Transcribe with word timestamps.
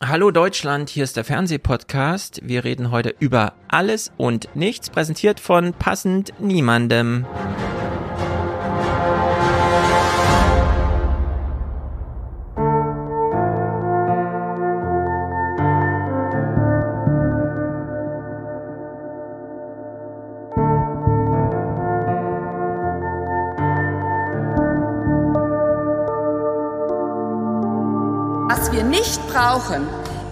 Hallo 0.00 0.30
Deutschland, 0.30 0.90
hier 0.90 1.02
ist 1.02 1.16
der 1.16 1.24
Fernsehpodcast. 1.24 2.42
Wir 2.44 2.62
reden 2.62 2.92
heute 2.92 3.12
über 3.18 3.54
alles 3.66 4.12
und 4.16 4.48
nichts, 4.54 4.90
präsentiert 4.90 5.40
von 5.40 5.72
passend 5.72 6.32
niemandem. 6.38 7.26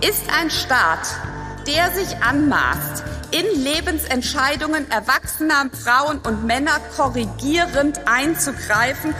Ist 0.08 0.30
ein 0.30 0.50
Staat, 0.50 1.00
der 1.66 1.90
sich 1.90 2.22
anmaßt, 2.22 3.02
in 3.32 3.64
Lebensentscheidungen 3.64 4.88
erwachsener 4.88 5.68
Frauen 5.72 6.18
und 6.18 6.44
Männer 6.44 6.78
korrigierend 6.96 8.00
einzugreifen. 8.06 9.14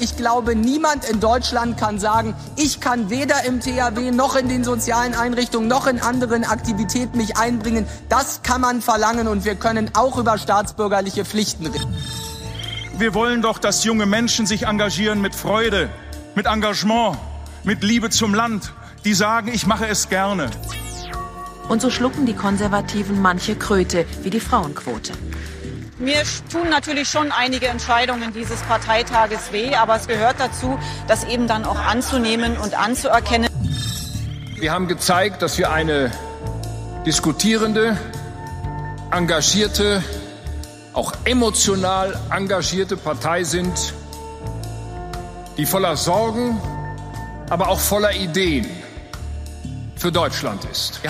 Ich 0.00 0.16
glaube, 0.16 0.56
niemand 0.56 1.08
in 1.08 1.20
Deutschland 1.20 1.78
kann 1.78 2.00
sagen, 2.00 2.34
ich 2.56 2.80
kann 2.80 3.08
weder 3.08 3.44
im 3.44 3.60
THW 3.60 4.10
noch 4.10 4.34
in 4.34 4.48
den 4.48 4.64
sozialen 4.64 5.14
Einrichtungen 5.14 5.68
noch 5.68 5.86
in 5.86 6.00
anderen 6.00 6.42
Aktivitäten 6.42 7.16
mich 7.16 7.36
einbringen. 7.36 7.86
Das 8.08 8.42
kann 8.42 8.60
man 8.60 8.82
verlangen 8.82 9.28
und 9.28 9.44
wir 9.44 9.54
können 9.54 9.92
auch 9.94 10.18
über 10.18 10.38
staatsbürgerliche 10.38 11.24
Pflichten 11.24 11.66
reden. 11.66 11.94
Wir 12.98 13.14
wollen 13.14 13.42
doch, 13.42 13.58
dass 13.58 13.84
junge 13.84 14.06
Menschen 14.06 14.46
sich 14.46 14.66
engagieren 14.66 15.20
mit 15.20 15.36
Freude, 15.36 15.88
mit 16.34 16.46
Engagement, 16.46 17.16
mit 17.62 17.84
Liebe 17.84 18.10
zum 18.10 18.34
Land, 18.34 18.72
die 19.06 19.14
sagen, 19.14 19.52
ich 19.54 19.68
mache 19.68 19.86
es 19.86 20.08
gerne. 20.08 20.50
Und 21.68 21.80
so 21.80 21.90
schlucken 21.90 22.26
die 22.26 22.34
Konservativen 22.34 23.22
manche 23.22 23.54
Kröte, 23.54 24.04
wie 24.22 24.30
die 24.30 24.40
Frauenquote. 24.40 25.12
Mir 25.98 26.22
tun 26.50 26.68
natürlich 26.68 27.08
schon 27.08 27.30
einige 27.30 27.68
Entscheidungen 27.68 28.32
dieses 28.32 28.60
Parteitages 28.62 29.52
weh, 29.52 29.76
aber 29.76 29.94
es 29.94 30.08
gehört 30.08 30.40
dazu, 30.40 30.76
das 31.06 31.22
eben 31.22 31.46
dann 31.46 31.64
auch 31.64 31.78
anzunehmen 31.78 32.56
und 32.56 32.76
anzuerkennen. 32.76 33.48
Wir 34.56 34.72
haben 34.72 34.88
gezeigt, 34.88 35.40
dass 35.40 35.56
wir 35.56 35.70
eine 35.70 36.10
diskutierende, 37.06 37.96
engagierte, 39.12 40.02
auch 40.94 41.12
emotional 41.24 42.18
engagierte 42.30 42.96
Partei 42.96 43.44
sind, 43.44 43.94
die 45.56 45.64
voller 45.64 45.96
Sorgen, 45.96 46.60
aber 47.48 47.68
auch 47.68 47.78
voller 47.78 48.12
Ideen 48.12 48.66
für 49.96 50.12
Deutschland 50.12 50.64
ist. 50.70 51.00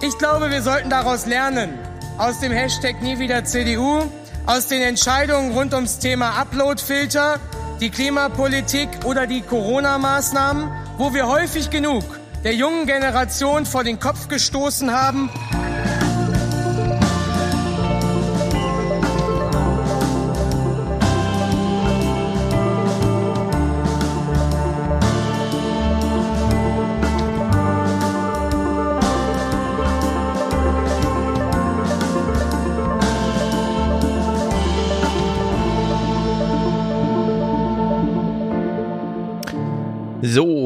Ich 0.00 0.18
glaube, 0.18 0.50
wir 0.50 0.62
sollten 0.62 0.90
daraus 0.90 1.26
lernen. 1.26 1.78
Aus 2.18 2.40
dem 2.40 2.52
Hashtag 2.52 3.02
Nie 3.02 3.18
wieder 3.18 3.44
CDU, 3.44 4.02
aus 4.46 4.68
den 4.68 4.82
Entscheidungen 4.82 5.52
rund 5.52 5.74
ums 5.74 5.98
Thema 5.98 6.38
Uploadfilter, 6.40 7.40
die 7.80 7.90
Klimapolitik 7.90 8.88
oder 9.04 9.26
die 9.26 9.42
Corona-Maßnahmen, 9.42 10.70
wo 10.98 11.12
wir 11.12 11.26
häufig 11.26 11.70
genug 11.70 12.04
der 12.44 12.54
jungen 12.54 12.86
Generation 12.86 13.64
vor 13.64 13.84
den 13.84 13.98
Kopf 13.98 14.28
gestoßen 14.28 14.92
haben. 14.92 15.30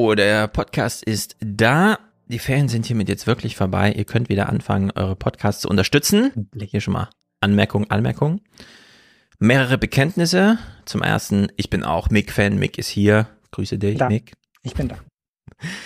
So, 0.08 0.14
der 0.14 0.48
Podcast 0.48 1.04
ist 1.04 1.36
da. 1.40 1.98
Die 2.28 2.38
Ferien 2.38 2.70
sind 2.70 2.86
hiermit 2.86 3.10
jetzt 3.10 3.26
wirklich 3.26 3.56
vorbei. 3.56 3.92
Ihr 3.92 4.06
könnt 4.06 4.30
wieder 4.30 4.48
anfangen, 4.48 4.90
eure 4.92 5.16
Podcasts 5.16 5.60
zu 5.60 5.68
unterstützen. 5.68 6.48
Hier 6.58 6.80
schon 6.80 6.94
mal 6.94 7.10
Anmerkung, 7.42 7.90
Anmerkung. 7.90 8.40
Mehrere 9.38 9.76
Bekenntnisse. 9.76 10.56
Zum 10.86 11.02
ersten, 11.02 11.48
ich 11.58 11.68
bin 11.68 11.84
auch 11.84 12.08
Mick-Fan. 12.08 12.58
Mick 12.58 12.78
ist 12.78 12.88
hier. 12.88 13.26
Grüße 13.50 13.76
dich, 13.76 13.98
da. 13.98 14.08
Mick. 14.08 14.32
Ich 14.62 14.72
bin 14.72 14.88
da. 14.88 14.96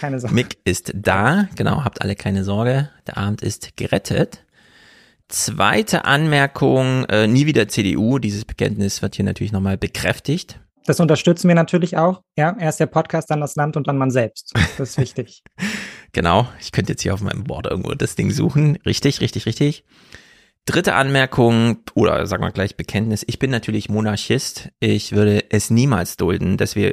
Keine 0.01 0.21
Sorge. 0.21 0.37
Mick 0.37 0.57
ist 0.63 0.93
da. 0.95 1.49
Genau, 1.57 1.83
habt 1.83 2.01
alle 2.01 2.15
keine 2.15 2.45
Sorge. 2.45 2.91
Der 3.09 3.19
Abend 3.19 3.43
ist 3.43 3.77
gerettet. 3.77 4.45
Zweite 5.27 6.05
Anmerkung, 6.05 7.07
äh, 7.07 7.27
nie 7.27 7.47
wieder 7.47 7.67
CDU. 7.67 8.21
Dieses 8.21 8.45
Bekenntnis 8.45 9.03
wird 9.03 9.17
hier 9.17 9.25
natürlich 9.25 9.51
nochmal 9.51 9.79
bekräftigt. 9.79 10.61
Das 10.85 10.99
unterstützen 10.99 11.49
wir 11.49 11.55
natürlich 11.55 11.97
auch. 11.97 12.23
Ja, 12.37 12.57
erst 12.59 12.81
der 12.81 12.87
Podcast, 12.87 13.31
dann 13.31 13.41
das 13.41 13.55
Land 13.55 13.77
und 13.77 13.87
dann 13.87 13.99
man 13.99 14.11
selbst. 14.11 14.53
Das 14.79 14.91
ist 14.91 14.99
wichtig. 14.99 15.43
genau. 16.13 16.49
Ich 16.61 16.73
könnte 16.73 16.93
jetzt 16.93 17.03
hier 17.03 17.15
auf 17.15 17.21
meinem 17.21 17.45
Board 17.45 17.67
irgendwo 17.67 17.95
das 17.95 18.17
Ding 18.17 18.31
suchen. 18.31 18.77
Richtig, 18.85 19.21
richtig, 19.21 19.47
richtig. 19.47 19.85
Dritte 20.65 20.95
Anmerkung 20.95 21.79
oder 21.95 22.27
sagen 22.27 22.43
wir 22.43 22.53
gleich 22.53 22.77
Bekenntnis. 22.77 23.25
Ich 23.27 23.39
bin 23.39 23.51
natürlich 23.51 23.89
Monarchist. 23.89 24.71
Ich 24.81 25.13
würde 25.13 25.45
es 25.51 25.71
niemals 25.71 26.17
dulden, 26.17 26.57
dass 26.57 26.77
wir 26.77 26.93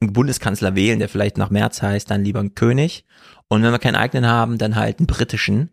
einen 0.00 0.12
Bundeskanzler 0.12 0.74
wählen, 0.74 0.98
der 0.98 1.08
vielleicht 1.08 1.38
nach 1.38 1.50
März 1.50 1.82
heißt, 1.82 2.10
dann 2.10 2.24
lieber 2.24 2.40
einen 2.40 2.54
König. 2.54 3.04
Und 3.48 3.62
wenn 3.62 3.72
wir 3.72 3.78
keinen 3.78 3.96
eigenen 3.96 4.26
haben, 4.30 4.58
dann 4.58 4.76
halt 4.76 4.98
einen 4.98 5.06
britischen. 5.06 5.70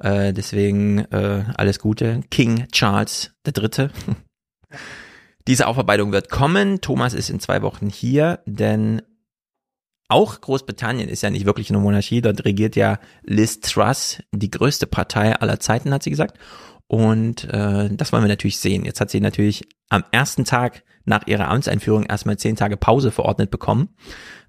Äh, 0.00 0.32
deswegen 0.32 0.98
äh, 1.10 1.44
alles 1.56 1.78
Gute. 1.78 2.20
King 2.30 2.68
Charles 2.72 3.34
Dritte. 3.44 3.90
Diese 5.46 5.66
Aufarbeitung 5.66 6.12
wird 6.12 6.30
kommen. 6.30 6.80
Thomas 6.80 7.12
ist 7.12 7.30
in 7.30 7.40
zwei 7.40 7.62
Wochen 7.62 7.90
hier, 7.90 8.40
denn 8.46 9.02
auch 10.08 10.40
Großbritannien 10.40 11.08
ist 11.08 11.22
ja 11.22 11.30
nicht 11.30 11.46
wirklich 11.46 11.70
eine 11.70 11.78
Monarchie. 11.78 12.20
Dort 12.20 12.44
regiert 12.44 12.76
ja 12.76 12.98
Liz 13.22 13.60
Truss, 13.60 14.22
die 14.32 14.50
größte 14.50 14.86
Partei 14.86 15.34
aller 15.34 15.60
Zeiten, 15.60 15.92
hat 15.92 16.02
sie 16.02 16.10
gesagt. 16.10 16.38
Und 16.86 17.44
äh, 17.44 17.88
das 17.90 18.12
wollen 18.12 18.22
wir 18.22 18.28
natürlich 18.28 18.58
sehen. 18.58 18.84
Jetzt 18.84 19.00
hat 19.00 19.10
sie 19.10 19.20
natürlich 19.20 19.66
am 19.88 20.04
ersten 20.12 20.44
Tag 20.44 20.84
nach 21.04 21.26
ihrer 21.26 21.48
Amtseinführung 21.48 22.04
erstmal 22.04 22.38
zehn 22.38 22.56
Tage 22.56 22.76
Pause 22.76 23.10
verordnet 23.10 23.50
bekommen. 23.50 23.90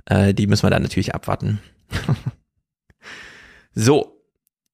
Äh, 0.06 0.34
die 0.34 0.48
müssen 0.48 0.64
wir 0.64 0.70
dann 0.70 0.84
natürlich 0.84 1.16
abwarten. 1.16 1.62
so, 3.74 4.22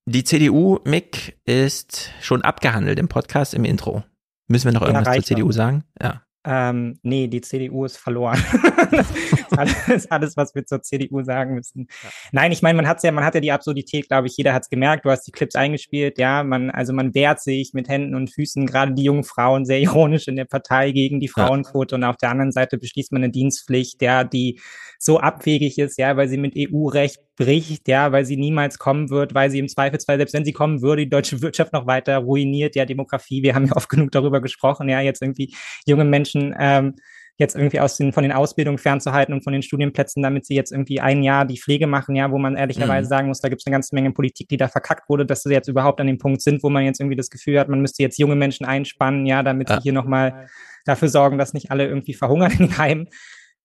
die 0.06 0.24
CDU, 0.24 0.80
Mick, 0.84 1.40
ist 1.46 2.12
schon 2.22 2.42
abgehandelt 2.42 3.00
im 3.00 3.08
Podcast 3.08 3.54
im 3.54 3.66
Intro. 3.66 4.04
Müssen 4.52 4.66
wir 4.66 4.74
noch 4.74 4.82
irgendwas 4.82 5.08
ja, 5.08 5.14
zur 5.14 5.24
CDU 5.24 5.52
sagen? 5.52 5.84
Ja. 6.02 6.22
Ähm, 6.44 6.98
nee, 7.04 7.28
die 7.28 7.42
CDU 7.42 7.86
ist 7.86 7.98
verloren. 7.98 8.44
das 8.92 9.08
ist 9.12 9.58
alles, 9.58 10.10
alles, 10.10 10.38
was 10.38 10.56
wir 10.56 10.66
zur 10.66 10.82
CDU 10.82 11.22
sagen 11.22 11.54
müssen. 11.54 11.88
Ja. 12.04 12.10
Nein, 12.32 12.52
ich 12.52 12.64
meine, 12.64 12.78
man 12.78 12.88
hat 12.88 13.04
ja, 13.04 13.12
man 13.12 13.24
hat 13.24 13.36
ja 13.36 13.42
die 13.42 13.52
Absurdität, 13.52 14.08
glaube 14.08 14.26
ich, 14.28 14.38
jeder 14.38 14.54
hat 14.54 14.64
es 14.64 14.70
gemerkt, 14.70 15.06
du 15.06 15.12
hast 15.12 15.28
die 15.28 15.32
Clips 15.32 15.56
eingespielt, 15.56 16.18
ja, 16.18 16.44
man, 16.44 16.72
also 16.72 16.94
man 16.94 17.14
wehrt 17.14 17.42
sich 17.42 17.74
mit 17.74 17.90
Händen 17.90 18.16
und 18.16 18.34
Füßen, 18.34 18.66
gerade 18.66 18.94
die 18.94 19.04
jungen 19.04 19.24
Frauen, 19.24 19.66
sehr 19.66 19.80
ironisch 19.80 20.28
in 20.28 20.36
der 20.36 20.46
Partei 20.46 20.92
gegen 20.92 21.20
die 21.20 21.28
Frauenquote 21.28 21.94
ja. 21.94 21.98
und 21.98 22.04
auf 22.06 22.18
der 22.18 22.32
anderen 22.32 22.52
Seite 22.52 22.80
beschließt 22.80 23.12
man 23.12 23.24
eine 23.24 23.32
Dienstpflicht, 23.32 24.02
ja, 24.02 24.24
die 24.24 24.60
so 25.04 25.20
abwegig 25.20 25.80
ist, 25.80 25.98
ja, 25.98 26.16
weil 26.16 26.30
sie 26.30 26.38
mit 26.38 26.54
EU-Recht 26.56 27.20
bricht, 27.36 27.88
ja, 27.88 28.12
weil 28.12 28.24
sie 28.24 28.38
niemals 28.38 28.78
kommen 28.78 29.10
wird, 29.10 29.34
weil 29.34 29.50
sie 29.50 29.58
im 29.58 29.68
Zweifelsfall, 29.68 30.18
selbst 30.18 30.36
wenn 30.36 30.46
sie 30.46 30.54
kommen 30.54 30.84
würde, 30.84 31.02
die 31.02 31.10
deutsche 31.10 31.42
Wirtschaft 31.42 31.74
noch 31.74 31.88
weiter 31.88 32.20
ruiniert, 32.20 32.76
ja, 32.76 32.86
Demografie, 32.86 33.42
wir 33.42 33.56
haben 33.56 33.66
ja 33.66 33.76
oft 33.76 33.90
genug 33.90 34.12
darüber 34.12 34.42
gesprochen, 34.42 34.90
ja, 34.90 35.02
jetzt 35.02 35.24
irgendwie 35.24 35.56
junge 35.88 36.06
Menschen 36.06 36.56
ähm, 36.60 36.94
jetzt 37.38 37.56
irgendwie 37.56 37.80
aus 37.80 37.98
den, 37.98 38.14
von 38.14 38.22
den 38.22 38.32
Ausbildungen 38.32 38.78
fernzuhalten 38.78 39.34
und 39.34 39.44
von 39.44 39.54
den 39.54 39.64
Studienplätzen, 39.64 40.22
damit 40.22 40.46
sie 40.46 40.54
jetzt 40.54 40.72
irgendwie 40.72 41.00
ein 41.00 41.24
Jahr 41.24 41.46
die 41.46 41.58
Pflege 41.58 41.88
machen, 41.88 42.16
ja, 42.16 42.30
wo 42.30 42.38
man 42.38 42.56
ehrlicherweise 42.56 43.08
mhm. 43.08 43.10
sagen 43.10 43.28
muss, 43.30 43.42
da 43.42 43.50
gibt 43.50 43.64
es 43.64 43.66
eine 43.66 43.74
ganze 43.74 43.96
Menge 43.96 44.12
Politik, 44.12 44.50
die 44.50 44.58
da 44.58 44.68
verkackt 44.68 45.10
wurde, 45.10 45.26
dass 45.26 45.42
sie 45.42 45.52
jetzt 45.52 45.68
überhaupt 45.68 46.00
an 46.00 46.06
dem 46.06 46.20
Punkt 46.20 46.44
sind, 46.44 46.62
wo 46.62 46.70
man 46.70 46.86
jetzt 46.86 47.00
irgendwie 47.00 47.16
das 47.16 47.32
Gefühl 47.32 47.60
hat, 47.60 47.70
man 47.70 47.82
müsste 47.82 48.04
jetzt 48.04 48.20
junge 48.20 48.36
Menschen 48.36 48.68
einspannen, 48.68 49.26
ja, 49.26 49.42
damit 49.42 49.70
ja. 49.70 49.78
sie 49.78 49.82
hier 49.82 49.94
nochmal 49.94 50.48
dafür 50.86 51.08
sorgen, 51.08 51.40
dass 51.40 51.54
nicht 51.54 51.72
alle 51.72 51.88
irgendwie 51.88 52.14
verhungern 52.14 52.52
in 52.60 52.78
Heimen. 52.78 53.10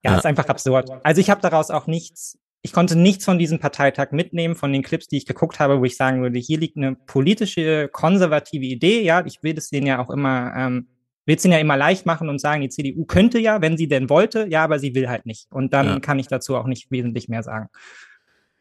Ja, 0.04 0.12
ja, 0.12 0.19
ist 0.19 0.26
einfach 0.26 0.46
absurd. 0.46 0.90
Also 1.02 1.20
ich 1.20 1.31
habe 1.31 1.40
daraus 1.40 1.70
auch 1.70 1.87
nichts, 1.87 2.38
ich 2.62 2.72
konnte 2.72 2.96
nichts 2.96 3.25
von 3.25 3.38
diesem 3.38 3.58
Parteitag 3.58 4.12
mitnehmen, 4.12 4.54
von 4.54 4.72
den 4.72 4.82
Clips, 4.82 5.08
die 5.08 5.16
ich 5.16 5.26
geguckt 5.26 5.58
habe, 5.58 5.81
wo 5.81 5.84
ich 5.84 5.96
sagen 5.96 6.22
würde, 6.22 6.38
hier 6.38 6.58
liegt 6.58 6.76
eine 6.76 6.94
politische, 6.94 7.88
konservative 7.88 8.64
Idee. 8.64 9.02
Ja, 9.02 9.25
ich 9.25 9.43
will 9.43 9.56
es 9.56 9.70
denen 9.70 9.87
ja 9.87 9.98
auch 9.98 10.10
immer, 10.10 10.52
ähm, 10.56 10.88
will 11.25 11.37
es 11.37 11.44
ihnen 11.44 11.52
ja 11.52 11.58
immer 11.58 11.76
leicht 11.76 12.06
machen 12.06 12.28
und 12.28 12.40
sagen, 12.40 12.62
die 12.62 12.69
CDU 12.69 13.04
könnte 13.04 13.38
ja, 13.38 13.60
wenn 13.60 13.76
sie 13.76 13.88
denn 13.88 14.10
wollte, 14.10 14.46
ja, 14.48 14.64
aber 14.64 14.78
sie 14.78 14.94
will 14.94 15.08
halt 15.08 15.26
nicht. 15.26 15.50
Und 15.50 15.72
dann 15.72 15.87
ja. 15.87 16.00
kann 16.00 16.19
ich 16.19 16.28
dazu 16.28 16.56
auch 16.56 16.66
nicht 16.66 16.90
wesentlich 16.90 17.28
mehr 17.28 17.43
sagen. 17.43 17.69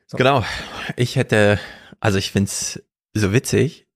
So. 0.08 0.18
Genau. 0.18 0.44
Ich 0.96 1.16
hätte, 1.16 1.60
also 2.00 2.18
ich 2.18 2.32
finde 2.32 2.48
es 2.50 2.84
so 3.14 3.34
witzig, 3.34 3.88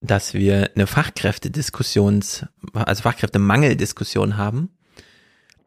dass 0.00 0.34
wir 0.34 0.70
eine 0.74 0.86
Fachkräftediskussions, 0.86 2.46
also 2.72 3.02
Fachkräftemangeldiskussion 3.02 4.36
haben 4.36 4.75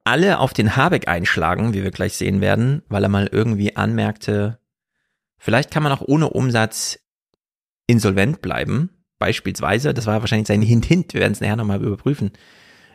alle 0.10 0.40
auf 0.40 0.54
den 0.54 0.76
Habeck 0.76 1.08
einschlagen, 1.08 1.74
wie 1.76 1.84
wir 1.84 1.92
gleich 1.92 2.16
sehen 2.16 2.42
werden, 2.42 2.82
weil 2.90 3.04
er 3.04 3.10
mal 3.10 3.30
irgendwie 3.32 3.76
anmerkte, 3.76 4.60
vielleicht 5.38 5.70
kann 5.70 5.84
man 5.84 5.92
auch 5.92 6.02
ohne 6.02 6.32
Umsatz 6.32 7.00
insolvent 7.86 8.42
bleiben. 8.42 8.90
Beispielsweise, 9.20 9.94
das 9.94 10.08
war 10.08 10.20
wahrscheinlich 10.22 10.48
sein 10.48 10.64
Hint-Hint, 10.64 11.14
wir 11.14 11.22
werden 11.22 11.34
es 11.34 11.42
nachher 11.42 11.58
nochmal 11.58 11.84
überprüfen. 11.84 12.32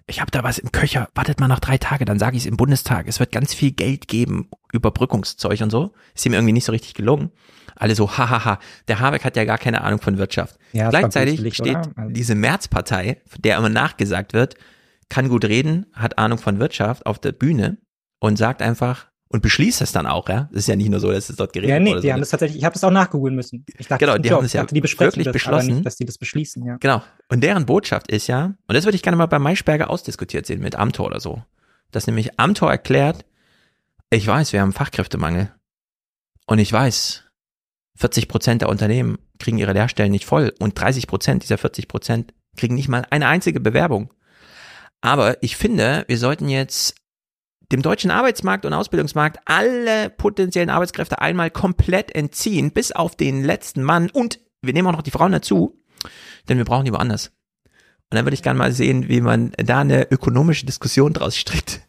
Ich 0.07 0.21
habe 0.21 0.33
da 0.33 0.43
was 0.43 0.59
im 0.59 0.73
Köcher, 0.73 1.09
wartet 1.15 1.39
mal 1.39 1.47
noch 1.47 1.61
drei 1.61 1.79
Tage, 1.79 2.05
dann 2.05 2.19
sage 2.19 2.37
ich 2.37 2.43
es 2.43 2.49
im 2.49 2.57
Bundestag. 2.57 3.07
Es 3.07 3.21
wird 3.21 3.31
ganz 3.31 3.55
viel 3.55 3.71
Geld 3.71 4.09
geben, 4.09 4.51
Überbrückungszeug 4.73 5.61
und 5.63 5.71
so. 5.71 5.95
Ist 6.15 6.27
ihm 6.27 6.35
irgendwie 6.35 6.53
nicht 6.53 6.65
so 6.65 6.73
richtig 6.73 6.95
gelungen. 6.95 7.31
Alle 7.77 7.95
so, 7.95 8.11
hahaha, 8.19 8.59
der 8.89 8.99
Habeck 8.99 9.25
hat 9.25 9.37
ja 9.37 9.45
gar 9.45 9.59
keine 9.59 9.83
Ahnung 9.83 10.01
von 10.01 10.19
Wirtschaft. 10.19 10.59
Ja, 10.73 10.91
Gleichzeitig 10.91 11.41
steht 11.55 11.77
oder? 11.77 11.93
Also- 11.95 12.13
diese 12.13 12.35
Märzpartei, 12.35 13.23
der 13.39 13.57
immer 13.57 13.69
nachgesagt 13.71 14.33
wird, 14.33 14.57
kann 15.09 15.29
gut 15.29 15.45
reden, 15.45 15.87
hat 15.93 16.19
Ahnung 16.19 16.39
von 16.39 16.59
Wirtschaft 16.59 17.07
auf 17.07 17.19
der 17.19 17.33
Bühne 17.33 17.79
und 18.21 18.37
sagt 18.37 18.63
einfach 18.63 19.07
und 19.29 19.43
beschließt 19.43 19.81
es 19.83 19.91
dann 19.93 20.07
auch, 20.07 20.29
ja. 20.29 20.49
Es 20.53 20.61
ist 20.61 20.69
ja 20.69 20.77
nicht 20.77 20.91
nur 20.91 21.01
so, 21.01 21.11
dass 21.11 21.29
es 21.29 21.37
dort 21.37 21.53
geredet 21.53 21.71
Ja, 21.71 21.81
nee, 21.81 21.91
die 21.91 21.95
haben 21.95 22.01
sondern- 22.03 22.21
das 22.21 22.29
tatsächlich, 22.31 22.59
ich 22.59 22.65
habe 22.65 22.73
das 22.75 22.85
auch 22.85 22.91
nachgoogeln 22.91 23.35
müssen. 23.35 23.65
Ich 23.79 23.89
dachte, 23.89 24.05
Genau, 24.05 24.17
das 24.17 24.23
die 24.23 24.31
haben 24.33 24.43
das 24.43 24.53
ja 24.53 24.63
dachte, 24.63 24.75
die 24.75 24.83
wirklich 24.83 25.25
das, 25.25 25.33
beschlossen. 25.33 25.75
nicht, 25.75 25.87
dass 25.87 25.97
die 25.97 26.05
das 26.05 26.19
beschließen, 26.19 26.65
ja. 26.65 26.77
Genau. 26.79 27.03
Und 27.29 27.43
deren 27.43 27.67
Botschaft 27.67 28.11
ist 28.13 28.27
ja, 28.29 28.55
und 28.67 28.75
das 28.75 28.85
würde 28.85 28.97
ich 28.97 29.03
gerne 29.03 29.17
mal 29.17 29.27
bei 29.27 29.39
Maischberger 29.39 29.91
ausdiskutiert 29.91 30.47
sehen 30.47 30.61
mit 30.61 30.77
Amtor 30.77 31.07
oder 31.07 31.21
so. 31.21 31.43
Dass 31.91 32.07
nämlich 32.07 32.39
Amtor 32.39 32.71
erklärt, 32.71 33.25
ich 34.11 34.27
weiß, 34.27 34.53
wir 34.53 34.61
haben 34.61 34.73
Fachkräftemangel. 34.73 35.53
Und 36.47 36.59
ich 36.59 36.73
weiß, 36.73 37.25
40 37.97 38.29
Prozent 38.29 38.63
der 38.63 38.69
Unternehmen 38.69 39.19
kriegen 39.39 39.59
ihre 39.59 39.73
Lehrstellen 39.73 40.13
nicht 40.13 40.27
voll 40.27 40.53
und 40.61 40.79
30 40.79 41.07
Prozent 41.07 41.43
dieser 41.43 41.59
40 41.59 41.89
Prozent 41.89 42.35
kriegen 42.57 42.75
nicht 42.75 42.89
mal 42.89 43.05
eine 43.11 43.27
einzige 43.27 43.59
Bewerbung. 43.61 44.13
Aber 45.05 45.43
ich 45.43 45.59
finde, 45.59 46.05
wir 46.09 46.17
sollten 46.17 46.49
jetzt 46.49 46.95
dem 47.71 47.83
deutschen 47.83 48.11
Arbeitsmarkt 48.11 48.65
und 48.65 48.73
Ausbildungsmarkt 48.73 49.39
alle 49.45 50.09
potenziellen 50.09 50.71
Arbeitskräfte 50.71 51.21
einmal 51.21 51.51
komplett 51.51 52.15
entziehen, 52.15 52.71
bis 52.71 52.91
auf 52.91 53.15
den 53.15 53.45
letzten 53.45 53.83
Mann 53.83 54.09
und 54.09 54.41
wir 54.63 54.73
nehmen 54.73 54.89
auch 54.89 54.93
noch 54.93 55.03
die 55.03 55.11
Frauen 55.11 55.33
dazu, 55.33 55.79
denn 56.49 56.57
wir 56.57 56.65
brauchen 56.65 56.87
die 56.87 56.93
woanders. 56.93 57.29
Und 58.11 58.17
dann 58.17 58.25
würde 58.25 58.35
ich 58.35 58.43
gerne 58.43 58.59
mal 58.59 58.73
sehen, 58.73 59.09
wie 59.11 59.21
man 59.21 59.53
da 59.59 59.81
eine 59.81 60.11
ökonomische 60.11 60.65
Diskussion 60.65 61.13
draus 61.13 61.37
strickt. 61.37 61.83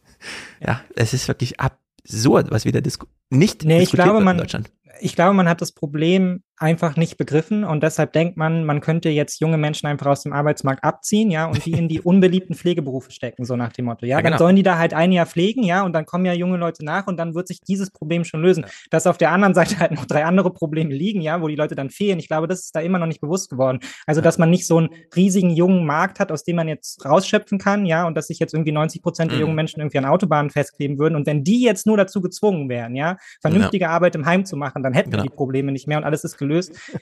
Ja, 0.60 0.82
es 0.94 1.14
ist 1.14 1.26
wirklich 1.28 1.58
absurd, 1.58 2.50
was 2.50 2.66
wieder 2.66 2.82
disku 2.82 3.06
nicht 3.30 3.64
Nee, 3.64 3.78
diskutiert 3.80 4.04
glaube, 4.06 4.18
wird 4.18 4.24
man- 4.26 4.36
in 4.36 4.42
Deutschland. 4.42 4.70
ich 5.00 5.14
glaube, 5.14 5.32
man 5.34 5.48
hat 5.48 5.62
das 5.62 5.72
Problem 5.72 6.42
einfach 6.58 6.96
nicht 6.96 7.16
begriffen 7.18 7.64
und 7.64 7.82
deshalb 7.82 8.12
denkt 8.12 8.36
man, 8.36 8.64
man 8.64 8.80
könnte 8.80 9.08
jetzt 9.10 9.40
junge 9.40 9.58
Menschen 9.58 9.86
einfach 9.86 10.06
aus 10.06 10.22
dem 10.22 10.32
Arbeitsmarkt 10.32 10.82
abziehen, 10.84 11.30
ja, 11.30 11.46
und 11.46 11.64
die 11.66 11.72
in 11.72 11.88
die 11.88 12.00
unbeliebten 12.02 12.54
Pflegeberufe 12.54 13.10
stecken, 13.10 13.44
so 13.44 13.56
nach 13.56 13.72
dem 13.72 13.84
Motto. 13.86 14.06
Ja, 14.06 14.16
Ja, 14.16 14.22
dann 14.22 14.32
genau. 14.32 14.38
sollen 14.38 14.56
die 14.56 14.62
da 14.62 14.78
halt 14.78 14.94
ein 14.94 15.12
Jahr 15.12 15.26
pflegen, 15.26 15.62
ja, 15.64 15.82
und 15.84 15.92
dann 15.92 16.06
kommen 16.06 16.24
ja 16.24 16.32
junge 16.32 16.56
Leute 16.56 16.84
nach 16.84 17.06
und 17.06 17.18
dann 17.18 17.34
wird 17.34 17.48
sich 17.48 17.60
dieses 17.60 17.90
Problem 17.90 18.24
schon 18.24 18.40
lösen. 18.42 18.64
Dass 18.90 19.06
auf 19.06 19.18
der 19.18 19.32
anderen 19.32 19.54
Seite 19.54 19.78
halt 19.78 19.92
noch 19.92 20.06
drei 20.06 20.24
andere 20.24 20.50
Probleme 20.52 20.94
liegen, 20.94 21.20
ja, 21.20 21.42
wo 21.42 21.48
die 21.48 21.56
Leute 21.56 21.74
dann 21.74 21.90
fehlen. 21.90 22.18
Ich 22.18 22.28
glaube, 22.28 22.46
das 22.48 22.60
ist 22.60 22.74
da 22.74 22.80
immer 22.80 22.98
noch 22.98 23.06
nicht 23.06 23.20
bewusst 23.20 23.50
geworden. 23.50 23.80
Also, 24.06 24.20
dass 24.22 24.38
man 24.38 24.48
nicht 24.48 24.66
so 24.66 24.78
einen 24.78 24.88
riesigen 25.14 25.50
jungen 25.50 25.84
Markt 25.84 26.20
hat, 26.20 26.32
aus 26.32 26.42
dem 26.44 26.56
man 26.56 26.68
jetzt 26.68 27.04
rausschöpfen 27.04 27.58
kann, 27.58 27.84
ja, 27.84 28.06
und 28.06 28.16
dass 28.16 28.28
sich 28.28 28.38
jetzt 28.38 28.54
irgendwie 28.54 28.72
90 28.72 29.02
Prozent 29.02 29.30
der 29.30 29.36
Mhm. 29.36 29.40
jungen 29.42 29.54
Menschen 29.56 29.80
irgendwie 29.80 29.98
an 29.98 30.06
Autobahnen 30.06 30.50
festkleben 30.50 30.98
würden. 30.98 31.16
Und 31.16 31.26
wenn 31.26 31.44
die 31.44 31.62
jetzt 31.62 31.86
nur 31.86 31.96
dazu 31.98 32.20
gezwungen 32.22 32.68
wären, 32.70 32.94
ja, 32.96 33.18
vernünftige 33.42 33.90
Arbeit 33.90 34.14
im 34.14 34.24
Heim 34.24 34.44
zu 34.46 34.56
machen, 34.56 34.82
dann 34.82 34.94
hätten 34.94 35.10
Genau. 35.10 35.22
wir 35.22 35.28
die 35.30 35.34
Probleme 35.36 35.70
nicht 35.72 35.86
mehr 35.86 35.98
und 35.98 36.04
alles 36.04 36.24
ist 36.24 36.38
gelöst. 36.38 36.45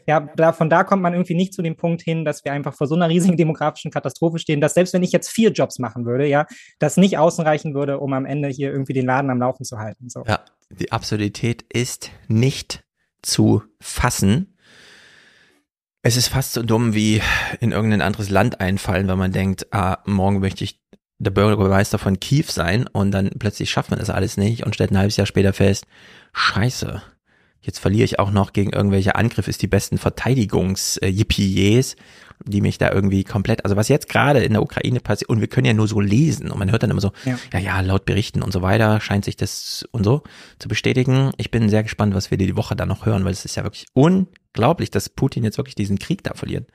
Ja, 0.06 0.29
da, 0.37 0.52
von 0.52 0.70
da 0.70 0.85
kommt 0.85 1.02
man 1.02 1.12
irgendwie 1.12 1.35
nicht 1.35 1.55
zu 1.55 1.62
dem 1.62 1.76
Punkt 1.76 2.02
hin, 2.02 2.25
dass 2.25 2.44
wir 2.44 2.52
einfach 2.52 2.75
vor 2.75 2.87
so 2.87 2.94
einer 2.94 3.08
riesigen 3.08 3.37
demografischen 3.37 3.91
Katastrophe 3.91 4.38
stehen, 4.38 4.61
dass 4.61 4.75
selbst 4.75 4.94
wenn 4.94 5.02
ich 5.02 5.12
jetzt 5.12 5.29
vier 5.29 5.50
Jobs 5.52 5.79
machen 5.79 6.06
würde, 6.06 6.26
ja, 6.26 6.46
das 6.79 6.96
nicht 6.96 7.19
ausreichen 7.19 7.75
würde, 7.75 7.99
um 7.99 8.12
am 8.12 8.26
Ende 8.26 8.49
hier 8.49 8.70
irgendwie 8.70 8.93
den 8.93 9.06
Laden 9.06 9.31
am 9.31 9.38
Laufen 9.38 9.64
zu 9.64 9.79
halten. 9.79 10.08
So. 10.08 10.25
Ja, 10.26 10.41
die 10.70 10.93
Absurdität 10.93 11.62
ist 11.73 12.11
nicht 12.29 12.85
zu 13.23 13.62
fassen. 13.81 14.56
Es 16.02 16.17
ist 16.17 16.29
fast 16.29 16.52
so 16.52 16.62
dumm 16.62 16.94
wie 16.94 17.23
in 17.61 17.73
irgendein 17.73 18.02
anderes 18.02 18.29
Land 18.29 18.61
einfallen, 18.61 19.08
wenn 19.08 19.19
man 19.19 19.32
denkt, 19.32 19.73
ah, 19.73 19.99
morgen 20.05 20.41
möchte 20.41 20.64
ich 20.64 20.81
der 21.19 21.31
Bürgermeister 21.31 21.99
von 21.99 22.20
Kiew 22.20 22.46
sein 22.49 22.87
und 22.87 23.12
dann 23.12 23.31
plötzlich 23.38 23.70
schafft 23.70 23.91
man 23.91 23.99
das 23.99 24.11
alles 24.11 24.37
nicht 24.37 24.64
und 24.67 24.75
stellt 24.75 24.91
ein 24.91 24.99
halbes 24.99 25.17
Jahr 25.17 25.26
später 25.26 25.52
fest, 25.52 25.87
scheiße, 26.32 27.02
jetzt 27.64 27.78
verliere 27.78 28.05
ich 28.05 28.19
auch 28.19 28.31
noch 28.31 28.52
gegen 28.52 28.72
irgendwelche 28.72 29.14
Angriffe, 29.14 29.50
ist 29.50 29.62
die 29.62 29.66
besten 29.66 29.99
Verteidigungs-Yippies, 29.99 31.96
die 32.46 32.61
mich 32.61 32.78
da 32.78 32.90
irgendwie 32.93 33.25
komplett, 33.25 33.64
also 33.64 33.76
was 33.76 33.88
jetzt 33.88 34.08
gerade 34.08 34.43
in 34.44 34.52
der 34.52 34.62
Ukraine 34.62 35.00
passiert, 35.00 35.31
und 35.31 35.40
wir 35.40 35.49
können 35.49 35.66
ja 35.66 35.72
nur 35.72 35.88
so 35.88 36.00
lesen 36.00 36.50
und 36.50 36.58
man 36.58 36.70
hört 36.70 36.82
dann 36.82 36.90
immer 36.90 37.00
so, 37.00 37.12
Ja. 37.25 37.38
ja, 37.52 37.58
ja, 37.58 37.81
laut 37.81 38.05
Berichten 38.05 38.43
und 38.43 38.52
so 38.52 38.61
weiter 38.61 39.00
scheint 39.00 39.25
sich 39.25 39.37
das 39.37 39.87
und 39.93 40.05
so 40.05 40.22
zu 40.58 40.69
bestätigen. 40.69 41.31
Ich 41.38 41.50
bin 41.50 41.69
sehr 41.69 41.82
gespannt, 41.82 42.14
was 42.14 42.31
wir 42.31 42.38
die 42.38 42.56
Woche 42.56 42.76
dann 42.76 42.88
noch 42.88 43.06
hören, 43.06 43.25
weil 43.25 43.32
es 43.32 43.44
ist 43.44 43.56
ja 43.56 43.62
wirklich 43.62 43.87
unglaublich, 43.94 44.90
dass 44.90 45.08
Putin 45.08 45.44
jetzt 45.44 45.58
wirklich 45.58 45.75
diesen 45.75 45.99
Krieg 45.99 46.22
da 46.22 46.34
verliert. 46.34 46.69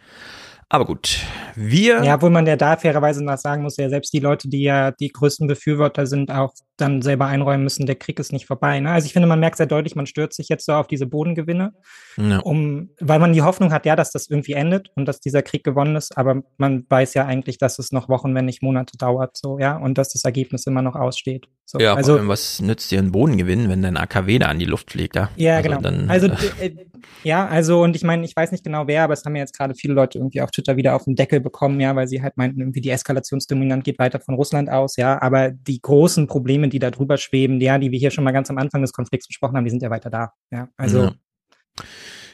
Aber 0.72 0.86
gut, 0.86 1.20
wir, 1.56 2.04
Ja, 2.04 2.16
obwohl 2.16 2.30
man 2.30 2.46
ja 2.46 2.56
da 2.56 2.78
fairerweise 2.78 3.24
noch 3.24 3.38
sagen 3.38 3.64
muss, 3.64 3.78
ja, 3.78 3.90
selbst 3.90 4.14
die 4.14 4.20
Leute, 4.20 4.48
die 4.50 4.62
ja 4.62 4.92
die 4.92 5.10
größten 5.10 5.48
Befürworter 5.48 6.06
sind, 6.06 6.32
auch 6.32 6.54
dann 6.78 7.02
selber 7.02 7.26
einräumen 7.26 7.64
müssen, 7.64 7.88
der 7.88 7.96
Krieg 7.96 8.20
ist 8.20 8.32
nicht 8.32 8.46
vorbei. 8.46 8.80
Ne? 8.80 8.92
Also 8.92 9.08
ich 9.08 9.14
finde, 9.14 9.28
man 9.28 9.40
merkt 9.40 9.58
sehr 9.58 9.66
deutlich, 9.66 9.96
man 9.96 10.06
stürzt 10.06 10.38
sich 10.38 10.48
jetzt 10.48 10.66
so 10.66 10.74
auf 10.74 10.88
diese 10.88 11.08
Bodengewinne, 11.08 11.74
ja, 12.18 12.40
um, 12.40 12.92
weil 13.00 13.20
man 13.20 13.34
die 13.34 13.42
Hoffnung 13.42 13.74
hat, 13.74 13.86
ja, 13.86 13.96
dass 13.96 14.12
das 14.12 14.30
irgendwie 14.30 14.54
endet 14.54 14.90
und 14.96 15.06
dass 15.06 15.20
dieser 15.20 15.42
Krieg 15.42 15.64
gewonnen 15.64 15.96
ist, 15.96 16.18
aber 16.18 16.44
man 16.58 16.86
weiß 16.88 17.16
ja 17.16 17.26
eigentlich, 17.26 17.58
dass 17.58 17.80
es 17.80 17.92
noch 17.92 18.08
Wochen, 18.08 18.34
wenn 18.36 18.46
nicht 18.46 18.62
Monate 18.62 18.98
dauert, 18.98 19.36
so, 19.36 19.60
ja, 19.60 19.76
und 19.76 19.98
dass 19.98 20.10
das 20.10 20.24
Ergebnis 20.24 20.68
immer 20.68 20.82
noch 20.82 20.96
aussteht. 20.96 21.48
So, 21.66 21.80
ja, 21.80 21.96
also, 21.96 22.14
also, 22.14 22.28
was 22.28 22.62
nützt 22.62 22.90
dir 22.92 23.00
ein 23.00 23.12
Bodengewinn, 23.12 23.70
wenn 23.70 23.82
dein 23.82 23.98
AKW 23.98 24.40
da 24.40 24.48
an 24.48 24.60
die 24.60 24.66
Luft 24.66 24.92
fliegt, 24.92 25.16
ja? 25.16 25.30
Ja, 25.36 25.58
also 25.58 25.70
genau. 25.70 25.82
Dann, 25.82 26.10
also, 26.10 26.28
äh, 26.28 26.68
äh, 26.68 26.76
ja, 27.24 27.46
also, 27.48 27.84
und 27.84 27.96
ich 27.96 28.04
meine, 28.04 28.26
ich 28.26 28.36
weiß 28.36 28.52
nicht 28.52 28.64
genau 28.64 28.88
wer, 28.88 29.04
aber 29.04 29.14
es 29.14 29.26
haben 29.26 29.36
ja 29.36 29.42
jetzt 29.42 29.58
gerade 29.58 29.76
viele 29.76 29.94
Leute 29.94 30.18
irgendwie 30.18 30.42
auf 30.42 30.52
Twitter 30.52 30.59
wieder 30.68 30.96
auf 30.96 31.06
den 31.06 31.16
Deckel 31.16 31.40
bekommen, 31.40 31.80
ja, 31.80 31.96
weil 31.96 32.08
sie 32.08 32.22
halt 32.22 32.38
meinten, 32.38 32.60
irgendwie 32.60 32.82
die 32.82 32.90
Eskalationsdominant 32.90 33.84
geht 33.84 34.00
weiter 34.00 34.20
von 34.20 34.36
Russland 34.36 34.70
aus, 34.70 34.96
ja, 34.98 35.22
aber 35.22 35.52
die 35.52 35.82
großen 35.82 36.28
Probleme, 36.28 36.70
die 36.70 36.80
da 36.80 36.92
drüber 36.92 37.18
schweben, 37.18 37.60
ja, 37.62 37.78
die 37.78 37.92
wir 37.92 38.00
hier 38.00 38.12
schon 38.12 38.24
mal 38.24 38.32
ganz 38.32 38.50
am 38.50 38.58
Anfang 38.58 38.82
des 38.82 38.94
Konflikts 38.94 39.28
besprochen 39.28 39.58
haben, 39.58 39.66
die 39.66 39.72
sind 39.72 39.84
ja 39.84 39.90
weiter 39.90 40.10
da, 40.10 40.34
ja, 40.52 40.70
also, 40.78 41.04
Ja. 41.04 41.14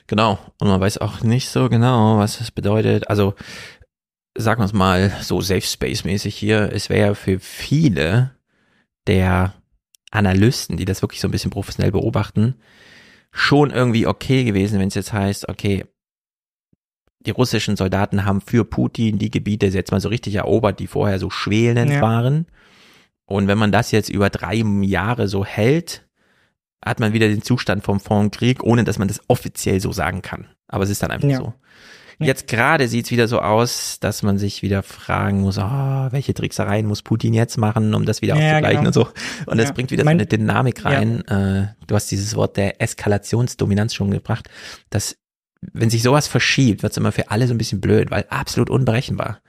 Genau. 0.07 0.37
Und 0.59 0.67
man 0.67 0.79
weiß 0.79 0.99
auch 0.99 1.21
nicht 1.21 1.49
so 1.49 1.69
genau, 1.69 2.17
was 2.17 2.37
das 2.37 2.51
bedeutet. 2.51 3.09
Also, 3.09 3.33
sagen 4.37 4.61
wir 4.61 4.65
es 4.65 4.73
mal 4.73 5.11
so 5.21 5.41
Safe 5.41 5.61
Space 5.61 6.03
mäßig 6.03 6.35
hier. 6.35 6.71
Es 6.71 6.89
wäre 6.89 7.07
ja 7.07 7.13
für 7.15 7.39
viele 7.39 8.31
der 9.07 9.53
Analysten, 10.11 10.77
die 10.77 10.85
das 10.85 11.01
wirklich 11.01 11.21
so 11.21 11.27
ein 11.27 11.31
bisschen 11.31 11.51
professionell 11.51 11.91
beobachten, 11.91 12.55
schon 13.31 13.71
irgendwie 13.71 14.07
okay 14.07 14.43
gewesen, 14.43 14.79
wenn 14.79 14.87
es 14.87 14.95
jetzt 14.95 15.13
heißt, 15.13 15.49
okay, 15.49 15.85
die 17.25 17.31
russischen 17.31 17.75
Soldaten 17.75 18.25
haben 18.25 18.41
für 18.41 18.63
Putin 18.65 19.17
die 19.19 19.31
Gebiete 19.31 19.67
jetzt 19.67 19.91
mal 19.91 19.99
so 20.01 20.09
richtig 20.09 20.35
erobert, 20.35 20.79
die 20.79 20.87
vorher 20.87 21.19
so 21.19 21.29
schwelend 21.29 21.91
Ja. 21.91 22.01
waren. 22.01 22.45
Und 23.25 23.47
wenn 23.47 23.57
man 23.57 23.71
das 23.71 23.91
jetzt 23.91 24.09
über 24.09 24.29
drei 24.29 24.55
Jahre 24.81 25.27
so 25.27 25.43
hält, 25.45 26.05
hat 26.83 26.99
man 26.99 27.13
wieder 27.13 27.27
den 27.27 27.41
Zustand 27.41 27.83
vom 27.83 27.99
vom 27.99 28.29
Krieg, 28.31 28.63
ohne 28.63 28.83
dass 28.83 28.99
man 28.99 29.07
das 29.07 29.19
offiziell 29.27 29.79
so 29.79 29.91
sagen 29.91 30.21
kann. 30.21 30.47
Aber 30.67 30.83
es 30.83 30.89
ist 30.91 31.01
dann 31.01 31.11
einfach 31.11 31.27
Ja. 31.27 31.37
so. 31.37 31.53
Ja. 32.19 32.27
Jetzt 32.27 32.47
gerade 32.47 32.87
sieht's 32.87 33.11
wieder 33.11 33.27
so 33.27 33.41
aus, 33.41 33.99
dass 33.99 34.23
man 34.23 34.37
sich 34.37 34.61
wieder 34.61 34.83
fragen 34.83 35.41
muss, 35.41 35.57
ah, 35.57 36.07
welche 36.11 36.33
Tricksereien 36.33 36.85
muss 36.85 37.01
Putin 37.01 37.33
jetzt 37.33 37.57
machen, 37.57 37.93
um 37.93 38.05
das 38.05 38.21
wieder 38.21 38.37
Ja, 38.37 38.51
auszugleichen 38.51 38.85
genau. 38.85 38.87
und 38.87 38.93
so. 38.93 39.07
Und 39.51 39.57
das 39.57 39.67
Ja. 39.69 39.73
bringt 39.73 39.91
wieder 39.91 40.03
so 40.03 40.09
eine 40.09 40.25
Dynamik 40.25 40.85
rein. 40.85 41.27
Äh, 41.27 41.73
du 41.87 41.95
hast 41.95 42.09
dieses 42.11 42.35
Wort 42.37 42.55
der 42.55 42.79
Eskalationsdominanz 42.81 43.93
schon 43.93 44.11
gebracht. 44.11 44.47
dass 44.91 45.17
wenn 45.73 45.89
sich 45.89 46.03
sowas 46.03 46.27
verschiebt, 46.27 46.83
wird's 46.83 46.97
immer 46.97 47.11
für 47.11 47.31
alle 47.31 47.47
so 47.47 47.53
ein 47.53 47.57
bisschen 47.57 47.81
blöd, 47.81 48.11
weil 48.11 48.25
absolut 48.29 48.69
unberechenbar. 48.69 49.39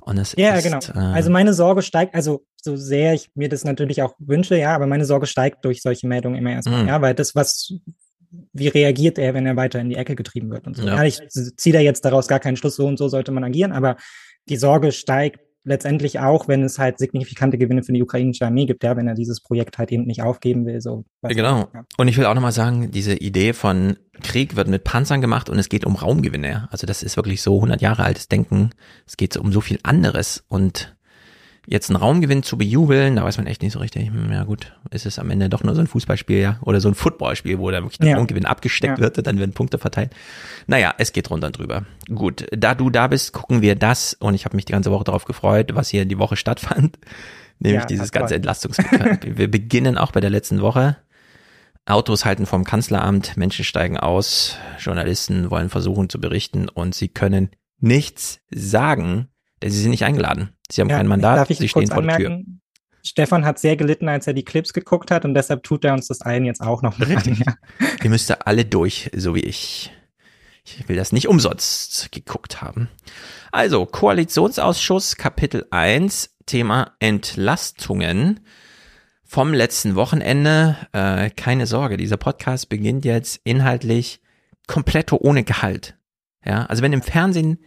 Und 0.00 0.16
das 0.16 0.34
Ja, 0.36 0.54
ist, 0.54 0.64
genau. 0.64 0.78
Äh, 0.78 1.14
Also 1.14 1.30
meine 1.30 1.52
Sorge 1.52 1.82
steigt, 1.82 2.14
also 2.14 2.44
so 2.62 2.76
sehr 2.76 3.14
ich 3.14 3.30
mir 3.34 3.48
das 3.48 3.64
natürlich 3.64 4.02
auch 4.02 4.14
wünsche, 4.18 4.56
ja, 4.56 4.74
aber 4.74 4.86
meine 4.86 5.04
Sorge 5.04 5.26
steigt 5.26 5.64
durch 5.64 5.82
solche 5.82 6.06
Meldungen 6.06 6.38
immer 6.38 6.52
erstmal, 6.52 6.82
Mhm. 6.82 6.88
ja, 6.88 7.00
weil 7.02 7.14
das, 7.14 7.34
was, 7.34 7.72
wie 8.52 8.68
reagiert 8.68 9.18
er, 9.18 9.34
wenn 9.34 9.46
er 9.46 9.56
weiter 9.56 9.80
in 9.80 9.88
die 9.90 9.96
Ecke 9.96 10.14
getrieben 10.14 10.50
wird 10.50 10.66
und 10.66 10.76
so. 10.76 10.86
Ja. 10.86 10.96
Ja, 10.96 11.04
ich 11.04 11.18
ziehe 11.56 11.72
da 11.72 11.80
jetzt 11.80 12.04
daraus 12.04 12.28
gar 12.28 12.40
keinen 12.40 12.56
Schluss, 12.56 12.76
so 12.76 12.86
und 12.86 12.98
so 12.98 13.08
sollte 13.08 13.32
man 13.32 13.44
agieren, 13.44 13.72
aber 13.72 13.96
die 14.48 14.56
Sorge 14.56 14.92
steigt 14.92 15.40
letztendlich 15.66 16.20
auch, 16.20 16.48
wenn 16.48 16.62
es 16.62 16.78
halt 16.78 16.98
signifikante 16.98 17.58
Gewinne 17.58 17.82
für 17.82 17.92
die 17.92 18.02
ukrainische 18.02 18.46
Armee 18.46 18.66
gibt, 18.66 18.84
ja, 18.84 18.96
wenn 18.96 19.08
er 19.08 19.14
dieses 19.14 19.40
Projekt 19.40 19.78
halt 19.78 19.92
eben 19.92 20.04
nicht 20.04 20.22
aufgeben 20.22 20.64
will, 20.64 20.80
so. 20.80 21.04
Genau. 21.22 21.68
Ja. 21.74 21.84
Und 21.98 22.08
ich 22.08 22.16
will 22.16 22.24
auch 22.24 22.34
nochmal 22.34 22.52
sagen, 22.52 22.90
diese 22.92 23.14
Idee 23.14 23.52
von 23.52 23.96
Krieg 24.22 24.56
wird 24.56 24.68
mit 24.68 24.84
Panzern 24.84 25.20
gemacht 25.20 25.50
und 25.50 25.58
es 25.58 25.68
geht 25.68 25.84
um 25.84 25.96
Raumgewinne. 25.96 26.68
Also 26.70 26.86
das 26.86 27.02
ist 27.02 27.16
wirklich 27.16 27.42
so 27.42 27.56
100 27.56 27.82
Jahre 27.82 28.04
altes 28.04 28.28
Denken. 28.28 28.70
Es 29.06 29.16
geht 29.16 29.32
so 29.32 29.40
um 29.40 29.52
so 29.52 29.60
viel 29.60 29.80
anderes 29.82 30.44
und 30.48 30.95
jetzt 31.66 31.90
einen 31.90 31.96
Raumgewinn 31.96 32.42
zu 32.42 32.56
bejubeln, 32.56 33.16
da 33.16 33.24
weiß 33.24 33.38
man 33.38 33.46
echt 33.46 33.62
nicht 33.62 33.72
so 33.72 33.80
richtig, 33.80 34.08
hm, 34.08 34.30
ja 34.32 34.44
gut, 34.44 34.72
ist 34.90 35.04
es 35.06 35.18
am 35.18 35.30
Ende 35.30 35.48
doch 35.48 35.64
nur 35.64 35.74
so 35.74 35.80
ein 35.80 35.86
Fußballspiel, 35.86 36.38
ja, 36.38 36.58
oder 36.62 36.80
so 36.80 36.88
ein 36.88 36.94
Footballspiel, 36.94 37.58
wo 37.58 37.70
da 37.70 37.82
wirklich 37.82 37.98
der 37.98 38.10
Ja. 38.10 38.16
Raumgewinn 38.16 38.44
abgesteckt 38.46 38.98
Ja. 38.98 39.02
wird 39.04 39.18
und 39.18 39.26
dann 39.26 39.38
werden 39.38 39.52
Punkte 39.52 39.78
verteilt. 39.78 40.12
Naja, 40.66 40.94
es 40.98 41.12
geht 41.12 41.28
runter 41.30 41.48
und 41.48 41.58
drüber. 41.58 41.84
Gut, 42.14 42.46
da 42.56 42.74
du 42.74 42.88
da 42.90 43.08
bist, 43.08 43.32
gucken 43.32 43.62
wir 43.62 43.74
das 43.74 44.14
und 44.14 44.34
ich 44.34 44.44
habe 44.44 44.54
mich 44.56 44.64
die 44.64 44.72
ganze 44.72 44.90
Woche 44.92 45.04
darauf 45.04 45.24
gefreut, 45.24 45.74
was 45.74 45.88
hier 45.88 46.04
die 46.04 46.18
Woche 46.18 46.36
stattfand, 46.36 46.98
nämlich 47.58 47.80
Ja, 47.82 47.86
dieses 47.86 48.12
ganze. 48.12 48.36
Entlastungspaket. 48.36 49.36
wir 49.38 49.50
beginnen 49.50 49.98
auch 49.98 50.12
bei 50.12 50.20
der 50.20 50.30
letzten 50.30 50.60
Woche. 50.60 50.96
Autos 51.88 52.24
halten 52.24 52.46
vom 52.46 52.64
Kanzleramt, 52.64 53.36
Menschen 53.36 53.64
steigen 53.64 53.96
aus, 53.96 54.56
Journalisten 54.78 55.50
wollen 55.50 55.68
versuchen 55.68 56.08
zu 56.08 56.20
berichten 56.20 56.68
und 56.68 56.94
sie 56.96 57.08
können 57.08 57.50
nichts 57.78 58.40
sagen, 58.50 59.28
sie 59.62 59.80
sind 59.80 59.90
nicht 59.90 60.04
eingeladen. 60.04 60.50
Sie 60.70 60.80
haben 60.80 60.88
Ja, 60.88 60.96
kein 60.98 61.06
Mandat, 61.06 61.38
darf 61.38 61.50
ich 61.50 61.58
sie 61.58 61.68
kurz 61.68 61.86
stehen 61.86 61.94
vor 61.94 62.02
der 62.02 62.16
Tür. 62.16 62.40
Stefan 63.02 63.44
hat 63.44 63.58
sehr 63.60 63.76
gelitten, 63.76 64.08
als 64.08 64.26
er 64.26 64.32
die 64.32 64.44
Clips 64.44 64.72
geguckt 64.72 65.10
hat 65.10 65.24
und 65.24 65.34
deshalb 65.34 65.62
tut 65.62 65.84
er 65.84 65.92
uns 65.92 66.08
das 66.08 66.22
allen 66.22 66.44
jetzt 66.44 66.60
auch 66.60 66.82
noch. 66.82 66.98
mal 66.98 67.06
Richtig. 67.06 67.38
Ja. 67.38 67.54
Ihr 68.02 68.10
müsst 68.10 68.28
da 68.30 68.38
alle 68.44 68.64
durch, 68.64 69.10
so 69.14 69.34
wie 69.34 69.40
ich. 69.40 69.92
Ich 70.64 70.88
will 70.88 70.96
das 70.96 71.12
nicht 71.12 71.28
umsonst 71.28 72.10
geguckt 72.10 72.60
haben. 72.60 72.88
Also, 73.52 73.86
Koalitionsausschuss, 73.86 75.16
Kapitel 75.16 75.66
1, 75.70 76.36
Thema 76.46 76.96
Entlastungen 76.98 78.40
vom 79.24 79.54
letzten 79.54 79.94
Wochenende. 79.94 80.76
Äh, 80.92 81.30
keine 81.30 81.66
Sorge, 81.66 81.96
dieser 81.96 82.16
Podcast 82.16 82.68
beginnt 82.68 83.04
jetzt 83.04 83.40
inhaltlich 83.44 84.20
komplett 84.66 85.12
ohne 85.12 85.44
Gehalt. 85.44 85.96
Ja, 86.44 86.66
also 86.66 86.82
wenn 86.82 86.92
im 86.92 87.02
Fernsehen 87.02 87.58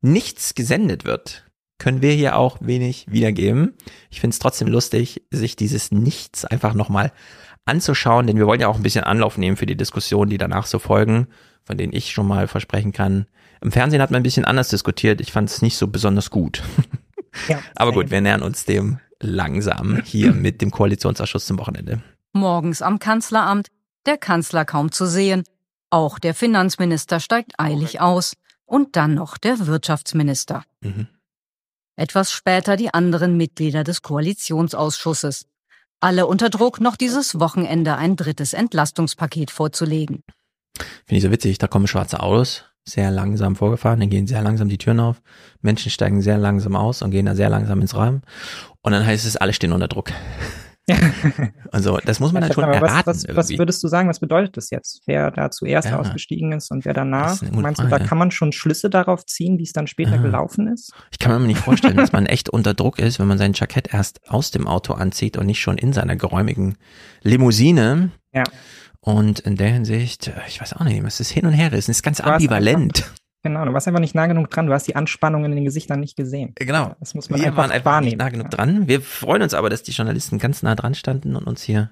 nichts 0.00 0.54
gesendet 0.54 1.04
wird, 1.04 1.44
können 1.78 2.02
wir 2.02 2.12
hier 2.12 2.36
auch 2.36 2.58
wenig 2.60 3.06
wiedergeben. 3.08 3.74
Ich 4.10 4.20
finde 4.20 4.34
es 4.34 4.38
trotzdem 4.38 4.68
lustig, 4.68 5.22
sich 5.30 5.56
dieses 5.56 5.90
Nichts 5.90 6.44
einfach 6.44 6.74
nochmal 6.74 7.12
anzuschauen, 7.64 8.26
denn 8.26 8.36
wir 8.36 8.46
wollen 8.46 8.60
ja 8.60 8.68
auch 8.68 8.76
ein 8.76 8.82
bisschen 8.82 9.04
Anlauf 9.04 9.38
nehmen 9.38 9.56
für 9.56 9.66
die 9.66 9.76
Diskussionen, 9.76 10.30
die 10.30 10.38
danach 10.38 10.66
so 10.66 10.78
folgen, 10.78 11.28
von 11.64 11.76
denen 11.76 11.92
ich 11.92 12.12
schon 12.12 12.26
mal 12.26 12.48
versprechen 12.48 12.92
kann. 12.92 13.26
Im 13.62 13.72
Fernsehen 13.72 14.00
hat 14.02 14.10
man 14.10 14.20
ein 14.20 14.24
bisschen 14.24 14.44
anders 14.44 14.68
diskutiert. 14.68 15.20
Ich 15.20 15.32
fand 15.32 15.50
es 15.50 15.62
nicht 15.62 15.76
so 15.76 15.88
besonders 15.88 16.30
gut. 16.30 16.62
Ja, 17.46 17.60
Aber 17.76 17.92
gut, 17.92 18.10
wir 18.10 18.20
nähern 18.20 18.42
uns 18.42 18.64
dem 18.64 18.98
langsam 19.20 20.02
hier 20.04 20.32
mit 20.32 20.60
dem 20.60 20.72
Koalitionsausschuss 20.72 21.46
zum 21.46 21.60
Wochenende. 21.60 22.02
Morgens 22.32 22.82
am 22.82 22.98
Kanzleramt, 22.98 23.68
der 24.04 24.18
Kanzler 24.18 24.64
kaum 24.64 24.90
zu 24.90 25.06
sehen. 25.06 25.44
Auch 25.90 26.18
der 26.18 26.34
Finanzminister 26.34 27.20
steigt 27.20 27.52
eilig 27.58 28.00
aus. 28.00 28.32
Und 28.70 28.94
dann 28.94 29.14
noch 29.14 29.36
der 29.36 29.66
Wirtschaftsminister. 29.66 30.62
Mhm. 30.80 31.08
Etwas 31.96 32.30
später 32.30 32.76
die 32.76 32.94
anderen 32.94 33.36
Mitglieder 33.36 33.82
des 33.82 34.02
Koalitionsausschusses. 34.02 35.46
Alle 35.98 36.28
unter 36.28 36.50
Druck, 36.50 36.80
noch 36.80 36.94
dieses 36.94 37.40
Wochenende 37.40 37.96
ein 37.96 38.14
drittes 38.14 38.52
Entlastungspaket 38.52 39.50
vorzulegen. 39.50 40.22
Finde 41.04 41.16
ich 41.16 41.22
so 41.22 41.32
witzig, 41.32 41.58
da 41.58 41.66
kommen 41.66 41.88
schwarze 41.88 42.20
Autos, 42.20 42.64
sehr 42.84 43.10
langsam 43.10 43.56
vorgefahren, 43.56 43.98
dann 43.98 44.08
gehen 44.08 44.28
sehr 44.28 44.40
langsam 44.40 44.68
die 44.68 44.78
Türen 44.78 45.00
auf, 45.00 45.20
Menschen 45.62 45.90
steigen 45.90 46.22
sehr 46.22 46.38
langsam 46.38 46.76
aus 46.76 47.02
und 47.02 47.10
gehen 47.10 47.26
da 47.26 47.34
sehr 47.34 47.50
langsam 47.50 47.80
ins 47.80 47.96
Raum 47.96 48.22
und 48.82 48.92
dann 48.92 49.04
heißt 49.04 49.26
es, 49.26 49.36
alle 49.36 49.52
stehen 49.52 49.72
unter 49.72 49.88
Druck. 49.88 50.12
Also 51.72 51.98
das 52.04 52.18
muss 52.20 52.32
man 52.32 52.42
dann 52.42 52.52
schon 52.52 52.64
Aber 52.64 52.80
was, 52.80 52.90
erraten 52.90 53.06
was, 53.06 53.16
was 53.28 53.50
irgendwie. 53.50 53.58
würdest 53.60 53.82
du 53.84 53.88
sagen, 53.88 54.08
was 54.08 54.18
bedeutet 54.18 54.56
das 54.56 54.70
jetzt? 54.70 55.02
Wer 55.06 55.30
da 55.30 55.50
zuerst 55.50 55.88
Ja. 55.88 55.98
ausgestiegen 56.00 56.52
ist 56.52 56.70
und 56.72 56.84
wer 56.84 56.94
danach? 56.94 57.40
Meinst 57.52 57.80
du, 57.80 57.86
da 57.86 57.98
kann 58.00 58.18
man 58.18 58.30
schon 58.32 58.50
Schlüsse 58.52 58.90
darauf 58.90 59.24
ziehen, 59.26 59.58
wie 59.58 59.62
es 59.62 59.72
dann 59.72 59.86
später 59.86 60.14
Ah. 60.14 60.22
gelaufen 60.22 60.66
ist? 60.68 60.92
Ich 61.12 61.18
kann 61.18 61.40
mir 61.40 61.46
nicht 61.46 61.60
vorstellen, 61.60 61.96
dass 61.96 62.12
man 62.12 62.26
echt 62.26 62.48
unter 62.48 62.74
Druck 62.74 62.98
ist, 62.98 63.20
wenn 63.20 63.28
man 63.28 63.38
sein 63.38 63.52
Jackett 63.54 63.94
erst 63.94 64.20
aus 64.28 64.50
dem 64.50 64.66
Auto 64.66 64.94
anzieht 64.94 65.36
und 65.36 65.46
nicht 65.46 65.60
schon 65.60 65.78
in 65.78 65.92
seiner 65.92 66.16
geräumigen 66.16 66.76
Limousine. 67.22 68.10
Ja. 68.32 68.44
Und 69.02 69.40
in 69.40 69.56
der 69.56 69.70
Hinsicht, 69.70 70.28
äh, 70.28 70.32
ich 70.48 70.60
weiß 70.60 70.74
auch 70.74 70.84
nicht, 70.84 71.02
was 71.02 71.18
das 71.18 71.30
hin 71.30 71.46
und 71.46 71.52
her 71.52 71.72
ist. 71.72 71.88
Es 71.88 71.96
ist 71.98 72.02
ganz 72.02 72.20
ambivalent. 72.20 73.10
Genau, 73.42 73.64
du 73.64 73.72
warst 73.72 73.88
einfach 73.88 74.00
nicht 74.00 74.14
nah 74.14 74.26
genug 74.26 74.50
dran, 74.50 74.66
du 74.66 74.72
hast 74.74 74.86
die 74.86 74.96
Anspannung 74.96 75.44
in 75.44 75.52
den 75.52 75.64
Gesichtern 75.64 76.00
nicht 76.00 76.16
gesehen. 76.16 76.52
Genau. 76.56 76.94
Das 77.00 77.14
muss 77.14 77.30
man 77.30 77.40
Wir 77.40 77.46
einfach, 77.46 77.58
waren 77.62 77.70
einfach 77.70 77.92
wahrnehmen. 77.92 78.10
nicht 78.10 78.18
nah 78.18 78.28
genug 78.28 78.50
dran. 78.50 78.86
Wir 78.88 79.00
freuen 79.00 79.42
uns 79.42 79.54
aber, 79.54 79.70
dass 79.70 79.82
die 79.82 79.92
Journalisten 79.92 80.38
ganz 80.38 80.62
nah 80.62 80.74
dran 80.74 80.94
standen 80.94 81.36
und 81.36 81.46
uns 81.46 81.62
hier 81.62 81.90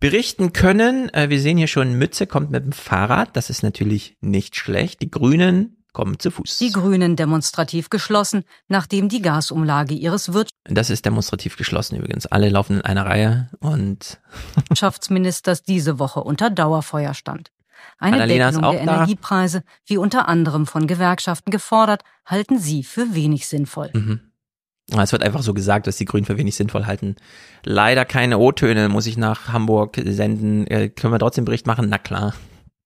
berichten 0.00 0.52
können. 0.52 1.08
Äh, 1.14 1.30
Wir 1.30 1.40
sehen 1.40 1.56
hier 1.56 1.68
schon, 1.68 1.94
Mütze 1.98 2.26
kommt 2.26 2.50
mit 2.50 2.64
dem 2.64 2.72
Fahrrad. 2.72 3.36
Das 3.36 3.48
ist 3.48 3.62
natürlich 3.62 4.16
nicht 4.20 4.56
schlecht. 4.56 5.00
Die 5.02 5.10
Grünen 5.10 5.76
kommen 5.92 6.18
zu 6.18 6.30
Fuß. 6.30 6.58
Die 6.58 6.72
Grünen 6.72 7.16
demonstrativ 7.16 7.88
geschlossen, 7.88 8.44
nachdem 8.68 9.08
die 9.08 9.22
Gasumlage 9.22 9.94
ihres 9.94 10.30
Das 10.64 10.90
ist 10.90 11.06
demonstrativ 11.06 11.56
geschlossen 11.56 11.96
übrigens. 11.96 12.26
Alle 12.26 12.50
laufen 12.50 12.76
in 12.76 12.82
einer 12.82 13.06
Reihe 13.06 13.48
und 13.60 14.20
Wirtschaftsministers 14.68 15.62
diese 15.62 15.98
Woche 15.98 16.20
unter 16.22 16.50
Dauerfeuer 16.50 17.14
stand. 17.14 17.50
Eine 17.98 18.16
Annalena 18.16 18.50
Deckelung 18.50 18.72
der 18.72 18.84
da. 18.84 18.92
Energiepreise, 18.94 19.62
wie 19.86 19.96
unter 19.98 20.28
anderem 20.28 20.66
von 20.66 20.86
Gewerkschaften 20.86 21.50
gefordert, 21.50 22.02
halten 22.24 22.58
sie 22.58 22.82
für 22.82 23.14
wenig 23.14 23.46
sinnvoll. 23.46 23.90
Mhm. 23.92 24.20
Es 24.96 25.10
wird 25.10 25.24
einfach 25.24 25.42
so 25.42 25.52
gesagt, 25.52 25.88
dass 25.88 25.96
die 25.96 26.04
Grünen 26.04 26.26
für 26.26 26.36
wenig 26.36 26.54
sinnvoll 26.54 26.86
halten. 26.86 27.16
Leider 27.64 28.04
keine 28.04 28.38
O-Töne, 28.38 28.88
muss 28.88 29.06
ich 29.06 29.16
nach 29.16 29.48
Hamburg 29.48 30.00
senden. 30.04 30.66
Äh, 30.68 30.90
können 30.90 31.12
wir 31.12 31.18
trotzdem 31.18 31.44
Bericht 31.44 31.66
machen? 31.66 31.88
Na 31.88 31.98
klar. 31.98 32.34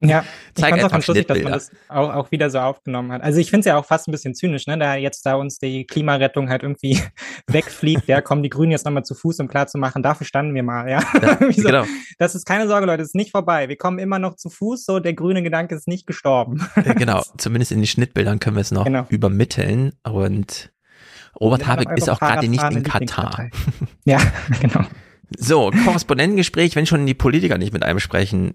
Ja, 0.02 0.25
ich 0.57 0.64
fand 0.64 0.78
es 0.78 0.85
auch 0.85 0.90
ganz 0.90 1.07
lustig, 1.07 1.26
dass 1.26 1.42
man 1.42 1.52
das 1.52 1.71
auch, 1.88 2.14
auch 2.14 2.30
wieder 2.30 2.49
so 2.50 2.59
aufgenommen 2.59 3.12
hat. 3.12 3.23
Also 3.23 3.38
ich 3.38 3.50
finde 3.50 3.61
es 3.61 3.66
ja 3.66 3.76
auch 3.76 3.85
fast 3.85 4.09
ein 4.09 4.12
bisschen 4.12 4.35
zynisch, 4.35 4.66
ne, 4.66 4.78
da 4.78 4.95
jetzt 4.95 5.25
da 5.26 5.35
uns 5.35 5.59
die 5.59 5.87
Klimarettung 5.87 6.49
halt 6.49 6.62
irgendwie 6.62 7.00
wegfliegt, 7.47 8.09
ja, 8.09 8.21
kommen 8.21 8.42
die 8.42 8.49
Grünen 8.49 8.73
jetzt 8.73 8.85
nochmal 8.85 9.04
zu 9.04 9.14
Fuß, 9.14 9.40
um 9.40 9.49
klarzumachen, 9.49 10.02
dafür 10.02 10.26
standen 10.26 10.54
wir 10.54 10.62
mal, 10.62 10.88
ja. 10.88 11.00
Ja, 11.21 11.38
so, 11.52 11.62
genau. 11.62 11.85
Das 12.19 12.35
ist 12.35 12.47
keine 12.47 12.66
Sorge, 12.66 12.87
Leute, 12.87 13.02
es 13.02 13.11
ist 13.11 13.14
nicht 13.14 13.30
vorbei. 13.30 13.69
Wir 13.69 13.76
kommen 13.76 13.99
immer 13.99 14.19
noch 14.19 14.37
zu 14.37 14.49
Fuß, 14.49 14.85
so 14.85 15.00
der 15.00 15.14
grüne 15.14 15.42
Gedanke 15.42 15.75
ist 15.75 15.88
nicht 15.88 16.07
gestorben. 16.07 16.66
Äh, 16.76 16.95
genau. 16.95 17.23
Zumindest 17.37 17.73
in 17.73 17.78
den 17.78 17.87
Schnittbildern 17.87 18.40
können 18.40 18.57
wir 18.57 18.62
es 18.62 18.71
noch 18.71 18.85
Genau. 18.85 19.07
übermitteln. 19.09 19.92
Und 20.02 20.73
Robert 21.38 21.66
Habeck 21.66 21.88
ist 21.97 22.09
auch 22.09 22.19
gerade 22.19 22.49
nicht 22.49 22.62
in 22.71 22.83
Katar. 22.83 23.49
Ja, 24.04 24.19
genau. 24.61 24.85
So, 25.38 25.71
Korrespondentengespräch, 25.85 26.75
wenn 26.75 26.87
schon 26.87 27.07
die 27.07 27.14
Politiker 27.14 27.57
nicht 27.57 27.73
mit 27.73 27.85
einem 27.85 28.00
sprechen, 28.00 28.54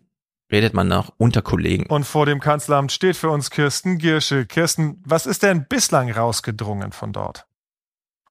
redet 0.52 0.74
man 0.74 0.88
noch 0.88 1.12
unter 1.18 1.42
Kollegen. 1.42 1.86
Und 1.88 2.04
vor 2.04 2.26
dem 2.26 2.40
Kanzleramt 2.40 2.92
steht 2.92 3.16
für 3.16 3.30
uns 3.30 3.50
Kirsten 3.50 3.98
Giersche. 3.98 4.46
Kirsten, 4.46 5.02
was 5.06 5.26
ist 5.26 5.44
denn 5.44 5.66
bislang 5.68 6.12
rausgedrungen 6.12 6.92
von 6.92 7.14
dort? 7.14 7.46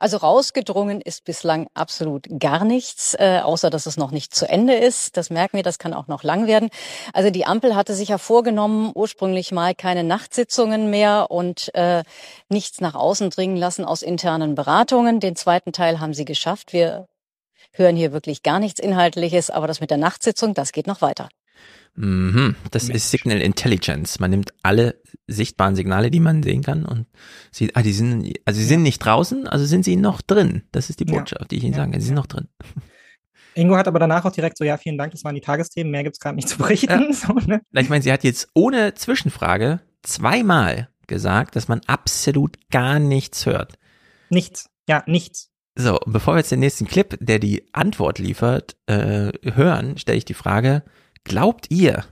Also 0.00 0.18
rausgedrungen 0.18 1.00
ist 1.00 1.24
bislang 1.24 1.68
absolut 1.72 2.26
gar 2.38 2.64
nichts, 2.64 3.14
äh, 3.14 3.40
außer 3.42 3.70
dass 3.70 3.86
es 3.86 3.96
noch 3.96 4.10
nicht 4.10 4.34
zu 4.34 4.46
Ende 4.46 4.74
ist. 4.74 5.16
Das 5.16 5.30
merken 5.30 5.56
wir, 5.56 5.62
das 5.62 5.78
kann 5.78 5.94
auch 5.94 6.08
noch 6.08 6.24
lang 6.24 6.46
werden. 6.46 6.68
Also 7.12 7.30
die 7.30 7.46
Ampel 7.46 7.74
hatte 7.74 7.94
sich 7.94 8.08
ja 8.08 8.18
vorgenommen, 8.18 8.92
ursprünglich 8.94 9.52
mal 9.52 9.74
keine 9.74 10.04
Nachtsitzungen 10.04 10.90
mehr 10.90 11.30
und 11.30 11.74
äh, 11.74 12.02
nichts 12.48 12.80
nach 12.80 12.94
außen 12.94 13.30
dringen 13.30 13.56
lassen 13.56 13.84
aus 13.84 14.02
internen 14.02 14.54
Beratungen. 14.56 15.20
Den 15.20 15.36
zweiten 15.36 15.72
Teil 15.72 16.00
haben 16.00 16.12
sie 16.12 16.24
geschafft. 16.24 16.72
Wir 16.72 17.06
hören 17.72 17.96
hier 17.96 18.12
wirklich 18.12 18.42
gar 18.42 18.58
nichts 18.58 18.80
Inhaltliches, 18.80 19.48
aber 19.48 19.68
das 19.68 19.80
mit 19.80 19.90
der 19.90 19.98
Nachtsitzung, 19.98 20.54
das 20.54 20.72
geht 20.72 20.86
noch 20.86 21.00
weiter. 21.02 21.28
Mhm. 21.96 22.56
Das 22.70 22.88
ist 22.88 23.10
Signal 23.10 23.40
Intelligence. 23.40 24.18
Man 24.18 24.30
nimmt 24.30 24.52
alle 24.62 25.00
sichtbaren 25.26 25.76
Signale, 25.76 26.10
die 26.10 26.20
man 26.20 26.42
sehen 26.42 26.62
kann 26.62 26.84
und 26.84 27.06
sieht, 27.52 27.76
ah, 27.76 27.82
die 27.82 27.92
sind, 27.92 28.32
also 28.44 28.58
sie 28.60 28.66
sind 28.66 28.82
nicht 28.82 28.98
draußen, 28.98 29.46
also 29.46 29.64
sind 29.64 29.84
sie 29.84 29.96
noch 29.96 30.20
drin. 30.20 30.62
Das 30.72 30.90
ist 30.90 31.00
die 31.00 31.06
Ja. 31.06 31.18
Botschaft, 31.18 31.50
die 31.50 31.56
ich 31.56 31.64
Ihnen 31.64 31.72
Ja, 31.74 31.78
sagen 31.80 31.92
kann. 31.92 32.00
Sie 32.00 32.06
sind 32.08 32.16
noch 32.16 32.26
drin. 32.26 32.48
Ingo 33.54 33.76
hat 33.76 33.86
aber 33.86 34.00
danach 34.00 34.24
auch 34.24 34.32
direkt 34.32 34.58
so, 34.58 34.64
ja, 34.64 34.76
vielen 34.76 34.98
Dank, 34.98 35.12
das 35.12 35.22
waren 35.22 35.36
die 35.36 35.40
Tagesthemen, 35.40 35.92
mehr 35.92 36.02
gibt's 36.02 36.18
gerade 36.18 36.34
nicht 36.34 36.48
zu 36.48 36.58
berichten. 36.58 37.12
So, 37.14 37.34
ne? 37.34 37.60
Ich 37.72 37.88
meine, 37.88 38.02
sie 38.02 38.12
hat 38.12 38.24
jetzt 38.24 38.48
ohne 38.54 38.94
Zwischenfrage 38.94 39.80
zweimal 40.02 40.88
gesagt, 41.06 41.54
dass 41.54 41.68
man 41.68 41.80
absolut 41.86 42.56
gar 42.70 42.98
nichts 42.98 43.46
hört. 43.46 43.74
Nichts, 44.28 44.68
ja, 44.88 45.04
nichts. 45.06 45.50
So, 45.76 45.98
bevor 46.06 46.34
wir 46.34 46.38
jetzt 46.38 46.50
den 46.50 46.60
nächsten 46.60 46.86
Clip, 46.86 47.16
der 47.20 47.38
die 47.38 47.68
Antwort 47.72 48.18
liefert, 48.18 48.76
äh, 48.86 49.32
hören, 49.42 49.98
stelle 49.98 50.18
ich 50.18 50.24
die 50.24 50.34
Frage, 50.34 50.82
glaubt 51.24 51.66
ihr, 51.70 52.04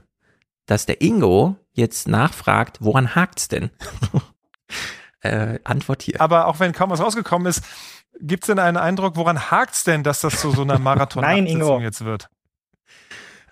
dass 0.65 0.85
der 0.85 1.01
Ingo 1.01 1.55
jetzt 1.73 2.07
nachfragt, 2.07 2.77
woran 2.81 3.15
hakt's 3.15 3.47
denn? 3.47 3.69
äh, 5.21 5.59
Antwort 5.63 6.01
hier. 6.03 6.21
Aber 6.21 6.47
auch 6.47 6.59
wenn 6.59 6.71
kaum 6.73 6.89
was 6.89 6.99
rausgekommen 7.01 7.47
ist, 7.47 7.63
gibt 8.19 8.43
es 8.43 8.47
denn 8.47 8.59
einen 8.59 8.77
Eindruck, 8.77 9.15
woran 9.15 9.51
hakt's 9.51 9.83
denn, 9.83 10.03
dass 10.03 10.21
das 10.21 10.39
zu 10.39 10.51
so 10.51 10.61
einer 10.61 10.79
marathon 10.79 11.21
Nein, 11.23 11.47
Ingo. 11.47 11.79
jetzt 11.79 12.05
wird? 12.05 12.29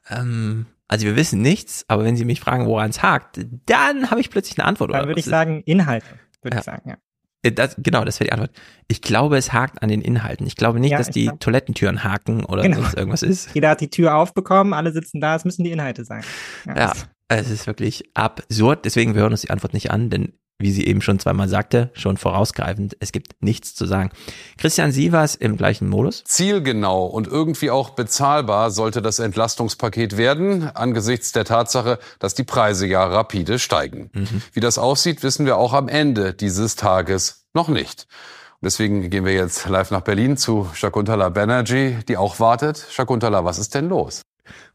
Ähm, 0.10 0.68
also 0.88 1.06
wir 1.06 1.16
wissen 1.16 1.42
nichts, 1.42 1.86
aber 1.88 2.04
wenn 2.04 2.16
Sie 2.18 2.26
mich 2.26 2.42
fragen, 2.42 2.66
woran 2.66 2.90
es 2.90 3.02
hakt, 3.02 3.40
dann 3.66 4.12
habe 4.12 4.20
ich 4.22 4.30
plötzlich 4.30 4.60
eine 4.60 4.68
Antwort. 4.68 4.92
Dann 4.92 5.00
oder 5.02 5.08
würde 5.10 5.20
ich 5.20 5.26
sagen, 5.26 5.62
Inhalte, 5.66 6.06
würde 6.42 6.56
Ja. 6.56 6.60
ich 6.60 6.66
sagen, 6.66 6.90
ja. 6.90 6.98
Äh, 7.44 7.52
Das, 7.52 7.76
genau, 7.78 8.04
das 8.06 8.20
wäre 8.20 8.28
die 8.28 8.32
Antwort. 8.34 8.52
Ich 8.88 9.02
glaube, 9.02 9.38
es 9.38 9.52
hakt 9.54 9.82
an 9.82 9.90
den 9.90 10.02
Inhalten. 10.02 10.46
Ich 10.48 10.56
glaube 10.56 10.80
nicht, 10.80 10.92
Ja, 10.92 10.98
dass 10.98 11.10
die 11.10 11.26
glaub- 11.26 11.40
Toilettentüren 11.40 12.04
haken 12.04 12.46
oder 12.46 12.64
Genau. 12.64 12.78
sonst 12.82 12.96
irgendwas 12.96 13.24
ist. 13.24 13.50
Jeder 13.54 13.70
hat 13.70 13.82
die 13.82 13.90
Tür 13.90 14.16
aufbekommen, 14.16 14.74
alle 14.74 14.92
sitzen 14.92 15.22
da, 15.22 15.36
es 15.36 15.46
müssen 15.46 15.64
die 15.64 15.72
Inhalte 15.72 16.06
sein. 16.06 16.24
Ja, 16.68 16.94
es 17.28 17.50
ist 17.50 17.68
wirklich 17.68 18.04
absurd. 18.14 18.86
Deswegen, 18.86 19.16
wir 19.16 19.22
hören 19.22 19.32
uns 19.32 19.42
die 19.42 19.50
Antwort 19.50 19.74
nicht 19.74 19.90
an, 19.92 20.10
denn 20.10 20.34
wie 20.62 20.72
sie 20.72 20.86
eben 20.86 21.02
schon 21.02 21.20
zweimal 21.20 21.50
sagte, 21.50 21.90
schon 21.94 22.18
vorausgreifend, 22.18 22.96
es 23.00 23.12
gibt 23.12 23.42
nichts 23.42 23.76
zu 23.76 23.86
sagen. 23.86 24.12
Christian 24.58 24.92
Sievers 24.92 25.36
im 25.36 25.58
gleichen 25.58 25.90
Modus. 25.90 26.24
Zielgenau 26.26 27.06
und 27.06 27.28
irgendwie 27.28 27.72
auch 27.72 27.92
bezahlbar 27.92 28.72
sollte 28.72 29.02
das 29.02 29.20
Entlastungspaket 29.20 30.18
werden, 30.18 30.70
angesichts 30.76 31.32
der 31.32 31.46
Tatsache, 31.46 32.00
dass 32.20 32.36
die 32.36 32.44
Preise 32.44 32.88
ja 32.88 33.04
rapide 33.06 33.60
steigen. 33.60 34.10
Mhm. 34.14 34.42
Wie 34.54 34.60
das 34.60 34.78
aussieht, 34.78 35.24
wissen 35.24 35.46
wir 35.46 35.58
auch 35.58 35.74
am 35.74 35.88
Ende 35.88 36.34
dieses 36.34 36.76
Tages 36.76 37.46
noch 37.54 37.68
nicht. 37.68 38.08
Deswegen 38.64 39.10
gehen 39.10 39.26
wir 39.26 39.34
jetzt 39.34 39.68
live 39.68 39.90
nach 39.90 40.02
Berlin 40.02 40.38
zu 40.38 40.70
Shakuntala 40.74 41.30
Banerjee, 41.30 41.98
die 42.08 42.18
auch 42.18 42.40
wartet. 42.40 42.86
Shakuntala, 42.92 43.44
was 43.44 43.58
ist 43.58 43.74
denn 43.74 43.90
los? 43.90 44.22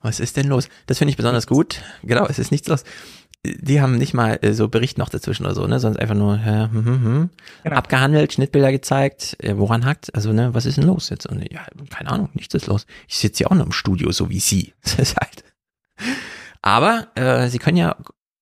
Was 0.01 0.19
ist 0.19 0.37
denn 0.37 0.49
los? 0.49 0.69
Das 0.87 0.99
finde 0.99 1.11
ich 1.11 1.17
besonders 1.17 1.47
gut. 1.47 1.83
Genau, 2.03 2.27
es 2.27 2.39
ist 2.39 2.51
nichts 2.51 2.67
los 2.67 2.83
die 3.55 3.81
haben 3.81 3.97
nicht 3.97 4.15
mal 4.15 4.39
äh, 4.43 4.53
so 4.53 4.69
Bericht 4.69 4.99
noch 4.99 5.09
dazwischen 5.09 5.45
oder 5.45 5.55
so, 5.55 5.67
ne, 5.67 5.81
sonst 5.81 5.99
einfach 5.99 6.15
nur 6.15 6.35
äh, 6.35 6.69
hm, 6.71 6.85
hm, 6.85 7.05
hm, 7.05 7.31
genau. 7.63 7.77
abgehandelt, 7.77 8.33
Schnittbilder 8.33 8.73
gezeigt, 8.73 9.37
äh, 9.41 9.57
woran 9.57 9.85
hackt, 9.85 10.15
also 10.15 10.33
ne, 10.33 10.55
was 10.55 10.67
ist 10.67 10.79
denn 10.79 10.85
los 10.85 11.09
jetzt? 11.11 11.27
Und 11.27 11.51
ja, 11.53 11.67
keine 11.91 12.11
Ahnung, 12.11 12.31
nichts 12.35 12.55
ist 12.55 12.67
los. 12.67 12.87
Ich 13.09 13.19
sitze 13.19 13.45
ja 13.45 13.51
auch 13.51 13.55
noch 13.55 13.67
im 13.67 13.73
Studio, 13.73 14.13
so 14.13 14.31
wie 14.31 14.41
sie. 14.41 14.75
Das 14.83 15.11
ist 15.11 15.17
halt. 15.17 15.45
Aber 16.63 17.09
äh, 17.17 17.49
sie 17.49 17.59
können 17.59 17.77
ja 17.77 17.97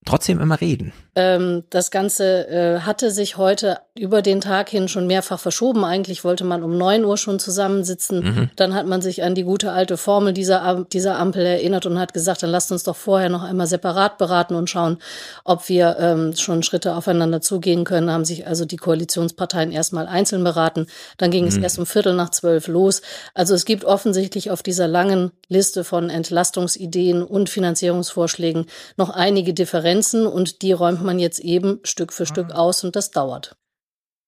trotzdem 0.04 0.40
immer 0.40 0.60
reden. 0.60 0.92
Ähm, 1.16 1.64
das 1.70 1.90
Ganze 1.90 2.48
äh, 2.48 2.80
hatte 2.80 3.10
sich 3.10 3.36
heute 3.36 3.78
über 3.96 4.22
den 4.22 4.40
Tag 4.40 4.68
hin 4.68 4.88
schon 4.88 5.06
mehrfach 5.06 5.38
verschoben. 5.38 5.84
Eigentlich 5.84 6.24
wollte 6.24 6.42
man 6.42 6.64
um 6.64 6.76
neun 6.76 7.04
Uhr 7.04 7.16
schon 7.16 7.38
zusammensitzen. 7.38 8.24
Mhm. 8.24 8.50
Dann 8.56 8.74
hat 8.74 8.86
man 8.86 9.00
sich 9.00 9.22
an 9.22 9.36
die 9.36 9.44
gute 9.44 9.70
alte 9.70 9.96
Formel 9.96 10.32
dieser, 10.32 10.84
dieser 10.92 11.16
Ampel 11.16 11.46
erinnert 11.46 11.86
und 11.86 12.00
hat 12.00 12.12
gesagt, 12.12 12.42
dann 12.42 12.50
lasst 12.50 12.72
uns 12.72 12.82
doch 12.82 12.96
vorher 12.96 13.28
noch 13.28 13.44
einmal 13.44 13.68
separat 13.68 14.18
beraten 14.18 14.56
und 14.56 14.68
schauen, 14.68 14.98
ob 15.44 15.68
wir 15.68 15.96
ähm, 16.00 16.34
schon 16.34 16.64
Schritte 16.64 16.96
aufeinander 16.96 17.40
zugehen 17.40 17.84
können. 17.84 18.10
Haben 18.10 18.24
sich 18.24 18.48
also 18.48 18.64
die 18.64 18.76
Koalitionsparteien 18.76 19.70
erstmal 19.70 20.08
einzeln 20.08 20.42
beraten. 20.42 20.88
Dann 21.18 21.30
ging 21.30 21.44
mhm. 21.44 21.50
es 21.50 21.56
erst 21.56 21.78
um 21.78 21.86
Viertel 21.86 22.14
nach 22.14 22.30
zwölf 22.30 22.66
los. 22.66 23.02
Also 23.34 23.54
es 23.54 23.64
gibt 23.64 23.84
offensichtlich 23.84 24.50
auf 24.50 24.64
dieser 24.64 24.88
langen 24.88 25.30
Liste 25.48 25.84
von 25.84 26.10
Entlastungsideen 26.10 27.22
und 27.22 27.48
Finanzierungsvorschlägen 27.48 28.66
noch 28.96 29.10
einige 29.10 29.54
Differenzen 29.54 30.26
und 30.26 30.62
die 30.62 30.72
räumt 30.72 31.03
man 31.04 31.18
jetzt 31.18 31.38
eben 31.38 31.80
Stück 31.84 32.12
für 32.12 32.26
Stück 32.26 32.50
ah. 32.52 32.56
aus 32.56 32.84
und 32.84 32.96
das 32.96 33.10
dauert. 33.10 33.56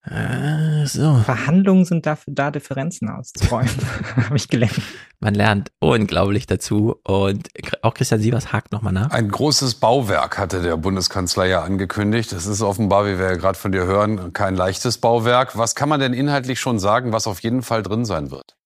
Äh, 0.09 0.87
so. 0.87 1.17
Verhandlungen 1.25 1.85
sind 1.85 2.07
dafür 2.07 2.33
da, 2.33 2.51
Differenzen 2.53 3.09
auszuräumen. 3.09 3.71
Habe 4.17 4.37
ich 4.37 4.49
gelernt. 4.49 4.81
Man 5.19 5.35
lernt 5.35 5.73
unglaublich 5.81 6.47
dazu. 6.47 7.01
Und 7.03 7.49
auch 7.83 7.95
Christian 7.95 8.21
Sievers 8.21 8.53
hakt 8.53 8.71
nochmal 8.71 8.93
nach. 8.93 9.11
Ein 9.11 9.29
großes 9.29 9.75
Bauwerk 9.75 10.39
hatte 10.39 10.63
der 10.63 10.77
Bundeskanzler 10.77 11.47
ja 11.47 11.63
angekündigt. 11.63 12.33
Es 12.33 12.47
ist 12.47 12.63
offenbar, 12.63 13.07
wie 13.07 13.19
wir 13.19 13.27
ja 13.27 13.37
gerade 13.37 13.59
von 13.59 13.73
dir 13.73 13.85
hören, 13.85 14.33
kein 14.33 14.55
leichtes 14.55 14.99
Bauwerk. 14.99 15.59
Was 15.59 15.75
kann 15.75 15.89
man 15.89 15.99
denn 15.99 16.13
inhaltlich 16.13 16.61
schon 16.61 16.79
sagen, 16.79 17.13
was 17.13 17.27
auf 17.27 17.41
jeden 17.41 17.63
Fall 17.63 17.83
drin 17.83 18.05
sein 18.05 18.31
wird? 18.31 18.57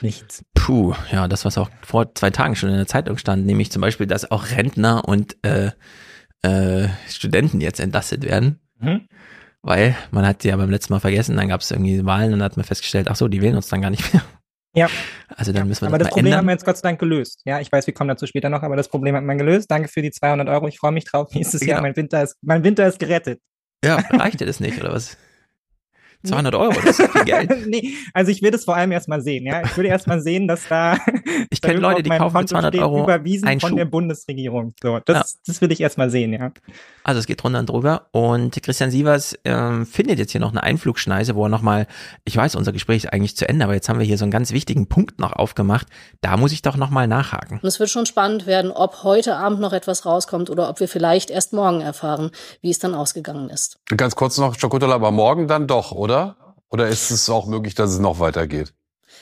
Nichts. 0.00 0.42
Puh, 0.54 0.94
ja, 1.12 1.28
das, 1.28 1.44
was 1.44 1.58
auch 1.58 1.68
vor 1.82 2.14
zwei 2.14 2.30
Tagen 2.30 2.56
schon 2.56 2.70
in 2.70 2.76
der 2.76 2.86
Zeitung 2.86 3.18
stand, 3.18 3.46
nämlich 3.46 3.70
zum 3.70 3.82
Beispiel, 3.82 4.06
dass 4.06 4.30
auch 4.30 4.50
Rentner 4.50 5.06
und 5.06 5.36
äh, 5.44 5.70
äh, 6.42 6.88
Studenten 7.08 7.60
jetzt 7.60 7.80
entlastet 7.80 8.24
werden. 8.24 8.60
Mhm. 8.78 9.08
Weil 9.62 9.96
man 10.10 10.26
hat 10.26 10.44
ja 10.44 10.56
beim 10.56 10.70
letzten 10.70 10.92
Mal 10.92 11.00
vergessen, 11.00 11.36
dann 11.36 11.48
gab 11.48 11.60
es 11.60 11.70
irgendwie 11.70 12.04
Wahlen 12.04 12.32
und 12.32 12.38
dann 12.38 12.44
hat 12.44 12.56
man 12.56 12.64
festgestellt, 12.64 13.08
ach 13.10 13.16
so, 13.16 13.28
die 13.28 13.42
wählen 13.42 13.56
uns 13.56 13.68
dann 13.68 13.82
gar 13.82 13.90
nicht 13.90 14.12
mehr. 14.12 14.22
Ja. 14.74 14.88
Also 15.36 15.52
dann 15.52 15.66
müssen 15.66 15.82
wir 15.82 15.88
aber 15.88 15.98
das, 15.98 16.06
das 16.06 16.14
Problem 16.14 16.26
ändern. 16.26 16.38
haben 16.38 16.46
wir 16.46 16.52
jetzt 16.52 16.64
Gott 16.64 16.76
sei 16.76 16.88
Dank 16.88 17.00
gelöst. 17.00 17.42
Ja, 17.44 17.58
ich 17.60 17.72
weiß, 17.72 17.86
wir 17.86 17.94
kommen 17.94 18.08
dazu 18.08 18.26
später 18.26 18.48
noch, 18.48 18.62
aber 18.62 18.76
das 18.76 18.88
Problem 18.88 19.16
hat 19.16 19.24
man 19.24 19.38
gelöst. 19.38 19.70
Danke 19.70 19.88
für 19.88 20.02
die 20.02 20.10
200 20.10 20.48
Euro. 20.48 20.68
Ich 20.68 20.78
freue 20.78 20.92
mich 20.92 21.04
drauf. 21.04 21.30
Nächstes 21.34 21.60
genau. 21.60 21.72
Jahr, 21.72 21.82
mein 21.82 21.96
Winter 21.96 22.22
ist, 22.22 22.36
mein 22.42 22.62
Winter 22.62 22.86
ist 22.86 22.98
gerettet. 22.98 23.40
Ja, 23.84 23.96
reicht 24.10 24.40
dir 24.40 24.46
das 24.46 24.60
nicht, 24.60 24.80
oder 24.80 24.92
was? 24.92 25.16
200 26.26 26.54
Euro, 26.56 26.74
das 26.84 26.98
ist 26.98 27.12
viel 27.12 27.24
Geld. 27.24 27.50
nee, 27.68 27.94
also 28.12 28.32
ich 28.32 28.42
will 28.42 28.50
das 28.50 28.64
vor 28.64 28.74
allem 28.74 28.90
erstmal 28.90 29.20
sehen, 29.20 29.46
ja. 29.46 29.62
Ich 29.64 29.76
würde 29.76 29.88
erstmal 29.88 30.20
sehen, 30.20 30.48
dass 30.48 30.66
da 30.68 30.98
ich 31.50 31.62
kenne 31.62 31.78
Leute, 31.78 32.02
die 32.02 32.10
kaufen 32.10 32.40
für 32.40 32.46
200 32.46 32.76
Euro 32.76 33.04
überwiesen 33.04 33.48
von 33.60 33.70
Schuh. 33.70 33.76
der 33.76 33.84
Bundesregierung. 33.84 34.74
So, 34.82 34.98
das, 35.04 35.16
ja. 35.16 35.40
das 35.46 35.60
will 35.60 35.70
ich 35.70 35.80
erstmal 35.80 36.10
sehen, 36.10 36.32
ja. 36.32 36.50
Also 37.04 37.20
es 37.20 37.26
geht 37.26 37.42
runter 37.44 37.60
und 37.60 37.70
drüber 37.70 38.08
und 38.10 38.60
Christian 38.62 38.90
Sievers 38.90 39.38
ähm, 39.44 39.86
findet 39.86 40.18
jetzt 40.18 40.32
hier 40.32 40.40
noch 40.40 40.50
eine 40.50 40.62
Einflugschneise, 40.62 41.36
wo 41.36 41.44
er 41.44 41.48
nochmal, 41.48 41.86
ich 42.24 42.36
weiß, 42.36 42.56
unser 42.56 42.72
Gespräch 42.72 43.04
ist 43.04 43.12
eigentlich 43.12 43.36
zu 43.36 43.48
Ende, 43.48 43.64
aber 43.64 43.74
jetzt 43.74 43.88
haben 43.88 44.00
wir 44.00 44.06
hier 44.06 44.18
so 44.18 44.24
einen 44.24 44.32
ganz 44.32 44.52
wichtigen 44.52 44.88
Punkt 44.88 45.20
noch 45.20 45.32
aufgemacht. 45.32 45.86
Da 46.20 46.36
muss 46.36 46.50
ich 46.50 46.62
doch 46.62 46.76
nochmal 46.76 47.06
nachhaken. 47.06 47.60
Und 47.62 47.68
es 47.68 47.78
wird 47.78 47.90
schon 47.90 48.06
spannend 48.06 48.46
werden, 48.46 48.72
ob 48.72 49.04
heute 49.04 49.36
Abend 49.36 49.60
noch 49.60 49.72
etwas 49.72 50.04
rauskommt 50.04 50.50
oder 50.50 50.68
ob 50.68 50.80
wir 50.80 50.88
vielleicht 50.88 51.30
erst 51.30 51.52
morgen 51.52 51.80
erfahren, 51.80 52.32
wie 52.60 52.70
es 52.70 52.80
dann 52.80 52.94
ausgegangen 52.94 53.50
ist. 53.50 53.78
Ganz 53.96 54.16
kurz 54.16 54.36
noch, 54.36 54.56
Chakotala, 54.56 54.96
aber 54.96 55.12
morgen 55.12 55.46
dann 55.46 55.68
doch, 55.68 55.92
oder? 55.92 56.07
Oder? 56.08 56.54
Oder 56.70 56.88
ist 56.88 57.10
es 57.10 57.28
auch 57.28 57.46
möglich, 57.46 57.74
dass 57.74 57.90
es 57.90 57.98
noch 57.98 58.18
weitergeht? 58.20 58.72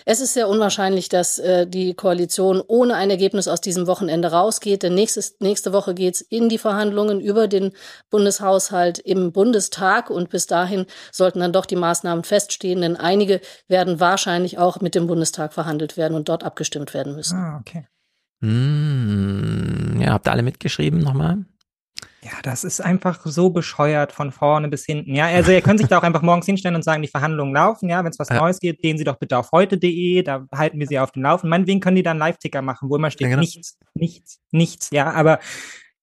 Es 0.05 0.21
ist 0.21 0.35
sehr 0.35 0.49
unwahrscheinlich, 0.49 1.09
dass 1.09 1.39
äh, 1.39 1.67
die 1.67 1.95
Koalition 1.95 2.63
ohne 2.67 2.95
ein 2.95 3.11
Ergebnis 3.11 3.49
aus 3.49 3.61
diesem 3.61 3.87
Wochenende 3.87 4.31
rausgeht. 4.31 4.83
Denn 4.83 4.95
nächstes, 4.95 5.37
nächste 5.41 5.73
Woche 5.73 5.95
geht's 5.95 6.21
in 6.21 6.49
die 6.49 6.59
Verhandlungen 6.59 7.21
über 7.21 7.49
den 7.49 7.73
Bundeshaushalt 8.11 8.99
im 8.99 9.33
Bundestag. 9.33 10.11
Und 10.11 10.31
bis 10.31 10.47
dahin 10.47 10.87
sollten 11.13 11.41
dann 11.41 11.53
doch 11.53 11.67
die 11.67 11.77
Maßnahmen 11.77 12.25
feststehen. 12.25 12.83
Denn 12.83 12.97
einige 12.97 13.41
werden 13.69 13.99
wahrscheinlich 13.99 14.59
auch 14.59 14.81
mit 14.81 14.95
dem 14.95 15.07
Bundestag 15.07 15.53
verhandelt 15.53 15.97
werden 15.97 16.15
und 16.15 16.29
dort 16.29 16.45
abgestimmt 16.45 16.95
werden 16.95 17.15
müssen. 17.17 17.37
Ah, 17.37 17.59
okay. 17.61 17.87
Hm, 18.41 20.01
ja, 20.01 20.13
habt 20.13 20.29
ihr 20.29 20.33
alle 20.33 20.43
mitgeschrieben 20.43 21.01
nochmal? 21.01 21.47
Ja, 22.27 22.33
das 22.43 22.65
ist 22.65 22.81
einfach 22.81 23.25
so 23.25 23.51
bescheuert 23.51 24.11
von 24.11 24.33
vorne 24.33 24.69
bis 24.69 24.85
hinten. 24.85 25.15
Ja, 25.15 25.27
also 25.27 25.53
ihr 25.53 25.63
könnt 25.63 25.79
sich 25.79 25.87
da 25.87 25.99
auch 25.99 26.03
einfach 26.03 26.23
morgens 26.23 26.47
hinstellen 26.47 26.75
und 26.75 26.83
sagen, 26.83 27.01
die 27.01 27.07
Verhandlungen 27.09 27.55
laufen. 27.55 27.89
Ja, 27.89 28.03
wenn 28.03 28.11
es 28.11 28.19
was 28.19 28.31
ja. 28.31 28.41
Neues 28.41 28.59
gibt, 28.59 28.83
gehen 28.83 28.99
Sie 28.99 29.05
doch 29.05 29.17
bitte 29.17 29.39
auf 29.39 29.53
heute.de, 29.53 30.25
da 30.25 30.45
halten 30.53 30.81
wir 30.81 30.89
Sie 30.89 30.99
auf 30.99 31.13
dem 31.13 31.23
Laufen. 31.23 31.49
Meinetwegen 31.49 31.79
können 31.79 31.95
die 31.95 32.03
dann 32.03 32.19
Live-Ticker 32.19 32.63
machen, 32.63 32.91
wo 32.91 32.97
immer 32.97 33.13
steht, 33.13 33.27
ja, 33.27 33.29
genau. 33.29 33.43
nichts, 33.43 33.79
nichts, 33.95 34.41
nichts. 34.51 34.91
Ja, 34.91 35.13
aber 35.13 35.39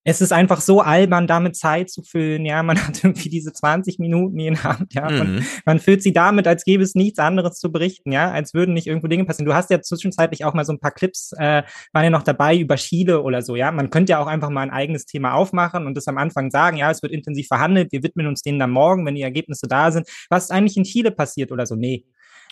es 0.04 0.22
ist 0.22 0.34
einfach 0.34 0.62
so 0.62 0.82
albern, 0.82 1.28
damit 1.28 1.56
Zeit 1.56 1.90
zu 1.90 2.04
füllen. 2.04 2.46
Ja, 2.46 2.64
man 2.64 2.78
hat 2.88 3.04
irgendwie 3.04 3.30
diese 3.30 3.54
20 3.54 4.00
Minuten 4.00 4.40
in 4.40 4.56
der 4.56 4.64
Hand. 4.64 4.94
Ja, 4.94 5.10
mhm. 5.10 5.46
man 5.66 5.80
füllt 5.80 6.04
sie 6.04 6.14
damit, 6.14 6.48
als 6.48 6.66
gäbe 6.66 6.84
es 6.84 6.96
nichts 6.96 7.20
anderes 7.20 7.58
zu 7.58 7.72
berichten. 7.72 8.12
Ja, 8.12 8.32
als 8.32 8.54
würden 8.54 8.74
nicht 8.74 8.88
irgendwo 8.88 9.08
Dinge 9.08 9.26
passieren. 9.26 9.46
Du 9.46 9.56
hast 9.56 9.70
ja 9.70 9.82
zwischenzeitlich 9.82 10.46
auch 10.46 10.54
mal 10.54 10.66
so 10.66 10.74
ein 10.74 10.80
paar 10.80 10.92
Clips, 10.92 11.34
äh, 11.38 11.64
waren 11.94 12.04
ja 12.04 12.10
noch 12.10 12.24
dabei 12.24 12.58
über 12.58 12.76
Chile 12.76 13.22
oder 13.22 13.42
so. 13.42 13.56
Ja, 13.56 13.72
man 13.72 13.90
könnte 13.90 14.12
ja 14.12 14.20
auch 14.20 14.28
einfach 14.28 14.50
mal 14.50 14.62
ein 14.62 14.72
eigenes 14.72 15.06
Thema 15.06 15.34
aufmachen 15.34 15.88
und 15.88 15.96
das 15.96 16.08
am 16.08 16.18
Anfang 16.18 16.52
sagen. 16.52 16.78
Ja, 16.78 16.92
es 16.92 17.02
wird 17.02 17.14
intensiv 17.14 17.48
verhandelt. 17.48 17.92
Wir 17.92 18.04
widmen 18.04 18.28
uns 18.28 18.42
denen 18.42 18.60
dann 18.60 18.72
morgen, 18.72 19.06
wenn 19.06 19.16
die 19.16 19.22
Ergebnisse 19.22 19.68
da 19.68 19.92
sind. 19.92 20.08
Was 20.30 20.46
ist 20.46 20.52
eigentlich 20.52 20.78
in 20.78 20.84
Chile 20.84 21.12
passiert 21.12 21.52
oder 21.52 21.66
so? 21.66 21.76
Nee. 21.76 22.06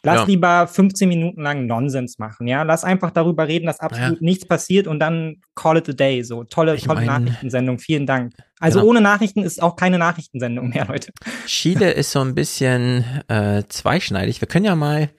Lass 0.03 0.21
ja. 0.21 0.25
lieber 0.25 0.67
15 0.67 1.07
Minuten 1.07 1.41
lang 1.41 1.67
Nonsens 1.67 2.17
machen, 2.17 2.47
ja. 2.47 2.63
Lass 2.63 2.83
einfach 2.83 3.11
darüber 3.11 3.47
reden, 3.47 3.67
dass 3.67 3.79
absolut 3.79 4.19
ja. 4.19 4.25
nichts 4.25 4.47
passiert 4.47 4.87
und 4.87 4.99
dann 4.99 5.37
call 5.55 5.77
it 5.77 5.87
a 5.89 5.93
day. 5.93 6.23
So 6.23 6.43
tolle, 6.43 6.75
ich 6.75 6.83
tolle 6.83 7.05
mein, 7.05 7.23
Nachrichtensendung. 7.23 7.77
Vielen 7.77 8.07
Dank. 8.07 8.33
Also 8.59 8.79
genau. 8.79 8.89
ohne 8.89 9.01
Nachrichten 9.01 9.43
ist 9.43 9.61
auch 9.61 9.75
keine 9.75 9.99
Nachrichtensendung 9.99 10.69
mehr, 10.69 10.85
Leute. 10.85 11.11
Chile 11.45 11.91
ist 11.91 12.11
so 12.11 12.21
ein 12.21 12.33
bisschen 12.33 13.05
äh, 13.27 13.63
zweischneidig. 13.69 14.41
Wir 14.41 14.47
können 14.47 14.65
ja 14.65 14.75
mal 14.75 15.09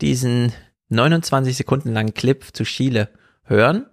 diesen 0.00 0.52
29 0.88 1.56
Sekunden 1.56 1.92
langen 1.92 2.14
Clip 2.14 2.44
zu 2.52 2.64
Chile 2.64 3.10
hören 3.44 3.86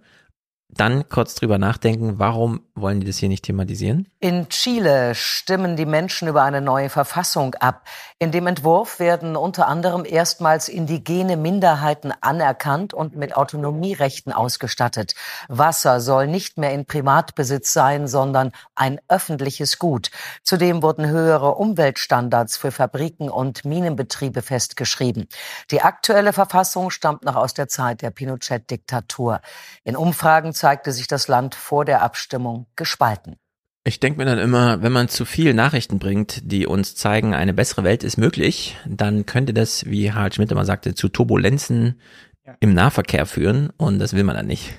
dann 0.76 1.08
kurz 1.08 1.34
drüber 1.34 1.58
nachdenken, 1.58 2.18
warum 2.18 2.60
wollen 2.74 3.00
die 3.00 3.06
das 3.06 3.18
hier 3.18 3.28
nicht 3.28 3.44
thematisieren? 3.44 4.08
In 4.20 4.48
Chile 4.48 5.14
stimmen 5.14 5.76
die 5.76 5.86
Menschen 5.86 6.28
über 6.28 6.42
eine 6.42 6.60
neue 6.60 6.88
Verfassung 6.88 7.54
ab. 7.56 7.86
In 8.18 8.30
dem 8.32 8.46
Entwurf 8.46 8.98
werden 9.00 9.36
unter 9.36 9.66
anderem 9.66 10.04
erstmals 10.04 10.68
indigene 10.68 11.36
Minderheiten 11.36 12.12
anerkannt 12.20 12.94
und 12.94 13.16
mit 13.16 13.36
Autonomierechten 13.36 14.32
ausgestattet. 14.32 15.14
Wasser 15.48 16.00
soll 16.00 16.26
nicht 16.26 16.58
mehr 16.58 16.72
in 16.72 16.84
Privatbesitz 16.84 17.72
sein, 17.72 18.06
sondern 18.08 18.52
ein 18.74 19.00
öffentliches 19.08 19.78
Gut. 19.78 20.10
Zudem 20.42 20.82
wurden 20.82 21.06
höhere 21.08 21.54
Umweltstandards 21.54 22.56
für 22.56 22.70
Fabriken 22.72 23.28
und 23.28 23.64
Minenbetriebe 23.64 24.42
festgeschrieben. 24.42 25.28
Die 25.70 25.82
aktuelle 25.82 26.32
Verfassung 26.32 26.90
stammt 26.90 27.24
noch 27.24 27.36
aus 27.36 27.54
der 27.54 27.68
Zeit 27.68 28.02
der 28.02 28.10
Pinochet-Diktatur. 28.10 29.40
In 29.84 29.96
Umfragen 29.96 30.52
zeigte 30.60 30.92
sich 30.92 31.08
das 31.08 31.26
Land 31.26 31.54
vor 31.54 31.84
der 31.84 32.02
Abstimmung 32.02 32.66
gespalten. 32.76 33.36
Ich 33.82 33.98
denke 33.98 34.18
mir 34.18 34.26
dann 34.26 34.38
immer, 34.38 34.82
wenn 34.82 34.92
man 34.92 35.08
zu 35.08 35.24
viel 35.24 35.54
Nachrichten 35.54 35.98
bringt, 35.98 36.52
die 36.52 36.66
uns 36.66 36.94
zeigen, 36.94 37.34
eine 37.34 37.54
bessere 37.54 37.82
Welt 37.82 38.04
ist 38.04 38.18
möglich, 38.18 38.76
dann 38.86 39.24
könnte 39.24 39.54
das, 39.54 39.86
wie 39.86 40.12
Harald 40.12 40.34
Schmidt 40.34 40.52
immer 40.52 40.66
sagte, 40.66 40.94
zu 40.94 41.08
Turbulenzen 41.08 41.98
ja. 42.46 42.54
im 42.60 42.74
Nahverkehr 42.74 43.24
führen 43.24 43.70
und 43.78 43.98
das 43.98 44.12
will 44.12 44.22
man 44.22 44.36
dann 44.36 44.46
nicht. 44.46 44.74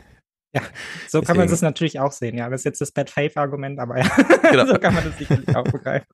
Ja, 0.53 0.61
so 1.07 1.19
Deswegen. 1.19 1.25
kann 1.27 1.37
man 1.37 1.47
das 1.47 1.61
natürlich 1.61 1.99
auch 1.99 2.11
sehen. 2.11 2.37
Ja, 2.37 2.49
das 2.49 2.61
ist 2.61 2.65
jetzt 2.65 2.81
das 2.81 2.91
Bad 2.91 3.09
Faith 3.09 3.37
Argument, 3.37 3.79
aber 3.79 3.99
ja, 3.99 4.09
genau. 4.49 4.65
so 4.67 4.73
kann 4.79 4.93
man 4.93 5.05
das 5.05 5.17
sicherlich 5.17 5.55
auch 5.55 5.63
begreifen. 5.63 6.07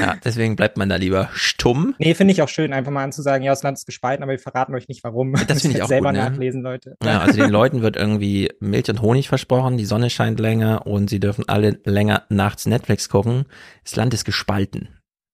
Ja, 0.00 0.16
deswegen 0.24 0.56
bleibt 0.56 0.78
man 0.78 0.88
da 0.88 0.96
lieber 0.96 1.28
stumm. 1.34 1.94
Nee, 1.98 2.14
finde 2.14 2.32
ich 2.32 2.40
auch 2.40 2.48
schön, 2.48 2.72
einfach 2.72 2.90
mal 2.90 3.04
anzusagen, 3.04 3.44
ja, 3.44 3.52
das 3.52 3.62
Land 3.62 3.76
ist 3.76 3.84
gespalten, 3.84 4.22
aber 4.22 4.32
wir 4.32 4.38
verraten 4.38 4.74
euch 4.74 4.88
nicht 4.88 5.04
warum. 5.04 5.34
Das 5.46 5.60
finde 5.62 5.76
ich 5.76 5.82
auch 5.82 5.88
selber 5.88 6.12
gut, 6.12 6.18
ne? 6.18 6.30
nachlesen, 6.30 6.62
Leute. 6.62 6.96
Ja, 7.04 7.20
also 7.20 7.38
den 7.38 7.50
Leuten 7.50 7.82
wird 7.82 7.96
irgendwie 7.96 8.50
Milch 8.60 8.88
und 8.88 9.02
Honig 9.02 9.28
versprochen, 9.28 9.76
die 9.76 9.84
Sonne 9.84 10.08
scheint 10.08 10.40
länger 10.40 10.86
und 10.86 11.10
sie 11.10 11.20
dürfen 11.20 11.46
alle 11.46 11.78
länger 11.84 12.22
nachts 12.30 12.64
Netflix 12.64 13.10
gucken. 13.10 13.44
Das 13.84 13.96
Land 13.96 14.14
ist 14.14 14.24
gespalten. 14.24 14.88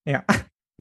Ja. 0.04 0.24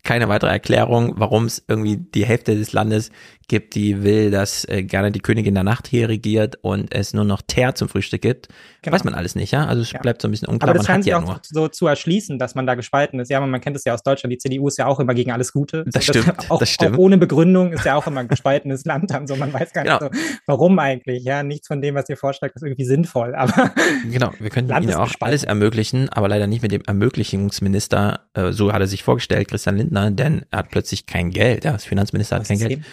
Keine 0.03 0.27
weitere 0.27 0.51
Erklärung, 0.51 1.13
warum 1.17 1.45
es 1.45 1.63
irgendwie 1.67 1.97
die 1.97 2.25
Hälfte 2.25 2.55
des 2.55 2.73
Landes 2.73 3.09
gibt, 3.49 3.75
die 3.75 4.03
will, 4.03 4.31
dass 4.31 4.65
äh, 4.69 4.83
gerne 4.83 5.11
die 5.11 5.19
Königin 5.19 5.53
der 5.53 5.63
Nacht 5.63 5.87
hier 5.87 6.07
regiert 6.07 6.57
und 6.61 6.93
es 6.95 7.13
nur 7.13 7.25
noch 7.25 7.41
Teer 7.45 7.75
zum 7.75 7.89
Frühstück 7.89 8.21
gibt. 8.21 8.47
Genau. 8.81 8.95
Weiß 8.95 9.03
man 9.03 9.13
alles 9.13 9.35
nicht, 9.35 9.51
ja? 9.51 9.65
Also 9.65 9.81
es 9.81 9.91
Ja. 9.91 9.99
bleibt 9.99 10.21
so 10.21 10.27
ein 10.29 10.31
bisschen 10.31 10.47
unklar. 10.47 10.69
Aber 10.69 10.77
das 10.77 10.87
man 10.87 10.93
scheint 10.95 11.03
sich 11.03 11.11
ja 11.11 11.17
auch 11.19 11.25
nur. 11.25 11.39
so 11.43 11.67
zu 11.67 11.87
erschließen, 11.87 12.39
dass 12.39 12.55
man 12.55 12.65
da 12.65 12.75
gespalten 12.75 13.19
ist. 13.19 13.29
Ja, 13.29 13.39
man 13.41 13.59
kennt 13.59 13.75
es 13.75 13.83
ja 13.83 13.93
aus 13.93 14.01
Deutschland. 14.01 14.31
Die 14.33 14.37
CDU 14.37 14.67
ist 14.69 14.77
ja 14.77 14.87
auch 14.87 14.99
immer 15.01 15.13
gegen 15.13 15.31
alles 15.31 15.51
Gute. 15.51 15.83
Das 15.87 16.05
So, 16.05 16.13
stimmt, 16.13 16.33
Auch, 16.49 16.59
das 16.59 16.69
stimmt. 16.69 16.95
auch 16.95 16.99
ohne 16.99 17.17
Begründung 17.17 17.73
ist 17.73 17.83
ja 17.85 17.95
auch 17.95 18.07
immer 18.07 18.21
ein 18.21 18.27
gespaltenes 18.29 18.85
Land. 18.85 19.13
Also 19.13 19.35
man 19.35 19.51
weiß 19.53 19.73
gar 19.73 19.83
nicht 19.83 19.99
Genau. 19.99 20.11
so, 20.13 20.19
warum 20.47 20.79
eigentlich. 20.79 21.23
Ja, 21.25 21.43
nichts 21.43 21.67
von 21.67 21.81
dem, 21.81 21.95
was 21.95 22.07
ihr 22.07 22.17
vorschlägt, 22.17 22.55
ist 22.55 22.63
irgendwie 22.63 22.85
sinnvoll. 22.85 23.35
Aber 23.37 23.71
Genau, 24.09 24.31
wir 24.39 24.49
könnten 24.49 24.69
Land 24.71 24.85
ihnen 24.85 24.95
auch 24.95 25.07
gespalten. 25.07 25.27
alles 25.31 25.43
ermöglichen, 25.43 26.07
aber 26.09 26.27
leider 26.29 26.47
nicht 26.47 26.61
mit 26.61 26.71
dem 26.71 26.81
Ermöglichungsminister, 26.87 28.21
äh, 28.33 28.51
so 28.51 28.71
hat 28.71 28.79
er 28.81 28.87
sich 28.87 29.03
vorgestellt, 29.03 29.47
Christian 29.49 29.77
Lindner, 29.77 29.92
denn 29.93 30.45
er 30.51 30.59
hat 30.59 30.69
plötzlich 30.71 31.05
kein 31.05 31.29
Geld. 31.31 31.63
Ja, 31.65 31.71
das 31.73 31.85
Finanzminister 31.85 32.37
hat 32.37 32.47
kein 32.47 32.57
Geld. 32.59 32.83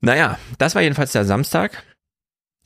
Naja, 0.00 0.38
das 0.58 0.74
war 0.74 0.82
jedenfalls 0.82 1.12
der 1.12 1.24
Samstag. 1.24 1.82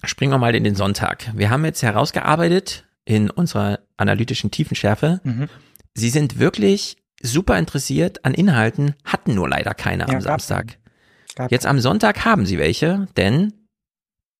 Springen 0.04 0.32
wir 0.32 0.38
mal 0.38 0.54
in 0.54 0.64
den 0.64 0.74
Sonntag. 0.74 1.30
Wir 1.34 1.50
haben 1.50 1.64
jetzt 1.64 1.82
herausgearbeitet 1.82 2.84
in 3.04 3.30
unserer 3.30 3.80
analytischen 3.96 4.50
Tiefenschärfe. 4.50 5.20
Mhm. 5.24 5.48
Sie 5.94 6.10
sind 6.10 6.38
wirklich 6.38 6.96
super 7.22 7.58
interessiert 7.58 8.24
an 8.24 8.34
Inhalten, 8.34 8.94
hatten 9.04 9.34
nur 9.34 9.48
leider 9.48 9.74
keine 9.74 10.06
Ja, 10.08 10.14
am 10.14 10.20
Samstag. 10.20 10.78
Gab- 11.36 11.50
Jetzt 11.52 11.66
am 11.66 11.78
Sonntag 11.80 12.24
haben 12.24 12.46
sie 12.46 12.58
welche, 12.58 13.06
denn 13.16 13.52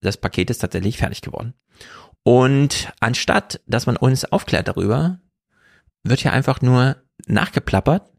das 0.01 0.17
Paket 0.17 0.51
ist 0.51 0.59
tatsächlich 0.59 0.99
fertig 0.99 1.21
geworden. 1.23 1.55
Und 2.25 2.93
anstatt, 3.01 3.61
dass 3.67 3.87
man 3.87 3.97
uns 3.97 4.25
aufklärt 4.25 4.69
darüber, 4.69 5.21
wird 6.05 6.21
hier 6.21 6.33
einfach 6.33 6.61
nur 6.61 6.97
nachgeplappert, 7.27 8.11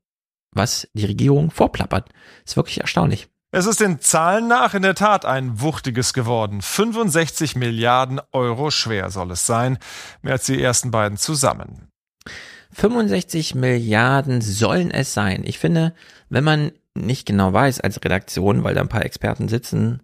was 0.53 0.87
die 0.93 1.05
Regierung 1.05 1.51
vorplappert. 1.51 2.09
Ist 2.45 2.57
wirklich 2.57 2.81
erstaunlich. 2.81 3.27
Es 3.51 3.67
ist 3.67 3.81
den 3.81 3.99
Zahlen 3.99 4.47
nach 4.47 4.73
in 4.73 4.81
der 4.81 4.95
Tat 4.95 5.25
ein 5.25 5.61
wuchtiges 5.61 6.13
geworden. 6.13 6.61
65 6.61 7.55
Milliarden 7.55 8.19
Euro 8.31 8.71
schwer 8.71 9.11
soll 9.11 9.29
es 9.31 9.45
sein, 9.45 9.77
mehr 10.23 10.33
als 10.33 10.47
die 10.47 10.59
ersten 10.59 10.89
beiden 10.89 11.19
zusammen. 11.19 11.87
65 12.71 13.53
Milliarden 13.53 14.41
sollen 14.41 14.89
es 14.89 15.13
sein. 15.13 15.43
Ich 15.45 15.59
finde, 15.59 15.93
wenn 16.29 16.43
man 16.43 16.71
nicht 16.95 17.27
genau 17.27 17.53
weiß 17.53 17.81
als 17.81 18.03
Redaktion, 18.03 18.63
weil 18.63 18.73
da 18.73 18.81
ein 18.81 18.89
paar 18.89 19.05
Experten 19.05 19.47
sitzen, 19.47 20.01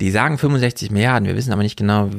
die 0.00 0.10
sagen 0.10 0.38
65 0.38 0.90
Milliarden, 0.90 1.28
wir 1.28 1.36
wissen 1.36 1.52
aber 1.52 1.62
nicht 1.62 1.78
genau, 1.78 2.10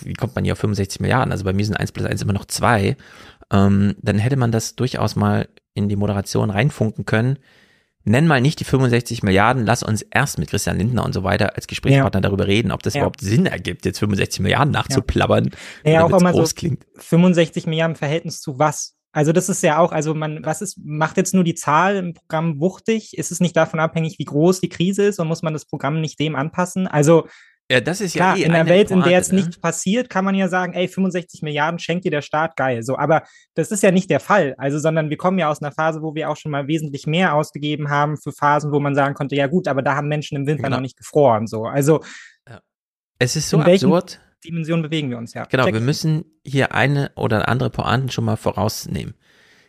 wie 0.00 0.14
kommt 0.14 0.34
man 0.34 0.44
hier 0.44 0.54
auf 0.54 0.58
65 0.58 1.00
Milliarden. 1.00 1.30
Also 1.30 1.44
bei 1.44 1.52
mir 1.52 1.64
sind 1.64 1.76
1 1.76 1.92
plus 1.92 2.06
1 2.06 2.22
immer 2.22 2.32
noch 2.32 2.46
2. 2.46 2.96
Ähm, 3.52 3.94
dann 4.00 4.18
hätte 4.18 4.36
man 4.36 4.52
das 4.52 4.76
durchaus 4.76 5.16
mal 5.16 5.48
in 5.74 5.88
die 5.88 5.96
Moderation 5.96 6.50
reinfunken 6.50 7.04
können. 7.04 7.38
Nenn 8.04 8.26
mal 8.26 8.40
nicht 8.40 8.60
die 8.60 8.64
65 8.64 9.22
Milliarden, 9.22 9.66
lass 9.66 9.82
uns 9.82 10.02
erst 10.02 10.38
mit 10.38 10.48
Christian 10.48 10.78
Lindner 10.78 11.04
und 11.04 11.12
so 11.12 11.22
weiter 11.22 11.54
als 11.56 11.66
Gesprächspartner 11.66 12.22
darüber 12.22 12.46
reden, 12.46 12.72
ob 12.72 12.82
das 12.82 12.94
Ja. 12.94 13.00
überhaupt 13.00 13.20
Sinn 13.20 13.44
ergibt, 13.44 13.84
jetzt 13.84 13.98
65 13.98 14.40
Milliarden 14.40 14.72
nachzuplappern. 14.72 15.50
Ja, 15.84 16.04
auch 16.04 16.08
damit 16.08 16.14
es 16.14 16.20
immer 16.22 16.32
so 16.32 16.38
groß 16.38 16.54
klingt. 16.54 16.86
65 16.96 17.66
Milliarden 17.66 17.94
im 17.94 17.98
Verhältnis 17.98 18.40
zu 18.40 18.58
was? 18.58 18.96
Also 19.12 19.32
das 19.32 19.48
ist 19.48 19.62
ja 19.62 19.78
auch, 19.78 19.92
also 19.92 20.14
man, 20.14 20.44
was 20.44 20.62
ist, 20.62 20.78
macht 20.82 21.16
jetzt 21.16 21.34
nur 21.34 21.44
die 21.44 21.56
Zahl 21.56 21.96
im 21.96 22.14
Programm 22.14 22.60
wuchtig? 22.60 23.18
Ist 23.18 23.32
es 23.32 23.40
nicht 23.40 23.56
davon 23.56 23.80
abhängig, 23.80 24.18
wie 24.18 24.24
groß 24.24 24.60
die 24.60 24.68
Krise 24.68 25.04
ist 25.04 25.18
und 25.18 25.28
muss 25.28 25.42
man 25.42 25.52
das 25.52 25.66
Programm 25.66 26.00
nicht 26.00 26.18
dem 26.20 26.36
anpassen? 26.36 26.86
Also 26.86 27.26
Ja, 27.70 27.80
das 27.80 28.00
ist 28.00 28.14
klar, 28.14 28.36
ja 28.36 28.42
eh 28.42 28.46
in 28.46 28.50
einer 28.50 28.60
eine 28.62 28.70
Welt, 28.70 28.90
in 28.90 29.00
der 29.00 29.12
jetzt 29.12 29.32
ne? 29.32 29.38
nichts 29.38 29.56
passiert, 29.56 30.10
kann 30.10 30.24
man 30.24 30.34
ja 30.34 30.48
sagen, 30.48 30.72
ey, 30.72 30.88
65 30.88 31.42
Milliarden 31.42 31.78
schenkt 31.78 32.04
dir 32.04 32.10
der 32.10 32.20
Staat, 32.20 32.56
geil. 32.56 32.82
So, 32.82 32.98
aber 32.98 33.22
das 33.54 33.70
ist 33.70 33.84
ja 33.84 33.92
nicht 33.92 34.10
der 34.10 34.18
Fall. 34.18 34.56
Also, 34.58 34.80
sondern 34.80 35.08
wir 35.08 35.16
kommen 35.16 35.38
ja 35.38 35.48
aus 35.48 35.62
einer 35.62 35.70
Phase, 35.70 36.02
wo 36.02 36.16
wir 36.16 36.30
auch 36.30 36.36
schon 36.36 36.50
mal 36.50 36.66
wesentlich 36.66 37.06
mehr 37.06 37.34
ausgegeben 37.34 37.88
haben 37.88 38.16
für 38.16 38.32
Phasen, 38.32 38.72
wo 38.72 38.80
man 38.80 38.96
sagen 38.96 39.14
konnte, 39.14 39.36
ja 39.36 39.46
gut, 39.46 39.68
aber 39.68 39.82
da 39.82 39.94
haben 39.94 40.08
Menschen 40.08 40.36
im 40.36 40.46
Winter 40.48 40.64
Genau. 40.64 40.76
noch 40.76 40.82
nicht 40.82 40.96
gefroren. 40.96 41.46
So, 41.46 41.64
also 41.64 42.00
Es 43.20 43.36
ist 43.36 43.48
so 43.48 43.60
absurd. 43.60 44.20
Dimensionen 44.44 44.82
bewegen 44.82 45.10
wir 45.10 45.18
uns 45.18 45.34
ja. 45.34 45.44
Genau, 45.44 45.64
Check. 45.64 45.74
wir 45.74 45.80
müssen 45.80 46.24
hier 46.44 46.74
eine 46.74 47.12
oder 47.14 47.48
andere 47.48 47.70
Pointen 47.70 48.10
schon 48.10 48.24
mal 48.24 48.36
vorausnehmen. 48.36 49.14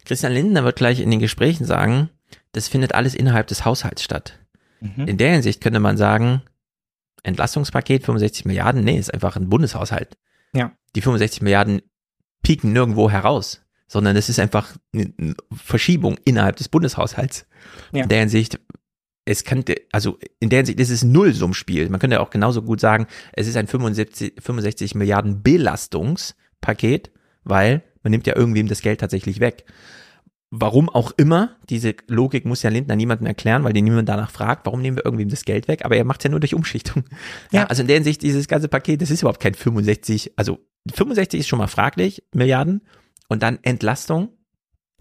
Christian 0.05 0.33
Lindner 0.33 0.63
wird 0.63 0.77
gleich 0.77 1.01
in 1.01 1.11
den 1.11 1.19
Gesprächen 1.19 1.65
sagen, 1.65 2.09
das 2.53 2.67
findet 2.67 2.95
alles 2.95 3.13
innerhalb 3.13 3.47
des 3.47 3.63
Haushalts 3.63 4.01
statt. 4.01 4.39
Mhm. 4.79 5.07
In 5.07 5.17
der 5.17 5.33
Hinsicht 5.33 5.61
könnte 5.61 5.79
man 5.79 5.97
sagen, 5.97 6.41
Entlastungspaket 7.23 8.03
65 8.03 8.45
Milliarden, 8.45 8.83
nee, 8.83 8.97
ist 8.97 9.13
einfach 9.13 9.35
ein 9.35 9.49
Bundeshaushalt. 9.49 10.17
Ja. 10.53 10.71
Die 10.95 11.01
65 11.01 11.41
Milliarden 11.41 11.81
pieken 12.41 12.73
nirgendwo 12.73 13.09
heraus, 13.09 13.61
sondern 13.87 14.15
es 14.15 14.29
ist 14.29 14.39
einfach 14.39 14.75
eine 14.93 15.35
Verschiebung 15.53 16.17
innerhalb 16.25 16.55
des 16.55 16.69
Bundeshaushalts. 16.69 17.45
Ja. 17.91 18.03
In 18.03 18.09
der 18.09 18.19
Hinsicht, 18.19 18.59
es 19.25 19.43
könnte, 19.43 19.75
also 19.91 20.17
in 20.39 20.49
der 20.49 20.59
Hinsicht 20.59 20.79
ist 20.79 20.89
es 20.89 21.03
ein 21.03 21.11
Nullsummspiel. 21.11 21.89
Man 21.89 21.99
könnte 21.99 22.19
auch 22.19 22.31
genauso 22.31 22.63
gut 22.63 22.79
sagen, 22.79 23.07
es 23.33 23.47
ist 23.47 23.55
ein 23.55 23.67
75, 23.67 24.41
65 24.41 24.95
Milliarden 24.95 25.43
Belastungspaket, 25.43 27.11
weil 27.43 27.83
man 28.03 28.11
nimmt 28.11 28.25
ja 28.27 28.35
irgendwem 28.35 28.67
das 28.67 28.81
Geld 28.81 28.99
tatsächlich 28.99 29.39
weg. 29.39 29.65
Warum 30.53 30.89
auch 30.89 31.13
immer, 31.15 31.55
diese 31.69 31.95
Logik 32.07 32.43
muss 32.43 32.61
ja 32.61 32.69
Lindner 32.69 32.97
niemandem 32.97 33.25
erklären, 33.25 33.63
weil 33.63 33.71
den 33.71 33.85
niemand 33.85 34.09
danach 34.09 34.29
fragt, 34.29 34.65
warum 34.65 34.81
nehmen 34.81 34.97
wir 34.97 35.05
irgendwem 35.05 35.29
das 35.29 35.45
Geld 35.45 35.69
weg, 35.69 35.85
aber 35.85 35.95
er 35.95 36.03
macht 36.03 36.19
es 36.19 36.25
ja 36.25 36.29
nur 36.29 36.41
durch 36.41 36.53
Umschichtung. 36.53 37.05
Ja. 37.51 37.61
Ja. 37.61 37.67
also 37.67 37.81
in 37.81 37.87
der 37.87 37.95
Hinsicht, 37.95 38.21
dieses 38.21 38.47
ganze 38.47 38.67
Paket, 38.67 39.01
das 39.01 39.11
ist 39.11 39.21
überhaupt 39.21 39.39
kein 39.39 39.53
65, 39.53 40.33
also 40.35 40.59
65 40.93 41.39
ist 41.39 41.47
schon 41.47 41.59
mal 41.59 41.67
fraglich, 41.67 42.23
Milliarden, 42.33 42.81
und 43.29 43.43
dann 43.43 43.59
Entlastung 43.61 44.29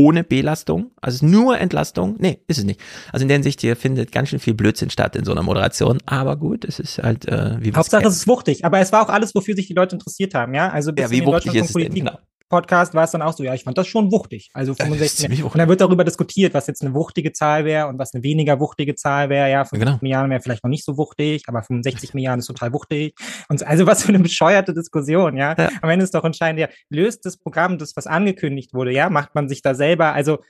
ohne 0.01 0.25
Belastung, 0.25 0.93
also 1.03 1.27
nur 1.27 1.59
Entlastung, 1.59 2.17
nee, 2.19 2.43
ist 2.47 2.59
es 2.59 2.65
nicht. 2.65 2.81
Also 3.13 3.25
in 3.25 3.29
der 3.29 3.35
Hinsicht, 3.35 3.61
hier 3.61 3.77
findet 3.77 4.13
ganz 4.13 4.31
schön 4.31 4.39
viel 4.39 4.55
Blödsinn 4.55 4.89
statt 4.89 5.15
in 5.15 5.25
so 5.25 5.33
einer 5.33 5.43
Moderation, 5.43 5.99
aber 6.07 6.37
gut, 6.37 6.65
es 6.65 6.81
ist 6.81 7.03
halt, 7.03 7.29
äh, 7.29 7.57
wie 7.59 7.67
wir 7.67 7.75
Hauptsache, 7.75 8.07
es 8.07 8.17
ist 8.17 8.27
wuchtig. 8.27 8.65
Aber 8.65 8.79
es 8.79 8.93
war 8.93 9.03
auch 9.03 9.11
alles, 9.11 9.35
wofür 9.35 9.55
sich 9.55 9.67
die 9.67 9.75
Leute 9.75 9.97
interessiert 9.97 10.33
haben, 10.35 10.55
ja? 10.55 10.71
Also 10.71 10.93
Ja, 10.97 11.11
wie 11.11 11.27
wuchtig 11.27 11.55
ist 11.55 11.71
es 11.71 11.73
denn? 11.75 11.93
Genau. 11.93 12.19
Podcast 12.51 12.93
war 12.93 13.05
es 13.05 13.13
dann 13.13 13.23
auch 13.23 13.33
so, 13.33 13.43
ja, 13.43 13.55
ich 13.55 13.65
fand 13.65 13.79
das 13.79 13.87
schon 13.87 14.13
wuchtig. 14.13 14.51
Also 14.53 14.73
Das 14.73 14.81
ist 14.81 14.85
65. 14.85 15.19
ziemlich 15.19 15.43
Und 15.45 15.57
dann 15.57 15.69
wird 15.69 15.81
darüber 15.81 16.05
diskutiert, 16.05 16.53
was 16.53 16.67
jetzt 16.67 16.83
eine 16.83 16.93
wuchtige 16.93 17.33
Zahl 17.33 17.65
wäre 17.65 17.87
und 17.87 17.99
was 17.99 18.13
eine 18.13 18.23
weniger 18.23 18.61
wuchtige 18.61 18.95
Zahl 18.97 19.31
wäre. 19.31 19.51
Ja, 19.51 19.65
50 19.65 19.79
Genau. 19.81 19.99
Milliarden 20.03 20.31
wäre 20.31 20.43
vielleicht 20.43 20.63
noch 20.63 20.69
nicht 20.69 20.85
so 20.85 20.99
wuchtig, 20.99 21.45
aber 21.47 21.63
65 21.63 22.13
Milliarden 22.13 22.41
ist 22.41 22.47
total 22.47 22.75
wuchtig. 22.75 23.15
Und 23.49 23.61
so- 23.61 23.65
also 23.65 23.87
was 23.87 24.03
für 24.03 24.11
eine 24.11 24.19
bescheuerte 24.19 24.75
Diskussion, 24.75 25.37
ja? 25.39 25.55
Ja. 25.57 25.71
Am 25.81 25.89
Ende 25.89 26.05
ist 26.05 26.15
doch 26.15 26.25
entscheidend, 26.25 26.61
ja, 26.61 26.69
löst 26.91 27.25
das 27.25 27.39
Programm 27.39 27.79
das, 27.79 27.97
was 27.97 28.07
angekündigt 28.07 28.75
wurde, 28.75 28.93
ja? 28.93 29.09
Macht 29.09 29.35
man 29.35 29.49
sich 29.49 29.63
da 29.63 29.75
selber, 29.75 30.13
also 30.13 30.41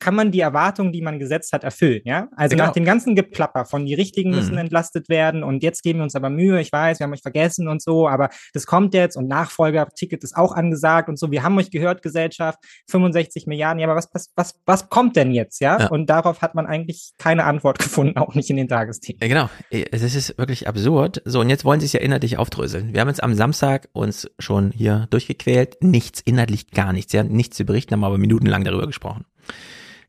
kann 0.00 0.14
man 0.14 0.30
die 0.30 0.40
Erwartungen, 0.40 0.92
die 0.92 1.02
man 1.02 1.18
gesetzt 1.18 1.52
hat, 1.52 1.64
erfüllen, 1.64 2.02
ja? 2.04 2.28
Also 2.36 2.54
Genau. 2.54 2.66
nach 2.66 2.72
dem 2.72 2.84
ganzen 2.84 3.14
Geplapper 3.16 3.64
von 3.64 3.84
die 3.86 3.94
Richtigen 3.94 4.30
müssen 4.30 4.52
Mhm. 4.52 4.58
entlastet 4.58 5.08
werden 5.08 5.42
und 5.42 5.62
jetzt 5.62 5.82
geben 5.82 5.98
wir 6.00 6.04
uns 6.04 6.14
aber 6.14 6.30
Mühe, 6.30 6.60
ich 6.60 6.70
weiß, 6.72 7.00
wir 7.00 7.04
haben 7.04 7.12
euch 7.12 7.22
vergessen 7.22 7.68
und 7.68 7.82
so, 7.82 8.08
aber 8.08 8.28
das 8.52 8.66
kommt 8.66 8.94
jetzt 8.94 9.16
und 9.16 9.28
Nachfolgerticket 9.28 10.22
ist 10.24 10.36
auch 10.36 10.52
angesagt 10.54 11.08
und 11.08 11.18
so, 11.18 11.30
wir 11.30 11.42
haben 11.42 11.56
euch 11.58 11.70
gehört, 11.70 12.02
Gesellschaft, 12.02 12.58
65 12.88 13.46
Milliarden, 13.46 13.80
ja, 13.80 13.86
aber 13.88 13.96
was, 13.96 14.08
was, 14.12 14.30
was, 14.36 14.54
was 14.66 14.88
kommt 14.88 15.16
denn 15.16 15.32
jetzt, 15.32 15.60
ja? 15.60 15.78
Ja. 15.80 15.88
Und 15.88 16.08
darauf 16.10 16.42
hat 16.42 16.54
man 16.54 16.66
eigentlich 16.66 17.10
keine 17.18 17.44
Antwort 17.44 17.78
gefunden, 17.78 18.16
auch 18.18 18.34
nicht 18.34 18.50
in 18.50 18.56
den 18.56 18.68
Tagesthemen. 18.68 19.20
Ja, 19.20 19.28
genau. 19.28 19.50
Es 19.70 20.02
ist 20.02 20.38
wirklich 20.38 20.68
absurd. 20.68 21.22
So, 21.24 21.40
und 21.40 21.50
jetzt 21.50 21.64
wollen 21.64 21.80
sie 21.80 21.86
es 21.86 21.92
ja 21.92 22.00
inhaltlich 22.00 22.38
aufdröseln. 22.38 22.92
Wir 22.94 23.00
haben 23.00 23.08
jetzt 23.08 23.22
am 23.22 23.34
Samstag 23.34 23.88
uns 23.92 24.30
schon 24.38 24.70
hier 24.70 25.06
durchgequält. 25.10 25.82
Nichts, 25.82 26.20
inhaltlich 26.20 26.70
gar 26.70 26.92
nichts. 26.92 27.12
Sie 27.12 27.18
haben 27.18 27.28
nichts 27.28 27.56
zu 27.56 27.64
berichten, 27.64 27.94
haben 27.94 28.04
aber 28.04 28.18
minutenlang 28.18 28.64
darüber 28.64 28.86
gesprochen. 28.86 29.24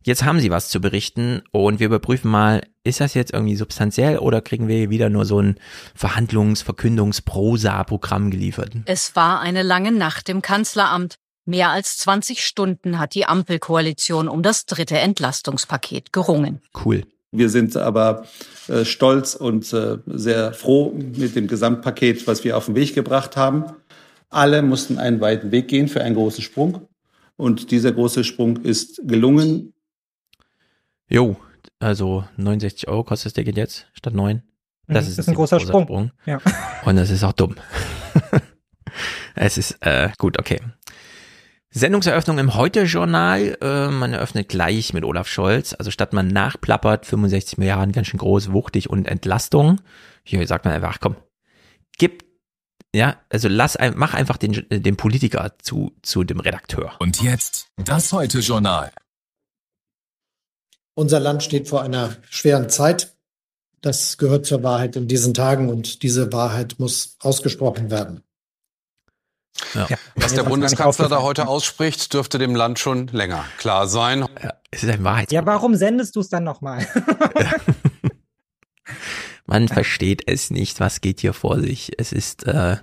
Jetzt 0.03 0.23
haben 0.23 0.39
sie 0.39 0.49
was 0.49 0.69
zu 0.69 0.79
berichten 0.79 1.41
und 1.51 1.79
wir 1.79 1.87
überprüfen 1.87 2.31
mal, 2.31 2.63
ist 2.83 3.01
das 3.01 3.13
jetzt 3.13 3.33
irgendwie 3.33 3.55
substanziell 3.55 4.17
oder 4.17 4.41
kriegen 4.41 4.67
wir 4.67 4.89
wieder 4.89 5.09
nur 5.09 5.25
so 5.25 5.41
ein 5.41 5.59
Verhandlungs-, 5.93 6.63
Verkündungs-, 6.63 7.23
Prosa-Programm 7.23 8.31
geliefert? 8.31 8.71
Es 8.85 9.15
war 9.15 9.41
eine 9.41 9.61
lange 9.61 9.91
Nacht 9.91 10.29
im 10.29 10.41
Kanzleramt. 10.41 11.15
Mehr 11.45 11.69
als 11.69 11.97
20 11.97 12.45
Stunden 12.45 12.99
hat 12.99 13.15
die 13.15 13.25
Ampelkoalition 13.25 14.29
um 14.29 14.43
das 14.43 14.65
dritte 14.65 14.97
Entlastungspaket 14.97 16.13
gerungen. 16.13 16.61
Cool. 16.85 17.03
Wir 17.31 17.49
sind 17.49 17.75
aber 17.75 18.25
äh, 18.67 18.85
stolz 18.85 19.35
und 19.35 19.71
äh, 19.73 19.97
sehr 20.07 20.53
froh 20.53 20.93
mit 20.95 21.35
dem 21.35 21.47
Gesamtpaket, 21.47 22.25
was 22.25 22.43
wir 22.43 22.57
auf 22.57 22.65
den 22.65 22.75
Weg 22.75 22.95
gebracht 22.95 23.35
haben. 23.35 23.65
Alle 24.29 24.61
mussten 24.61 24.97
einen 24.97 25.21
weiten 25.21 25.51
Weg 25.51 25.67
gehen 25.67 25.87
für 25.87 26.01
einen 26.01 26.15
großen 26.15 26.43
Sprung. 26.43 26.87
Und 27.35 27.71
dieser 27.71 27.91
große 27.91 28.23
Sprung 28.23 28.57
ist 28.57 29.01
gelungen. 29.05 29.73
Jo, 31.09 31.37
also 31.79 32.23
69 32.37 32.87
Euro 32.87 33.03
kostet 33.03 33.27
das 33.27 33.33
Ticket 33.33 33.57
jetzt 33.57 33.87
statt 33.93 34.13
9. 34.13 34.43
Das 34.87 35.05
Mhm, 35.05 35.11
ist, 35.11 35.19
ist 35.19 35.29
ein 35.29 35.35
großer 35.35 35.59
Sprung. 35.59 36.11
Ja. 36.25 36.39
Und 36.85 36.95
das 36.95 37.09
ist 37.09 37.23
auch 37.23 37.33
dumm. 37.33 37.55
es 39.35 39.57
ist 39.57 39.77
äh, 39.81 40.09
gut, 40.17 40.39
okay. 40.39 40.59
Sendungseröffnung 41.71 42.39
im 42.39 42.55
Heute-Journal. 42.55 43.57
Äh, 43.61 43.87
man 43.89 44.13
eröffnet 44.13 44.49
gleich 44.49 44.93
mit 44.93 45.03
Olaf 45.03 45.27
Scholz. 45.27 45.73
Also 45.73 45.91
statt 45.91 46.13
man 46.13 46.27
nachplappert, 46.27 47.05
65 47.05 47.57
Milliarden, 47.59 47.91
ganz 47.91 48.07
schön 48.07 48.19
groß, 48.19 48.51
wuchtig 48.51 48.89
und 48.89 49.07
Entlastung. 49.07 49.79
Hier 50.23 50.45
sagt 50.47 50.65
man 50.65 50.73
einfach, 50.73 50.99
komm, 50.99 51.15
gib, 51.97 52.23
ja, 52.93 53.17
also 53.29 53.47
lass, 53.47 53.75
ein, 53.75 53.93
mach 53.95 54.15
einfach 54.15 54.37
den, 54.37 54.65
den 54.69 54.97
Politiker 54.97 55.53
zu, 55.59 55.95
zu 56.01 56.23
dem 56.23 56.39
Redakteur. 56.39 56.95
Und 56.99 57.21
jetzt 57.21 57.67
das 57.77 58.11
Heute-Journal. 58.11 58.91
Unser 60.99 61.21
Land 61.21 61.43
steht 61.43 61.69
vor 61.69 61.81
einer 61.81 62.17
schweren 62.29 62.67
Zeit. 62.67 63.15
Das 63.79 64.17
gehört 64.17 64.45
zur 64.45 64.63
Wahrheit 64.63 64.97
in 64.97 65.07
diesen 65.07 65.33
Tagen 65.33 65.69
und 65.69 66.03
diese 66.03 66.33
Wahrheit 66.33 66.75
muss 66.77 67.15
ausgesprochen 67.21 67.89
werden. 67.89 68.21
Ja. 69.75 69.87
Was 70.15 70.33
der 70.33 70.43
Bundeskanzler 70.43 71.07
da 71.07 71.21
heute 71.21 71.47
ausspricht, 71.47 72.13
dürfte 72.13 72.37
dem 72.37 72.53
Land 72.53 72.79
schon 72.79 73.07
länger 73.07 73.45
klar 73.59 73.87
sein. 73.87 74.25
Ja, 74.43 74.55
es 74.71 74.83
ist 74.83 74.89
ein 74.89 75.05
Wahrheit. 75.05 75.31
Ja, 75.31 75.45
warum 75.45 75.75
sendest 75.75 76.17
du 76.17 76.19
es 76.19 76.27
dann 76.27 76.43
nochmal? 76.43 76.85
Man 79.45 79.69
versteht 79.69 80.23
es 80.27 80.51
nicht, 80.51 80.81
was 80.81 80.99
geht 80.99 81.21
hier 81.21 81.33
vor 81.33 81.61
sich. 81.61 81.93
Es 81.97 82.11
ist, 82.11 82.45
äh, 82.45 82.75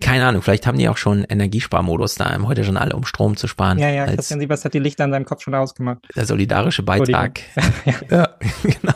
keine 0.00 0.26
Ahnung, 0.26 0.42
vielleicht 0.42 0.66
haben 0.66 0.78
die 0.78 0.88
auch 0.88 0.98
schon 0.98 1.24
Energiesparmodus 1.24 2.16
da 2.16 2.28
im 2.34 2.46
heute 2.46 2.64
schon 2.64 2.76
alle, 2.76 2.94
um 2.94 3.06
Strom 3.06 3.36
zu 3.36 3.48
sparen. 3.48 3.78
Ja, 3.78 3.88
ja, 3.88 4.06
Christian 4.06 4.40
Siebers 4.40 4.64
hat 4.64 4.74
die 4.74 4.78
Lichter 4.78 5.04
an 5.04 5.10
seinem 5.10 5.24
Kopf 5.24 5.42
schon 5.42 5.54
ausgemacht. 5.54 6.06
Der 6.14 6.26
solidarische 6.26 6.82
Beitrag. 6.82 7.40
ja, 8.10 8.36
genau. 8.62 8.94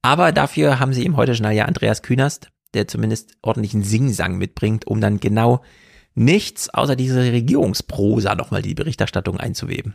Aber 0.00 0.32
dafür 0.32 0.80
haben 0.80 0.94
sie 0.94 1.04
im 1.04 1.16
heute 1.16 1.34
schon 1.34 1.50
ja 1.50 1.66
Andreas 1.66 2.02
Künast, 2.02 2.48
der 2.72 2.88
zumindest 2.88 3.36
ordentlichen 3.42 3.82
Singsang 3.82 4.38
mitbringt, 4.38 4.86
um 4.86 5.00
dann 5.00 5.20
genau 5.20 5.62
nichts 6.14 6.70
außer 6.70 6.96
diese 6.96 7.20
Regierungsprosa 7.20 8.34
nochmal 8.34 8.62
die 8.62 8.74
Berichterstattung 8.74 9.38
einzuweben. 9.38 9.94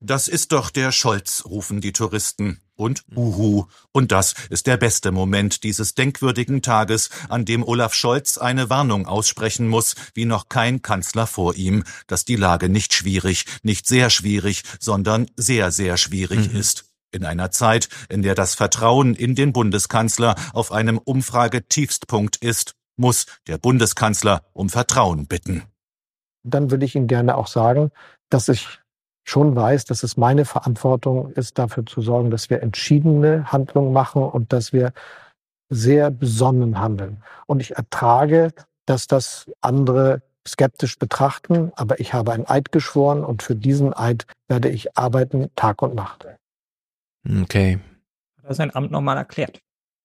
Das 0.00 0.28
ist 0.28 0.52
doch 0.52 0.70
der 0.70 0.92
Scholz, 0.92 1.44
rufen 1.46 1.80
die 1.80 1.92
Touristen. 1.92 2.60
Und 2.76 3.04
Uhu. 3.14 3.64
Und 3.90 4.12
das 4.12 4.34
ist 4.50 4.66
der 4.66 4.76
beste 4.76 5.10
Moment 5.10 5.64
dieses 5.64 5.94
denkwürdigen 5.94 6.60
Tages, 6.60 7.08
an 7.28 7.46
dem 7.46 7.62
Olaf 7.62 7.94
Scholz 7.94 8.36
eine 8.36 8.68
Warnung 8.68 9.06
aussprechen 9.06 9.66
muss, 9.66 9.94
wie 10.14 10.26
noch 10.26 10.48
kein 10.48 10.82
Kanzler 10.82 11.26
vor 11.26 11.54
ihm, 11.54 11.84
dass 12.06 12.26
die 12.26 12.36
Lage 12.36 12.68
nicht 12.68 12.92
schwierig, 12.92 13.46
nicht 13.62 13.86
sehr 13.86 14.10
schwierig, 14.10 14.62
sondern 14.78 15.26
sehr, 15.36 15.72
sehr 15.72 15.96
schwierig 15.96 16.52
mhm. 16.52 16.58
ist. 16.58 16.84
In 17.12 17.24
einer 17.24 17.50
Zeit, 17.50 17.88
in 18.10 18.22
der 18.22 18.34
das 18.34 18.54
Vertrauen 18.54 19.14
in 19.14 19.34
den 19.34 19.54
Bundeskanzler 19.54 20.34
auf 20.52 20.70
einem 20.70 20.98
Umfragetiefstpunkt 20.98 22.36
ist, 22.36 22.74
muss 22.96 23.26
der 23.46 23.58
Bundeskanzler 23.58 24.42
um 24.52 24.68
Vertrauen 24.68 25.26
bitten. 25.26 25.62
Dann 26.42 26.70
würde 26.70 26.84
ich 26.84 26.94
Ihnen 26.94 27.06
gerne 27.06 27.36
auch 27.36 27.46
sagen, 27.46 27.90
dass 28.28 28.48
ich 28.48 28.66
schon 29.28 29.56
weiß, 29.56 29.84
dass 29.84 30.02
es 30.02 30.16
meine 30.16 30.44
Verantwortung 30.44 31.32
ist, 31.32 31.58
dafür 31.58 31.84
zu 31.84 32.00
sorgen, 32.00 32.30
dass 32.30 32.48
wir 32.48 32.62
entschiedene 32.62 33.52
Handlungen 33.52 33.92
machen 33.92 34.22
und 34.22 34.52
dass 34.52 34.72
wir 34.72 34.92
sehr 35.68 36.10
besonnen 36.10 36.78
handeln. 36.80 37.22
Und 37.46 37.60
ich 37.60 37.76
ertrage, 37.76 38.52
dass 38.86 39.08
das 39.08 39.50
andere 39.60 40.22
skeptisch 40.46 40.98
betrachten, 40.98 41.72
aber 41.74 41.98
ich 41.98 42.14
habe 42.14 42.32
einen 42.32 42.46
Eid 42.46 42.70
geschworen 42.70 43.24
und 43.24 43.42
für 43.42 43.56
diesen 43.56 43.92
Eid 43.92 44.26
werde 44.48 44.68
ich 44.68 44.96
arbeiten 44.96 45.50
Tag 45.56 45.82
und 45.82 45.96
Nacht. 45.96 46.26
Okay. 47.42 47.80
Hat 48.38 48.44
er 48.44 48.54
sein 48.54 48.74
Amt 48.74 48.92
nochmal 48.92 49.16
erklärt. 49.16 49.58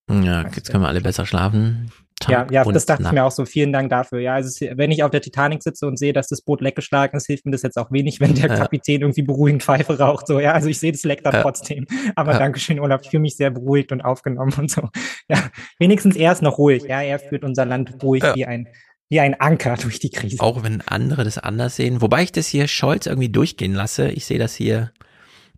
Ja, 0.10 0.48
jetzt 0.48 0.72
können 0.72 0.84
wir 0.84 0.88
alle 0.88 1.02
besser 1.02 1.28
schlafen. 1.28 1.92
Tag 2.22 2.52
ja, 2.52 2.64
ja, 2.64 2.72
das 2.72 2.86
dachte 2.86 3.04
Nacht. 3.04 3.12
ich 3.12 3.16
mir 3.16 3.26
auch 3.26 3.32
so. 3.32 3.46
Vielen 3.46 3.74
Dank 3.74 3.90
dafür. 3.90 4.20
Ja, 4.20 4.36
also 4.36 4.66
wenn 4.76 4.92
ich 4.92 5.04
auf 5.04 5.12
der 5.12 5.22
Titanic 5.22 5.64
sitze 5.64 5.86
und 5.88 5.98
sehe, 5.98 6.14
dass 6.14 6.28
das 6.28 6.42
Boot 6.42 6.62
leckgeschlagen 6.62 7.18
ist, 7.18 7.28
hilft 7.28 7.46
mir 7.46 7.52
das 7.52 7.62
jetzt 7.62 7.78
auch 7.78 7.92
wenig, 7.92 8.20
wenn 8.20 8.36
der 8.36 8.50
Kapitän 8.50 9.02
irgendwie 9.02 9.24
beruhigend 9.24 9.64
Pfeife 9.64 10.00
raucht. 10.00 10.28
So, 10.28 10.40
ja, 10.40 10.54
also 10.54 10.70
ich 10.70 10.80
sehe 10.80 10.92
das 10.92 11.04
leckt 11.04 11.26
da 11.26 11.42
trotzdem. 11.42 11.86
Aber 12.16 12.34
ja. 12.34 12.40
Dankeschön, 12.40 12.80
Olaf. 12.80 13.02
Ich 13.04 13.10
fühle 13.10 13.22
mich 13.22 13.36
sehr 13.36 13.52
beruhigt 13.52 13.92
und 13.92 14.02
aufgenommen 14.02 14.54
und 14.58 14.72
so. 14.72 14.90
Ja, 15.28 15.50
wenigstens 15.80 16.16
er 16.16 16.32
ist 16.32 16.42
noch 16.42 16.58
ruhig. 16.58 16.84
Ja, 16.84 17.02
er 17.02 17.20
führt 17.20 17.44
unser 17.44 17.66
Land 17.66 18.04
ruhig 18.04 18.24
ja. 18.24 18.36
wie 18.36 18.46
ein 18.46 18.68
wie 19.10 19.20
ein 19.20 19.40
Anker 19.40 19.76
durch 19.76 20.00
die 20.00 20.10
Krise. 20.10 20.40
Auch 20.40 20.64
wenn 20.64 20.80
andere 20.82 21.26
das 21.26 21.38
anders 21.38 21.76
sehen. 21.76 22.02
Wobei 22.02 22.24
ich 22.24 22.32
das 22.32 22.48
hier 22.48 22.70
Scholz 22.70 23.08
irgendwie 23.08 23.28
durchgehen 23.28 23.74
lasse. 23.74 24.10
Ich 24.10 24.26
sehe 24.26 24.40
das 24.40 24.56
hier, 24.56 24.94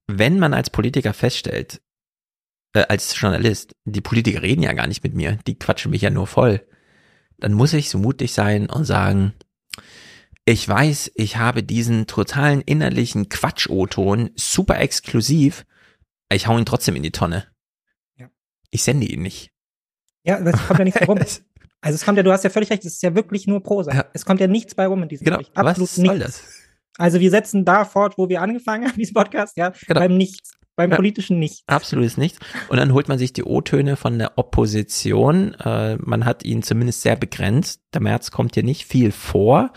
wenn 0.07 0.39
man 0.39 0.55
als 0.55 0.71
Politiker 0.71 1.13
feststellt, 1.13 1.79
äh, 2.73 2.85
als 2.87 3.19
Journalist, 3.19 3.75
die 3.85 4.01
Politiker 4.01 4.41
reden 4.41 4.63
ja 4.63 4.73
gar 4.73 4.87
nicht 4.87 5.03
mit 5.03 5.13
mir, 5.13 5.37
die 5.47 5.57
quatschen 5.57 5.91
mich 5.91 6.01
ja 6.01 6.09
nur 6.09 6.27
voll 6.27 6.65
dann 7.43 7.53
muss 7.53 7.73
ich 7.73 7.89
so 7.89 7.97
mutig 7.97 8.31
sein 8.31 8.69
und 8.69 8.85
sagen, 8.85 9.33
ich 10.45 10.67
weiß, 10.67 11.11
ich 11.15 11.35
habe 11.35 11.61
diesen 11.61 12.07
totalen 12.07 12.61
innerlichen 12.61 13.27
Quatsch-O-Ton 13.27 14.31
super 14.35 14.79
exklusiv, 14.79 15.65
ich 16.31 16.47
hau 16.47 16.57
ihn 16.57 16.65
trotzdem 16.65 16.95
in 16.95 17.03
die 17.03 17.11
Tonne. 17.11 17.47
Ja. 18.15 18.29
Ich 18.69 18.83
sende 18.83 19.07
ihn 19.07 19.23
nicht. 19.23 19.51
Ja, 20.23 20.39
das 20.39 20.67
kommt 20.67 20.79
ja 20.79 20.85
nicht 20.85 21.05
rum. 21.05 21.17
also 21.81 21.95
es 21.95 22.05
kommt 22.05 22.15
ja, 22.15 22.23
du 22.23 22.31
hast 22.31 22.45
ja 22.45 22.49
völlig 22.49 22.69
recht, 22.69 22.85
es 22.85 22.93
ist 22.93 23.03
ja 23.03 23.13
wirklich 23.13 23.45
nur 23.45 23.61
Prosa. 23.61 23.93
Ja. 23.93 24.05
Es 24.13 24.25
kommt 24.25 24.39
ja 24.39 24.47
nichts 24.47 24.73
bei 24.73 24.87
rum 24.87 25.03
in 25.03 25.09
diesem 25.09 25.25
genau. 25.25 25.37
Bericht. 25.37 25.57
Absolut 25.57 25.89
Was 25.89 25.95
soll 25.95 26.17
nichts. 26.17 26.37
das? 26.37 26.43
Also 26.97 27.19
wir 27.19 27.29
setzen 27.29 27.65
da 27.65 27.83
fort, 27.83 28.17
wo 28.17 28.29
wir 28.29 28.41
angefangen 28.41 28.87
haben, 28.87 28.97
diesen 28.97 29.15
Podcast, 29.15 29.57
ja, 29.57 29.73
genau. 29.85 29.99
beim 29.99 30.15
Nichts. 30.15 30.51
Beim 30.75 30.89
ja, 30.89 30.95
politischen 30.95 31.37
nicht. 31.37 31.63
Absolutes 31.67 32.17
Nichts. 32.17 32.39
Und 32.67 32.77
dann 32.77 32.93
holt 32.93 33.07
man 33.07 33.19
sich 33.19 33.31
die 33.31 33.43
O-Töne 33.43 33.95
von 33.95 34.17
der 34.17 34.39
Opposition. 34.39 35.53
Äh, 35.55 35.97
man 35.97 36.25
hat 36.25 36.43
ihn 36.43 36.63
zumindest 36.63 37.01
sehr 37.01 37.15
begrenzt. 37.15 37.81
Der 37.93 38.01
März 38.01 38.31
kommt 38.31 38.55
hier 38.55 38.63
nicht 38.63 38.85
viel 38.85 39.11
vor. 39.11 39.71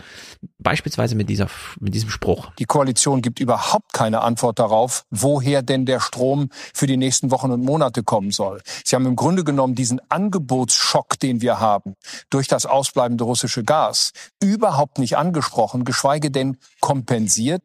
Beispielsweise 0.57 1.15
mit, 1.15 1.29
dieser, 1.29 1.49
mit 1.79 1.93
diesem 1.93 2.09
Spruch. 2.09 2.51
Die 2.57 2.65
Koalition 2.65 3.21
gibt 3.21 3.39
überhaupt 3.39 3.93
keine 3.93 4.21
Antwort 4.21 4.57
darauf, 4.57 5.05
woher 5.11 5.61
denn 5.61 5.85
der 5.85 5.99
Strom 5.99 6.49
für 6.73 6.87
die 6.87 6.97
nächsten 6.97 7.29
Wochen 7.29 7.51
und 7.51 7.63
Monate 7.63 8.01
kommen 8.01 8.31
soll. 8.31 8.61
Sie 8.83 8.95
haben 8.95 9.05
im 9.05 9.15
Grunde 9.15 9.43
genommen 9.43 9.75
diesen 9.75 10.01
Angebotsschock, 10.09 11.19
den 11.19 11.41
wir 11.41 11.59
haben, 11.59 11.93
durch 12.31 12.47
das 12.47 12.65
ausbleibende 12.65 13.23
russische 13.23 13.63
Gas, 13.63 14.13
überhaupt 14.41 14.97
nicht 14.97 15.15
angesprochen, 15.15 15.83
geschweige 15.83 16.31
denn 16.31 16.57
kompensiert. 16.81 17.61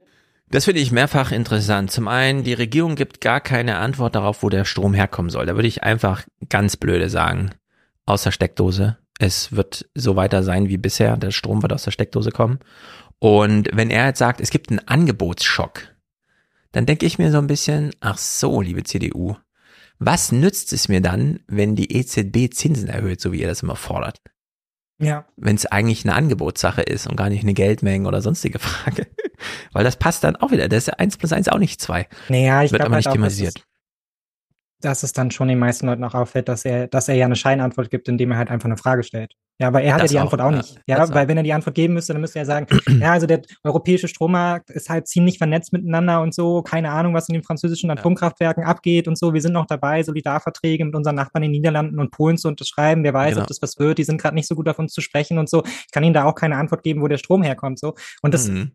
Das 0.52 0.66
finde 0.66 0.82
ich 0.82 0.92
mehrfach 0.92 1.32
interessant. 1.32 1.90
Zum 1.90 2.08
einen, 2.08 2.44
die 2.44 2.52
Regierung 2.52 2.94
gibt 2.94 3.22
gar 3.22 3.40
keine 3.40 3.78
Antwort 3.78 4.14
darauf, 4.14 4.42
wo 4.42 4.50
der 4.50 4.66
Strom 4.66 4.92
herkommen 4.92 5.30
soll. 5.30 5.46
Da 5.46 5.54
würde 5.54 5.66
ich 5.66 5.82
einfach 5.82 6.26
ganz 6.50 6.76
blöde 6.76 7.08
sagen. 7.08 7.52
Aus 8.04 8.24
der 8.24 8.32
Steckdose. 8.32 8.98
Es 9.18 9.52
wird 9.52 9.88
so 9.94 10.14
weiter 10.14 10.42
sein 10.42 10.68
wie 10.68 10.76
bisher. 10.76 11.16
Der 11.16 11.30
Strom 11.30 11.62
wird 11.62 11.72
aus 11.72 11.84
der 11.84 11.90
Steckdose 11.90 12.32
kommen. 12.32 12.58
Und 13.18 13.70
wenn 13.72 13.88
er 13.88 14.08
jetzt 14.08 14.18
sagt, 14.18 14.42
es 14.42 14.50
gibt 14.50 14.68
einen 14.68 14.86
Angebotsschock, 14.86 15.88
dann 16.72 16.84
denke 16.84 17.06
ich 17.06 17.18
mir 17.18 17.32
so 17.32 17.38
ein 17.38 17.46
bisschen, 17.46 17.92
ach 18.00 18.18
so, 18.18 18.60
liebe 18.60 18.82
CDU, 18.82 19.36
was 19.98 20.32
nützt 20.32 20.74
es 20.74 20.86
mir 20.86 21.00
dann, 21.00 21.40
wenn 21.46 21.76
die 21.76 21.96
EZB 21.96 22.52
Zinsen 22.52 22.90
erhöht, 22.90 23.22
so 23.22 23.32
wie 23.32 23.40
ihr 23.40 23.48
das 23.48 23.62
immer 23.62 23.76
fordert? 23.76 24.20
Ja. 25.02 25.24
Wenn 25.36 25.56
es 25.56 25.66
eigentlich 25.66 26.04
eine 26.04 26.14
Angebotssache 26.14 26.82
ist 26.82 27.06
und 27.08 27.16
gar 27.16 27.28
nicht 27.28 27.42
eine 27.42 27.54
Geldmenge 27.54 28.06
oder 28.06 28.22
sonstige 28.22 28.58
Frage. 28.60 29.08
Weil 29.72 29.84
das 29.84 29.96
passt 29.96 30.22
dann 30.24 30.36
auch 30.36 30.52
wieder. 30.52 30.68
Das 30.68 30.88
ist 30.88 30.94
eins 30.98 31.16
plus 31.16 31.32
eins 31.32 31.48
auch 31.48 31.58
nicht 31.58 31.80
zwei. 31.80 32.08
Naja, 32.28 32.62
ich 32.62 32.72
Wird 32.72 32.82
aber 32.82 32.94
halt 32.94 33.00
nicht 33.00 33.08
auch, 33.08 33.12
thematisiert. 33.12 33.66
Dass 34.80 35.02
es 35.02 35.12
dann 35.12 35.30
schon 35.30 35.48
den 35.48 35.58
meisten 35.58 35.86
Leuten 35.86 36.04
auch 36.04 36.14
auffällt, 36.14 36.48
dass 36.48 36.64
er, 36.64 36.86
dass 36.86 37.08
er 37.08 37.16
ja 37.16 37.26
eine 37.26 37.36
Scheinantwort 37.36 37.90
gibt, 37.90 38.08
indem 38.08 38.30
er 38.30 38.38
halt 38.38 38.50
einfach 38.50 38.66
eine 38.66 38.76
Frage 38.76 39.02
stellt. 39.02 39.34
Ja, 39.58 39.68
aber 39.68 39.82
er 39.82 39.94
hat 39.94 40.02
das 40.02 40.10
ja 40.10 40.16
die 40.16 40.18
auch, 40.18 40.32
Antwort 40.32 40.40
auch 40.40 40.56
nicht. 40.56 40.80
Ja, 40.86 40.98
ja 40.98 41.14
weil 41.14 41.28
wenn 41.28 41.36
er 41.36 41.42
die 41.42 41.52
Antwort 41.52 41.74
geben 41.74 41.94
müsste, 41.94 42.12
dann 42.12 42.20
müsste 42.20 42.38
er 42.38 42.46
sagen, 42.46 42.66
ja, 43.00 43.12
also 43.12 43.26
der 43.26 43.42
europäische 43.62 44.08
Strommarkt 44.08 44.70
ist 44.70 44.88
halt 44.88 45.06
ziemlich 45.06 45.38
vernetzt 45.38 45.72
miteinander 45.72 46.20
und 46.20 46.34
so, 46.34 46.62
keine 46.62 46.90
Ahnung, 46.90 47.14
was 47.14 47.28
in 47.28 47.34
den 47.34 47.42
französischen 47.42 47.90
Atomkraftwerken 47.90 48.64
abgeht 48.64 49.06
und 49.08 49.16
so. 49.16 49.34
Wir 49.34 49.40
sind 49.40 49.52
noch 49.52 49.66
dabei, 49.66 50.02
Solidarverträge 50.02 50.84
mit 50.84 50.94
unseren 50.94 51.14
Nachbarn 51.14 51.44
in 51.44 51.52
den 51.52 51.60
Niederlanden 51.60 52.00
und 52.00 52.10
Polen 52.10 52.38
zu 52.38 52.48
unterschreiben. 52.48 53.04
Wer 53.04 53.14
weiß, 53.14 53.34
genau. 53.34 53.42
ob 53.42 53.48
das 53.48 53.62
was 53.62 53.78
wird. 53.78 53.98
Die 53.98 54.04
sind 54.04 54.20
gerade 54.20 54.34
nicht 54.34 54.48
so 54.48 54.54
gut 54.54 54.68
auf 54.68 54.78
uns 54.78 54.92
zu 54.92 55.00
sprechen 55.00 55.38
und 55.38 55.48
so. 55.48 55.62
Ich 55.64 55.92
kann 55.92 56.02
Ihnen 56.02 56.14
da 56.14 56.24
auch 56.24 56.34
keine 56.34 56.56
Antwort 56.56 56.82
geben, 56.82 57.02
wo 57.02 57.08
der 57.08 57.18
Strom 57.18 57.42
herkommt. 57.42 57.78
So. 57.78 57.94
Und 58.22 58.34
das, 58.34 58.48
mhm 58.48 58.72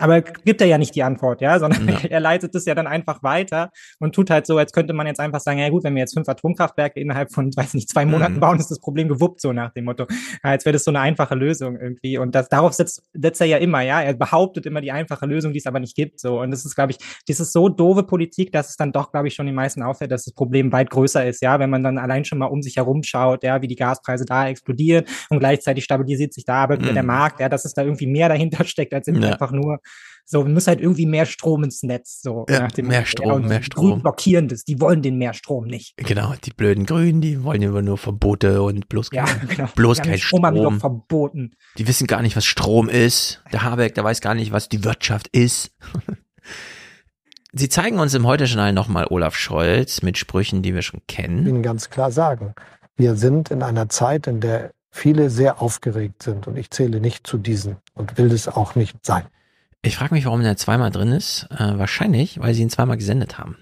aber 0.00 0.22
gibt 0.22 0.60
er 0.60 0.66
ja 0.66 0.78
nicht 0.78 0.94
die 0.94 1.02
Antwort, 1.02 1.40
ja, 1.40 1.58
sondern 1.58 1.88
ja. 1.88 1.98
er 2.10 2.20
leitet 2.20 2.54
es 2.54 2.64
ja 2.64 2.74
dann 2.74 2.86
einfach 2.86 3.22
weiter 3.22 3.70
und 3.98 4.14
tut 4.14 4.30
halt 4.30 4.46
so, 4.46 4.58
als 4.58 4.72
könnte 4.72 4.92
man 4.92 5.06
jetzt 5.06 5.20
einfach 5.20 5.40
sagen, 5.40 5.58
ja 5.58 5.68
gut, 5.68 5.84
wenn 5.84 5.94
wir 5.94 6.00
jetzt 6.00 6.14
fünf 6.14 6.28
Atomkraftwerke 6.28 7.00
innerhalb 7.00 7.32
von, 7.32 7.50
weiß 7.54 7.74
nicht, 7.74 7.88
zwei 7.88 8.04
Monaten 8.04 8.34
mhm. 8.34 8.40
bauen, 8.40 8.58
ist 8.58 8.70
das 8.70 8.80
Problem 8.80 9.08
gewuppt, 9.08 9.40
so 9.40 9.52
nach 9.52 9.72
dem 9.72 9.84
Motto. 9.84 10.06
Ja, 10.44 10.50
als 10.50 10.64
wäre 10.64 10.72
das 10.72 10.84
so 10.84 10.90
eine 10.90 11.00
einfache 11.00 11.34
Lösung 11.34 11.78
irgendwie. 11.78 12.18
Und 12.18 12.34
das, 12.34 12.48
darauf 12.48 12.72
setzt, 12.72 13.02
setzt 13.12 13.40
er 13.40 13.46
ja 13.46 13.58
immer, 13.58 13.80
ja. 13.80 14.02
Er 14.02 14.14
behauptet 14.14 14.66
immer 14.66 14.80
die 14.80 14.92
einfache 14.92 15.26
Lösung, 15.26 15.52
die 15.52 15.58
es 15.58 15.66
aber 15.66 15.80
nicht 15.80 15.96
gibt, 15.96 16.20
so. 16.20 16.40
Und 16.40 16.50
das 16.50 16.64
ist, 16.64 16.74
glaube 16.74 16.92
ich, 16.92 16.98
das 17.26 17.40
ist 17.40 17.52
so 17.52 17.68
doofe 17.68 18.02
Politik, 18.02 18.52
dass 18.52 18.70
es 18.70 18.76
dann 18.76 18.92
doch, 18.92 19.10
glaube 19.12 19.28
ich, 19.28 19.34
schon 19.34 19.46
den 19.46 19.54
meisten 19.54 19.82
auffällt, 19.82 20.12
dass 20.12 20.24
das 20.24 20.34
Problem 20.34 20.72
weit 20.72 20.90
größer 20.90 21.26
ist, 21.26 21.42
ja. 21.42 21.58
Wenn 21.58 21.70
man 21.70 21.82
dann 21.82 21.98
allein 21.98 22.24
schon 22.24 22.38
mal 22.38 22.46
um 22.46 22.62
sich 22.62 22.76
herum 22.76 23.02
schaut, 23.02 23.42
ja, 23.42 23.62
wie 23.62 23.68
die 23.68 23.76
Gaspreise 23.76 24.24
da 24.24 24.48
explodieren 24.48 25.04
und 25.30 25.38
gleichzeitig 25.38 25.84
stabilisiert 25.84 26.34
sich 26.34 26.44
da 26.44 26.56
aber 26.64 26.78
wieder 26.78 26.90
mhm. 26.90 26.94
der 26.94 27.02
Markt, 27.02 27.40
ja, 27.40 27.48
dass 27.48 27.64
es 27.64 27.74
da 27.74 27.82
irgendwie 27.82 28.06
mehr 28.06 28.28
dahinter 28.28 28.64
steckt, 28.64 28.94
als 28.94 29.06
ja. 29.06 29.14
einfach 29.14 29.52
nur 29.52 29.80
so, 30.28 30.44
wir 30.44 30.52
müssen 30.52 30.66
halt 30.66 30.80
irgendwie 30.80 31.06
mehr 31.06 31.24
Strom 31.24 31.62
ins 31.62 31.84
Netz. 31.84 32.20
So, 32.20 32.46
ja, 32.48 32.66
mehr 32.82 33.06
Strom, 33.06 33.42
ja, 33.42 33.48
mehr 33.48 33.62
Strom. 33.62 33.90
Grün 33.90 34.02
blockieren 34.02 34.48
das, 34.48 34.64
die 34.64 34.80
wollen 34.80 35.00
den 35.00 35.18
mehr 35.18 35.34
Strom 35.34 35.66
nicht. 35.66 35.96
Genau, 35.98 36.34
die 36.44 36.50
blöden 36.50 36.84
Grünen, 36.84 37.20
die 37.20 37.44
wollen 37.44 37.62
immer 37.62 37.80
nur 37.80 37.96
Verbote 37.96 38.62
und 38.62 38.88
bloß, 38.88 39.10
ja, 39.12 39.24
genau. 39.48 39.68
bloß 39.76 40.02
kein 40.02 40.18
Strom. 40.18 40.44
Strom. 40.44 40.66
Haben 40.66 40.80
verboten. 40.80 41.52
Die 41.78 41.86
wissen 41.86 42.08
gar 42.08 42.22
nicht, 42.22 42.36
was 42.36 42.44
Strom 42.44 42.88
ist. 42.88 43.40
Der 43.52 43.62
Habeck, 43.62 43.94
der 43.94 44.02
weiß 44.02 44.20
gar 44.20 44.34
nicht, 44.34 44.50
was 44.50 44.68
die 44.68 44.82
Wirtschaft 44.82 45.28
ist. 45.28 45.70
Sie 47.52 47.68
zeigen 47.68 48.00
uns 48.00 48.12
im 48.12 48.26
Heute-Journal 48.26 48.72
nochmal 48.72 49.06
Olaf 49.08 49.36
Scholz 49.36 50.02
mit 50.02 50.18
Sprüchen, 50.18 50.60
die 50.60 50.74
wir 50.74 50.82
schon 50.82 51.00
kennen. 51.06 51.38
Ich 51.38 51.44
will 51.44 51.54
Ihnen 51.54 51.62
ganz 51.62 51.88
klar 51.88 52.10
sagen, 52.10 52.54
wir 52.96 53.14
sind 53.14 53.52
in 53.52 53.62
einer 53.62 53.88
Zeit, 53.88 54.26
in 54.26 54.40
der 54.40 54.72
viele 54.90 55.30
sehr 55.30 55.62
aufgeregt 55.62 56.22
sind 56.22 56.48
und 56.48 56.56
ich 56.56 56.70
zähle 56.70 57.00
nicht 57.00 57.26
zu 57.26 57.38
diesen 57.38 57.76
und 57.94 58.18
will 58.18 58.32
es 58.32 58.48
auch 58.48 58.74
nicht 58.74 59.06
sein. 59.06 59.24
Ich 59.86 59.96
frage 59.96 60.14
mich, 60.14 60.24
warum 60.24 60.42
der 60.42 60.56
zweimal 60.56 60.90
drin 60.90 61.12
ist. 61.12 61.46
Äh, 61.50 61.78
wahrscheinlich, 61.78 62.40
weil 62.40 62.54
sie 62.54 62.62
ihn 62.62 62.70
zweimal 62.70 62.96
gesendet 62.96 63.38
haben. 63.38 63.56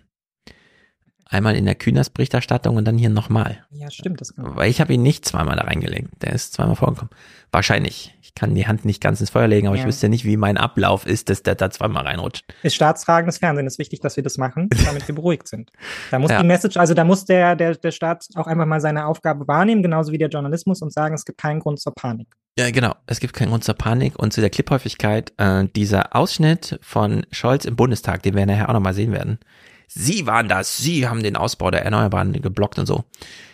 Einmal 1.27 1.55
in 1.55 1.67
der 1.67 1.75
Kühners-Berichterstattung 1.75 2.77
und 2.77 2.87
dann 2.87 2.97
hier 2.97 3.11
nochmal. 3.11 3.63
Ja, 3.71 3.91
stimmt. 3.91 4.23
Das 4.23 4.35
kann 4.35 4.57
Weil 4.57 4.71
ich 4.71 4.81
habe 4.81 4.95
ihn 4.95 5.03
nicht 5.03 5.27
zweimal 5.27 5.57
da 5.57 5.65
reingelegt. 5.65 6.23
Der 6.23 6.33
ist 6.33 6.55
zweimal 6.55 6.77
vorgekommen. 6.77 7.11
Wahrscheinlich. 7.53 8.14
Ich 8.37 8.41
kann 8.41 8.53
die 8.57 8.67
Hand 8.67 8.85
nicht 8.85 9.01
ganz 9.01 9.21
ins 9.21 9.31
Feuer 9.31 9.47
legen, 9.47 9.69
aber 9.69 9.77
Ja. 9.77 9.83
ich 9.83 9.87
wüsste 9.87 10.09
nicht, 10.09 10.25
wie 10.25 10.37
mein 10.37 10.57
Ablauf 10.57 11.07
ist, 11.07 11.29
dass 11.31 11.45
der 11.45 11.55
da 11.55 11.71
zweimal 11.71 12.05
reinrutscht. 12.05 12.45
ist 12.65 12.75
staatstragendes 12.75 13.39
Fernsehen. 13.39 13.65
ist 13.69 13.79
wichtig, 13.79 14.01
dass 14.01 14.17
wir 14.17 14.25
das 14.25 14.39
machen, 14.39 14.69
damit 14.85 15.07
wir 15.07 15.15
beruhigt 15.15 15.47
sind. 15.47 15.71
Da 16.11 16.19
muss 16.19 16.33
Ja. 16.33 16.41
die 16.43 16.47
Message, 16.49 16.77
also 16.77 16.95
da 16.95 17.05
muss 17.05 17.25
der, 17.27 17.55
der, 17.55 17.77
der 17.77 17.93
Staat 17.93 18.27
auch 18.35 18.49
einfach 18.49 18.67
mal 18.67 18.81
seine 18.81 19.07
Aufgabe 19.07 19.47
wahrnehmen, 19.47 19.85
genauso 19.85 20.11
wie 20.11 20.19
der 20.19 20.31
Journalismus 20.31 20.83
und 20.83 20.93
sagen, 20.93 21.15
es 21.15 21.25
gibt 21.25 21.39
keinen 21.41 21.61
Grund 21.61 21.79
zur 21.79 21.95
Panik. 21.95 22.27
Ja, 22.59 22.69
genau. 22.73 22.95
Es 23.07 23.21
gibt 23.21 23.35
keinen 23.35 23.51
Grund 23.51 23.63
zur 23.63 23.75
Panik 23.77 24.19
und 24.19 24.33
zu 24.33 24.41
der 24.41 24.51
Cliphäufigkeit. 24.51 25.33
Äh, 25.37 25.67
dieser 25.77 26.17
Ausschnitt 26.17 26.81
von 26.83 27.25
Scholz 27.31 27.65
im 27.67 27.77
Bundestag, 27.77 28.25
den 28.25 28.35
wir 28.35 28.47
nachher 28.47 28.69
auch 28.69 28.73
nochmal 28.75 28.95
sehen 28.95 29.13
werden. 29.13 29.39
Sie 29.87 30.27
waren 30.27 30.49
das, 30.49 30.77
Sie 30.79 31.07
haben 31.07 31.23
den 31.23 31.37
Ausbau 31.37 31.71
der 31.71 31.85
Erneuerbaren 31.85 32.33
geblockt 32.33 32.81
und 32.81 32.87
so. 32.87 33.05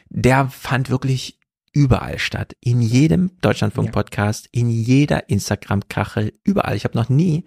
Der 0.09 0.47
fand 0.49 0.89
wirklich 0.89 1.37
überall 1.73 2.19
statt. 2.19 2.57
In 2.61 2.83
jedem 2.83 3.39
Deutschlandfunk-Podcast, 3.41 4.49
in 4.53 4.71
jeder 4.71 5.29
Instagram-Kachel, 5.29 6.33
überall. 6.45 6.77
Ich 6.77 6.85
habe 6.85 6.99
noch 6.99 7.09
nie 7.09 7.45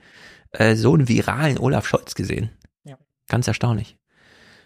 äh, 0.51 0.75
so 0.75 0.93
einen 0.93 1.07
viralen 1.07 1.57
Olaf 1.57 1.87
Scholz 1.87 2.15
gesehen. 2.15 2.51
Ja. 2.83 2.97
Ganz 3.27 3.47
erstaunlich. 3.47 3.97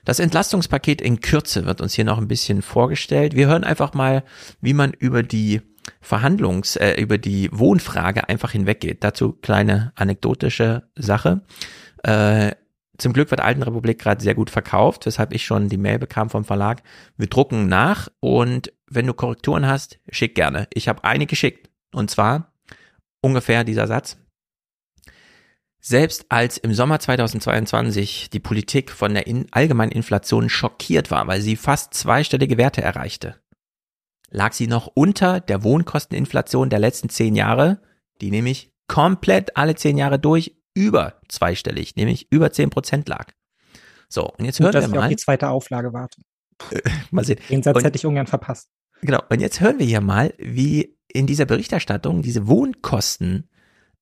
Das 0.05 0.19
Entlastungspaket 0.19 1.01
in 1.01 1.19
Kürze 1.19 1.65
wird 1.65 1.81
uns 1.81 1.93
hier 1.93 2.05
noch 2.05 2.17
ein 2.17 2.29
bisschen 2.29 2.61
vorgestellt. 2.61 3.35
Wir 3.35 3.47
hören 3.47 3.63
einfach 3.63 3.93
mal, 3.93 4.23
wie 4.61 4.73
man 4.73 4.93
über 4.93 5.23
die 5.23 5.61
Verhandlungs, 6.01 6.75
äh, 6.75 6.93
über 6.93 7.17
die 7.17 7.49
Wohnfrage 7.51 8.29
einfach 8.29 8.51
hinweggeht. 8.51 9.03
Dazu 9.03 9.33
kleine 9.33 9.91
anekdotische 9.95 10.89
Sache. 10.95 11.41
Äh, 12.03 12.51
zum 12.97 13.13
Glück 13.13 13.29
wird 13.31 13.41
Altenrepublik 13.41 13.99
gerade 13.99 14.21
sehr 14.21 14.35
gut 14.35 14.49
verkauft, 14.49 15.05
weshalb 15.05 15.33
ich 15.33 15.45
schon 15.45 15.69
die 15.69 15.77
Mail 15.77 15.99
bekam 15.99 16.29
vom 16.29 16.45
Verlag. 16.45 16.81
Wir 17.15 17.27
drucken 17.27 17.67
nach 17.67 18.09
und 18.19 18.73
wenn 18.89 19.05
du 19.07 19.13
Korrekturen 19.13 19.67
hast, 19.67 19.99
schick 20.09 20.35
gerne. 20.35 20.67
Ich 20.73 20.87
habe 20.87 21.03
eine 21.03 21.25
geschickt. 21.25 21.69
Und 21.93 22.09
zwar 22.09 22.53
ungefähr 23.21 23.63
dieser 23.63 23.87
Satz. 23.87 24.17
Selbst 25.79 26.25
als 26.29 26.57
im 26.57 26.73
Sommer 26.73 26.99
2022 26.99 28.29
die 28.29 28.39
Politik 28.39 28.91
von 28.91 29.13
der 29.13 29.27
in 29.27 29.47
allgemeinen 29.51 29.91
Inflation 29.91 30.49
schockiert 30.49 31.11
war, 31.11 31.27
weil 31.27 31.41
sie 31.41 31.55
fast 31.55 31.93
zweistellige 31.93 32.57
Werte 32.57 32.81
erreichte, 32.81 33.35
lag 34.29 34.53
sie 34.53 34.67
noch 34.67 34.87
unter 34.87 35.39
der 35.39 35.63
Wohnkosteninflation 35.63 36.69
der 36.69 36.79
letzten 36.79 37.09
zehn 37.09 37.35
Jahre, 37.35 37.79
die 38.21 38.31
nämlich 38.31 38.71
komplett 38.87 39.55
alle 39.55 39.75
zehn 39.75 39.97
Jahre 39.97 40.19
durch 40.19 40.55
über 40.77 41.15
zweistellig, 41.27 41.95
nämlich 41.95 42.27
über 42.31 42.51
zehn 42.51 42.69
Prozent 42.69 43.09
lag. 43.09 43.31
So, 44.09 44.29
und 44.29 44.45
jetzt 44.45 44.57
Gut, 44.57 44.65
hören 44.65 44.73
dass 44.73 44.83
wir 44.85 44.89
ich 44.89 44.97
auf 44.97 45.03
mal. 45.03 45.09
die 45.09 45.15
zweite 45.17 45.49
Auflage 45.49 45.91
warte. 45.91 46.21
mal 47.11 47.25
sehen. 47.25 47.39
Den 47.49 47.63
Satz 47.63 47.75
Und- 47.77 47.83
hätte 47.83 47.97
ich 47.97 48.05
ungern 48.05 48.27
verpasst. 48.27 48.69
Genau, 49.01 49.21
und 49.29 49.39
jetzt 49.41 49.59
hören 49.59 49.77
wir 49.79 49.85
hier 49.85 50.01
mal, 50.01 50.33
wie 50.39 50.97
in 51.07 51.27
dieser 51.27 51.45
Berichterstattung 51.45 52.21
diese 52.23 52.47
Wohnkosten 52.47 53.47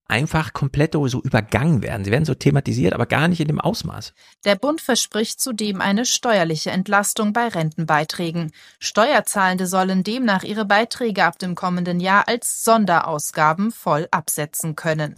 einfach 0.08 0.54
komplett 0.54 0.94
so 0.94 1.22
übergangen 1.22 1.82
werden. 1.82 2.06
Sie 2.06 2.12
werden 2.12 2.26
so 2.26 2.36
thematisiert, 2.36 2.94
aber 2.94 3.06
gar 3.08 3.28
nicht 3.28 3.42
in 3.42 3.48
dem 3.48 3.60
Ausmaß. 3.60 4.14
Der 4.46 4.56
Bund 4.56 4.80
verspricht 4.80 5.42
zudem 5.42 5.82
eine 5.82 6.06
steuerliche 6.06 6.70
Entlastung 6.70 7.34
bei 7.34 7.48
Rentenbeiträgen. 7.48 8.52
Steuerzahlende 8.80 9.66
sollen 9.66 10.04
demnach 10.04 10.44
ihre 10.44 10.64
Beiträge 10.66 11.24
ab 11.26 11.40
dem 11.40 11.56
kommenden 11.56 12.00
Jahr 12.00 12.28
als 12.28 12.64
Sonderausgaben 12.64 13.72
voll 13.72 14.08
absetzen 14.12 14.76
können. 14.76 15.16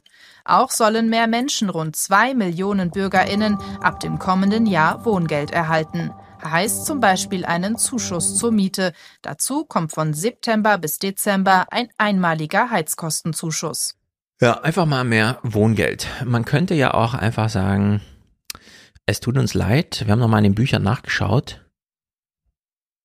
Auch 0.47 0.71
sollen 0.71 1.09
mehr 1.09 1.27
Menschen, 1.27 1.69
rund 1.69 1.95
zwei 1.97 2.33
Millionen 2.33 2.89
BürgerInnen, 2.89 3.57
ab 3.81 3.99
dem 3.99 4.17
kommenden 4.17 4.65
Jahr 4.65 5.03
Wohngeld 5.03 5.51
erhalten. 5.51 6.11
Heißt 6.43 6.85
zum 6.85 7.01
Beispiel 7.01 7.45
einen 7.45 7.77
Zuschuss 7.77 8.37
zur 8.37 8.51
Miete. 8.51 8.93
Dazu 9.21 9.65
kommt 9.65 9.91
von 9.91 10.13
September 10.13 10.77
bis 10.77 10.99
Dezember 10.99 11.65
ein 11.71 11.89
einmaliger 11.97 12.69
Heizkostenzuschuss. 12.69 13.95
Ja, 14.39 14.61
einfach 14.61 14.85
mal 14.85 15.03
mehr 15.03 15.39
Wohngeld. 15.43 16.07
Man 16.23 16.45
könnte 16.45 16.75
ja 16.75 16.93
auch 16.93 17.13
einfach 17.13 17.49
sagen, 17.49 18.01
es 19.05 19.19
tut 19.19 19.37
uns 19.37 19.53
leid, 19.53 20.03
wir 20.05 20.11
haben 20.11 20.19
nochmal 20.19 20.39
in 20.39 20.51
den 20.51 20.55
Büchern 20.55 20.83
nachgeschaut. 20.83 21.65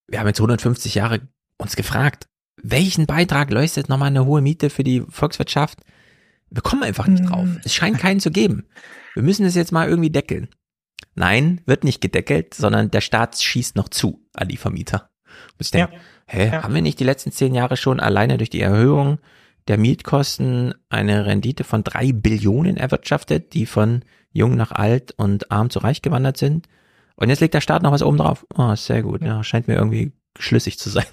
Wir 0.07 0.19
haben 0.19 0.27
jetzt 0.27 0.39
150 0.39 0.95
Jahre 0.95 1.27
uns 1.57 1.75
gefragt, 1.75 2.27
welchen 2.61 3.05
Beitrag 3.05 3.51
leistet 3.51 3.89
nochmal 3.89 4.07
eine 4.07 4.25
hohe 4.25 4.41
Miete 4.41 4.69
für 4.69 4.83
die 4.83 5.01
Volkswirtschaft? 5.09 5.79
Wir 6.53 6.61
kommen 6.61 6.83
einfach 6.83 7.07
nicht 7.07 7.27
drauf. 7.27 7.47
Es 7.63 7.73
scheint 7.73 7.97
keinen 7.97 8.19
zu 8.19 8.29
geben. 8.29 8.67
Wir 9.15 9.23
müssen 9.23 9.45
es 9.45 9.55
jetzt 9.55 9.71
mal 9.71 9.89
irgendwie 9.89 10.11
deckeln. 10.11 10.49
Nein, 11.15 11.61
wird 11.65 11.83
nicht 11.83 11.99
gedeckelt, 11.99 12.53
sondern 12.53 12.91
der 12.91 13.01
Staat 13.01 13.41
schießt 13.41 13.75
noch 13.75 13.89
zu 13.89 14.23
an 14.33 14.47
die 14.47 14.57
Vermieter. 14.57 15.09
Und 15.25 15.61
ich 15.61 15.71
denke, 15.71 15.93
hä, 16.27 16.51
haben 16.51 16.75
wir 16.75 16.81
nicht 16.83 16.99
die 16.99 17.05
letzten 17.05 17.31
zehn 17.31 17.55
Jahre 17.55 17.75
schon 17.75 17.99
alleine 17.99 18.37
durch 18.37 18.51
die 18.51 18.61
Erhöhung 18.61 19.19
der 19.67 19.77
Mietkosten 19.77 20.75
eine 20.89 21.25
Rendite 21.25 21.63
von 21.63 21.83
drei 21.83 22.11
Billionen 22.11 22.77
erwirtschaftet, 22.77 23.53
die 23.53 23.65
von 23.65 24.03
jung 24.31 24.55
nach 24.55 24.71
alt 24.71 25.11
und 25.17 25.51
arm 25.51 25.71
zu 25.71 25.79
reich 25.79 26.01
gewandert 26.01 26.37
sind? 26.37 26.67
Und 27.15 27.29
jetzt 27.29 27.39
legt 27.39 27.53
der 27.53 27.61
Staat 27.61 27.81
noch 27.81 27.91
was 27.91 28.03
oben 28.03 28.17
drauf. 28.17 28.45
Oh, 28.55 28.75
sehr 28.75 29.01
gut. 29.01 29.21
Ja, 29.21 29.43
scheint 29.43 29.67
mir 29.67 29.75
irgendwie 29.75 30.13
schlüssig 30.37 30.77
zu 30.77 30.89
sein. 30.89 31.05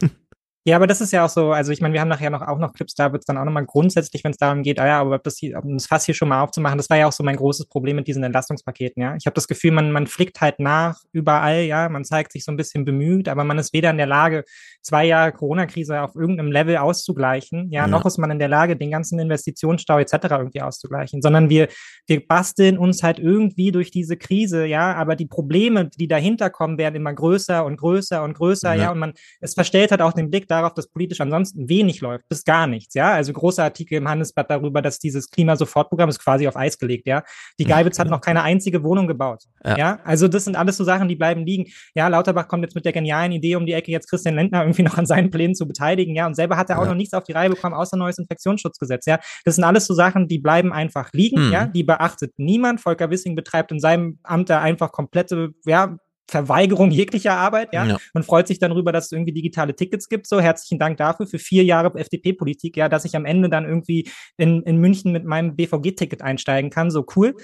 Ja, 0.67 0.77
aber 0.77 0.87
das 0.87 1.01
ist 1.01 1.11
ja 1.13 1.25
auch 1.25 1.31
so, 1.31 1.53
also 1.53 1.73
ich 1.73 1.81
meine, 1.81 1.95
wir 1.95 2.03
haben 2.03 2.09
nachher 2.09 2.29
noch 2.29 2.43
auch 2.43 2.59
noch 2.59 2.75
Clips, 2.75 2.95
da 2.95 3.13
wird 3.13 3.23
es 3.23 3.27
dann 3.27 3.39
auch 3.39 3.47
nochmal 3.47 3.65
grundsätzlich, 3.65 4.23
wenn 4.25 4.33
es 4.33 4.37
darum 4.37 4.63
geht, 4.63 4.79
ah 4.79 4.87
ja, 4.87 5.01
aber 5.01 5.19
das 5.19 5.39
hier, 5.39 5.59
um 5.63 5.73
das 5.73 5.87
Fass 5.87 6.05
hier 6.05 6.15
schon 6.15 6.29
mal 6.29 6.43
aufzumachen, 6.43 6.77
das 6.77 6.91
war 6.91 6.99
ja 6.99 7.07
auch 7.09 7.13
so 7.13 7.25
mein 7.25 7.37
großes 7.37 7.67
Problem 7.67 7.97
mit 7.97 8.07
diesen 8.07 8.23
Entlastungspaketen, 8.25 9.03
ja. 9.03 9.17
Ich 9.17 9.25
habe 9.25 9.33
das 9.33 9.49
Gefühl, 9.49 9.71
man, 9.71 9.91
man 9.91 10.07
flickt 10.07 10.43
halt 10.43 10.59
nach 10.61 11.01
überall, 11.13 11.63
ja, 11.63 11.89
man 11.89 12.05
zeigt 12.05 12.33
sich 12.33 12.45
so 12.45 12.53
ein 12.53 12.59
bisschen 12.59 12.85
bemüht, 12.85 13.27
aber 13.31 13.43
man 13.45 13.59
ist 13.59 13.73
weder 13.73 13.89
in 13.89 13.97
der 13.97 14.07
Lage, 14.07 14.45
zwei 14.83 15.07
Jahre 15.07 15.33
Corona-Krise 15.33 16.03
auf 16.03 16.15
irgendeinem 16.15 16.53
Level 16.53 16.77
auszugleichen, 16.77 17.71
ja, 17.71 17.83
Ja. 17.83 17.87
noch 17.87 18.05
ist 18.05 18.19
man 18.19 18.31
in 18.31 18.39
der 18.39 18.49
Lage, 18.49 18.77
den 18.77 18.91
ganzen 18.91 19.19
Investitionsstau 19.19 19.99
etc. 19.99 20.13
irgendwie 20.31 20.61
auszugleichen, 20.61 21.23
sondern 21.23 21.49
wir, 21.49 21.69
wir 22.07 22.27
basteln 22.27 22.77
uns 22.77 23.03
halt 23.03 23.19
irgendwie 23.19 23.73
durch 23.73 23.91
diese 23.91 24.19
Krise, 24.19 24.67
ja, 24.67 24.93
aber 24.95 25.17
die 25.17 25.27
Probleme, 25.27 25.89
die 25.89 26.07
dahinter 26.07 26.51
kommen, 26.51 26.77
werden 26.77 26.97
immer 26.97 27.15
größer 27.15 27.65
und 27.65 27.79
größer 27.79 28.23
und 28.23 28.35
größer, 28.35 28.75
Ja. 28.75 28.83
ja, 28.83 28.93
und 28.93 28.99
man, 28.99 29.15
es 29.41 29.55
verstellt 29.55 29.91
halt 29.91 30.03
auch 30.03 30.13
den 30.13 30.29
Blick 30.31 30.50
darauf, 30.51 30.75
dass 30.75 30.89
politisch 30.89 31.21
ansonsten 31.21 31.69
wenig 31.69 32.01
läuft, 32.01 32.29
bis 32.29 32.45
gar 32.45 32.67
nichts, 32.67 32.95
ja. 32.95 33.13
Also 33.13 33.33
großer 33.33 33.65
Artikel 33.65 33.95
im 33.95 34.09
Handelsblatt 34.09 34.51
darüber, 34.51 34.83
dass 34.83 34.99
dieses 34.99 35.31
Klimasofortprogramm 35.31 36.09
ist 36.09 36.19
quasi 36.19 36.47
auf 36.49 36.57
Eis 36.57 36.79
gelegt, 36.79 37.07
ja. 37.07 37.23
Die 37.59 37.65
Geibitz 37.65 37.99
hat 37.99 38.09
noch 38.09 38.21
keine 38.21 38.43
einzige 38.43 38.83
Wohnung 38.83 39.07
gebaut, 39.07 39.45
Ja. 39.65 39.77
ja. 39.79 39.99
Also 40.05 40.29
das 40.29 40.45
sind 40.45 40.57
alles 40.57 40.77
so 40.77 40.85
Sachen, 40.85 41.09
die 41.09 41.17
bleiben 41.17 41.45
liegen. 41.47 41.67
Ja, 41.95 42.09
Lauterbach 42.09 42.49
kommt 42.49 42.65
jetzt 42.65 42.75
mit 42.75 42.85
der 42.85 42.93
genialen 42.93 43.33
Idee 43.33 43.57
um 43.57 43.67
die 43.67 43.73
Ecke, 43.73 43.91
jetzt 43.93 44.09
Christian 44.11 44.37
Lindner 44.37 44.63
irgendwie 44.65 44.83
noch 44.83 44.99
an 44.99 45.07
seinen 45.07 45.31
Plänen 45.31 45.55
zu 45.55 45.67
beteiligen, 45.67 46.15
ja. 46.15 46.27
Und 46.27 46.35
selber 46.35 46.57
hat 46.57 46.71
er 46.71 46.79
auch 46.79 46.85
Ja. 46.85 46.89
noch 46.91 46.97
nichts 46.97 47.15
auf 47.15 47.25
die 47.25 47.33
Reihe 47.33 47.51
bekommen, 47.51 47.75
außer 47.75 47.97
neues 47.97 48.19
Infektionsschutzgesetz, 48.19 49.07
ja. 49.07 49.19
Das 49.45 49.55
sind 49.57 49.65
alles 49.65 49.87
so 49.87 49.95
Sachen, 49.95 50.29
die 50.29 50.39
bleiben 50.39 50.73
einfach 50.73 51.13
liegen, 51.13 51.47
Mhm. 51.47 51.53
ja. 51.53 51.67
Die 51.67 51.85
beachtet 51.85 52.33
niemand. 52.37 52.81
Volker 52.81 53.11
Wissing 53.11 53.35
betreibt 53.35 53.73
in 53.73 53.81
seinem 53.81 54.19
Amt 54.23 54.51
da 54.51 54.61
einfach 54.61 54.93
komplette, 54.93 55.51
ja, 55.67 55.97
Verweigerung 56.31 56.91
jeglicher 56.91 57.33
Arbeit, 57.33 57.75
ja. 57.75 57.85
Ja. 57.85 57.99
Man 58.15 58.23
freut 58.23 58.47
sich 58.47 58.59
dann 58.59 58.71
darüber, 58.71 58.93
dass 58.93 59.07
es 59.07 59.13
irgendwie 59.13 59.33
digitale 59.33 59.75
Tickets 59.75 60.09
gibt. 60.09 60.27
So, 60.27 60.41
herzlichen 60.41 60.79
Dank 60.79 60.97
dafür 60.97 61.27
für 61.27 61.39
vier 61.39 61.65
Jahre 61.65 61.99
FDP-Politik, 61.99 62.77
ja, 62.77 62.89
dass 62.89 63.05
ich 63.05 63.17
am 63.17 63.25
Ende 63.25 63.49
dann 63.49 63.65
irgendwie 63.65 64.09
in, 64.37 64.63
in 64.63 64.77
München 64.77 65.13
mit 65.13 65.25
meinem 65.25 65.57
BVG-Ticket 65.57 66.23
einsteigen 66.23 66.71
kann. 66.71 66.91
So 66.91 67.05
cool. 67.17 67.35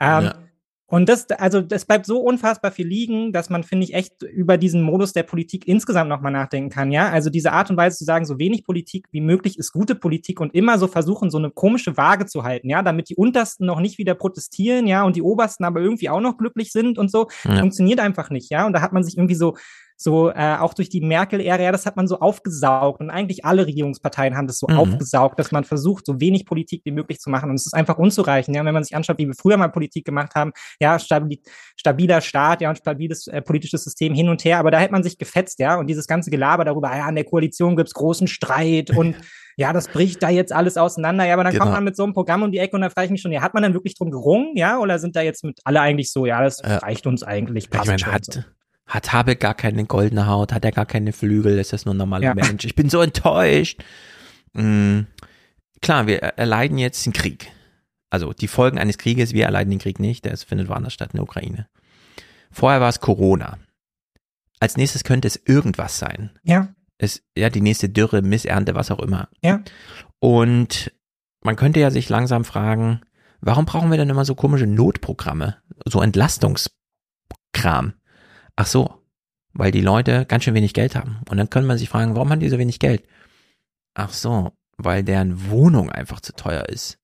Ähm, 0.00 0.24
Ja. 0.24 0.34
Und 0.92 1.08
das, 1.08 1.26
also 1.30 1.62
das 1.62 1.86
bleibt 1.86 2.04
so 2.04 2.20
unfassbar 2.20 2.70
viel 2.70 2.86
liegen, 2.86 3.32
dass 3.32 3.48
man, 3.48 3.62
finde 3.62 3.84
ich, 3.84 3.94
echt 3.94 4.22
über 4.24 4.58
diesen 4.58 4.82
Modus 4.82 5.14
der 5.14 5.22
Politik 5.22 5.66
insgesamt 5.66 6.10
nochmal 6.10 6.32
nachdenken 6.32 6.68
kann, 6.68 6.92
ja. 6.92 7.08
Also 7.08 7.30
diese 7.30 7.52
Art 7.52 7.70
und 7.70 7.78
Weise 7.78 7.96
zu 7.96 8.04
sagen, 8.04 8.26
so 8.26 8.38
wenig 8.38 8.62
Politik 8.62 9.06
wie 9.10 9.22
möglich 9.22 9.58
ist 9.58 9.72
gute 9.72 9.94
Politik 9.94 10.38
und 10.38 10.54
immer 10.54 10.78
so 10.78 10.88
versuchen, 10.88 11.30
so 11.30 11.38
eine 11.38 11.50
komische 11.50 11.96
Waage 11.96 12.26
zu 12.26 12.42
halten, 12.42 12.68
ja, 12.68 12.82
damit 12.82 13.08
die 13.08 13.16
Untersten 13.16 13.64
noch 13.64 13.80
nicht 13.80 13.96
wieder 13.96 14.14
protestieren, 14.14 14.86
ja, 14.86 15.02
und 15.02 15.16
die 15.16 15.22
Obersten 15.22 15.64
aber 15.64 15.80
irgendwie 15.80 16.10
auch 16.10 16.20
noch 16.20 16.36
glücklich 16.36 16.72
sind 16.72 16.98
und 16.98 17.10
so, 17.10 17.28
Ja. 17.44 17.56
funktioniert 17.60 17.98
einfach 17.98 18.28
nicht, 18.28 18.50
ja. 18.50 18.66
Und 18.66 18.74
da 18.74 18.82
hat 18.82 18.92
man 18.92 19.02
sich 19.02 19.16
irgendwie 19.16 19.34
so, 19.34 19.56
so 20.02 20.30
äh, 20.30 20.56
auch 20.58 20.74
durch 20.74 20.88
die 20.88 21.00
Merkel-Ära, 21.00 21.62
ja, 21.62 21.72
das 21.72 21.86
hat 21.86 21.96
man 21.96 22.06
so 22.08 22.18
aufgesaugt 22.20 23.00
und 23.00 23.10
eigentlich 23.10 23.44
alle 23.44 23.66
Regierungsparteien 23.66 24.36
haben 24.36 24.46
das 24.46 24.58
so 24.58 24.66
Mhm. 24.68 24.78
aufgesaugt, 24.78 25.38
dass 25.38 25.52
man 25.52 25.64
versucht, 25.64 26.06
so 26.06 26.20
wenig 26.20 26.46
Politik 26.46 26.82
wie 26.84 26.90
möglich 26.90 27.18
zu 27.20 27.30
machen 27.30 27.50
und 27.50 27.56
es 27.56 27.66
ist 27.66 27.74
einfach 27.74 27.98
unzureichend, 27.98 28.56
ja, 28.56 28.64
wenn 28.64 28.74
man 28.74 28.84
sich 28.84 28.94
anschaut, 28.96 29.18
wie 29.18 29.26
wir 29.26 29.34
früher 29.34 29.56
mal 29.56 29.68
Politik 29.68 30.04
gemacht 30.04 30.34
haben, 30.34 30.52
ja, 30.80 30.98
stabil, 30.98 31.38
stabiler 31.76 32.20
Staat, 32.20 32.60
ja, 32.60 32.68
und 32.70 32.76
stabiles 32.78 33.26
äh, 33.28 33.42
politisches 33.42 33.84
System 33.84 34.14
hin 34.14 34.28
und 34.28 34.44
her, 34.44 34.58
aber 34.58 34.70
da 34.70 34.78
hätte 34.78 34.92
man 34.92 35.02
sich 35.02 35.18
gefetzt, 35.18 35.58
ja, 35.58 35.76
und 35.78 35.86
dieses 35.88 36.06
ganze 36.06 36.30
Gelaber 36.30 36.64
darüber, 36.64 36.94
ja, 36.96 37.08
in 37.08 37.14
der 37.14 37.24
Koalition 37.24 37.76
gibt's 37.76 37.94
großen 37.94 38.26
Streit 38.26 38.90
und 38.96 39.16
ja, 39.58 39.72
das 39.74 39.88
bricht 39.88 40.22
da 40.22 40.30
jetzt 40.30 40.52
alles 40.52 40.76
auseinander, 40.78 41.26
ja, 41.26 41.34
aber 41.34 41.44
dann 41.44 41.52
Genau. 41.52 41.64
kommt 41.64 41.74
man 41.74 41.84
mit 41.84 41.94
so 41.96 42.04
einem 42.04 42.14
Programm 42.14 42.42
um 42.42 42.50
die 42.52 42.58
Ecke 42.58 42.74
und 42.74 42.80
da 42.82 42.88
frage 42.90 43.04
ich 43.06 43.10
mich 43.10 43.20
schon, 43.20 43.32
ja, 43.32 43.42
hat 43.42 43.52
man 43.54 43.62
dann 43.62 43.74
wirklich 43.74 43.94
drum 43.96 44.10
gerungen, 44.10 44.56
ja, 44.56 44.78
oder 44.78 44.98
sind 44.98 45.14
da 45.14 45.20
jetzt 45.20 45.44
mit 45.44 45.60
alle 45.64 45.80
eigentlich 45.80 46.10
so, 46.10 46.24
ja, 46.24 46.42
das 46.42 46.60
Ja. 46.64 46.78
reicht 46.78 47.06
uns 47.06 47.22
eigentlich, 47.22 47.64
Ich 47.64 47.70
passt 47.70 47.86
meine, 47.86 47.98
schon 47.98 48.08
so. 48.08 48.14
hat, 48.40 48.52
hat 48.92 49.12
Habeck 49.12 49.40
gar 49.40 49.54
keine 49.54 49.86
goldene 49.86 50.26
Haut, 50.26 50.52
hat 50.52 50.66
er 50.66 50.72
gar 50.72 50.84
keine 50.84 51.12
Flügel, 51.14 51.58
ist 51.58 51.72
das 51.72 51.86
nur 51.86 51.94
ein 51.94 51.98
normaler 51.98 52.24
Ja. 52.24 52.34
Mensch. 52.34 52.64
Ich 52.66 52.74
bin 52.74 52.90
so 52.90 53.00
enttäuscht. 53.00 53.82
Mm, 54.52 55.00
klar, 55.80 56.06
wir 56.06 56.18
erleiden 56.18 56.76
jetzt 56.76 57.06
einen 57.06 57.14
Krieg. 57.14 57.50
Also 58.10 58.34
die 58.34 58.48
Folgen 58.48 58.78
eines 58.78 58.98
Krieges, 58.98 59.32
wir 59.32 59.46
erleiden 59.46 59.70
den 59.70 59.78
Krieg 59.78 59.98
nicht, 59.98 60.26
der 60.26 60.36
findet 60.36 60.68
woanders 60.68 60.92
statt 60.92 61.12
in 61.12 61.16
der 61.16 61.24
Ukraine. 61.24 61.68
Vorher 62.50 62.82
war 62.82 62.90
es 62.90 63.00
Corona. 63.00 63.56
Als 64.60 64.76
nächstes 64.76 65.04
könnte 65.04 65.26
es 65.26 65.40
irgendwas 65.42 65.98
sein. 65.98 66.30
Ja. 66.42 66.68
Es, 66.98 67.22
ja, 67.34 67.48
die 67.48 67.62
nächste 67.62 67.88
Dürre, 67.88 68.20
Missernte, 68.20 68.74
was 68.74 68.90
auch 68.90 69.00
immer. 69.00 69.30
Ja. 69.42 69.62
Und 70.18 70.92
man 71.42 71.56
könnte 71.56 71.80
ja 71.80 71.90
sich 71.90 72.10
langsam 72.10 72.44
fragen, 72.44 73.00
warum 73.40 73.64
brauchen 73.64 73.90
wir 73.90 73.96
denn 73.96 74.10
immer 74.10 74.26
so 74.26 74.34
komische 74.34 74.66
Notprogramme, 74.66 75.56
so 75.86 76.02
Entlastungskram? 76.02 77.94
Ach 78.62 78.66
so, 78.68 78.94
weil 79.54 79.72
die 79.72 79.80
Leute 79.80 80.24
ganz 80.24 80.44
schön 80.44 80.54
wenig 80.54 80.72
Geld 80.72 80.94
haben. 80.94 81.18
Und 81.28 81.36
dann 81.36 81.50
könnte 81.50 81.66
man 81.66 81.78
sich 81.78 81.88
fragen, 81.88 82.14
warum 82.14 82.30
haben 82.30 82.38
die 82.38 82.48
so 82.48 82.60
wenig 82.60 82.78
Geld? 82.78 83.02
Ach 83.94 84.12
so, 84.12 84.52
weil 84.76 85.02
deren 85.02 85.50
Wohnung 85.50 85.90
einfach 85.90 86.20
zu 86.20 86.32
teuer 86.32 86.68
ist. 86.68 87.00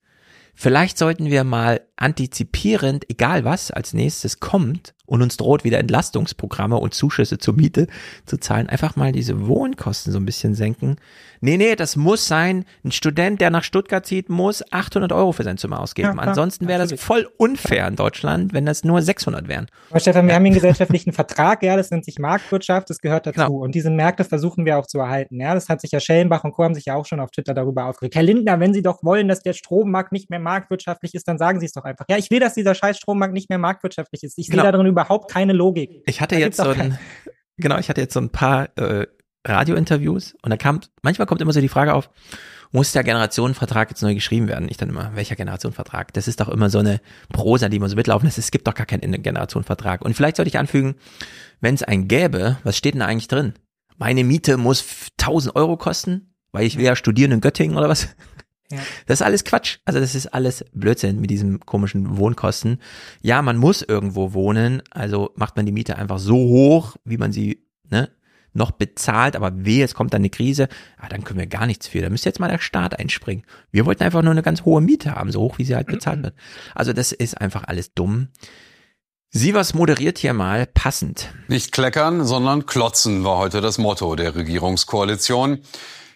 Vielleicht 0.55 0.99
sollten 0.99 1.27
wir 1.27 1.43
mal 1.43 1.81
antizipierend, 1.97 3.11
egal 3.11 3.45
was 3.45 3.73
als 3.73 3.93
nächstes 3.93 4.39
kommt 4.39 4.95
und 5.09 5.23
uns 5.23 5.37
droht 5.37 5.65
wieder 5.65 5.79
Entlastungsprogramme 5.79 6.77
und 6.77 6.95
Zuschüsse 6.95 7.39
zur 7.39 7.55
Miete 7.55 7.87
zu 8.27 8.39
zahlen, 8.39 8.69
einfach 8.69 8.95
mal 8.95 9.11
diese 9.13 9.47
Wohnkosten 9.47 10.13
so 10.13 10.19
ein 10.19 10.27
bisschen 10.27 10.55
senken. 10.55 10.97
Nee, 11.41 11.57
nee, 11.57 11.77
das 11.77 11.95
muss 11.97 12.27
sein. 12.27 12.65
Ein 12.85 12.91
Student, 12.91 13.41
der 13.41 13.51
nach 13.51 13.63
Stuttgart 13.63 14.05
zieht, 14.05 14.29
muss 14.29 14.65
800 14.73 15.13
Euro 15.13 15.33
für 15.33 15.45
sein 15.45 15.57
Zimmer 15.57 15.81
ausgeben. 15.81 16.17
Ja, 16.17 16.23
Ansonsten 16.23 16.67
wäre 16.67 16.87
das 16.87 17.01
voll 17.01 17.29
unfair 17.37 17.87
in 17.87 17.97
Deutschland, 17.97 18.53
wenn 18.53 18.67
das 18.67 18.83
nur 18.85 19.01
600 19.01 19.47
wären. 19.49 19.67
Aber 19.91 20.01
Stefan, 20.01 20.27
wir 20.27 20.35
haben 20.35 20.43
hier 20.43 20.51
einen 20.51 20.55
gesellschaftlichen 20.61 21.13
Vertrag, 21.13 21.63
ja, 21.63 21.77
das 21.77 21.91
nennt 21.91 22.05
sich 22.05 22.19
Marktwirtschaft, 22.19 22.91
das 22.91 22.99
gehört 22.99 23.27
dazu. 23.27 23.41
Genau. 23.41 23.53
Und 23.59 23.75
diese 23.75 23.91
Märkte 23.91 24.25
versuchen 24.25 24.65
wir 24.65 24.79
auch 24.79 24.87
zu 24.87 24.99
erhalten. 24.99 25.41
Ja, 25.41 25.55
das 25.55 25.69
hat 25.69 25.81
sich 25.81 25.93
ja 25.93 26.01
Schellenbach 26.01 26.45
und 26.45 26.53
Co. 26.53 26.65
haben 26.65 26.75
sich 26.75 26.87
ja 26.87 26.97
auch 26.97 27.07
schon 27.07 27.21
auf 27.21 27.31
Twitter 27.31 27.55
darüber 27.55 27.87
aufgeregt. 27.87 28.17
Herr 28.17 28.23
Lindner, 28.25 28.59
wenn 28.61 28.75
Sie 28.75 28.83
doch 28.83 29.03
wollen, 29.05 29.29
dass 29.29 29.41
der 29.43 29.53
Strommarkt 29.53 30.13
nicht 30.13 30.31
mehr 30.31 30.41
marktwirtschaftlich 30.41 31.15
ist, 31.15 31.29
dann 31.29 31.39
sagen 31.39 31.61
Sie 31.61 31.67
es 31.67 31.73
doch 31.73 31.85
einfach. 31.85 32.05
Ja, 32.11 32.17
ich 32.19 32.31
will, 32.31 32.41
dass 32.41 32.55
dieser 32.55 32.75
scheiß 32.75 32.99
Strommarkt 32.99 33.33
nicht 33.33 33.49
mehr 33.49 33.59
marktwirtschaftlich 33.59 34.25
ist. 34.25 34.37
Ich 34.39 34.49
Genau. 34.51 34.63
sehe 34.65 34.73
darin 34.73 34.87
überhaupt 34.99 35.31
keine 35.31 35.53
Logik. 35.53 36.03
Ich 36.07 36.21
hatte 36.21 36.35
Da 36.35 36.41
jetzt 36.41 36.57
so 36.57 36.69
ein, 36.69 36.99
genau, 37.57 37.79
ich 37.79 37.89
hatte 37.89 38.01
jetzt 38.01 38.15
so 38.15 38.21
ein 38.21 38.31
paar 38.31 38.77
äh, 38.77 39.07
Radiointerviews 39.47 40.35
und 40.43 40.51
da 40.51 40.57
kam, 40.57 40.81
manchmal 41.03 41.27
kommt 41.27 41.41
immer 41.41 41.53
so 41.53 41.61
die 41.61 41.69
Frage 41.69 41.95
auf, 41.95 42.11
muss 42.71 42.93
der 42.93 43.03
Generationenvertrag 43.03 43.89
jetzt 43.89 44.03
neu 44.03 44.15
geschrieben 44.15 44.47
werden? 44.47 44.69
Ich 44.69 44.77
dann 44.77 44.91
immer, 44.91 45.13
welcher 45.15 45.37
Generationenvertrag? 45.37 46.13
Das 46.13 46.29
ist 46.29 46.41
doch 46.41 46.49
immer 46.49 46.69
so 46.69 46.79
eine 46.79 47.01
Prosa, 47.33 47.71
die 47.71 47.79
immer 47.79 47.89
so 47.89 47.97
mitlaufen 47.97 48.27
lässt. 48.27 48.37
Es 48.37 48.51
gibt 48.51 48.67
doch 48.67 48.75
gar 48.75 48.85
keinen 48.85 49.23
Generationenvertrag. 49.23 50.05
Und 50.05 50.15
vielleicht 50.15 50.37
sollte 50.37 50.51
ich 50.51 50.59
anfügen, 50.59 50.97
wenn 51.61 51.75
es 51.75 51.83
einen 51.83 52.09
gäbe, 52.09 52.59
was 52.65 52.77
steht 52.77 52.93
denn 52.93 53.01
da 53.01 53.07
eigentlich 53.07 53.29
drin? 53.29 53.55
Meine 53.97 54.23
Miete 54.23 54.59
muss 54.59 54.85
1000 55.19 55.57
Euro 55.57 55.79
kosten, 55.79 56.35
weil 56.53 56.67
ich 56.67 56.77
will 56.77 56.85
ja 56.85 56.95
studieren 56.95 57.33
in 57.33 57.41
Göttingen 57.41 57.77
oder 57.77 57.89
was? 57.89 58.09
Ja. 58.71 58.79
Das 59.07 59.21
ist 59.21 59.27
alles 59.27 59.45
Quatsch. 59.45 59.79
Also 59.85 59.99
das 60.01 60.15
ist 60.15 60.27
alles 60.29 60.65
Blödsinn 60.73 61.21
mit 61.21 61.31
diesem 61.31 61.61
komischen 61.61 62.19
Wohnkosten. 62.19 62.81
Ja, 63.23 63.41
man 63.43 63.57
muss 63.57 63.83
irgendwo 63.83 64.35
wohnen, 64.35 64.83
also 64.91 65.31
macht 65.37 65.57
man 65.57 65.67
die 65.67 65.73
Miete 65.73 65.97
einfach 65.97 66.19
so 66.19 66.37
hoch, 66.37 66.97
wie 67.05 67.17
man 67.17 67.33
sie 67.33 67.65
ne, 67.91 68.11
noch 68.53 68.73
bezahlt, 68.73 69.37
aber 69.37 69.65
weh, 69.65 69.83
es 69.83 69.95
kommt 69.95 70.13
dann 70.13 70.21
eine 70.21 70.31
Krise, 70.31 70.69
ah, 70.99 71.09
dann 71.09 71.25
können 71.25 71.39
wir 71.39 71.47
gar 71.47 71.67
nichts 71.67 71.89
für. 71.89 72.03
Da 72.03 72.11
müsste 72.11 72.29
jetzt 72.29 72.41
mal 72.41 72.51
der 72.51 72.59
Staat 72.59 72.99
einspringen. 72.99 73.45
Wir 73.71 73.87
wollten 73.87 74.03
einfach 74.03 74.23
nur 74.23 74.33
eine 74.33 74.43
ganz 74.43 74.65
hohe 74.65 74.83
Miete 74.83 75.15
haben, 75.15 75.33
so 75.33 75.41
hoch, 75.41 75.59
wie 75.59 75.65
sie 75.65 75.75
halt 75.75 75.87
bezahlt 75.87 76.23
wird. 76.23 76.35
Also 76.75 76.93
das 76.93 77.13
ist 77.13 77.41
einfach 77.41 77.65
alles 77.65 77.95
dumm. 77.95 78.29
Sie 79.31 79.53
was 79.53 79.75
moderiert 79.75 80.19
hier 80.19 80.33
mal 80.33 80.67
passend. 80.67 81.29
Nicht 81.49 81.73
kleckern, 81.73 82.25
sondern 82.25 82.65
klotzen 82.65 83.25
war 83.25 83.37
heute 83.37 83.61
das 83.61 83.77
Motto 83.77 84.17
der 84.17 84.35
Regierungskoalition. 84.35 85.61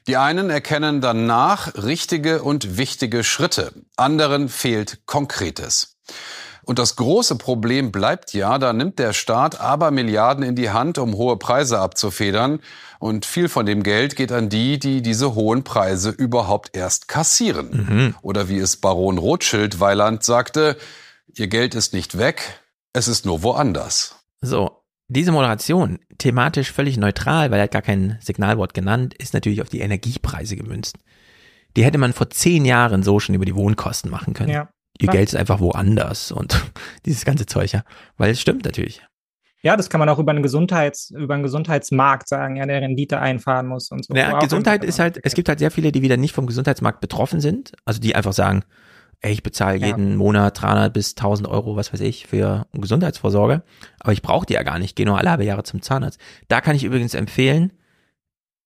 Die 0.08 0.16
einen 0.16 0.50
erkennen 0.50 1.00
danach 1.00 1.74
richtige 1.74 2.42
und 2.42 2.76
wichtige 2.76 3.22
Schritte, 3.22 3.72
anderen 3.96 4.48
fehlt 4.48 5.06
Konkretes. 5.06 5.96
Und 6.64 6.78
das 6.78 6.96
große 6.96 7.36
Problem 7.36 7.90
bleibt 7.90 8.32
ja, 8.34 8.58
da 8.58 8.72
nimmt 8.72 8.98
der 8.98 9.12
Staat 9.12 9.60
aber 9.60 9.90
Milliarden 9.90 10.44
in 10.44 10.54
die 10.54 10.70
Hand, 10.70 10.98
um 10.98 11.14
hohe 11.14 11.36
Preise 11.36 11.80
abzufedern. 11.80 12.60
Und 13.00 13.26
viel 13.26 13.48
von 13.48 13.66
dem 13.66 13.82
Geld 13.82 14.14
geht 14.14 14.30
an 14.30 14.48
die, 14.48 14.78
die 14.78 15.02
diese 15.02 15.34
hohen 15.34 15.64
Preise 15.64 16.10
überhaupt 16.10 16.76
erst 16.76 17.08
kassieren. 17.08 18.14
Oder 18.22 18.48
wie 18.48 18.58
es 18.58 18.76
Baron 18.76 19.18
Rothschild 19.18 19.80
Weiland 19.80 20.22
sagte, 20.22 20.76
ihr 21.34 21.48
Geld 21.48 21.74
ist 21.74 21.94
nicht 21.94 22.16
weg, 22.16 22.60
es 22.92 23.08
ist 23.08 23.26
nur 23.26 23.42
woanders. 23.42 24.16
So, 24.40 24.81
diese 25.12 25.32
Moderation, 25.32 25.98
thematisch 26.18 26.72
völlig 26.72 26.96
neutral, 26.96 27.50
weil 27.50 27.58
er 27.58 27.64
hat 27.64 27.70
gar 27.70 27.82
kein 27.82 28.18
Signalwort 28.20 28.74
genannt, 28.74 29.14
ist 29.14 29.34
natürlich 29.34 29.62
auf 29.62 29.68
die 29.68 29.80
Energiepreise 29.80 30.56
gemünzt. 30.56 30.96
Die 31.76 31.84
hätte 31.84 31.98
man 31.98 32.12
vor 32.12 32.30
zehn 32.30 32.64
Jahren 32.64 33.02
so 33.02 33.20
schon 33.20 33.34
über 33.34 33.44
die 33.44 33.54
Wohnkosten 33.54 34.10
machen 34.10 34.34
können. 34.34 34.50
Ja. 34.50 34.68
Ihr. 34.98 35.08
Geld 35.08 35.28
ist 35.28 35.36
einfach 35.36 35.60
woanders 35.60 36.32
und 36.32 36.62
dieses 37.06 37.24
ganze 37.24 37.46
Zeug, 37.46 37.72
ja. 37.72 37.82
Weil 38.16 38.30
es 38.30 38.40
stimmt 38.40 38.64
natürlich. 38.64 39.02
Ja, 39.62 39.76
das 39.76 39.88
kann 39.88 40.00
man 40.00 40.08
auch 40.08 40.18
über 40.18 40.32
einen 40.32 40.42
Gesundheits, 40.42 41.10
über 41.10 41.34
einen 41.34 41.44
Gesundheitsmarkt 41.44 42.28
sagen, 42.28 42.56
ja, 42.56 42.66
der 42.66 42.82
Rendite 42.82 43.20
einfahren 43.20 43.68
muss 43.68 43.90
und 43.90 44.04
so. 44.04 44.14
Ja, 44.14 44.38
Gesundheit 44.40 44.84
ist 44.84 44.98
halt, 44.98 45.20
es 45.22 45.34
gibt 45.34 45.48
halt 45.48 45.60
sehr 45.60 45.70
viele, 45.70 45.92
die 45.92 46.02
wieder 46.02 46.16
nicht 46.16 46.34
vom 46.34 46.46
Gesundheitsmarkt 46.46 47.00
betroffen 47.00 47.40
sind. 47.40 47.72
Also 47.84 48.00
die 48.00 48.16
einfach 48.16 48.32
sagen, 48.32 48.64
ey, 49.22 49.32
ich 49.32 49.42
bezahle 49.42 49.78
Ja. 49.78 49.86
jeden 49.88 50.16
Monat 50.16 50.60
300 50.60 50.92
bis 50.92 51.14
1000 51.16 51.48
Euro, 51.48 51.76
was 51.76 51.92
weiß 51.92 52.00
ich, 52.00 52.26
für 52.26 52.66
Gesundheitsvorsorge. 52.72 53.62
Aber 54.00 54.12
ich 54.12 54.22
brauche 54.22 54.46
die 54.46 54.54
ja 54.54 54.62
gar 54.62 54.78
nicht, 54.78 54.96
gehe 54.96 55.06
nur 55.06 55.18
alle 55.18 55.30
halbe 55.30 55.44
Jahre 55.44 55.62
zum 55.62 55.80
Zahnarzt. 55.82 56.20
Da 56.48 56.60
kann 56.60 56.76
ich 56.76 56.84
übrigens 56.84 57.14
empfehlen, 57.14 57.72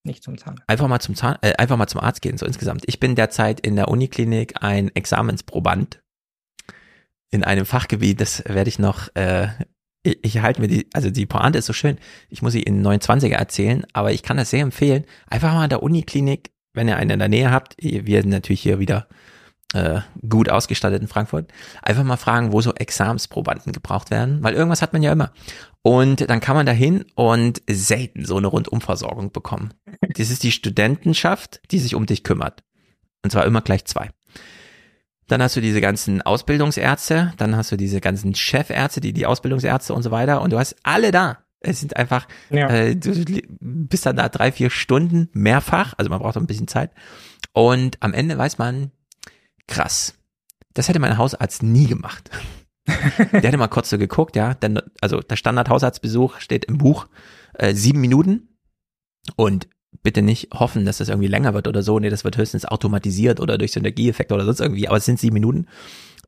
Nicht 0.03 0.23
zum 0.25 0.39
Zahn. 0.39 0.61
einfach 0.67 0.89
mal 0.89 1.01
zum 1.01 1.15
Zahn, 1.15 1.37
äh, 1.43 1.55
einfach 1.57 1.77
mal 1.77 1.87
zum 1.89 2.01
Arzt 2.01 2.23
gehen, 2.23 2.39
so 2.39 2.47
insgesamt. 2.47 2.85
Ich 2.87 3.01
bin 3.01 3.15
derzeit 3.15 3.61
in 3.61 3.77
der 3.77 3.89
Uniklinik 3.89 4.55
ein 4.63 4.91
Examensproband 4.95 6.01
in 7.31 7.45
einem 7.45 7.67
Fachgebiet, 7.67 8.21
das 8.21 8.45
werde 8.47 8.69
ich 8.69 8.79
noch, 8.79 9.09
äh, 9.15 9.49
ich, 10.05 10.19
ich 10.25 10.39
halte 10.43 10.61
mir 10.61 10.69
die, 10.69 10.87
also 10.95 11.11
die 11.11 11.27
Pointe 11.27 11.59
ist 11.59 11.67
so 11.67 11.73
schön, 11.73 11.99
ich 12.31 12.41
muss 12.41 12.53
sie 12.53 12.63
in 12.63 12.87
29er 12.87 13.35
erzählen, 13.35 13.85
aber 13.93 14.13
ich 14.13 14.23
kann 14.23 14.37
das 14.37 14.51
sehr 14.51 14.63
empfehlen, 14.63 15.05
einfach 15.27 15.53
mal 15.53 15.65
in 15.65 15.71
der 15.71 15.83
Uniklinik, 15.83 16.53
wenn 16.73 16.89
ihr 16.89 16.97
einen 16.97 17.11
in 17.11 17.19
der 17.19 17.29
Nähe 17.29 17.51
habt, 17.51 17.75
wir 17.81 18.23
sind 18.23 18.31
natürlich 18.31 18.61
hier 18.63 18.79
wieder 18.79 19.09
äh, 19.75 20.01
gut 20.29 20.49
ausgestattet 20.49 21.03
in 21.03 21.09
Frankfurt, 21.09 21.51
einfach 21.83 22.05
mal 22.05 22.17
fragen, 22.17 22.53
wo 22.53 22.61
so 22.61 22.75
Examensprobanden 22.75 23.73
gebraucht 23.73 24.11
werden, 24.11 24.43
weil 24.43 24.55
irgendwas 24.55 24.83
hat 24.83 24.93
man 24.93 25.03
ja 25.03 25.13
immer. 25.13 25.33
Und 25.83 26.29
dann 26.31 26.41
kann 26.41 26.57
man 26.57 26.67
dahin 26.67 27.05
und 27.15 27.63
selten 27.69 28.25
so 28.25 28.37
eine 28.37 28.47
Rundumversorgung 28.49 29.33
bekommen. 29.33 29.75
Das 30.17 30.31
ist 30.31 30.43
die 30.43 30.53
Studentenschaft, 30.53 31.61
die 31.71 31.79
sich 31.79 31.95
um 31.95 32.07
dich 32.07 32.23
kümmert. 32.25 32.63
Und 33.23 33.31
zwar 33.31 33.45
immer 33.45 33.61
gleich 33.61 33.85
zwei. 33.85 34.11
Dann 35.29 35.43
hast 35.43 35.57
du 35.57 35.61
diese 35.61 35.81
ganzen 35.81 36.23
Ausbildungsärzte, 36.23 37.33
dann 37.37 37.57
hast 37.57 37.73
du 37.73 37.77
diese 37.77 38.01
ganzen 38.01 38.35
Chefärzte, 38.37 39.01
die 39.01 39.13
die 39.13 39.27
Ausbildungsärzte 39.27 39.93
und 39.93 40.03
so 40.05 40.13
weiter 40.13 40.41
und 40.43 40.53
du 40.53 40.59
hast 40.59 40.77
alle 40.85 41.11
da. 41.11 41.39
Es 41.61 41.81
sind 41.81 41.97
einfach, 41.97 42.29
Ja. 42.51 42.69
äh, 42.69 42.95
du 42.95 43.13
bist 43.61 44.07
dann 44.07 44.17
da 44.17 44.29
drei, 44.29 44.53
vier 44.53 44.71
Stunden 44.71 45.29
mehrfach, 45.33 45.95
also 45.97 46.09
man 46.11 46.21
braucht 46.21 46.37
auch 46.37 46.41
ein 46.41 46.47
bisschen 46.47 46.69
Zeit. 46.69 46.93
Und 47.53 47.97
am 48.01 48.13
Ende 48.13 48.39
weiß 48.39 48.59
man, 48.59 48.93
krass, 49.67 50.15
das 50.75 50.89
hätte 50.89 50.99
mein 50.99 51.19
Hausarzt 51.19 51.63
nie 51.63 51.87
gemacht. 51.87 52.31
Der 53.33 53.43
hätte 53.43 53.57
mal 53.57 53.67
kurz 53.67 53.91
so 53.91 53.99
geguckt, 53.99 54.37
ja, 54.37 54.55
denn, 54.55 54.81
also 55.01 55.19
der 55.19 55.35
Standard-Hausarztbesuch 55.35 56.39
steht 56.39 56.67
im 56.67 56.79
Buch 56.79 57.09
äh, 57.55 57.75
sieben 57.75 58.01
Minuten 58.01 58.57
und 59.35 59.67
bitte 60.05 60.23
nicht 60.23 60.51
hoffen, 60.55 60.85
dass 60.85 60.99
das 60.99 61.09
irgendwie 61.09 61.27
länger 61.27 61.53
wird 61.53 61.67
oder 61.67 61.83
so. 61.83 61.99
Nee, 61.99 62.11
das 62.11 62.23
wird 62.23 62.37
höchstens 62.37 62.65
automatisiert 62.65 63.41
oder 63.41 63.59
durch 63.59 63.73
Synergieeffekte 63.73 64.35
oder 64.35 64.45
sonst 64.45 64.61
irgendwie, 64.61 64.87
aber 64.87 64.99
es 64.99 65.05
sind 65.05 65.19
sieben 65.19 65.35
Minuten. 65.35 65.67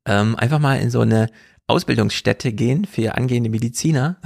Ähm, 0.04 0.34
einfach 0.34 0.58
mal 0.58 0.80
in 0.80 0.90
so 0.90 1.00
eine 1.00 1.28
Ausbildungsstätte 1.68 2.52
gehen 2.52 2.86
für 2.86 3.14
angehende 3.14 3.50
Mediziner, 3.50 4.20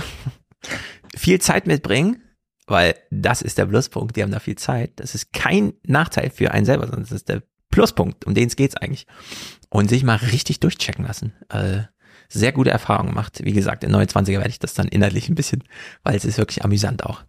viel 1.17 1.41
Zeit 1.41 1.67
mitbringen, 1.67 2.23
weil 2.67 2.95
das 3.11 3.43
ist 3.43 3.59
der 3.59 3.67
Pluspunkt, 3.67 4.17
die 4.17 4.23
haben 4.23 4.31
da 4.31 4.39
viel 4.39 4.57
Zeit. 4.57 4.93
Das 4.97 5.15
ist 5.15 5.33
kein 5.33 5.75
Nachteil 5.87 6.31
für 6.31 6.53
einen 6.53 6.65
selber, 6.65 6.85
sondern 6.85 7.03
das 7.03 7.13
ist 7.13 7.29
der 7.29 7.43
Pluspunkt, 7.73 8.25
um 8.25 8.35
den 8.35 8.47
es 8.47 8.55
geht's 8.55 8.77
eigentlich. 8.77 9.09
Und 9.69 9.89
sich 9.89 10.05
mal 10.05 10.17
richtig 10.17 10.61
durchchecken 10.61 11.05
lassen. 11.05 11.33
Äh, 11.49 11.83
sehr 12.29 12.53
gute 12.53 12.71
Erfahrungen 12.71 13.11
gemacht. 13.11 13.41
Wie 13.43 13.53
gesagt, 13.53 13.83
in 13.83 13.95
29er 13.95 14.39
werde 14.39 14.49
ich 14.49 14.61
das 14.61 14.75
dann 14.75 14.87
inhaltlich 14.87 15.29
ein 15.29 15.35
bisschen, 15.35 15.65
weil 16.05 16.15
es 16.15 16.25
ist 16.25 16.39
wirklich 16.39 16.65
amüsant 16.65 17.05
auch. 17.05 17.25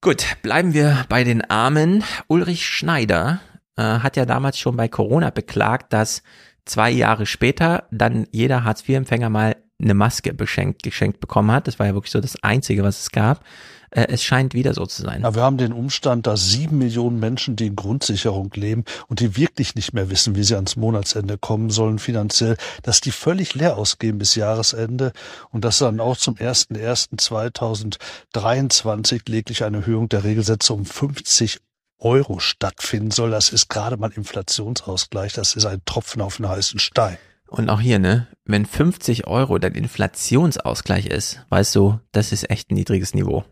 Gut, 0.00 0.36
bleiben 0.42 0.74
wir 0.74 1.06
bei 1.08 1.24
den 1.24 1.48
Armen. 1.48 2.04
Ulrich 2.26 2.66
Schneider 2.66 3.40
äh, 3.76 3.82
hat 3.82 4.16
ja 4.16 4.26
damals 4.26 4.58
schon 4.58 4.76
bei 4.76 4.88
Corona 4.88 5.30
beklagt, 5.30 5.92
dass 5.92 6.22
zwei 6.64 6.90
Jahre 6.90 7.26
später 7.26 7.86
dann 7.90 8.26
jeder 8.30 8.64
Hartz-IV-Empfänger 8.64 9.30
mal 9.30 9.56
eine 9.80 9.94
Maske 9.94 10.32
beschenkt, 10.32 10.82
geschenkt 10.82 11.20
bekommen 11.20 11.50
hat. 11.50 11.66
Das 11.66 11.78
war 11.78 11.86
ja 11.86 11.94
wirklich 11.94 12.12
so 12.12 12.20
das 12.20 12.42
Einzige, 12.42 12.82
was 12.82 13.00
es 13.00 13.10
gab. 13.10 13.44
Äh, 13.92 14.08
es 14.08 14.24
scheint 14.24 14.54
wieder 14.54 14.74
so 14.74 14.86
zu 14.86 15.02
sein. 15.02 15.22
Ja, 15.22 15.34
wir 15.34 15.42
haben 15.42 15.58
den 15.58 15.72
Umstand, 15.72 16.26
dass 16.26 16.50
sieben 16.50 16.78
Millionen 16.78 17.20
Menschen, 17.20 17.54
die 17.56 17.66
in 17.68 17.76
Grundsicherung 17.76 18.50
leben 18.54 18.84
und 19.06 19.20
die 19.20 19.36
wirklich 19.36 19.74
nicht 19.74 19.92
mehr 19.92 20.08
wissen, 20.10 20.34
wie 20.34 20.42
sie 20.42 20.54
ans 20.54 20.76
Monatsende 20.76 21.36
kommen 21.38 21.68
sollen 21.70 21.98
finanziell, 21.98 22.56
dass 22.82 23.02
die 23.02 23.12
völlig 23.12 23.54
leer 23.54 23.76
ausgehen 23.76 24.16
bis 24.18 24.34
Jahresende 24.34 25.12
und 25.50 25.64
dass 25.64 25.78
dann 25.78 26.00
auch 26.00 26.16
zum 26.16 26.34
1.1.2023 26.36 29.20
lediglich 29.28 29.64
eine 29.64 29.76
Erhöhung 29.78 30.08
der 30.08 30.24
Regelsätze 30.24 30.72
um 30.72 30.86
50 30.86 31.58
Euro 31.98 32.38
stattfinden 32.40 33.12
soll, 33.12 33.30
das 33.30 33.50
ist 33.50 33.68
gerade 33.68 33.96
mal 33.96 34.10
Inflationsausgleich, 34.10 35.34
das 35.34 35.54
ist 35.54 35.66
ein 35.66 35.80
Tropfen 35.84 36.20
auf 36.22 36.38
den 36.38 36.48
heißen 36.48 36.80
Stein. 36.80 37.16
Und 37.46 37.68
auch 37.68 37.80
hier, 37.80 38.00
ne, 38.00 38.26
wenn 38.44 38.66
50 38.66 39.26
Euro 39.26 39.58
dein 39.58 39.74
Inflationsausgleich 39.74 41.06
ist, 41.06 41.44
weißt 41.50 41.74
du, 41.76 42.00
das 42.10 42.32
ist 42.32 42.50
echt 42.50 42.70
ein 42.70 42.74
niedriges 42.74 43.14
Niveau. 43.14 43.44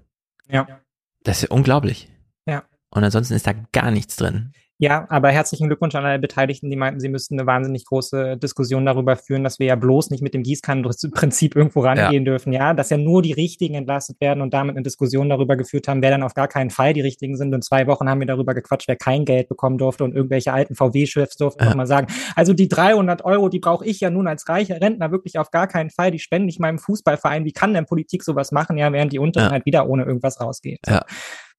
Ja. 0.52 0.80
Das 1.22 1.42
ist 1.42 1.50
unglaublich. 1.50 2.08
Ja. 2.46 2.64
Und 2.90 3.04
ansonsten 3.04 3.34
ist 3.34 3.46
da 3.46 3.52
gar 3.72 3.90
nichts 3.90 4.16
drin. 4.16 4.52
Ja, 4.80 5.04
aber 5.10 5.28
herzlichen 5.28 5.66
Glückwunsch 5.66 5.94
an 5.94 6.06
alle 6.06 6.18
Beteiligten, 6.18 6.70
die 6.70 6.76
meinten, 6.76 7.00
sie 7.00 7.10
müssten 7.10 7.38
eine 7.38 7.46
wahnsinnig 7.46 7.84
große 7.84 8.38
Diskussion 8.38 8.86
darüber 8.86 9.14
führen, 9.14 9.44
dass 9.44 9.58
wir 9.58 9.66
ja 9.66 9.76
bloß 9.76 10.08
nicht 10.08 10.22
mit 10.22 10.32
dem 10.32 10.42
Gießkannenprinzip 10.42 11.54
irgendwo 11.54 11.80
rangehen 11.80 12.24
ja. 12.24 12.32
dürfen, 12.32 12.50
ja, 12.54 12.72
dass 12.72 12.88
ja 12.88 12.96
nur 12.96 13.20
die 13.20 13.34
Richtigen 13.34 13.74
entlastet 13.74 14.18
werden 14.22 14.40
und 14.40 14.54
damit 14.54 14.76
eine 14.76 14.82
Diskussion 14.82 15.28
darüber 15.28 15.56
geführt 15.56 15.86
haben, 15.86 16.00
wer 16.00 16.10
dann 16.10 16.22
auf 16.22 16.32
gar 16.32 16.48
keinen 16.48 16.70
Fall 16.70 16.94
die 16.94 17.02
Richtigen 17.02 17.36
sind. 17.36 17.54
Und 17.54 17.62
zwei 17.62 17.86
Wochen 17.88 18.08
haben 18.08 18.20
wir 18.20 18.26
darüber 18.26 18.54
gequatscht, 18.54 18.88
wer 18.88 18.96
kein 18.96 19.26
Geld 19.26 19.50
bekommen 19.50 19.76
durfte 19.76 20.02
und 20.02 20.14
irgendwelche 20.14 20.54
alten 20.54 20.74
VW-Chefs 20.74 21.36
durften 21.36 21.62
ja. 21.62 21.74
mal 21.74 21.86
sagen, 21.86 22.06
also 22.34 22.54
die 22.54 22.68
300 22.68 23.22
Euro, 23.26 23.50
die 23.50 23.60
brauche 23.60 23.84
ich 23.84 24.00
ja 24.00 24.08
nun 24.08 24.28
als 24.28 24.48
reicher 24.48 24.80
Rentner 24.80 25.12
wirklich 25.12 25.38
auf 25.38 25.50
gar 25.50 25.66
keinen 25.66 25.90
Fall, 25.90 26.10
die 26.10 26.18
spende 26.18 26.48
ich 26.48 26.58
meinem 26.58 26.78
Fußballverein. 26.78 27.44
Wie 27.44 27.52
kann 27.52 27.74
denn 27.74 27.84
Politik 27.84 28.24
sowas 28.24 28.50
machen, 28.50 28.78
ja, 28.78 28.90
während 28.94 29.12
die 29.12 29.18
Unteren 29.18 29.48
ja. 29.48 29.50
halt 29.50 29.66
wieder 29.66 29.86
ohne 29.90 30.04
irgendwas 30.04 30.40
rausgehen? 30.40 30.78
Ja. 30.86 31.02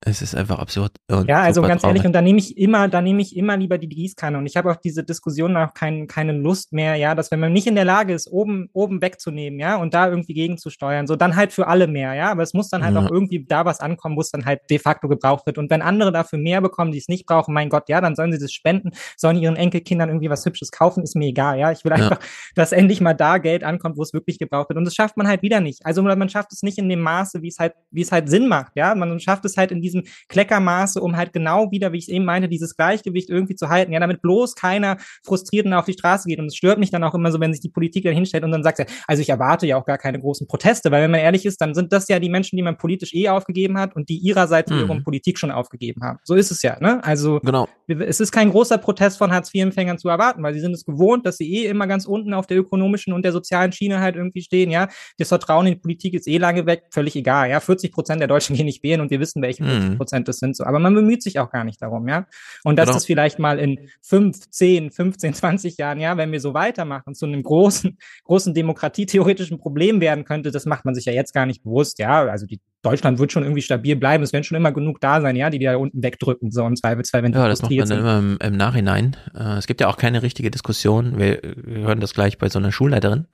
Es 0.04 0.24
ist 0.24 0.34
einfach 0.34 0.58
absurd. 0.58 0.98
ja, 1.28 1.42
also 1.42 1.62
ganz 1.62 1.84
traurig. 1.84 1.98
ehrlich, 1.98 2.08
und 2.08 2.14
da 2.14 2.24
nehme 2.24 2.40
ich 2.40 2.58
immer, 2.58 2.88
da 2.88 3.04
nehme 3.04 3.22
ich 3.22 3.36
immer 3.38 3.56
lieber 3.56 3.78
die 3.78 3.88
Gießkanne. 3.88 4.36
Und 4.36 4.48
ich 4.48 4.58
habe 4.58 4.72
auf 4.72 4.80
diese 4.80 5.04
Diskussion 5.04 5.56
auch 5.56 5.76
kein, 5.76 6.08
keine 6.08 6.32
Lust 6.32 6.74
mehr, 6.74 6.96
ja, 6.96 7.14
dass 7.14 7.30
wenn 7.30 7.40
man 7.40 7.54
nicht 7.54 7.68
in 7.68 7.76
der 7.76 7.86
Lage 7.86 8.14
ist, 8.14 8.28
oben, 8.32 8.68
oben 8.74 9.00
wegzunehmen, 9.04 9.60
ja, 9.60 9.76
und 9.76 9.94
da 9.94 10.10
irgendwie 10.10 10.34
gegenzusteuern, 10.34 11.06
so 11.06 11.16
dann 11.16 11.36
halt 11.36 11.54
für 11.54 11.68
alle 11.68 11.86
mehr, 11.86 12.16
ja. 12.16 12.32
Aber 12.32 12.42
es 12.42 12.56
muss 12.56 12.70
dann 12.70 12.84
halt 12.84 12.96
ja. 12.96 13.02
auch 13.02 13.12
irgendwie 13.12 13.46
da 13.46 13.64
was 13.66 13.80
ankommen, 13.80 14.16
wo 14.18 14.22
es 14.22 14.32
dann 14.32 14.44
halt 14.44 14.62
de 14.72 14.80
facto 14.80 15.08
gebraucht 15.08 15.46
wird. 15.46 15.60
Und 15.60 15.70
wenn 15.70 15.84
andere 15.84 16.12
dafür 16.12 16.40
mehr 16.40 16.62
bekommen, 16.62 16.92
die 16.92 16.98
es 16.98 17.08
nicht 17.08 17.28
brauchen, 17.28 17.54
mein 17.54 17.70
Gott, 17.70 17.88
ja, 17.88 18.02
dann 18.02 18.16
sollen 18.16 18.32
sie 18.32 18.40
das 18.40 18.52
spenden, 18.52 18.90
sollen 19.18 19.38
ihren 19.38 19.56
Enkelkindern 19.56 20.10
irgendwie 20.10 20.32
was 20.32 20.44
Hübsches 20.44 20.72
kaufen, 20.72 21.04
ist 21.04 21.16
mir 21.16 21.28
egal, 21.28 21.60
ja. 21.60 21.72
Ich 21.72 21.86
will 21.86 21.94
einfach, 21.94 22.20
ja. 22.20 22.28
dass 22.56 22.72
endlich 22.72 23.02
mal 23.02 23.14
da 23.14 23.38
Geld 23.38 23.64
ankommt, 23.64 23.98
wo 23.98 24.02
es 24.02 24.14
wirklich 24.14 24.40
gebraucht 24.40 24.70
wird. 24.70 24.78
Und 24.78 24.86
das 24.86 24.96
schafft 24.96 25.16
man 25.16 25.28
halt 25.28 25.44
wieder 25.44 25.60
nicht. 25.60 25.86
Also 25.86 26.02
man 26.02 26.30
schafft 26.30 26.52
es 26.54 26.64
nicht 26.64 26.80
in 26.80 26.90
dem 26.90 27.02
Maße, 27.02 27.44
wie 27.44 27.50
es 27.50 27.60
halt, 27.60 27.74
wie 27.92 28.02
es 28.02 28.12
halt 28.12 28.30
Sinn 28.30 28.48
macht, 28.48 28.72
ja. 28.76 28.96
Man 28.96 29.20
schafft 29.20 29.46
es 29.46 29.58
halt 29.58 29.72
in 29.72 29.80
diesem 29.80 29.91
Kleckermaß 30.28 30.82
Maße, 30.82 31.02
um 31.02 31.18
halt 31.18 31.34
genau 31.34 31.72
wieder, 31.72 31.92
wie 31.92 31.98
ich 31.98 32.06
es 32.06 32.10
eben 32.10 32.26
meinte, 32.26 32.48
dieses 32.48 32.76
Gleichgewicht 32.76 33.30
irgendwie 33.30 33.56
zu 33.56 33.70
halten. 33.70 33.92
Ja, 33.92 34.00
damit 34.00 34.22
bloß 34.22 34.56
keiner 34.56 34.98
frustriert 35.24 35.66
und 35.66 35.74
auf 35.74 35.86
die 35.86 35.94
Straße 35.94 36.28
geht. 36.28 36.40
Und 36.40 36.48
es 36.48 36.56
stört 36.56 36.80
mich 36.80 36.92
dann 36.92 37.04
auch 37.04 37.14
immer 37.14 37.32
so, 37.32 37.40
wenn 37.40 37.54
sich 37.54 37.62
die 37.62 37.70
Politik 37.70 38.04
dann 38.04 38.14
hinstellt 38.14 38.44
und 38.44 38.52
dann 38.52 38.64
sagt, 38.64 38.86
also 39.08 39.22
ich 39.22 39.30
erwarte 39.30 39.68
ja 39.68 39.78
auch 39.78 39.86
gar 39.86 39.98
keine 39.98 40.20
großen 40.20 40.48
Proteste, 40.48 40.92
weil 40.92 41.04
wenn 41.04 41.12
man 41.12 41.20
ehrlich 41.20 41.46
ist, 41.46 41.62
dann 41.62 41.74
sind 41.74 41.94
das 41.94 42.08
ja 42.08 42.20
die 42.20 42.30
Menschen, 42.30 42.56
die 42.56 42.64
man 42.64 42.78
politisch 42.78 43.14
eh 43.14 43.30
aufgegeben 43.30 43.78
hat 43.78 43.96
und 43.96 44.10
die 44.10 44.18
ihrerseits 44.18 44.72
mhm. 44.72 44.78
wiederum 44.78 45.04
Politik 45.04 45.38
schon 45.38 45.52
aufgegeben 45.52 46.02
haben. 46.04 46.20
So 46.24 46.36
ist 46.36 46.52
es 46.52 46.62
ja, 46.62 46.78
ne? 46.80 47.04
Also 47.04 47.40
genau. 47.40 47.68
es 47.88 48.20
ist 48.20 48.32
kein 48.32 48.50
großer 48.50 48.78
Protest 48.78 49.18
von 49.18 49.32
Hartz-IV-Empfängern 49.32 49.98
zu 49.98 50.10
erwarten, 50.10 50.44
weil 50.44 50.54
sie 50.54 50.60
sind 50.60 50.74
es 50.74 50.86
gewohnt, 50.86 51.26
dass 51.26 51.38
sie 51.38 51.52
eh 51.54 51.66
immer 51.68 51.88
ganz 51.88 52.06
unten 52.06 52.34
auf 52.34 52.48
der 52.48 52.58
ökonomischen 52.58 53.14
und 53.14 53.24
der 53.24 53.32
sozialen 53.32 53.72
Schiene 53.72 54.00
halt 54.00 54.16
irgendwie 54.16 54.42
stehen, 54.42 54.72
ja. 54.72 54.88
Das 55.18 55.30
Vertrauen 55.30 55.68
in 55.68 55.74
die 55.74 55.80
Politik 55.80 56.14
ist 56.14 56.28
eh 56.28 56.38
lange 56.38 56.66
weg, 56.66 56.84
völlig 56.92 57.16
egal, 57.16 57.50
ja. 57.50 57.60
40 57.60 57.92
Prozent 57.92 58.22
der 58.22 58.28
Deutschen 58.28 58.56
gehen 58.56 58.66
nicht 58.66 58.84
wählen 58.84 59.02
und 59.02 59.12
wir 59.12 59.20
wissen, 59.20 59.42
welche 59.42 59.64
40 59.82 59.98
Prozent 59.98 60.28
das 60.28 60.38
sind. 60.38 60.56
So. 60.56 60.64
Aber 60.66 60.80
man 60.80 60.94
bemüht 60.94 61.24
sich 61.24 61.40
auch 61.40 61.50
gar 61.52 61.64
nicht 61.64 61.82
darum, 61.82 62.08
ja. 62.08 62.26
Und 62.64 62.78
dass 62.78 62.88
genau. 62.88 62.98
das 62.98 63.06
vielleicht 63.06 63.40
mal 63.40 63.60
in 63.60 63.90
fünf, 64.02 64.50
zehn, 64.50 64.92
15, 64.92 65.34
20 65.34 65.78
Jahren, 65.78 66.00
ja, 66.00 66.18
wenn 66.18 66.32
wir 66.32 66.40
so 66.40 66.54
weitermachen, 66.54 67.16
zu 67.16 67.26
einem 67.26 67.44
großen, 67.44 67.98
großen 68.26 68.54
demokratietheoretischen 68.54 69.58
Problem 69.58 70.02
werden 70.02 70.26
könnte, 70.26 70.52
das 70.52 70.66
macht 70.66 70.86
man 70.86 70.96
sich 70.96 71.06
ja 71.06 71.14
jetzt 71.14 71.34
gar 71.34 71.46
nicht 71.46 71.64
bewusst, 71.64 72.00
ja. 72.00 72.26
Also 72.26 72.46
die 72.46 72.60
Deutschland 72.82 73.20
wird 73.20 73.32
schon 73.32 73.44
irgendwie 73.44 73.62
stabil 73.62 73.96
bleiben. 73.96 74.24
Es 74.24 74.34
werden 74.34 74.44
schon 74.44 74.58
immer 74.58 74.72
genug 74.72 75.00
da 75.02 75.22
sein, 75.22 75.36
ja, 75.36 75.50
die 75.50 75.60
die 75.60 75.66
da 75.66 75.76
unten 75.76 76.02
wegdrücken, 76.02 76.52
so 76.52 76.66
im 76.66 76.76
Zweifelsfall, 76.76 77.24
wenn 77.24 77.34
Ja, 77.34 77.48
das 77.48 77.62
macht 77.62 77.72
man 77.72 77.88
dann 77.88 78.00
immer 78.00 78.20
im, 78.20 78.38
im 78.42 78.58
Nachhinein. 78.58 79.16
Äh, 79.36 79.58
es 79.58 79.68
gibt 79.68 79.82
ja 79.82 79.88
auch 79.88 79.98
keine 79.98 80.24
richtige 80.24 80.50
Diskussion. 80.50 81.20
Wir, 81.20 81.40
wir 81.44 81.84
hören 81.84 82.00
das 82.00 82.14
gleich 82.14 82.38
bei 82.38 82.50
so 82.50 82.60
einer 82.60 82.72
Schulleiterin, 82.72 83.28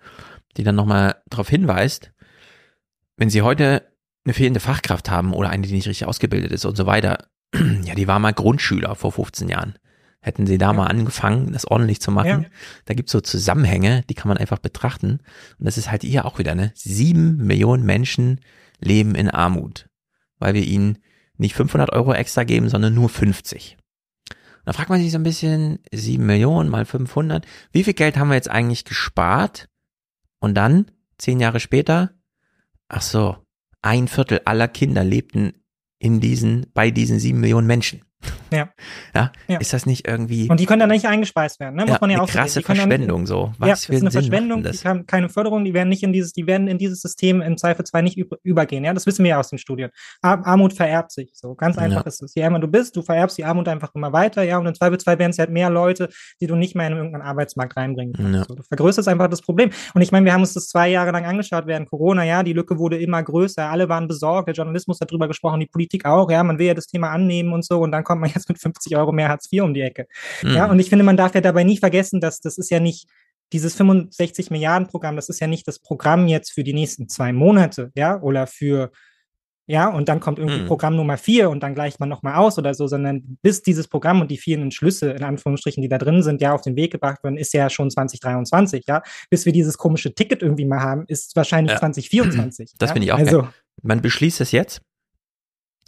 die 0.58 0.64
dann 0.64 0.76
nochmal 0.76 1.16
darauf 1.30 1.48
hinweist, 1.48 2.12
wenn 3.16 3.30
sie 3.30 3.42
heute 3.42 3.84
eine 4.28 4.34
fehlende 4.34 4.60
Fachkraft 4.60 5.10
haben 5.10 5.34
oder 5.34 5.50
eine, 5.50 5.66
die 5.66 5.74
nicht 5.74 5.88
richtig 5.88 6.06
ausgebildet 6.06 6.52
ist 6.52 6.66
und 6.66 6.76
so 6.76 6.86
weiter, 6.86 7.30
ja, 7.84 7.96
die 7.96 8.08
war 8.08 8.20
mal 8.20 8.34
Grundschüler 8.34 8.96
vor 8.96 9.14
15 9.14 9.48
Jahren. 9.48 9.76
Hätten 10.20 10.46
sie 10.46 10.58
da 10.58 10.68
ja. 10.68 10.74
mal 10.74 10.88
angefangen, 10.88 11.54
das 11.54 11.66
ordentlich 11.66 12.02
zu 12.02 12.12
machen. 12.12 12.44
Ja. 12.44 12.50
Da 12.86 12.94
gibt's 12.94 13.14
so 13.14 13.22
Zusammenhänge, 13.22 14.04
die 14.10 14.16
kann 14.16 14.28
man 14.28 14.38
einfach 14.38 14.60
betrachten. 14.60 15.20
Und 15.58 15.66
das 15.66 15.78
ist 15.78 15.90
halt 15.90 16.02
hier 16.02 16.26
auch 16.26 16.40
wieder, 16.40 16.56
ne? 16.56 16.74
Sieben 16.76 17.38
Millionen 17.38 17.86
Menschen 17.86 18.42
leben 18.80 19.16
in 19.16 19.30
Armut, 19.30 19.88
weil 20.40 20.54
wir 20.54 20.64
ihnen 20.64 20.98
nicht 21.38 21.56
500 21.56 21.94
Euro 21.94 22.14
extra 22.14 22.44
geben, 22.44 22.68
sondern 22.68 22.94
nur 22.94 23.08
50. 23.08 23.78
da 24.66 24.74
fragt 24.74 24.90
man 24.90 25.00
sich 25.00 25.12
so 25.12 25.18
ein 25.18 25.24
bisschen, 25.24 25.80
sieben 25.94 26.26
Millionen 26.26 26.70
mal 26.70 26.84
500, 26.84 27.46
wie 27.72 27.86
viel 27.86 27.94
Geld 27.94 28.18
haben 28.18 28.28
wir 28.28 28.36
jetzt 28.36 28.50
eigentlich 28.50 28.84
gespart? 28.84 29.70
Und 30.40 30.56
dann, 30.56 30.92
zehn 31.18 31.40
Jahre 31.40 31.62
später, 31.62 32.12
ach 32.90 33.02
so, 33.02 33.38
ein 33.82 34.08
Viertel 34.08 34.42
aller 34.46 34.68
Kinder 34.68 35.04
lebten 35.04 35.54
in 36.00 36.20
diesen, 36.20 36.68
bei 36.74 36.92
diesen 36.92 37.20
sieben 37.20 37.40
Millionen 37.40 37.68
Menschen. 37.68 38.02
Ja. 38.52 38.70
ja. 39.14 39.32
ja. 39.48 39.60
Ist 39.60 39.74
das 39.74 39.86
nicht 39.86 40.08
irgendwie. 40.08 40.50
Und 40.50 40.60
die 40.60 40.66
können 40.66 40.80
dann 40.80 40.90
nicht 40.90 41.06
eingespeist 41.06 41.60
werden, 41.60 41.76
ne? 41.76 41.84
Muss 41.84 41.96
ja, 41.96 41.98
man 42.00 42.10
ja 42.10 42.18
eine 42.18 42.24
auch 42.24 42.30
krasse 42.30 42.62
Verschwendung 42.62 43.22
nicht, 43.22 43.30
so. 43.30 43.52
Was 43.58 43.70
ja, 43.70 43.76
für 43.76 43.94
ist 43.94 44.02
eine 44.02 44.12
Sinn 44.12 44.22
Verschwendung, 44.22 44.64
die 44.64 44.78
haben 44.88 45.06
keine 45.06 45.30
Förderung, 45.30 45.66
die 45.66 45.74
werden 45.74 45.90
nicht 45.90 46.04
in 46.04 46.14
dieses, 46.14 46.32
die 46.34 46.48
werden 46.48 46.68
in 46.68 46.78
dieses 46.78 47.02
System 47.02 47.42
im 47.42 47.58
Zweifelsfall 47.58 48.04
nicht 48.04 48.18
übergehen, 48.44 48.84
ja? 48.84 48.94
Das 48.94 49.06
wissen 49.06 49.24
wir 49.24 49.32
ja 49.32 49.40
aus 49.40 49.50
den 49.50 49.60
Studien. 49.60 49.90
Armut 50.22 50.74
vererbt 50.74 51.12
sich, 51.12 51.32
so. 51.34 51.56
Ganz 51.56 51.78
einfach 51.78 52.04
ja. 52.04 52.08
ist 52.08 52.22
es. 52.22 52.36
Je 52.36 52.42
ärmer 52.42 52.60
du 52.60 52.68
bist, 52.68 52.96
du 52.96 53.02
vererbst 53.02 53.38
die 53.38 53.46
Armut 53.46 53.68
einfach 53.68 53.94
immer 53.96 54.14
weiter, 54.14 54.44
ja? 54.44 54.58
Und 54.58 54.66
im 54.66 54.76
Zweifelsfall 54.76 55.20
werden 55.20 55.32
es 55.32 55.40
halt 55.40 55.50
mehr 55.50 55.70
Leute, 55.70 56.10
die 56.42 56.48
du 56.48 56.56
nicht 56.56 56.76
mehr 56.76 56.88
in 56.88 56.94
irgendeinen 56.94 57.24
Arbeitsmarkt 57.24 57.76
reinbringen 57.76 58.14
kannst. 58.14 58.48
So, 58.48 58.56
du 58.56 58.64
vergrößerst 58.64 59.08
einfach 59.08 59.28
das 59.28 59.42
Problem. 59.42 59.72
Und 59.94 60.02
ich 60.02 60.12
meine, 60.12 60.26
wir 60.26 60.34
haben 60.34 60.42
uns 60.42 60.54
das 60.54 60.68
zwei 60.68 60.90
Jahre 60.90 61.12
lang 61.12 61.26
angeschaut 61.26 61.68
während 61.68 61.90
Corona, 61.90 62.24
ja? 62.24 62.44
Die 62.44 62.54
Lücke 62.54 62.78
wurde 62.78 62.98
immer 62.98 63.22
größer, 63.22 63.70
alle 63.70 63.90
waren 63.90 64.08
besorgt, 64.08 64.48
der 64.48 64.56
Journalismus 64.56 65.00
hat 65.02 65.12
drüber 65.12 65.28
gesprochen, 65.28 65.60
die 65.60 65.68
Politik 65.68 66.06
auch, 66.06 66.32
ja? 66.32 66.44
Man 66.44 66.58
will 66.60 66.68
ja 66.68 66.74
das 66.74 66.88
Thema 66.88 67.12
annehmen 67.12 67.52
und 67.52 67.66
so 67.66 67.80
und 67.80 67.92
dann 67.92 68.04
kommt 68.08 68.22
man 68.22 68.32
jetzt 68.34 68.50
mit 68.50 68.60
50 68.60 68.96
Euro 68.96 69.12
mehr 69.12 69.30
Hartz 69.30 69.52
IV 69.52 69.64
um 69.64 69.74
die 69.74 69.82
Ecke. 69.82 70.08
Mhm. 70.42 70.56
Ja, 70.56 70.66
und 70.72 70.80
ich 70.80 70.90
finde, 70.90 71.04
man 71.04 71.18
darf 71.18 71.36
ja 71.36 71.42
dabei 71.42 71.64
nie 71.64 71.78
vergessen, 71.78 72.22
dass 72.22 72.40
das 72.40 72.58
ist 72.58 72.72
ja 72.72 72.80
nicht 72.80 73.08
dieses 73.54 73.76
65 73.76 74.50
Milliarden 74.50 74.88
Programm, 74.88 75.16
das 75.16 75.30
ist 75.30 75.40
ja 75.40 75.48
nicht 75.48 75.68
das 75.68 75.80
Programm 75.80 76.28
jetzt 76.28 76.52
für 76.52 76.64
die 76.64 76.74
nächsten 76.74 77.08
zwei 77.08 77.32
Monate, 77.32 77.92
ja, 77.96 78.20
oder 78.22 78.48
für 78.48 78.92
ja, 79.70 79.90
und 79.90 80.08
dann 80.08 80.22
kommt 80.22 80.40
irgendwie 80.40 80.62
mhm. 80.62 80.68
Programm 80.68 80.96
Nummer 80.96 81.18
vier 81.18 81.50
und 81.50 81.62
dann 81.62 81.76
gleicht 81.76 82.00
man 82.00 82.08
nochmal 82.08 82.36
aus 82.36 82.58
oder 82.58 82.74
so, 82.74 82.88
sondern 82.88 83.38
bis 83.42 83.62
dieses 83.62 83.90
Programm 83.90 84.22
und 84.22 84.32
die 84.32 84.38
vielen 84.38 84.72
Schlüsse, 84.72 85.12
in 85.12 85.24
Anführungsstrichen, 85.24 85.82
die 85.82 85.90
da 85.90 85.98
drin 85.98 86.24
sind, 86.24 86.42
ja 86.42 86.54
auf 86.54 86.62
den 86.62 86.78
Weg 86.78 86.92
gebracht 86.92 87.22
werden, 87.22 87.38
ist 87.38 87.54
ja 87.54 87.70
schon 87.70 87.92
2023, 87.92 88.86
ja. 88.88 89.04
Bis 89.30 89.46
wir 89.46 89.52
dieses 89.52 89.78
komische 89.78 90.16
Ticket 90.16 90.42
irgendwie 90.42 90.64
mal 90.64 90.80
haben, 90.80 91.04
ist 91.08 91.36
wahrscheinlich 91.36 91.74
ja. 91.74 91.80
2024. 91.80 92.76
Das 92.78 92.90
ja? 92.90 92.94
finde 92.94 93.06
ich 93.08 93.12
auch 93.12 93.18
also, 93.18 93.42
geil. 93.42 93.50
Man 93.82 94.02
beschließt 94.02 94.40
es 94.40 94.54
jetzt 94.54 94.82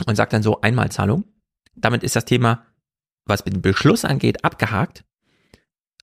und 0.06 0.16
sagt 0.16 0.34
dann 0.34 0.44
so 0.44 0.60
Einmalzahlung. 0.60 1.24
Damit 1.82 2.04
ist 2.04 2.16
das 2.16 2.26
Thema 2.26 2.66
was 3.30 3.44
den 3.44 3.62
Beschluss 3.62 4.04
angeht, 4.04 4.44
abgehakt. 4.44 5.06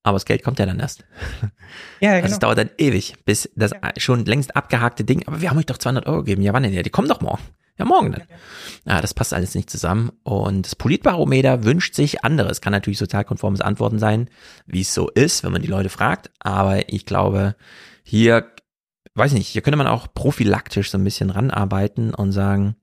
Aber 0.02 0.14
das 0.14 0.24
Geld 0.24 0.44
kommt 0.44 0.60
ja 0.60 0.66
dann 0.66 0.78
erst. 0.78 1.04
Ja, 2.00 2.14
genau. 2.16 2.28
Das 2.28 2.38
dauert 2.38 2.58
dann 2.58 2.70
ewig, 2.78 3.14
bis 3.24 3.50
das 3.56 3.72
ja. 3.72 3.92
schon 3.96 4.24
längst 4.24 4.54
abgehakte 4.54 5.02
Ding, 5.02 5.26
aber 5.26 5.40
wir 5.40 5.50
haben 5.50 5.58
euch 5.58 5.66
doch 5.66 5.78
200 5.78 6.06
Euro 6.06 6.18
gegeben. 6.18 6.42
Ja, 6.42 6.52
wann 6.52 6.62
denn? 6.62 6.72
Ja, 6.72 6.82
die 6.82 6.90
kommen 6.90 7.08
doch 7.08 7.20
morgen. 7.20 7.42
Ja, 7.78 7.84
morgen 7.84 8.12
dann. 8.12 8.22
Ja, 8.86 9.00
das 9.00 9.14
passt 9.14 9.34
alles 9.34 9.54
nicht 9.54 9.68
zusammen. 9.68 10.12
Und 10.22 10.66
das 10.66 10.76
Politbarometer 10.76 11.64
wünscht 11.64 11.94
sich 11.94 12.22
anderes. 12.22 12.60
Kann 12.60 12.72
natürlich 12.72 12.98
sozialkonformes 12.98 13.60
Antworten 13.60 13.98
sein, 13.98 14.30
wie 14.66 14.82
es 14.82 14.94
so 14.94 15.08
ist, 15.10 15.42
wenn 15.42 15.52
man 15.52 15.62
die 15.62 15.68
Leute 15.68 15.88
fragt. 15.88 16.30
Aber 16.38 16.88
ich 16.90 17.04
glaube, 17.06 17.56
hier, 18.04 18.52
weiß 19.14 19.32
nicht, 19.32 19.48
hier 19.48 19.62
könnte 19.62 19.78
man 19.78 19.88
auch 19.88 20.06
prophylaktisch 20.12 20.90
so 20.90 20.98
ein 20.98 21.04
bisschen 21.04 21.30
ranarbeiten 21.30 22.14
und 22.14 22.32
sagen, 22.32 22.76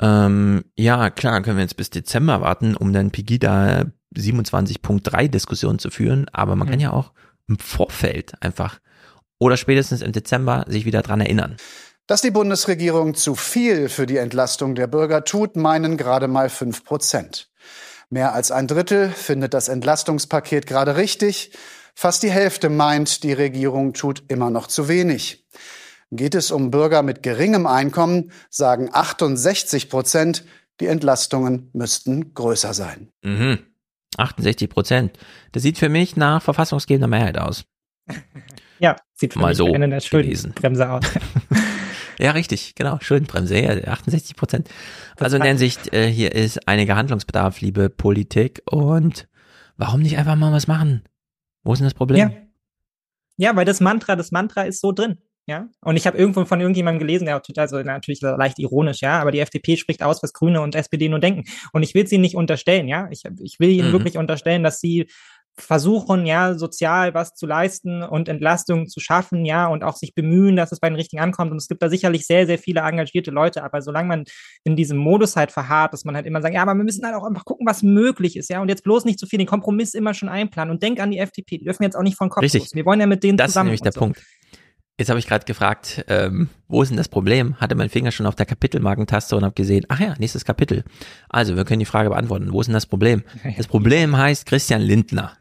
ähm, 0.00 0.64
ja, 0.76 1.10
klar, 1.10 1.42
können 1.42 1.56
wir 1.56 1.62
jetzt 1.62 1.76
bis 1.76 1.90
Dezember 1.90 2.40
warten, 2.40 2.74
um 2.74 2.92
dann 2.92 3.10
Pegida 3.10 3.84
27.3 4.16 5.28
Diskussionen 5.28 5.78
zu 5.78 5.90
führen, 5.90 6.26
aber 6.32 6.56
man 6.56 6.66
mhm. 6.66 6.70
kann 6.72 6.80
ja 6.80 6.92
auch 6.92 7.12
im 7.48 7.58
Vorfeld 7.58 8.32
einfach 8.40 8.80
oder 9.38 9.56
spätestens 9.56 10.02
im 10.02 10.12
Dezember 10.12 10.64
sich 10.68 10.84
wieder 10.84 11.02
dran 11.02 11.20
erinnern. 11.20 11.56
Dass 12.06 12.22
die 12.22 12.30
Bundesregierung 12.30 13.14
zu 13.14 13.34
viel 13.34 13.88
für 13.88 14.06
die 14.06 14.16
Entlastung 14.16 14.74
der 14.74 14.86
Bürger 14.86 15.24
tut, 15.24 15.56
meinen 15.56 15.96
gerade 15.96 16.28
mal 16.28 16.48
fünf 16.48 16.84
Prozent. 16.84 17.50
Mehr 18.08 18.34
als 18.34 18.50
ein 18.50 18.66
Drittel 18.66 19.10
findet 19.10 19.54
das 19.54 19.68
Entlastungspaket 19.68 20.66
gerade 20.66 20.96
richtig. 20.96 21.52
Fast 21.94 22.22
die 22.22 22.30
Hälfte 22.30 22.68
meint, 22.68 23.22
die 23.22 23.32
Regierung 23.32 23.92
tut 23.92 24.24
immer 24.28 24.50
noch 24.50 24.66
zu 24.66 24.88
wenig. 24.88 25.46
Geht 26.10 26.34
es 26.34 26.50
um 26.50 26.70
Bürger 26.70 27.02
mit 27.02 27.22
geringem 27.22 27.66
Einkommen, 27.66 28.32
sagen 28.50 28.88
68 28.92 29.88
Prozent, 29.88 30.44
die 30.80 30.86
Entlastungen 30.86 31.70
müssten 31.72 32.34
größer 32.34 32.74
sein. 32.74 33.08
Mhm. 33.22 33.58
68 34.16 34.68
Prozent. 34.68 35.18
Das 35.52 35.62
sieht 35.62 35.78
für 35.78 35.88
mich 35.88 36.16
nach 36.16 36.42
verfassungsgebender 36.42 37.08
Mehrheit 37.08 37.38
aus. 37.38 37.64
Ja, 38.82 38.96
sieht 39.12 39.34
für 39.34 39.40
Mal 39.40 39.48
mich 39.48 39.58
so 39.58 39.70
eine 39.70 39.90
der 39.90 40.00
Schuldenbremse 40.00 40.88
aus. 40.88 41.04
Ja, 42.20 42.32
richtig, 42.32 42.74
genau. 42.74 42.98
Schuldenbremse, 43.00 43.58
ja, 43.58 43.92
68 43.92 44.36
Prozent. 44.36 44.68
Also 45.18 45.36
in 45.36 45.42
der 45.42 45.48
Hinsicht, 45.48 45.94
äh, 45.94 46.06
hier 46.06 46.34
ist 46.34 46.68
einiger 46.68 46.94
Handlungsbedarf, 46.94 47.62
liebe 47.62 47.88
Politik. 47.88 48.60
Und 48.66 49.26
warum 49.78 50.00
nicht 50.02 50.18
einfach 50.18 50.36
mal 50.36 50.52
was 50.52 50.66
machen? 50.66 51.02
Wo 51.62 51.72
ist 51.72 51.78
denn 51.78 51.86
das 51.86 51.94
Problem? 51.94 52.18
Ja. 52.18 52.30
Ja, 53.38 53.56
weil 53.56 53.64
das 53.64 53.80
Mantra, 53.80 54.16
das 54.16 54.32
Mantra 54.32 54.64
ist 54.64 54.82
so 54.82 54.92
drin. 54.92 55.16
Ja, 55.50 55.66
und 55.80 55.96
ich 55.96 56.06
habe 56.06 56.16
irgendwo 56.16 56.44
von 56.44 56.60
irgendjemandem 56.60 57.00
gelesen, 57.00 57.24
der 57.24 57.42
also 57.56 57.82
natürlich 57.82 58.20
leicht 58.20 58.60
ironisch, 58.60 59.00
ja, 59.00 59.18
aber 59.18 59.32
die 59.32 59.40
FDP 59.40 59.76
spricht 59.76 60.00
aus, 60.00 60.22
was 60.22 60.32
Grüne 60.32 60.60
und 60.60 60.76
SPD 60.76 61.08
nur 61.08 61.18
denken. 61.18 61.42
Und 61.72 61.82
ich 61.82 61.92
will 61.92 62.06
sie 62.06 62.18
nicht 62.18 62.36
unterstellen, 62.36 62.86
ja. 62.86 63.08
Ich, 63.10 63.24
ich 63.42 63.58
will 63.58 63.70
ihnen 63.70 63.88
mhm. 63.88 63.92
wirklich 63.92 64.16
unterstellen, 64.16 64.62
dass 64.62 64.78
sie 64.78 65.08
versuchen, 65.56 66.24
ja, 66.24 66.54
sozial 66.54 67.14
was 67.14 67.34
zu 67.34 67.48
leisten 67.48 68.04
und 68.04 68.28
Entlastung 68.28 68.86
zu 68.86 69.00
schaffen, 69.00 69.44
ja, 69.44 69.66
und 69.66 69.82
auch 69.82 69.96
sich 69.96 70.14
bemühen, 70.14 70.54
dass 70.54 70.70
es 70.70 70.78
bei 70.78 70.88
den 70.88 70.94
Richtigen 70.94 71.20
ankommt. 71.20 71.50
Und 71.50 71.56
es 71.56 71.66
gibt 71.66 71.82
da 71.82 71.88
sicherlich 71.88 72.28
sehr, 72.28 72.46
sehr 72.46 72.56
viele 72.56 72.82
engagierte 72.82 73.32
Leute, 73.32 73.64
aber 73.64 73.82
solange 73.82 74.06
man 74.06 74.24
in 74.62 74.76
diesem 74.76 74.98
Modus 74.98 75.34
halt 75.34 75.50
verharrt, 75.50 75.92
dass 75.92 76.04
man 76.04 76.14
halt 76.14 76.26
immer 76.26 76.42
sagt, 76.42 76.54
ja, 76.54 76.62
aber 76.62 76.74
wir 76.74 76.84
müssen 76.84 77.04
halt 77.04 77.16
auch 77.16 77.24
einfach 77.24 77.44
gucken, 77.44 77.66
was 77.66 77.82
möglich 77.82 78.36
ist, 78.36 78.50
ja, 78.50 78.62
und 78.62 78.68
jetzt 78.68 78.84
bloß 78.84 79.04
nicht 79.04 79.18
zu 79.18 79.26
viel 79.26 79.40
den 79.40 79.48
Kompromiss 79.48 79.94
immer 79.94 80.14
schon 80.14 80.28
einplanen 80.28 80.70
und 80.70 80.80
denk 80.80 81.00
an 81.00 81.10
die 81.10 81.18
FDP, 81.18 81.58
die 81.58 81.64
dürfen 81.64 81.82
jetzt 81.82 81.96
auch 81.96 82.04
nicht 82.04 82.16
von 82.16 82.30
Kopf 82.30 82.44
Richtig. 82.44 82.62
los. 82.62 82.74
Wir 82.74 82.86
wollen 82.86 83.00
ja 83.00 83.06
mit 83.06 83.24
denen 83.24 83.36
das 83.36 83.48
zusammen. 83.50 83.70
Das 83.70 83.80
ist 83.80 83.84
nämlich 83.84 83.92
der 83.92 83.92
so. 83.92 84.00
Punkt. 84.00 84.22
Jetzt 85.00 85.08
habe 85.08 85.18
ich 85.18 85.26
gerade 85.26 85.46
gefragt, 85.46 86.04
ähm, 86.08 86.50
wo 86.68 86.82
ist 86.82 86.90
denn 86.90 86.98
das 86.98 87.08
Problem? 87.08 87.56
Hatte 87.56 87.74
mein 87.74 87.88
Finger 87.88 88.10
schon 88.10 88.26
auf 88.26 88.34
der 88.34 88.44
Kapitelmarkentaste 88.44 89.34
und 89.34 89.44
habe 89.44 89.54
gesehen, 89.54 89.86
ach 89.88 89.98
ja, 89.98 90.14
nächstes 90.18 90.44
Kapitel. 90.44 90.84
Also, 91.30 91.56
wir 91.56 91.64
können 91.64 91.78
die 91.78 91.86
Frage 91.86 92.10
beantworten. 92.10 92.52
Wo 92.52 92.60
ist 92.60 92.66
denn 92.66 92.74
das 92.74 92.84
Problem? 92.84 93.22
Das 93.56 93.66
Problem 93.66 94.14
heißt 94.14 94.44
Christian 94.44 94.82
Lindner. 94.82 95.38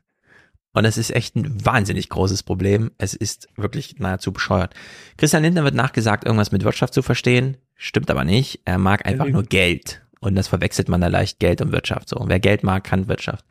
Und 0.71 0.85
es 0.85 0.97
ist 0.97 1.13
echt 1.13 1.35
ein 1.35 1.65
wahnsinnig 1.65 2.07
großes 2.07 2.43
Problem. 2.43 2.91
Es 2.99 3.13
ist 3.13 3.49
wirklich 3.57 3.99
nahezu 3.99 4.31
bescheuert. 4.31 4.75
Christian 5.17 5.43
Lindner 5.43 5.65
wird 5.65 5.75
nachgesagt, 5.75 6.23
irgendwas 6.23 6.53
mit 6.53 6.63
Wirtschaft 6.63 6.93
zu 6.93 7.01
verstehen. 7.01 7.57
Stimmt 7.75 8.09
aber 8.09 8.23
nicht. 8.23 8.61
Er 8.63 8.77
mag 8.77 9.05
einfach 9.05 9.27
nur 9.27 9.43
Geld. 9.43 10.01
Und 10.21 10.35
das 10.35 10.47
verwechselt 10.47 10.87
man 10.87 11.01
da 11.01 11.07
leicht 11.07 11.39
Geld 11.39 11.59
und 11.59 11.73
Wirtschaft. 11.73 12.07
So, 12.07 12.23
wer 12.27 12.39
Geld 12.39 12.63
mag, 12.63 12.85
kann 12.85 13.09
Wirtschaft. 13.09 13.43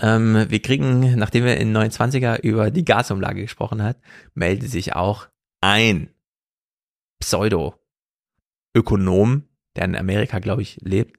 Ähm, 0.00 0.46
wir 0.48 0.60
kriegen, 0.60 1.16
nachdem 1.16 1.44
wir 1.44 1.58
in 1.58 1.76
29er 1.76 2.40
über 2.40 2.70
die 2.70 2.84
Gasumlage 2.84 3.42
gesprochen 3.42 3.82
hat, 3.82 3.98
meldet 4.34 4.70
sich 4.70 4.94
auch 4.94 5.26
ein 5.60 6.10
Pseudo-Ökonom, 7.20 9.42
der 9.76 9.84
in 9.84 9.96
Amerika, 9.96 10.38
glaube 10.38 10.62
ich, 10.62 10.78
lebt, 10.80 11.18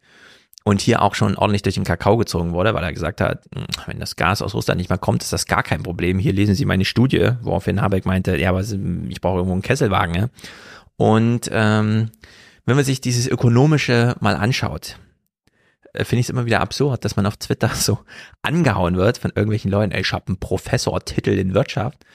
und 0.63 0.81
hier 0.81 1.01
auch 1.01 1.15
schon 1.15 1.37
ordentlich 1.37 1.63
durch 1.63 1.75
den 1.75 1.83
Kakao 1.83 2.17
gezogen 2.17 2.53
wurde, 2.53 2.73
weil 2.73 2.83
er 2.83 2.93
gesagt 2.93 3.21
hat, 3.21 3.45
hm, 3.53 3.65
wenn 3.87 3.99
das 3.99 4.15
Gas 4.15 4.41
aus 4.41 4.53
Russland 4.53 4.77
nicht 4.77 4.89
mehr 4.89 4.99
kommt, 4.99 5.23
ist 5.23 5.33
das 5.33 5.47
gar 5.47 5.63
kein 5.63 5.83
Problem. 5.83 6.19
Hier 6.19 6.33
lesen 6.33 6.55
Sie 6.55 6.65
meine 6.65 6.85
Studie, 6.85 7.31
woraufhin 7.41 7.81
Habeck 7.81 8.05
meinte, 8.05 8.37
ja, 8.37 8.49
aber 8.49 8.61
ich 8.61 9.21
brauche 9.21 9.37
irgendwo 9.37 9.53
einen 9.53 9.63
Kesselwagen. 9.63 10.15
Ja? 10.15 10.29
Und 10.97 11.49
ähm, 11.51 12.11
wenn 12.65 12.75
man 12.75 12.85
sich 12.85 13.01
dieses 13.01 13.27
Ökonomische 13.27 14.15
mal 14.19 14.35
anschaut, 14.35 14.99
finde 15.95 16.19
ich 16.19 16.25
es 16.25 16.29
immer 16.29 16.45
wieder 16.45 16.61
absurd, 16.61 17.03
dass 17.05 17.15
man 17.15 17.25
auf 17.25 17.37
Twitter 17.37 17.69
so 17.75 17.99
angehauen 18.41 18.97
wird 18.97 19.17
von 19.17 19.31
irgendwelchen 19.31 19.71
Leuten, 19.71 19.91
ey, 19.91 20.01
ich 20.01 20.13
habe 20.13 20.27
einen 20.27 20.39
Professortitel 20.39 21.31
in 21.31 21.53
Wirtschaft 21.53 22.05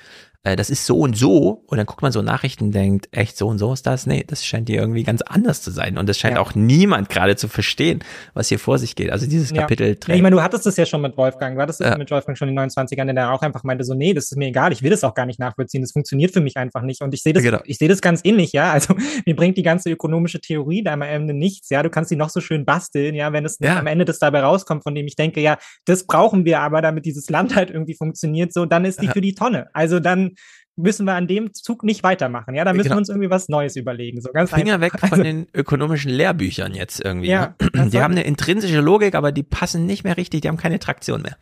äh, 0.46 0.54
das 0.54 0.70
ist 0.70 0.86
so 0.86 0.98
und 1.00 1.16
so, 1.16 1.64
und 1.66 1.76
dann 1.76 1.86
guckt 1.86 2.02
man 2.02 2.12
so 2.12 2.22
Nachrichten 2.22 2.64
und 2.66 2.72
denkt, 2.72 3.08
echt 3.10 3.36
so 3.36 3.48
und 3.48 3.58
so 3.58 3.72
ist 3.72 3.84
das? 3.84 4.06
Nee, 4.06 4.22
das 4.24 4.44
scheint 4.44 4.68
hier 4.68 4.80
irgendwie 4.80 5.02
ganz 5.02 5.20
anders 5.22 5.60
zu 5.60 5.72
sein. 5.72 5.98
Und 5.98 6.08
es 6.08 6.18
scheint 6.18 6.36
ja. 6.36 6.40
auch 6.40 6.54
niemand 6.54 7.08
gerade 7.08 7.34
zu 7.34 7.48
verstehen, 7.48 8.04
was 8.32 8.48
hier 8.48 8.60
vor 8.60 8.78
sich 8.78 8.94
geht. 8.94 9.10
Also 9.10 9.26
dieses. 9.26 9.52
Kapitel 9.52 9.96
ja, 10.06 10.14
Ich 10.14 10.22
meine, 10.22 10.36
du 10.36 10.42
hattest 10.42 10.66
das 10.66 10.76
ja 10.76 10.86
schon 10.86 11.00
mit 11.00 11.16
Wolfgang, 11.16 11.56
du 11.56 11.62
hattest 11.62 11.80
das 11.80 11.90
ja. 11.90 11.98
mit 11.98 12.10
Wolfgang 12.10 12.38
schon 12.38 12.48
in 12.48 12.54
den 12.54 12.68
29ern, 12.68 13.12
der 13.12 13.32
auch 13.32 13.42
einfach 13.42 13.64
meinte, 13.64 13.84
so, 13.84 13.94
nee, 13.94 14.14
das 14.14 14.30
ist 14.30 14.36
mir 14.36 14.48
egal, 14.48 14.72
ich 14.72 14.82
will 14.82 14.90
das 14.90 15.02
auch 15.02 15.14
gar 15.14 15.26
nicht 15.26 15.40
nachvollziehen, 15.40 15.82
das 15.82 15.92
funktioniert 15.92 16.32
für 16.32 16.40
mich 16.40 16.56
einfach 16.56 16.82
nicht. 16.82 17.02
Und 17.02 17.12
ich 17.12 17.22
sehe 17.22 17.32
das, 17.32 17.42
genau. 17.42 17.58
ich 17.64 17.78
sehe 17.78 17.88
das 17.88 18.00
ganz 18.00 18.20
ähnlich, 18.22 18.52
ja. 18.52 18.70
Also 18.70 18.94
mir 19.26 19.34
bringt 19.34 19.56
die 19.56 19.62
ganze 19.62 19.90
ökonomische 19.90 20.40
Theorie 20.40 20.84
da 20.84 20.92
am 20.92 21.02
Ende 21.02 21.34
nichts, 21.34 21.70
ja. 21.70 21.82
Du 21.82 21.90
kannst 21.90 22.10
die 22.12 22.16
noch 22.16 22.30
so 22.30 22.40
schön 22.40 22.64
basteln, 22.64 23.16
ja, 23.16 23.32
wenn 23.32 23.44
es 23.44 23.60
am 23.60 23.86
Ende 23.86 24.04
das 24.04 24.20
dabei 24.20 24.40
rauskommt, 24.40 24.84
von 24.84 24.94
dem 24.94 25.06
ich 25.06 25.16
denke, 25.16 25.40
ja, 25.40 25.58
das 25.86 26.06
brauchen 26.06 26.44
wir 26.44 26.60
aber, 26.60 26.82
damit 26.82 27.04
dieses 27.04 27.30
Land 27.30 27.56
halt 27.56 27.70
irgendwie 27.70 27.94
funktioniert, 27.94 28.52
so, 28.52 28.64
dann 28.66 28.84
ist 28.84 29.02
die 29.02 29.08
für 29.08 29.20
die 29.20 29.34
Tonne. 29.34 29.68
Also 29.72 29.98
dann 29.98 30.35
müssen 30.76 31.06
wir 31.06 31.14
an 31.14 31.26
dem 31.26 31.54
Zug 31.54 31.82
nicht 31.82 32.02
weitermachen. 32.02 32.54
Ja, 32.54 32.64
da 32.64 32.72
müssen 32.72 32.84
genau. 32.84 32.96
wir 32.96 32.98
uns 32.98 33.08
irgendwie 33.08 33.30
was 33.30 33.48
Neues 33.48 33.76
überlegen. 33.76 34.20
So 34.20 34.30
ganz 34.32 34.50
Finger 34.50 34.74
einfach. 34.74 34.94
weg 34.94 35.00
von 35.00 35.12
also, 35.12 35.22
den 35.22 35.46
ökonomischen 35.54 36.10
Lehrbüchern 36.10 36.74
jetzt 36.74 37.02
irgendwie. 37.02 37.28
Ja, 37.28 37.54
ne? 37.74 37.88
Die 37.90 38.00
haben 38.00 38.12
eine 38.12 38.24
intrinsische 38.24 38.80
Logik, 38.80 39.14
aber 39.14 39.32
die 39.32 39.42
passen 39.42 39.86
nicht 39.86 40.04
mehr 40.04 40.16
richtig, 40.16 40.42
die 40.42 40.48
haben 40.48 40.58
keine 40.58 40.78
Traktion 40.78 41.22
mehr. 41.22 41.36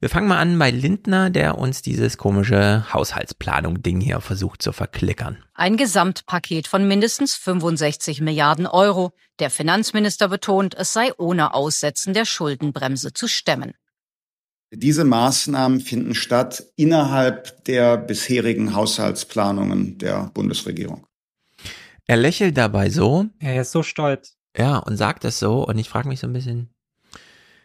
Wir 0.00 0.10
fangen 0.10 0.28
mal 0.28 0.38
an 0.38 0.58
bei 0.58 0.70
Lindner, 0.70 1.30
der 1.30 1.56
uns 1.56 1.80
dieses 1.80 2.18
komische 2.18 2.92
Haushaltsplanung-Ding 2.92 4.00
hier 4.00 4.20
versucht 4.20 4.60
zu 4.60 4.72
verklickern. 4.72 5.38
Ein 5.54 5.76
Gesamtpaket 5.76 6.66
von 6.66 6.86
mindestens 6.86 7.36
65 7.36 8.20
Milliarden 8.20 8.66
Euro. 8.66 9.12
Der 9.38 9.50
Finanzminister 9.50 10.28
betont, 10.28 10.74
es 10.74 10.92
sei 10.92 11.12
ohne 11.16 11.54
Aussetzen 11.54 12.12
der 12.12 12.24
Schuldenbremse 12.24 13.12
zu 13.12 13.28
stemmen. 13.28 13.72
Diese 14.76 15.04
Maßnahmen 15.04 15.80
finden 15.80 16.14
statt 16.14 16.64
innerhalb 16.76 17.64
der 17.64 17.96
bisherigen 17.96 18.74
Haushaltsplanungen 18.74 19.98
der 19.98 20.30
Bundesregierung. 20.34 21.06
Er 22.06 22.16
lächelt 22.16 22.56
dabei 22.56 22.90
so. 22.90 23.26
Er 23.38 23.60
ist 23.62 23.72
so 23.72 23.82
stolz. 23.82 24.36
Ja, 24.56 24.78
und 24.78 24.96
sagt 24.96 25.24
es 25.24 25.38
so. 25.38 25.66
Und 25.66 25.78
ich 25.78 25.88
frage 25.88 26.08
mich 26.08 26.20
so 26.20 26.26
ein 26.26 26.32
bisschen, 26.32 26.70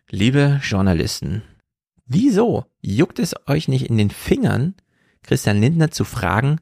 liebe 0.10 0.62
Journalisten, 0.64 1.44
wieso 2.06 2.66
juckt 2.82 3.20
es 3.20 3.36
euch 3.48 3.68
nicht 3.68 3.90
in 3.90 3.98
den 3.98 4.12
Fingern, 4.12 4.76
Christian 5.24 5.60
Lindner 5.60 5.92
zu 5.92 6.06
fragen, 6.06 6.60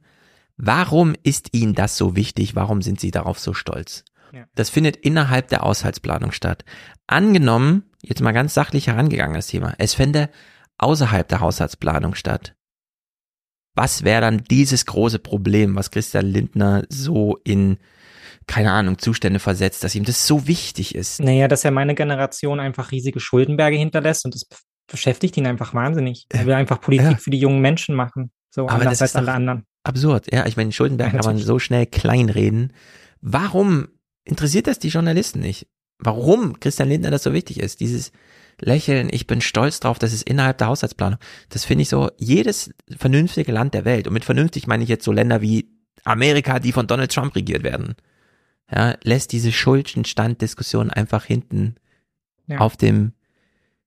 warum 0.56 1.14
ist 1.24 1.54
Ihnen 1.54 1.76
das 1.76 1.98
so 1.98 2.16
wichtig? 2.16 2.56
Warum 2.56 2.82
sind 2.82 3.00
Sie 3.00 3.12
darauf 3.12 3.40
so 3.40 3.54
stolz? 3.54 4.04
Ja. 4.38 4.46
Das 4.54 4.70
findet 4.70 4.98
innerhalb 4.98 5.48
der 5.48 5.62
Haushaltsplanung 5.62 6.32
statt. 6.32 6.64
Angenommen, 7.08 7.84
jetzt 8.04 8.22
mal 8.22 8.34
ganz 8.34 8.54
sachlich 8.54 8.88
herangegangen 8.88 9.36
das 9.36 9.48
Thema, 9.48 9.74
es 9.80 9.96
fände 9.96 10.30
außerhalb 10.78 11.28
der 11.28 11.40
Haushaltsplanung 11.40 12.14
statt. 12.14 12.56
Was 13.74 14.04
wäre 14.04 14.22
dann 14.22 14.44
dieses 14.44 14.86
große 14.86 15.20
Problem, 15.20 15.76
was 15.76 15.90
Christian 15.90 16.28
Lindner 16.28 16.84
so 16.90 17.38
in, 17.44 17.78
keine 18.46 18.72
Ahnung, 18.72 19.00
Zustände 19.00 19.40
versetzt, 19.40 19.84
dass 19.84 19.96
ihm 19.96 20.04
das 20.04 20.28
so 20.28 20.48
wichtig 20.48 20.94
ist? 20.94 21.20
Naja, 21.20 21.48
dass 21.48 21.66
er 21.66 21.72
meine 21.72 21.96
Generation 21.96 22.60
einfach 22.60 22.92
riesige 22.92 23.20
Schuldenberge 23.20 23.78
hinterlässt 23.78 24.26
und 24.26 24.36
das 24.36 24.48
beschäftigt 24.88 25.36
ihn 25.38 25.48
einfach 25.48 25.74
wahnsinnig. 25.74 26.28
Er 26.30 26.46
will 26.46 26.54
einfach 26.54 26.80
Politik 26.80 27.12
ja. 27.12 27.18
für 27.18 27.32
die 27.32 27.40
jungen 27.40 27.62
Menschen 27.62 27.96
machen. 27.96 28.32
So 28.52 28.68
Aber 28.68 28.82
anders 28.82 29.02
als 29.02 29.16
alle 29.16 29.32
anderen. 29.32 29.66
Absurd, 29.84 30.32
ja. 30.32 30.46
Ich 30.46 30.58
meine, 30.58 30.72
Schuldenberg 30.72 31.14
ja, 31.14 31.20
kann 31.20 31.36
man 31.36 31.44
so 31.44 31.60
schnell 31.60 31.86
kleinreden. 31.86 32.74
Warum 33.22 33.88
interessiert 34.28 34.68
das 34.68 34.80
die 34.80 34.90
Journalisten 34.90 35.40
nicht? 35.40 35.68
Warum 36.00 36.60
Christian 36.60 36.90
Lindner 36.90 37.12
das 37.12 37.24
so 37.24 37.34
wichtig 37.34 37.60
ist? 37.60 37.80
Dieses 37.80 38.12
Lächeln, 38.60 39.10
ich 39.12 39.28
bin 39.28 39.42
stolz 39.42 39.80
drauf, 39.80 40.00
das 40.00 40.14
ist 40.14 40.24
innerhalb 40.24 40.58
der 40.58 40.68
Haushaltsplanung. 40.68 41.20
Das 41.50 41.66
finde 41.66 41.84
ich 41.84 41.90
so, 41.90 42.10
jedes 42.18 42.72
vernünftige 42.98 43.52
Land 43.52 43.74
der 43.74 43.86
Welt, 43.86 44.08
und 44.08 44.14
mit 44.14 44.26
vernünftig 44.26 44.68
meine 44.68 44.84
ich 44.84 44.90
jetzt 44.90 45.06
so 45.06 45.12
Länder 45.12 45.42
wie 45.42 45.70
Amerika, 46.04 46.60
die 46.60 46.72
von 46.72 46.88
Donald 46.88 47.12
Trump 47.12 47.36
regiert 47.36 47.64
werden, 47.64 47.96
ja, 48.72 48.96
lässt 49.04 49.32
diese 49.32 49.52
Schuldenstanddiskussion 49.52 50.90
einfach 50.90 51.26
hinten 51.26 51.76
ja. 52.48 52.60
auf 52.60 52.78
dem 52.78 53.14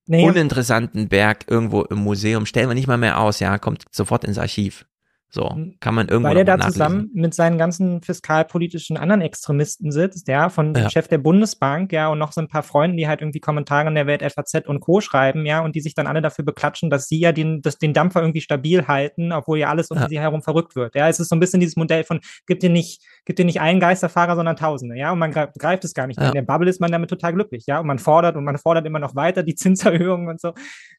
naja. 0.06 0.26
uninteressanten 0.26 1.08
Berg 1.08 1.46
irgendwo 1.48 1.82
im 1.82 1.98
Museum, 1.98 2.46
stellen 2.46 2.68
wir 2.68 2.74
nicht 2.74 2.88
mal 2.88 2.98
mehr 2.98 3.20
aus, 3.20 3.40
ja, 3.40 3.58
kommt 3.58 3.84
sofort 3.90 4.24
ins 4.24 4.38
Archiv. 4.38 4.86
So, 5.32 5.48
hm. 5.48 5.76
kann 5.78 5.94
man 5.94 6.08
irgendwo 6.08 6.28
Weil 6.28 6.38
er 6.38 6.44
da 6.44 6.56
nachlesen. 6.56 6.72
zusammen 6.72 7.10
mit 7.14 7.34
seinen 7.34 7.56
ganzen 7.56 8.02
fiskalpolitischen 8.02 8.96
anderen 8.96 9.20
Extremisten 9.20 9.92
sitzt, 9.92 10.26
ja, 10.26 10.48
von 10.48 10.74
ja. 10.74 10.90
Chef 10.90 11.06
der 11.06 11.18
Bundesbank, 11.18 11.92
ja, 11.92 12.08
und 12.08 12.18
noch 12.18 12.32
so 12.32 12.40
ein 12.40 12.48
paar 12.48 12.64
Freunden, 12.64 12.96
die 12.96 13.06
halt 13.06 13.20
irgendwie 13.20 13.38
Kommentare 13.38 13.86
in 13.86 13.94
der 13.94 14.08
Welt 14.08 14.22
FAZ 14.22 14.66
und 14.66 14.80
Co. 14.80 15.00
schreiben, 15.00 15.46
ja, 15.46 15.60
und 15.60 15.76
die 15.76 15.80
sich 15.80 15.94
dann 15.94 16.08
alle 16.08 16.20
dafür 16.20 16.44
beklatschen, 16.44 16.90
dass 16.90 17.06
sie 17.06 17.20
ja 17.20 17.30
den, 17.30 17.62
das, 17.62 17.78
den 17.78 17.92
Dampfer 17.92 18.20
irgendwie 18.20 18.40
stabil 18.40 18.88
halten, 18.88 19.32
obwohl 19.32 19.58
ja 19.58 19.68
alles 19.68 19.90
um 19.92 19.98
ja. 19.98 20.08
sie 20.08 20.18
herum 20.18 20.42
verrückt 20.42 20.74
wird. 20.74 20.96
Ja, 20.96 21.08
es 21.08 21.20
ist 21.20 21.28
so 21.28 21.36
ein 21.36 21.40
bisschen 21.40 21.60
dieses 21.60 21.76
Modell 21.76 22.02
von, 22.02 22.20
gibt 22.46 22.64
dir 22.64 22.70
nicht, 22.70 23.00
gibt 23.24 23.38
dir 23.38 23.44
nicht 23.44 23.60
einen 23.60 23.78
Geisterfahrer, 23.78 24.34
sondern 24.34 24.56
Tausende, 24.56 24.96
ja, 24.96 25.12
und 25.12 25.20
man 25.20 25.30
greift, 25.30 25.84
es 25.84 25.94
gar 25.94 26.08
nicht. 26.08 26.20
Ja. 26.20 26.28
In 26.28 26.34
der 26.34 26.42
Bubble 26.42 26.68
ist 26.68 26.80
man 26.80 26.90
damit 26.90 27.08
total 27.08 27.34
glücklich, 27.34 27.66
ja, 27.66 27.78
und 27.78 27.86
man 27.86 28.00
fordert 28.00 28.36
und 28.36 28.42
man 28.42 28.58
fordert 28.58 28.84
immer 28.84 28.98
noch 28.98 29.14
weiter 29.14 29.44
die 29.44 29.54
Zinserhöhungen 29.60 30.28
und 30.28 30.40
so. 30.40 30.54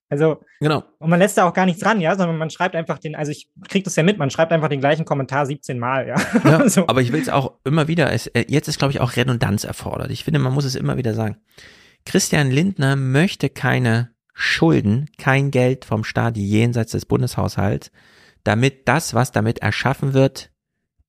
Also, 0.10 0.42
genau. 0.60 0.84
Und 1.00 1.10
man 1.10 1.20
lässt 1.20 1.38
da 1.38 1.48
auch 1.48 1.54
gar 1.54 1.66
nichts 1.66 1.82
dran, 1.82 2.02
ja, 2.02 2.16
sondern 2.16 2.38
man 2.38 2.50
schreibt 2.50 2.76
einfach 2.76 3.00
den, 3.00 3.16
also 3.16 3.32
ich 3.32 3.50
krieg 3.70 3.86
das 3.86 3.96
ja 3.96 4.04
mit, 4.04 4.18
man 4.22 4.30
schreibt 4.30 4.52
einfach 4.52 4.70
den 4.70 4.80
gleichen 4.80 5.04
Kommentar 5.04 5.46
17 5.46 5.78
Mal, 5.78 6.08
ja. 6.08 6.16
ja 6.44 6.70
so. 6.70 6.88
Aber 6.88 7.02
ich 7.02 7.12
will 7.12 7.22
es 7.22 7.30
auch 7.30 7.54
immer 7.64 7.88
wieder, 7.88 8.14
es, 8.14 8.28
äh, 8.28 8.46
jetzt 8.48 8.68
ist, 8.68 8.80
glaube 8.80 8.94
ich, 8.94 9.02
auch 9.02 9.16
Redundanz 9.16 9.64
erfordert. 9.64 10.12
Ich 10.12 10.24
finde, 10.24 10.40
man 10.40 10.54
muss 10.54 10.66
es 10.66 10.76
immer 10.76 10.96
wieder 10.98 11.14
sagen. 11.14 11.38
Christian 12.06 12.50
Lindner 12.50 12.96
möchte 12.96 13.50
keine 13.50 14.12
Schulden, 14.34 15.10
kein 15.18 15.52
Geld 15.52 15.86
vom 15.86 16.04
Staat 16.04 16.38
jenseits 16.38 16.92
des 16.92 17.06
Bundeshaushalts, 17.06 17.92
damit 18.44 18.88
das, 18.88 19.14
was 19.14 19.32
damit 19.32 19.60
erschaffen 19.60 20.14
wird, 20.14 20.52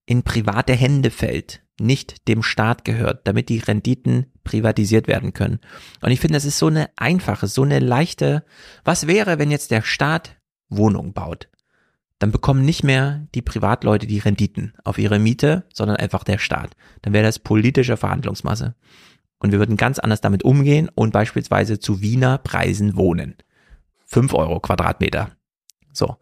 in 0.06 0.22
private 0.22 0.72
Hände 0.72 1.10
fällt 1.10 1.62
nicht 1.80 2.28
dem 2.28 2.42
Staat 2.42 2.84
gehört, 2.84 3.26
damit 3.26 3.48
die 3.48 3.58
Renditen 3.58 4.26
privatisiert 4.44 5.08
werden 5.08 5.32
können. 5.32 5.60
Und 6.00 6.10
ich 6.10 6.20
finde, 6.20 6.34
das 6.34 6.44
ist 6.44 6.58
so 6.58 6.66
eine 6.66 6.90
einfache, 6.96 7.46
so 7.46 7.62
eine 7.62 7.78
leichte, 7.78 8.44
was 8.84 9.06
wäre, 9.06 9.38
wenn 9.38 9.50
jetzt 9.50 9.70
der 9.70 9.82
Staat 9.82 10.36
Wohnung 10.68 11.12
baut? 11.12 11.48
Dann 12.22 12.30
bekommen 12.30 12.64
nicht 12.64 12.84
mehr 12.84 13.26
die 13.34 13.42
Privatleute 13.42 14.06
die 14.06 14.20
Renditen 14.20 14.74
auf 14.84 14.98
ihre 14.98 15.18
Miete, 15.18 15.64
sondern 15.74 15.96
einfach 15.96 16.22
der 16.22 16.38
Staat. 16.38 16.76
Dann 17.02 17.12
wäre 17.12 17.24
das 17.24 17.40
politische 17.40 17.96
Verhandlungsmasse. 17.96 18.76
Und 19.38 19.50
wir 19.50 19.58
würden 19.58 19.76
ganz 19.76 19.98
anders 19.98 20.20
damit 20.20 20.44
umgehen 20.44 20.88
und 20.94 21.12
beispielsweise 21.12 21.80
zu 21.80 22.00
Wiener 22.00 22.38
Preisen 22.38 22.96
wohnen. 22.96 23.34
Fünf 24.06 24.34
Euro 24.34 24.60
Quadratmeter. 24.60 25.30
So. 25.92 26.16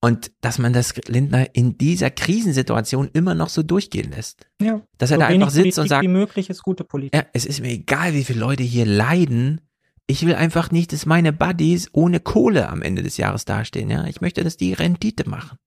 Und 0.00 0.32
dass 0.40 0.58
man 0.58 0.72
das 0.72 0.94
Lindner 1.06 1.54
in 1.54 1.78
dieser 1.78 2.10
Krisensituation 2.10 3.08
immer 3.12 3.36
noch 3.36 3.50
so 3.50 3.62
durchgehen 3.62 4.10
lässt. 4.10 4.48
Ja. 4.60 4.82
Dass 4.98 5.12
er 5.12 5.18
so 5.18 5.20
da 5.20 5.26
einfach 5.28 5.50
sitzt 5.50 5.76
Politik 5.76 5.82
und 5.82 5.88
sagt, 5.88 6.02
wie 6.02 6.08
möglich 6.08 6.50
ist 6.50 6.64
gute 6.64 6.82
Politik. 6.82 7.14
ja, 7.14 7.24
es 7.32 7.46
ist 7.46 7.60
mir 7.60 7.70
egal, 7.70 8.14
wie 8.14 8.24
viele 8.24 8.40
Leute 8.40 8.64
hier 8.64 8.84
leiden. 8.84 9.60
Ich 10.06 10.26
will 10.26 10.34
einfach 10.34 10.70
nicht, 10.70 10.92
dass 10.92 11.06
meine 11.06 11.32
Buddies 11.32 11.88
ohne 11.92 12.20
Kohle 12.20 12.68
am 12.68 12.82
Ende 12.82 13.02
des 13.02 13.16
Jahres 13.16 13.44
dastehen. 13.44 13.88
Ja, 13.88 14.04
ich 14.06 14.20
möchte, 14.20 14.42
dass 14.44 14.56
die 14.56 14.72
Rendite 14.72 15.28
machen. 15.28 15.58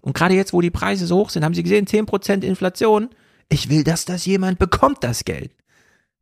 Und 0.00 0.14
gerade 0.14 0.34
jetzt, 0.34 0.52
wo 0.52 0.60
die 0.60 0.70
Preise 0.70 1.06
so 1.06 1.16
hoch 1.16 1.30
sind, 1.30 1.44
haben 1.44 1.54
Sie 1.54 1.62
gesehen, 1.62 1.86
10% 1.86 2.42
Inflation. 2.42 3.08
Ich 3.48 3.68
will, 3.70 3.84
dass 3.84 4.04
das 4.04 4.26
jemand 4.26 4.58
bekommt, 4.58 5.02
das 5.02 5.24
Geld. 5.24 5.52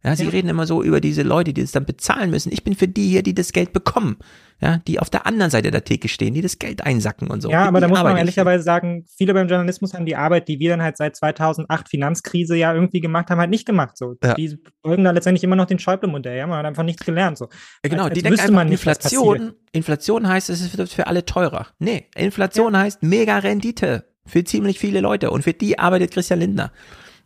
Ja, 0.05 0.15
sie 0.15 0.25
Ja. 0.25 0.31
reden 0.31 0.49
immer 0.49 0.67
so 0.67 0.83
über 0.83 1.01
diese 1.01 1.23
Leute, 1.23 1.53
die 1.53 1.63
das 1.63 1.73
dann 1.73 1.87
bezahlen 1.87 2.31
müssen. 2.31 2.53
Ich 2.53 2.63
bin 2.63 2.77
für 2.77 2.87
die 2.87 3.09
hier, 3.09 3.23
die 3.23 3.35
das 3.35 3.53
Geld 3.53 3.73
bekommen. 3.73 4.19
Ja, 4.59 4.79
die 4.87 4.99
auf 5.01 5.11
der 5.11 5.27
anderen 5.27 5.51
Seite 5.51 5.71
der 5.71 5.85
Theke 5.85 6.09
stehen, 6.09 6.33
die 6.33 6.41
das 6.41 6.59
Geld 6.59 6.83
einsacken 6.87 7.29
und 7.29 7.43
so. 7.43 7.51
Ja, 7.51 7.65
aber 7.67 7.81
da 7.81 7.87
die 7.87 7.91
muss 7.91 7.99
man 7.99 8.07
arbeite 8.07 8.17
ich. 8.17 8.21
ehrlicherweise 8.21 8.65
sagen, 8.65 9.05
viele 9.19 9.35
beim 9.35 9.49
Journalismus 9.49 9.93
haben 9.93 10.07
die 10.07 10.17
Arbeit, 10.17 10.49
die 10.49 10.59
wir 10.59 10.71
dann 10.71 10.81
halt 10.83 10.97
seit 10.97 11.15
2008 11.15 11.91
Finanzkrise 11.91 12.57
ja 12.57 12.73
irgendwie 12.73 13.01
gemacht 13.01 13.29
haben, 13.29 13.39
halt 13.39 13.51
nicht 13.51 13.67
gemacht. 13.67 13.99
So, 13.99 14.15
Ja. 14.25 14.33
die 14.33 14.57
folgen 14.83 15.05
da 15.05 15.11
letztendlich 15.11 15.45
immer 15.45 15.57
noch 15.57 15.67
den 15.67 15.79
Schäuble-Modell. 15.79 16.39
Ja, 16.39 16.47
man 16.47 16.59
hat 16.59 16.65
einfach 16.65 16.85
nichts 16.85 17.05
gelernt. 17.05 17.37
So, 17.37 17.49
Ja, 17.85 17.91
genau, 17.91 18.05
als, 18.05 18.15
die 18.15 18.21
als 18.21 18.23
denken 18.23 18.33
wüsste 18.33 18.45
einfach, 18.45 18.55
man 18.55 18.69
nicht, 18.69 18.87
Inflation. 18.87 19.53
Inflation 19.73 20.27
heißt, 20.29 20.49
es 20.49 20.79
wird 20.79 20.89
für 20.89 21.07
alle 21.07 21.27
teurer. 21.27 21.67
Nee, 21.79 22.07
Inflation 22.17 22.75
heißt 22.79 23.03
mega 23.03 23.37
Rendite 23.39 24.07
für 24.25 24.43
ziemlich 24.43 24.79
viele 24.79 25.01
Leute 25.01 25.31
und 25.33 25.43
für 25.43 25.53
die 25.53 25.79
arbeitet 25.79 26.13
Christian 26.13 26.41
Lindner. 26.41 26.73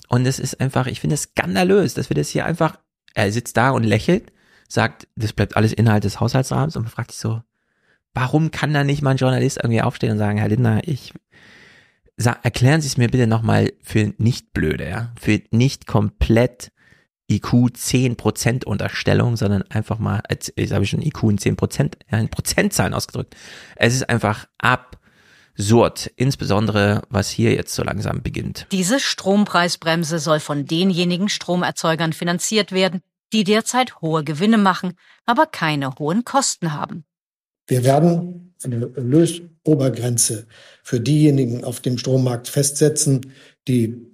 Und 0.09 0.27
es 0.27 0.41
ist 0.41 0.61
einfach, 0.61 0.89
ich 0.89 0.99
finde 0.99 1.15
es 1.15 1.23
skandalös, 1.23 1.95
dass 1.95 2.11
wir 2.11 2.17
das 2.17 2.29
hier 2.29 2.45
einfach, 2.45 2.77
er 3.15 3.31
sitzt 3.31 3.57
da 3.57 3.71
und 3.71 3.85
lächelt, 3.85 4.33
sagt, 4.73 5.09
das 5.17 5.33
bleibt 5.33 5.57
alles 5.57 5.73
Inhalt 5.73 6.05
des 6.05 6.21
Haushaltsrahmens 6.21 6.77
und 6.77 6.85
man 6.85 6.93
fragt 6.93 7.13
sich 7.13 7.21
so, 7.21 7.43
warum 8.15 8.51
kann 8.51 8.73
da 8.73 8.85
nicht 8.85 9.03
mal 9.03 9.11
ein 9.11 9.17
Journalist 9.17 9.59
irgendwie 9.59 9.83
aufstehen 9.83 10.13
und 10.13 10.19
sagen, 10.19 10.39
Herr 10.39 10.49
Lindner, 10.49 10.81
ich, 10.85 11.13
erklären 12.43 12.81
Sie 12.81 12.89
es 12.89 12.97
mir 12.97 13.09
bitte 13.09 13.27
nochmal 13.27 13.73
für 13.83 14.13
nicht 14.19 14.53
blöde, 14.53 14.89
ja, 14.89 15.13
für 15.21 15.41
nicht 15.51 15.87
komplett 15.87 16.71
IQ 17.31 17.53
10% 17.75 18.65
Unterstellung, 18.65 19.37
sondern 19.37 19.63
einfach 19.71 19.99
mal, 19.99 20.21
jetzt 20.29 20.53
jetzt 20.57 20.73
habe 20.73 20.85
ich 20.85 20.91
schon 20.91 21.03
IQ 21.03 21.23
in 21.25 21.39
10%, 21.39 21.93
ja, 22.11 22.19
in 22.19 22.29
Prozentzahlen 22.29 22.93
ausgedrückt. 22.93 23.37
Es 23.77 23.95
ist 23.95 24.09
einfach 24.09 24.47
absurd, 24.59 26.11
insbesondere 26.17 27.03
was 27.09 27.31
hier 27.31 27.55
jetzt 27.55 27.75
so 27.75 27.85
langsam 27.85 28.23
beginnt. 28.23 28.67
Diese 28.73 28.99
Strompreisbremse 28.99 30.19
soll 30.19 30.41
von 30.41 30.67
denjenigen 30.67 31.29
Stromerzeugern 31.29 32.13
finanziert 32.13 32.73
werden, 32.73 33.01
die 33.33 33.45
derzeit 33.45 34.01
hohe 34.01 34.25
Gewinne 34.25 34.59
machen, 34.59 34.95
aber 35.27 35.47
keine 35.47 35.95
hohen 35.97 36.25
Kosten 36.25 36.73
haben. 36.73 37.05
Wir 37.67 37.85
werden 37.85 38.55
eine 38.63 38.77
Lösobergrenze 38.77 40.47
für 40.83 41.01
diejenigen 41.01 41.65
auf 41.65 41.81
dem 41.81 41.99
Strommarkt 41.99 42.49
festsetzen, 42.49 43.33
die 43.69 44.07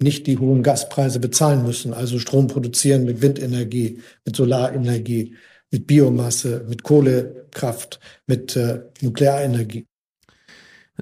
nicht 0.00 0.26
die 0.26 0.38
hohen 0.38 0.62
Gaspreise 0.62 1.20
bezahlen 1.20 1.64
müssen, 1.64 1.94
also 1.94 2.18
Strom 2.18 2.46
produzieren 2.46 3.04
mit 3.04 3.22
Windenergie, 3.22 4.00
mit 4.24 4.36
Solarenergie, 4.36 5.36
mit 5.70 5.86
Biomasse, 5.86 6.64
mit 6.68 6.82
Kohlekraft, 6.82 8.00
mit 8.26 8.54
äh, 8.56 8.82
Nuklearenergie. 9.00 9.86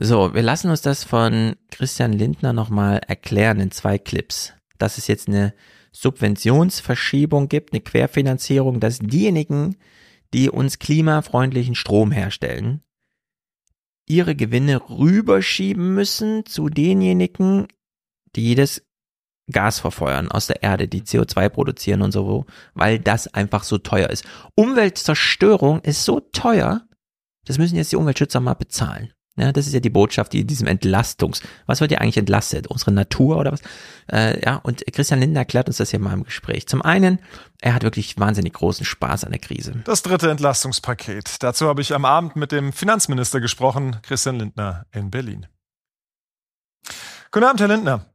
So, 0.01 0.33
wir 0.33 0.43
lassen 0.43 0.71
uns 0.71 0.81
das 0.81 1.05
von 1.05 1.57
Christian 1.71 2.13
Lindner 2.13 2.53
nochmal 2.53 3.01
erklären 3.07 3.61
in 3.61 3.71
zwei 3.71 3.99
Clips. 3.99 4.55
Dass 4.79 4.97
es 4.97 5.07
jetzt 5.07 5.29
eine 5.29 5.53
Subventionsverschiebung 5.93 7.49
gibt, 7.49 7.73
eine 7.73 7.81
Querfinanzierung, 7.81 8.81
dass 8.81 8.99
diejenigen, 8.99 9.77
die 10.33 10.51
uns 10.51 10.79
klimafreundlichen 10.79 11.75
Strom 11.75 12.11
herstellen, 12.11 12.83
ihre 14.09 14.35
Gewinne 14.35 14.81
rüberschieben 14.89 15.95
müssen 15.95 16.45
zu 16.47 16.69
denjenigen, 16.69 17.69
die 18.35 18.55
das 18.55 18.83
Gas 19.51 19.81
verfeuern 19.81 20.31
aus 20.31 20.47
der 20.47 20.63
Erde, 20.63 20.89
die 20.89 21.03
CO2 21.03 21.49
produzieren 21.49 22.03
und 22.03 22.13
so, 22.13 22.47
weil 22.75 22.99
das 22.99 23.33
einfach 23.35 23.65
so 23.65 23.79
teuer 23.79 24.09
ist. 24.09 24.25
Umweltzerstörung 24.55 25.81
ist 25.81 26.05
so 26.05 26.21
teuer, 26.21 26.87
das 27.45 27.59
müssen 27.59 27.77
jetzt 27.77 27.93
die 27.93 27.97
Umweltschützer 27.97 28.41
mal 28.41 28.55
bezahlen. 28.55 29.13
Ja, 29.37 29.51
das 29.51 29.67
ist 29.67 29.73
ja 29.73 29.81
die 29.81 29.89
Botschaft, 29.89 30.35
die 30.35 30.41
in 30.41 30.47
diesem 30.47 30.67
Entlastungs, 30.67 31.41
was 31.65 31.81
wird 31.81 31.91
ja 31.91 31.99
eigentlich 31.99 32.19
entlastet? 32.19 32.67
Unsere 32.67 32.93
Natur 32.93 33.39
oder 33.39 33.53
was? 33.53 33.63
Äh, 34.11 34.45
ja, 34.45 34.57
und 34.57 34.85
Christian 34.93 35.21
Lindner 35.21 35.41
erklärt 35.41 35.69
uns 35.69 35.79
das 35.79 35.91
hier 35.91 36.01
mal 36.01 36.13
im 36.13 36.25
Gespräch. 36.25 36.69
Zum 36.69 36.83
einen, 36.83 37.19
er 37.61 37.73
hat 37.73 37.83
wirklich 37.83 38.19
wahnsinnig 38.19 38.53
großen 38.53 38.85
Spaß 38.85 39.25
an 39.25 39.31
der 39.31 39.41
Krise. 39.41 39.83
Das 39.85 40.03
dritte 40.03 40.31
Entlastungspaket. 40.31 41.43
Dazu 41.43 41.67
habe 41.67 41.81
ich 41.81 41.95
am 41.95 42.05
Abend 42.05 42.37
mit 42.37 42.53
dem 42.53 42.75
Finanzminister 42.75 43.41
gesprochen, 43.41 43.97
Christian 44.03 44.37
Lindner 44.37 44.85
in 44.93 45.11
Berlin. 45.11 45.47
Guten 47.31 47.47
Abend, 47.47 47.61
Herr 47.61 47.69
Lindner. 47.69 48.07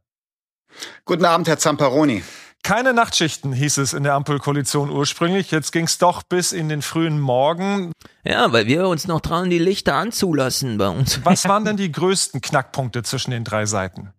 Guten 1.05 1.25
Abend, 1.25 1.47
Herr 1.47 1.57
Zamparoni. 1.57 2.21
Keine 2.67 2.93
Nachtschichten 2.93 3.53
hieß 3.53 3.77
es 3.77 3.93
in 3.93 4.03
der 4.03 4.13
Ampelkoalition 4.15 4.89
ursprünglich. 4.89 5.51
Jetzt 5.51 5.71
ging 5.71 5.85
es 5.85 5.99
doch 5.99 6.21
bis 6.23 6.51
in 6.51 6.67
den 6.67 6.81
frühen 6.81 7.17
Morgen. 7.17 7.93
Ja, 8.25 8.51
weil 8.51 8.67
wir 8.67 8.89
uns 8.89 9.07
noch 9.07 9.21
trauen, 9.21 9.49
die 9.49 9.57
Lichter 9.57 9.95
anzulassen 9.95 10.77
bei 10.77 10.89
uns. 10.89 11.23
Was 11.23 11.47
waren 11.47 11.63
denn 11.65 11.77
die 11.77 11.89
größten 11.89 12.41
Knackpunkte 12.41 13.03
zwischen 13.03 13.31
den 13.31 13.45
drei 13.45 13.65
Seiten? 13.65 14.11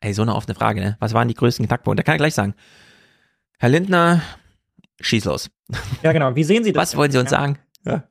Ey, 0.00 0.14
so 0.14 0.22
eine 0.22 0.32
offene 0.36 0.54
Frage, 0.54 0.80
ne? 0.80 0.96
Was 1.00 1.12
waren 1.12 1.26
die 1.26 1.34
größten 1.34 1.66
Knackpunkte? 1.66 2.04
Da 2.04 2.06
kann 2.06 2.14
ich 2.14 2.20
gleich 2.20 2.34
sagen. 2.34 2.54
Herr 3.58 3.68
Lindner, 3.70 4.22
schieß 5.00 5.24
los. 5.24 5.50
Ja, 6.04 6.12
genau. 6.12 6.36
Wie 6.36 6.44
sehen 6.44 6.62
Sie 6.62 6.72
das? 6.72 6.80
Was 6.92 6.96
wollen 6.96 7.10
Sie 7.10 7.18
uns 7.18 7.32
Ja. 7.32 7.38
sagen? 7.38 7.58
Ja. 7.84 8.04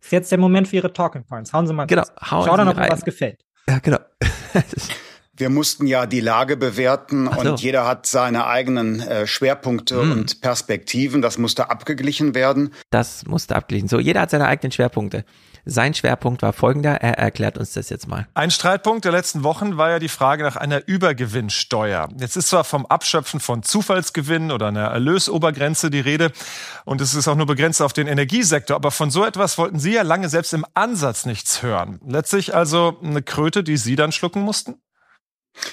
Ist 0.00 0.10
jetzt 0.10 0.32
der 0.32 0.38
Moment 0.38 0.66
für 0.66 0.74
Ihre 0.74 0.92
Talking 0.92 1.22
Points. 1.24 1.52
Hauen 1.52 1.68
Sie 1.68 1.72
mal 1.72 1.86
Genau, 1.86 2.02
hauen 2.28 2.44
Schau 2.44 2.56
dann, 2.56 2.66
Sie 2.66 2.70
ob 2.72 2.76
Ihnen 2.76 2.82
rein. 2.86 2.90
was 2.90 3.04
gefällt. 3.04 3.44
Ja, 3.68 3.78
genau. 3.78 3.98
Wir 5.36 5.50
mussten 5.50 5.86
ja 5.86 6.06
die 6.06 6.20
Lage 6.20 6.56
bewerten 6.56 7.28
so. 7.32 7.40
und 7.50 7.60
jeder 7.60 7.86
hat 7.86 8.06
seine 8.06 8.46
eigenen 8.46 9.00
äh, 9.00 9.26
Schwerpunkte 9.26 10.00
Hm. 10.00 10.12
und 10.12 10.40
Perspektiven. 10.40 11.22
Das 11.22 11.38
musste 11.38 11.70
abgeglichen 11.70 12.34
werden. 12.34 12.70
Das 12.90 13.26
musste 13.26 13.56
abglichen. 13.56 13.88
So, 13.88 13.98
jeder 13.98 14.20
hat 14.20 14.30
seine 14.30 14.46
eigenen 14.46 14.70
Schwerpunkte. 14.72 15.24
Sein 15.66 15.94
Schwerpunkt 15.94 16.42
war 16.42 16.52
folgender. 16.52 16.96
Er 17.00 17.16
erklärt 17.18 17.56
uns 17.56 17.72
das 17.72 17.88
jetzt 17.88 18.06
mal. 18.06 18.28
Ein 18.34 18.50
Streitpunkt 18.50 19.06
der 19.06 19.12
letzten 19.12 19.44
Wochen 19.44 19.78
war 19.78 19.88
ja 19.90 19.98
die 19.98 20.10
Frage 20.10 20.42
nach 20.42 20.56
einer 20.56 20.86
Übergewinnsteuer. 20.86 22.08
Jetzt 22.18 22.36
ist 22.36 22.48
zwar 22.48 22.64
vom 22.64 22.84
Abschöpfen 22.86 23.40
von 23.40 23.62
Zufallsgewinnen 23.62 24.50
oder 24.52 24.66
einer 24.68 24.88
Erlösobergrenze 24.88 25.90
die 25.90 26.00
Rede 26.00 26.32
und 26.84 27.00
es 27.00 27.14
ist 27.14 27.28
auch 27.28 27.34
nur 27.36 27.46
begrenzt 27.46 27.80
auf 27.82 27.92
den 27.94 28.06
Energiesektor, 28.06 28.76
aber 28.76 28.90
von 28.90 29.10
so 29.10 29.24
etwas 29.24 29.56
wollten 29.58 29.78
Sie 29.78 29.94
ja 29.94 30.02
lange 30.02 30.28
selbst 30.28 30.52
im 30.52 30.66
Ansatz 30.74 31.24
nichts 31.24 31.62
hören. 31.62 31.98
Letztlich 32.06 32.54
also 32.54 32.98
eine 33.02 33.22
Kröte, 33.22 33.64
die 33.64 33.76
Sie 33.78 33.96
dann 33.96 34.12
schlucken 34.12 34.42
mussten? 34.42 34.74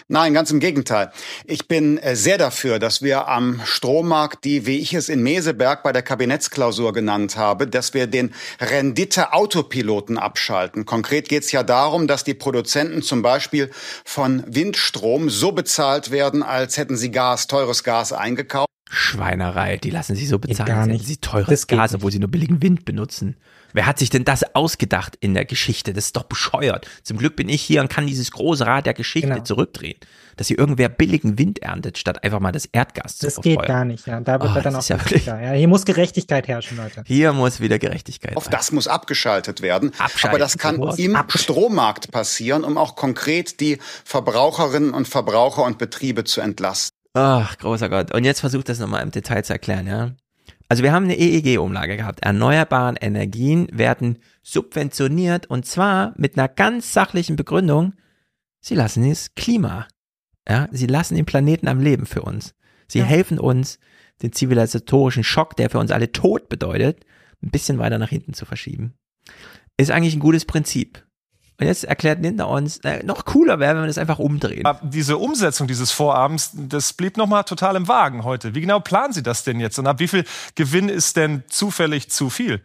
Nein, 0.07 0.33
ganz 0.33 0.51
im 0.51 0.59
Gegenteil. 0.59 1.11
Ich 1.45 1.67
bin 1.67 1.97
äh, 1.97 2.15
sehr 2.15 2.37
dafür, 2.37 2.79
dass 2.79 3.01
wir 3.01 3.27
am 3.27 3.61
Strommarkt 3.63 4.43
die, 4.45 4.65
wie 4.65 4.79
ich 4.79 4.93
es 4.93 5.09
in 5.09 5.23
Meseberg 5.23 5.83
bei 5.83 5.91
der 5.91 6.01
Kabinettsklausur 6.01 6.93
genannt 6.93 7.37
habe, 7.37 7.67
dass 7.67 7.93
wir 7.93 8.07
den 8.07 8.33
Rendite-Autopiloten 8.59 10.17
abschalten. 10.17 10.85
Konkret 10.85 11.29
geht 11.29 11.43
es 11.43 11.51
ja 11.51 11.63
darum, 11.63 12.07
dass 12.07 12.23
die 12.23 12.33
Produzenten 12.33 13.01
zum 13.01 13.21
Beispiel 13.21 13.71
von 14.05 14.43
Windstrom 14.47 15.29
so 15.29 15.51
bezahlt 15.51 16.11
werden, 16.11 16.43
als 16.43 16.77
hätten 16.77 16.97
sie 16.97 17.11
Gas, 17.11 17.47
teures 17.47 17.83
Gas 17.83 18.13
eingekauft. 18.13 18.67
Schweinerei, 18.89 19.77
die 19.77 19.89
lassen 19.89 20.15
sich 20.15 20.27
so 20.27 20.37
bezahlen, 20.37 20.67
gar 20.67 20.77
als 20.79 20.87
hätten 20.87 20.97
nicht. 20.97 21.05
sie 21.07 21.17
teures 21.17 21.67
Gas, 21.67 21.95
obwohl 21.95 22.11
sie 22.11 22.19
nur 22.19 22.29
billigen 22.29 22.61
Wind 22.61 22.83
benutzen. 22.83 23.37
Wer 23.73 23.85
hat 23.85 23.99
sich 23.99 24.09
denn 24.09 24.25
das 24.25 24.43
ausgedacht 24.55 25.17
in 25.19 25.33
der 25.33 25.45
Geschichte? 25.45 25.93
Das 25.93 26.05
ist 26.05 26.15
doch 26.15 26.23
bescheuert. 26.23 26.87
Zum 27.03 27.17
Glück 27.17 27.35
bin 27.35 27.49
ich 27.49 27.61
hier 27.61 27.81
und 27.81 27.89
kann 27.89 28.07
dieses 28.07 28.31
große 28.31 28.65
Rad 28.65 28.85
der 28.85 28.93
Geschichte 28.93 29.29
Genau. 29.29 29.43
zurückdrehen. 29.43 29.97
Dass 30.37 30.47
hier 30.47 30.57
irgendwer 30.57 30.89
billigen 30.89 31.37
Wind 31.37 31.59
erntet, 31.61 31.97
statt 31.97 32.23
einfach 32.23 32.39
mal 32.39 32.51
das 32.51 32.65
Erdgas 32.65 33.17
zu 33.17 33.25
Das 33.27 33.35
geht 33.35 33.53
verfeuern. 33.55 33.67
gar 33.67 33.85
nicht. 33.85 34.07
Ja. 34.07 34.19
Da 34.21 34.39
wird 34.41 34.51
Oh, 34.51 34.55
er 34.55 34.61
dann 34.61 34.75
auch 34.75 34.83
ja 34.87 34.97
wirklich, 34.99 35.25
ja, 35.25 35.37
Hier 35.51 35.67
muss 35.67 35.85
Gerechtigkeit 35.85 36.47
herrschen, 36.47 36.77
Leute. 36.77 37.03
Hier 37.05 37.33
muss 37.33 37.59
wieder 37.59 37.77
Gerechtigkeit 37.79 38.35
Auf 38.37 38.45
rein. 38.47 38.51
das 38.51 38.71
muss 38.71 38.87
abgeschaltet 38.87 39.61
werden. 39.61 39.91
Abschalten. 39.99 40.29
Aber 40.29 40.39
das 40.39 40.57
kann 40.57 40.77
Sowas. 40.77 40.97
im 40.99 41.17
Strommarkt 41.27 42.11
passieren, 42.11 42.63
um 42.63 42.77
auch 42.77 42.95
konkret 42.95 43.59
die 43.59 43.77
Verbraucherinnen 44.05 44.93
und 44.93 45.07
Verbraucher 45.07 45.63
und 45.63 45.77
Betriebe 45.77 46.23
zu 46.23 46.41
entlasten. 46.41 46.97
Ach, 47.13 47.57
großer 47.57 47.89
Gott. 47.89 48.13
Und 48.13 48.23
jetzt 48.23 48.39
versucht 48.39 48.69
das 48.69 48.79
nochmal 48.79 49.03
im 49.03 49.11
Detail 49.11 49.43
zu 49.43 49.53
erklären, 49.53 49.85
ja. 49.87 50.11
Also 50.71 50.83
wir 50.83 50.93
haben 50.93 51.03
eine 51.03 51.17
EEG-Umlage 51.17 51.97
gehabt. 51.97 52.21
Erneuerbaren 52.21 52.95
Energien 52.95 53.67
werden 53.73 54.19
subventioniert 54.41 55.47
und 55.47 55.65
zwar 55.65 56.13
mit 56.15 56.37
einer 56.37 56.47
ganz 56.47 56.93
sachlichen 56.93 57.35
Begründung. 57.35 57.91
Sie 58.61 58.75
lassen 58.75 59.09
das 59.09 59.35
Klima. 59.35 59.89
Ja, 60.47 60.69
sie 60.71 60.87
lassen 60.87 61.15
den 61.15 61.25
Planeten 61.25 61.67
am 61.67 61.81
Leben 61.81 62.05
für 62.05 62.21
uns. 62.21 62.55
Sie 62.87 62.99
Ja. 62.99 63.03
helfen 63.03 63.37
uns, 63.37 63.79
den 64.21 64.31
zivilisatorischen 64.31 65.25
Schock, 65.25 65.57
der 65.57 65.69
für 65.69 65.77
uns 65.77 65.91
alle 65.91 66.13
Tod 66.13 66.47
bedeutet, 66.47 67.05
ein 67.43 67.51
bisschen 67.51 67.77
weiter 67.77 67.97
nach 67.97 68.07
hinten 68.07 68.33
zu 68.33 68.45
verschieben. 68.45 68.93
ist 69.75 69.91
eigentlich 69.91 70.15
ein 70.15 70.21
gutes 70.21 70.45
Prinzip. 70.45 71.05
Und 71.61 71.67
jetzt 71.67 71.83
erklärt 71.83 72.23
Linda 72.23 72.45
uns, 72.45 72.79
äh, 72.79 73.03
noch 73.03 73.23
cooler 73.23 73.59
wäre, 73.59 73.75
wenn 73.75 73.83
wir 73.83 73.87
das 73.87 73.99
einfach 73.99 74.17
umdrehen. 74.17 74.65
Aber 74.65 74.79
diese 74.81 75.19
Umsetzung 75.19 75.67
dieses 75.67 75.91
Vorabends, 75.91 76.49
das 76.55 76.91
blieb 76.91 77.17
nochmal 77.17 77.43
total 77.43 77.75
im 77.75 77.87
Wagen 77.87 78.23
heute. 78.23 78.55
Wie 78.55 78.61
genau 78.61 78.79
planen 78.79 79.13
Sie 79.13 79.21
das 79.21 79.43
denn 79.43 79.59
jetzt? 79.59 79.77
Und 79.77 79.85
ab 79.85 79.99
wie 79.99 80.07
viel 80.07 80.25
Gewinn 80.55 80.89
ist 80.89 81.17
denn 81.17 81.43
zufällig 81.49 82.09
zu 82.09 82.31
viel? 82.31 82.61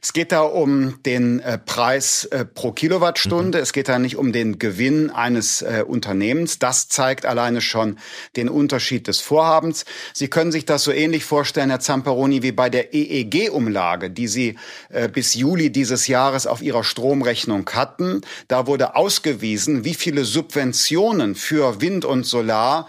Es 0.00 0.12
geht 0.12 0.30
da 0.30 0.42
um 0.42 1.02
den 1.02 1.40
äh, 1.40 1.58
Preis 1.58 2.24
äh, 2.26 2.44
pro 2.44 2.72
Kilowattstunde. 2.72 3.58
Mhm. 3.58 3.62
Es 3.62 3.72
geht 3.72 3.88
da 3.88 3.98
nicht 3.98 4.16
um 4.16 4.32
den 4.32 4.58
Gewinn 4.58 5.10
eines 5.10 5.62
äh, 5.62 5.84
Unternehmens. 5.86 6.58
Das 6.58 6.88
zeigt 6.88 7.26
alleine 7.26 7.60
schon 7.60 7.98
den 8.36 8.48
Unterschied 8.48 9.08
des 9.08 9.20
Vorhabens. 9.20 9.84
Sie 10.12 10.28
können 10.28 10.52
sich 10.52 10.66
das 10.66 10.84
so 10.84 10.92
ähnlich 10.92 11.24
vorstellen, 11.24 11.70
Herr 11.70 11.80
Zamperoni, 11.80 12.42
wie 12.42 12.52
bei 12.52 12.70
der 12.70 12.94
EEG-Umlage, 12.94 14.10
die 14.10 14.28
Sie 14.28 14.56
äh, 14.90 15.08
bis 15.08 15.34
Juli 15.34 15.70
dieses 15.70 16.06
Jahres 16.06 16.46
auf 16.46 16.62
Ihrer 16.62 16.84
Stromrechnung 16.84 17.68
hatten. 17.70 18.20
Da 18.48 18.66
wurde 18.66 18.94
ausgewiesen, 18.94 19.84
wie 19.84 19.94
viele 19.94 20.24
Subventionen 20.24 21.34
für 21.34 21.80
Wind 21.80 22.04
und 22.04 22.24
Solar 22.24 22.88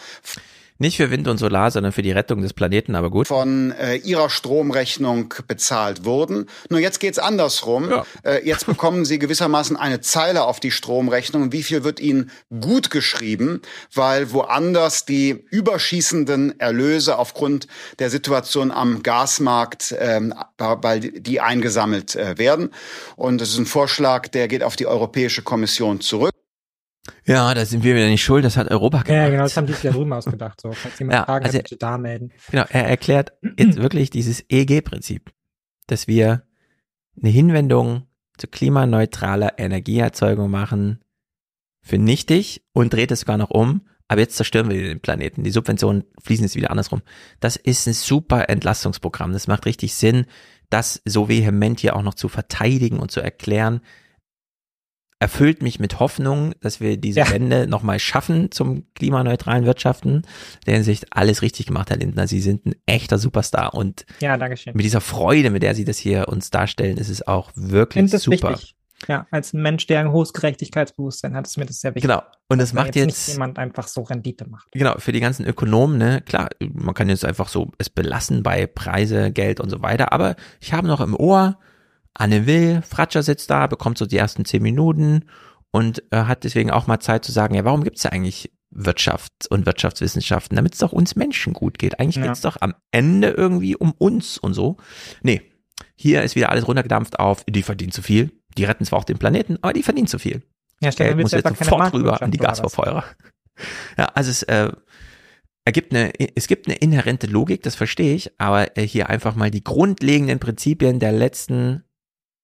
nicht 0.77 0.97
für 0.97 1.11
Wind 1.11 1.27
und 1.27 1.37
Solar, 1.37 1.71
sondern 1.71 1.91
für 1.91 2.01
die 2.01 2.11
Rettung 2.11 2.41
des 2.41 2.53
Planeten, 2.53 2.95
aber 2.95 3.09
gut. 3.09 3.27
Von 3.27 3.71
äh, 3.71 3.95
ihrer 3.95 4.29
Stromrechnung 4.29 5.33
bezahlt 5.47 6.03
wurden. 6.05 6.47
Nur 6.69 6.79
jetzt 6.79 6.99
geht's 6.99 7.19
andersrum. 7.19 7.89
Ja. 7.89 8.05
Äh, 8.23 8.45
jetzt 8.45 8.65
bekommen 8.65 9.05
sie 9.05 9.19
gewissermaßen 9.19 9.77
eine 9.77 10.01
Zeile 10.01 10.43
auf 10.43 10.59
die 10.59 10.71
Stromrechnung. 10.71 11.51
Wie 11.51 11.63
viel 11.63 11.83
wird 11.83 11.99
ihnen 11.99 12.31
gut 12.61 12.89
geschrieben, 12.89 13.61
weil 13.93 14.31
woanders 14.31 15.05
die 15.05 15.45
überschießenden 15.49 16.59
Erlöse 16.59 17.17
aufgrund 17.17 17.67
der 17.99 18.09
Situation 18.09 18.71
am 18.71 19.03
Gasmarkt, 19.03 19.95
ähm, 19.99 20.33
weil 20.57 20.99
die 20.99 21.39
eingesammelt 21.39 22.15
äh, 22.15 22.37
werden. 22.37 22.71
Und 23.15 23.41
das 23.41 23.49
ist 23.49 23.57
ein 23.57 23.65
Vorschlag, 23.65 24.27
der 24.27 24.47
geht 24.47 24.63
auf 24.63 24.75
die 24.75 24.87
Europäische 24.87 25.43
Kommission 25.43 26.01
zurück. 26.01 26.32
Ja, 27.25 27.53
da 27.53 27.65
sind 27.65 27.83
wir 27.83 27.95
wieder 27.95 28.07
nicht 28.07 28.23
schuld, 28.23 28.43
das 28.43 28.57
hat 28.57 28.69
Europa 28.69 29.03
gemacht. 29.03 29.09
Ja, 29.09 29.29
genau, 29.29 29.43
das 29.43 29.55
haben 29.55 29.67
die 29.67 29.73
sich 29.73 29.83
ja 29.83 29.91
drüben 29.91 30.11
ausgedacht. 30.11 30.59
So, 30.61 30.71
falls 30.73 30.99
jemand 30.99 31.19
ja, 31.19 31.25
Fragen 31.25 31.45
also, 31.45 31.57
hat, 31.57 31.63
bitte 31.63 31.77
da 31.77 31.97
melden. 31.97 32.31
Genau, 32.51 32.65
er 32.69 32.87
erklärt 32.87 33.33
jetzt 33.57 33.77
wirklich 33.77 34.09
dieses 34.09 34.43
EEG-Prinzip, 34.49 35.31
dass 35.87 36.07
wir 36.07 36.43
eine 37.17 37.29
Hinwendung 37.29 38.07
zu 38.37 38.47
klimaneutraler 38.47 39.57
Energieerzeugung 39.57 40.49
machen 40.49 40.99
für 41.81 41.97
nichtig 41.97 42.65
und 42.73 42.91
dreht 42.93 43.11
es 43.11 43.21
sogar 43.21 43.37
noch 43.37 43.51
um, 43.51 43.87
aber 44.07 44.21
jetzt 44.21 44.35
zerstören 44.35 44.69
wir 44.69 44.81
den 44.81 44.99
Planeten. 44.99 45.43
Die 45.43 45.51
Subventionen 45.51 46.03
fließen 46.21 46.45
jetzt 46.45 46.55
wieder 46.55 46.71
andersrum. 46.71 47.01
Das 47.39 47.55
ist 47.55 47.87
ein 47.87 47.93
super 47.93 48.49
Entlastungsprogramm. 48.49 49.33
Das 49.33 49.47
macht 49.47 49.65
richtig 49.65 49.95
Sinn, 49.95 50.25
das 50.69 51.01
so 51.05 51.29
vehement 51.29 51.79
hier 51.79 51.95
auch 51.95 52.01
noch 52.01 52.15
zu 52.15 52.27
verteidigen 52.27 52.99
und 52.99 53.11
zu 53.11 53.21
erklären, 53.21 53.81
erfüllt 55.23 55.63
mich 55.63 55.79
mit 55.79 56.01
Hoffnung, 56.01 56.53
dass 56.59 56.81
wir 56.81 56.97
diese 56.97 57.21
ja. 57.21 57.31
Wende 57.31 57.65
nochmal 57.65 57.97
schaffen 57.97 58.51
zum 58.51 58.83
klimaneutralen 58.93 59.65
Wirtschaften. 59.65 60.23
Der 60.65 60.73
Hinsicht 60.73 61.05
alles 61.11 61.41
richtig 61.41 61.65
gemacht, 61.65 61.89
Herr 61.89 61.95
Lindner. 61.95 62.27
Sie 62.27 62.41
sind 62.41 62.65
ein 62.65 62.75
echter 62.85 63.17
Superstar 63.17 63.73
und 63.73 64.05
ja, 64.19 64.35
mit 64.37 64.83
dieser 64.83 64.99
Freude, 64.99 65.49
mit 65.49 65.63
der 65.63 65.75
Sie 65.75 65.85
das 65.85 65.97
hier 65.97 66.27
uns 66.27 66.51
darstellen, 66.51 66.97
ist 66.97 67.07
es 67.07 67.25
auch 67.25 67.51
wirklich 67.55 68.11
super. 68.11 68.49
Wichtig. 68.49 68.75
Ja, 69.07 69.25
als 69.31 69.53
Mensch, 69.53 69.87
der 69.87 70.01
ein 70.01 70.11
hohes 70.11 70.33
Gerechtigkeitsbewusstsein 70.33 71.35
hat, 71.35 71.47
ist 71.47 71.57
mir 71.57 71.65
das 71.65 71.79
sehr 71.79 71.95
wichtig. 71.95 72.09
Genau. 72.09 72.21
Und 72.49 72.59
das 72.59 72.73
macht 72.73 72.87
jetzt, 72.87 72.95
jetzt 72.95 73.27
nicht 73.27 73.35
jemand 73.35 73.59
einfach 73.59 73.87
so 73.87 74.01
Rendite 74.01 74.47
macht. 74.49 74.71
Genau. 74.73 74.95
Für 74.97 75.13
die 75.13 75.21
ganzen 75.21 75.45
Ökonomen, 75.45 75.97
ne, 75.97 76.21
klar, 76.21 76.49
man 76.59 76.93
kann 76.93 77.07
jetzt 77.07 77.23
einfach 77.23 77.47
so 77.47 77.71
es 77.77 77.89
belassen 77.89 78.43
bei 78.43 78.67
Preise, 78.67 79.31
Geld 79.31 79.61
und 79.61 79.69
so 79.69 79.81
weiter. 79.81 80.11
Aber 80.11 80.35
ich 80.59 80.73
habe 80.73 80.87
noch 80.87 80.99
im 80.99 81.15
Ohr, 81.15 81.57
Anne 82.13 82.45
Will, 82.45 82.81
Fratscher 82.81 83.23
sitzt 83.23 83.49
da, 83.49 83.67
bekommt 83.67 83.97
so 83.97 84.05
die 84.05 84.17
ersten 84.17 84.45
zehn 84.45 84.61
Minuten 84.61 85.25
und 85.71 86.03
äh, 86.11 86.23
hat 86.23 86.43
deswegen 86.43 86.71
auch 86.71 86.87
mal 86.87 86.99
Zeit 86.99 87.25
zu 87.25 87.31
sagen, 87.31 87.55
ja, 87.55 87.65
warum 87.65 87.83
gibt's 87.83 88.03
ja 88.03 88.11
eigentlich 88.11 88.51
Wirtschaft 88.69 89.31
und 89.49 89.65
Wirtschaftswissenschaften, 89.65 90.55
damit 90.55 90.73
es 90.73 90.79
doch 90.79 90.91
uns 90.91 91.15
Menschen 91.15 91.53
gut 91.53 91.77
geht. 91.77 91.99
Eigentlich 91.99 92.17
ja. 92.17 92.27
geht's 92.27 92.41
doch 92.41 92.57
am 92.59 92.73
Ende 92.91 93.29
irgendwie 93.29 93.75
um 93.75 93.91
uns 93.91 94.37
und 94.37 94.53
so. 94.53 94.77
Nee, 95.21 95.41
hier 95.95 96.23
ist 96.23 96.35
wieder 96.35 96.49
alles 96.49 96.67
runtergedampft 96.67 97.19
auf, 97.19 97.43
die 97.45 97.63
verdienen 97.63 97.91
zu 97.91 98.01
viel, 98.01 98.31
die 98.57 98.65
retten 98.65 98.85
zwar 98.85 98.99
auch 98.99 99.03
den 99.03 99.17
Planeten, 99.17 99.57
aber 99.61 99.73
die 99.73 99.83
verdienen 99.83 100.07
zu 100.07 100.19
viel. 100.19 100.43
Ja, 100.81 100.89
Geld 100.89 101.17
muss 101.17 101.31
jetzt 101.31 101.47
sofort 101.47 101.93
rüber 101.93 102.21
an 102.21 102.31
die 102.31 102.37
Gasverfeuerer. 102.37 103.05
Ja, 103.97 104.05
also 104.15 104.31
es 104.31 104.43
äh, 104.43 104.71
ergibt 105.65 105.93
eine, 105.93 106.11
es 106.35 106.47
gibt 106.47 106.67
eine 106.67 106.75
inhärente 106.75 107.27
Logik, 107.27 107.61
das 107.63 107.75
verstehe 107.75 108.15
ich, 108.15 108.31
aber 108.39 108.77
äh, 108.77 108.85
hier 108.85 109.09
einfach 109.09 109.35
mal 109.35 109.51
die 109.51 109.63
grundlegenden 109.63 110.39
Prinzipien 110.39 110.99
der 110.99 111.11
letzten 111.11 111.83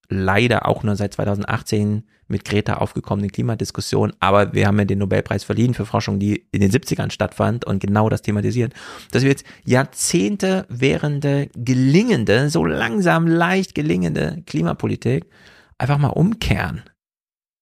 leider 0.09 0.67
auch 0.67 0.83
nur 0.83 0.95
seit 0.95 1.13
2018 1.13 2.03
mit 2.27 2.45
Greta 2.45 2.75
aufgekommenen 2.75 3.31
Klimadiskussion, 3.31 4.13
aber 4.19 4.53
wir 4.53 4.67
haben 4.67 4.77
ja 4.77 4.85
den 4.85 4.99
Nobelpreis 4.99 5.43
verliehen 5.43 5.73
für 5.73 5.85
Forschung, 5.85 6.19
die 6.19 6.47
in 6.51 6.61
den 6.61 6.71
70ern 6.71 7.11
stattfand 7.11 7.65
und 7.65 7.79
genau 7.79 8.09
das 8.09 8.21
thematisiert, 8.21 8.73
dass 9.11 9.23
wir 9.23 9.29
jetzt 9.29 9.45
Jahrzehnte 9.65 10.65
währende 10.69 11.49
gelingende, 11.55 12.49
so 12.49 12.65
langsam 12.65 13.27
leicht 13.27 13.73
gelingende 13.73 14.43
Klimapolitik 14.45 15.25
einfach 15.77 15.97
mal 15.97 16.09
umkehren. 16.09 16.83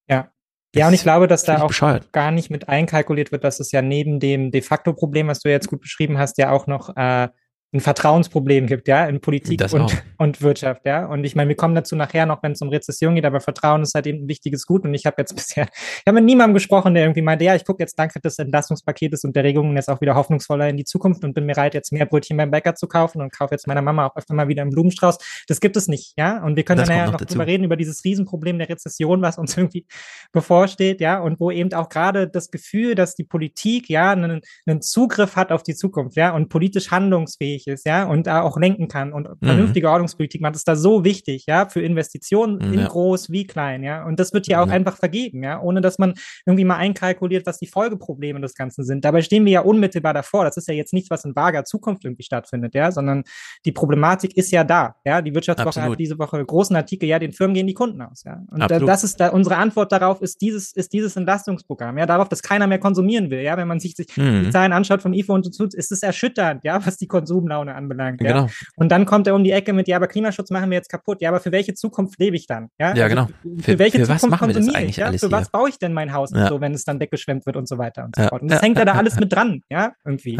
Ja. 0.08 0.30
Ja, 0.74 0.88
und 0.88 0.94
ich 0.94 1.02
glaube, 1.02 1.28
dass 1.28 1.44
da 1.44 1.62
auch 1.62 1.68
bescheuert. 1.68 2.12
gar 2.12 2.30
nicht 2.30 2.50
mit 2.50 2.68
einkalkuliert 2.68 3.32
wird, 3.32 3.42
dass 3.42 3.58
es 3.58 3.72
ja 3.72 3.80
neben 3.80 4.20
dem 4.20 4.50
de 4.50 4.60
facto 4.60 4.92
Problem, 4.92 5.28
was 5.28 5.40
du 5.40 5.48
jetzt 5.48 5.68
gut 5.68 5.80
beschrieben 5.80 6.18
hast, 6.18 6.36
ja 6.36 6.50
auch 6.50 6.66
noch 6.66 6.94
äh, 6.94 7.28
ein 7.70 7.80
Vertrauensproblem 7.80 8.66
gibt, 8.66 8.88
ja, 8.88 9.06
in 9.06 9.20
Politik 9.20 9.60
und, 9.72 10.02
und 10.16 10.40
Wirtschaft, 10.40 10.86
ja. 10.86 11.04
Und 11.04 11.24
ich 11.24 11.36
meine, 11.36 11.48
wir 11.48 11.56
kommen 11.56 11.74
dazu 11.74 11.96
nachher 11.96 12.24
noch, 12.24 12.42
wenn 12.42 12.52
es 12.52 12.62
um 12.62 12.70
Rezession 12.70 13.14
geht, 13.14 13.26
aber 13.26 13.40
Vertrauen 13.40 13.82
ist 13.82 13.94
halt 13.94 14.06
eben 14.06 14.24
ein 14.24 14.28
wichtiges 14.28 14.64
Gut. 14.64 14.84
Und 14.84 14.94
ich 14.94 15.04
habe 15.04 15.16
jetzt 15.18 15.34
bisher, 15.36 15.68
ich 15.74 16.02
habe 16.06 16.14
mit 16.14 16.24
niemandem 16.24 16.54
gesprochen, 16.54 16.94
der 16.94 17.04
irgendwie 17.04 17.20
meinte, 17.20 17.44
ja, 17.44 17.54
ich 17.54 17.66
gucke 17.66 17.82
jetzt 17.82 17.98
dank 17.98 18.14
des 18.22 18.38
Entlastungspaketes 18.38 19.24
und 19.24 19.36
der 19.36 19.44
Regelungen 19.44 19.76
jetzt 19.76 19.90
auch 19.90 20.00
wieder 20.00 20.14
hoffnungsvoller 20.14 20.68
in 20.70 20.78
die 20.78 20.84
Zukunft 20.84 21.24
und 21.24 21.34
bin 21.34 21.46
bereit, 21.46 21.74
jetzt 21.74 21.92
mehr 21.92 22.06
Brötchen 22.06 22.38
beim 22.38 22.50
Bäcker 22.50 22.74
zu 22.74 22.88
kaufen 22.88 23.20
und 23.20 23.36
kaufe 23.36 23.54
jetzt 23.54 23.66
meiner 23.66 23.82
Mama 23.82 24.06
auch 24.06 24.16
öfter 24.16 24.32
mal 24.32 24.48
wieder 24.48 24.62
einen 24.62 24.70
Blumenstrauß. 24.70 25.18
Das 25.46 25.60
gibt 25.60 25.76
es 25.76 25.88
nicht, 25.88 26.14
ja. 26.16 26.42
Und 26.42 26.56
wir 26.56 26.64
können 26.64 26.78
das 26.78 26.88
dann 26.88 26.96
ja 26.96 27.04
noch, 27.04 27.20
noch 27.20 27.26
drüber 27.26 27.46
reden, 27.46 27.64
über 27.64 27.76
dieses 27.76 28.02
Riesenproblem 28.02 28.58
der 28.58 28.70
Rezession, 28.70 29.20
was 29.20 29.36
uns 29.36 29.56
irgendwie 29.58 29.86
bevorsteht, 30.32 31.02
ja, 31.02 31.20
und 31.20 31.38
wo 31.38 31.50
eben 31.50 31.74
auch 31.74 31.90
gerade 31.90 32.28
das 32.28 32.50
Gefühl, 32.50 32.94
dass 32.94 33.14
die 33.14 33.24
Politik, 33.24 33.90
ja, 33.90 34.12
einen, 34.12 34.40
einen 34.64 34.80
Zugriff 34.80 35.36
hat 35.36 35.52
auf 35.52 35.62
die 35.62 35.74
Zukunft, 35.74 36.16
ja, 36.16 36.34
und 36.34 36.48
politisch 36.48 36.90
handlungsfähig 36.90 37.57
ist, 37.66 37.86
ja, 37.86 38.04
und 38.04 38.26
da 38.26 38.42
auch 38.42 38.58
lenken 38.58 38.88
kann 38.88 39.12
und 39.12 39.28
mhm. 39.28 39.46
vernünftige 39.46 39.90
Ordnungspolitik 39.90 40.40
macht, 40.40 40.56
ist 40.56 40.68
da 40.68 40.76
so 40.76 41.04
wichtig, 41.04 41.44
ja, 41.46 41.66
für 41.66 41.80
Investitionen 41.80 42.60
in 42.60 42.80
ja. 42.80 42.88
groß 42.88 43.30
wie 43.30 43.46
klein, 43.46 43.82
ja. 43.82 44.04
Und 44.04 44.20
das 44.20 44.32
wird 44.32 44.46
hier 44.46 44.60
auch 44.62 44.68
ja. 44.68 44.72
einfach 44.72 44.96
vergeben, 44.96 45.42
ja, 45.42 45.60
ohne 45.60 45.80
dass 45.80 45.98
man 45.98 46.14
irgendwie 46.46 46.64
mal 46.64 46.76
einkalkuliert, 46.76 47.46
was 47.46 47.58
die 47.58 47.66
Folgeprobleme 47.66 48.40
des 48.40 48.54
Ganzen 48.54 48.84
sind. 48.84 49.04
Dabei 49.04 49.22
stehen 49.22 49.44
wir 49.44 49.52
ja 49.52 49.60
unmittelbar 49.60 50.14
davor. 50.14 50.44
Das 50.44 50.56
ist 50.56 50.68
ja 50.68 50.74
jetzt 50.74 50.92
nichts, 50.92 51.10
was 51.10 51.24
in 51.24 51.34
vager 51.34 51.64
Zukunft 51.64 52.04
irgendwie 52.04 52.22
stattfindet, 52.22 52.74
ja, 52.74 52.92
sondern 52.92 53.24
die 53.64 53.72
Problematik 53.72 54.36
ist 54.36 54.50
ja 54.50 54.64
da, 54.64 54.96
ja. 55.04 55.22
Die 55.22 55.34
Wirtschaftswoche 55.34 55.68
Absolut. 55.68 55.92
hat 55.92 56.00
diese 56.00 56.18
Woche 56.18 56.44
großen 56.44 56.76
Artikel, 56.76 57.08
ja, 57.08 57.18
den 57.18 57.32
Firmen 57.32 57.54
gehen 57.54 57.66
die 57.66 57.74
Kunden 57.74 58.00
aus, 58.02 58.24
ja. 58.24 58.42
Und 58.50 58.60
da, 58.60 58.78
das 58.78 59.04
ist 59.04 59.20
da, 59.20 59.28
unsere 59.28 59.56
Antwort 59.56 59.92
darauf 59.92 60.22
ist 60.22 60.40
dieses, 60.40 60.72
ist 60.72 60.92
dieses 60.92 61.16
Entlastungsprogramm, 61.16 61.98
ja, 61.98 62.06
darauf, 62.06 62.28
dass 62.28 62.42
keiner 62.42 62.66
mehr 62.66 62.78
konsumieren 62.78 63.30
will, 63.30 63.40
ja. 63.40 63.56
Wenn 63.56 63.68
man 63.68 63.80
sich 63.80 63.94
mhm. 64.16 64.44
die 64.44 64.50
Zahlen 64.50 64.72
anschaut 64.72 65.02
vom 65.02 65.12
IFO 65.12 65.34
und 65.34 65.54
so, 65.54 65.64
ist 65.64 65.92
es 65.92 66.02
erschütternd, 66.02 66.64
ja, 66.64 66.84
was 66.84 66.96
die 66.96 67.08
Konsumlaune 67.48 67.74
anbelangt. 67.74 68.20
Ja? 68.22 68.32
Genau. 68.32 68.48
Und 68.76 68.90
dann 68.90 69.06
kommt 69.06 69.26
er 69.26 69.34
um 69.34 69.44
die 69.44 69.52
Ecke 69.52 69.72
mit, 69.72 69.88
ja, 69.88 69.96
aber 69.96 70.06
Klimaschutz 70.06 70.50
machen 70.50 70.70
wir 70.70 70.76
jetzt 70.76 70.88
kaputt. 70.88 71.20
Ja, 71.20 71.30
aber 71.30 71.40
für 71.40 71.52
welche 71.52 71.74
Zukunft 71.74 72.18
lebe 72.18 72.36
ich 72.36 72.46
dann? 72.46 72.70
Ja, 72.78 72.94
ja 72.94 73.04
also 73.04 73.08
genau. 73.08 73.28
Für, 73.56 73.72
für 73.72 73.78
welche 73.78 74.04
für 74.04 74.16
Zukunft 74.16 74.38
konsumiere 74.38 74.82
ich? 74.84 74.96
Ja? 74.96 75.12
Für 75.12 75.30
was 75.30 75.50
baue 75.50 75.68
ich 75.68 75.78
denn 75.78 75.92
mein 75.92 76.12
Haus 76.12 76.30
ja. 76.32 76.48
so, 76.48 76.60
wenn 76.60 76.74
es 76.74 76.84
dann 76.84 77.00
weggeschwemmt 77.00 77.46
wird 77.46 77.56
und 77.56 77.68
so 77.68 77.78
weiter 77.78 78.04
und 78.04 78.16
so 78.16 78.22
fort. 78.28 78.42
Und 78.42 78.50
das 78.50 78.62
hängt 78.62 78.78
ja 78.78 78.84
da 78.84 78.92
alles 78.92 79.18
mit 79.18 79.32
dran, 79.32 79.62
ja, 79.70 79.92
irgendwie. 80.04 80.38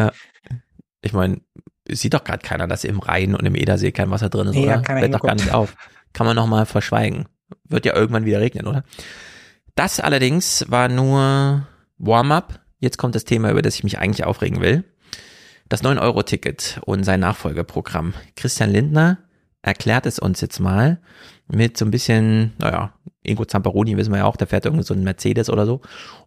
Ich 1.01 1.13
meine, 1.13 1.41
sieht 1.89 2.13
doch 2.13 2.23
gerade 2.23 2.39
keiner, 2.39 2.67
dass 2.67 2.83
im 2.83 2.99
Rhein 2.99 3.35
und 3.35 3.45
im 3.45 3.55
Edersee 3.55 3.91
kein 3.91 4.11
Wasser 4.11 4.29
drin 4.29 4.47
ist, 4.47 4.55
nee, 4.55 4.65
oder? 4.65 4.83
Fällt 4.83 5.13
doch 5.13 5.21
gar 5.21 5.35
nicht 5.35 5.53
auf. 5.53 5.75
Kann 6.13 6.25
man 6.25 6.35
noch 6.35 6.47
mal 6.47 6.65
verschweigen. 6.65 7.27
Wird 7.67 7.85
ja 7.85 7.95
irgendwann 7.95 8.25
wieder 8.25 8.39
regnen, 8.39 8.67
oder? 8.67 8.83
Das 9.75 9.99
allerdings 9.99 10.65
war 10.69 10.89
nur 10.89 11.67
Warm-up. 11.97 12.59
Jetzt 12.79 12.97
kommt 12.97 13.15
das 13.15 13.25
Thema, 13.25 13.51
über 13.51 13.61
das 13.61 13.75
ich 13.75 13.83
mich 13.83 13.97
eigentlich 13.97 14.25
aufregen 14.25 14.61
will. 14.61 14.83
Das 15.69 15.83
9-Euro-Ticket 15.83 16.81
und 16.85 17.03
sein 17.03 17.19
Nachfolgeprogramm. 17.19 18.15
Christian 18.35 18.71
Lindner 18.71 19.19
erklärt 19.61 20.07
es 20.07 20.17
uns 20.17 20.41
jetzt 20.41 20.59
mal 20.59 20.99
mit 21.47 21.77
so 21.77 21.85
ein 21.85 21.91
bisschen, 21.91 22.53
naja, 22.57 22.93
Ingo 23.23 23.43
Zamperoni 23.43 23.97
wissen 23.97 24.11
wir 24.11 24.19
ja 24.19 24.25
auch, 24.25 24.37
der 24.37 24.47
fährt 24.47 24.65
irgendwie 24.65 24.85
so 24.85 24.93
ein 24.93 25.03
Mercedes 25.03 25.49
oder 25.49 25.65
so. 25.65 25.81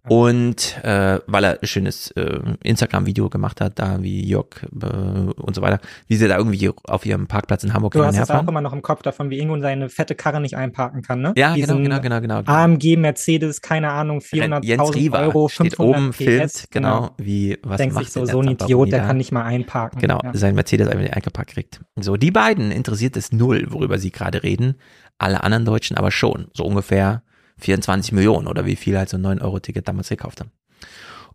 Und 0.09 0.83
äh, 0.83 1.21
weil 1.27 1.45
er 1.45 1.63
ein 1.63 1.67
schönes 1.67 2.11
äh, 2.13 2.41
Instagram-Video 2.65 3.31
gemacht 3.31 3.61
hat, 3.61 3.79
da 3.79 4.03
wie 4.03 4.27
Jörg 4.27 4.63
äh, 4.65 4.87
und 4.87 5.55
so 5.55 5.63
weiter, 5.63 5.81
wie 6.09 6.17
sie 6.17 6.29
da 6.29 6.37
irgendwie 6.37 6.71
auf 6.85 7.07
ihrem 7.07 7.29
Parkplatz 7.29 7.65
in 7.65 7.73
Hamburg 7.73 7.93
Du 7.93 8.05
hast 8.05 8.19
es 8.19 8.31
auch 8.31 8.47
immer 8.47 8.61
noch 8.61 8.73
im 8.73 8.83
Kopf 8.83 9.03
davon, 9.03 9.31
wie 9.31 9.39
Ingo 9.39 9.59
seine 9.61 9.89
fette 9.89 10.15
Karre 10.15 10.41
nicht 10.41 10.57
einparken 10.57 11.03
kann, 11.03 11.21
ne? 11.21 11.33
Ja, 11.37 11.55
genau, 11.55 11.77
genau, 11.77 12.01
genau, 12.01 12.21
genau, 12.21 12.41
genau. 12.41 12.53
AMG, 12.53 12.97
Mercedes, 12.97 13.63
keine 13.63 13.91
Ahnung, 13.91 14.19
400.000 14.19 15.19
Euro, 15.19 15.49
500 15.49 15.53
steht 15.53 15.81
oben, 15.81 16.11
PS, 16.11 16.17
filmt, 16.17 16.65
genau, 16.71 17.01
genau, 17.01 17.15
wie, 17.19 17.59
was 17.63 17.79
Denkt 17.79 17.95
macht 17.95 18.05
sich 18.07 18.13
so, 18.13 18.27
so 18.27 18.41
ein 18.41 18.49
Idiot, 18.49 18.93
der 18.93 19.01
kann 19.01 19.17
nicht 19.17 19.33
mal 19.33 19.45
einparken. 19.45 20.01
Genau, 20.01 20.21
ja. 20.23 20.31
sein 20.35 20.55
Mercedes 20.55 20.89
einfach 20.89 21.03
nicht 21.03 21.15
eingepackt 21.15 21.51
kriegt. 21.51 21.81
So, 21.99 22.17
die 22.17 22.31
beiden 22.31 22.71
interessiert 22.71 23.17
es 23.17 23.33
null, 23.33 23.67
worüber 23.71 23.99
sie 23.99 24.11
gerade 24.11 24.43
reden. 24.43 24.77
alle 25.19 25.45
anderen 25.45 25.65
Deutschen 25.65 25.97
aber 25.97 26.11
schon. 26.11 26.49
So 26.53 26.65
ungefähr 26.65 26.82
24 26.83 28.13
Millionen 28.13 28.47
oder 28.47 28.67
wie 28.67 28.77
viel 28.77 28.99
halt 28.99 29.09
so 29.09 29.17
ein 29.17 29.27
9-Euro-Ticket 29.27 29.87
damals 29.87 30.09
gekauft 30.09 30.41
haben. 30.41 30.51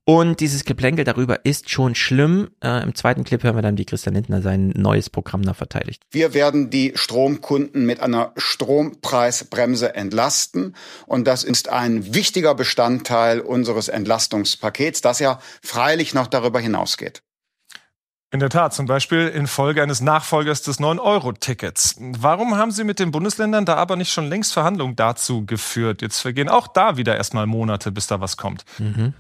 Und 0.10 0.40
dieses 0.40 0.64
Geplänkel 0.64 1.04
darüber 1.04 1.44
ist 1.44 1.70
schon 1.70 1.94
schlimm. 1.94 2.50
Äh, 2.64 2.82
Im 2.82 2.96
zweiten 2.96 3.26
Clip 3.26 3.44
hören 3.44 3.58
wir 3.58 3.62
dann, 3.62 3.78
wie 3.78 3.84
Christian 3.84 4.16
Lindner 4.16 4.42
sein 4.42 4.70
neues 4.70 5.10
Programm 5.10 5.42
da 5.42 5.54
verteidigt. 5.54 6.02
Wir 6.12 6.34
werden 6.34 6.70
die 6.70 6.94
Stromkunden 6.96 7.86
mit 7.86 8.00
einer 8.00 8.32
Strompreisbremse 8.38 9.96
entlasten. 9.96 10.78
Und 11.08 11.28
das 11.28 11.44
ist 11.44 11.68
ein 11.68 12.16
wichtiger 12.16 12.56
Bestandteil 12.56 13.42
unseres 13.42 13.90
Entlastungspakets, 13.90 15.02
das 15.02 15.20
ja 15.20 15.42
freilich 15.62 16.14
noch 16.14 16.28
darüber 16.28 16.62
hinausgeht. 16.62 17.22
In 18.30 18.42
der 18.42 18.50
Tat, 18.50 18.74
zum 18.74 18.88
Beispiel 18.88 19.30
infolge 19.30 19.82
eines 19.82 20.02
Nachfolgers 20.02 20.62
des 20.62 20.82
9-Euro-Tickets. 20.82 21.96
Warum 22.00 22.58
haben 22.58 22.72
Sie 22.72 22.84
mit 22.84 23.00
den 23.00 23.12
Bundesländern 23.12 23.66
da 23.66 23.76
aber 23.76 23.96
nicht 23.96 24.12
schon 24.12 24.28
längst 24.28 24.52
Verhandlungen 24.52 24.98
dazu 24.98 25.46
geführt? 25.46 26.02
Jetzt 26.02 26.20
vergehen 26.20 26.50
auch 26.50 26.68
da 26.68 26.98
wieder 26.98 27.16
erstmal 27.16 27.46
Monate, 27.46 27.90
bis 27.90 28.08
da 28.08 28.20
was 28.20 28.36
kommt. 28.36 28.66
Mhm. 28.80 29.14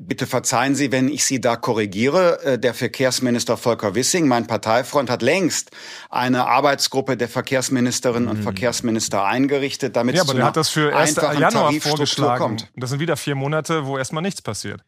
Bitte 0.00 0.26
verzeihen 0.26 0.76
Sie, 0.76 0.92
wenn 0.92 1.08
ich 1.08 1.24
Sie 1.24 1.40
da 1.40 1.56
korrigiere. 1.56 2.42
Äh, 2.44 2.58
der 2.60 2.74
Verkehrsminister 2.74 3.56
Volker 3.56 3.96
Wissing, 3.96 4.28
mein 4.28 4.46
Parteifreund, 4.46 5.10
hat 5.10 5.22
längst 5.22 5.70
eine 6.08 6.46
Arbeitsgruppe 6.46 7.16
der 7.16 7.28
Verkehrsministerinnen 7.28 8.28
und 8.28 8.42
Verkehrsminister 8.42 9.24
eingerichtet, 9.24 9.96
damit 9.96 10.14
ja, 10.14 10.22
es 10.22 10.28
aber 10.28 10.32
zu 10.32 10.36
der 10.36 10.44
einer 10.44 10.48
hat 10.48 10.56
das 10.56 10.68
für 10.68 10.94
1. 10.94 11.18
einfachen 11.18 11.40
Januar 11.40 11.72
vorgeschlagen. 11.80 12.44
kommt. 12.44 12.68
Das 12.76 12.90
sind 12.90 13.00
wieder 13.00 13.16
vier 13.16 13.34
Monate, 13.34 13.86
wo 13.86 13.98
erstmal 13.98 14.22
nichts 14.22 14.42
passiert. 14.42 14.84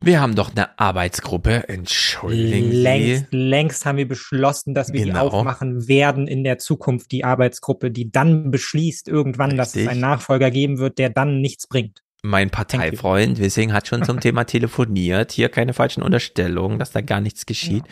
Wir 0.00 0.20
haben 0.20 0.36
doch 0.36 0.50
eine 0.54 0.78
Arbeitsgruppe, 0.78 1.68
entschuldigen 1.68 2.70
Längst, 2.70 3.26
Sie. 3.30 3.36
längst 3.36 3.84
haben 3.84 3.98
wir 3.98 4.06
beschlossen, 4.06 4.72
dass 4.72 4.92
wir 4.92 5.04
Genau. 5.04 5.28
die 5.28 5.34
aufmachen 5.36 5.88
werden 5.88 6.28
in 6.28 6.44
der 6.44 6.58
Zukunft, 6.58 7.10
die 7.10 7.24
Arbeitsgruppe, 7.24 7.90
die 7.90 8.10
dann 8.12 8.50
beschließt 8.52 9.08
irgendwann, 9.08 9.56
dass 9.56 9.70
es 9.70 9.76
Richtig. 9.76 9.90
einen 9.90 10.00
Nachfolger 10.00 10.52
geben 10.52 10.78
wird, 10.78 10.98
der 10.98 11.10
dann 11.10 11.40
nichts 11.40 11.66
bringt. 11.66 12.02
Mein 12.22 12.50
Parteifreund 12.50 13.38
Wissing 13.38 13.72
hat 13.72 13.88
schon 13.88 14.04
zum 14.04 14.20
Thema 14.20 14.44
telefoniert. 14.44 15.32
Hier 15.32 15.48
keine 15.48 15.72
falschen 15.74 16.02
Unterstellungen, 16.02 16.78
dass 16.78 16.92
da 16.92 17.00
gar 17.00 17.20
nichts 17.20 17.44
geschieht. 17.46 17.84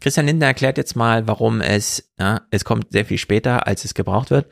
Christian 0.00 0.26
Lindner 0.26 0.46
erklärt 0.46 0.78
jetzt 0.78 0.96
mal, 0.96 1.28
warum 1.28 1.60
es, 1.60 2.10
ja, 2.18 2.42
es 2.50 2.64
kommt 2.64 2.90
sehr 2.90 3.04
viel 3.04 3.18
später, 3.18 3.66
als 3.68 3.84
es 3.84 3.94
gebraucht 3.94 4.30
wird. 4.30 4.48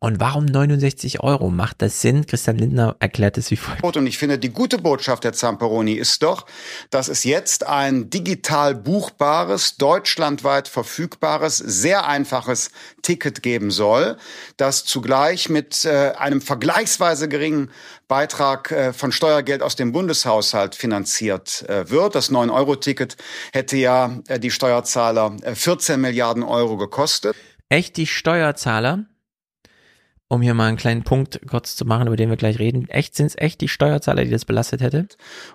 Und 0.00 0.20
warum 0.20 0.44
69 0.44 1.20
Euro? 1.20 1.48
Macht 1.48 1.80
das 1.80 2.02
Sinn? 2.02 2.26
Christian 2.26 2.58
Lindner 2.58 2.94
erklärt 2.98 3.38
es 3.38 3.50
wie 3.50 3.56
folgt. 3.56 3.96
Und 3.96 4.06
ich 4.06 4.18
finde, 4.18 4.38
die 4.38 4.50
gute 4.50 4.76
Botschaft 4.76 5.24
der 5.24 5.32
Zamperoni 5.32 5.94
ist 5.94 6.22
doch, 6.22 6.44
dass 6.90 7.08
es 7.08 7.24
jetzt 7.24 7.66
ein 7.66 8.10
digital 8.10 8.74
buchbares, 8.74 9.78
deutschlandweit 9.78 10.68
verfügbares, 10.68 11.56
sehr 11.56 12.06
einfaches 12.06 12.70
Ticket 13.00 13.42
geben 13.42 13.70
soll, 13.70 14.18
das 14.58 14.84
zugleich 14.84 15.48
mit 15.48 15.86
äh, 15.86 16.12
einem 16.18 16.42
vergleichsweise 16.42 17.26
geringen 17.26 17.70
Beitrag 18.06 18.72
äh, 18.72 18.92
von 18.92 19.10
Steuergeld 19.10 19.62
aus 19.62 19.74
dem 19.74 19.92
Bundeshaushalt 19.92 20.74
finanziert 20.74 21.66
äh, 21.70 21.88
wird. 21.88 22.14
Das 22.14 22.30
9-Euro-Ticket 22.30 23.16
hätte 23.54 23.78
ja 23.78 24.18
äh, 24.28 24.38
die 24.38 24.50
Steuerzahler 24.50 25.34
äh, 25.40 25.54
14 25.54 25.98
Milliarden 25.98 26.42
Euro 26.42 26.76
gekostet. 26.76 27.34
Echt 27.70 27.96
die 27.96 28.06
Steuerzahler? 28.06 29.06
Um 30.34 30.42
hier 30.42 30.54
mal 30.54 30.66
einen 30.66 30.76
kleinen 30.76 31.04
Punkt 31.04 31.40
kurz 31.48 31.76
zu 31.76 31.84
machen, 31.84 32.08
über 32.08 32.16
den 32.16 32.28
wir 32.28 32.36
gleich 32.36 32.58
reden. 32.58 32.88
Echt 32.88 33.14
sind 33.14 33.26
es 33.26 33.38
echt 33.38 33.60
die 33.60 33.68
Steuerzahler, 33.68 34.24
die 34.24 34.32
das 34.32 34.44
belastet 34.44 34.80
hätte? 34.80 35.06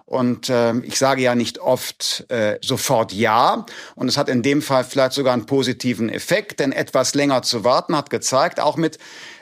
Und 0.05 0.49
ähm, 0.49 0.85
ich 0.85 0.97
sage 0.97 1.21
ja 1.21 1.35
nicht 1.35 1.59
oft 1.59 2.25
äh, 2.29 2.57
sofort 2.61 3.11
ja. 3.11 3.65
Und 3.95 4.07
es 4.07 4.15
hat 4.15 4.29
in 4.29 4.41
dem 4.41 4.61
Fall 4.61 4.85
vielleicht 4.85 5.11
sogar 5.11 5.33
einen 5.33 5.45
positiven 5.45 6.07
Effekt, 6.07 6.61
denn 6.61 6.71
etwas 6.71 7.13
länger 7.13 7.41
zu 7.41 7.65
warten 7.65 7.93
hat 7.93 8.09
gezeigt, 8.09 8.61
auch 8.61 8.77
mit 8.77 8.99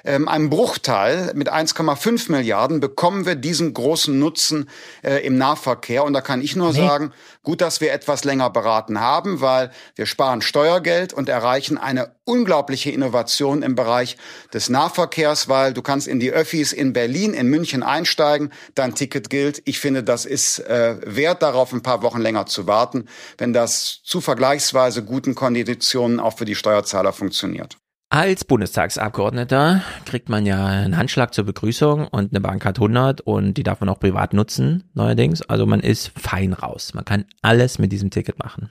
ähm, 0.08 0.28
einem 0.28 0.49
Bruchteil, 0.49 1.34
mit 1.36 1.51
1,5 1.51 2.32
Milliarden, 2.32 2.80
bekommen 2.80 3.26
wir 3.26 3.36
diesen 3.36 3.74
großen 3.74 4.18
Nutzen 4.18 4.70
äh, 5.03 5.26
im 5.26 5.38
Nahverkehr. 5.38 6.03
Und 6.03 6.14
da 6.14 6.22
kann 6.22 6.41
ich 6.41 6.55
nur 6.55 6.72
Nee. 6.72 6.80
sagen, 6.80 7.12
gut, 7.43 7.62
dass 7.62 7.82
wir 7.82 7.91
etwas 7.91 8.24
länger 8.24 8.49
beraten 8.49 8.99
haben, 8.99 9.41
weil 9.41 9.72
wir 9.95 10.05
sparen 10.05 10.41
Steuergeld 10.41 11.14
und 11.14 11.30
erreichen 11.30 11.78
eine 11.78 12.16
unglaubliche 12.24 12.89
Innovation 12.91 13.62
im 13.64 13.76
Bereich 13.76 14.18
des 14.53 14.70
Nahverkehrs, 14.70 15.47
weil 15.49 15.74
du 15.74 15.82
kannst 15.82 16.08
in 16.08 16.20
die 16.20 16.32
Öffis 16.32 16.74
in 16.74 16.93
Berlin, 16.93 17.34
in 17.34 17.47
München 17.47 17.84
einsteigen, 17.84 18.51
dein 18.76 18.95
Ticket 18.95 19.30
gilt. 19.30 19.62
Ich 19.66 19.80
finde, 19.80 20.03
das 20.03 20.26
ist 20.26 20.60
äh, 20.60 20.95
wert, 21.05 21.41
darauf 21.41 21.74
ein 21.74 21.84
paar 21.84 22.01
Wochen 22.01 22.22
länger 22.22 22.45
zu 22.45 22.66
warten, 22.68 23.05
wenn 23.38 23.53
das 23.53 24.01
zu 24.03 24.22
vergleichsweise 24.22 25.03
guten 25.03 25.36
Konditionen 25.36 26.20
auch 26.20 26.38
für 26.38 26.45
die 26.45 26.55
Steuerzahler 26.55 27.14
funktioniert. 27.14 27.78
Als 28.10 28.45
Bundestagsabgeordneter 28.45 29.82
kriegt 30.05 30.30
man 30.30 30.45
ja 30.45 30.66
einen 30.66 30.95
Handschlag 30.95 31.34
zur 31.34 31.43
Begrüßung 31.43 32.08
und 32.08 32.32
eine 32.32 32.39
Bahncard 32.39 32.78
100 32.78 33.20
und 33.20 33.55
die 33.55 33.64
darf 33.64 33.82
man 33.82 33.89
auch 33.89 33.99
privat 33.99 34.34
nutzen, 34.34 34.86
neuerdings. 34.93 35.41
Also 35.41 35.66
man 35.66 35.82
ist 35.82 36.18
fein 36.18 36.53
raus. 36.53 36.93
Man 36.93 37.03
kann 37.03 37.26
alles 37.41 37.80
mit 37.80 37.91
diesem 37.91 38.10
Ticket 38.10 38.39
machen. 38.39 38.70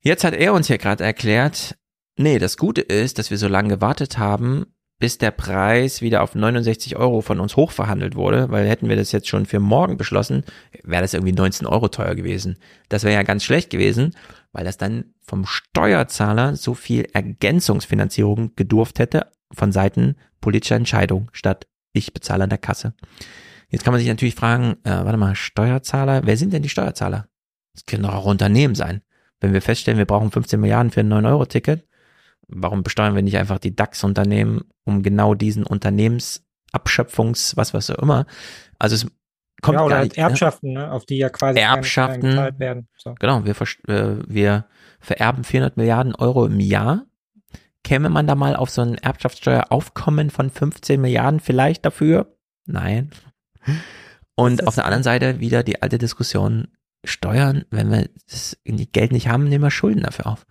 Jetzt 0.00 0.24
hat 0.24 0.32
er 0.32 0.54
uns 0.54 0.68
hier 0.68 0.78
gerade 0.78 1.04
erklärt, 1.04 1.76
nee, 2.16 2.38
das 2.38 2.56
Gute 2.56 2.80
ist, 2.80 3.18
dass 3.18 3.30
wir 3.30 3.36
so 3.36 3.46
lange 3.46 3.68
gewartet 3.68 4.16
haben, 4.16 4.64
bis 4.98 5.18
der 5.18 5.30
Preis 5.30 6.00
wieder 6.00 6.22
auf 6.22 6.34
69 6.34 6.96
Euro 6.96 7.20
von 7.20 7.40
uns 7.40 7.56
hochverhandelt 7.56 8.16
wurde, 8.16 8.50
weil 8.50 8.66
hätten 8.66 8.88
wir 8.88 8.96
das 8.96 9.12
jetzt 9.12 9.28
schon 9.28 9.44
für 9.44 9.60
morgen 9.60 9.98
beschlossen, 9.98 10.44
wäre 10.82 11.02
das 11.02 11.12
irgendwie 11.12 11.34
19 11.34 11.66
Euro 11.66 11.88
teuer 11.88 12.14
gewesen. 12.14 12.56
Das 12.88 13.04
wäre 13.04 13.14
ja 13.14 13.22
ganz 13.22 13.44
schlecht 13.44 13.68
gewesen, 13.68 14.14
weil 14.52 14.64
das 14.64 14.76
dann 14.76 15.14
vom 15.20 15.46
Steuerzahler 15.46 16.56
so 16.56 16.74
viel 16.74 17.06
Ergänzungsfinanzierung 17.12 18.54
gedurft 18.56 18.98
hätte 18.98 19.30
von 19.52 19.72
Seiten 19.72 20.16
politischer 20.40 20.76
Entscheidung 20.76 21.30
statt 21.32 21.66
ich 21.92 22.12
bezahle 22.12 22.44
an 22.44 22.50
der 22.50 22.58
Kasse. 22.58 22.94
Jetzt 23.70 23.84
kann 23.84 23.92
man 23.92 24.00
sich 24.00 24.08
natürlich 24.08 24.34
fragen, 24.34 24.76
äh, 24.84 24.90
warte 24.90 25.18
mal, 25.18 25.34
Steuerzahler, 25.34 26.22
wer 26.24 26.36
sind 26.36 26.52
denn 26.52 26.62
die 26.62 26.68
Steuerzahler? 26.68 27.28
Das 27.74 27.86
können 27.86 28.04
doch 28.04 28.14
auch 28.14 28.24
Unternehmen 28.24 28.74
sein. 28.74 29.02
Wenn 29.40 29.52
wir 29.52 29.62
feststellen, 29.62 29.98
wir 29.98 30.06
brauchen 30.06 30.30
15 30.30 30.58
Milliarden 30.58 30.90
für 30.90 31.00
ein 31.00 31.12
9-Euro-Ticket, 31.12 31.86
warum 32.48 32.82
besteuern 32.82 33.14
wir 33.14 33.22
nicht 33.22 33.36
einfach 33.36 33.58
die 33.58 33.76
DAX-Unternehmen, 33.76 34.62
um 34.84 35.02
genau 35.02 35.34
diesen 35.34 35.64
Unternehmensabschöpfungs, 35.64 37.56
was 37.56 37.74
was 37.74 37.90
auch 37.90 37.98
immer. 37.98 38.26
Also 38.78 38.94
es 38.96 39.06
kommt 39.62 39.78
ja, 39.78 39.84
oder 39.84 39.90
gar 39.90 39.98
halt 39.98 40.10
nicht, 40.10 40.18
ne? 40.18 40.22
Erbschaften, 40.24 40.72
ne? 40.72 40.92
auf 40.92 41.04
die 41.04 41.18
ja 41.18 41.30
quasi 41.30 41.58
keine 41.58 41.76
Erbschaften. 41.76 42.30
Gezahlt 42.30 42.58
werden. 42.58 42.88
So. 42.96 43.14
Genau, 43.18 43.44
wir, 43.44 43.54
äh, 43.88 44.16
wir 44.26 44.66
vererben 45.00 45.44
400 45.44 45.76
Milliarden 45.76 46.14
Euro 46.14 46.46
im 46.46 46.60
Jahr. 46.60 47.06
Käme 47.84 48.10
man 48.10 48.26
da 48.26 48.34
mal 48.34 48.56
auf 48.56 48.70
so 48.70 48.82
ein 48.82 48.96
Erbschaftssteueraufkommen 48.96 50.30
von 50.30 50.50
15 50.50 51.00
Milliarden 51.00 51.40
vielleicht 51.40 51.84
dafür? 51.84 52.36
Nein. 52.66 53.10
Und 54.34 54.66
auf 54.66 54.74
der 54.74 54.84
anderen 54.84 55.02
Seite 55.02 55.40
wieder 55.40 55.62
die 55.62 55.82
alte 55.82 55.98
Diskussion, 55.98 56.68
Steuern, 57.04 57.64
wenn 57.70 57.90
wir 57.90 58.08
das 58.28 58.58
Geld 58.64 59.12
nicht 59.12 59.28
haben, 59.28 59.44
nehmen 59.44 59.64
wir 59.64 59.70
Schulden 59.70 60.02
dafür 60.02 60.26
auf. 60.26 60.46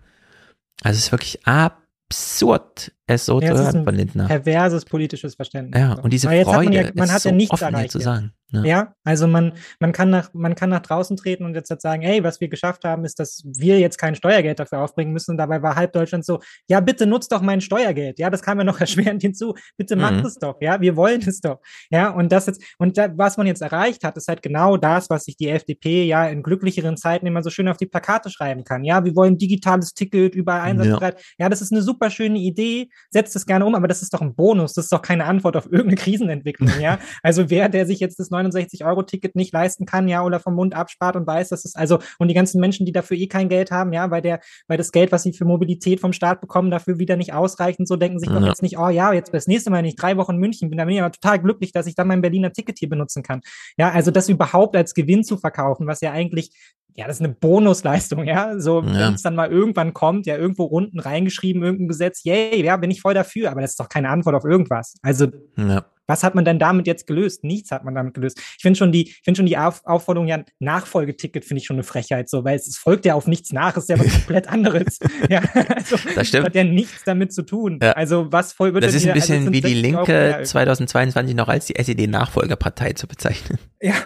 Also 0.82 0.96
es 0.96 1.06
ist 1.06 1.12
wirklich 1.12 1.46
absurd, 1.46 2.92
es 3.08 3.26
so 3.26 3.40
Ja, 3.40 3.54
zu 3.54 3.62
hören 3.64 3.84
von 3.84 3.94
Lindner. 3.94 4.26
perverses 4.28 4.84
politisches 4.84 5.34
Verständnis. 5.34 5.80
Ja, 5.80 5.94
und 5.94 6.12
diese 6.12 6.30
jetzt 6.30 6.46
hat 6.48 6.64
man 6.64 6.72
ja, 6.72 6.82
Freude 6.82 6.92
man 6.96 7.08
hat 7.10 7.24
ja 7.24 7.30
so 7.30 7.36
nichts 7.36 7.52
offen 7.52 7.74
erreicht. 7.74 7.90
zu 7.92 7.98
sagen. 8.00 8.32
Ja. 8.50 8.64
Ja, 8.64 8.94
also 9.04 9.26
man, 9.26 9.52
man 9.78 9.92
kann 9.92 10.08
nach, 10.08 10.30
man 10.32 10.54
kann 10.54 10.70
nach 10.70 10.80
draußen 10.80 11.18
treten 11.18 11.44
und 11.44 11.54
jetzt 11.54 11.68
halt 11.68 11.82
sagen, 11.82 12.00
ey, 12.00 12.24
was 12.24 12.40
wir 12.40 12.48
geschafft 12.48 12.82
haben, 12.84 13.04
ist, 13.04 13.18
dass 13.18 13.42
wir 13.44 13.78
jetzt 13.78 13.98
kein 13.98 14.14
Steuergeld 14.14 14.58
dafür 14.58 14.78
aufbringen 14.80 15.12
müssen. 15.12 15.32
Und 15.32 15.36
dabei 15.36 15.60
war 15.62 15.76
halb 15.76 15.92
Deutschland 15.92 16.24
so, 16.24 16.40
ja, 16.66 16.80
bitte 16.80 17.06
nutzt 17.06 17.30
doch 17.30 17.42
mein 17.42 17.60
Steuergeld. 17.60 18.18
Ja, 18.18 18.30
das 18.30 18.40
kam 18.40 18.56
ja 18.56 18.64
noch 18.64 18.80
erschwerend 18.80 19.20
hinzu. 19.20 19.54
Bitte 19.76 19.96
macht 19.96 20.14
Mhm. 20.20 20.24
es 20.26 20.36
doch. 20.36 20.56
Ja, 20.62 20.80
wir 20.80 20.96
wollen 20.96 21.20
es 21.26 21.42
doch. 21.42 21.58
Ja, 21.90 22.08
und 22.08 22.32
das 22.32 22.46
jetzt, 22.46 22.62
und 22.78 22.96
da, 22.96 23.10
was 23.18 23.36
man 23.36 23.46
jetzt 23.46 23.60
erreicht 23.60 24.02
hat, 24.02 24.16
ist 24.16 24.28
halt 24.28 24.42
genau 24.42 24.78
das, 24.78 25.10
was 25.10 25.24
sich 25.24 25.36
die 25.36 25.48
FDP 25.50 26.04
ja 26.04 26.26
in 26.26 26.42
glücklicheren 26.42 26.96
Zeiten 26.96 27.26
immer 27.26 27.42
so 27.42 27.50
schön 27.50 27.68
auf 27.68 27.76
die 27.76 27.84
Plakate 27.86 28.30
schreiben 28.30 28.64
kann. 28.64 28.82
Ja, 28.82 29.04
wir 29.04 29.14
wollen 29.14 29.36
digitales 29.36 29.92
Ticket, 29.92 30.34
überall 30.34 30.62
einsatzbereit. 30.62 31.20
Ja. 31.38 31.50
das 31.50 31.60
ist 31.60 31.70
eine 31.70 31.82
super 31.82 32.08
schöne 32.08 32.38
Idee. 32.38 32.88
Setzt 33.10 33.34
es 33.36 33.46
gerne 33.46 33.64
um, 33.64 33.74
aber 33.74 33.88
das 33.88 34.02
ist 34.02 34.12
doch 34.12 34.20
ein 34.20 34.34
Bonus. 34.34 34.74
Das 34.74 34.86
ist 34.86 34.92
doch 34.92 35.02
keine 35.02 35.24
Antwort 35.24 35.56
auf 35.56 35.64
irgendeine 35.66 35.96
Krisenentwicklung. 35.96 36.70
Ja, 36.80 36.98
also 37.22 37.50
wer, 37.50 37.68
der 37.68 37.86
sich 37.86 38.00
jetzt 38.00 38.18
das 38.18 38.30
69-Euro-Ticket 38.30 39.34
nicht 39.34 39.52
leisten 39.52 39.86
kann, 39.86 40.08
ja, 40.08 40.22
oder 40.22 40.40
vom 40.40 40.54
Mund 40.54 40.74
abspart 40.74 41.16
und 41.16 41.26
weiß, 41.26 41.48
dass 41.48 41.64
es 41.64 41.74
also, 41.74 41.98
und 42.18 42.28
die 42.28 42.34
ganzen 42.34 42.60
Menschen, 42.60 42.86
die 42.86 42.92
dafür 42.92 43.16
eh 43.16 43.26
kein 43.26 43.48
Geld 43.48 43.70
haben, 43.70 43.92
ja, 43.92 44.10
weil 44.10 44.22
der, 44.22 44.40
weil 44.66 44.78
das 44.78 44.92
Geld, 44.92 45.12
was 45.12 45.22
sie 45.22 45.32
für 45.32 45.44
Mobilität 45.44 46.00
vom 46.00 46.12
Staat 46.12 46.40
bekommen, 46.40 46.70
dafür 46.70 46.98
wieder 46.98 47.16
nicht 47.16 47.32
ausreicht 47.32 47.78
und 47.78 47.88
so 47.88 47.96
denken 47.96 48.18
sich 48.18 48.28
doch 48.28 48.40
Ja. 48.40 48.48
jetzt 48.48 48.62
nicht, 48.62 48.78
oh 48.78 48.88
ja, 48.88 49.12
jetzt 49.12 49.32
das 49.32 49.46
nächste 49.46 49.70
Mal, 49.70 49.78
wenn 49.78 49.84
ich 49.84 49.96
drei 49.96 50.16
Wochen 50.16 50.32
in 50.32 50.38
München 50.38 50.68
bin, 50.70 50.78
dann 50.78 50.86
bin 50.86 50.96
ich 50.96 51.02
aber 51.02 51.12
total 51.12 51.38
glücklich, 51.38 51.72
dass 51.72 51.86
ich 51.86 51.94
dann 51.94 52.08
mein 52.08 52.20
Berliner 52.20 52.52
Ticket 52.52 52.78
hier 52.78 52.88
benutzen 52.88 53.22
kann. 53.22 53.40
Ja, 53.76 53.90
also 53.90 54.10
das 54.10 54.28
überhaupt 54.28 54.76
als 54.76 54.94
Gewinn 54.94 55.24
zu 55.24 55.36
verkaufen, 55.36 55.86
was 55.86 56.00
ja 56.00 56.12
eigentlich 56.12 56.50
ja, 56.98 57.06
das 57.06 57.16
ist 57.20 57.24
eine 57.24 57.32
Bonusleistung, 57.32 58.24
ja. 58.26 58.58
So, 58.58 58.82
Ja. 58.82 59.06
wenn 59.06 59.14
es 59.14 59.22
dann 59.22 59.36
mal 59.36 59.50
irgendwann 59.50 59.94
kommt, 59.94 60.26
ja, 60.26 60.36
irgendwo 60.36 60.64
unten 60.64 60.98
reingeschrieben, 60.98 61.62
irgendein 61.62 61.86
Gesetz, 61.88 62.24
yay, 62.24 62.60
ja, 62.64 62.76
bin 62.76 62.90
ich 62.90 63.00
voll 63.00 63.14
dafür, 63.14 63.52
aber 63.52 63.60
das 63.60 63.70
ist 63.70 63.80
doch 63.80 63.88
keine 63.88 64.08
Antwort 64.08 64.34
auf 64.34 64.44
irgendwas. 64.44 64.94
Also, 65.02 65.28
Ja. 65.56 65.84
Was 66.10 66.24
hat 66.24 66.34
man 66.34 66.46
denn 66.46 66.58
damit 66.58 66.86
jetzt 66.86 67.06
gelöst? 67.06 67.44
Nichts 67.44 67.70
hat 67.70 67.84
man 67.84 67.94
damit 67.94 68.14
gelöst. 68.14 68.38
Ich 68.56 68.62
finde 68.62 68.78
schon 68.78 68.92
die, 68.92 69.10
ich 69.10 69.20
finde 69.22 69.36
schon 69.36 69.44
die 69.44 69.58
Auf 69.58 69.82
Aufforderung, 69.84 70.26
ja, 70.26 70.42
Nachfolgeticket 70.58 71.44
finde 71.44 71.60
ich 71.60 71.66
schon 71.66 71.76
eine 71.76 71.82
Frechheit, 71.82 72.30
so, 72.30 72.44
weil 72.44 72.56
es, 72.56 72.66
es 72.66 72.78
folgt 72.78 73.04
ja 73.04 73.12
auf 73.14 73.26
nichts 73.26 73.52
nach, 73.52 73.76
ist 73.76 73.90
ja 73.90 73.98
was 73.98 74.10
komplett 74.14 74.48
anderes. 74.48 74.98
ja, 75.28 75.42
also, 75.68 75.96
Das 76.14 76.26
stimmt. 76.28 76.46
Hat 76.46 76.54
ja 76.54 76.64
nichts 76.64 77.04
damit 77.04 77.34
zu 77.34 77.42
tun. 77.42 77.78
Ja. 77.82 77.92
Also, 77.92 78.32
was 78.32 78.54
voll 78.54 78.72
wird 78.72 78.84
Das 78.84 78.94
ist 78.94 79.04
ein 79.04 79.10
also 79.10 79.20
bisschen 79.20 79.44
sind 79.44 79.52
wie 79.52 79.60
die 79.60 79.68
60 79.74 79.94
Euro 79.94 79.96
Linke 80.06 80.12
mehr. 80.12 80.44
2022 80.44 81.36
noch 81.36 81.48
als 81.48 81.66
die 81.66 81.76
SED-Nachfolgerpartei 81.76 82.94
zu 82.94 83.06
bezeichnen. 83.06 83.58
Ja. 83.82 83.92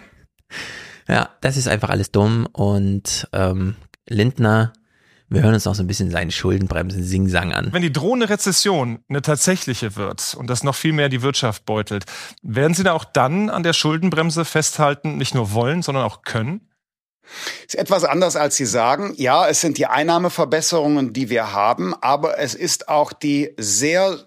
Das 1.43 1.57
ist 1.57 1.67
einfach 1.67 1.89
alles 1.89 2.09
dumm 2.09 2.47
und 2.53 3.27
ähm, 3.33 3.75
Lindner, 4.07 4.71
wir 5.27 5.41
hören 5.41 5.53
uns 5.53 5.65
noch 5.65 5.75
so 5.75 5.83
ein 5.83 5.87
bisschen 5.87 6.09
seinen 6.09 6.31
Schuldenbremsen 6.31 7.03
Singsang 7.03 7.51
an. 7.51 7.67
Wenn 7.73 7.81
die 7.81 7.91
drohende 7.91 8.29
Rezession 8.29 9.03
eine 9.09 9.21
tatsächliche 9.21 9.97
wird 9.97 10.35
und 10.35 10.49
das 10.49 10.63
noch 10.63 10.73
viel 10.73 10.93
mehr 10.93 11.09
die 11.09 11.21
Wirtschaft 11.21 11.65
beutelt, 11.65 12.05
werden 12.43 12.73
Sie 12.73 12.83
da 12.83 12.93
auch 12.93 13.03
dann 13.03 13.49
an 13.49 13.63
der 13.63 13.73
Schuldenbremse 13.73 14.45
festhalten, 14.45 15.17
nicht 15.17 15.35
nur 15.35 15.51
wollen, 15.51 15.81
sondern 15.81 16.05
auch 16.05 16.21
können? 16.21 16.69
Ist 17.67 17.75
etwas 17.75 18.05
anders, 18.05 18.37
als 18.37 18.55
Sie 18.55 18.65
sagen. 18.65 19.13
Ja, 19.17 19.45
es 19.45 19.59
sind 19.59 19.77
die 19.77 19.87
Einnahmeverbesserungen, 19.87 21.11
die 21.11 21.29
wir 21.29 21.51
haben, 21.51 21.93
aber 21.93 22.39
es 22.39 22.55
ist 22.55 22.87
auch 22.87 23.11
die 23.11 23.53
sehr 23.57 24.17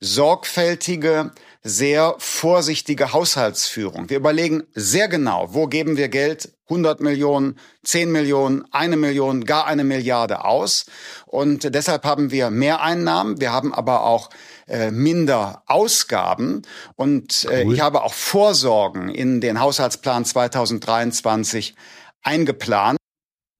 sorgfältige, 0.00 1.30
sehr 1.62 2.16
vorsichtige 2.18 3.12
Haushaltsführung. 3.12 4.10
Wir 4.10 4.16
überlegen 4.16 4.64
sehr 4.74 5.08
genau, 5.08 5.48
wo 5.52 5.66
geben 5.66 5.96
wir 5.96 6.08
Geld, 6.08 6.52
100 6.68 7.00
Millionen, 7.00 7.58
10 7.84 8.10
Millionen, 8.10 8.64
eine 8.72 8.96
Million, 8.96 9.44
gar 9.44 9.66
eine 9.66 9.84
Milliarde 9.84 10.44
aus. 10.44 10.86
Und 11.26 11.74
deshalb 11.74 12.04
haben 12.04 12.30
wir 12.30 12.50
mehr 12.50 12.80
Einnahmen, 12.80 13.40
wir 13.40 13.52
haben 13.52 13.72
aber 13.72 14.04
auch 14.04 14.30
äh, 14.66 14.90
minder 14.90 15.62
Ausgaben. 15.66 16.62
Und 16.96 17.44
äh, 17.44 17.64
ich 17.64 17.80
habe 17.80 18.02
auch 18.02 18.14
Vorsorgen 18.14 19.08
in 19.08 19.40
den 19.40 19.60
Haushaltsplan 19.60 20.24
2023 20.24 21.74
eingeplant. 22.22 22.98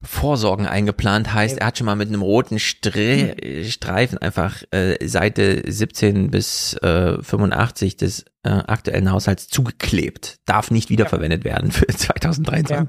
Vorsorgen 0.03 0.67
eingeplant 0.67 1.33
heißt, 1.33 1.57
er 1.59 1.67
hat 1.67 1.77
schon 1.77 1.85
mal 1.85 1.95
mit 1.95 2.09
einem 2.09 2.21
roten 2.21 2.59
Stre 2.59 3.35
Streifen 3.63 4.17
einfach 4.17 4.61
äh, 4.71 5.05
Seite 5.07 5.63
17 5.65 6.29
bis 6.29 6.73
äh, 6.81 7.21
85 7.21 7.97
des 7.97 8.25
äh, 8.43 8.49
aktuellen 8.49 9.11
Haushalts 9.11 9.47
zugeklebt. 9.47 10.39
Darf 10.45 10.71
nicht 10.71 10.89
wiederverwendet 10.89 11.45
werden 11.45 11.71
für 11.71 11.87
2023. 11.87 12.75
Ja. 12.75 12.87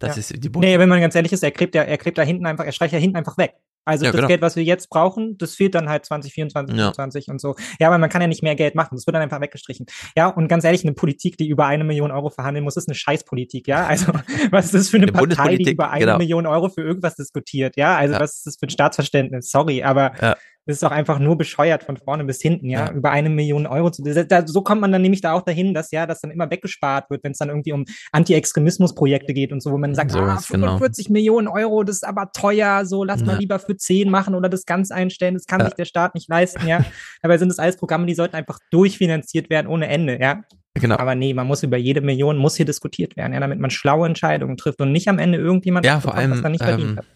Das 0.00 0.16
Ja. 0.16 0.20
ist 0.20 0.44
die 0.44 0.50
Nee, 0.50 0.78
wenn 0.78 0.88
man 0.88 1.00
ganz 1.00 1.14
ehrlich 1.14 1.32
ist, 1.32 1.42
er 1.42 1.50
klebt 1.50 1.74
ja, 1.74 1.82
er 1.82 1.98
klebt 1.98 2.18
da 2.18 2.22
hinten 2.22 2.46
einfach, 2.46 2.64
er 2.64 2.72
streicht 2.72 2.92
ja 2.92 2.98
hinten 2.98 3.16
einfach 3.16 3.38
weg. 3.38 3.54
Also 3.88 4.04
Ja, 4.04 4.12
das 4.12 4.18
genau. 4.18 4.28
Geld, 4.28 4.42
was 4.42 4.54
wir 4.54 4.62
jetzt 4.62 4.90
brauchen, 4.90 5.38
das 5.38 5.54
fehlt 5.54 5.74
dann 5.74 5.88
halt 5.88 6.04
2024, 6.04 6.76
Ja. 6.76 6.92
2025 6.92 7.28
und 7.30 7.40
so. 7.40 7.56
Ja, 7.80 7.88
aber 7.88 7.98
man 7.98 8.10
kann 8.10 8.20
ja 8.20 8.28
nicht 8.28 8.42
mehr 8.42 8.54
Geld 8.54 8.74
machen. 8.74 8.94
Das 8.96 9.06
wird 9.06 9.14
dann 9.14 9.22
einfach 9.22 9.40
weggestrichen. 9.40 9.86
Ja, 10.16 10.28
und 10.28 10.48
ganz 10.48 10.64
ehrlich, 10.64 10.84
eine 10.84 10.92
Politik, 10.92 11.36
die 11.38 11.48
über 11.48 11.66
eine 11.66 11.84
Million 11.84 12.10
Euro 12.10 12.28
verhandeln 12.30 12.64
muss, 12.64 12.76
ist 12.76 12.88
eine 12.88 12.94
Scheißpolitik, 12.94 13.66
ja. 13.66 13.86
Also, 13.86 14.12
was 14.50 14.66
ist 14.66 14.74
das 14.74 14.88
für 14.90 14.98
eine, 14.98 15.06
Eine 15.08 15.12
Partei, 15.12 15.56
die 15.56 15.70
über 15.72 15.90
eine 15.90 16.04
genau. 16.04 16.18
Million 16.18 16.46
Euro 16.46 16.68
für 16.68 16.82
irgendwas 16.82 17.14
diskutiert, 17.16 17.76
ja? 17.76 17.96
Also, 17.96 18.14
Ja. 18.14 18.20
was 18.20 18.36
ist 18.36 18.46
das 18.46 18.56
für 18.56 18.66
ein 18.66 18.70
Staatsverständnis? 18.70 19.50
Sorry, 19.50 19.82
aber. 19.82 20.36
Das 20.68 20.74
ist 20.76 20.82
doch 20.82 20.90
einfach 20.90 21.18
nur 21.18 21.38
bescheuert 21.38 21.82
von 21.82 21.96
vorne 21.96 22.24
bis 22.24 22.42
hinten, 22.42 22.68
ja. 22.68 22.86
Ja. 22.88 22.92
Über 22.92 23.10
eine 23.10 23.30
Million 23.30 23.66
Euro 23.66 23.90
zu, 23.90 24.02
da, 24.02 24.46
so 24.46 24.60
kommt 24.62 24.82
man 24.82 24.92
dann 24.92 25.00
nämlich 25.00 25.22
da 25.22 25.32
auch 25.32 25.40
dahin, 25.42 25.72
dass 25.72 25.90
ja, 25.90 26.06
das 26.06 26.20
dann 26.20 26.30
immer 26.30 26.50
weggespart 26.50 27.08
wird, 27.08 27.24
wenn 27.24 27.32
es 27.32 27.38
dann 27.38 27.48
irgendwie 27.48 27.72
um 27.72 27.86
Anti-Extremismus-Projekte 28.12 29.32
geht 29.34 29.52
und 29.52 29.62
so, 29.62 29.72
wo 29.72 29.78
man 29.78 29.94
sagt, 29.94 30.10
So 30.12 30.18
ah, 30.20 30.36
was, 30.36 30.48
genau. 30.48 30.66
45 30.78 31.10
Millionen 31.10 31.48
Euro, 31.48 31.82
das 31.84 31.96
ist 31.96 32.06
aber 32.06 32.30
teuer, 32.32 32.84
so 32.84 33.02
lass 33.04 33.24
mal 33.24 33.32
Ja. 33.32 33.38
lieber 33.38 33.58
für 33.58 33.76
10 33.76 34.10
machen 34.10 34.34
oder 34.34 34.48
das 34.48 34.66
ganz 34.66 34.90
einstellen, 34.90 35.34
das 35.34 35.46
kann 35.46 35.60
Ja. 35.60 35.66
sich 35.66 35.74
der 35.74 35.84
Staat 35.86 36.14
nicht 36.14 36.28
leisten, 36.28 36.66
ja. 36.66 36.84
Dabei 37.22 37.38
sind 37.38 37.48
das 37.48 37.58
alles 37.58 37.76
Programme, 37.76 38.06
die 38.06 38.14
sollten 38.14 38.36
einfach 38.36 38.58
durchfinanziert 38.70 39.50
werden 39.50 39.66
ohne 39.68 39.88
Ende, 39.88 40.18
ja. 40.20 40.42
Genau. 40.74 40.96
Aber 40.96 41.14
nee, 41.14 41.34
man 41.34 41.46
muss 41.46 41.62
über 41.62 41.76
jede 41.76 42.00
Million, 42.02 42.36
muss 42.36 42.56
hier 42.56 42.66
diskutiert 42.66 43.16
werden, 43.16 43.32
ja, 43.32 43.40
damit 43.40 43.58
man 43.58 43.70
schlaue 43.70 44.06
Entscheidungen 44.06 44.56
trifft 44.56 44.80
und 44.80 44.92
nicht 44.92 45.08
am 45.08 45.18
Ende 45.18 45.38
irgendjemand 45.38 45.84
Ja, 45.86 45.96
was 45.96 46.02
vor 46.04 46.12
bekommt, 46.12 46.30
was 46.30 46.36
allem 46.38 46.44
er 46.44 46.50
nicht 46.50 46.62
verdient 46.64 46.90
ähm, 46.90 46.96
hat. 46.98 47.06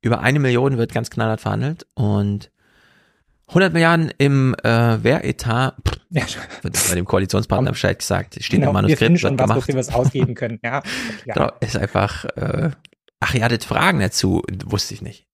über 0.00 0.20
eine 0.20 0.38
Million 0.40 0.78
wird 0.78 0.92
ganz 0.92 1.10
knallhart 1.10 1.40
verhandelt 1.42 1.86
und 1.94 2.50
100 3.48 3.72
Milliarden 3.72 4.10
im 4.18 4.54
äh, 4.62 5.02
Wehretat, 5.02 5.76
pff, 5.86 6.62
wird 6.62 6.88
bei 6.88 6.94
dem 6.94 7.04
Koalitionspartner 7.04 7.72
Bescheid 7.72 7.98
gesagt, 7.98 8.42
steht 8.42 8.60
Genau, 8.60 8.70
im 8.78 8.86
wir 8.86 8.96
finden 8.96 9.14
Manuskript, 9.14 9.20
schon 9.20 9.38
was, 9.38 9.48
gemacht. 9.48 9.68
wir 9.68 9.76
es 9.76 9.92
ausgeben 9.92 10.34
können, 10.34 10.60
ja. 10.62 10.82
ja. 11.26 11.34
Genau, 11.34 11.52
ist 11.60 11.76
einfach, 11.76 12.24
äh, 12.36 12.70
ach, 13.20 13.34
ihr 13.34 13.44
hattet 13.44 13.64
Fragen 13.64 14.00
dazu, 14.00 14.42
wusste 14.64 14.94
ich 14.94 15.02
nicht. 15.02 15.26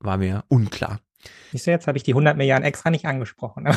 War 0.00 0.16
mir 0.16 0.44
unklar. 0.48 1.00
Siehst 1.52 1.66
du, 1.66 1.70
jetzt 1.70 1.86
habe 1.86 1.96
ich 1.96 2.02
die 2.02 2.12
100 2.12 2.36
Milliarden 2.36 2.64
extra 2.66 2.90
nicht 2.90 3.06
angesprochen. 3.06 3.66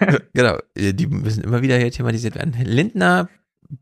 Genau, 0.32 0.58
die 0.76 1.06
müssen 1.06 1.44
immer 1.44 1.60
wieder 1.62 1.76
hier 1.76 1.90
thematisiert 1.90 2.34
werden. 2.34 2.54
Lindner 2.62 3.28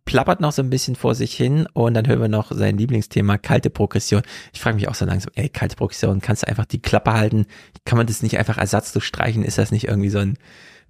plappert 0.05 0.41
noch 0.41 0.53
so 0.53 0.63
ein 0.63 0.71
bisschen 0.71 0.97
vor 0.97 1.15
sich 1.15 1.35
hin 1.35 1.67
und 1.73 1.95
dann 1.95 2.07
hören 2.07 2.21
wir 2.21 2.29
noch 2.29 2.53
sein 2.53 2.79
Lieblingsthema, 2.79 3.39
kalte 3.39 3.71
Progression. 3.71 4.23
Ich 4.53 4.61
frage 4.61 4.77
mich 4.77 4.89
auch 4.89 4.95
so 4.95 5.05
langsam, 5.05 5.33
ey, 5.35 5.49
kalte 5.49 5.77
Progression, 5.77 6.21
kannst 6.21 6.43
du 6.43 6.49
einfach 6.49 6.65
die 6.65 6.81
Klappe 6.81 7.13
halten? 7.13 7.47
Kann 7.85 7.99
man 7.99 8.07
das 8.07 8.23
nicht 8.23 8.39
einfach 8.39 8.59
ersatzlos 8.59 9.05
streichen? 9.05 9.45
Ist 9.45 9.59
das 9.59 9.71
nicht 9.71 9.89
irgendwie 9.89 10.11
so 10.11 10.19
ein 10.19 10.39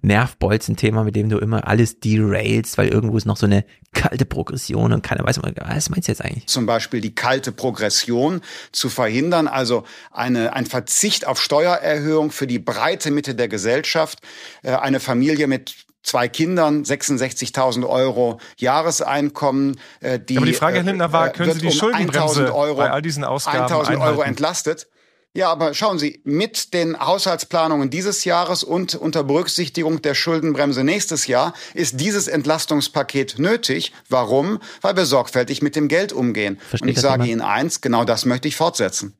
Nervbolzen-Thema, 0.01 1.03
mit 1.03 1.15
dem 1.15 1.29
du 1.29 1.37
immer 1.37 1.67
alles 1.67 1.99
derailst, 1.99 2.77
weil 2.77 2.87
irgendwo 2.87 3.17
ist 3.17 3.25
noch 3.25 3.37
so 3.37 3.45
eine 3.45 3.65
kalte 3.93 4.25
Progression 4.25 4.93
und 4.93 5.01
keiner 5.01 5.23
weiß, 5.23 5.39
was 5.41 5.89
meinst 5.89 6.07
du 6.07 6.11
jetzt 6.11 6.23
eigentlich? 6.23 6.47
zum 6.47 6.65
Beispiel 6.65 7.01
die 7.01 7.15
kalte 7.15 7.51
Progression 7.51 8.41
zu 8.71 8.89
verhindern, 8.89 9.47
also 9.47 9.83
eine, 10.11 10.53
ein 10.53 10.65
Verzicht 10.65 11.25
auf 11.25 11.41
Steuererhöhung 11.41 12.31
für 12.31 12.45
die 12.45 12.59
breite 12.59 13.09
Mitte 13.09 13.35
der 13.35 13.47
Gesellschaft, 13.47 14.19
äh, 14.63 14.73
eine 14.73 14.99
Familie 14.99 15.47
mit 15.47 15.84
zwei 16.05 16.27
Kindern, 16.27 16.83
66.000 16.83 17.87
Euro 17.87 18.39
Jahreseinkommen, 18.57 19.79
äh, 19.99 20.19
die 20.19 20.37
Aber 20.37 20.45
die 20.45 20.53
Frage, 20.53 20.77
Herr 20.77 20.83
äh, 20.83 20.87
Lindner, 20.87 21.11
war, 21.11 21.27
äh, 21.27 21.31
können 21.31 21.53
Sie 21.53 21.59
die 21.59 21.67
um 21.67 21.73
Schuldenbremse 21.73 22.47
1.000 22.47 22.53
Euro, 22.53 22.77
bei 22.77 22.91
all 22.91 23.01
diesen 23.01 23.23
Ausgaben 23.23 23.73
1.000 23.73 23.99
Euro 23.99 24.21
entlastet. 24.21 24.87
Ja, 25.33 25.51
aber 25.51 25.73
schauen 25.73 25.99
Sie, 25.99 26.21
mit 26.23 26.73
den 26.73 26.97
Haushaltsplanungen 26.97 27.89
dieses 27.89 28.23
Jahres 28.23 28.63
und 28.63 28.95
unter 28.95 29.25
Berücksichtigung 29.25 30.01
der 30.01 30.15
Schuldenbremse 30.15 30.85
nächstes 30.85 31.27
Jahr 31.27 31.53
ist 31.73 31.99
dieses 31.99 32.29
Entlastungspaket 32.29 33.37
nötig. 33.37 33.91
Warum? 34.07 34.59
Weil 34.79 34.95
wir 34.95 35.05
sorgfältig 35.05 35.61
mit 35.61 35.75
dem 35.75 35.89
Geld 35.89 36.13
umgehen. 36.13 36.57
Versteht 36.69 36.83
und 36.83 36.87
ich 36.87 37.01
sage 37.01 37.25
jemand? 37.25 37.31
Ihnen 37.31 37.41
eins, 37.41 37.81
genau 37.81 38.05
das 38.05 38.23
möchte 38.23 38.47
ich 38.47 38.55
fortsetzen. 38.55 39.17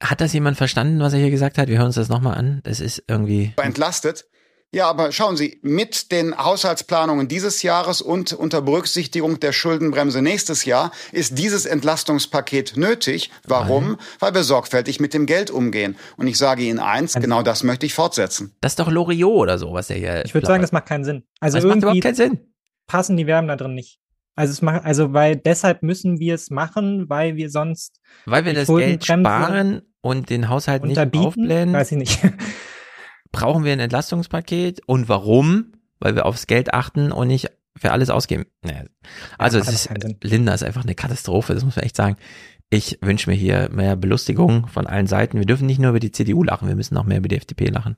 Hat 0.00 0.20
das 0.20 0.32
jemand 0.32 0.56
verstanden, 0.56 1.00
was 1.00 1.12
er 1.12 1.18
hier 1.18 1.30
gesagt 1.30 1.58
hat? 1.58 1.66
Wir 1.66 1.78
hören 1.78 1.88
uns 1.88 1.96
das 1.96 2.08
nochmal 2.08 2.38
an. 2.38 2.60
Das 2.62 2.78
ist 2.78 3.02
irgendwie, 3.08 3.52
entlastet. 3.56 4.26
Ja, 4.72 4.88
aber 4.88 5.10
schauen 5.10 5.36
Sie, 5.36 5.58
mit 5.62 6.12
den 6.12 6.36
Haushaltsplanungen 6.38 7.26
dieses 7.26 7.62
Jahres 7.62 8.00
und 8.00 8.32
unter 8.32 8.62
Berücksichtigung 8.62 9.40
der 9.40 9.52
Schuldenbremse 9.52 10.22
nächstes 10.22 10.64
Jahr 10.64 10.92
ist 11.10 11.38
dieses 11.38 11.66
Entlastungspaket 11.66 12.76
nötig. 12.76 13.32
Warum? 13.44 13.96
Weil 14.20 14.32
wir 14.32 14.44
sorgfältig 14.44 15.00
mit 15.00 15.12
dem 15.12 15.26
Geld 15.26 15.50
umgehen. 15.50 15.96
Und 16.16 16.28
ich 16.28 16.38
sage 16.38 16.62
Ihnen 16.62 16.78
eins, 16.78 17.14
genau 17.14 17.42
das 17.42 17.64
möchte 17.64 17.84
ich 17.84 17.94
fortsetzen. 17.94 18.54
das 18.60 18.72
ist 18.72 18.78
doch 18.78 18.88
Loriot 18.90 19.32
oder 19.32 19.58
so, 19.58 19.72
was 19.72 19.90
er 19.90 19.96
hier 19.96 20.24
Ich 20.24 20.34
würde 20.34 20.46
sagen, 20.46 20.62
das 20.62 20.70
macht 20.70 20.86
keinen 20.86 21.02
Sinn. 21.04 21.24
Also 21.40 21.58
Das 21.58 21.64
macht 21.64 21.72
irgendwie 21.82 21.86
überhaupt 21.86 22.02
keinen 22.02 22.14
Sinn. 22.14 22.38
passen 22.86 23.16
die 23.16 23.24
Verben 23.24 23.48
da 23.48 23.56
drin 23.56 23.74
nicht. 23.74 23.98
Also 24.36 24.52
es 24.52 24.62
macht, 24.62 24.84
also 24.84 25.12
weil 25.12 25.34
deshalb 25.34 25.82
müssen 25.82 26.20
wir 26.20 26.36
es 26.36 26.48
machen, 26.50 27.08
weil 27.08 27.34
wir 27.34 27.50
sonst 27.50 28.00
Weil 28.24 28.44
wir 28.44 28.52
die 28.52 28.60
das 28.60 28.68
Geld 28.68 29.04
Schuldenbremse 29.04 29.46
sparen 29.48 29.82
und 30.00 30.30
den 30.30 30.48
Haushalt 30.48 30.84
nicht 30.84 30.96
aufblähen. 31.16 31.72
Weiß 31.72 31.90
ich 31.90 31.98
nicht. 31.98 32.20
Brauchen 33.32 33.64
wir 33.64 33.72
ein 33.72 33.80
Entlastungspaket 33.80 34.82
und 34.86 35.08
warum? 35.08 35.72
Weil 35.98 36.14
wir 36.14 36.26
aufs 36.26 36.46
Geld 36.46 36.72
achten 36.72 37.12
und 37.12 37.28
nicht 37.28 37.50
für 37.76 37.92
alles 37.92 38.10
ausgeben. 38.10 38.46
Naja. 38.62 38.84
Also 39.38 39.58
macht 39.58 39.68
es 39.68 39.86
ist. 39.86 40.24
Linda 40.24 40.54
ist 40.54 40.64
einfach 40.64 40.84
eine 40.84 40.94
Katastrophe, 40.94 41.54
das 41.54 41.64
muss 41.64 41.76
man 41.76 41.84
echt 41.84 41.96
sagen. 41.96 42.16
Ich 42.70 42.98
wünsche 43.02 43.28
mir 43.28 43.36
hier 43.36 43.68
mehr 43.72 43.96
Belustigung 43.96 44.68
von 44.68 44.86
allen 44.86 45.06
Seiten. 45.06 45.38
Wir 45.38 45.46
dürfen 45.46 45.66
nicht 45.66 45.80
nur 45.80 45.90
über 45.90 46.00
die 46.00 46.12
CDU 46.12 46.44
lachen, 46.44 46.68
wir 46.68 46.76
müssen 46.76 46.96
auch 46.96 47.04
mehr 47.04 47.18
über 47.18 47.28
die 47.28 47.36
FDP 47.36 47.66
lachen. 47.66 47.96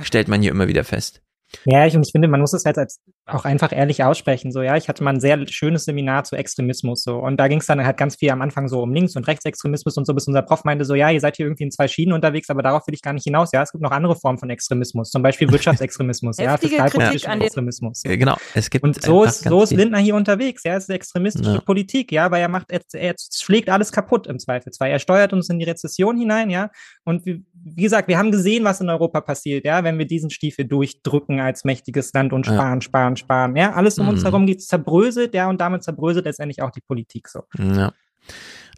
Stellt 0.00 0.28
man 0.28 0.42
hier 0.42 0.50
immer 0.50 0.68
wieder 0.68 0.84
fest. 0.84 1.22
Ja, 1.64 1.86
ich, 1.86 1.96
und 1.96 2.06
ich 2.06 2.12
finde, 2.12 2.28
man 2.28 2.40
muss 2.40 2.52
es 2.52 2.64
halt 2.64 2.78
als 2.78 3.00
auch 3.34 3.44
einfach 3.44 3.72
ehrlich 3.72 4.02
aussprechen. 4.04 4.52
So, 4.52 4.62
ja, 4.62 4.76
ich 4.76 4.88
hatte 4.88 5.02
mal 5.04 5.14
ein 5.14 5.20
sehr 5.20 5.46
schönes 5.48 5.84
Seminar 5.84 6.24
zu 6.24 6.36
Extremismus 6.36 7.02
so 7.02 7.16
und 7.18 7.36
da 7.38 7.48
ging 7.48 7.58
es 7.60 7.66
dann 7.66 7.84
halt 7.84 7.96
ganz 7.96 8.16
viel 8.16 8.30
am 8.30 8.42
Anfang 8.42 8.68
so 8.68 8.82
um 8.82 8.92
Links- 8.92 9.16
und 9.16 9.26
Rechtsextremismus 9.26 9.96
und 9.96 10.06
so, 10.06 10.14
bis 10.14 10.26
unser 10.26 10.42
Prof 10.42 10.64
meinte 10.64 10.84
so, 10.84 10.94
ja, 10.94 11.10
ihr 11.10 11.20
seid 11.20 11.36
hier 11.36 11.46
irgendwie 11.46 11.64
in 11.64 11.70
zwei 11.70 11.88
Schienen 11.88 12.12
unterwegs, 12.12 12.50
aber 12.50 12.62
darauf 12.62 12.86
will 12.86 12.94
ich 12.94 13.02
gar 13.02 13.12
nicht 13.12 13.24
hinaus. 13.24 13.50
Ja, 13.52 13.62
es 13.62 13.72
gibt 13.72 13.82
noch 13.82 13.90
andere 13.90 14.16
Formen 14.16 14.38
von 14.38 14.50
Extremismus, 14.50 15.10
zum 15.10 15.22
Beispiel 15.22 15.48
Wirtschaftsextremismus, 15.52 16.36
ja, 16.38 16.56
fiskalpolitischen 16.56 17.30
den- 17.32 17.42
Extremismus. 17.42 18.04
Äh, 18.04 18.16
Genau, 18.16 18.36
es 18.54 18.68
gibt 18.70 18.84
Und 18.84 19.02
so 19.02 19.24
ist, 19.24 19.44
so 19.44 19.62
ist. 19.62 19.72
Lindner 19.72 19.98
hier 19.98 20.14
unterwegs. 20.14 20.62
Ja, 20.64 20.74
es 20.76 20.84
ist 20.84 20.90
extremistische 20.90 21.54
Ja. 21.54 21.60
Politik, 21.60 22.12
ja, 22.12 22.30
weil 22.30 22.42
er 22.42 22.48
macht, 22.48 22.70
er, 22.70 22.80
er 22.92 23.14
schlägt 23.32 23.68
alles 23.70 23.92
kaputt 23.92 24.26
im 24.26 24.38
Zweifelsfall. 24.38 24.90
Er 24.90 24.98
steuert 24.98 25.32
uns 25.32 25.48
in 25.48 25.58
die 25.58 25.64
Rezession 25.64 26.18
hinein, 26.18 26.50
ja. 26.50 26.70
Und 27.04 27.24
wie, 27.24 27.44
wie 27.54 27.82
gesagt, 27.82 28.08
wir 28.08 28.18
haben 28.18 28.30
gesehen, 28.30 28.64
was 28.64 28.80
in 28.80 28.88
Europa 28.90 29.20
passiert, 29.20 29.64
ja, 29.64 29.84
wenn 29.84 29.98
wir 29.98 30.06
diesen 30.06 30.30
Stiefel 30.30 30.64
durchdrücken 30.66 31.40
als 31.40 31.64
mächtiges 31.64 32.12
Land 32.12 32.32
und 32.32 32.46
Ja. 32.46 32.52
sparen, 32.80 33.16
sparen, 33.20 33.50
sparen. 33.52 33.56
Ja, 33.56 33.72
alles 33.72 33.98
um 33.98 34.08
uns 34.08 34.20
Mhm. 34.20 34.24
herum 34.26 34.46
geht 34.46 34.62
zerbröselt, 34.62 35.34
ja, 35.34 35.48
und 35.48 35.60
damit 35.60 35.84
zerbröselt 35.84 36.24
letztendlich 36.24 36.62
auch 36.62 36.70
die 36.70 36.80
Politik 36.80 37.28
so. 37.28 37.44
Ja. 37.58 37.92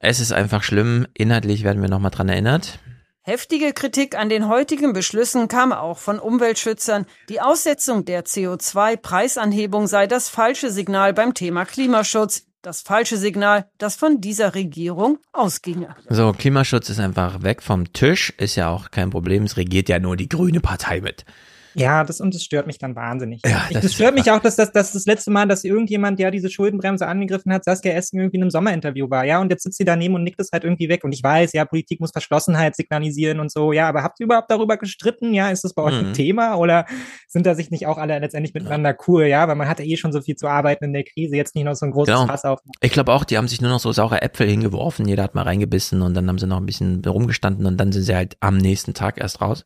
Es 0.01 0.20
ist 0.20 0.32
einfach 0.32 0.62
schlimm. 0.62 1.06
Inhaltlich 1.14 1.64
werden 1.64 1.81
wir 1.81 1.89
nochmal 1.89 2.10
dran 2.10 2.28
erinnert. 2.28 2.78
Heftige 3.24 3.73
Kritik 3.73 4.19
an 4.19 4.28
den 4.28 4.48
heutigen 4.48 4.93
Beschlüssen 4.93 5.47
kam 5.47 5.73
auch 5.73 5.98
von 5.98 6.19
Umweltschützern. 6.19 7.06
Die 7.28 7.40
Aussetzung 7.40 8.05
der 8.05 8.24
CO2-Preisanhebung 8.24 9.86
sei 9.86 10.06
das 10.06 10.28
falsche 10.28 10.70
Signal 10.70 11.12
beim 11.14 11.32
Thema 11.35 11.64
Klimaschutz. 11.64 12.47
Das 12.62 12.81
falsche 12.81 13.16
Signal, 13.16 13.66
das 13.78 13.97
von 13.97 14.20
dieser 14.20 14.55
Regierung 14.55 15.19
ausginge. 15.32 15.97
So, 16.09 16.32
Klimaschutz 16.32 16.90
ist 16.90 17.01
einfach 17.01 17.43
weg 17.43 17.60
vom 17.60 17.93
Tisch, 17.93 18.32
ist 18.39 18.55
ja 18.55 18.69
auch 18.70 18.93
kein 18.93 19.10
Problem. 19.10 19.43
Es 19.44 19.56
regiert 19.56 19.89
ja 19.89 19.98
nur 19.98 20.16
die 20.16 20.28
grüne 20.28 20.60
Partei 20.60 21.01
mit. 21.01 21.24
Ja, 21.74 22.04
das 22.04 22.20
und 22.20 22.34
das 22.34 22.42
stört 22.42 22.66
mich 22.66 22.78
dann 22.78 22.94
wahnsinnig. 22.96 23.40
Ja, 23.44 23.64
das, 23.72 23.82
das 23.82 23.94
stört 23.94 24.14
mich 24.14 24.30
auch, 24.30 24.40
dass 24.40 24.56
das, 24.56 24.72
dass 24.72 24.92
das 24.92 25.06
letzte 25.06 25.30
Mal, 25.30 25.46
dass 25.48 25.64
irgendjemand 25.64 26.18
ja 26.20 26.30
diese 26.30 26.50
Schuldenbremse 26.50 27.06
angegriffen 27.06 27.52
hat, 27.52 27.64
Saskia 27.64 27.92
Esken 27.92 28.20
irgendwie 28.20 28.36
in 28.36 28.42
einem 28.42 28.50
Sommerinterview 28.50 29.08
war, 29.10 29.24
ja, 29.24 29.40
und 29.40 29.50
jetzt 29.50 29.62
sitzt 29.62 29.78
sie 29.78 29.84
daneben 29.84 30.14
und 30.14 30.24
nickt 30.24 30.40
es 30.40 30.50
halt 30.52 30.64
irgendwie 30.64 30.88
weg. 30.88 31.04
Und 31.04 31.12
ich 31.12 31.22
weiß, 31.22 31.52
ja, 31.52 31.64
Politik 31.64 32.00
muss 32.00 32.10
Verschlossenheit 32.10 32.76
signalisieren 32.76 33.40
und 33.40 33.50
so, 33.50 33.72
ja, 33.72 33.88
aber 33.88 34.02
habt 34.02 34.20
ihr 34.20 34.24
überhaupt 34.24 34.50
darüber 34.50 34.76
gestritten? 34.76 35.34
Ja, 35.34 35.50
ist 35.50 35.64
das 35.64 35.74
bei 35.74 35.82
euch 35.82 36.00
mhm. 36.00 36.08
ein 36.08 36.12
Thema 36.14 36.56
oder 36.56 36.86
sind 37.28 37.46
da 37.46 37.54
sich 37.54 37.70
nicht 37.70 37.86
auch 37.86 37.98
alle 37.98 38.18
letztendlich 38.18 38.54
miteinander 38.54 38.96
cool? 39.06 39.26
Ja, 39.26 39.48
weil 39.48 39.56
man 39.56 39.68
hatte 39.68 39.82
eh 39.82 39.96
schon 39.96 40.12
so 40.12 40.20
viel 40.20 40.36
zu 40.36 40.48
arbeiten 40.48 40.84
in 40.84 40.92
der 40.92 41.04
Krise, 41.04 41.36
jetzt 41.36 41.54
nicht 41.54 41.64
noch 41.64 41.74
so 41.74 41.86
ein 41.86 41.92
großes 41.92 42.14
genau. 42.14 42.26
Fass 42.26 42.44
auf. 42.44 42.60
Ich 42.80 42.92
glaube 42.92 43.12
auch, 43.12 43.24
die 43.24 43.38
haben 43.38 43.48
sich 43.48 43.60
nur 43.60 43.70
noch 43.70 43.80
so 43.80 43.92
saure 43.92 44.22
Äpfel 44.22 44.48
hingeworfen, 44.48 45.06
jeder 45.08 45.22
hat 45.22 45.34
mal 45.34 45.42
reingebissen 45.42 46.02
und 46.02 46.14
dann 46.14 46.28
haben 46.28 46.38
sie 46.38 46.46
noch 46.46 46.58
ein 46.58 46.66
bisschen 46.66 47.04
rumgestanden 47.04 47.66
und 47.66 47.76
dann 47.78 47.92
sind 47.92 48.02
sie 48.02 48.14
halt 48.14 48.36
am 48.40 48.56
nächsten 48.56 48.94
Tag 48.94 49.18
erst 49.18 49.40
raus 49.40 49.64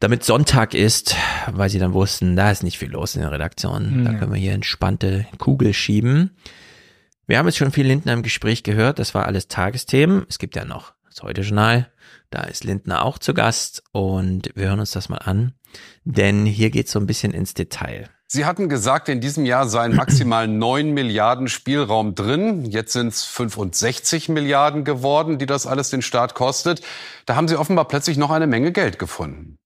damit 0.00 0.24
Sonntag 0.24 0.74
ist, 0.74 1.16
weil 1.50 1.70
sie 1.70 1.78
dann 1.78 1.92
wussten, 1.92 2.36
da 2.36 2.50
ist 2.50 2.62
nicht 2.62 2.78
viel 2.78 2.90
los 2.90 3.16
in 3.16 3.22
der 3.22 3.32
Redaktion. 3.32 4.04
Da 4.04 4.14
können 4.14 4.32
wir 4.32 4.40
hier 4.40 4.52
entspannte 4.52 5.26
Kugel 5.38 5.74
schieben. 5.74 6.36
Wir 7.26 7.38
haben 7.38 7.46
jetzt 7.46 7.58
schon 7.58 7.72
viel 7.72 7.86
Lindner 7.86 8.12
im 8.12 8.22
Gespräch 8.22 8.62
gehört. 8.62 8.98
Das 8.98 9.14
war 9.14 9.26
alles 9.26 9.48
Tagesthemen. 9.48 10.24
Es 10.28 10.38
gibt 10.38 10.56
ja 10.56 10.64
noch 10.64 10.94
das 11.08 11.22
Heute-Journal. 11.22 11.90
Da 12.30 12.42
ist 12.42 12.64
Lindner 12.64 13.04
auch 13.04 13.18
zu 13.18 13.34
Gast 13.34 13.82
und 13.92 14.50
wir 14.54 14.68
hören 14.68 14.80
uns 14.80 14.92
das 14.92 15.08
mal 15.08 15.18
an, 15.18 15.52
denn 16.04 16.46
hier 16.46 16.70
geht 16.70 16.86
es 16.86 16.92
so 16.92 17.00
ein 17.00 17.06
bisschen 17.06 17.32
ins 17.32 17.54
Detail. 17.54 18.08
Sie 18.26 18.44
hatten 18.44 18.68
gesagt, 18.68 19.08
in 19.08 19.22
diesem 19.22 19.46
Jahr 19.46 19.66
seien 19.68 19.96
maximal 19.96 20.46
9 20.48 20.92
Milliarden 20.92 21.48
Spielraum 21.48 22.14
drin. 22.14 22.66
Jetzt 22.66 22.92
sind 22.92 23.08
es 23.08 23.24
65 23.24 24.28
Milliarden 24.28 24.84
geworden, 24.84 25.38
die 25.38 25.46
das 25.46 25.66
alles 25.66 25.88
den 25.88 26.02
Staat 26.02 26.34
kostet. 26.34 26.82
Da 27.24 27.36
haben 27.36 27.48
Sie 27.48 27.56
offenbar 27.56 27.88
plötzlich 27.88 28.18
noch 28.18 28.30
eine 28.30 28.46
Menge 28.46 28.72
Geld 28.72 28.98
gefunden. 28.98 29.57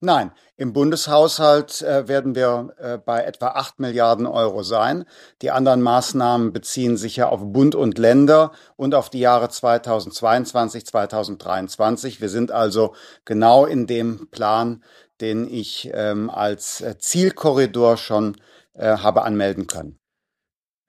Nein, 0.00 0.30
im 0.56 0.72
Bundeshaushalt 0.72 1.82
äh, 1.82 2.06
werden 2.06 2.36
wir 2.36 2.72
äh, 2.78 2.98
bei 2.98 3.24
etwa 3.24 3.48
8 3.48 3.80
Milliarden 3.80 4.26
Euro 4.26 4.62
sein. 4.62 5.04
Die 5.42 5.50
anderen 5.50 5.82
Maßnahmen 5.82 6.52
beziehen 6.52 6.96
sich 6.96 7.16
ja 7.16 7.28
auf 7.28 7.40
Bund 7.42 7.74
und 7.74 7.98
Länder 7.98 8.52
und 8.76 8.94
auf 8.94 9.10
die 9.10 9.18
Jahre 9.18 9.48
2022, 9.48 10.86
2023. 10.86 12.20
Wir 12.20 12.28
sind 12.28 12.52
also 12.52 12.94
genau 13.24 13.66
in 13.66 13.88
dem 13.88 14.28
Plan, 14.30 14.84
den 15.20 15.52
ich 15.52 15.90
ähm, 15.92 16.30
als 16.30 16.80
äh, 16.80 16.96
Zielkorridor 16.98 17.96
schon 17.96 18.36
äh, 18.74 18.98
habe 18.98 19.22
anmelden 19.22 19.66
können. 19.66 19.98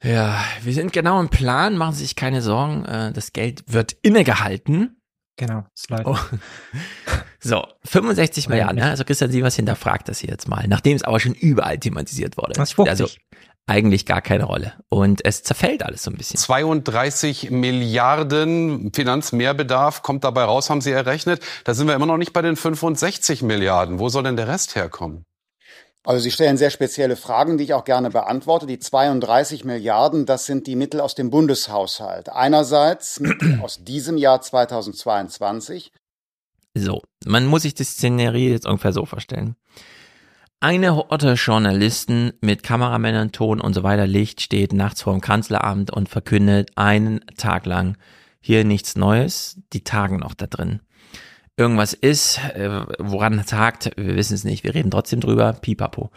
Ja, 0.04 0.40
wir 0.62 0.74
sind 0.74 0.94
genau 0.94 1.20
im 1.20 1.30
Plan, 1.30 1.78
machen 1.78 1.96
Sie 1.96 2.04
sich 2.04 2.16
keine 2.16 2.44
Sorgen. 2.44 2.86
Äh, 2.86 3.12
das 3.12 3.34
Geld 3.34 3.64
wird 3.66 3.94
innegehalten. 4.04 4.99
Genau, 5.40 5.64
Slide. 5.76 6.04
Oh. 6.06 6.18
So, 7.42 7.66
65 7.86 8.50
Milliarden, 8.50 8.76
ne? 8.76 8.90
also 8.90 9.06
Christian 9.06 9.32
Sievers 9.32 9.56
hinterfragt 9.56 10.10
das 10.10 10.20
hier 10.20 10.30
jetzt 10.30 10.50
mal, 10.50 10.68
nachdem 10.68 10.98
es 10.98 11.04
aber 11.04 11.22
schon 11.22 11.34
überall 11.34 11.78
thematisiert 11.78 12.36
wurde. 12.36 12.52
Das 12.52 12.74
ist 12.74 12.80
also 12.80 13.08
eigentlich 13.66 14.06
gar 14.06 14.22
keine 14.22 14.44
Rolle. 14.44 14.74
Und 14.90 15.24
es 15.24 15.42
zerfällt 15.44 15.82
alles 15.84 16.04
so 16.04 16.12
ein 16.12 16.18
bisschen. 16.18 16.38
32 16.38 17.50
Milliarden 17.50 18.92
Finanzmehrbedarf 18.94 20.04
kommt 20.04 20.26
dabei 20.26 20.44
raus, 20.44 20.70
haben 20.70 20.82
Sie 20.82 20.92
errechnet. 20.92 21.42
Da 21.64 21.74
sind 21.74 21.88
wir 21.88 21.96
immer 21.96 22.08
noch 22.08 22.18
nicht 22.18 22.34
bei 22.34 22.42
den 22.42 22.58
65 22.58 23.42
Milliarden. 23.42 24.00
Wo 24.00 24.10
soll 24.10 24.24
denn 24.24 24.36
der 24.36 24.50
Rest 24.50 24.76
herkommen? 24.76 25.24
Also 26.06 26.24
Sie 26.24 26.32
stellen 26.32 26.58
sehr 26.58 26.70
spezielle 26.70 27.16
Fragen, 27.16 27.58
die 27.58 27.66
ich 27.66 27.74
auch 27.74 27.84
gerne 27.84 28.10
beantworte. 28.10 28.66
Die 28.66 28.80
32 28.80 29.66
Milliarden, 29.66 30.26
das 30.26 30.46
sind 30.46 30.66
die 30.66 30.76
Mittel 30.76 31.02
aus 31.02 31.14
dem 31.14 31.30
Bundeshaushalt. 31.30 32.30
Einerseits 32.30 33.22
aus 33.62 33.84
diesem 33.84 34.18
Jahr 34.18 34.42
2022. 34.42 35.92
So, 36.74 37.02
man 37.26 37.46
muss 37.46 37.64
sich 37.64 37.74
die 37.74 37.84
Szenerie 37.84 38.50
jetzt 38.50 38.66
ungefähr 38.66 38.94
so 38.94 39.06
vorstellen. 39.06 39.56
Eine 40.62 40.96
Horde 40.96 41.34
Journalisten 41.34 42.34
mit 42.42 42.64
Kameramännern, 42.64 43.32
Ton 43.32 43.62
und 43.62 43.74
so 43.74 43.84
weiter 43.84 44.08
Licht 44.08 44.42
steht 44.42 44.74
nachts 44.74 45.02
vor 45.02 45.14
dem 45.14 45.22
Kanzleramt 45.22 45.92
und 45.92 46.10
verkündet 46.10 46.72
einen 46.76 47.22
Tag 47.38 47.66
lang 47.66 47.98
hier 48.42 48.64
nichts 48.64 48.96
Neues, 48.96 49.60
die 49.74 49.84
tagen 49.84 50.18
noch 50.18 50.34
da 50.34 50.48
drin 50.48 50.82
irgendwas 51.60 51.94
ist, 51.94 52.40
äh, 52.56 52.86
woran 52.98 53.46
tagt, 53.46 53.92
wir 53.98 54.16
wissen 54.16 54.34
es 54.34 54.44
nicht, 54.44 54.64
wir 54.64 54.74
reden 54.74 54.90
trotzdem 54.90 55.20
drüber, 55.20 55.54
pipapo. 55.54 56.10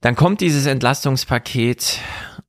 Dann 0.00 0.16
kommt 0.16 0.40
dieses 0.40 0.66
Entlastungspaket 0.66 1.98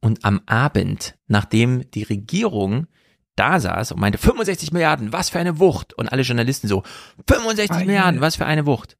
und 0.01 0.23
am 0.23 0.41
Abend, 0.45 1.15
nachdem 1.27 1.89
die 1.91 2.03
Regierung 2.03 2.87
da 3.35 3.59
saß 3.59 3.91
und 3.91 3.99
meinte, 3.99 4.17
65 4.17 4.71
Milliarden, 4.71 5.13
was 5.13 5.29
für 5.29 5.39
eine 5.39 5.59
Wucht. 5.59 5.93
Und 5.93 6.11
alle 6.11 6.23
Journalisten 6.23 6.67
so, 6.67 6.83
65 7.27 7.77
ah, 7.77 7.85
Milliarden, 7.85 8.21
was 8.21 8.35
für 8.35 8.45
eine 8.45 8.65
Wucht. 8.65 8.97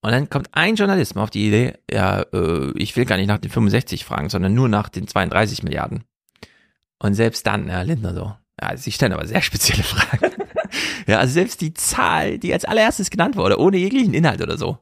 Und 0.00 0.12
dann 0.12 0.30
kommt 0.30 0.48
ein 0.52 0.76
Journalist 0.76 1.14
mal 1.14 1.22
auf 1.22 1.30
die 1.30 1.46
Idee, 1.48 1.74
ja, 1.90 2.22
äh, 2.32 2.72
ich 2.76 2.96
will 2.96 3.04
gar 3.04 3.16
nicht 3.16 3.26
nach 3.26 3.38
den 3.38 3.50
65 3.50 4.04
fragen, 4.04 4.28
sondern 4.28 4.54
nur 4.54 4.68
nach 4.68 4.88
den 4.88 5.08
32 5.08 5.62
Milliarden. 5.62 6.04
Und 6.98 7.14
selbst 7.14 7.46
dann, 7.46 7.68
Herr 7.68 7.84
Lindner 7.84 8.14
so, 8.14 8.34
ja, 8.60 8.76
sie 8.76 8.92
stellen 8.92 9.12
aber 9.12 9.26
sehr 9.26 9.42
spezielle 9.42 9.82
Fragen. 9.82 10.32
ja, 11.06 11.18
also 11.18 11.32
selbst 11.32 11.60
die 11.60 11.74
Zahl, 11.74 12.38
die 12.38 12.52
als 12.52 12.64
allererstes 12.64 13.10
genannt 13.10 13.36
wurde, 13.36 13.58
ohne 13.58 13.76
jeglichen 13.76 14.14
Inhalt 14.14 14.40
oder 14.40 14.56
so. 14.56 14.78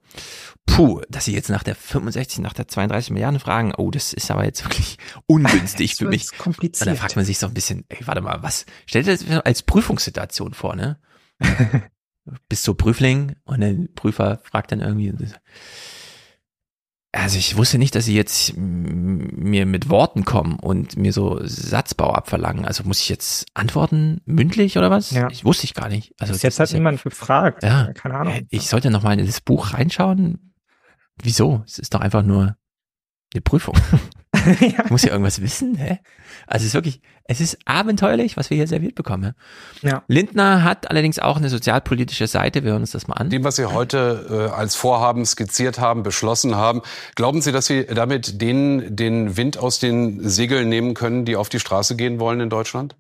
Puh, 0.66 1.00
dass 1.08 1.24
sie 1.24 1.32
jetzt 1.32 1.48
nach 1.48 1.62
der 1.62 1.76
65, 1.76 2.40
nach 2.40 2.52
der 2.52 2.66
32 2.66 3.12
Milliarden 3.12 3.38
fragen, 3.38 3.72
oh, 3.76 3.90
das 3.90 4.12
ist 4.12 4.30
aber 4.30 4.44
jetzt 4.44 4.64
wirklich 4.64 4.98
ungünstig 5.26 5.94
für 5.94 6.06
mich. 6.06 6.36
Kompliziert. 6.36 6.88
Und 6.88 6.94
da 6.94 7.00
fragt 7.00 7.16
man 7.16 7.24
sich 7.24 7.38
so 7.38 7.46
ein 7.46 7.54
bisschen, 7.54 7.84
ey, 7.88 8.04
warte 8.06 8.20
mal, 8.20 8.42
was, 8.42 8.66
stell 8.84 9.04
dir 9.04 9.16
das 9.16 9.24
als 9.44 9.62
Prüfungssituation 9.62 10.54
vor, 10.54 10.74
ne? 10.74 10.98
Bist 12.48 12.64
so 12.64 12.74
Prüfling 12.74 13.36
und 13.44 13.60
der 13.60 13.74
Prüfer 13.94 14.40
fragt 14.42 14.72
dann 14.72 14.80
irgendwie, 14.80 15.14
also 17.16 17.38
ich 17.38 17.56
wusste 17.56 17.78
nicht, 17.78 17.94
dass 17.94 18.04
sie 18.04 18.14
jetzt 18.14 18.54
mir 18.56 19.66
mit 19.66 19.88
Worten 19.88 20.24
kommen 20.24 20.58
und 20.58 20.96
mir 20.96 21.12
so 21.12 21.40
Satzbau 21.42 22.12
abverlangen. 22.12 22.64
Also 22.64 22.84
muss 22.84 23.00
ich 23.00 23.08
jetzt 23.08 23.46
antworten 23.54 24.20
mündlich 24.26 24.76
oder 24.76 24.90
was? 24.90 25.10
Ja. 25.10 25.28
Ich 25.30 25.44
wusste 25.44 25.64
ich 25.64 25.74
gar 25.74 25.88
nicht. 25.88 26.14
Also 26.18 26.32
Bis 26.32 26.42
jetzt 26.42 26.60
hat 26.60 26.72
niemand 26.72 27.02
gefragt. 27.02 27.62
Ja. 27.62 27.92
Keine 27.94 28.14
Ahnung. 28.14 28.46
Ich 28.50 28.68
sollte 28.68 28.90
noch 28.90 29.02
mal 29.02 29.18
in 29.18 29.26
das 29.26 29.40
Buch 29.40 29.72
reinschauen. 29.72 30.54
Wieso? 31.22 31.62
Es 31.66 31.78
ist 31.78 31.94
doch 31.94 32.00
einfach 32.00 32.22
nur 32.22 32.56
eine 33.32 33.40
Prüfung. 33.40 33.76
ja. 34.60 34.84
Ich 34.84 34.90
muss 34.90 35.02
ja 35.02 35.10
irgendwas 35.10 35.40
wissen, 35.40 35.76
hä? 35.76 35.98
Also 36.46 36.62
es 36.62 36.68
ist 36.68 36.74
wirklich, 36.74 37.00
es 37.24 37.40
ist 37.40 37.58
abenteuerlich, 37.64 38.36
was 38.36 38.50
wir 38.50 38.56
hier 38.56 38.68
serviert 38.68 38.94
bekommen. 38.94 39.34
Ja. 39.82 40.04
Lindner 40.06 40.62
hat 40.62 40.88
allerdings 40.90 41.18
auch 41.18 41.36
eine 41.36 41.48
sozialpolitische 41.48 42.26
Seite. 42.26 42.62
Wir 42.62 42.72
hören 42.72 42.82
uns 42.82 42.92
das 42.92 43.08
mal 43.08 43.14
an. 43.14 43.30
Dem, 43.30 43.42
was 43.44 43.56
Sie 43.56 43.66
heute 43.66 44.50
äh, 44.50 44.54
als 44.54 44.76
Vorhaben 44.76 45.24
skizziert 45.26 45.80
haben, 45.80 46.02
beschlossen 46.02 46.54
haben, 46.54 46.82
glauben 47.16 47.42
Sie, 47.42 47.50
dass 47.50 47.66
Sie 47.66 47.84
damit 47.86 48.40
denen 48.40 48.94
den 48.94 49.36
Wind 49.36 49.58
aus 49.58 49.80
den 49.80 50.28
Segeln 50.28 50.68
nehmen 50.68 50.94
können, 50.94 51.24
die 51.24 51.36
auf 51.36 51.48
die 51.48 51.60
Straße 51.60 51.96
gehen 51.96 52.20
wollen 52.20 52.40
in 52.40 52.50
Deutschland? 52.50 52.96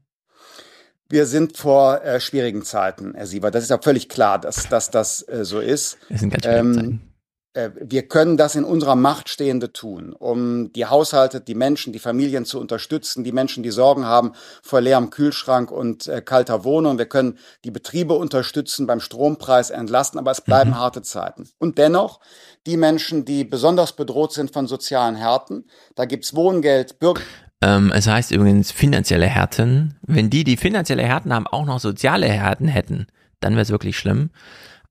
Wir 1.08 1.26
sind 1.26 1.56
vor 1.56 2.02
äh, 2.02 2.20
schwierigen 2.20 2.64
Zeiten, 2.64 3.14
Herr 3.14 3.26
Sieber. 3.26 3.52
Das 3.52 3.62
ist 3.62 3.70
ja 3.70 3.78
völlig 3.80 4.08
klar, 4.08 4.40
dass, 4.40 4.68
dass 4.68 4.90
das 4.90 5.22
äh, 5.28 5.44
so 5.44 5.60
ist. 5.60 5.98
Es 6.08 6.20
sind 6.20 6.30
ganz 6.30 6.44
schwierige 6.44 6.68
ähm, 6.68 6.74
Zeiten. 6.74 7.15
Äh, 7.56 7.70
wir 7.80 8.06
können 8.06 8.36
das 8.36 8.54
in 8.54 8.64
unserer 8.64 8.96
Macht 8.96 9.28
Stehende 9.28 9.72
tun, 9.72 10.12
um 10.12 10.72
die 10.72 10.86
Haushalte, 10.86 11.40
die 11.40 11.54
Menschen, 11.54 11.92
die 11.92 11.98
Familien 11.98 12.44
zu 12.44 12.60
unterstützen, 12.60 13.24
die 13.24 13.32
Menschen, 13.32 13.62
die 13.62 13.70
Sorgen 13.70 14.04
haben 14.04 14.32
vor 14.62 14.80
leerem 14.80 15.10
Kühlschrank 15.10 15.70
und 15.70 16.06
äh, 16.06 16.20
kalter 16.20 16.64
Wohnung. 16.64 16.98
Wir 16.98 17.06
können 17.06 17.38
die 17.64 17.70
Betriebe 17.70 18.14
unterstützen, 18.14 18.86
beim 18.86 19.00
Strompreis 19.00 19.70
entlasten, 19.70 20.20
aber 20.20 20.30
es 20.30 20.42
bleiben 20.42 20.70
mhm. 20.70 20.78
harte 20.78 21.02
Zeiten. 21.02 21.48
Und 21.58 21.78
dennoch, 21.78 22.20
die 22.66 22.76
Menschen, 22.76 23.24
die 23.24 23.44
besonders 23.44 23.94
bedroht 23.94 24.32
sind 24.32 24.52
von 24.52 24.66
sozialen 24.66 25.16
Härten, 25.16 25.64
da 25.94 26.04
gibt's 26.04 26.34
Wohngeld, 26.34 26.98
Bürger. 26.98 27.22
Ähm, 27.62 27.90
es 27.94 28.06
heißt 28.06 28.32
übrigens 28.32 28.70
finanzielle 28.70 29.26
Härten. 29.26 29.98
Wenn 30.02 30.28
die, 30.28 30.44
die 30.44 30.58
finanzielle 30.58 31.04
Härten 31.04 31.32
haben, 31.32 31.46
auch 31.46 31.64
noch 31.64 31.80
soziale 31.80 32.26
Härten 32.26 32.68
hätten, 32.68 33.06
dann 33.40 33.54
wäre 33.54 33.62
es 33.62 33.70
wirklich 33.70 33.96
schlimm. 33.96 34.30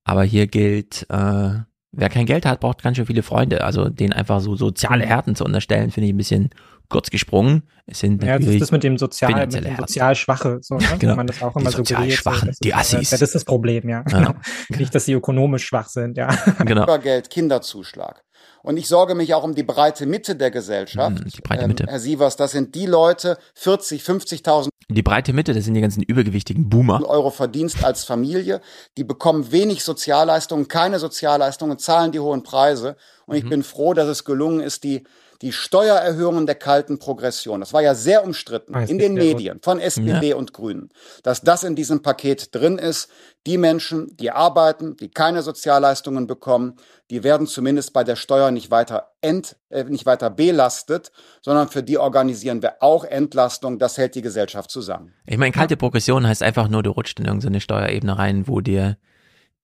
Aber 0.04 0.24
hier 0.24 0.48
gilt, 0.48 1.06
äh, 1.10 1.60
wer 1.96 2.10
kein 2.10 2.26
Geld 2.26 2.46
hat, 2.46 2.60
braucht 2.60 2.84
ganz 2.84 2.98
schön 2.98 3.06
viele 3.06 3.24
Freunde. 3.24 3.64
Also 3.64 3.90
den 3.90 4.14
einfach 4.14 4.42
so 4.42 4.56
soziale 4.56 5.06
Härten 5.06 5.36
zu 5.36 5.44
unterstellen, 5.44 5.92
finde 5.92 6.08
ich 6.08 6.14
ein 6.14 6.18
bisschen 6.18 6.50
kurz 6.90 7.10
gesprungen. 7.10 7.64
Es 7.88 8.00
sind 8.00 8.24
ja, 8.24 8.38
das 8.38 8.48
ist 8.48 8.62
das 8.62 8.72
mit 8.72 8.84
dem 8.84 8.98
sozial, 8.98 9.34
mit 9.34 9.54
dem 9.54 9.76
sozial 9.78 10.16
Schwache, 10.16 10.60
so, 10.62 10.76
ne? 10.76 10.86
genau. 11.00 11.16
man 11.16 11.28
das 11.28 11.42
auch 11.42 11.56
immer 11.56 11.70
die 11.70 11.76
sozial 11.76 12.10
Schwachen, 12.12 12.52
so, 12.52 12.60
die 12.64 12.74
Assis. 12.74 13.12
Das 13.12 13.22
ist 13.22 13.36
das 13.36 13.46
Problem, 13.46 13.88
ja. 13.88 14.04
ja. 14.10 14.36
Nicht, 14.70 14.94
dass 14.94 15.06
sie 15.06 15.14
ökonomisch 15.14 15.66
schwach 15.66 15.88
sind, 15.88 16.18
ja. 16.18 16.36
Genau. 16.66 16.86
Geld, 17.00 17.30
Kinderzuschlag. 17.30 18.25
Und 18.66 18.78
ich 18.78 18.88
sorge 18.88 19.14
mich 19.14 19.34
auch 19.36 19.44
um 19.44 19.54
die 19.54 19.64
breite 19.64 20.06
Mitte 20.08 20.36
der 20.36 20.50
Gesellschaft. 20.50 21.20
Hm, 21.20 21.26
die 21.30 21.42
breite 21.42 21.68
Mitte. 21.68 21.84
Ähm, 21.84 21.90
Herr 21.90 22.00
Sievers, 22.00 22.36
das 22.36 22.52
sind 22.52 22.74
die 22.74 22.88
Leute, 22.88 23.38
40, 23.54 24.02
50.000 24.02 24.70
Die 24.90 25.04
breite 25.04 25.34
Mitte, 25.34 25.54
das 25.54 25.66
sind 25.66 25.76
die 25.76 25.82
ganzen 25.82 26.02
übergewichtigen 26.02 26.68
Boomer. 26.68 27.08
Euro 27.08 27.30
Verdienst 27.30 27.84
als 27.84 28.04
Familie. 28.06 28.62
Die 28.98 29.04
bekommen 29.04 29.52
wenig 29.52 29.84
Sozialleistungen, 29.84 30.68
keine 30.68 30.98
Sozialleistungen, 31.00 31.78
zahlen 31.78 32.12
die 32.12 32.20
hohen 32.20 32.42
Preise. 32.44 32.96
Und 33.28 33.36
ich 33.36 33.44
Mhm. 33.44 33.50
bin 33.50 33.64
froh, 33.64 33.94
dass 33.94 34.08
es 34.08 34.26
gelungen 34.26 34.62
ist, 34.62 34.84
die, 34.84 35.04
die 35.41 35.52
Steuererhöhungen 35.52 36.45
der 36.45 36.56
kalten 36.56 36.98
Progression, 36.99 37.60
das 37.60 37.74
war 37.74 37.82
ja 37.82 37.94
sehr 37.95 38.24
umstritten 38.24 38.74
Ah, 38.76 38.82
das 38.82 38.90
in 38.90 38.99
den. 38.99 39.14
Medien 39.16 39.60
von 39.62 39.80
SPD 39.80 40.30
Ja. 40.30 40.36
und 40.36 40.53
Grünen, 40.53 40.90
dass 41.24 41.41
das 41.41 41.64
in 41.64 41.76
diesem 41.76 42.02
Paket 42.02 42.53
drin 42.56 42.78
ist. 42.78 43.10
Die 43.48 43.57
Menschen, 43.57 44.16
die 44.18 44.32
arbeiten, 44.32 44.95
die 44.98 45.10
keine 45.10 45.41
Sozialleistungen 45.44 46.26
bekommen, 46.26 46.76
die 47.12 47.24
werden 47.24 47.45
zumindest 47.48 47.94
bei 47.94 48.03
der 48.03 48.16
Steuer 48.16 48.49
nicht 48.52 48.72
weiter 48.72 49.12
ent, 49.22 49.56
äh, 49.70 49.84
nicht 49.84 50.06
weiter 50.06 50.30
belastet, 50.30 51.12
sondern 51.41 51.70
für 51.70 51.84
die 51.84 51.98
organisieren 51.98 52.62
wir 52.64 52.82
auch 52.82 53.03
Entlastung. 53.03 53.78
Das 53.78 53.98
hält 53.98 54.16
die 54.16 54.22
Gesellschaft 54.24 54.72
zusammen. 54.72 55.14
Ich 55.28 55.38
meine, 55.38 55.52
kalte 55.52 55.78
Progression 55.78 56.26
heißt 56.28 56.41
einfach 56.44 56.68
nur, 56.70 56.82
du 56.82 56.90
rutscht 56.91 57.20
in 57.20 57.26
irgendeine 57.26 57.62
Steuerebene 57.62 58.18
rein, 58.18 58.48
wo 58.48 58.62
dir 58.62 58.98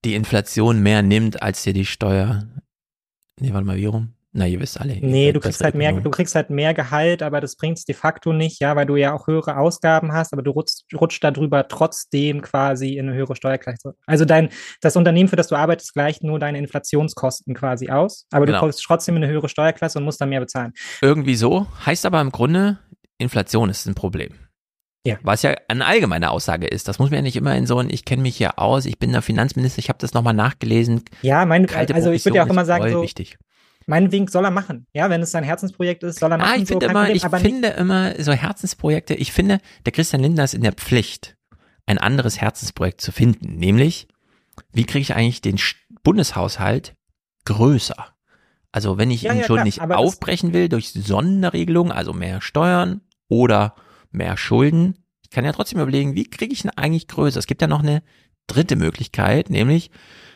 die 0.05 0.15
Inflation 0.15 0.79
mehr 0.81 1.01
nimmt, 1.01 1.41
als 1.41 1.63
dir 1.63 1.73
die 1.73 1.85
Steuer. 1.85 2.43
Nee, 3.39 3.53
warte 3.53 3.65
mal, 3.65 3.77
wie 3.77 3.85
rum? 3.85 4.13
Na, 4.33 4.47
ihr 4.47 4.61
wisst 4.61 4.79
alle. 4.79 4.93
ihr 4.93 5.05
Nee, 5.05 5.33
du 5.33 5.41
kriegst 5.41 5.61
halt 5.61 5.75
mehr, 5.75 5.91
du 5.91 6.09
kriegst 6.09 6.35
halt 6.35 6.49
mehr 6.49 6.73
Gehalt, 6.73 7.21
aber 7.21 7.41
das 7.41 7.57
bringt's 7.57 7.83
de 7.83 7.93
facto 7.93 8.31
nicht, 8.31 8.61
ja, 8.61 8.75
weil 8.77 8.85
du 8.85 8.95
ja 8.95 9.13
auch 9.13 9.27
höhere 9.27 9.57
Ausgaben 9.57 10.13
hast, 10.13 10.31
aber 10.31 10.41
du 10.41 10.51
rutschst, 10.51 10.85
rutscht 10.93 11.21
darüber 11.23 11.67
trotzdem 11.67 12.41
quasi 12.41 12.95
in 12.95 13.09
eine 13.09 13.17
höhere 13.17 13.35
Steuerklasse. 13.35 13.93
Also 14.05 14.23
dein, 14.23 14.49
das 14.79 14.95
Unternehmen, 14.95 15.27
für 15.27 15.35
das 15.35 15.47
du 15.47 15.55
arbeitest, 15.55 15.93
gleicht 15.93 16.23
nur 16.23 16.39
deine 16.39 16.59
Inflationskosten 16.59 17.53
quasi 17.53 17.89
aus, 17.89 18.25
aber 18.31 18.45
Genau. 18.45 18.59
du 18.59 18.61
kommst 18.61 18.81
trotzdem 18.83 19.17
in 19.17 19.23
eine 19.23 19.33
höhere 19.33 19.49
Steuerklasse 19.49 19.99
und 19.99 20.05
musst 20.05 20.21
dann 20.21 20.29
mehr 20.29 20.39
bezahlen. 20.39 20.71
Irgendwie 21.01 21.35
so. 21.35 21.67
Heißt 21.85 22.05
aber 22.05 22.21
im 22.21 22.31
Grunde, 22.31 22.79
Inflation 23.17 23.69
ist 23.69 23.85
ein 23.85 23.95
Problem. 23.95 24.31
Ja. 25.05 25.17
Was 25.23 25.41
ja 25.41 25.55
eine 25.67 25.85
allgemeine 25.85 26.29
Aussage 26.29 26.67
ist. 26.67 26.87
Das 26.87 26.99
muss 26.99 27.09
man 27.09 27.17
ja 27.17 27.21
nicht 27.23 27.35
immer 27.35 27.55
in 27.55 27.65
so 27.65 27.79
ein, 27.79 27.89
ich 27.89 28.05
kenne 28.05 28.21
mich 28.21 28.37
hier 28.37 28.59
aus, 28.59 28.85
ich 28.85 28.99
bin 28.99 29.11
der 29.11 29.23
Finanzminister, 29.23 29.79
ich 29.79 29.89
habe 29.89 29.97
das 29.99 30.13
nochmal 30.13 30.35
nachgelesen. 30.35 31.03
Ja, 31.21 31.45
mein, 31.45 31.65
Kalte 31.65 31.95
also 31.95 32.11
ich 32.11 32.23
würde 32.23 32.37
ja 32.37 32.45
auch 32.45 32.49
immer 32.49 32.61
ist 32.61 32.67
sagen, 32.67 32.83
voll 32.83 32.91
so, 32.91 33.01
wichtig. 33.01 33.37
Meinetwegen 33.91 34.27
soll 34.27 34.45
er 34.45 34.51
machen. 34.51 34.87
Ja, 34.93 35.09
wenn 35.09 35.21
es 35.21 35.31
sein 35.31 35.43
Herzensprojekt 35.43 36.01
ist, 36.03 36.19
soll 36.19 36.31
er 36.31 36.37
machen. 36.39 36.49
Ah, 36.49 36.55
ich 36.55 36.61
so, 36.61 36.73
finde 36.73 36.87
immer, 36.87 36.99
Problem, 37.01 37.15
ich 37.17 37.25
aber 37.25 37.37
nicht- 37.39 37.45
finde 37.51 37.67
immer 37.69 38.13
so 38.23 38.31
Herzensprojekte, 38.31 39.13
ich 39.13 39.31
finde, 39.31 39.59
der 39.85 39.91
Christian 39.93 40.21
Lindner 40.23 40.43
ist 40.45 40.53
in 40.55 40.63
der 40.63 40.71
Pflicht, 40.73 41.37
ein 41.85 41.97
anderes 41.97 42.39
Herzensprojekt 42.41 43.01
zu 43.01 43.11
finden, 43.11 43.57
nämlich, 43.57 44.07
wie 44.73 44.85
kriege 44.85 45.01
ich 45.01 45.13
eigentlich 45.13 45.41
den 45.41 45.59
Bundeshaushalt 46.03 46.95
größer? 47.45 48.07
Also 48.71 48.97
wenn 48.97 49.11
ich 49.11 49.23
Ja, 49.23 49.33
ihn 49.33 49.39
ja, 49.39 49.45
schon 49.45 49.57
klar, 49.57 49.65
nicht 49.65 49.81
aufbrechen 49.81 50.53
will 50.53 50.69
durch 50.69 50.91
Sonderregelungen, 50.93 51.91
also 51.91 52.13
mehr 52.13 52.41
Steuern 52.41 53.01
oder 53.27 53.75
mehr 54.11 54.37
Schulden, 54.37 55.03
ich 55.23 55.29
kann 55.29 55.45
ja 55.45 55.51
trotzdem 55.51 55.79
überlegen, 55.81 56.15
wie 56.15 56.23
kriege 56.29 56.53
ich 56.53 56.63
ihn 56.63 56.69
eigentlich 56.71 57.07
größer? 57.07 57.39
Es 57.39 57.47
gibt 57.47 57.61
ja 57.61 57.67
noch 57.67 57.81
eine 57.83 58.03
dritte 58.47 58.75
Möglichkeit, 58.75 59.49
nämlich 59.49 59.91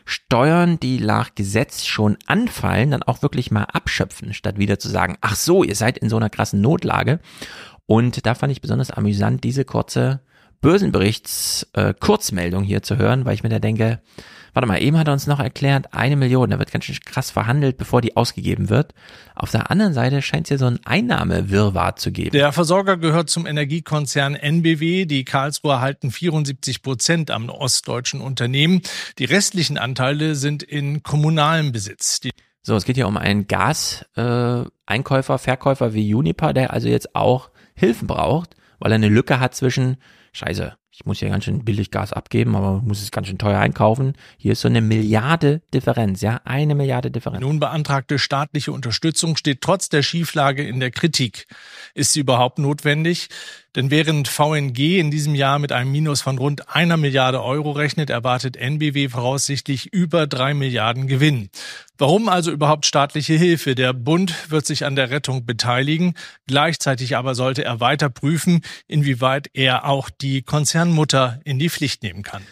Steuern, 0.06 0.80
die 0.80 1.00
nach 1.00 1.34
Gesetz 1.34 1.86
schon 1.86 2.18
anfallen, 2.28 2.92
dann 2.92 3.04
auch 3.04 3.24
wirklich 3.24 3.50
mal 3.50 3.64
abschöpfen, 3.64 4.34
statt 4.34 4.60
wieder 4.60 4.78
zu 4.78 4.88
sagen, 4.88 5.18
ach 5.22 5.36
so, 5.36 5.64
ihr 5.64 5.76
seid 5.76 5.98
in 5.98 6.10
so 6.10 6.18
einer 6.18 6.30
krassen 6.30 6.62
Notlage. 6.62 7.20
Und 7.88 8.26
da 8.26 8.36
fand 8.36 8.52
ich 8.52 8.62
besonders 8.62 8.92
amüsant, 8.92 9.44
diese 9.44 9.66
kurze 9.66 10.22
Börsenberichts-Kurzmeldung 10.62 12.64
hier 12.64 12.84
zu 12.84 12.98
hören, 12.98 13.26
weil 13.26 13.36
ich 13.36 13.44
mir 13.44 13.50
da 13.50 13.60
denke, 13.60 14.00
warte 14.56 14.68
mal, 14.68 14.82
eben 14.82 14.98
hat 14.98 15.08
er 15.08 15.14
uns 15.14 15.28
noch 15.28 15.40
erklärt, 15.40 15.94
eine 15.94 16.16
Million, 16.16 16.50
da 16.50 16.58
wird 16.58 16.72
ganz 16.72 16.86
schön 16.86 16.98
krass 17.06 17.30
verhandelt, 17.30 17.78
bevor 17.78 18.02
die 18.02 18.16
ausgegeben 18.16 18.70
wird. 18.70 18.94
Auf 19.36 19.52
der 19.52 19.70
anderen 19.70 19.94
Seite 19.94 20.22
scheint 20.22 20.46
es 20.46 20.50
hier 20.50 20.58
so 20.58 20.66
ein 20.66 20.80
Einnahmewirrwarr 20.86 21.98
zu 21.98 22.12
geben. 22.12 22.32
Der 22.32 22.54
Versorger 22.54 22.98
gehört 22.98 23.30
zum 23.30 23.46
Energiekonzern 23.46 24.36
NBW. 24.36 25.06
Die 25.06 25.26
Karlsruher 25.26 25.82
halten 25.82 26.10
74 26.10 26.82
Prozent 26.82 27.32
am 27.32 27.50
ostdeutschen 27.50 28.22
Unternehmen. 28.22 28.82
Die 29.20 29.26
restlichen 29.26 29.78
Anteile 29.78 30.36
sind 30.36 30.64
in 30.64 31.04
kommunalem 31.04 31.74
Besitz. 31.74 32.22
Die 32.22 32.32
So, 32.64 32.76
es 32.76 32.86
geht 32.86 32.96
hier 32.96 33.08
um 33.08 33.18
einen 33.18 33.48
Gas-Einkäufer, 33.48 34.66
äh, 34.66 34.70
Einkäufer, 34.86 35.38
Verkäufer 35.38 35.94
wie 35.94 36.14
Uniper, 36.14 36.54
der 36.54 36.72
also 36.72 36.88
jetzt 36.88 37.14
auch 37.14 37.50
Hilfen 37.76 38.08
braucht, 38.08 38.56
weil 38.80 38.92
er 38.92 38.96
eine 38.96 39.10
Lücke 39.10 39.42
hat 39.42 39.54
zwischen, 39.54 39.98
scheiße, 40.36 40.76
ich 40.92 41.06
muss 41.06 41.20
hier 41.20 41.30
ganz 41.30 41.46
schön 41.46 41.66
billig 41.66 41.92
Gas 41.92 42.14
abgeben, 42.14 42.56
aber 42.56 42.82
muss 42.82 43.02
es 43.02 43.12
ganz 43.12 43.28
schön 43.28 43.38
teuer 43.38 43.60
einkaufen. 43.60 44.14
Hier 44.38 44.54
ist 44.54 44.62
so 44.62 44.68
eine 44.68 44.82
Milliarde 44.82 45.62
Differenz, 45.74 46.22
ja, 46.22 46.42
eine 46.46 46.76
Milliarde 46.76 47.12
Differenz. 47.12 47.42
nun 47.42 47.60
beantragte 47.60 48.20
staatliche 48.20 48.72
Unterstützung 48.72 49.38
steht 49.38 49.62
trotz 49.62 49.90
der 49.90 50.04
Schieflage 50.04 50.66
in 50.66 50.80
der 50.80 50.92
Kritik. 50.92 51.48
Ist 51.94 52.14
sie 52.14 52.22
überhaupt 52.22 52.60
notwendig? 52.60 53.30
Denn 53.76 53.92
während 53.92 54.30
VNG 54.30 55.00
in 55.00 55.12
diesem 55.12 55.36
Jahr 55.36 55.60
mit 55.60 55.74
einem 55.74 55.92
Minus 55.92 56.22
von 56.22 56.38
rund 56.38 56.74
einer 56.74 56.96
Milliarde 56.96 57.44
Euro 57.44 57.72
rechnet, 57.72 58.10
erwartet 58.10 58.56
NBW 58.56 59.10
voraussichtlich 59.10 59.92
über 59.92 60.28
drei 60.28 60.54
Milliarden 60.54 61.08
Gewinn. 61.08 61.50
Warum 61.98 62.30
also 62.30 62.52
überhaupt 62.52 62.86
staatliche 62.86 63.34
Hilfe? 63.34 63.76
Der 63.76 63.92
Bund 63.92 64.50
wird 64.50 64.66
sich 64.66 64.86
an 64.86 64.96
der 64.96 65.10
Rettung 65.10 65.46
beteiligen. 65.46 66.14
Gleichzeitig 66.48 67.18
aber 67.18 67.36
sollte 67.36 67.66
er 67.66 67.82
weiter 67.82 68.10
prüfen, 68.10 68.62
inwieweit 68.88 69.50
er 69.54 69.86
auch 69.86 70.10
die 70.10 70.42
Konzernmutter 70.42 71.42
in 71.44 71.60
die 71.60 71.70
Pflicht 71.70 72.02
nehmen 72.02 72.24
kann. 72.24 72.44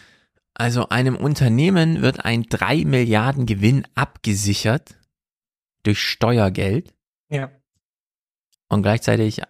Also 0.52 0.88
einem 0.90 1.16
Unternehmen 1.16 2.02
wird 2.02 2.24
ein 2.24 2.44
drei 2.44 2.84
Milliarden 2.84 3.46
Gewinn 3.46 3.86
abgesichert 3.94 4.94
durch 5.82 6.00
Steuergeld 6.00 6.94
Ja. 7.30 7.50
und 8.68 8.82
gleichzeitig 8.82 9.40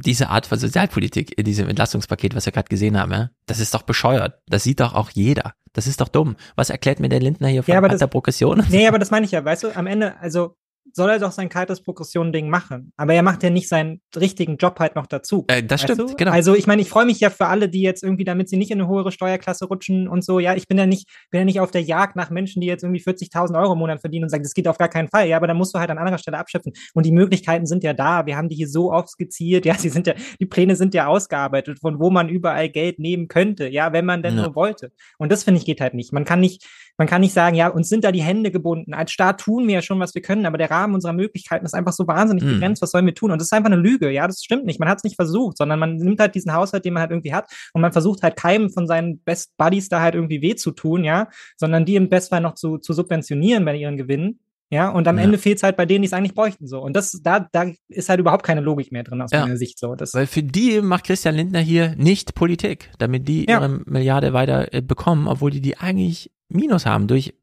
diese 0.00 0.28
Art 0.30 0.46
von 0.46 0.58
Sozialpolitik 0.58 1.36
in 1.38 1.44
diesem 1.44 1.68
Entlastungspaket, 1.68 2.34
was 2.34 2.46
wir 2.46 2.52
gerade 2.52 2.68
gesehen 2.68 2.98
haben, 2.98 3.12
ja, 3.12 3.30
das 3.46 3.60
ist 3.60 3.74
doch 3.74 3.82
bescheuert. 3.82 4.38
Das 4.48 4.62
sieht 4.64 4.80
doch 4.80 4.94
auch 4.94 5.10
jeder. 5.10 5.54
Das 5.72 5.86
ist 5.86 6.00
doch 6.00 6.08
dumm. 6.08 6.36
Was 6.54 6.70
erklärt 6.70 7.00
mir 7.00 7.08
der 7.08 7.20
Lindner 7.20 7.48
hier 7.48 7.62
von 7.62 7.72
Ja, 7.74 7.80
alter 7.82 7.98
das- 7.98 8.10
Progression? 8.10 8.64
Nee, 8.70 8.86
aber 8.88 8.98
das 8.98 9.10
meine 9.10 9.26
ich 9.26 9.32
ja, 9.32 9.44
weißt 9.44 9.64
du, 9.64 9.76
am 9.76 9.86
Ende, 9.86 10.18
also 10.20 10.56
soll 10.96 11.10
er 11.10 11.18
doch 11.20 11.30
sein 11.30 11.48
kaltes 11.48 11.82
Progression-Ding 11.82 12.48
machen. 12.48 12.92
Aber 12.96 13.14
er 13.14 13.22
macht 13.22 13.42
ja 13.42 13.50
nicht 13.50 13.68
seinen 13.68 14.00
richtigen 14.16 14.56
Job 14.56 14.80
halt 14.80 14.96
noch 14.96 15.06
dazu. 15.06 15.44
Äh, 15.48 15.62
das 15.62 15.82
stimmt, 15.82 16.00
du? 16.00 16.16
genau. 16.16 16.32
Also 16.32 16.54
ich 16.54 16.66
meine, 16.66 16.82
ich 16.82 16.88
freue 16.88 17.04
mich 17.06 17.20
ja 17.20 17.30
für 17.30 17.46
alle, 17.46 17.68
die 17.68 17.82
jetzt 17.82 18.02
irgendwie, 18.02 18.24
damit 18.24 18.48
sie 18.48 18.56
nicht 18.56 18.70
in 18.70 18.80
eine 18.80 18.88
höhere 18.90 19.12
Steuerklasse 19.12 19.66
rutschen 19.66 20.08
und 20.08 20.24
so. 20.24 20.40
Ja, 20.40 20.54
ich 20.56 20.66
bin 20.66 20.78
ja 20.78 20.86
nicht, 20.86 21.08
bin 21.30 21.40
ja 21.40 21.44
nicht 21.44 21.60
auf 21.60 21.70
der 21.70 21.82
Jagd 21.82 22.16
nach 22.16 22.30
Menschen, 22.30 22.60
die 22.60 22.66
jetzt 22.66 22.82
irgendwie 22.82 23.02
40.000 23.02 23.56
Euro 23.60 23.74
im 23.74 23.78
Monat 23.78 24.00
verdienen 24.00 24.24
und 24.24 24.30
sagen, 24.30 24.42
das 24.42 24.54
geht 24.54 24.66
auf 24.66 24.78
gar 24.78 24.88
keinen 24.88 25.08
Fall. 25.08 25.28
Ja, 25.28 25.36
aber 25.36 25.46
dann 25.46 25.56
musst 25.56 25.74
du 25.74 25.78
halt 25.78 25.90
an 25.90 25.98
anderer 25.98 26.18
Stelle 26.18 26.38
abschöpfen. 26.38 26.72
Und 26.94 27.06
die 27.06 27.12
Möglichkeiten 27.12 27.66
sind 27.66 27.84
ja 27.84 27.92
da. 27.92 28.26
Wir 28.26 28.36
haben 28.36 28.48
die 28.48 28.56
hier 28.56 28.68
so 28.68 28.90
oft 28.92 29.10
skizziert. 29.10 29.66
Ja, 29.66 29.74
sie 29.74 29.90
sind 29.90 30.06
ja, 30.06 30.14
die 30.40 30.46
Pläne 30.46 30.76
sind 30.76 30.94
ja 30.94 31.06
ausgearbeitet, 31.06 31.78
von 31.80 32.00
wo 32.00 32.10
man 32.10 32.28
überall 32.30 32.68
Geld 32.70 32.98
nehmen 32.98 33.28
könnte. 33.28 33.68
Ja, 33.68 33.92
wenn 33.92 34.06
man 34.06 34.22
denn 34.22 34.36
Ja. 34.36 34.44
nur 34.46 34.54
wollte. 34.54 34.92
Und 35.18 35.30
das 35.30 35.44
finde 35.44 35.60
ich 35.60 35.66
geht 35.66 35.80
halt 35.80 35.92
nicht. 35.94 36.12
Man 36.12 36.24
kann 36.24 36.40
nicht, 36.40 36.64
man 36.98 37.06
kann 37.06 37.20
nicht 37.20 37.32
sagen, 37.32 37.56
ja, 37.56 37.68
uns 37.68 37.88
sind 37.88 38.04
da 38.04 38.12
die 38.12 38.22
Hände 38.22 38.50
gebunden. 38.50 38.94
Als 38.94 39.12
Staat 39.12 39.40
tun 39.40 39.66
wir 39.66 39.74
ja 39.74 39.82
schon, 39.82 40.00
was 40.00 40.14
wir 40.14 40.22
können, 40.22 40.46
aber 40.46 40.58
der 40.58 40.70
Rahmen 40.70 40.94
unserer 40.94 41.12
Möglichkeiten 41.12 41.64
ist 41.66 41.74
einfach 41.74 41.92
so 41.92 42.06
wahnsinnig 42.06 42.44
Hm. 42.44 42.52
begrenzt. 42.54 42.82
Was 42.82 42.90
sollen 42.90 43.06
wir 43.06 43.14
tun? 43.14 43.30
Und 43.30 43.40
das 43.40 43.48
ist 43.48 43.52
einfach 43.52 43.70
eine 43.70 43.80
Lüge. 43.80 44.10
Ja, 44.10 44.26
das 44.26 44.42
stimmt 44.42 44.64
nicht. 44.64 44.80
Man 44.80 44.88
hat 44.88 44.98
es 44.98 45.04
nicht 45.04 45.16
versucht, 45.16 45.58
sondern 45.58 45.78
man 45.78 45.96
nimmt 45.96 46.20
halt 46.20 46.34
diesen 46.34 46.52
Haushalt, 46.52 46.84
den 46.84 46.94
man 46.94 47.02
halt 47.02 47.10
irgendwie 47.10 47.34
hat, 47.34 47.50
und 47.72 47.82
man 47.82 47.92
versucht 47.92 48.22
halt 48.22 48.36
keinem 48.36 48.70
von 48.70 48.86
seinen 48.86 49.18
Best 49.20 49.56
Buddies 49.56 49.88
da 49.88 50.00
halt 50.00 50.14
irgendwie 50.14 50.40
weh 50.42 50.54
zu 50.56 50.70
tun, 50.72 51.04
ja, 51.04 51.28
sondern 51.56 51.84
die 51.84 51.96
im 51.96 52.08
Bestfall 52.08 52.40
noch 52.40 52.54
zu, 52.54 52.78
zu 52.78 52.92
subventionieren 52.92 53.64
bei 53.64 53.76
ihren 53.76 53.96
Gewinnen. 53.96 54.40
Ja, 54.70 54.88
und 54.88 55.06
am 55.06 55.16
Ja. 55.18 55.24
Ende 55.24 55.38
fehlt 55.38 55.58
es 55.58 55.62
halt 55.62 55.76
bei 55.76 55.86
denen, 55.86 56.02
die 56.02 56.06
es 56.06 56.12
eigentlich 56.12 56.34
bräuchten, 56.34 56.66
so. 56.66 56.80
Und 56.80 56.94
das, 56.94 57.12
da, 57.22 57.46
da 57.52 57.70
ist 57.88 58.08
halt 58.08 58.18
überhaupt 58.18 58.44
keine 58.44 58.60
Logik 58.60 58.90
mehr 58.90 59.04
drin 59.04 59.22
aus 59.22 59.30
Ja. 59.32 59.42
meiner 59.42 59.56
Sicht, 59.56 59.78
so. 59.78 59.94
Das, 59.94 60.12
Weil 60.14 60.26
für 60.26 60.42
die 60.42 60.80
macht 60.80 61.04
Christian 61.04 61.36
Lindner 61.36 61.60
hier 61.60 61.94
nicht 61.96 62.34
Politik, 62.34 62.90
damit 62.98 63.28
die 63.28 63.46
Ja. 63.48 63.58
ihre 63.60 63.68
Milliarde 63.86 64.32
weiter 64.32 64.74
äh, 64.74 64.82
bekommen, 64.82 65.28
obwohl 65.28 65.50
die 65.52 65.60
die 65.60 65.78
eigentlich 65.78 66.30
Minus 66.48 66.86
haben 66.86 67.06
durch 67.06 67.34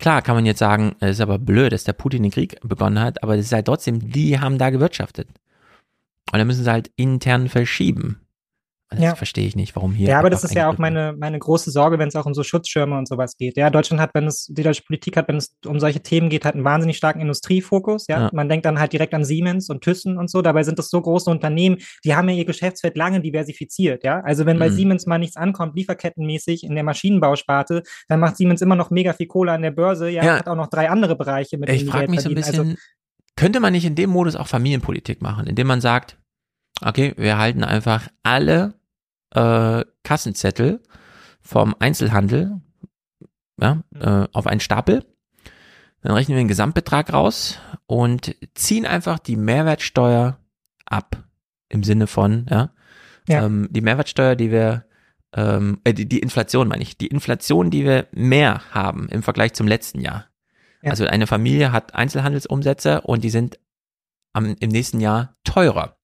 Klar 0.00 0.22
kann 0.22 0.36
man 0.36 0.46
jetzt 0.46 0.60
sagen, 0.60 0.94
es 1.00 1.16
ist 1.16 1.20
aber 1.20 1.40
blöd, 1.40 1.72
dass 1.72 1.82
der 1.82 1.92
Putin 1.92 2.22
den 2.22 2.30
Krieg 2.30 2.60
begonnen 2.62 3.00
hat, 3.00 3.20
aber 3.24 3.34
es 3.34 3.46
ist 3.46 3.52
halt 3.52 3.66
trotzdem, 3.66 3.98
die 4.12 4.38
haben 4.38 4.56
da 4.56 4.70
gewirtschaftet. 4.70 5.26
Und 6.32 6.38
dann 6.38 6.46
müssen 6.46 6.62
sie 6.62 6.70
halt 6.70 6.92
intern 6.94 7.48
verschieben. 7.48 8.20
Das 8.90 9.00
Ja. 9.00 9.14
verstehe 9.14 9.46
ich 9.46 9.54
nicht, 9.54 9.76
warum 9.76 9.92
hier. 9.92 10.08
Ja, 10.08 10.18
aber 10.18 10.30
das 10.30 10.44
ist 10.44 10.54
ja 10.54 10.66
auch 10.70 10.78
meine, 10.78 11.12
meine 11.18 11.38
große 11.38 11.70
Sorge, 11.70 11.98
wenn 11.98 12.08
es 12.08 12.16
auch 12.16 12.24
um 12.24 12.32
so 12.32 12.42
Schutzschirme 12.42 12.96
und 12.96 13.06
sowas 13.06 13.36
geht. 13.36 13.58
Ja, 13.58 13.68
Deutschland 13.68 14.00
hat, 14.00 14.12
wenn 14.14 14.26
es, 14.26 14.46
die 14.46 14.62
deutsche 14.62 14.82
Politik 14.82 15.18
hat, 15.18 15.28
wenn 15.28 15.36
es 15.36 15.54
um 15.66 15.78
solche 15.78 16.00
Themen 16.00 16.30
geht, 16.30 16.46
hat 16.46 16.54
einen 16.54 16.64
wahnsinnig 16.64 16.96
starken 16.96 17.20
Industriefokus. 17.20 18.06
Ja, 18.08 18.20
Ja. 18.22 18.30
man 18.32 18.48
denkt 18.48 18.64
dann 18.64 18.78
halt 18.80 18.94
direkt 18.94 19.12
an 19.12 19.24
Siemens 19.26 19.68
und 19.68 19.82
Thyssen 19.84 20.16
und 20.16 20.30
so. 20.30 20.40
Dabei 20.40 20.62
sind 20.62 20.78
das 20.78 20.88
so 20.88 21.02
große 21.02 21.30
Unternehmen, 21.30 21.76
die 22.02 22.14
haben 22.16 22.30
ja 22.30 22.34
ihr 22.36 22.46
Geschäftsfeld 22.46 22.96
lange 22.96 23.20
diversifiziert. 23.20 24.04
Ja, 24.04 24.20
also 24.20 24.46
wenn 24.46 24.58
bei 24.58 24.70
Mhm. 24.70 24.74
Siemens 24.74 25.04
mal 25.06 25.18
nichts 25.18 25.36
ankommt, 25.36 25.76
lieferkettenmäßig 25.76 26.64
in 26.64 26.74
der 26.74 26.84
Maschinenbausparte, 26.84 27.82
dann 28.08 28.20
macht 28.20 28.38
Siemens 28.38 28.62
immer 28.62 28.74
noch 28.76 28.88
mega 28.90 29.12
viel 29.12 29.26
Kohle 29.26 29.52
an 29.52 29.60
der 29.60 29.70
Börse. 29.72 30.08
Ja, 30.08 30.24
Ja. 30.24 30.38
hat 30.38 30.48
auch 30.48 30.56
noch 30.56 30.68
drei 30.68 30.88
andere 30.88 31.14
Bereiche, 31.14 31.58
mit 31.58 31.68
Ich 31.68 31.84
frage 31.84 32.10
mich 32.10 32.20
so 32.22 32.30
ein 32.30 32.34
bisschen, 32.34 32.78
könnte 33.36 33.60
man 33.60 33.74
nicht 33.74 33.84
in 33.84 33.94
dem 33.96 34.08
Modus 34.08 34.34
auch 34.34 34.46
Familienpolitik 34.48 35.20
machen, 35.20 35.46
indem 35.46 35.66
man 35.66 35.82
sagt, 35.82 36.16
okay, 36.82 37.12
wir 37.18 37.36
halten 37.38 37.64
einfach 37.64 38.08
alle 38.22 38.74
äh, 39.30 39.84
Kassenzettel 40.02 40.82
vom 41.40 41.74
Einzelhandel 41.78 42.60
ja, 43.60 43.74
Mhm. 43.74 44.00
äh, 44.00 44.28
auf 44.32 44.46
einen 44.46 44.60
Stapel. 44.60 45.04
Dann 46.02 46.12
rechnen 46.12 46.36
wir 46.36 46.42
den 46.42 46.48
Gesamtbetrag 46.48 47.12
raus 47.12 47.58
und 47.86 48.36
ziehen 48.54 48.86
einfach 48.86 49.18
die 49.18 49.36
Mehrwertsteuer 49.36 50.38
ab. 50.86 51.24
Im 51.68 51.82
Sinne 51.82 52.06
von, 52.06 52.46
ja, 52.48 52.70
Ja. 53.26 53.44
Ähm, 53.44 53.68
die 53.70 53.82
Mehrwertsteuer, 53.82 54.36
die 54.36 54.50
wir, 54.50 54.86
ähm, 55.34 55.80
äh, 55.84 55.92
die, 55.92 56.08
die 56.08 56.20
Inflation 56.20 56.68
meine 56.68 56.82
ich, 56.82 56.96
die 56.96 57.08
Inflation, 57.08 57.70
die 57.70 57.84
wir 57.84 58.06
mehr 58.12 58.62
haben 58.70 59.08
im 59.10 59.22
Vergleich 59.22 59.52
zum 59.52 59.66
letzten 59.66 60.00
Jahr. 60.00 60.26
Ja. 60.80 60.92
Also 60.92 61.04
eine 61.06 61.26
Familie 61.26 61.72
hat 61.72 61.94
Einzelhandelsumsätze 61.94 63.02
und 63.02 63.24
die 63.24 63.30
sind 63.30 63.58
am, 64.32 64.56
im 64.60 64.70
nächsten 64.70 65.00
Jahr 65.00 65.36
teurer, 65.44 65.97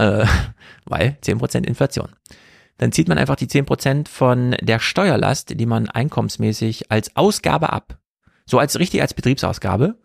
äh, 0.00 0.26
weil 0.86 1.16
10% 1.22 1.64
Inflation. 1.66 2.08
Dann 2.78 2.92
zieht 2.92 3.08
man 3.08 3.18
einfach 3.18 3.36
die 3.36 3.46
10% 3.46 4.08
von 4.08 4.56
der 4.60 4.78
Steuerlast, 4.78 5.58
die 5.60 5.66
man 5.66 5.88
einkommensmäßig 5.88 6.90
als 6.90 7.14
Ausgabe 7.16 7.72
ab. 7.72 7.98
So 8.46 8.58
als 8.58 8.78
richtig 8.78 9.02
als 9.02 9.14
Betriebsausgabe 9.14 9.96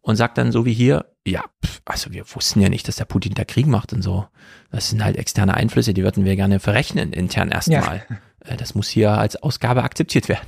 und 0.00 0.16
sagt 0.16 0.36
dann 0.36 0.52
so 0.52 0.66
wie 0.66 0.74
hier, 0.74 1.06
ja, 1.26 1.42
pf, 1.64 1.80
also 1.86 2.12
wir 2.12 2.24
wussten 2.34 2.60
ja 2.60 2.68
nicht, 2.68 2.86
dass 2.88 2.96
der 2.96 3.06
Putin 3.06 3.34
da 3.34 3.44
Krieg 3.44 3.66
macht 3.66 3.92
und 3.92 4.02
so. 4.02 4.26
Das 4.70 4.90
sind 4.90 5.02
halt 5.02 5.16
externe 5.16 5.54
Einflüsse, 5.54 5.94
die 5.94 6.02
würden 6.02 6.24
wir 6.24 6.36
gerne 6.36 6.58
verrechnen 6.60 7.12
intern 7.12 7.50
erstmal. 7.50 8.04
Äh, 8.44 8.56
Das 8.58 8.74
muss 8.74 8.88
hier 8.88 9.12
als 9.12 9.36
Ausgabe 9.36 9.84
akzeptiert 9.84 10.28
werden. 10.28 10.46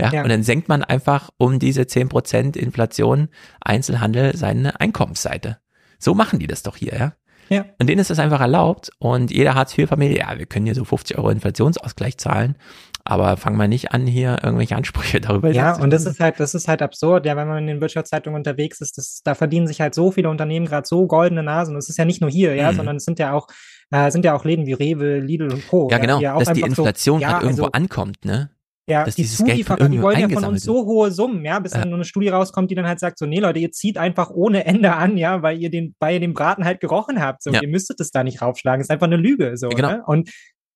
Ja, 0.00 0.10
Ja. 0.12 0.22
und 0.22 0.28
dann 0.30 0.42
senkt 0.42 0.68
man 0.68 0.82
einfach 0.82 1.30
um 1.36 1.58
diese 1.60 1.82
10% 1.82 2.56
Inflation 2.56 3.28
Einzelhandel 3.60 4.34
seine 4.36 4.80
Einkommensseite. 4.80 5.58
So 6.00 6.14
machen 6.14 6.38
die 6.40 6.46
das 6.48 6.62
doch 6.64 6.76
hier, 6.76 6.94
ja. 6.96 7.12
Ja. 7.48 7.64
Und 7.78 7.88
denen 7.88 8.00
ist 8.00 8.10
das 8.10 8.18
einfach 8.18 8.40
erlaubt 8.40 8.90
und 8.98 9.30
jede 9.30 9.54
Hartz-IV-Familie, 9.54 10.18
ja, 10.18 10.38
wir 10.38 10.46
können 10.46 10.66
hier 10.66 10.74
so 10.74 10.84
50 10.84 11.16
Euro 11.18 11.30
Inflationsausgleich 11.30 12.18
zahlen, 12.18 12.56
aber 13.04 13.36
fangen 13.36 13.56
wir 13.56 13.68
nicht 13.68 13.92
an, 13.92 14.06
hier 14.06 14.38
irgendwelche 14.42 14.76
Ansprüche 14.76 15.20
darüber 15.20 15.50
Ja, 15.50 15.76
und 15.80 15.90
das 15.90 16.04
ist 16.06 16.20
halt, 16.20 16.38
das 16.40 16.54
ist 16.54 16.68
halt 16.68 16.82
absurd, 16.82 17.24
ja, 17.26 17.36
wenn 17.36 17.48
man 17.48 17.58
in 17.58 17.66
den 17.66 17.80
Wirtschaftszeitungen 17.80 18.36
unterwegs 18.38 18.80
ist, 18.80 18.98
das, 18.98 19.22
da 19.24 19.34
verdienen 19.34 19.66
sich 19.66 19.80
halt 19.80 19.94
so 19.94 20.10
viele 20.10 20.28
Unternehmen 20.28 20.66
gerade 20.66 20.86
so 20.86 21.06
goldene 21.06 21.42
Nasen. 21.42 21.74
Und 21.74 21.78
es 21.78 21.88
ist 21.88 21.96
ja 21.98 22.04
nicht 22.04 22.20
nur 22.20 22.30
hier, 22.30 22.54
ja, 22.54 22.70
Mhm. 22.72 22.76
sondern 22.76 22.96
es 22.96 23.04
sind 23.04 23.18
ja 23.18 23.32
auch, 23.32 23.46
äh, 23.90 24.10
sind 24.10 24.24
ja 24.24 24.34
auch 24.34 24.44
Läden 24.44 24.66
wie 24.66 24.74
Rewe, 24.74 25.18
Lidl 25.20 25.50
und 25.52 25.66
Co. 25.68 25.88
Ja, 25.90 25.98
genau, 25.98 26.18
die 26.18 26.28
auch 26.28 26.38
dass 26.40 26.52
die 26.52 26.62
einfach 26.64 26.76
so- 26.76 26.82
Inflation 26.82 27.20
ja, 27.20 27.40
irgendwo 27.40 27.62
also, 27.64 27.72
ankommt, 27.72 28.24
ne? 28.24 28.50
Ja, 28.88 29.04
dass 29.04 29.16
die 29.16 29.22
dieses 29.22 29.38
Geld 29.44 29.66
von 29.66 29.76
Zulieferer, 29.76 29.88
die 29.90 30.02
wollen 30.02 30.18
ja 30.18 30.28
von 30.28 30.44
uns 30.44 30.62
so 30.62 30.84
hohe 30.86 31.10
Summen, 31.10 31.44
ja, 31.44 31.58
bis 31.58 31.72
Ja. 31.74 31.80
dann 31.80 31.90
nur 31.90 31.98
eine 31.98 32.04
Studie 32.04 32.28
rauskommt, 32.28 32.70
die 32.70 32.74
dann 32.74 32.86
halt 32.86 32.98
sagt, 33.00 33.18
so, 33.18 33.26
nee, 33.26 33.38
Leute, 33.38 33.58
ihr 33.58 33.70
zieht 33.70 33.98
einfach 33.98 34.30
ohne 34.30 34.64
Ende 34.64 34.94
an, 34.94 35.16
ja, 35.18 35.42
weil 35.42 35.58
ihr 35.60 35.70
den, 35.70 35.94
ihr 36.02 36.20
den 36.20 36.32
Braten 36.34 36.64
halt 36.64 36.80
gerochen 36.80 37.20
habt. 37.20 37.42
So, 37.42 37.50
Ja. 37.52 37.60
ihr 37.62 37.68
müsstet 37.68 38.00
es 38.00 38.10
da 38.10 38.24
nicht 38.24 38.40
raufschlagen. 38.42 38.80
ist 38.80 38.90
einfach 38.90 39.06
eine 39.06 39.16
Lüge. 39.16 39.56
So, 39.56 39.68
Genau. 39.68 39.88
ne? 39.90 40.02
Und 40.06 40.30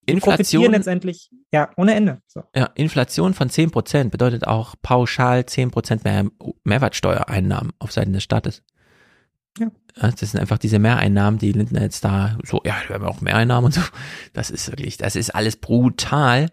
Inflation- 0.05 0.20
profitieren 0.36 0.72
letztendlich, 0.72 1.30
ja, 1.52 1.70
ohne 1.76 1.94
Ende. 1.94 2.18
So. 2.26 2.43
Ja, 2.56 2.70
Inflation 2.74 3.34
von 3.34 3.48
10% 3.48 4.10
bedeutet 4.10 4.47
auch 4.47 4.74
pauschal 4.82 5.44
10% 5.47 6.02
mehr 6.05 6.26
Mehrwertsteuereinnahmen 6.64 7.72
auf 7.78 7.93
Seiten 7.93 8.12
des 8.12 8.22
Staates. 8.24 8.62
Ja. 9.59 9.68
Das 10.01 10.18
sind 10.32 10.40
einfach 10.40 10.59
diese 10.59 10.78
Mehreinnahmen, 10.78 11.39
die 11.39 11.52
Lindner 11.52 11.82
jetzt 11.82 12.05
da 12.05 12.36
so, 12.44 12.60
ja, 12.64 12.74
wir 12.89 12.94
haben 12.97 13.05
auch 13.05 13.20
Mehreinnahmen 13.20 13.66
und 13.66 13.74
so. 13.74 13.80
Das 14.32 14.51
ist 14.51 14.68
wirklich, 14.70 14.97
das 14.97 15.14
ist 15.16 15.34
alles 15.34 15.56
brutal. 15.56 16.48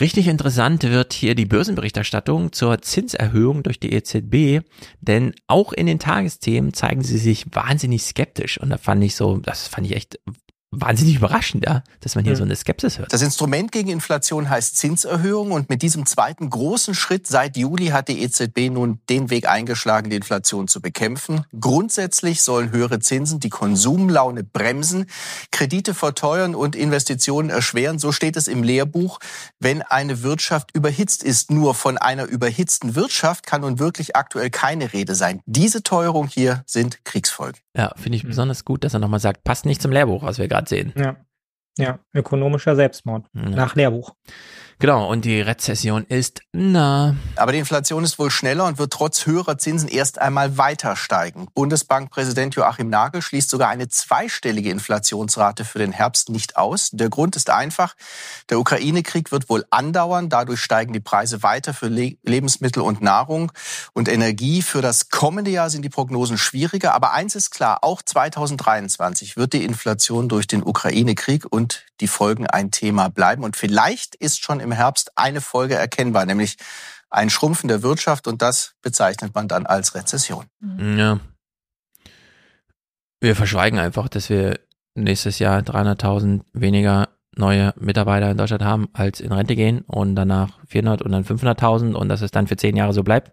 Richtig 0.00 0.26
interessant 0.26 0.82
wird 0.82 1.12
hier 1.12 1.36
die 1.36 1.44
Börsenberichterstattung 1.44 2.52
zur 2.52 2.82
Zinserhöhung 2.82 3.62
durch 3.62 3.78
die 3.78 3.92
EZB, 3.92 4.66
denn 5.00 5.34
auch 5.46 5.72
in 5.72 5.86
den 5.86 6.00
Tagesthemen 6.00 6.72
zeigen 6.72 7.02
sie 7.02 7.18
sich 7.18 7.46
wahnsinnig 7.52 8.02
skeptisch. 8.02 8.58
Und 8.58 8.70
da 8.70 8.78
fand 8.78 9.04
ich 9.04 9.14
so, 9.14 9.38
das 9.38 9.68
fand 9.68 9.86
ich 9.86 9.94
echt 9.94 10.18
wahnsinnig 10.80 11.16
überraschend, 11.16 11.64
ja, 11.64 11.82
dass 12.00 12.14
man 12.14 12.24
hier 12.24 12.32
Mhm. 12.34 12.38
so 12.38 12.44
eine 12.44 12.56
Skepsis 12.56 12.98
hört. 12.98 13.12
Das 13.12 13.22
Instrument 13.22 13.72
gegen 13.72 13.88
Inflation 13.90 14.48
heißt 14.48 14.76
Zinserhöhung 14.76 15.52
und 15.52 15.68
mit 15.70 15.82
diesem 15.82 16.06
zweiten 16.06 16.50
großen 16.50 16.94
Schritt 16.94 17.26
seit 17.26 17.56
Juli 17.56 17.86
hat 17.88 18.08
die 18.08 18.22
EZB 18.22 18.70
nun 18.70 19.00
den 19.08 19.30
Weg 19.30 19.48
eingeschlagen, 19.48 20.10
die 20.10 20.16
Inflation 20.16 20.68
zu 20.68 20.80
bekämpfen. 20.80 21.44
Grundsätzlich 21.58 22.42
sollen 22.42 22.70
höhere 22.72 23.00
Zinsen 23.00 23.40
die 23.40 23.50
Konsumlaune 23.50 24.44
bremsen, 24.44 25.06
Kredite 25.50 25.94
verteuern 25.94 26.54
und 26.54 26.76
Investitionen 26.76 27.50
erschweren. 27.50 27.98
So 27.98 28.12
steht 28.12 28.36
es 28.36 28.48
im 28.48 28.62
Lehrbuch. 28.62 29.18
Wenn 29.60 29.82
eine 29.82 30.22
Wirtschaft 30.22 30.70
überhitzt 30.74 31.22
ist, 31.22 31.50
nur 31.50 31.74
von 31.74 31.98
einer 31.98 32.24
überhitzten 32.24 32.94
Wirtschaft 32.94 33.46
kann 33.46 33.62
nun 33.62 33.78
wirklich 33.78 34.16
aktuell 34.16 34.50
keine 34.50 34.92
Rede 34.92 35.14
sein. 35.14 35.40
Diese 35.46 35.82
Teuerung 35.82 36.28
hier 36.28 36.62
sind 36.66 37.04
Kriegsfolgen. 37.04 37.63
Ja, 37.76 37.92
finde 37.96 38.16
ich 38.16 38.24
besonders 38.24 38.64
gut, 38.64 38.84
dass 38.84 38.94
er 38.94 39.00
nochmal 39.00 39.20
sagt, 39.20 39.44
passt 39.44 39.66
nicht 39.66 39.82
zum 39.82 39.90
Lehrbuch, 39.90 40.22
was 40.22 40.38
wir 40.38 40.48
gerade 40.48 40.68
sehen. 40.68 40.92
Ja. 40.96 41.16
Ja, 41.76 41.98
ökonomischer 42.14 42.76
Selbstmord. 42.76 43.26
Ja. 43.34 43.48
Nach 43.50 43.74
Lehrbuch. 43.74 44.14
Genau, 44.80 45.08
und 45.08 45.24
die 45.24 45.40
Rezession 45.40 46.04
ist 46.04 46.40
nah. 46.52 47.14
Aber 47.36 47.52
die 47.52 47.58
Inflation 47.58 48.02
ist 48.02 48.18
wohl 48.18 48.30
schneller 48.30 48.66
und 48.66 48.78
wird 48.78 48.92
trotz 48.92 49.24
höherer 49.24 49.56
Zinsen 49.56 49.88
erst 49.88 50.18
einmal 50.18 50.58
weiter 50.58 50.96
steigen. 50.96 51.46
Bundesbankpräsident 51.54 52.56
Joachim 52.56 52.90
Nagel 52.90 53.22
schließt 53.22 53.50
sogar 53.50 53.68
eine 53.68 53.88
zweistellige 53.88 54.70
Inflationsrate 54.70 55.64
für 55.64 55.78
den 55.78 55.92
Herbst 55.92 56.28
nicht 56.28 56.56
aus. 56.56 56.90
Der 56.92 57.08
Grund 57.08 57.36
ist 57.36 57.50
einfach, 57.50 57.94
der 58.50 58.58
Ukraine-Krieg 58.58 59.30
wird 59.30 59.48
wohl 59.48 59.64
andauern. 59.70 60.28
Dadurch 60.28 60.60
steigen 60.60 60.92
die 60.92 61.00
Preise 61.00 61.42
weiter 61.42 61.72
für 61.72 61.88
Le 61.88 62.16
Lebensmittel 62.22 62.82
und 62.82 63.00
Nahrung 63.00 63.52
und 63.92 64.08
Energie. 64.08 64.60
Für 64.60 64.82
das 64.82 65.08
kommende 65.08 65.50
Jahr 65.50 65.70
sind 65.70 65.82
die 65.82 65.88
Prognosen 65.88 66.36
schwieriger. 66.36 66.94
Aber 66.94 67.12
eins 67.12 67.34
ist 67.34 67.50
klar, 67.50 67.78
auch 67.82 68.02
2023 68.02 69.36
wird 69.36 69.52
die 69.52 69.64
Inflation 69.64 70.28
durch 70.28 70.46
den 70.46 70.62
Ukraine-Krieg 70.62 71.46
und 71.48 71.86
die 72.00 72.08
Folgen 72.08 72.46
ein 72.46 72.70
Thema 72.70 73.08
bleiben. 73.08 73.44
Und 73.44 73.56
vielleicht 73.56 74.14
ist 74.16 74.42
schon 74.42 74.60
im 74.60 74.72
Herbst 74.74 75.12
eine 75.16 75.40
Folge 75.40 75.74
erkennbar, 75.74 76.26
nämlich 76.26 76.56
ein 77.10 77.30
Schrumpfen 77.30 77.68
der 77.68 77.82
Wirtschaft 77.82 78.26
und 78.26 78.42
das 78.42 78.74
bezeichnet 78.82 79.34
man 79.34 79.46
dann 79.48 79.66
als 79.66 79.94
Rezession. 79.94 80.46
Ja. 80.96 81.20
Wir 83.20 83.36
verschweigen 83.36 83.78
einfach, 83.78 84.08
dass 84.08 84.28
wir 84.28 84.58
nächstes 84.94 85.38
Jahr 85.38 85.60
300.000 85.60 86.42
weniger 86.52 87.08
neue 87.36 87.72
Mitarbeiter 87.78 88.30
in 88.30 88.36
Deutschland 88.36 88.62
haben, 88.62 88.88
als 88.92 89.20
in 89.20 89.32
Rente 89.32 89.56
gehen 89.56 89.80
und 89.82 90.14
danach 90.14 90.58
400 90.68 91.02
und 91.02 91.12
dann 91.12 91.24
500.000 91.24 91.94
und 91.94 92.08
dass 92.08 92.20
es 92.20 92.30
dann 92.30 92.46
für 92.46 92.56
zehn 92.56 92.76
Jahre 92.76 92.92
so 92.92 93.02
bleibt. 93.02 93.32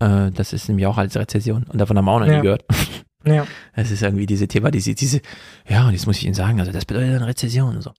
Äh, 0.00 0.30
das 0.30 0.52
ist 0.52 0.68
nämlich 0.68 0.86
auch 0.86 0.98
als 0.98 1.16
Rezession 1.16 1.64
und 1.64 1.78
davon 1.78 1.96
haben 1.96 2.04
wir 2.04 2.12
auch 2.12 2.20
noch 2.20 2.26
Ja. 2.26 2.36
nie 2.36 2.42
gehört. 2.42 2.64
Ja. 3.26 3.46
Es 3.74 3.90
ist 3.90 4.02
irgendwie 4.02 4.26
diese 4.26 4.46
Thema, 4.46 4.70
diese, 4.70 4.94
diese, 4.94 5.20
ja, 5.68 5.86
und 5.86 5.92
jetzt 5.92 6.06
muss 6.06 6.18
ich 6.18 6.24
Ihnen 6.24 6.34
sagen, 6.34 6.60
also 6.60 6.72
das 6.72 6.84
bedeutet 6.84 7.16
eine 7.16 7.26
Rezession 7.26 7.76
und 7.76 7.82
so. 7.82 7.92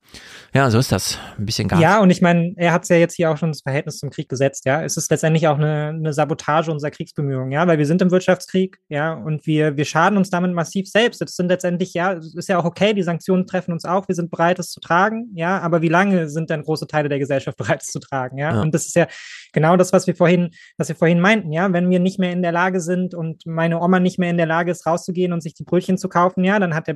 Ja, 0.54 0.70
so 0.70 0.80
ist 0.80 0.92
das. 0.92 1.18
Ein 1.38 1.46
bisschen 1.46 1.68
Gas. 1.68 1.80
Ja, 1.80 2.00
und 2.00 2.10
ich 2.10 2.22
meine, 2.22 2.54
er 2.56 2.72
hat 2.72 2.84
es 2.84 2.90
ja 2.90 2.96
jetzt 2.98 3.16
hier 3.16 3.32
auch 3.32 3.38
schon 3.38 3.50
das 3.50 3.62
Verhältnis 3.62 3.98
zum 3.98 4.10
Krieg 4.10 4.30
gesetzt, 4.30 4.66
ja. 4.66 4.84
Es 4.84 4.98
ist 4.98 5.10
letztendlich 5.12 5.48
auch 5.48 5.58
eine, 5.58 5.90
eine 5.90 6.14
Sabotage 6.14 6.72
unserer 6.72 6.92
Kriegsbemühungen, 6.92 7.52
ja, 7.52 7.68
weil 7.68 7.78
wir 7.78 7.86
sind 7.86 8.02
im 8.02 8.12
Wirtschaftskrieg, 8.12 8.78
ja, 8.88 9.14
und 9.14 9.46
wir, 9.46 9.76
wir 9.78 9.86
schaden 9.86 10.18
uns 10.18 10.30
damit 10.30 10.54
massiv 10.54 10.88
selbst. 10.88 11.22
Das 11.22 11.36
sind 11.36 11.48
letztendlich, 11.48 11.94
ja, 11.94 12.14
es 12.14 12.36
ist 12.36 12.48
ja 12.48 12.60
auch 12.60 12.66
okay, 12.66 12.94
die 12.94 13.04
Sanktionen 13.04 13.48
treffen 13.48 13.74
uns 13.74 13.86
auch, 13.86 14.08
wir 14.08 14.16
sind 14.16 14.32
bereit, 14.32 14.60
es 14.60 14.70
zu 14.70 14.80
tragen, 14.80 15.32
ja, 15.34 15.60
aber 15.60 15.82
wie 15.82 15.90
lange 15.90 16.30
sind 16.30 16.50
dann 16.50 16.64
große 16.64 16.88
Teile 16.88 17.10
der 17.10 17.20
Gesellschaft 17.20 17.58
bereit, 17.58 17.82
es 17.82 17.92
zu 17.92 18.00
tragen, 18.00 18.38
ja? 18.38 18.54
Ja. 18.54 18.62
Und 18.62 18.74
das 18.74 18.86
ist 18.86 18.96
ja 18.96 19.08
genau 19.54 19.76
das, 19.76 19.92
was 19.92 20.08
wir 20.08 20.16
vorhin, 20.16 20.52
was 20.78 20.88
wir 20.88 20.96
vorhin 20.96 21.20
meinten, 21.20 21.52
ja, 21.52 21.72
wenn 21.74 21.90
wir 21.90 22.00
nicht 22.00 22.20
mehr 22.20 22.32
in 22.32 22.42
der 22.42 22.52
Lage 22.52 22.80
sind 22.80 23.14
und 23.16 23.46
meine 23.46 23.82
Oma 23.82 24.00
nicht 24.00 24.20
mehr 24.20 24.30
in 24.30 24.38
der 24.38 24.46
Lage 24.46 24.72
ist, 24.72 24.86
rauszugehen 24.86 25.15
und 25.34 25.42
sich 25.42 25.54
die 25.54 25.64
Brötchen 25.64 25.98
zu 25.98 26.10
kaufen, 26.10 26.44
ja, 26.44 26.60
dann 26.60 26.76
hat 26.76 26.88
der 26.88 26.94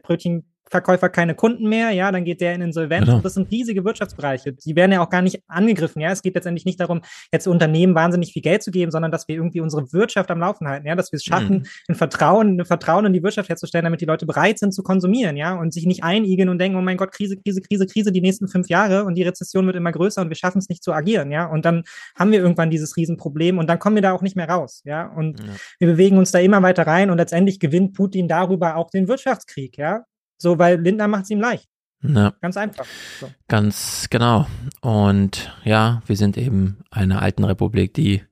Brötchenverkäufer 0.69 1.09
keine 1.09 1.35
Kunden 1.35 1.67
mehr, 1.67 1.91
ja, 1.91 2.11
dann 2.11 2.23
geht 2.23 2.41
der 2.41 2.53
in 2.53 2.61
Insolvenz. 2.61 3.05
Genau. 3.05 3.17
Und 3.17 3.25
das 3.25 3.33
sind 3.33 3.51
riesige 3.51 3.83
Wirtschaftsbereiche. 3.83 4.53
Die 4.53 4.75
werden 4.75 4.91
ja 4.91 5.01
auch 5.01 5.09
gar 5.09 5.21
nicht 5.21 5.41
angegriffen, 5.47 6.01
ja. 6.01 6.11
Es 6.11 6.21
geht 6.21 6.35
letztendlich 6.35 6.65
nicht 6.65 6.79
darum, 6.79 7.01
jetzt 7.31 7.47
Unternehmen 7.47 7.95
wahnsinnig 7.95 8.33
viel 8.33 8.41
Geld 8.41 8.63
zu 8.63 8.71
geben, 8.71 8.91
sondern 8.91 9.11
dass 9.11 9.27
wir 9.27 9.35
irgendwie 9.35 9.61
unsere 9.61 9.91
Wirtschaft 9.93 10.29
am 10.31 10.39
Laufen 10.39 10.67
halten, 10.67 10.87
ja, 10.87 10.95
dass 10.95 11.11
wir 11.11 11.17
es 11.17 11.23
schaffen, 11.23 11.49
Mhm. 11.59 11.65
ein 11.89 11.95
Vertrauen, 11.95 12.59
ein 12.59 12.65
Vertrauen 12.65 13.05
in 13.05 13.13
die 13.13 13.23
Wirtschaft 13.23 13.49
herzustellen, 13.49 13.85
damit 13.85 14.01
die 14.01 14.05
Leute 14.05 14.25
bereit 14.25 14.59
sind 14.59 14.73
zu 14.73 14.83
konsumieren, 14.83 15.37
ja, 15.37 15.55
und 15.55 15.73
sich 15.73 15.85
nicht 15.85 16.03
einigeln 16.03 16.49
und 16.49 16.59
denken, 16.59 16.77
oh 16.77 16.81
mein 16.81 16.97
Gott, 16.97 17.11
Krise, 17.11 17.37
Krise, 17.37 17.61
Krise, 17.61 17.87
Krise, 17.87 18.11
die 18.11 18.21
nächsten 18.21 18.47
fünf 18.47 18.69
Jahre 18.69 19.05
und 19.05 19.15
die 19.15 19.23
Rezession 19.23 19.65
wird 19.65 19.75
immer 19.75 19.91
größer 19.91 20.21
und 20.21 20.29
wir 20.29 20.35
schaffen 20.35 20.59
es 20.59 20.69
nicht 20.69 20.83
zu 20.83 20.93
agieren, 20.93 21.31
ja. 21.31 21.45
Und 21.45 21.65
dann 21.65 21.83
haben 22.17 22.31
wir 22.31 22.39
irgendwann 22.39 22.69
dieses 22.69 22.95
Riesenproblem 22.97 23.57
und 23.57 23.67
dann 23.67 23.79
kommen 23.79 23.95
wir 23.95 24.03
da 24.03 24.13
auch 24.13 24.21
nicht 24.21 24.35
mehr 24.35 24.49
raus, 24.49 24.81
ja. 24.85 25.07
Und 25.07 25.39
wir 25.79 25.87
bewegen 25.87 26.17
uns 26.17 26.31
da 26.31 26.39
immer 26.39 26.61
weiter 26.61 26.85
rein 26.85 27.09
und 27.09 27.17
letztendlich 27.17 27.59
gewinnt 27.59 27.93
Putin 27.93 28.27
darüber 28.27 28.75
auch 28.75 28.89
den 28.89 29.07
Wirtschaftskrieg, 29.07 29.77
ja. 29.77 30.03
So, 30.41 30.57
weil 30.57 30.81
Lindner 30.81 31.07
macht 31.07 31.25
es 31.25 31.29
ihm 31.29 31.41
leicht. 31.41 31.67
Ja. 32.01 32.33
Ganz 32.41 32.55
einfach. 32.57 32.85
So. 33.19 33.29
Ganz 33.47 34.07
genau. 34.09 34.47
Und 34.81 35.53
ja, 35.65 36.01
wir 36.05 36.15
sind 36.15 36.37
eben 36.37 36.79
eine 36.91 37.21
alten 37.21 37.43
Republik, 37.43 37.93
die 37.93 38.23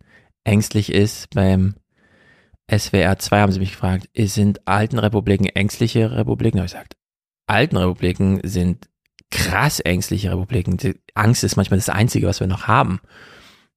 ängstlich 0.45 0.91
ist. 0.91 1.29
Beim 1.34 1.75
SWR 2.71 3.19
2 3.19 3.41
haben 3.41 3.51
sie 3.51 3.59
mich 3.59 3.71
gefragt, 3.71 4.09
sind 4.15 4.65
alten 4.67 4.99
Republiken 4.99 5.47
ängstliche 5.47 6.11
Republiken? 6.11 6.59
Habe 6.59 6.67
ich 6.67 6.71
gesagt, 6.71 6.95
alten 7.45 7.77
Republiken 7.77 8.39
sind 8.43 8.88
krass 9.29 9.81
ängstliche 9.81 10.31
Republiken. 10.31 10.77
Die 10.77 11.01
Angst 11.13 11.43
ist 11.43 11.57
manchmal 11.57 11.79
das 11.79 11.89
Einzige, 11.89 12.27
was 12.27 12.39
wir 12.39 12.47
noch 12.47 12.67
haben. 12.67 13.01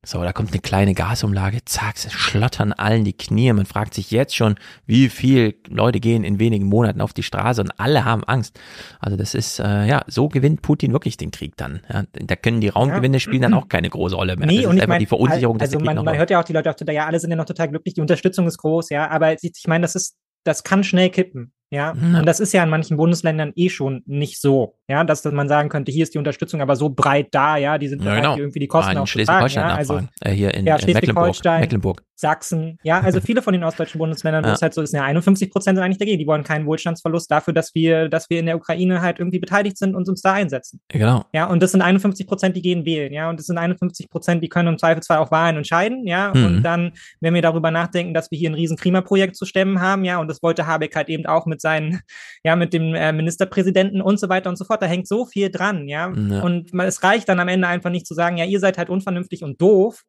So, 0.02 0.22
da 0.22 0.32
kommt 0.32 0.52
eine 0.52 0.62
kleine 0.62 0.94
Gasumlage, 0.94 1.58
zack, 1.66 1.96
es 1.96 2.10
schlottern 2.10 2.72
allen 2.72 3.04
die 3.04 3.12
Knie. 3.12 3.52
Man 3.52 3.66
fragt 3.66 3.92
sich 3.92 4.10
jetzt 4.10 4.34
schon, 4.34 4.54
wie 4.86 5.10
viel 5.10 5.56
Leute 5.68 6.00
gehen 6.00 6.24
in 6.24 6.38
wenigen 6.38 6.64
Monaten 6.64 7.02
auf 7.02 7.12
die 7.12 7.22
Straße 7.22 7.60
und 7.60 7.78
alle 7.78 8.06
haben 8.06 8.24
Angst. 8.24 8.58
Also 8.98 9.18
das 9.18 9.34
ist, 9.34 9.58
äh, 9.58 9.86
ja, 9.86 10.02
so 10.06 10.30
gewinnt 10.30 10.62
Putin 10.62 10.94
wirklich 10.94 11.18
den 11.18 11.30
Krieg 11.30 11.54
dann. 11.58 11.82
Ja, 11.92 12.04
da 12.12 12.34
können 12.34 12.62
die 12.62 12.70
Raumgewinne 12.70 13.20
spielen 13.20 13.42
dann 13.42 13.52
auch 13.54 13.68
keine 13.68 13.90
große 13.90 14.16
Rolle 14.16 14.36
mehr. 14.36 14.46
Nee, 14.46 14.56
das 14.56 14.64
ist 14.64 14.70
und 14.70 14.76
ich 14.76 14.82
einfach 14.82 14.94
mein, 14.94 15.00
die 15.00 15.06
Verunsicherung, 15.06 15.60
also 15.60 15.78
man, 15.80 16.02
man 16.02 16.16
hört 16.16 16.30
ja 16.30 16.40
auch 16.40 16.44
die 16.44 16.54
Leute 16.54 16.70
auf 16.70 16.76
Twitter, 16.76 16.94
ja, 16.94 17.04
alle 17.04 17.20
sind 17.20 17.28
ja 17.28 17.36
noch 17.36 17.44
total 17.44 17.68
glücklich, 17.68 17.92
die 17.92 18.00
Unterstützung 18.00 18.46
ist 18.46 18.56
groß, 18.56 18.88
ja, 18.88 19.10
aber 19.10 19.34
ich 19.34 19.52
meine, 19.66 19.82
das 19.82 19.96
ist, 19.96 20.16
das 20.44 20.64
kann 20.64 20.82
schnell 20.82 21.10
kippen. 21.10 21.52
Ja, 21.72 21.92
und 21.92 22.26
das 22.26 22.40
ist 22.40 22.52
ja 22.52 22.64
in 22.64 22.68
manchen 22.68 22.96
Bundesländern 22.96 23.52
eh 23.54 23.68
schon 23.68 24.02
nicht 24.04 24.40
so, 24.40 24.74
ja, 24.88 25.04
dass, 25.04 25.22
dass 25.22 25.32
man 25.32 25.48
sagen 25.48 25.68
könnte, 25.68 25.92
hier 25.92 26.02
ist 26.02 26.12
die 26.14 26.18
Unterstützung 26.18 26.60
aber 26.60 26.74
so 26.74 26.88
breit 26.90 27.28
da, 27.30 27.56
ja, 27.58 27.78
die 27.78 27.86
sind 27.86 28.00
Ja, 28.02 28.10
bereit, 28.10 28.22
genau. 28.24 28.36
irgendwie 28.36 28.58
die 28.58 28.66
Kosten 28.66 28.88
Ah, 28.88 28.92
in 28.92 28.98
auch 28.98 29.06
zu 29.06 29.24
tragen. 29.24 29.48
Schleswig-Holstein 29.48 29.68
Ja, 29.68 29.74
also. 29.76 30.00
Äh, 30.20 30.30
hier 30.32 30.52
in, 30.54 30.66
ja, 30.66 30.74
äh, 30.76 30.78
Mecklenburg. 30.78 30.96
Schleswig-Holstein, 30.96 31.60
Mecklenburg. 31.60 32.02
Sachsen, 32.20 32.78
ja, 32.82 33.00
also 33.00 33.20
viele 33.20 33.42
von 33.42 33.52
den 33.52 33.64
ostdeutschen 33.64 33.98
Bundesländern, 33.98 34.44
wo 34.44 34.48
Ja. 34.48 34.54
es 34.54 34.62
halt 34.62 34.74
so 34.74 34.82
ist, 34.82 34.92
ja, 34.94 35.02
51 35.04 35.50
Prozent 35.50 35.76
sind 35.76 35.84
eigentlich 35.84 35.98
dagegen. 35.98 36.18
Die 36.18 36.26
wollen 36.26 36.44
keinen 36.44 36.66
Wohlstandsverlust 36.66 37.30
dafür, 37.30 37.52
dass 37.54 37.74
wir, 37.74 38.08
dass 38.08 38.30
wir 38.30 38.38
in 38.40 38.46
der 38.46 38.56
Ukraine 38.56 39.00
halt 39.00 39.18
irgendwie 39.18 39.38
beteiligt 39.38 39.78
sind 39.78 39.94
und 39.94 40.08
uns 40.08 40.22
da 40.22 40.32
einsetzen. 40.34 40.80
Genau. 40.88 41.24
Ja, 41.32 41.46
und 41.46 41.62
das 41.62 41.72
sind 41.72 41.82
51 41.82 42.26
Prozent, 42.26 42.56
die 42.56 42.62
gehen 42.62 42.84
wählen, 42.84 43.12
ja, 43.12 43.28
und 43.30 43.38
das 43.38 43.46
sind 43.46 43.58
51 43.58 44.08
Prozent, 44.10 44.42
die 44.44 44.48
können 44.48 44.68
im 44.68 44.78
Zweifelsfall 44.78 45.18
auch 45.18 45.30
Wahlen 45.30 45.56
entscheiden, 45.56 46.06
ja, 46.06 46.32
Mhm. 46.34 46.44
und 46.44 46.62
dann, 46.62 46.92
wenn 47.20 47.34
wir 47.34 47.42
darüber 47.42 47.70
nachdenken, 47.70 48.14
dass 48.14 48.30
wir 48.30 48.38
hier 48.38 48.50
ein 48.50 48.54
riesen 48.54 48.76
Klimaprojekt 48.76 49.36
zu 49.36 49.46
stemmen 49.46 49.80
haben, 49.80 50.04
ja, 50.04 50.18
und 50.18 50.28
das 50.28 50.42
wollte 50.42 50.66
Habeck 50.66 50.94
halt 50.96 51.08
eben 51.08 51.26
auch 51.26 51.46
mit 51.46 51.60
seinen, 51.60 52.00
ja, 52.44 52.56
mit 52.56 52.72
dem 52.72 52.94
äh, 52.94 53.12
Ministerpräsidenten 53.12 54.00
und 54.02 54.20
so 54.20 54.28
weiter 54.28 54.50
und 54.50 54.56
so 54.56 54.64
fort, 54.64 54.82
da 54.82 54.86
hängt 54.86 55.08
so 55.08 55.24
viel 55.26 55.50
dran, 55.50 55.88
ja, 55.88 56.12
Ja. 56.14 56.40
und 56.42 56.72
man, 56.74 56.86
es 56.86 57.02
reicht 57.02 57.28
dann 57.28 57.40
am 57.40 57.48
Ende 57.48 57.66
einfach 57.68 57.90
nicht 57.90 58.06
zu 58.06 58.14
sagen, 58.14 58.36
ja, 58.36 58.44
ihr 58.44 58.60
seid 58.60 58.76
halt 58.78 58.90
unvernünftig 58.90 59.42
und 59.42 59.60
doof, 59.60 60.02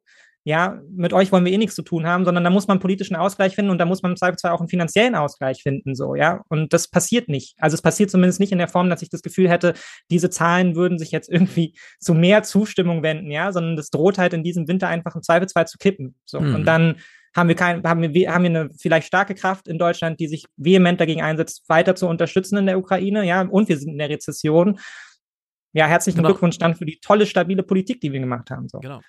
ja, 0.44 0.80
mit 0.90 1.12
euch 1.12 1.30
wollen 1.30 1.44
wir 1.44 1.52
eh 1.52 1.58
nichts 1.58 1.76
zu 1.76 1.82
tun 1.82 2.06
haben, 2.06 2.24
sondern 2.24 2.42
da 2.42 2.50
muss 2.50 2.66
man 2.66 2.76
einen 2.76 2.82
politischen 2.82 3.14
Ausgleich 3.14 3.54
finden 3.54 3.70
und 3.70 3.78
da 3.78 3.84
muss 3.84 4.02
man 4.02 4.12
im 4.12 4.16
Zweifelsfall 4.16 4.50
auch 4.50 4.60
einen 4.60 4.68
finanziellen 4.68 5.14
Ausgleich 5.14 5.62
finden, 5.62 5.94
so, 5.94 6.16
ja. 6.16 6.42
Und 6.48 6.72
das 6.72 6.88
passiert 6.88 7.28
nicht. 7.28 7.54
Also 7.58 7.74
es 7.74 7.82
passiert 7.82 8.10
zumindest 8.10 8.40
nicht 8.40 8.50
in 8.50 8.58
der 8.58 8.68
Form, 8.68 8.90
dass 8.90 9.02
ich 9.02 9.10
das 9.10 9.22
Gefühl 9.22 9.48
hätte, 9.48 9.74
diese 10.10 10.30
Zahlen 10.30 10.74
würden 10.74 10.98
sich 10.98 11.12
jetzt 11.12 11.30
irgendwie 11.30 11.74
zu 12.00 12.14
mehr 12.14 12.42
Zustimmung 12.42 13.02
wenden, 13.04 13.30
ja, 13.30 13.52
sondern 13.52 13.76
das 13.76 13.90
droht 13.90 14.18
halt 14.18 14.32
in 14.32 14.42
diesem 14.42 14.66
Winter 14.66 14.88
einfach 14.88 15.14
im 15.14 15.22
Zweifelsfall 15.22 15.68
zu 15.68 15.78
kippen. 15.78 16.16
So. 16.24 16.40
Mhm. 16.40 16.54
Und 16.56 16.64
dann 16.64 16.96
haben 17.36 17.48
wir 17.48 17.56
kein, 17.56 17.82
haben 17.84 18.02
wir, 18.02 18.34
haben 18.34 18.42
wir 18.42 18.50
eine 18.50 18.70
vielleicht 18.78 19.06
starke 19.06 19.34
Kraft 19.34 19.68
in 19.68 19.78
Deutschland, 19.78 20.18
die 20.18 20.26
sich 20.26 20.44
vehement 20.56 21.00
dagegen 21.00 21.22
einsetzt, 21.22 21.68
weiter 21.68 21.94
zu 21.94 22.08
unterstützen 22.08 22.58
in 22.58 22.66
der 22.66 22.78
Ukraine, 22.78 23.24
ja, 23.24 23.42
und 23.42 23.68
wir 23.68 23.78
sind 23.78 23.92
in 23.92 23.98
der 23.98 24.10
Rezession. 24.10 24.78
Ja, 25.72 25.86
herzlichen 25.86 26.18
Genau. 26.18 26.30
Glückwunsch 26.30 26.58
dann 26.58 26.74
für 26.74 26.84
die 26.84 26.98
tolle, 27.00 27.24
stabile 27.26 27.62
Politik, 27.62 28.00
die 28.00 28.12
wir 28.12 28.20
gemacht 28.20 28.50
haben. 28.50 28.68
So. 28.68 28.80
Genau. 28.80 29.00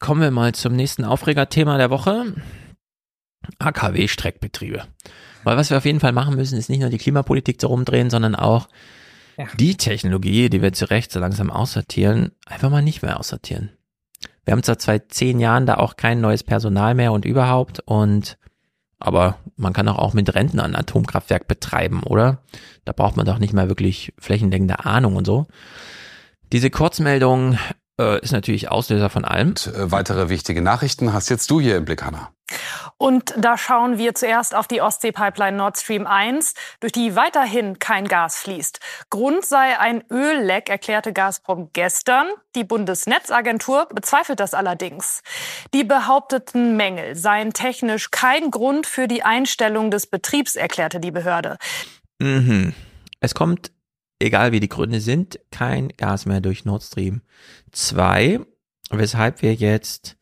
Kommen 0.00 0.22
wir 0.22 0.30
mal 0.30 0.52
zum 0.54 0.74
nächsten 0.74 1.04
Aufregerthema 1.04 1.76
der 1.76 1.90
Woche. 1.90 2.34
AKW-Streckbetriebe. 3.58 4.82
Weil 5.44 5.56
was 5.56 5.70
wir 5.70 5.76
auf 5.76 5.84
jeden 5.84 6.00
Fall 6.00 6.12
machen 6.12 6.36
müssen, 6.36 6.58
ist 6.58 6.68
nicht 6.70 6.80
nur 6.80 6.90
die 6.90 6.98
Klimapolitik 6.98 7.60
so 7.60 7.68
rumdrehen, 7.68 8.10
sondern 8.10 8.34
auch 8.34 8.68
Ja. 9.36 9.46
die 9.58 9.76
Technologie, 9.76 10.48
die 10.50 10.62
wir 10.62 10.72
zu 10.72 10.88
Recht 10.90 11.12
so 11.12 11.20
langsam 11.20 11.50
aussortieren, 11.50 12.32
einfach 12.46 12.70
mal 12.70 12.82
nicht 12.82 13.02
mehr 13.02 13.18
aussortieren. 13.20 13.70
Wir 14.44 14.52
haben 14.52 14.62
zwar 14.62 14.76
seit 14.80 15.12
zehn 15.12 15.38
Jahren 15.38 15.66
da 15.66 15.74
auch 15.76 15.96
kein 15.96 16.20
neues 16.20 16.42
Personal 16.42 16.94
mehr 16.94 17.12
und 17.12 17.24
überhaupt 17.24 17.80
und 17.80 18.36
aber 18.98 19.38
man 19.56 19.72
kann 19.72 19.88
auch, 19.88 19.96
auch 19.98 20.12
mit 20.12 20.34
Renten 20.34 20.60
ein 20.60 20.76
Atomkraftwerk 20.76 21.48
betreiben, 21.48 22.02
oder? 22.02 22.42
Da 22.84 22.92
braucht 22.92 23.16
man 23.16 23.24
doch 23.24 23.38
nicht 23.38 23.54
mal 23.54 23.68
wirklich 23.68 24.12
flächendeckende 24.18 24.84
Ahnung 24.84 25.16
und 25.16 25.26
so. 25.26 25.46
Diese 26.52 26.68
Kurzmeldung 26.68 27.56
äh, 28.00 28.20
ist 28.20 28.32
natürlich 28.32 28.70
Auslöser 28.70 29.10
von 29.10 29.24
allem. 29.24 29.50
Und, 29.50 29.66
äh, 29.66 29.90
weitere 29.90 30.28
wichtige 30.28 30.62
Nachrichten 30.62 31.12
hast 31.12 31.28
jetzt 31.28 31.50
du 31.50 31.60
hier 31.60 31.76
im 31.76 31.84
Blick, 31.84 32.02
Hanna. 32.02 32.30
Und 32.98 33.32
da 33.38 33.56
schauen 33.56 33.96
wir 33.96 34.14
zuerst 34.14 34.54
auf 34.54 34.66
die 34.66 34.80
Ostsee-Pipeline 34.80 35.56
Nord 35.56 35.78
Stream 35.78 36.06
1, 36.06 36.54
durch 36.80 36.92
die 36.92 37.16
weiterhin 37.16 37.78
kein 37.78 38.06
Gas 38.08 38.38
fließt. 38.38 38.80
Grund 39.08 39.44
sei 39.44 39.78
ein 39.78 40.04
Ölleck, 40.10 40.68
erklärte 40.68 41.12
Gazprom 41.12 41.70
gestern. 41.72 42.26
Die 42.56 42.64
Bundesnetzagentur 42.64 43.88
bezweifelt 43.94 44.40
das 44.40 44.52
allerdings. 44.54 45.22
Die 45.72 45.84
behaupteten 45.84 46.76
Mängel 46.76 47.14
seien 47.14 47.52
technisch 47.52 48.10
kein 48.10 48.50
Grund 48.50 48.86
für 48.86 49.08
die 49.08 49.22
Einstellung 49.22 49.90
des 49.90 50.06
Betriebs, 50.06 50.56
erklärte 50.56 51.00
die 51.00 51.12
Behörde. 51.12 51.56
Mhm. 52.18 52.74
Es 53.20 53.34
kommt, 53.34 53.70
egal 54.20 54.52
wie 54.52 54.60
die 54.60 54.68
Gründe 54.68 55.00
sind, 55.00 55.40
kein 55.50 55.88
Gas 55.88 56.26
mehr 56.26 56.40
durch 56.40 56.64
Nord 56.64 56.82
Stream 56.82 57.22
2, 57.72 58.40
weshalb 58.90 59.42
wir 59.42 59.54
jetzt 59.54 60.16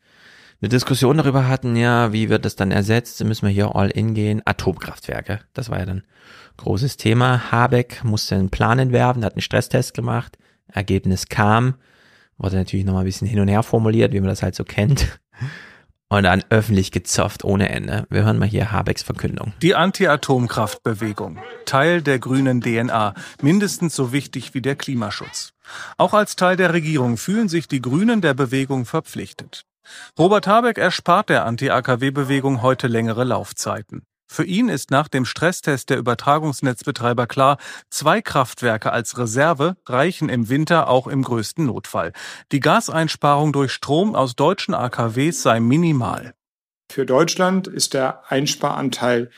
eine 0.61 0.69
Diskussion 0.69 1.17
darüber 1.17 1.47
hatten, 1.47 1.75
ja, 1.75 2.11
wie 2.11 2.29
wird 2.29 2.43
das 2.43 2.55
dann 2.55 2.71
ersetzt? 2.71 3.23
Müssen 3.23 3.45
wir 3.45 3.53
hier 3.53 3.75
all 3.75 3.89
in 3.89 4.13
gehen? 4.13 4.41
Atomkraftwerke, 4.43 5.39
das 5.53 5.69
war 5.69 5.79
ja 5.79 5.85
dann 5.85 6.03
großes 6.57 6.97
Thema. 6.97 7.51
Habeck 7.51 8.03
musste 8.03 8.35
einen 8.35 8.49
Plan 8.49 8.79
entwerfen, 8.79 9.23
hat 9.23 9.33
einen 9.33 9.41
Stresstest 9.41 9.93
gemacht, 9.93 10.37
Ergebnis 10.67 11.27
kam, 11.27 11.75
wurde 12.37 12.57
natürlich 12.57 12.85
nochmal 12.85 13.03
ein 13.03 13.05
bisschen 13.05 13.27
hin 13.27 13.39
und 13.39 13.47
her 13.47 13.63
formuliert, 13.63 14.11
wie 14.13 14.19
man 14.19 14.29
das 14.29 14.43
halt 14.43 14.55
so 14.55 14.63
kennt. 14.63 15.19
Und 16.11 16.23
dann 16.23 16.43
öffentlich 16.49 16.91
gezofft 16.91 17.43
ohne 17.43 17.69
Ende. 17.69 18.07
Wir 18.09 18.23
hören 18.23 18.39
mal 18.39 18.47
hier 18.47 18.71
Habecks 18.71 19.03
Verkündung. 19.03 19.53
Die 19.61 19.75
Anti-Atomkraftbewegung, 19.75 21.37
Teil 21.65 22.01
der 22.01 22.17
grünen 22.17 22.61
DNA, 22.61 23.13
mindestens 23.43 23.95
so 23.95 24.11
wichtig 24.11 24.55
wie 24.55 24.61
der 24.61 24.75
Klimaschutz. 24.75 25.53
Auch 25.97 26.15
als 26.15 26.35
Teil 26.35 26.57
der 26.57 26.73
Regierung 26.73 27.17
fühlen 27.17 27.47
sich 27.47 27.67
die 27.67 27.81
Grünen 27.81 28.21
der 28.21 28.33
Bewegung 28.33 28.85
verpflichtet. 28.85 29.65
Robert 30.17 30.47
Habeck 30.47 30.79
erspart 30.79 31.29
der 31.29 31.45
Anti-AKW-Bewegung 31.45 32.63
heute 32.63 32.87
längere 32.87 33.23
Laufzeiten. 33.23 34.01
Für 34.31 34.43
ihn 34.43 34.69
ist 34.69 34.91
nach 34.91 35.07
dem 35.07 35.25
Stresstest 35.25 35.89
der 35.89 35.97
Übertragungsnetzbetreiber 35.97 37.25
klar, 37.25 37.57
zwei 37.89 38.21
Kraftwerke 38.21 38.91
als 38.91 39.17
Reserve 39.17 39.75
reichen 39.87 40.29
im 40.29 40.49
Winter 40.49 40.87
auch 40.87 41.07
im 41.07 41.23
größten 41.23 41.65
Notfall. 41.65 42.13
Die 42.51 42.59
Gaseinsparung 42.59 43.51
durch 43.53 43.71
Strom 43.71 44.13
aus 44.13 44.35
deutschen 44.35 44.75
AKWs 44.75 45.41
sei 45.41 45.59
minimal. 45.59 46.35
Für 46.91 47.07
Deutschland 47.07 47.67
ist 47.67 47.95
der 47.95 48.31
Einsparanteil 48.31 49.31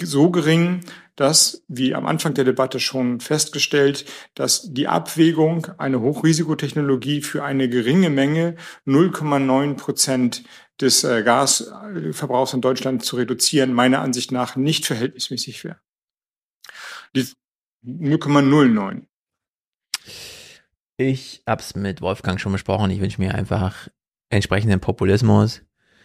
so 0.00 0.30
gering, 0.30 0.80
dass, 1.14 1.62
wie 1.68 1.94
am 1.94 2.06
Anfang 2.06 2.34
der 2.34 2.44
Debatte 2.44 2.80
schon 2.80 3.20
festgestellt, 3.20 4.04
dass 4.34 4.72
die 4.72 4.88
Abwägung, 4.88 5.68
eine 5.78 6.00
Hochrisikotechnologie 6.00 7.22
für 7.22 7.42
eine 7.42 7.68
geringe 7.68 8.10
Menge 8.10 8.56
0,9 8.86 9.76
Prozent 9.76 10.44
des 10.80 11.04
äh, 11.04 11.22
Gasverbrauchs 11.22 12.52
in 12.52 12.60
Deutschland 12.60 13.04
zu 13.04 13.16
reduzieren, 13.16 13.72
meiner 13.72 14.00
Ansicht 14.00 14.32
nach 14.32 14.56
nicht 14.56 14.86
verhältnismäßig 14.86 15.64
wäre. 15.64 15.80
Die 17.14 17.26
0,09. 17.84 19.06
Ich 20.98 21.42
hab's 21.46 21.74
mit 21.74 22.00
Wolfgang 22.00 22.40
schon 22.40 22.52
besprochen. 22.52 22.90
Ich 22.90 23.00
wünsche 23.00 23.20
mir 23.20 23.34
einfach 23.34 23.88
entsprechenden 24.30 24.80
Populismus. 24.80 25.62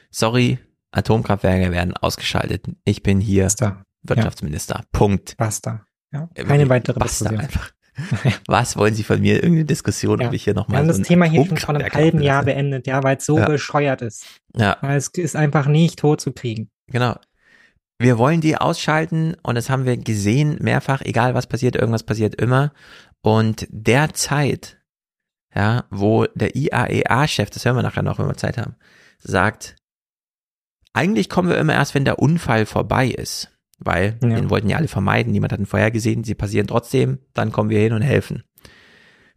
Sorry, 0.09 0.59
Atomkraftwerke 0.91 1.71
werden 1.71 1.95
ausgeschaltet. 1.95 2.65
Ich 2.83 3.01
bin 3.01 3.19
hier 3.19 3.43
Basta. 3.43 3.85
Wirtschaftsminister. 4.03 4.83
Punkt. 4.91 5.37
Basta. 5.37 5.85
Ja. 6.11 6.29
Äh, 6.33 6.43
Keine 6.43 6.67
weitere 6.69 6.99
Basta 6.99 7.29
Diskussion. 7.29 7.39
einfach. 7.39 7.71
Was 8.47 8.77
wollen 8.77 8.93
Sie 8.93 9.03
von 9.03 9.19
mir? 9.19 9.35
Irgendeine 9.35 9.65
Diskussion, 9.65 10.21
Ja. 10.21 10.27
ob 10.27 10.33
ich 10.33 10.43
hier 10.43 10.53
Wir 10.53 10.61
nochmal 10.61 10.79
haben 10.79 10.91
so 10.91 10.97
das 10.99 11.07
Thema 11.07 11.25
hier 11.25 11.45
schon 11.45 11.57
vor 11.57 11.75
einem 11.75 11.91
halben 11.91 12.21
Jahr 12.21 12.43
beendet, 12.43 12.87
ja, 12.87 13.03
weil 13.03 13.17
es 13.17 13.25
so 13.25 13.37
Ja. 13.37 13.45
bescheuert 13.47 14.01
ist. 14.01 14.25
Ja. 14.55 14.77
Weil 14.81 14.97
es 14.97 15.09
ist 15.09 15.35
einfach 15.35 15.67
nicht 15.67 15.99
tot 15.99 16.21
zu 16.21 16.31
kriegen. 16.31 16.69
Genau. 16.87 17.17
Wir 17.99 18.17
wollen 18.17 18.41
die 18.41 18.57
ausschalten 18.57 19.35
und 19.43 19.55
das 19.55 19.69
haben 19.69 19.85
wir 19.85 19.97
gesehen 19.97 20.57
mehrfach, 20.61 21.01
egal 21.01 21.35
was 21.35 21.47
passiert, 21.47 21.75
irgendwas 21.75 22.03
passiert 22.03 22.35
immer. 22.41 22.73
Und 23.21 23.67
derzeit, 23.69 24.79
ja, 25.53 25.83
wo 25.91 26.25
der 26.33 26.55
IAEA-Chef, 26.55 27.49
das 27.51 27.65
hören 27.65 27.75
wir 27.75 27.83
nachher 27.83 28.01
noch, 28.03 28.17
wenn 28.17 28.27
wir 28.27 28.37
Zeit 28.37 28.57
haben, 28.57 28.75
sagt, 29.19 29.75
eigentlich 30.93 31.29
kommen 31.29 31.49
wir 31.49 31.57
immer 31.57 31.73
erst, 31.73 31.93
wenn 31.93 32.05
der 32.05 32.19
Unfall 32.19 32.65
vorbei 32.65 33.07
ist. 33.07 33.49
Weil 33.83 34.17
Ja. 34.21 34.29
den 34.35 34.49
wollten 34.49 34.69
ja 34.69 34.77
alle 34.77 34.87
vermeiden, 34.87 35.31
niemand 35.31 35.51
hat 35.53 35.59
ihn 35.59 35.65
vorher 35.65 35.91
gesehen, 35.91 36.23
sie 36.23 36.35
passieren 36.35 36.67
trotzdem, 36.67 37.19
dann 37.33 37.51
kommen 37.51 37.69
wir 37.69 37.79
hin 37.79 37.93
und 37.93 38.01
helfen. 38.03 38.43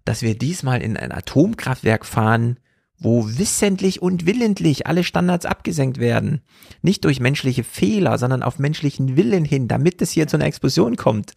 Dass 0.04 0.22
wir 0.22 0.36
diesmal 0.36 0.82
in 0.82 0.96
ein 0.96 1.12
Atomkraftwerk 1.12 2.04
fahren, 2.04 2.58
wo 2.98 3.26
wissentlich 3.26 4.02
und 4.02 4.26
willentlich 4.26 4.86
alle 4.86 5.02
Standards 5.02 5.46
abgesenkt 5.46 5.98
werden. 5.98 6.42
Nicht 6.82 7.04
durch 7.04 7.20
menschliche 7.20 7.64
Fehler, 7.64 8.18
sondern 8.18 8.42
auf 8.42 8.58
menschlichen 8.58 9.16
Willen 9.16 9.44
hin, 9.44 9.66
damit 9.66 10.00
es 10.02 10.10
hier 10.12 10.28
zu 10.28 10.36
einer 10.36 10.46
Explosion 10.46 10.96
kommt. 10.96 11.32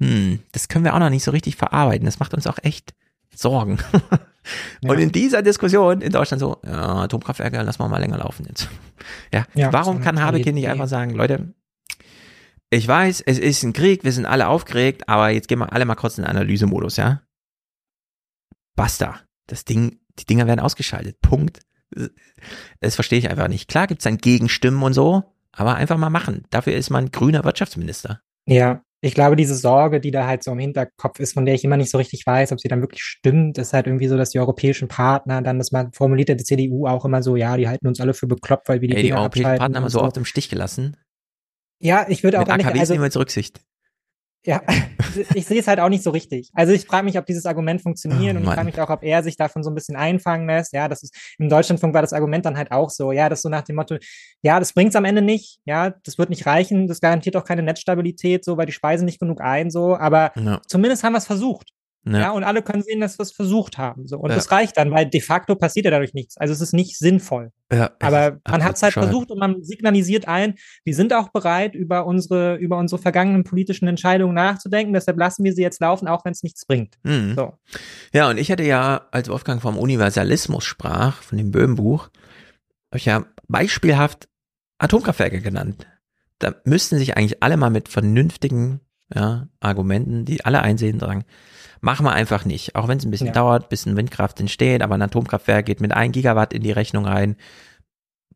Hm, 0.00 0.38
das 0.52 0.68
können 0.68 0.84
wir 0.84 0.94
auch 0.94 0.98
noch 1.00 1.10
nicht 1.10 1.24
so 1.24 1.30
richtig 1.30 1.56
verarbeiten. 1.56 2.04
Das 2.04 2.20
macht 2.20 2.34
uns 2.34 2.46
auch 2.46 2.58
echt 2.62 2.94
Sorgen. 3.34 3.78
Und 4.82 4.98
in 4.98 5.12
dieser 5.12 5.42
Diskussion 5.42 6.00
in 6.00 6.12
Deutschland 6.12 6.40
so, 6.40 6.56
ja, 6.64 7.02
Atomkraftwerke, 7.02 7.60
lassen 7.60 7.80
wir 7.80 7.88
mal 7.88 7.98
länger 7.98 8.18
laufen 8.18 8.46
jetzt. 8.48 8.68
Ja, 9.32 9.44
Ja, 9.54 9.72
warum 9.72 10.00
kann 10.00 10.20
Habeck 10.20 10.44
hier 10.44 10.52
nicht 10.52 10.68
einfach 10.68 10.88
sagen, 10.88 11.10
Leute, 11.14 11.52
ich 12.70 12.86
weiß, 12.86 13.22
es 13.22 13.38
ist 13.38 13.62
ein 13.62 13.72
Krieg, 13.72 14.04
wir 14.04 14.12
sind 14.12 14.26
alle 14.26 14.48
aufgeregt, 14.48 15.08
aber 15.08 15.30
jetzt 15.30 15.48
gehen 15.48 15.58
wir 15.58 15.72
alle 15.72 15.84
mal 15.84 15.94
kurz 15.94 16.18
in 16.18 16.24
Analysemodus, 16.24 16.96
ja? 16.96 17.22
Basta. 18.76 19.20
Das 19.46 19.64
Ding 19.64 20.00
Die 20.18 20.26
Dinger 20.26 20.46
werden 20.46 20.60
ausgeschaltet. 20.60 21.20
Punkt. 21.20 21.60
Das 22.80 22.94
verstehe 22.94 23.18
ich 23.18 23.30
einfach 23.30 23.48
nicht. 23.48 23.68
Klar 23.68 23.86
gibt's 23.86 24.04
dann 24.04 24.18
Gegenstimmen 24.18 24.82
und 24.82 24.92
so, 24.92 25.22
aber 25.52 25.76
einfach 25.76 25.96
mal 25.96 26.10
machen. 26.10 26.44
Dafür 26.50 26.74
ist 26.74 26.90
man 26.90 27.10
grüner 27.10 27.44
Wirtschaftsminister. 27.44 28.20
Ja, 28.46 28.82
ich 29.00 29.14
glaube, 29.14 29.36
diese 29.36 29.54
Sorge, 29.54 30.00
die 30.00 30.10
da 30.10 30.26
halt 30.26 30.42
so 30.42 30.50
im 30.50 30.58
Hinterkopf 30.58 31.20
ist, 31.20 31.34
von 31.34 31.46
der 31.46 31.54
ich 31.54 31.64
immer 31.64 31.76
nicht 31.76 31.90
so 31.90 31.98
richtig 31.98 32.26
weiß, 32.26 32.52
ob 32.52 32.60
sie 32.60 32.68
dann 32.68 32.80
wirklich 32.80 33.02
stimmt, 33.02 33.56
ist 33.56 33.72
halt 33.72 33.86
irgendwie 33.86 34.08
so, 34.08 34.16
dass 34.16 34.30
die 34.30 34.40
europäischen 34.40 34.88
Partner 34.88 35.40
dann, 35.40 35.58
das 35.58 35.70
mal 35.70 35.88
formuliert 35.92 36.30
hat 36.30 36.40
die 36.40 36.44
CDU 36.44 36.86
auch 36.86 37.04
immer 37.04 37.22
so, 37.22 37.36
ja, 37.36 37.56
die 37.56 37.68
halten 37.68 37.86
uns 37.86 38.00
alle 38.00 38.12
für 38.12 38.26
bekloppt, 38.26 38.68
weil 38.68 38.80
wir 38.80 38.88
die 38.88 38.96
Ey, 38.96 39.02
die 39.02 39.08
Dinger 39.08 39.20
europäischen 39.20 39.56
Partner 39.56 39.78
haben 39.78 39.84
und 39.84 39.90
so 39.90 40.02
oft 40.02 40.16
im 40.16 40.24
Stich 40.24 40.48
gelassen. 40.48 40.96
Ja, 41.80 42.06
ich 42.08 42.22
würde 42.22 42.38
auch 42.38 42.42
Mit 42.42 42.48
gar 42.48 42.56
nicht, 42.56 42.66
AKWs 42.66 42.80
also, 42.80 42.92
nehmen 42.94 43.02
wir 43.02 43.06
jetzt 43.06 43.16
Rücksicht. 43.16 43.60
ja, 44.44 44.62
ich 45.34 45.46
sehe 45.46 45.60
es 45.60 45.68
halt 45.68 45.80
auch 45.80 45.88
nicht 45.88 46.02
so 46.02 46.10
richtig. 46.10 46.50
Also 46.54 46.72
ich 46.72 46.86
frage 46.86 47.04
mich, 47.04 47.18
ob 47.18 47.26
dieses 47.26 47.46
Argument 47.46 47.80
funktioniert 47.82 48.34
Oh, 48.34 48.38
und 48.38 48.44
ich 48.44 48.50
frage 48.50 48.64
mich 48.64 48.80
auch, 48.80 48.90
ob 48.90 49.02
er 49.04 49.22
sich 49.22 49.36
davon 49.36 49.62
so 49.62 49.70
ein 49.70 49.74
bisschen 49.74 49.96
einfangen 49.96 50.46
lässt. 50.48 50.72
Ja, 50.72 50.88
das 50.88 51.02
ist, 51.02 51.14
im 51.38 51.48
Deutschlandfunk 51.48 51.94
war 51.94 52.02
das 52.02 52.12
Argument 52.12 52.44
dann 52.46 52.56
halt 52.56 52.72
auch 52.72 52.90
so, 52.90 53.12
ja, 53.12 53.28
das 53.28 53.42
so 53.42 53.48
nach 53.48 53.62
dem 53.62 53.76
Motto, 53.76 53.96
ja, 54.42 54.58
das 54.58 54.72
bringt's 54.72 54.96
am 54.96 55.04
Ende 55.04 55.22
nicht, 55.22 55.60
ja, 55.64 55.90
das 56.04 56.18
wird 56.18 56.30
nicht 56.30 56.46
reichen, 56.46 56.88
das 56.88 57.00
garantiert 57.00 57.36
auch 57.36 57.44
keine 57.44 57.62
Netzstabilität, 57.62 58.44
so, 58.44 58.56
weil 58.56 58.66
die 58.66 58.72
speisen 58.72 59.04
nicht 59.04 59.20
genug 59.20 59.40
ein, 59.40 59.70
so, 59.70 59.96
aber 59.96 60.32
Ja. 60.36 60.60
zumindest 60.66 61.04
haben 61.04 61.12
wir 61.12 61.18
es 61.18 61.26
versucht. 61.26 61.70
Ja. 62.04 62.18
Ja. 62.20 62.30
und 62.30 62.44
alle 62.44 62.62
können 62.62 62.82
sehen, 62.82 63.00
dass 63.00 63.18
wir 63.18 63.22
es 63.24 63.32
versucht 63.32 63.76
haben. 63.76 64.06
So. 64.06 64.18
Und 64.18 64.30
Ja. 64.30 64.36
das 64.36 64.50
reicht 64.50 64.76
dann, 64.78 64.90
weil 64.90 65.06
de 65.06 65.20
facto 65.20 65.56
passiert 65.56 65.84
ja 65.84 65.90
dadurch 65.90 66.14
nichts. 66.14 66.38
Also 66.38 66.52
es 66.54 66.60
ist 66.60 66.72
nicht 66.72 66.96
sinnvoll. 66.98 67.50
Ja, 67.70 67.90
Aber 68.00 68.38
man 68.48 68.64
hat 68.64 68.76
es 68.76 68.82
halt 68.82 68.94
versucht 68.94 69.30
und 69.30 69.38
man 69.38 69.62
signalisiert 69.62 70.26
allen, 70.26 70.54
wir 70.84 70.94
sind 70.94 71.12
auch 71.12 71.28
bereit, 71.28 71.74
über 71.74 72.06
unsere, 72.06 72.56
über 72.56 72.78
unsere 72.78 73.00
vergangenen 73.02 73.44
politischen 73.44 73.88
Entscheidungen 73.88 74.34
nachzudenken. 74.34 74.94
Deshalb 74.94 75.18
lassen 75.18 75.44
wir 75.44 75.52
sie 75.52 75.60
jetzt 75.62 75.80
laufen, 75.80 76.08
auch 76.08 76.24
wenn 76.24 76.32
es 76.32 76.42
nichts 76.42 76.64
bringt. 76.64 76.94
Mhm. 77.02 77.34
So. 77.36 77.58
Ja, 78.14 78.30
und 78.30 78.38
ich 78.38 78.50
hatte 78.50 78.62
ja, 78.62 79.06
als 79.10 79.28
Wolfgang 79.28 79.60
vom 79.60 79.76
Universalismus 79.76 80.64
sprach, 80.64 81.20
von 81.22 81.36
dem 81.36 81.50
Böhm-Buch, 81.50 82.04
habe 82.90 82.96
ich 82.96 83.04
ja 83.04 83.26
beispielhaft 83.48 84.28
Atomkraftwerke 84.78 85.42
genannt. 85.42 85.86
Da 86.38 86.54
müssten 86.64 86.96
sich 86.98 87.16
eigentlich 87.16 87.42
alle 87.42 87.56
mal 87.58 87.68
mit 87.70 87.88
vernünftigen 87.88 88.80
ja, 89.14 89.48
Argumenten, 89.60 90.24
die 90.24 90.44
alle 90.44 90.60
einsehen, 90.62 91.00
sagen, 91.00 91.24
machen 91.80 92.04
wir 92.04 92.12
einfach 92.12 92.44
nicht. 92.44 92.74
Auch 92.76 92.88
wenn 92.88 92.98
es 92.98 93.04
ein 93.04 93.10
bisschen 93.10 93.28
Ja. 93.28 93.32
dauert, 93.34 93.68
bis 93.68 93.86
ein 93.86 93.96
Windkraft 93.96 94.40
entsteht, 94.40 94.82
aber 94.82 94.94
ein 94.96 95.02
Atomkraftwerk 95.02 95.66
geht 95.66 95.80
mit 95.80 95.92
1 95.92 96.12
Gigawatt 96.12 96.52
in 96.52 96.62
die 96.62 96.72
Rechnung 96.72 97.06
rein, 97.06 97.36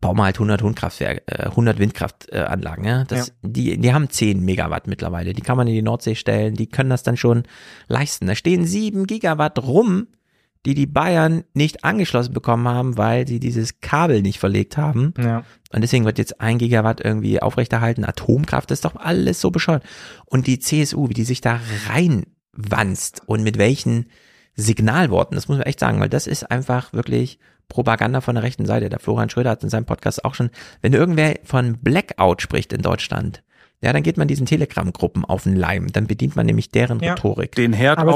bauen 0.01 0.17
wir 0.17 0.25
halt 0.25 0.39
100 0.39 0.63
Windkraftwerke, 0.65 1.23
äh, 1.27 1.49
100 1.51 1.79
Windkraftanlagen. 1.79 2.85
Ja? 2.85 3.05
Das, 3.05 3.33
die, 3.43 3.79
die 3.79 3.95
haben 3.95 4.11
10 4.11 4.41
Megawatt 4.45 4.87
mittlerweile. 4.89 5.33
Die 5.33 5.43
kann 5.43 5.57
man 5.57 5.69
in 5.69 5.75
die 5.75 5.83
Nordsee 5.83 6.17
stellen. 6.17 6.55
Die 6.55 6.67
können 6.69 6.91
das 6.91 7.03
dann 7.05 7.17
schon 7.17 7.45
leisten. 7.89 8.27
Da 8.27 8.35
stehen 8.35 8.67
7 8.67 9.07
Gigawatt 9.07 9.63
rum, 9.63 10.09
die 10.65 10.75
die 10.75 10.87
Bayern 10.87 11.45
nicht 11.55 11.85
angeschlossen 11.85 12.33
bekommen 12.33 12.69
haben, 12.69 12.97
weil 12.97 13.27
sie 13.27 13.41
dieses 13.41 13.81
Kabel 13.81 14.23
nicht 14.23 14.39
verlegt 14.39 14.77
haben. 14.77 15.13
Ja. 15.19 15.45
Und 15.73 15.81
deswegen 15.81 16.05
wird 16.05 16.19
jetzt 16.19 16.41
ein 16.41 16.59
Gigawatt 16.59 17.01
irgendwie 17.01 17.43
aufrechterhalten. 17.43 18.05
Atomkraft 18.05 18.71
das 18.71 18.79
ist 18.79 18.85
doch 18.85 18.97
alles 18.97 19.41
so 19.41 19.51
bescheuert. 19.51 19.83
Und 20.25 20.47
die 20.47 20.59
CSU, 20.59 21.09
wie 21.09 21.15
die 21.15 21.25
sich 21.25 21.41
da 21.41 21.61
reinwanzt 21.89 23.23
und 23.27 23.43
mit 23.43 23.59
welchen 23.59 24.07
Signalworten, 24.55 25.35
das 25.35 25.49
muss 25.49 25.59
man 25.59 25.67
echt 25.67 25.81
sagen, 25.81 25.99
weil 26.01 26.11
das 26.11 26.27
ist 26.27 26.51
einfach 26.51 26.93
wirklich 26.93 27.39
Propaganda 27.69 28.21
von 28.21 28.35
der 28.35 28.45
rechten 28.45 28.67
Seite. 28.67 28.89
Der 28.89 29.01
Florian 29.01 29.31
Schröder 29.31 29.51
hat 29.51 29.65
in 29.65 29.71
seinem 29.71 29.87
Podcast 29.87 30.25
auch 30.25 30.35
schon, 30.35 30.51
wenn 30.83 30.93
irgendwer 30.93 31.37
von 31.43 31.79
Blackout 31.81 32.43
spricht 32.43 32.73
in 32.73 32.83
Deutschland, 32.83 33.43
ja, 33.81 33.93
dann 33.93 34.03
geht 34.05 34.17
man 34.17 34.29
diesen 34.29 34.47
Telegram-Gruppen 34.47 35.25
auf 35.25 35.43
den 35.43 35.57
Leim. 35.57 35.91
Dann 35.91 36.07
bedient 36.07 36.37
man 36.37 36.47
nämlich 36.47 36.71
deren 36.71 37.01
Ja. 37.01 37.15
Rhetorik. 37.15 37.55
Den 37.57 37.73
Herd 37.73 37.99
Aber 37.99 38.13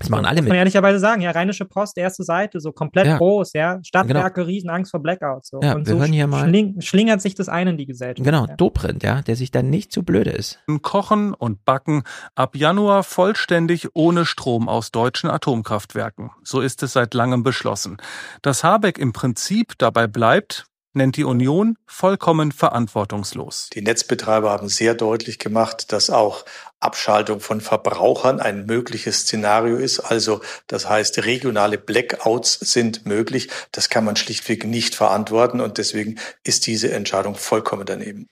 das 0.00 0.08
machen 0.08 0.24
alle 0.24 0.36
mit. 0.36 0.44
Muss 0.44 0.48
man 0.48 0.58
ehrlicherweise 0.58 0.98
sagen, 0.98 1.20
ja, 1.22 1.30
Rheinische 1.30 1.64
Post, 1.64 1.96
erste 1.98 2.24
Seite, 2.24 2.60
so 2.60 2.72
komplett 2.72 3.06
Ja. 3.06 3.18
groß, 3.18 3.52
ja. 3.52 3.78
Stadtwerke, 3.84 4.46
Riesenangst 4.46 4.90
vor 4.90 5.00
Blackouts. 5.00 5.50
So. 5.50 5.60
Ja, 5.62 5.74
und 5.74 5.86
wir 5.86 5.92
so 5.94 6.00
hören 6.00 6.12
hier 6.12 6.26
mal- 6.26 6.48
schling, 6.48 6.80
schlingert 6.80 7.20
sich 7.22 7.34
das 7.34 7.48
ein 7.48 7.68
in 7.68 7.76
die 7.78 7.86
Gesellschaft. 7.86 8.24
Genau, 8.24 8.46
Ja. 8.46 8.56
Dobrindt, 8.56 9.02
ja, 9.04 9.22
der 9.22 9.36
sich 9.36 9.50
dann 9.52 9.70
nicht 9.70 9.92
zu 9.92 10.02
blöde 10.02 10.30
ist. 10.30 10.58
Kochen 10.82 11.34
und 11.34 11.64
Backen 11.64 12.02
ab 12.34 12.56
Januar 12.56 13.02
vollständig 13.04 13.88
ohne 13.94 14.24
Strom 14.26 14.68
aus 14.68 14.90
deutschen 14.90 15.30
Atomkraftwerken. 15.30 16.30
So 16.42 16.60
ist 16.60 16.82
es 16.82 16.94
seit 16.94 17.14
langem 17.14 17.42
beschlossen. 17.42 17.98
Dass 18.42 18.64
Habeck 18.64 18.98
im 18.98 19.12
Prinzip 19.12 19.74
dabei 19.78 20.06
bleibt, 20.06 20.64
nennt 20.92 21.16
die 21.16 21.24
Union 21.24 21.76
vollkommen 21.86 22.50
verantwortungslos. 22.50 23.70
Die 23.72 23.82
Netzbetreiber 23.82 24.50
haben 24.50 24.68
sehr 24.68 24.94
deutlich 24.94 25.38
gemacht, 25.38 25.92
dass 25.92 26.10
auch 26.10 26.44
Abschaltung 26.80 27.40
von 27.40 27.60
Verbrauchern 27.60 28.40
ein 28.40 28.66
mögliches 28.66 29.20
Szenario 29.20 29.76
ist. 29.76 30.00
Also 30.00 30.40
das 30.66 30.88
heißt, 30.88 31.24
regionale 31.24 31.78
Blackouts 31.78 32.58
sind 32.60 33.06
möglich. 33.06 33.48
Das 33.72 33.90
kann 33.90 34.04
man 34.04 34.16
schlichtweg 34.16 34.64
nicht 34.64 34.94
verantworten 34.94 35.60
und 35.60 35.78
deswegen 35.78 36.18
ist 36.42 36.66
diese 36.66 36.90
Entscheidung 36.92 37.34
vollkommen 37.34 37.84
daneben. 37.86 38.26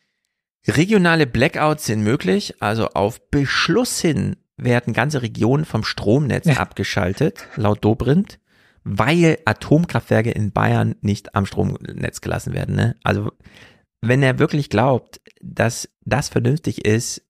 Regionale 0.67 1.27
Blackouts 1.27 1.87
sind 1.87 2.03
möglich, 2.03 2.57
also 2.61 2.89
auf 2.89 3.21
Beschluss 3.31 4.01
hin 4.01 4.37
werden 4.57 4.93
ganze 4.93 5.23
Regionen 5.23 5.65
vom 5.65 5.85
Stromnetz 5.85 6.47
abgeschaltet, 6.59 7.47
laut 7.57 7.85
Dobrindt, 7.85 8.39
weil 8.83 9.39
Atomkraftwerke 9.45 10.31
in 10.31 10.53
Bayern 10.53 10.97
nicht 11.01 11.35
am 11.35 11.47
Stromnetz 11.47 12.21
gelassen 12.21 12.55
werden. 12.55 12.75
Ne? 12.75 12.97
Also 13.05 13.31
wenn 14.01 14.23
er 14.23 14.39
wirklich 14.39 14.71
glaubt, 14.71 15.21
dass 15.41 15.89
das 16.05 16.29
vernünftig 16.29 16.85
ist, 16.85 17.23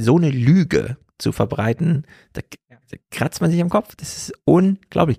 so 0.00 0.16
eine 0.16 0.30
Lüge 0.30 0.96
zu 1.18 1.32
verbreiten, 1.32 2.06
da, 2.32 2.40
da 2.68 2.96
kratzt 3.10 3.40
man 3.40 3.50
sich 3.50 3.60
am 3.60 3.68
Kopf. 3.68 3.94
Das 3.96 4.16
ist 4.16 4.32
unglaublich. 4.44 5.18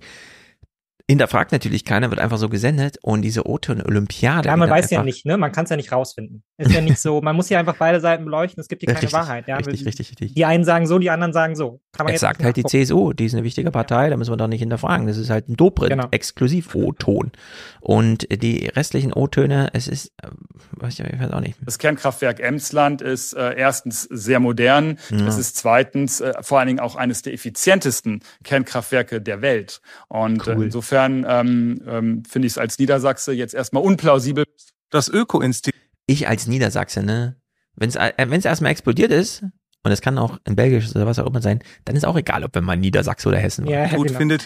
Hinterfragt 1.12 1.52
natürlich 1.52 1.84
keiner, 1.84 2.10
wird 2.10 2.20
einfach 2.20 2.38
so 2.38 2.48
gesendet 2.48 2.98
und 3.02 3.22
diese 3.22 3.46
O-Ton-Olympiade. 3.46 4.48
Ja, 4.48 4.56
man 4.56 4.68
weiß 4.70 4.90
ja 4.90 5.02
nicht, 5.02 5.26
ne? 5.26 5.36
Man 5.36 5.52
kann 5.52 5.64
es 5.64 5.70
ja 5.70 5.76
nicht 5.76 5.92
rausfinden. 5.92 6.42
Ist 6.58 6.72
ja 6.72 6.80
nicht 6.80 6.98
so, 6.98 7.20
man 7.22 7.36
muss 7.36 7.48
ja 7.48 7.58
einfach 7.58 7.76
beide 7.76 8.00
Seiten 8.00 8.24
beleuchten, 8.24 8.60
es 8.60 8.68
gibt 8.68 8.80
hier 8.82 8.88
keine 8.88 9.02
Richtig, 9.02 9.12
Wahrheit. 9.12 9.46
Ja? 9.48 9.56
richtig, 9.56 9.84
richtig, 9.86 10.10
richtig. 10.10 10.34
Die 10.34 10.44
einen 10.44 10.64
sagen 10.64 10.86
so, 10.86 10.98
die 10.98 11.10
anderen 11.10 11.32
sagen 11.32 11.54
so. 11.56 11.80
Kann 11.92 12.04
man 12.04 12.12
jetzt 12.12 12.20
sagt 12.22 12.42
halt 12.42 12.56
die. 12.56 12.64
CSU, 12.64 13.12
die 13.12 13.26
ist 13.26 13.34
eine 13.34 13.44
wichtige 13.44 13.70
Partei, 13.70 14.08
da 14.10 14.16
müssen 14.16 14.32
wir 14.32 14.36
doch 14.36 14.48
nicht 14.48 14.60
hinterfragen. 14.60 15.06
Das 15.06 15.16
ist 15.18 15.30
halt 15.30 15.48
ein 15.48 15.56
Dobrindt, 15.56 15.90
Genau. 15.92 16.08
exklusiv 16.10 16.74
O-Ton. 16.74 17.32
Und 17.80 18.26
die 18.30 18.66
restlichen 18.68 19.12
O-Töne, 19.12 19.70
es 19.74 19.88
ist, 19.88 20.12
äh, 20.22 20.28
weiß 20.76 20.98
ich, 20.98 21.04
ich 21.04 21.20
weiß 21.20 21.30
auch 21.32 21.40
nicht. 21.40 21.56
Das 21.64 21.78
Kernkraftwerk 21.78 22.40
Emsland 22.40 23.02
ist 23.02 23.34
äh, 23.34 23.54
erstens 23.56 24.02
sehr 24.04 24.40
modern. 24.40 24.98
Ja. 25.10 25.26
Es 25.26 25.36
ist 25.36 25.56
zweitens 25.56 26.20
äh, 26.20 26.32
vor 26.40 26.58
allen 26.60 26.68
Dingen 26.68 26.80
auch 26.80 26.96
eines 26.96 27.22
der 27.22 27.34
effizientesten 27.34 28.20
Kernkraftwerke 28.44 29.20
der 29.20 29.42
Welt. 29.42 29.80
Und 30.08 30.46
äh, 30.46 30.54
Cool. 30.54 30.64
insofern 30.66 31.01
ähm, 31.08 31.82
ähm, 31.86 32.24
finde 32.24 32.46
ich 32.46 32.54
es 32.54 32.58
als 32.58 32.78
Niedersachse 32.78 33.32
jetzt 33.32 33.54
erstmal 33.54 33.82
unplausibel. 33.82 34.44
Das 34.90 35.08
Öko-Institut. 35.08 35.80
Ich 36.06 36.28
als 36.28 36.46
Niedersachse, 36.46 37.02
ne? 37.02 37.36
Wenn 37.74 37.88
es 37.88 37.96
äh, 37.96 38.12
wenn's 38.26 38.44
erstmal 38.44 38.72
explodiert 38.72 39.10
ist, 39.10 39.44
und 39.84 39.90
es 39.90 40.00
kann 40.00 40.18
auch 40.18 40.38
in 40.44 40.54
Belgisch 40.56 40.94
oder 40.94 41.06
was 41.06 41.18
auch 41.18 41.26
immer 41.26 41.42
sein, 41.42 41.60
dann 41.84 41.96
ist 41.96 42.04
auch 42.04 42.16
egal, 42.16 42.44
ob 42.44 42.54
wir 42.54 42.62
mal 42.62 42.76
Niedersachse 42.76 43.28
oder 43.28 43.38
Hessen 43.38 43.66
Ja, 43.66 43.80
waren. 43.80 43.96
Gut 43.96 44.08
genau. 44.08 44.18
findet 44.18 44.42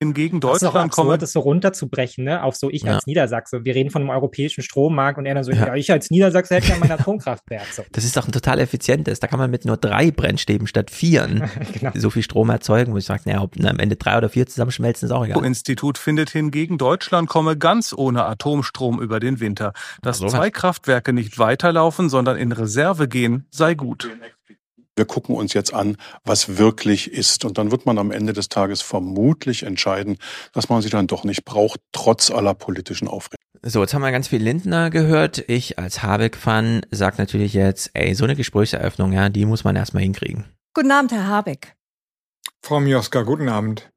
hingegen 0.00 0.40
Das 0.40 0.54
ist 0.56 0.62
Deutschland 0.62 0.86
absurd, 0.86 1.22
das 1.22 1.32
so 1.32 1.40
runterzubrechen, 1.40 2.24
ne? 2.24 2.42
Auf 2.42 2.56
so 2.56 2.70
ich 2.70 2.82
Ja. 2.82 2.94
als 2.94 3.06
Niedersachse. 3.06 3.64
Wir 3.64 3.74
reden 3.74 3.90
von 3.90 4.02
einem 4.02 4.10
europäischen 4.10 4.62
Strommarkt 4.62 5.18
und 5.18 5.26
er 5.26 5.34
dann 5.34 5.44
so, 5.44 5.52
Ja. 5.52 5.68
ja, 5.68 5.74
ich 5.74 5.92
als 5.92 6.10
Niedersachse 6.10 6.54
hätte 6.56 6.68
ja 6.68 6.76
mein 6.78 6.90
Atomkraftwerk. 6.90 7.66
So. 7.72 7.82
Das 7.92 8.04
ist 8.04 8.16
doch 8.16 8.26
ein 8.26 8.32
total 8.32 8.58
effizientes. 8.58 9.20
Da 9.20 9.26
kann 9.26 9.38
man 9.38 9.50
mit 9.50 9.64
nur 9.66 9.76
drei 9.76 10.10
Brennstäben 10.10 10.66
statt 10.66 10.90
vieren 10.90 11.44
Genau. 11.78 11.92
so 11.94 12.08
viel 12.10 12.22
Strom 12.22 12.48
erzeugen, 12.50 12.92
wo 12.94 12.96
ich 12.96 13.04
sage, 13.04 13.22
naja, 13.26 13.42
ob 13.42 13.54
am 13.62 13.78
Ende 13.78 13.96
drei 13.96 14.16
oder 14.16 14.28
vier 14.30 14.46
zusammenschmelzen, 14.46 15.06
ist 15.06 15.12
auch 15.12 15.24
egal. 15.26 15.44
Institut 15.44 15.98
findet 15.98 16.30
hingegen, 16.30 16.78
Deutschland 16.78 17.28
komme 17.28 17.56
ganz 17.58 17.92
ohne 17.92 18.24
Atomstrom 18.24 19.00
über 19.02 19.20
den 19.20 19.40
Winter. 19.40 19.72
Dass 20.02 20.18
sowas. 20.18 20.32
zwei 20.32 20.50
Kraftwerke 20.50 21.12
nicht 21.12 21.38
weiterlaufen, 21.38 22.08
sondern 22.08 22.36
in 22.38 22.52
Reserve 22.52 23.06
gehen, 23.08 23.46
sei 23.50 23.74
gut. 23.74 24.08
Wir 25.00 25.06
gucken 25.06 25.34
uns 25.34 25.54
jetzt 25.54 25.72
an, 25.72 25.96
was 26.24 26.58
wirklich 26.58 27.10
ist. 27.10 27.46
Und 27.46 27.56
dann 27.56 27.70
wird 27.70 27.86
man 27.86 27.96
am 27.96 28.10
Ende 28.10 28.34
des 28.34 28.50
Tages 28.50 28.82
vermutlich 28.82 29.62
entscheiden, 29.62 30.18
dass 30.52 30.68
man 30.68 30.82
sie 30.82 30.90
dann 30.90 31.06
doch 31.06 31.24
nicht 31.24 31.46
braucht, 31.46 31.80
trotz 31.92 32.30
aller 32.30 32.52
politischen 32.52 33.08
Aufregung. 33.08 33.42
So, 33.62 33.80
jetzt 33.80 33.94
haben 33.94 34.02
wir 34.02 34.12
ganz 34.12 34.28
viel 34.28 34.42
Lindner 34.42 34.90
gehört. 34.90 35.42
Ich 35.48 35.78
als 35.78 36.02
Habeck-Fan 36.02 36.82
sag 36.90 37.16
natürlich 37.16 37.54
jetzt, 37.54 37.92
ey, 37.94 38.14
so 38.14 38.24
eine 38.24 38.36
Gesprächseröffnung, 38.36 39.14
ja, 39.14 39.30
die 39.30 39.46
muss 39.46 39.64
man 39.64 39.74
erstmal 39.74 40.02
hinkriegen. 40.02 40.44
Guten 40.74 40.90
Abend, 40.90 41.12
Herr 41.12 41.28
Habeck. 41.28 41.76
Frau 42.60 42.78
Mioska, 42.78 43.22
guten 43.22 43.48
Abend. 43.48 43.90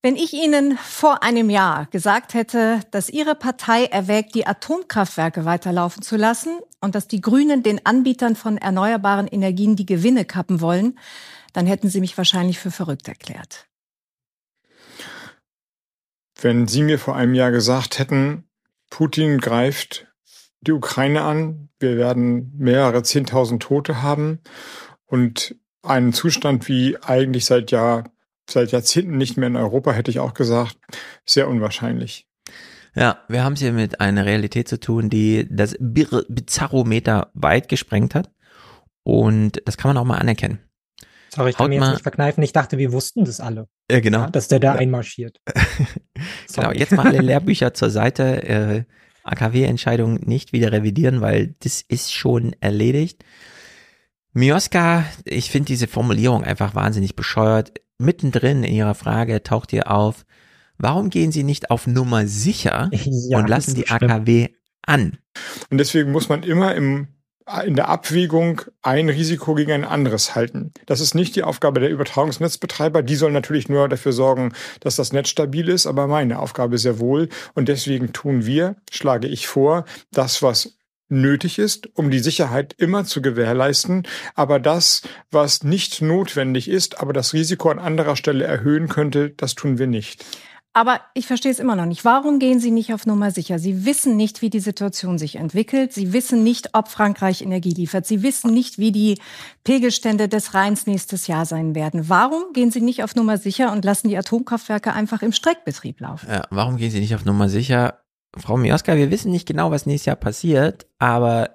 Wenn 0.00 0.14
ich 0.14 0.32
Ihnen 0.32 0.78
vor 0.78 1.24
einem 1.24 1.50
Jahr 1.50 1.86
gesagt 1.86 2.34
hätte, 2.34 2.80
dass 2.92 3.08
Ihre 3.08 3.34
Partei 3.34 3.86
erwägt, 3.86 4.36
die 4.36 4.46
Atomkraftwerke 4.46 5.44
weiterlaufen 5.44 6.02
zu 6.02 6.16
lassen 6.16 6.60
und 6.80 6.94
dass 6.94 7.08
die 7.08 7.20
Grünen 7.20 7.64
den 7.64 7.84
Anbietern 7.84 8.36
von 8.36 8.58
erneuerbaren 8.58 9.26
Energien 9.26 9.74
die 9.74 9.86
Gewinne 9.86 10.24
kappen 10.24 10.60
wollen, 10.60 10.96
dann 11.52 11.66
hätten 11.66 11.88
Sie 11.88 12.00
mich 12.00 12.16
wahrscheinlich 12.16 12.60
für 12.60 12.70
verrückt 12.70 13.08
erklärt. 13.08 13.66
Wenn 16.40 16.68
Sie 16.68 16.82
mir 16.82 17.00
vor 17.00 17.16
einem 17.16 17.34
Jahr 17.34 17.50
gesagt 17.50 17.98
hätten, 17.98 18.44
Putin 18.90 19.38
greift 19.38 20.06
die 20.60 20.72
Ukraine 20.72 21.22
an, 21.22 21.70
wir 21.80 21.96
werden 21.96 22.52
mehrere 22.56 23.02
Zehntausend 23.02 23.64
Tote 23.64 24.00
haben 24.00 24.38
und 25.06 25.56
einen 25.82 26.12
Zustand 26.12 26.68
wie 26.68 26.96
eigentlich 26.98 27.46
seit 27.46 27.72
Jahr 27.72 28.04
seit 28.48 28.72
Jahrzehnten 28.72 29.16
nicht 29.16 29.36
mehr 29.36 29.48
in 29.48 29.56
Europa, 29.56 29.92
hätte 29.92 30.10
ich 30.10 30.18
auch 30.20 30.34
gesagt, 30.34 30.76
sehr 31.24 31.48
unwahrscheinlich. 31.48 32.26
Ja, 32.94 33.18
wir 33.28 33.44
haben 33.44 33.52
es 33.52 33.60
hier 33.60 33.72
mit 33.72 34.00
einer 34.00 34.24
Realität 34.24 34.68
zu 34.68 34.80
tun, 34.80 35.08
die 35.10 35.46
das 35.50 35.76
Bizarrometer 35.78 37.30
weit 37.34 37.68
gesprengt 37.68 38.14
hat. 38.14 38.30
Und 39.04 39.62
das 39.64 39.76
kann 39.76 39.90
man 39.90 39.98
auch 39.98 40.04
mal 40.04 40.18
anerkennen. 40.18 40.58
Sorry, 41.30 41.50
ich 41.50 41.56
kann 41.56 41.64
Haut 41.64 41.70
mir 41.70 41.76
jetzt 41.76 41.90
nicht 41.90 42.02
verkneifen. 42.02 42.42
Ich 42.42 42.52
dachte, 42.52 42.78
wir 42.78 42.92
wussten 42.92 43.24
das 43.24 43.40
alle. 43.40 43.68
Ja, 43.90 44.00
genau. 44.00 44.20
Ja, 44.20 44.30
dass 44.30 44.48
der 44.48 44.60
da 44.60 44.74
ja. 44.74 44.80
einmarschiert. 44.80 45.38
genau, 46.54 46.72
jetzt 46.72 46.92
mal 46.92 47.06
alle 47.06 47.18
Lehrbücher 47.22 47.74
zur 47.74 47.90
Seite. 47.90 48.42
Äh, 48.42 48.84
AKW-Entscheidung 49.24 50.14
nicht 50.24 50.52
wieder 50.52 50.72
revidieren, 50.72 51.20
weil 51.20 51.54
das 51.60 51.82
ist 51.82 52.14
schon 52.14 52.56
erledigt. 52.60 53.24
Mioska, 54.32 55.04
ich 55.24 55.50
finde 55.50 55.66
diese 55.66 55.86
Formulierung 55.86 56.44
einfach 56.44 56.74
wahnsinnig 56.74 57.14
bescheuert. 57.14 57.72
Mittendrin 57.98 58.64
in 58.64 58.72
ihrer 58.72 58.94
Frage 58.94 59.42
taucht 59.42 59.72
ihr 59.72 59.90
auf, 59.90 60.24
warum 60.78 61.10
gehen 61.10 61.32
sie 61.32 61.42
nicht 61.42 61.70
auf 61.70 61.86
Nummer 61.86 62.26
sicher 62.26 62.90
ja, 62.92 63.38
und 63.38 63.48
lassen 63.48 63.74
die 63.74 63.88
AKW 63.88 64.48
an? 64.82 65.18
Und 65.70 65.78
deswegen 65.78 66.12
muss 66.12 66.28
man 66.28 66.42
immer 66.42 66.74
im 66.74 67.08
in 67.64 67.76
der 67.76 67.88
Abwägung 67.88 68.60
ein 68.82 69.08
Risiko 69.08 69.54
gegen 69.54 69.72
ein 69.72 69.84
anderes 69.84 70.34
halten. 70.34 70.72
Das 70.86 71.00
ist 71.00 71.14
nicht 71.14 71.34
die 71.34 71.42
Aufgabe 71.42 71.80
der 71.80 71.90
Übertragungsnetzbetreiber. 71.90 73.02
Die 73.02 73.16
sollen 73.16 73.32
natürlich 73.32 73.68
nur 73.68 73.88
dafür 73.88 74.12
sorgen, 74.12 74.52
dass 74.80 74.96
das 74.96 75.12
Netz 75.12 75.30
stabil 75.30 75.68
ist, 75.68 75.86
aber 75.86 76.06
meine 76.06 76.40
Aufgabe 76.40 76.76
sehr 76.76 76.98
wohl. 76.98 77.28
Und 77.54 77.68
deswegen 77.68 78.12
tun 78.12 78.44
wir, 78.44 78.76
schlage 78.90 79.28
ich 79.28 79.46
vor, 79.46 79.86
das, 80.12 80.42
was 80.42 80.77
nötig 81.08 81.58
ist, 81.58 81.88
um 81.94 82.10
die 82.10 82.18
Sicherheit 82.18 82.74
immer 82.78 83.04
zu 83.04 83.22
gewährleisten, 83.22 84.06
aber 84.34 84.60
das, 84.60 85.02
was 85.30 85.62
nicht 85.62 86.02
notwendig 86.02 86.68
ist, 86.68 87.00
aber 87.00 87.12
das 87.12 87.32
Risiko 87.32 87.70
an 87.70 87.78
anderer 87.78 88.16
Stelle 88.16 88.44
erhöhen 88.44 88.88
könnte, 88.88 89.30
das 89.30 89.54
tun 89.54 89.78
wir 89.78 89.86
nicht. 89.86 90.24
Aber 90.74 91.00
ich 91.14 91.26
verstehe 91.26 91.50
es 91.50 91.58
immer 91.58 91.74
noch 91.74 91.86
nicht. 91.86 92.04
Warum 92.04 92.38
gehen 92.38 92.60
Sie 92.60 92.70
nicht 92.70 92.92
auf 92.92 93.04
Nummer 93.04 93.32
sicher? 93.32 93.58
Sie 93.58 93.84
wissen 93.84 94.16
nicht, 94.16 94.42
wie 94.42 94.50
die 94.50 94.60
Situation 94.60 95.18
sich 95.18 95.34
entwickelt. 95.34 95.92
Sie 95.92 96.12
wissen 96.12 96.44
nicht, 96.44 96.70
ob 96.74 96.86
Frankreich 96.86 97.42
Energie 97.42 97.72
liefert. 97.72 98.06
Sie 98.06 98.22
wissen 98.22 98.52
nicht, 98.52 98.78
wie 98.78 98.92
die 98.92 99.18
Pegelstände 99.64 100.28
des 100.28 100.54
Rheins 100.54 100.86
nächstes 100.86 101.26
Jahr 101.26 101.46
sein 101.46 101.74
werden. 101.74 102.08
Warum 102.08 102.52
gehen 102.52 102.70
Sie 102.70 102.80
nicht 102.80 103.02
auf 103.02 103.16
Nummer 103.16 103.38
sicher 103.38 103.72
und 103.72 103.84
lassen 103.84 104.08
die 104.08 104.16
Atomkraftwerke 104.16 104.92
einfach 104.92 105.22
im 105.22 105.32
Streckbetrieb 105.32 106.00
laufen? 106.00 106.28
Ja, 106.30 106.42
warum 106.50 106.76
gehen 106.76 106.92
Sie 106.92 107.00
nicht 107.00 107.14
auf 107.16 107.24
Nummer 107.24 107.48
sicher? 107.48 107.98
Frau 108.36 108.56
Mioska, 108.56 108.96
wir 108.96 109.10
wissen 109.10 109.32
nicht 109.32 109.46
genau, 109.46 109.70
was 109.70 109.86
nächstes 109.86 110.06
Jahr 110.06 110.16
passiert, 110.16 110.86
aber 110.98 111.50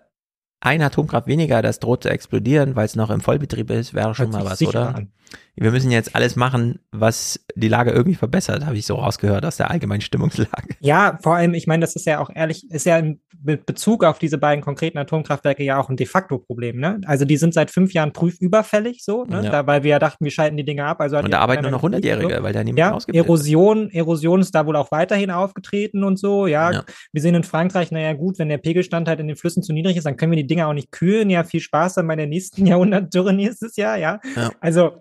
ein 0.59 0.81
Atomkraft 0.81 1.27
weniger, 1.27 1.61
das 1.61 1.79
droht 1.79 2.03
zu 2.03 2.09
explodieren, 2.09 2.75
weil 2.75 2.85
es 2.85 2.95
noch 2.95 3.09
im 3.09 3.21
Vollbetrieb 3.21 3.69
ist, 3.69 3.93
wäre 3.93 4.15
schon 4.15 4.31
Hört 4.31 4.43
mal 4.43 4.51
was, 4.51 4.61
oder? 4.61 4.95
An 4.95 5.11
wir 5.55 5.71
müssen 5.71 5.91
jetzt 5.91 6.15
alles 6.15 6.35
machen, 6.35 6.79
was 6.91 7.45
die 7.55 7.67
Lage 7.67 7.91
irgendwie 7.91 8.15
verbessert, 8.15 8.65
habe 8.65 8.75
ich 8.75 8.87
so 8.87 8.95
rausgehört 8.95 9.45
aus 9.45 9.57
der 9.57 9.69
allgemeinen 9.69 10.01
Stimmungslage. 10.01 10.75
Ja, 10.79 11.19
vor 11.21 11.35
allem, 11.35 11.53
ich 11.53 11.67
meine, 11.67 11.81
das 11.81 11.95
ist 11.95 12.05
ja 12.05 12.19
auch 12.19 12.31
ehrlich, 12.33 12.69
ist 12.71 12.85
ja 12.85 13.01
mit 13.43 13.65
Bezug 13.65 14.03
auf 14.03 14.17
diese 14.17 14.37
beiden 14.37 14.63
konkreten 14.63 14.97
Atomkraftwerke 14.97 15.63
ja 15.63 15.79
auch 15.79 15.89
ein 15.89 15.97
de 15.97 16.07
facto 16.07 16.39
Problem. 16.39 16.79
Ne? 16.79 17.01
Also 17.05 17.25
die 17.25 17.37
sind 17.37 17.53
seit 17.53 17.69
fünf 17.69 17.93
Jahren 17.93 18.13
prüfüberfällig, 18.13 19.03
so, 19.03 19.25
ne? 19.25 19.43
Ja. 19.43 19.51
Da, 19.51 19.67
weil 19.67 19.83
wir 19.83 19.91
ja 19.91 19.99
dachten, 19.99 20.23
wir 20.23 20.31
schalten 20.31 20.57
die 20.57 20.65
Dinge 20.65 20.85
ab. 20.85 20.99
Also 21.01 21.17
und 21.17 21.31
da 21.31 21.39
arbeiten 21.39 21.61
nur 21.61 21.71
noch 21.71 21.81
Hundertjährige, 21.81 22.37
so. 22.37 22.43
weil 22.43 22.53
da 22.53 22.63
niemand 22.63 22.79
ja, 22.79 22.91
ausgibt. 22.93 23.15
Erosion, 23.15 23.91
Erosion 23.91 24.41
ist 24.41 24.55
da 24.55 24.65
wohl 24.65 24.75
auch 24.75 24.91
weiterhin 24.91 25.29
aufgetreten 25.29 26.03
und 26.03 26.17
so. 26.17 26.47
Ja, 26.47 26.71
ja. 26.71 26.83
wir 27.11 27.21
sehen 27.21 27.35
in 27.35 27.43
Frankreich, 27.43 27.91
naja 27.91 28.13
gut, 28.13 28.39
wenn 28.39 28.49
der 28.49 28.57
Pegelstand 28.57 29.07
halt 29.07 29.19
in 29.19 29.27
den 29.27 29.35
Flüssen 29.35 29.61
zu 29.61 29.73
niedrig 29.73 29.97
ist, 29.97 30.05
dann 30.05 30.17
können 30.17 30.31
wir 30.31 30.37
die 30.37 30.47
Dinge 30.47 30.67
auch 30.67 30.73
nicht 30.73 30.91
kühlen. 30.91 31.29
Ja, 31.29 31.43
viel 31.43 31.59
Spaß 31.59 31.95
dann 31.95 32.07
bei 32.07 32.15
der 32.15 32.27
nächsten 32.27 32.65
Jahrhundertdürre 32.65 33.33
nächstes 33.33 33.75
Jahr, 33.75 33.97
ja. 33.97 34.19
ja. 34.35 34.51
Also 34.61 34.93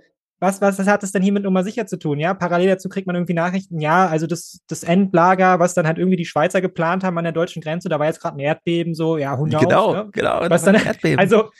was, 0.42 0.60
was 0.60 0.78
was 0.78 0.86
hat 0.88 1.02
das 1.02 1.12
denn 1.12 1.22
hier 1.22 1.32
mit 1.32 1.44
Nummer 1.44 1.62
sicher 1.62 1.86
zu 1.86 1.98
tun? 1.98 2.18
Ja, 2.18 2.34
parallel 2.34 2.68
dazu 2.68 2.88
kriegt 2.88 3.06
man 3.06 3.14
irgendwie 3.14 3.32
Nachrichten, 3.32 3.80
ja, 3.80 4.08
also 4.08 4.26
das, 4.26 4.60
das 4.66 4.82
Endlager, 4.82 5.60
was 5.60 5.74
dann 5.74 5.86
halt 5.86 5.98
irgendwie 5.98 6.16
die 6.16 6.24
Schweizer 6.24 6.60
geplant 6.60 7.04
haben 7.04 7.16
an 7.16 7.24
der 7.24 7.32
deutschen 7.32 7.62
Grenze, 7.62 7.88
da 7.88 7.98
war 8.00 8.06
jetzt 8.06 8.20
gerade 8.20 8.36
ein 8.36 8.40
Erdbeben, 8.40 8.94
so, 8.94 9.16
ja, 9.16 9.36
Hund 9.38 9.56
Genau, 9.56 9.94
ne? 9.94 10.08
genau. 10.12 10.40
Was 10.48 10.64
dann, 10.64 10.74
Erdbeben. 10.74 11.18
Also, 11.18 11.50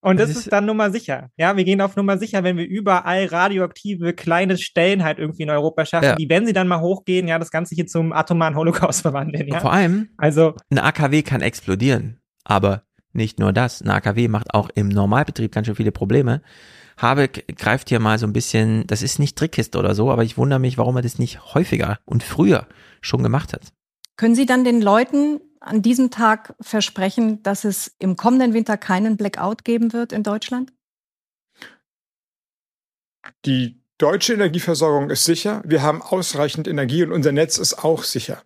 und 0.00 0.20
das, 0.20 0.28
das 0.28 0.36
ist, 0.36 0.44
ist 0.44 0.52
dann 0.52 0.66
Nummer 0.66 0.90
sicher. 0.90 1.30
Ja, 1.36 1.56
wir 1.56 1.64
gehen 1.64 1.80
auf 1.80 1.96
Nummer 1.96 2.18
sicher, 2.18 2.44
wenn 2.44 2.56
wir 2.56 2.66
überall 2.66 3.24
radioaktive 3.24 4.12
kleine 4.12 4.56
Stellen 4.58 5.02
halt 5.02 5.18
irgendwie 5.18 5.42
in 5.42 5.50
Europa 5.50 5.86
schaffen, 5.86 6.04
ja. 6.04 6.14
die, 6.14 6.28
wenn 6.28 6.46
sie 6.46 6.52
dann 6.52 6.68
mal 6.68 6.80
hochgehen, 6.80 7.26
ja, 7.26 7.38
das 7.38 7.50
Ganze 7.50 7.74
hier 7.74 7.86
zum 7.86 8.12
atomaren 8.12 8.54
Holocaust 8.54 9.02
verwandeln. 9.02 9.48
Ja? 9.48 9.60
Vor 9.60 9.72
allem, 9.72 10.10
also, 10.18 10.54
ein 10.70 10.78
AKW 10.78 11.22
kann 11.22 11.40
explodieren, 11.40 12.20
aber 12.44 12.82
nicht 13.12 13.38
nur 13.38 13.52
das. 13.52 13.80
Ein 13.80 13.88
AKW 13.88 14.28
macht 14.28 14.52
auch 14.52 14.68
im 14.74 14.88
Normalbetrieb 14.88 15.50
ganz 15.50 15.66
schön 15.66 15.76
viele 15.76 15.92
Probleme. 15.92 16.42
Habeck 16.98 17.56
greift 17.56 17.88
hier 17.88 18.00
mal 18.00 18.18
so 18.18 18.26
ein 18.26 18.32
bisschen, 18.32 18.86
das 18.86 19.02
ist 19.02 19.18
nicht 19.18 19.36
Trickkiste 19.36 19.78
oder 19.78 19.94
so, 19.94 20.10
aber 20.10 20.24
ich 20.24 20.36
wundere 20.36 20.58
mich, 20.58 20.78
warum 20.78 20.96
er 20.96 21.02
das 21.02 21.18
nicht 21.18 21.54
häufiger 21.54 21.98
und 22.04 22.22
früher 22.22 22.66
schon 23.00 23.22
gemacht 23.22 23.52
hat. 23.52 23.72
Können 24.16 24.34
Sie 24.34 24.46
dann 24.46 24.64
den 24.64 24.82
Leuten 24.82 25.40
an 25.60 25.80
diesem 25.82 26.10
Tag 26.10 26.54
versprechen, 26.60 27.42
dass 27.42 27.64
es 27.64 27.94
im 27.98 28.16
kommenden 28.16 28.52
Winter 28.52 28.76
keinen 28.76 29.16
Blackout 29.16 29.64
geben 29.64 29.92
wird 29.92 30.12
in 30.12 30.22
Deutschland? 30.22 30.72
Die 33.44 33.80
deutsche 33.98 34.34
Energieversorgung 34.34 35.10
ist 35.10 35.24
sicher. 35.24 35.62
Wir 35.64 35.82
haben 35.82 36.02
ausreichend 36.02 36.66
Energie 36.66 37.02
und 37.04 37.12
unser 37.12 37.32
Netz 37.32 37.58
ist 37.58 37.84
auch 37.84 38.02
sicher. 38.02 38.42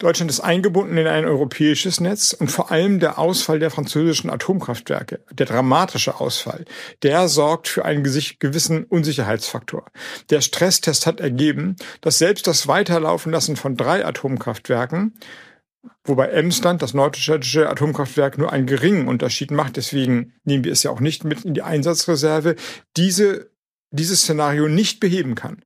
Deutschland 0.00 0.30
ist 0.30 0.40
eingebunden 0.40 0.96
in 0.96 1.06
ein 1.06 1.26
europäisches 1.26 2.00
Netz 2.00 2.32
und 2.32 2.50
vor 2.50 2.70
allem 2.70 3.00
der 3.00 3.18
Ausfall 3.18 3.58
der 3.58 3.70
französischen 3.70 4.30
Atomkraftwerke, 4.30 5.20
der 5.30 5.46
dramatische 5.46 6.20
Ausfall, 6.20 6.64
der 7.02 7.28
sorgt 7.28 7.68
für 7.68 7.84
einen 7.84 8.02
gewissen 8.02 8.84
Unsicherheitsfaktor. 8.84 9.84
Der 10.30 10.40
Stresstest 10.40 11.06
hat 11.06 11.20
ergeben, 11.20 11.76
dass 12.00 12.18
selbst 12.18 12.46
das 12.46 12.66
Weiterlaufen 12.66 13.30
lassen 13.30 13.56
von 13.56 13.76
drei 13.76 14.04
Atomkraftwerken 14.04 15.14
Wobei 16.04 16.28
Emsland, 16.28 16.82
das 16.82 16.94
nordstädtische 16.94 17.68
Atomkraftwerk, 17.68 18.36
nur 18.36 18.52
einen 18.52 18.66
geringen 18.66 19.08
Unterschied 19.08 19.50
macht. 19.50 19.76
Deswegen 19.76 20.34
nehmen 20.44 20.64
wir 20.64 20.72
es 20.72 20.82
ja 20.82 20.90
auch 20.90 21.00
nicht 21.00 21.24
mit 21.24 21.44
in 21.44 21.54
die 21.54 21.62
Einsatzreserve. 21.62 22.56
Diese, 22.96 23.50
dieses 23.90 24.22
Szenario 24.22 24.68
nicht 24.68 25.00
beheben 25.00 25.34
kann. 25.34 25.62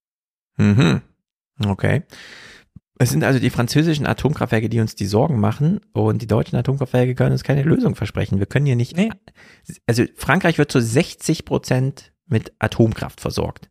Mhm. 0.57 1.03
Okay. 1.65 2.03
Es 3.05 3.11
sind 3.11 3.23
also 3.23 3.39
die 3.39 3.51
französischen 3.51 4.07
Atomkraftwerke, 4.07 4.69
die 4.69 4.81
uns 4.81 4.95
die 4.95 5.05
Sorgen 5.05 5.39
machen 5.39 5.81
und 5.93 6.23
die 6.23 6.27
deutschen 6.27 6.57
Atomkraftwerke 6.57 7.15
können 7.15 7.33
uns 7.33 7.45
keine 7.45 7.63
Lösung 7.63 7.95
versprechen. 7.95 8.39
Wir 8.39 8.47
können 8.47 8.65
hier 8.65 8.77
nicht, 8.77 8.97
nee. 8.97 9.11
also 9.87 10.05
Frankreich 10.17 10.57
wird 10.57 10.73
zu 10.73 10.81
60 10.81 11.45
Prozent 11.45 12.13
mit 12.27 12.53
Atomkraft 12.59 13.21
versorgt. 13.21 13.71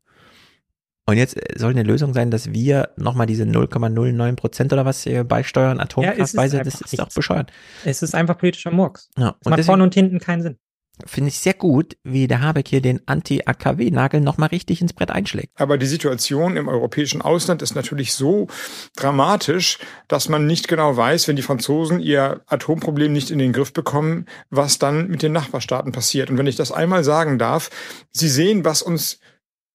Und 1.06 1.18
jetzt 1.18 1.38
soll 1.58 1.72
eine 1.72 1.84
Lösung 1.84 2.14
sein, 2.14 2.32
dass 2.32 2.54
wir 2.54 2.92
nochmal 2.96 3.26
diese 3.26 3.44
0,09 3.44 4.36
Prozent 4.36 4.72
oder 4.72 4.86
was 4.86 5.10
beisteuern, 5.28 5.80
Atomkraftweise, 5.80 6.58
ja, 6.58 6.64
das 6.64 6.80
ist 6.80 6.98
doch 6.98 7.10
bescheuert. 7.12 7.52
Es 7.84 8.04
ist 8.04 8.14
einfach 8.14 8.38
politischer 8.38 8.72
Murks. 8.72 9.10
Ja, 9.18 9.36
das 9.42 9.50
macht 9.50 9.66
vorne 9.66 9.84
und 9.84 9.94
hinten 9.96 10.20
keinen 10.20 10.44
Sinn 10.44 10.58
finde 11.06 11.30
ich 11.30 11.40
sehr 11.40 11.54
gut, 11.54 11.98
wie 12.04 12.28
der 12.28 12.42
Habeck 12.42 12.68
hier 12.68 12.82
den 12.82 13.02
Anti-AKW-Nagel 13.08 14.22
nochmal 14.22 14.50
richtig 14.50 14.82
ins 14.82 14.94
Brett 14.94 15.12
einschlägt. 15.12 15.50
Aber 15.56 15.78
die 15.78 15.88
Situation 15.88 16.56
im 16.56 16.68
europäischen 16.68 17.22
Ausland 17.22 17.62
ist 17.62 17.76
natürlich 17.76 18.14
so 18.14 18.48
dramatisch, 18.96 19.80
dass 20.08 20.30
man 20.30 20.46
nicht 20.46 20.68
genau 20.68 20.96
weiß, 20.96 21.28
wenn 21.28 21.36
die 21.36 21.42
Franzosen 21.42 22.00
ihr 22.00 22.42
Atomproblem 22.48 23.12
nicht 23.12 23.32
in 23.32 23.40
den 23.40 23.54
Griff 23.54 23.74
bekommen, 23.74 24.28
was 24.50 24.78
dann 24.78 25.08
mit 25.08 25.24
den 25.24 25.32
Nachbarstaaten 25.32 25.92
passiert. 25.92 26.30
Und 26.30 26.38
wenn 26.38 26.48
ich 26.48 26.56
das 26.56 26.72
einmal 26.72 27.04
sagen 27.04 27.40
darf, 27.40 27.70
Sie 28.12 28.30
sehen, 28.30 28.64
was 28.64 28.82
uns 28.82 29.20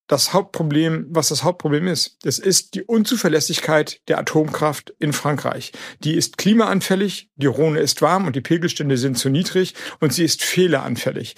das 0.08 0.32
Hauptproblem, 0.32 1.06
was 1.10 1.28
das 1.28 1.44
Hauptproblem 1.44 1.86
ist. 1.86 2.16
Das 2.22 2.38
ist 2.38 2.74
die 2.74 2.82
Unzuverlässigkeit 2.82 4.00
der 4.08 4.18
Atomkraft 4.18 4.92
in 4.98 5.12
Frankreich. 5.12 5.72
Die 6.00 6.14
ist 6.14 6.38
klimaanfällig, 6.38 7.30
die 7.36 7.46
Rhone 7.46 7.78
ist 7.78 8.02
warm 8.02 8.26
und 8.26 8.34
die 8.34 8.40
Pegelstände 8.40 8.96
sind 8.96 9.18
zu 9.18 9.28
niedrig 9.28 9.74
und 10.00 10.12
sie 10.12 10.24
ist 10.24 10.42
fehleranfällig. 10.42 11.36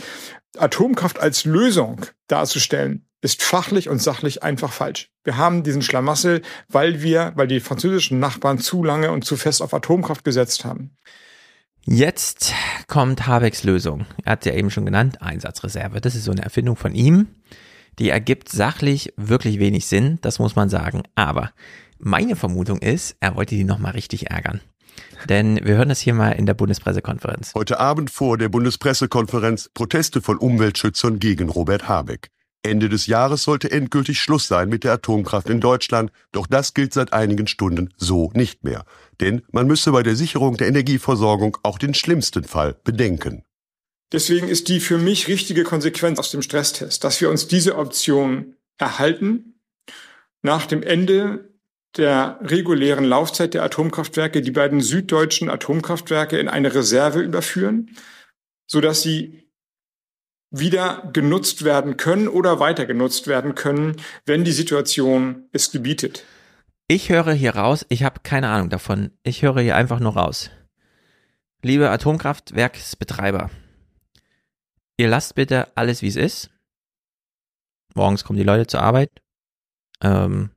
Atomkraft 0.56 1.20
als 1.20 1.44
Lösung 1.44 2.06
darzustellen, 2.28 3.06
ist 3.22 3.42
fachlich 3.42 3.88
und 3.88 4.00
sachlich 4.00 4.42
einfach 4.42 4.72
falsch. 4.72 5.10
Wir 5.24 5.36
haben 5.36 5.62
diesen 5.62 5.82
Schlamassel, 5.82 6.40
weil 6.68 7.02
wir, 7.02 7.32
weil 7.34 7.48
die 7.48 7.60
französischen 7.60 8.18
Nachbarn 8.18 8.58
zu 8.58 8.82
lange 8.82 9.10
und 9.10 9.24
zu 9.24 9.36
fest 9.36 9.60
auf 9.60 9.74
Atomkraft 9.74 10.24
gesetzt 10.24 10.64
haben. 10.64 10.96
Jetzt 11.84 12.54
kommt 12.86 13.26
Habecks 13.26 13.64
Lösung. 13.64 14.06
Er 14.24 14.32
hat 14.32 14.46
ja 14.46 14.54
eben 14.54 14.70
schon 14.70 14.86
genannt, 14.86 15.20
Einsatzreserve. 15.20 16.00
Das 16.00 16.14
ist 16.14 16.24
so 16.24 16.30
eine 16.30 16.42
Erfindung 16.42 16.76
von 16.76 16.94
ihm 16.94 17.28
die 17.98 18.10
ergibt 18.10 18.48
sachlich 18.48 19.12
wirklich 19.16 19.58
wenig 19.58 19.86
Sinn, 19.86 20.18
das 20.22 20.38
muss 20.38 20.56
man 20.56 20.68
sagen. 20.68 21.02
Aber 21.14 21.50
meine 21.98 22.36
Vermutung 22.36 22.78
ist, 22.78 23.16
er 23.20 23.36
wollte 23.36 23.54
die 23.54 23.64
nochmal 23.64 23.92
richtig 23.92 24.30
ärgern. 24.30 24.60
Denn 25.28 25.60
wir 25.62 25.76
hören 25.76 25.88
das 25.88 26.00
hier 26.00 26.14
mal 26.14 26.32
in 26.32 26.46
der 26.46 26.54
Bundespressekonferenz. 26.54 27.52
Heute 27.54 27.78
Abend 27.78 28.10
vor 28.10 28.38
der 28.38 28.48
Bundespressekonferenz 28.48 29.70
Proteste 29.74 30.20
von 30.20 30.38
Umweltschützern 30.38 31.18
gegen 31.18 31.48
Robert 31.48 31.88
Habeck. 31.88 32.30
Ende 32.62 32.90
des 32.90 33.06
Jahres 33.06 33.44
sollte 33.44 33.70
endgültig 33.70 34.20
Schluss 34.20 34.46
sein 34.46 34.68
mit 34.68 34.84
der 34.84 34.92
Atomkraft 34.92 35.48
in 35.48 35.60
Deutschland, 35.60 36.12
doch 36.32 36.46
das 36.46 36.74
gilt 36.74 36.92
seit 36.92 37.12
einigen 37.12 37.46
Stunden 37.46 37.88
so 37.96 38.30
nicht 38.34 38.64
mehr. 38.64 38.84
Denn 39.20 39.42
man 39.50 39.66
müsse 39.66 39.92
bei 39.92 40.02
der 40.02 40.14
Sicherung 40.14 40.56
der 40.58 40.68
Energieversorgung 40.68 41.56
auch 41.62 41.78
den 41.78 41.94
schlimmsten 41.94 42.44
Fall 42.44 42.76
bedenken. 42.84 43.44
Deswegen 44.12 44.48
ist 44.48 44.68
die 44.68 44.80
für 44.80 44.98
mich 44.98 45.28
richtige 45.28 45.62
Konsequenz 45.62 46.18
aus 46.18 46.30
dem 46.30 46.42
Stresstest, 46.42 47.04
dass 47.04 47.20
wir 47.20 47.30
uns 47.30 47.46
diese 47.46 47.76
Option 47.76 48.56
erhalten, 48.78 49.60
nach 50.42 50.66
dem 50.66 50.82
Ende 50.82 51.50
der 51.96 52.38
regulären 52.42 53.04
Laufzeit 53.04 53.54
der 53.54 53.62
Atomkraftwerke 53.62 54.42
die 54.42 54.50
beiden 54.50 54.80
süddeutschen 54.80 55.50
Atomkraftwerke 55.50 56.38
in 56.38 56.48
eine 56.48 56.74
Reserve 56.74 57.20
überführen, 57.20 57.96
sodass 58.66 59.02
sie 59.02 59.50
wieder 60.50 61.08
genutzt 61.12 61.64
werden 61.64 61.96
können 61.96 62.28
oder 62.28 62.58
weiter 62.58 62.86
genutzt 62.86 63.26
werden 63.26 63.54
können, 63.54 63.96
wenn 64.26 64.44
die 64.44 64.52
Situation 64.52 65.48
es 65.52 65.70
gebietet. 65.70 66.24
Ich 66.88 67.08
höre 67.08 67.32
hier 67.32 67.54
raus, 67.54 67.86
ich 67.88 68.02
habe 68.02 68.20
keine 68.24 68.48
Ahnung 68.48 68.68
davon. 68.68 69.12
Ich 69.22 69.42
höre 69.42 69.60
hier 69.60 69.76
einfach 69.76 70.00
nur 70.00 70.14
raus. 70.14 70.50
Liebe 71.62 71.90
Atomkraftwerksbetreiber, 71.90 73.50
ihr 75.00 75.08
lasst 75.08 75.34
bitte 75.34 75.74
alles 75.76 76.02
wie 76.02 76.08
es 76.08 76.16
ist. 76.16 76.50
Morgens 77.94 78.22
kommen 78.22 78.36
die 78.36 78.44
Leute 78.44 78.66
zur 78.66 78.82
Arbeit. 78.82 79.10
Ähm, 80.02 80.50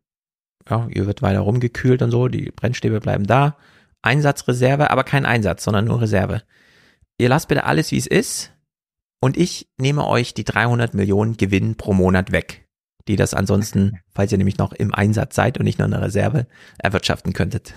ja, 0.70 0.88
ihr 0.90 1.06
wird 1.07 1.22
weiter 1.22 1.40
rumgekühlt 1.40 2.02
und 2.02 2.11
so, 2.11 2.28
die 2.28 2.52
Brennstäbe 2.52 2.99
bleiben 2.99 3.26
da. 3.26 3.57
Einsatzreserve, 4.02 4.91
aber 4.91 5.06
kein 5.06 5.26
Einsatz, 5.26 5.64
sondern 5.64 5.86
nur 5.86 6.02
Reserve. 6.02 6.44
Ihr 7.18 7.30
lasst 7.30 7.48
bitte 7.48 7.64
alles 7.64 7.91
wie 7.91 7.98
es 7.98 8.06
ist 8.06 8.53
und 9.22 9.38
ich 9.38 9.70
nehme 9.78 10.06
euch 10.06 10.34
die 10.34 10.44
300 10.44 10.94
Millionen 10.94 11.38
Gewinn 11.38 11.76
pro 11.78 11.94
Monat 11.94 12.34
weg, 12.34 12.68
die 13.07 13.15
das 13.15 13.34
ansonsten, 13.34 13.99
falls 14.14 14.34
ihr 14.34 14.38
nämlich 14.38 14.57
noch 14.57 14.74
im 14.74 14.94
Einsatz 14.94 15.36
seid 15.36 15.57
und 15.57 15.64
nicht 15.64 15.80
nur 15.80 15.86
in 15.86 15.91
der 15.91 16.02
Reserve, 16.02 16.48
erwirtschaften 16.78 17.32
könntet. 17.32 17.74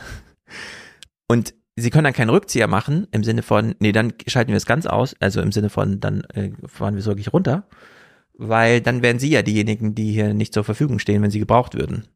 Und 1.28 1.54
sie 1.76 1.90
können 1.90 2.04
dann 2.04 2.12
keinen 2.12 2.30
Rückzieher 2.30 2.66
machen 2.66 3.06
im 3.12 3.22
Sinne 3.22 3.42
von, 3.42 3.74
nee, 3.78 3.92
dann 3.92 4.14
schalten 4.26 4.50
wir 4.50 4.56
es 4.56 4.66
ganz 4.66 4.86
aus, 4.86 5.14
also 5.20 5.40
im 5.40 5.52
Sinne 5.52 5.70
von, 5.70 6.00
dann 6.00 6.22
äh, 6.34 6.50
fahren 6.66 6.94
wir 6.94 7.00
es 7.00 7.06
wirklich 7.06 7.32
runter, 7.32 7.68
weil 8.34 8.80
dann 8.80 9.02
wären 9.02 9.18
sie 9.18 9.30
ja 9.30 9.42
diejenigen, 9.42 9.94
die 9.94 10.12
hier 10.12 10.34
nicht 10.34 10.54
zur 10.54 10.64
Verfügung 10.64 10.98
stehen, 10.98 11.22
wenn 11.22 11.30
sie 11.30 11.38
gebraucht 11.38 11.74
würden. 11.74 12.08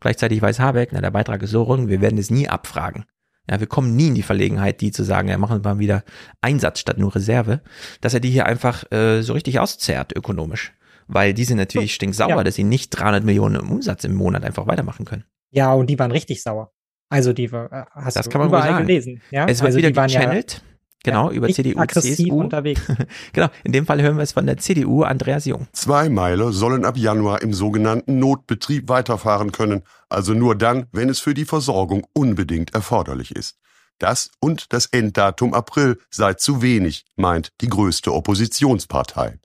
Gleichzeitig 0.00 0.42
weiß 0.42 0.60
Habeck, 0.60 0.90
na, 0.92 1.00
der 1.00 1.10
Beitrag 1.10 1.42
ist 1.42 1.50
so 1.50 1.62
rund, 1.62 1.88
wir 1.88 2.00
werden 2.00 2.18
es 2.18 2.30
nie 2.30 2.48
abfragen. 2.48 3.04
Ja, 3.50 3.60
wir 3.60 3.66
kommen 3.66 3.94
nie 3.94 4.08
in 4.08 4.14
die 4.14 4.22
Verlegenheit, 4.22 4.80
die 4.80 4.90
zu 4.90 5.02
sagen, 5.02 5.28
ja, 5.28 5.36
machen 5.36 5.62
wir 5.62 5.74
mal 5.74 5.78
wieder 5.78 6.02
Einsatz 6.40 6.80
statt 6.80 6.98
nur 6.98 7.14
Reserve, 7.14 7.60
dass 8.00 8.14
er 8.14 8.20
die 8.20 8.30
hier 8.30 8.46
einfach 8.46 8.90
äh, 8.90 9.22
so 9.22 9.34
richtig 9.34 9.58
auszerrt 9.60 10.16
ökonomisch. 10.16 10.72
Weil 11.06 11.34
die 11.34 11.44
sind 11.44 11.58
natürlich 11.58 11.92
so, 11.92 11.96
stinksauer, 11.96 12.28
ja. 12.30 12.44
dass 12.44 12.54
sie 12.54 12.64
nicht 12.64 12.90
300 12.90 13.22
Millionen 13.22 13.56
im 13.56 13.70
Umsatz 13.70 14.04
im 14.04 14.14
Monat 14.14 14.44
einfach 14.44 14.66
weitermachen 14.66 15.04
können. 15.04 15.24
Ja, 15.50 15.74
und 15.74 15.90
die 15.90 15.98
waren 15.98 16.10
richtig 16.10 16.42
sauer. 16.42 16.72
Also 17.14 17.32
die 17.32 17.52
war, 17.52 17.72
äh, 17.72 17.84
hast 17.92 18.16
das 18.16 18.24
du 18.26 18.30
kann 18.30 18.40
man 18.40 18.48
überall 18.48 18.70
sagen. 18.70 18.86
gelesen. 18.86 19.22
Ja? 19.30 19.46
Es 19.46 19.60
wird 19.60 19.66
also 19.66 19.78
wieder 19.78 19.90
die 19.90 19.96
waren 19.96 20.08
gechannelt. 20.08 20.52
Ja, 20.54 20.60
Genau, 21.04 21.30
ja, 21.30 21.36
über 21.36 21.48
CDU, 21.50 21.78
aggressiv 21.78 22.16
CSU. 22.16 22.34
unterwegs. 22.40 22.80
genau, 23.34 23.48
in 23.62 23.72
dem 23.72 23.84
Fall 23.84 24.00
hören 24.00 24.16
wir 24.16 24.22
es 24.22 24.32
von 24.32 24.46
der 24.46 24.56
CDU, 24.56 25.02
Andreas 25.02 25.44
Jung. 25.44 25.68
Zwei 25.72 26.08
Meiler 26.08 26.50
sollen 26.50 26.86
ab 26.86 26.96
Januar 26.96 27.42
im 27.42 27.52
sogenannten 27.52 28.18
Notbetrieb 28.18 28.88
weiterfahren 28.88 29.52
können, 29.52 29.82
also 30.08 30.32
nur 30.32 30.56
dann, 30.56 30.86
wenn 30.92 31.10
es 31.10 31.20
für 31.20 31.34
die 31.34 31.44
Versorgung 31.44 32.06
unbedingt 32.14 32.72
erforderlich 32.74 33.36
ist. 33.36 33.58
Das 33.98 34.30
und 34.40 34.72
das 34.72 34.86
Enddatum 34.86 35.52
April 35.52 35.98
sei 36.08 36.32
zu 36.34 36.62
wenig, 36.62 37.04
meint 37.16 37.52
die 37.60 37.68
größte 37.68 38.10
Oppositionspartei. 38.12 39.38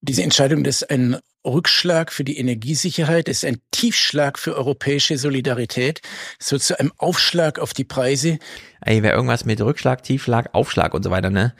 Diese 0.00 0.22
Entscheidung 0.22 0.64
ist 0.64 0.90
ein 0.90 1.18
Rückschlag 1.46 2.12
für 2.12 2.24
die 2.24 2.38
Energiesicherheit, 2.38 3.28
ist 3.28 3.44
ein 3.44 3.60
Tiefschlag 3.70 4.38
für 4.38 4.56
europäische 4.56 5.18
Solidarität. 5.18 6.00
Wird 6.48 6.62
zu 6.62 6.78
einem 6.78 6.92
Aufschlag 6.98 7.58
auf 7.58 7.72
die 7.72 7.84
Preise. 7.84 8.38
Ey, 8.80 9.02
wer 9.02 9.14
irgendwas 9.14 9.44
mit 9.44 9.60
Rückschlag, 9.60 10.02
Tiefschlag, 10.02 10.54
Aufschlag 10.54 10.94
und 10.94 11.02
so 11.02 11.10
weiter, 11.10 11.30
ne? 11.30 11.54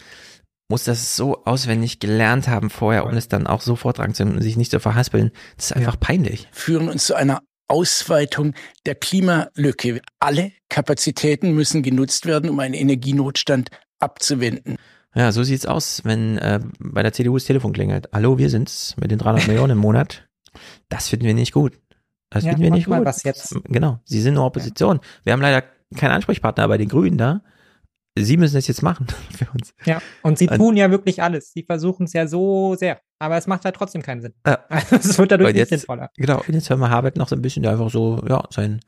Muss 0.68 0.84
das 0.84 1.16
so 1.16 1.44
auswendig 1.44 1.98
gelernt 1.98 2.46
haben 2.46 2.70
vorher, 2.70 3.06
um 3.06 3.16
es 3.16 3.28
dann 3.28 3.46
auch 3.46 3.60
so 3.60 3.74
vortragen 3.74 4.14
zu 4.14 4.22
können 4.22 4.36
und 4.36 4.42
sich 4.42 4.56
nicht 4.56 4.70
zu 4.70 4.78
verhaspeln. 4.78 5.32
Das 5.56 5.66
ist 5.66 5.72
einfach 5.76 5.94
ja. 5.94 6.00
peinlich. 6.00 6.48
Führen 6.52 6.88
uns 6.88 7.06
zu 7.06 7.14
einer 7.14 7.42
Ausweitung 7.66 8.54
der 8.86 8.94
Klimalücke. 8.94 10.00
Alle 10.18 10.52
Kapazitäten 10.68 11.52
müssen 11.52 11.82
genutzt 11.82 12.26
werden, 12.26 12.50
um 12.50 12.60
einen 12.60 12.74
Energienotstand 12.74 13.70
abzuwenden. 14.00 14.76
Ja, 15.14 15.32
so 15.32 15.42
sieht's 15.42 15.66
aus, 15.66 16.02
wenn 16.04 16.38
äh, 16.38 16.60
bei 16.78 17.02
der 17.02 17.12
CDU 17.12 17.34
das 17.36 17.44
Telefon 17.44 17.72
klingelt. 17.72 18.08
Hallo, 18.12 18.38
wir 18.38 18.48
sind's 18.48 18.96
mit 19.00 19.10
den 19.10 19.18
300 19.18 19.48
Millionen 19.48 19.72
im 19.72 19.78
Monat. 19.78 20.28
Das 20.88 21.08
finden 21.08 21.26
wir 21.26 21.34
nicht 21.34 21.52
gut. 21.52 21.78
Das 22.30 22.44
Ja, 22.44 22.50
finden 22.50 22.62
wir 22.64 22.70
nicht 22.70 22.86
gut. 22.86 23.04
was 23.04 23.24
jetzt. 23.24 23.56
Genau, 23.64 23.98
sie 24.04 24.20
sind 24.20 24.34
nur 24.34 24.44
Opposition. 24.46 25.00
Wir 25.24 25.32
haben 25.32 25.40
leider 25.42 25.64
keinen 25.96 26.12
Ansprechpartner 26.12 26.68
bei 26.68 26.78
den 26.78 26.88
Grünen 26.88 27.18
da. 27.18 27.42
Sie 28.16 28.36
müssen 28.36 28.56
es 28.56 28.68
jetzt 28.68 28.82
machen 28.82 29.06
für 29.36 29.48
uns. 29.52 29.74
Ja, 29.84 30.00
und 30.22 30.38
sie 30.38 30.46
tun 30.46 30.76
ja 30.76 30.90
wirklich 30.90 31.22
alles. 31.22 31.52
Sie 31.52 31.64
versuchen 31.64 32.04
es 32.04 32.12
ja 32.12 32.26
so 32.28 32.76
sehr. 32.76 33.00
Aber 33.20 33.36
es 33.36 33.46
macht 33.46 33.64
halt 33.64 33.76
trotzdem 33.76 34.02
keinen 34.02 34.22
Sinn. 34.22 34.34
Ja. 34.46 34.58
Also 34.68 34.96
es 34.96 35.18
wird 35.18 35.30
dadurch 35.30 35.48
Und 35.48 35.54
nicht 35.54 35.60
jetzt, 35.60 35.80
sinnvoller. 35.80 36.10
Genau, 36.16 36.42
jetzt 36.48 36.70
hören 36.70 36.80
wir 36.80 36.90
Habeck 36.90 37.16
noch 37.16 37.28
so 37.28 37.36
ein 37.36 37.42
bisschen, 37.42 37.62
der 37.62 37.72
einfach 37.72 37.90
so, 37.90 38.20
ja, 38.26 38.42
sein 38.50 38.80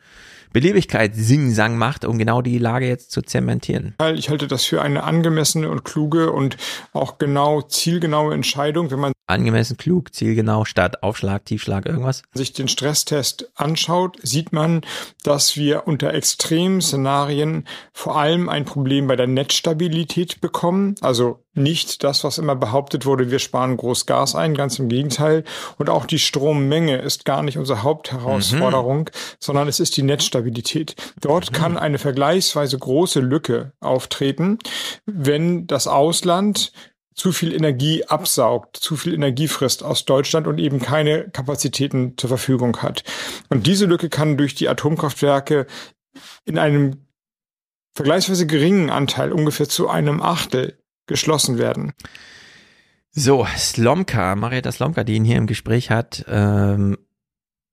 Beliebigkeits-Sing-Sang 0.53 1.77
macht, 1.77 2.05
um 2.05 2.19
genau 2.19 2.43
die 2.43 2.59
Lage 2.59 2.87
jetzt 2.87 3.11
zu 3.11 3.23
zementieren. 3.23 3.95
Weil 3.99 4.19
Ich 4.19 4.29
halte 4.31 4.47
das 4.47 4.65
für 4.65 4.83
eine 4.83 5.05
angemessene 5.05 5.69
und 5.69 5.85
kluge 5.85 6.33
und 6.33 6.57
auch 6.93 7.19
genau 7.19 7.63
zielgenaue 7.63 8.35
Entscheidung, 8.35 8.91
wenn 8.91 9.01
man 9.01 9.13
Angemessen, 9.29 9.77
klug, 9.77 10.13
zielgenau, 10.13 10.65
statt 10.65 11.03
Aufschlag, 11.03 11.45
Tiefschlag, 11.47 11.87
irgendwas. 11.87 12.23
sich 12.35 12.53
den 12.53 12.69
Stresstest 12.69 13.51
anschaut, 13.55 14.19
sieht 14.23 14.53
man, 14.53 14.83
dass 15.23 15.57
wir 15.57 15.87
unter 15.87 16.13
extremen 16.13 16.83
Szenarien 16.83 17.67
vor 17.93 18.19
allem 18.19 18.49
ein 18.49 18.65
Problem 18.65 19.07
bei 19.07 19.17
der 19.17 19.29
Netzstabilität 19.29 20.41
bekommen. 20.41 20.97
Also 21.01 21.45
nicht 21.55 22.03
das, 22.03 22.25
was 22.25 22.39
immer 22.39 22.57
behauptet 22.57 23.05
wurde, 23.05 23.31
wir 23.31 23.39
sparen 23.39 23.77
groß 23.77 24.07
Gas 24.07 24.35
ein, 24.35 24.55
ganz 24.55 24.79
im 24.79 24.89
Gegenteil. 24.89 25.45
Und 25.77 25.91
auch 25.91 26.07
die 26.07 26.19
Strommenge 26.19 26.97
ist 26.97 27.25
gar 27.25 27.43
nicht 27.43 27.59
unsere 27.59 27.83
Hauptherausforderung, 27.83 29.11
sondern 29.39 29.69
es 29.69 29.79
ist 29.79 29.97
die 29.97 30.03
Netzstabilität. 30.03 30.97
Dort 31.21 31.53
kann 31.53 31.77
eine 31.77 31.99
vergleichsweise 31.99 32.79
große 32.79 33.21
Lücke 33.21 33.73
auftreten, 33.81 34.59
wenn 35.05 35.67
das 35.67 35.87
Ausland 35.87 36.73
zu 37.15 37.33
viel 37.33 37.53
Energie 37.53 38.05
absaugt, 38.07 38.79
zu 38.79 38.97
viel 38.97 39.13
Energie 39.13 39.49
frisst 39.49 39.83
aus 39.83 40.07
Deutschland 40.07 40.47
und 40.47 40.59
eben 40.59 40.81
keine 40.81 41.29
Kapazitäten 41.29 42.15
zur 42.17 42.29
Verfügung 42.29 42.79
hat. 42.79 43.05
Und 43.51 43.67
diese 43.67 43.85
Lücke 43.85 44.09
kann 44.09 44.39
durch 44.39 44.55
die 44.55 44.69
Atomkraftwerke 44.69 45.67
in 46.47 46.59
einem 46.59 47.07
vergleichsweise 47.95 48.47
geringen 48.47 48.89
Anteil, 48.89 49.33
ungefähr 49.33 49.69
zu 49.69 49.91
einem 49.91 50.23
Achtel, 50.23 50.79
geschlossen 51.13 51.59
werden. 51.59 51.93
So, 53.11 53.47
Slomka, 53.57 54.35
Marietta 54.35 54.73
Slomka, 54.73 55.05
die 55.05 55.15
ihn 55.15 55.25
hier 55.25 55.37
im 55.37 55.47
Gespräch 55.47 55.91
hat, 55.91 56.25
ähm, 56.29 56.97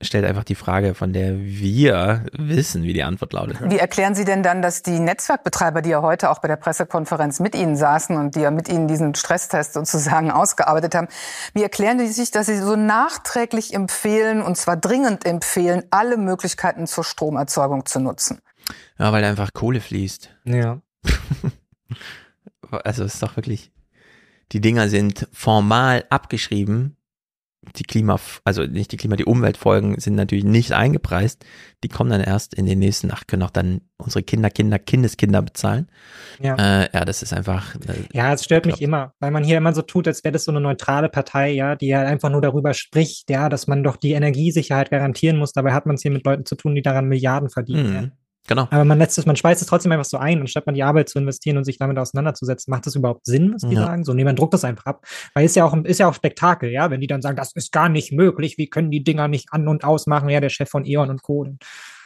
stellt 0.02 0.26
einfach 0.26 0.44
die 0.44 0.56
Frage, 0.56 0.96
von 0.96 1.14
der 1.14 1.40
wir 1.40 2.26
wissen, 2.38 2.84
wie 2.84 2.94
die 2.94 3.04
Antwort 3.04 3.34
lautet. 3.34 3.58
Wie 3.70 3.78
erklären 3.78 4.16
Sie 4.16 4.26
denn 4.26 4.44
dann, 4.44 4.62
dass 4.62 4.82
die 4.82 5.00
Netzwerkbetreiber, 5.00 5.82
die 5.82 5.90
ja 5.90 6.02
heute 6.02 6.30
auch 6.30 6.40
bei 6.40 6.48
der 6.48 6.58
Pressekonferenz 6.58 7.40
mit 7.40 7.56
Ihnen 7.56 7.76
saßen 7.76 8.18
und 8.18 8.36
die 8.36 8.42
ja 8.42 8.52
mit 8.52 8.70
Ihnen 8.70 8.88
diesen 8.88 9.16
Stresstest 9.16 9.74
sozusagen 9.74 10.32
ausgearbeitet 10.32 10.96
haben, 10.96 11.08
wie 11.54 11.64
erklären 11.64 11.98
die 11.98 12.08
sich, 12.08 12.32
dass 12.32 12.48
sie 12.48 12.58
so 12.58 12.76
nachträglich 12.76 13.74
empfehlen, 13.74 14.42
und 14.42 14.56
zwar 14.56 14.78
dringend 14.78 15.26
empfehlen, 15.26 15.84
alle 15.90 16.18
Möglichkeiten 16.18 16.88
zur 16.88 17.04
Stromerzeugung 17.04 17.86
zu 17.86 18.00
nutzen? 18.00 18.40
Ja, 18.98 19.12
weil 19.12 19.22
da 19.22 19.30
einfach 19.30 19.54
Kohle 19.54 19.82
fließt. 19.82 20.30
Ja. 20.46 20.82
Also 22.72 23.04
es 23.04 23.16
ist 23.16 23.24
doch 23.24 23.36
wirklich, 23.36 23.72
die 24.52 24.62
Dinger 24.62 24.90
sind 24.90 25.28
formal 25.32 26.06
abgeschrieben. 26.10 26.96
Die 27.76 27.84
Klima, 27.84 28.18
also 28.46 28.64
nicht 28.64 28.94
die 28.94 28.98
Klima, 28.98 29.18
die 29.18 29.26
Umweltfolgen 29.26 30.00
sind 30.00 30.16
natürlich 30.16 30.46
nicht 30.46 30.72
eingepreist. 30.72 31.46
Die 31.84 31.90
kommen 31.90 32.10
dann 32.10 32.22
erst 32.22 32.54
in 32.54 32.66
den 32.66 32.80
nächsten, 32.80 33.12
ach, 33.12 33.28
können 33.28 33.44
auch 33.44 33.50
dann 33.50 33.82
unsere 33.98 34.24
Kinder, 34.24 34.50
Kinder, 34.50 34.80
Kindeskinder 34.80 35.42
bezahlen. 35.42 35.88
Ja. 36.42 36.56
Äh, 36.56 36.90
ja, 36.94 37.04
das 37.04 37.22
ist 37.22 37.34
einfach. 37.34 37.76
Äh, 37.76 38.06
Ja, 38.14 38.34
es 38.34 38.46
stört 38.46 38.66
mich 38.66 38.82
immer, 38.82 39.14
weil 39.20 39.32
man 39.32 39.44
hier 39.44 39.58
immer 39.58 39.74
so 39.74 39.82
tut, 39.82 40.08
als 40.08 40.24
wäre 40.24 40.32
das 40.32 40.46
so 40.46 40.52
eine 40.52 40.62
neutrale 40.62 41.10
Partei, 41.10 41.52
ja, 41.52 41.76
die 41.76 41.94
halt 41.96 42.08
einfach 42.08 42.30
nur 42.30 42.42
darüber 42.42 42.74
spricht, 42.74 43.30
ja, 43.30 43.50
dass 43.50 43.68
man 43.68 43.84
doch 43.84 43.98
die 43.98 44.14
Energiesicherheit 44.14 44.90
garantieren 44.90 45.38
muss. 45.38 45.52
Dabei 45.52 45.74
hat 45.74 45.86
man 45.86 45.96
es 45.96 46.02
hier 46.02 46.12
mit 46.12 46.26
Leuten 46.26 46.46
zu 46.46 46.56
tun, 46.56 46.76
die 46.76 46.82
daran 46.82 47.10
Milliarden 47.10 47.50
verdienen. 47.50 47.94
Mhm. 47.94 48.12
Genau. 48.50 48.68
Aber 48.72 48.84
man 48.84 48.98
lässt 48.98 49.16
es, 49.20 49.28
man 49.28 49.36
speist 49.36 49.62
es 49.62 49.68
trotzdem 49.68 49.92
einfach 49.92 50.06
so 50.06 50.18
ein, 50.18 50.42
anstatt 50.42 50.66
man 50.66 50.74
die 50.74 50.82
Arbeit 50.82 51.08
zu 51.08 51.20
investieren 51.20 51.58
und 51.58 51.66
sich 51.66 51.78
damit 51.78 52.00
auseinanderzusetzen. 52.00 52.72
Macht 52.72 52.88
das 52.88 52.96
überhaupt 52.96 53.28
Sinn, 53.28 53.54
was 53.54 53.62
die 53.62 53.76
Ja. 53.76 53.86
sagen? 53.86 54.04
So, 54.04 54.16
nee, 54.16 54.24
man 54.24 54.36
druckt 54.36 54.56
das 54.56 54.64
einfach 54.64 54.88
ab. 54.88 55.06
Weil 55.36 55.46
ist 55.46 55.56
ja 55.56 55.66
auch, 55.66 55.78
ist 55.84 56.00
ja 56.00 56.10
auch 56.10 56.16
Spektakel, 56.16 56.72
ja, 56.72 56.90
wenn 56.90 57.00
die 57.00 57.06
dann 57.06 57.22
sagen, 57.22 57.38
das 57.38 57.52
ist 57.54 57.72
gar 57.72 57.90
nicht 57.90 58.12
möglich, 58.12 58.58
wie 58.58 58.68
können 58.68 58.90
die 58.90 59.04
Dinger 59.04 59.28
nicht 59.28 59.54
an- 59.54 59.68
und 59.68 59.84
ausmachen? 59.84 60.30
Ja, 60.30 60.40
der 60.40 60.50
Chef 60.50 60.68
von 60.68 60.84
E.ON 60.84 61.12
und 61.12 61.22
Co. 61.22 61.46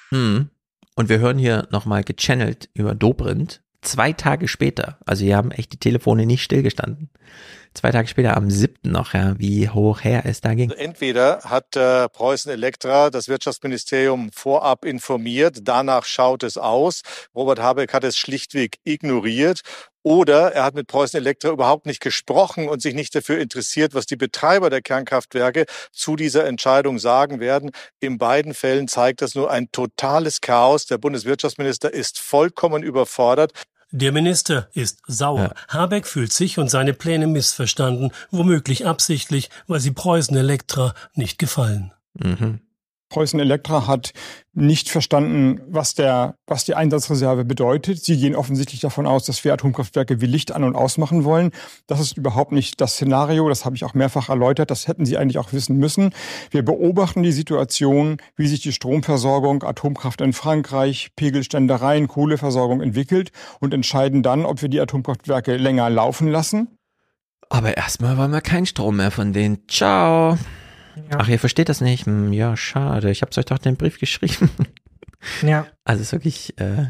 Hm. 0.09 0.49
Und 0.95 1.09
wir 1.09 1.19
hören 1.19 1.37
hier 1.37 1.65
nochmal 1.71 2.03
gechannelt 2.03 2.69
über 2.73 2.93
Dobrindt. 2.93 3.61
Zwei 3.81 4.11
Tage 4.11 4.49
später, 4.49 4.97
also 5.05 5.23
hier 5.23 5.37
haben 5.37 5.51
echt 5.51 5.71
die 5.71 5.79
Telefone 5.79 6.25
nicht 6.25 6.43
stillgestanden. 6.43 7.09
Zwei 7.73 7.91
Tage 7.91 8.07
später 8.07 8.37
am 8.37 8.49
7. 8.49 8.75
noch, 8.83 9.13
ja, 9.13 9.37
wie 9.37 9.69
hoch 9.69 10.03
her 10.03 10.23
es 10.25 10.41
da 10.41 10.53
ging. 10.53 10.71
Also 10.71 10.81
entweder 10.81 11.41
hat 11.43 11.75
äh, 11.75 12.07
Preußen 12.09 12.51
Elektra 12.51 13.09
das 13.09 13.27
Wirtschaftsministerium 13.27 14.31
vorab 14.31 14.85
informiert, 14.85 15.59
danach 15.63 16.05
schaut 16.05 16.43
es 16.43 16.57
aus. 16.57 17.01
Robert 17.35 17.59
Habeck 17.59 17.93
hat 17.93 18.03
es 18.03 18.17
schlichtweg 18.17 18.79
ignoriert 18.83 19.61
oder 20.03 20.51
er 20.51 20.65
hat 20.65 20.75
mit 20.75 20.87
Preußen 20.87 21.17
Elektra 21.17 21.49
überhaupt 21.49 21.85
nicht 21.85 22.01
gesprochen 22.01 22.67
und 22.67 22.81
sich 22.81 22.93
nicht 22.93 23.15
dafür 23.15 23.39
interessiert, 23.39 23.93
was 23.93 24.05
die 24.05 24.17
Betreiber 24.17 24.69
der 24.69 24.81
Kernkraftwerke 24.81 25.65
zu 25.93 26.17
dieser 26.17 26.45
Entscheidung 26.45 26.99
sagen 26.99 27.39
werden. 27.39 27.71
In 28.01 28.17
beiden 28.17 28.53
Fällen 28.53 28.89
zeigt 28.89 29.21
das 29.21 29.33
nur 29.33 29.49
ein 29.49 29.71
totales 29.71 30.41
Chaos. 30.41 30.87
Der 30.87 30.97
Bundeswirtschaftsminister 30.97 31.93
ist 31.93 32.19
vollkommen 32.19 32.83
überfordert. 32.83 33.53
Der 33.95 34.11
Minister 34.11 34.69
ist 34.73 35.03
sauer. 35.05 35.53
Ja. 35.69 35.81
Habeck 35.81 36.07
fühlt 36.07 36.33
sich 36.33 36.57
und 36.57 36.67
seine 36.67 36.93
Pläne 36.93 37.27
missverstanden, 37.27 38.11
womöglich 38.31 38.87
absichtlich, 38.87 39.51
weil 39.67 39.79
sie 39.79 39.91
Preußen 39.91 40.35
Elektra 40.35 40.95
nicht 41.13 41.37
gefallen. 41.37 41.93
Mhm. 42.15 42.59
Preußen 43.13 43.39
Elektra 43.39 43.85
hat 43.85 44.11
nicht 44.53 44.89
verstanden, 44.89 45.61
was, 45.67 45.93
der, 45.93 46.33
was 46.47 46.65
die 46.65 46.73
Einsatzreserve 46.73 47.45
bedeutet. 47.45 48.03
Sie 48.03 48.17
gehen 48.17 48.35
offensichtlich 48.35 48.81
davon 48.81 49.05
aus, 49.05 49.25
dass 49.25 49.43
wir 49.43 49.53
Atomkraftwerke 49.53 50.19
wie 50.19 50.25
Licht 50.25 50.51
an- 50.51 50.63
und 50.63 50.75
ausmachen 50.75 51.23
wollen. 51.23 51.51
Das 51.85 51.99
ist 51.99 52.17
überhaupt 52.17 52.51
nicht 52.51 52.81
das 52.81 52.93
Szenario. 52.93 53.47
Das 53.49 53.65
habe 53.65 53.75
ich 53.75 53.83
auch 53.83 53.93
mehrfach 53.93 54.29
erläutert. 54.29 54.71
Das 54.71 54.87
hätten 54.87 55.05
Sie 55.05 55.15
eigentlich 55.15 55.37
auch 55.37 55.53
wissen 55.53 55.77
müssen. 55.77 56.09
Wir 56.49 56.65
beobachten 56.65 57.21
die 57.21 57.31
Situation, 57.31 58.17
wie 58.35 58.47
sich 58.47 58.61
die 58.61 58.71
Stromversorgung, 58.71 59.61
Atomkraft 59.61 60.19
in 60.19 60.33
Frankreich, 60.33 61.11
Pegelständereien, 61.15 62.07
Kohleversorgung 62.07 62.81
entwickelt 62.81 63.31
und 63.59 63.75
entscheiden 63.75 64.23
dann, 64.23 64.43
ob 64.43 64.63
wir 64.63 64.69
die 64.69 64.81
Atomkraftwerke 64.81 65.55
länger 65.55 65.91
laufen 65.91 66.29
lassen. 66.29 66.79
Aber 67.49 67.77
erstmal 67.77 68.17
wollen 68.17 68.31
wir 68.31 68.41
keinen 68.41 68.65
Strom 68.65 68.97
mehr 68.97 69.11
von 69.11 69.33
denen. 69.33 69.59
Ciao. 69.67 70.35
Ja. 70.95 71.17
Ach, 71.19 71.27
ihr 71.27 71.39
versteht 71.39 71.69
das 71.69 71.81
nicht? 71.81 72.05
Hm, 72.05 72.33
ja, 72.33 72.55
schade. 72.55 73.11
Ich 73.11 73.21
hab's 73.21 73.37
euch 73.37 73.45
doch 73.45 73.57
den 73.57 73.77
Brief 73.77 73.99
geschrieben. 73.99 74.49
Ja. 75.41 75.67
Also 75.85 76.01
ist 76.01 76.11
wirklich 76.11 76.59
äh, 76.59 76.87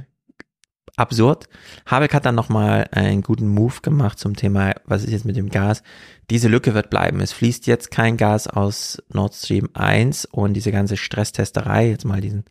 absurd. 0.95 1.47
Habeck 1.85 2.13
hat 2.13 2.25
dann 2.25 2.35
nochmal 2.35 2.87
einen 2.91 3.21
guten 3.21 3.47
Move 3.47 3.81
gemacht 3.81 4.19
zum 4.19 4.35
Thema, 4.35 4.73
was 4.85 5.03
ist 5.03 5.11
jetzt 5.11 5.25
mit 5.25 5.35
dem 5.35 5.49
Gas? 5.49 5.83
Diese 6.29 6.47
Lücke 6.47 6.73
wird 6.73 6.89
bleiben. 6.89 7.19
Es 7.19 7.33
fließt 7.33 7.67
jetzt 7.67 7.91
kein 7.91 8.17
Gas 8.17 8.47
aus 8.47 9.01
Nord 9.09 9.35
Stream 9.35 9.69
1 9.73 10.25
und 10.25 10.53
diese 10.53 10.71
ganze 10.71 10.97
Stresstesterei, 10.97 11.89
jetzt 11.89 12.05
mal 12.05 12.21
diesen 12.21 12.45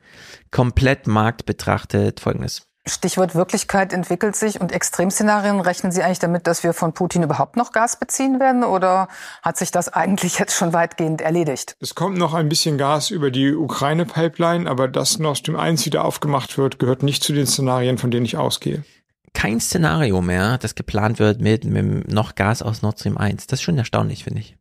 Komplettmarkt 0.50 1.46
betrachtet, 1.46 2.20
folgendes. 2.20 2.68
Stichwort 2.84 3.36
Wirklichkeit 3.36 3.92
entwickelt 3.92 4.34
sich 4.34 4.60
und 4.60 4.72
Extremszenarien. 4.72 5.60
Rechnen 5.60 5.92
Sie 5.92 6.02
eigentlich 6.02 6.18
damit, 6.18 6.48
dass 6.48 6.64
wir 6.64 6.72
von 6.72 6.92
Putin 6.92 7.22
überhaupt 7.22 7.56
noch 7.56 7.70
Gas 7.70 7.96
beziehen 7.96 8.40
werden 8.40 8.64
oder 8.64 9.06
hat 9.40 9.56
sich 9.56 9.70
das 9.70 9.88
eigentlich 9.88 10.40
jetzt 10.40 10.56
schon 10.56 10.72
weitgehend 10.72 11.20
erledigt? 11.20 11.76
Es 11.78 11.94
kommt 11.94 12.18
noch 12.18 12.34
ein 12.34 12.48
bisschen 12.48 12.78
Gas 12.78 13.10
über 13.10 13.30
die 13.30 13.54
Ukraine-Pipeline, 13.54 14.68
aber 14.68 14.88
dass 14.88 15.20
Nord 15.20 15.38
Stream 15.38 15.56
1 15.56 15.86
wieder 15.86 16.04
aufgemacht 16.04 16.58
wird, 16.58 16.80
gehört 16.80 17.04
nicht 17.04 17.22
zu 17.22 17.32
den 17.32 17.46
Szenarien, 17.46 17.98
von 17.98 18.10
denen 18.10 18.26
ich 18.26 18.36
ausgehe. 18.36 18.84
Kein 19.32 19.60
Szenario 19.60 20.20
mehr, 20.20 20.58
das 20.58 20.74
geplant 20.74 21.20
wird 21.20 21.40
mit, 21.40 21.64
mit 21.64 22.12
noch 22.12 22.34
Gas 22.34 22.62
aus 22.62 22.82
Nord 22.82 22.98
Stream 22.98 23.16
1. 23.16 23.46
Das 23.46 23.60
ist 23.60 23.64
schon 23.64 23.78
erstaunlich, 23.78 24.24
finde 24.24 24.40
ich. 24.40 24.56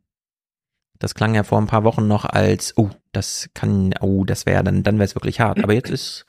Das 0.99 1.15
klang 1.15 1.33
ja 1.33 1.43
vor 1.43 1.57
ein 1.57 1.65
paar 1.65 1.83
Wochen 1.83 2.07
noch 2.07 2.25
als, 2.25 2.77
oh, 2.77 2.91
das 3.13 3.49
kann, 3.55 3.95
oh, 3.99 4.25
das 4.25 4.45
wäre, 4.45 4.63
dann, 4.63 4.83
dann 4.83 4.99
wäre 4.99 5.05
es 5.05 5.15
wirklich 5.15 5.39
hart. 5.39 5.63
Aber 5.63 5.73
jetzt 5.73 5.89
ist 5.89 6.27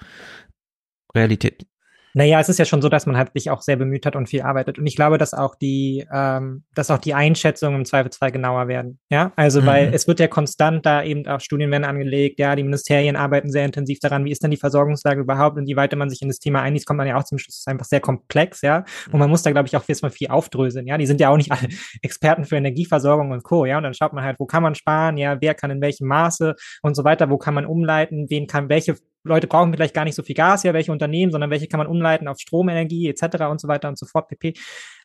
Realität. 1.15 1.67
Naja, 2.15 2.41
es 2.41 2.49
ist 2.49 2.59
ja 2.59 2.65
schon 2.65 2.83
so, 2.83 2.89
dass 2.89 3.07
man 3.07 3.17
halt 3.17 3.31
sich 3.35 3.51
auch 3.51 3.63
sehr 3.63 3.77
bemüht 3.77 4.05
hat 4.05 4.17
und 4.17 4.29
viel 4.29 4.43
arbeitet. 4.43 4.79
Und 4.79 4.87
ich 4.87 4.97
glaube, 4.97 5.19
dass 5.19 5.33
auch 5.33 5.55
die, 5.55 6.07
ähm, 6.13 6.65
dass 6.75 6.91
auch 6.91 6.99
die 6.99 7.15
Einschätzungen 7.15 7.81
im 7.81 7.85
Zweifelsfall 7.85 8.31
genauer 8.33 8.69
werden. 8.69 8.99
Ja, 9.11 9.33
also 9.37 9.63
mhm. 9.63 9.67
weil 9.67 9.95
es 9.95 10.07
wird 10.07 10.21
ja 10.21 10.29
konstant 10.29 10.85
da 10.85 11.03
eben 11.03 11.27
auch 11.27 11.41
Studien 11.41 11.71
werden 11.71 11.85
angelegt. 11.85 12.39
Ja, 12.39 12.55
die 12.55 12.63
Ministerien 12.63 13.17
arbeiten 13.17 13.51
sehr 13.51 13.65
intensiv 13.65 13.99
daran. 14.01 14.25
Wie 14.25 14.31
ist 14.31 14.43
denn 14.43 14.51
die 14.51 14.57
Versorgungslage 14.57 15.21
überhaupt? 15.21 15.57
Und 15.57 15.67
je 15.67 15.77
weiter 15.77 15.97
man 15.97 16.11
sich 16.11 16.23
in 16.23 16.29
das 16.29 16.39
Thema 16.39 16.61
einliest, 16.61 16.87
kommt 16.87 16.99
man 16.99 17.07
ja 17.07 17.17
auch 17.17 17.25
zum 17.25 17.39
Schluss. 17.39 17.55
Es 17.55 17.61
ist 17.61 17.69
einfach 17.69 17.87
sehr 17.87 18.01
komplex. 18.01 18.61
Ja, 18.61 18.85
und 19.11 19.19
man 19.19 19.31
muss 19.31 19.43
da 19.43 19.51
glaube 19.51 19.69
ich 19.69 19.77
auch 19.77 19.85
erstmal 19.87 20.11
viel 20.11 20.29
aufdröseln. 20.29 20.87
Ja, 20.87 20.99
die 20.99 21.07
sind 21.07 21.21
ja 21.21 21.31
auch 21.31 21.37
nicht 21.37 21.51
alle 21.51 21.69
Experten 22.03 22.45
für 22.45 22.57
Energieversorgung 22.57 23.31
und 23.31 23.43
Co. 23.43 23.65
Ja, 23.65 23.79
und 23.79 23.85
dann 23.85 23.95
schaut 23.95 24.13
man 24.13 24.25
halt, 24.25 24.39
wo 24.39 24.47
kann 24.47 24.63
man 24.63 24.75
sparen? 24.75 25.17
Ja, 25.17 25.41
wer 25.41 25.55
kann 25.55 25.71
in 25.71 25.81
welchem 25.81 26.09
Maße 26.09 26.55
und 26.83 26.95
so 26.95 27.05
weiter? 27.05 27.31
Wo 27.31 27.39
kann 27.39 27.55
man 27.55 27.65
umleiten? 27.65 28.27
Wen 28.29 28.47
kann 28.47 28.69
welche 28.69 28.97
Leute 29.25 29.47
brauchen 29.47 29.73
vielleicht 29.73 29.95
gar 29.95 30.05
nicht 30.05 30.15
so 30.15 30.23
viel 30.23 30.35
Gas, 30.35 30.63
ja, 30.63 30.75
welche 30.75 30.93
Unternehmen, 30.93 31.33
sondern 31.33 31.51
welche 31.51 31.69
kann 31.69 31.79
man 31.79 31.87
umleiten 31.87 32.29
auf 32.29 32.39
Stromenergie 32.39 33.09
etc. 33.09 33.45
und 33.51 33.61
so 33.61 33.69
weiter 33.69 33.89
und 33.89 33.99
so 33.99 34.07
fort, 34.07 34.29
pp. 34.29 34.55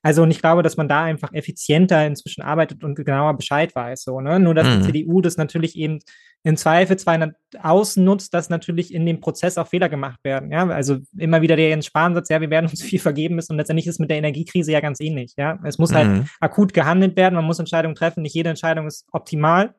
Also 0.02 0.24
und 0.24 0.32
ich 0.32 0.40
glaube, 0.40 0.64
dass 0.64 0.78
man 0.78 0.88
da 0.88 1.04
einfach 1.04 1.34
effizienter 1.34 2.06
inzwischen 2.06 2.42
arbeitet 2.42 2.84
und 2.84 2.96
genauer 2.96 3.36
Bescheid 3.36 3.76
weiß. 3.76 4.04
So, 4.04 4.22
ne? 4.22 4.40
Nur 4.40 4.54
dass 4.54 4.68
mhm. 4.68 4.82
die 4.82 4.86
CDU 4.88 5.22
das 5.22 5.38
natürlich 5.38 5.76
eben 5.76 6.00
im 6.44 6.56
Zweifel 6.56 6.98
zwar 6.98 7.34
ausnutzt, 7.62 8.34
dass 8.34 8.50
natürlich 8.50 8.94
in 8.94 9.06
dem 9.06 9.20
Prozess 9.20 9.58
auch 9.58 9.68
Fehler 9.68 9.90
gemacht 9.90 10.20
werden. 10.24 10.52
Ja, 10.52 10.68
also 10.68 10.98
immer 11.18 11.42
wieder 11.42 11.56
der 11.56 11.70
Jens 11.70 11.88
Spahn-Satz, 11.88 12.30
ja, 12.30 12.40
wir 12.40 12.50
werden 12.50 12.68
uns 12.70 12.82
viel 12.84 13.00
vergeben 13.00 13.36
müssen 13.36 13.54
und 13.54 13.58
letztendlich 13.58 13.88
ist 13.88 13.96
es 13.96 14.00
mit 14.00 14.10
der 14.10 14.18
Energiekrise 14.18 14.72
ja 14.72 14.80
ganz 14.80 15.00
ähnlich. 15.00 15.34
Ja, 15.38 15.60
es 15.64 15.78
muss 15.78 15.94
halt 15.94 16.08
mhm. 16.08 16.18
halt 16.20 16.30
akut 16.40 16.74
gehandelt 16.74 17.18
werden, 17.18 17.36
man 17.36 17.46
muss 17.46 17.60
Entscheidungen 17.60 17.96
treffen. 17.96 18.22
Nicht 18.22 18.36
jede 18.36 18.50
Entscheidung 18.50 18.88
ist 18.88 19.08
optimal. 19.12 19.76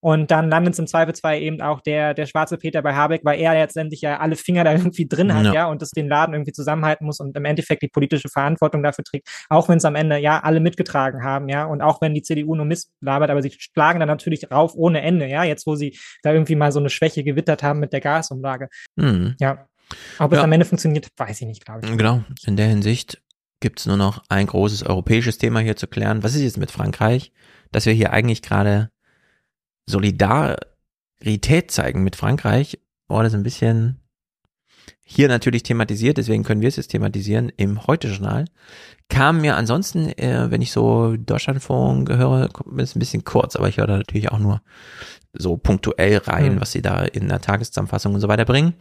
Und 0.00 0.30
dann 0.30 0.48
landet 0.48 0.74
es 0.74 0.78
im 0.78 0.86
Zweifelsfall 0.86 1.40
eben 1.40 1.60
auch 1.60 1.80
der, 1.80 2.14
der 2.14 2.26
schwarze 2.26 2.56
Peter 2.56 2.82
bei 2.82 2.94
Habeck, 2.94 3.22
weil 3.24 3.40
er 3.40 3.54
letztendlich 3.54 4.00
ja 4.00 4.18
alle 4.20 4.36
Finger 4.36 4.62
da 4.62 4.72
irgendwie 4.74 5.08
drin 5.08 5.34
hat, 5.34 5.46
ja, 5.46 5.54
ja 5.54 5.66
und 5.66 5.82
das 5.82 5.90
den 5.90 6.08
Laden 6.08 6.34
irgendwie 6.34 6.52
zusammenhalten 6.52 7.04
muss 7.04 7.18
und 7.20 7.36
im 7.36 7.44
Endeffekt 7.44 7.82
die 7.82 7.88
politische 7.88 8.28
Verantwortung 8.28 8.82
dafür 8.82 9.04
trägt, 9.04 9.28
auch 9.48 9.68
wenn 9.68 9.78
es 9.78 9.84
am 9.84 9.96
Ende 9.96 10.18
ja 10.18 10.40
alle 10.40 10.60
mitgetragen 10.60 11.24
haben, 11.24 11.48
ja, 11.48 11.64
und 11.64 11.82
auch 11.82 12.00
wenn 12.00 12.14
die 12.14 12.22
CDU 12.22 12.54
nur 12.54 12.64
Mist 12.64 12.92
labert, 13.00 13.30
aber 13.30 13.42
sie 13.42 13.50
schlagen 13.50 13.98
dann 13.98 14.08
natürlich 14.08 14.50
rauf 14.50 14.74
ohne 14.76 15.00
Ende, 15.00 15.26
ja, 15.26 15.42
jetzt 15.42 15.66
wo 15.66 15.74
sie 15.74 15.98
da 16.22 16.32
irgendwie 16.32 16.54
mal 16.54 16.70
so 16.70 16.78
eine 16.78 16.90
Schwäche 16.90 17.24
gewittert 17.24 17.62
haben 17.62 17.80
mit 17.80 17.92
der 17.92 18.00
Gasumlage. 18.00 18.68
Mhm. 18.96 19.34
Ja. 19.40 19.66
Ob 20.18 20.32
ja. 20.32 20.38
es 20.38 20.44
am 20.44 20.52
Ende 20.52 20.66
funktioniert, 20.66 21.08
weiß 21.16 21.40
ich 21.40 21.46
nicht, 21.46 21.64
glaube 21.64 21.80
ich. 21.82 21.96
Genau. 21.96 22.22
In 22.46 22.56
der 22.56 22.66
Hinsicht 22.66 23.22
gibt 23.60 23.80
es 23.80 23.86
nur 23.86 23.96
noch 23.96 24.22
ein 24.28 24.46
großes 24.46 24.84
europäisches 24.84 25.38
Thema 25.38 25.60
hier 25.60 25.76
zu 25.76 25.86
klären. 25.86 26.22
Was 26.22 26.34
ist 26.34 26.42
jetzt 26.42 26.58
mit 26.58 26.70
Frankreich? 26.70 27.32
Dass 27.72 27.86
wir 27.86 27.92
hier 27.92 28.12
eigentlich 28.12 28.42
gerade 28.42 28.90
Solidarität 29.88 31.70
zeigen 31.70 32.04
mit 32.04 32.16
Frankreich, 32.16 32.78
war 33.08 33.22
das 33.22 33.34
ein 33.34 33.42
bisschen 33.42 34.00
hier 35.02 35.28
natürlich 35.28 35.62
thematisiert, 35.62 36.18
deswegen 36.18 36.44
können 36.44 36.60
wir 36.60 36.68
es 36.68 36.76
jetzt 36.76 36.88
thematisieren 36.88 37.50
im 37.56 37.86
Heute-Journal. 37.86 38.44
Kam 39.08 39.40
mir 39.40 39.56
ansonsten, 39.56 40.08
äh, 40.18 40.50
wenn 40.50 40.60
ich 40.60 40.70
so 40.70 41.16
Deutschlandfunk 41.16 42.10
höre, 42.10 42.48
kommt 42.48 42.78
es 42.78 42.94
ein 42.94 42.98
bisschen 42.98 43.24
kurz, 43.24 43.56
aber 43.56 43.68
ich 43.68 43.78
höre 43.78 43.86
da 43.86 43.96
natürlich 43.96 44.30
auch 44.30 44.38
nur 44.38 44.60
so 45.32 45.56
punktuell 45.56 46.18
rein, 46.18 46.56
mhm. 46.56 46.60
was 46.60 46.72
sie 46.72 46.82
da 46.82 47.04
in 47.04 47.28
der 47.28 47.40
Tageszusammenfassung 47.40 48.14
und 48.14 48.20
so 48.20 48.28
weiter 48.28 48.44
bringen. 48.44 48.74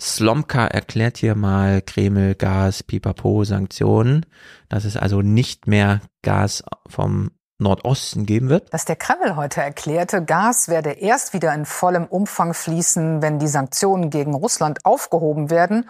Slomka 0.00 0.66
erklärt 0.66 1.16
hier 1.16 1.34
mal 1.34 1.82
Kreml, 1.82 2.36
Gas, 2.36 2.84
Pipapo, 2.84 3.42
Sanktionen, 3.42 4.24
dass 4.68 4.84
es 4.84 4.96
also 4.96 5.20
nicht 5.20 5.66
mehr 5.66 6.00
Gas 6.22 6.62
vom 6.86 7.32
Nordosten 7.62 8.26
geben 8.26 8.48
wird. 8.48 8.72
Dass 8.72 8.84
der 8.84 8.96
Kreml 8.96 9.36
heute 9.36 9.62
erklärte, 9.62 10.24
Gas 10.24 10.68
werde 10.68 10.90
erst 10.90 11.32
wieder 11.32 11.54
in 11.54 11.64
vollem 11.64 12.04
Umfang 12.06 12.54
fließen, 12.54 13.22
wenn 13.22 13.38
die 13.38 13.48
Sanktionen 13.48 14.10
gegen 14.10 14.34
Russland 14.34 14.84
aufgehoben 14.84 15.50
werden, 15.50 15.88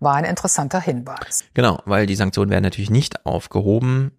war 0.00 0.14
ein 0.14 0.24
interessanter 0.24 0.80
Hinweis. 0.80 1.44
Genau, 1.54 1.80
weil 1.84 2.06
die 2.06 2.16
Sanktionen 2.16 2.50
werden 2.50 2.64
natürlich 2.64 2.90
nicht 2.90 3.24
aufgehoben. 3.26 4.12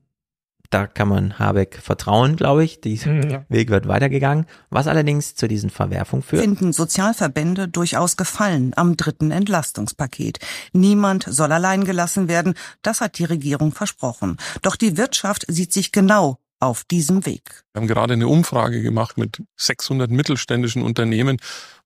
Da 0.69 0.87
kann 0.87 1.07
man 1.07 1.39
Habeck 1.39 1.77
vertrauen, 1.81 2.35
glaube 2.35 2.63
ich. 2.63 2.81
Dieser 2.81 3.11
hm, 3.11 3.29
ja. 3.29 3.45
Weg 3.49 3.69
wird 3.69 3.87
weitergegangen. 3.87 4.45
Was 4.69 4.87
allerdings 4.87 5.35
zu 5.35 5.47
diesen 5.47 5.69
Verwerfungen 5.69 6.23
führt. 6.23 6.41
Finden 6.41 6.73
Sozialverbände 6.73 7.67
durchaus 7.67 8.17
Gefallen 8.17 8.73
am 8.75 8.97
dritten 8.97 9.31
Entlastungspaket. 9.31 10.39
Niemand 10.73 11.25
soll 11.29 11.51
allein 11.51 11.85
gelassen 11.85 12.27
werden. 12.27 12.55
Das 12.81 13.01
hat 13.01 13.17
die 13.19 13.25
Regierung 13.25 13.71
versprochen. 13.71 14.37
Doch 14.61 14.75
die 14.75 14.97
Wirtschaft 14.97 15.45
sieht 15.47 15.71
sich 15.71 15.91
genau 15.91 16.39
auf 16.59 16.83
diesem 16.83 17.25
Weg. 17.25 17.63
Wir 17.73 17.81
haben 17.81 17.87
gerade 17.87 18.13
eine 18.13 18.27
Umfrage 18.27 18.81
gemacht 18.81 19.17
mit 19.17 19.43
600 19.57 20.09
mittelständischen 20.09 20.81
Unternehmen 20.81 21.37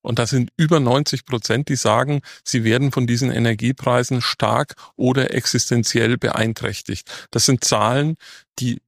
und 0.02 0.20
da 0.20 0.28
sind 0.28 0.52
über 0.58 0.80
90 0.80 1.26
Prozent, 1.26 1.70
die 1.70 1.76
sagen, 1.76 2.22
sie 2.44 2.64
werden 2.64 2.91
von 2.91 3.08
diesen 3.08 3.32
Energiepreisen 3.32 4.22
stark 4.22 4.76
oder 4.96 5.34
existenziell 5.34 6.18
beeinträchtigt. 6.18 7.10
Das 7.32 7.46
sind 7.46 7.64
Zahlen, 7.64 8.16
die 8.60 8.82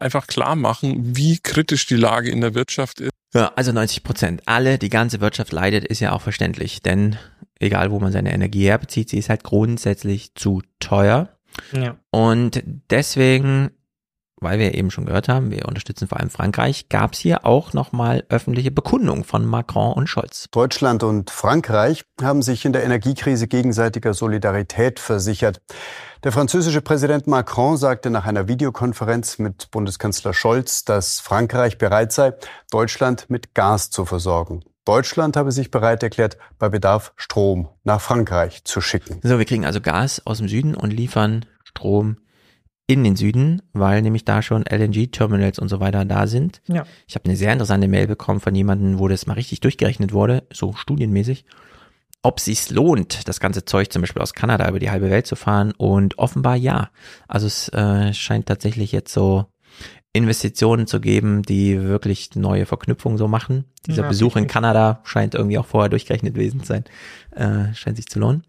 einfach 0.00 0.26
klar 0.26 0.56
machen, 0.56 1.16
wie 1.16 1.38
kritisch 1.38 1.86
die 1.86 1.96
Lage 1.96 2.30
in 2.30 2.40
der 2.40 2.54
Wirtschaft 2.54 3.00
ist. 3.00 3.12
Ja, 3.34 3.52
also 3.56 3.72
90 3.72 4.02
Prozent. 4.02 4.42
Alle, 4.46 4.78
die 4.78 4.90
ganze 4.90 5.20
Wirtschaft 5.20 5.52
leidet, 5.52 5.84
ist 5.84 6.00
ja 6.00 6.12
auch 6.12 6.22
verständlich, 6.22 6.82
denn 6.82 7.16
egal 7.58 7.90
wo 7.90 7.98
man 7.98 8.12
seine 8.12 8.32
Energie 8.32 8.66
herbezieht, 8.66 9.08
sie 9.08 9.18
ist 9.18 9.28
halt 9.28 9.44
grundsätzlich 9.44 10.34
zu 10.34 10.62
teuer. 10.80 11.28
Ja. 11.72 11.96
Und 12.10 12.62
deswegen 12.90 13.70
weil 14.42 14.58
wir 14.58 14.74
eben 14.74 14.90
schon 14.90 15.06
gehört 15.06 15.28
haben, 15.28 15.50
wir 15.50 15.66
unterstützen 15.66 16.08
vor 16.08 16.20
allem 16.20 16.30
Frankreich, 16.30 16.88
gab 16.88 17.12
es 17.12 17.18
hier 17.18 17.46
auch 17.46 17.72
nochmal 17.72 18.24
öffentliche 18.28 18.70
Bekundungen 18.70 19.24
von 19.24 19.46
Macron 19.46 19.92
und 19.92 20.08
Scholz. 20.08 20.48
Deutschland 20.50 21.02
und 21.02 21.30
Frankreich 21.30 22.04
haben 22.20 22.42
sich 22.42 22.64
in 22.64 22.72
der 22.72 22.84
Energiekrise 22.84 23.48
gegenseitiger 23.48 24.14
Solidarität 24.14 25.00
versichert. 25.00 25.60
Der 26.24 26.30
französische 26.30 26.82
Präsident 26.82 27.26
Macron 27.26 27.76
sagte 27.76 28.08
nach 28.10 28.26
einer 28.26 28.46
Videokonferenz 28.46 29.38
mit 29.38 29.70
Bundeskanzler 29.70 30.32
Scholz, 30.32 30.84
dass 30.84 31.18
Frankreich 31.18 31.78
bereit 31.78 32.12
sei, 32.12 32.34
Deutschland 32.70 33.28
mit 33.28 33.54
Gas 33.54 33.90
zu 33.90 34.04
versorgen. 34.04 34.62
Deutschland 34.84 35.36
habe 35.36 35.52
sich 35.52 35.70
bereit 35.70 36.02
erklärt, 36.02 36.38
bei 36.58 36.68
Bedarf 36.68 37.12
Strom 37.16 37.68
nach 37.84 38.00
Frankreich 38.00 38.64
zu 38.64 38.80
schicken. 38.80 39.20
So, 39.22 39.38
wir 39.38 39.44
kriegen 39.44 39.64
also 39.64 39.80
Gas 39.80 40.22
aus 40.24 40.38
dem 40.38 40.48
Süden 40.48 40.74
und 40.74 40.90
liefern 40.90 41.46
Strom 41.64 42.16
in 42.86 43.04
den 43.04 43.16
Süden, 43.16 43.62
weil 43.72 44.02
nämlich 44.02 44.24
da 44.24 44.42
schon 44.42 44.64
LNG-Terminals 44.68 45.58
und 45.58 45.68
so 45.68 45.80
weiter 45.80 46.04
da 46.04 46.26
sind. 46.26 46.60
Ja. 46.66 46.84
Ich 47.06 47.14
habe 47.14 47.26
eine 47.26 47.36
sehr 47.36 47.52
interessante 47.52 47.88
Mail 47.88 48.06
bekommen 48.06 48.40
von 48.40 48.54
jemandem, 48.54 48.98
wo 48.98 49.08
das 49.08 49.26
mal 49.26 49.34
richtig 49.34 49.60
durchgerechnet 49.60 50.12
wurde, 50.12 50.42
so 50.52 50.72
studienmäßig, 50.74 51.44
ob 52.22 52.38
sich's 52.40 52.70
lohnt, 52.70 53.26
das 53.28 53.40
ganze 53.40 53.64
Zeug 53.64 53.92
zum 53.92 54.02
Beispiel 54.02 54.22
aus 54.22 54.34
Kanada 54.34 54.68
über 54.68 54.78
die 54.78 54.90
halbe 54.90 55.10
Welt 55.10 55.26
zu 55.26 55.36
fahren. 55.36 55.72
Und 55.76 56.18
offenbar 56.18 56.56
ja. 56.56 56.90
Also 57.28 57.46
es 57.46 57.68
äh, 57.70 58.12
scheint 58.14 58.46
tatsächlich 58.46 58.92
jetzt 58.92 59.12
so 59.12 59.46
Investitionen 60.12 60.86
zu 60.86 61.00
geben, 61.00 61.42
die 61.42 61.80
wirklich 61.82 62.36
neue 62.36 62.66
Verknüpfungen 62.66 63.16
so 63.16 63.28
machen. 63.28 63.64
Dieser 63.86 64.02
Ja, 64.02 64.08
Besuch 64.08 64.36
in 64.36 64.44
definitiv. 64.44 64.52
Kanada 64.52 65.00
scheint 65.04 65.34
irgendwie 65.34 65.58
auch 65.58 65.66
vorher 65.66 65.88
durchgerechnet 65.88 66.34
gewesen 66.34 66.60
zu 66.60 66.66
sein. 66.66 66.84
Äh, 67.30 67.74
scheint 67.74 67.96
sich 67.96 68.06
zu 68.06 68.18
lohnen. 68.20 68.44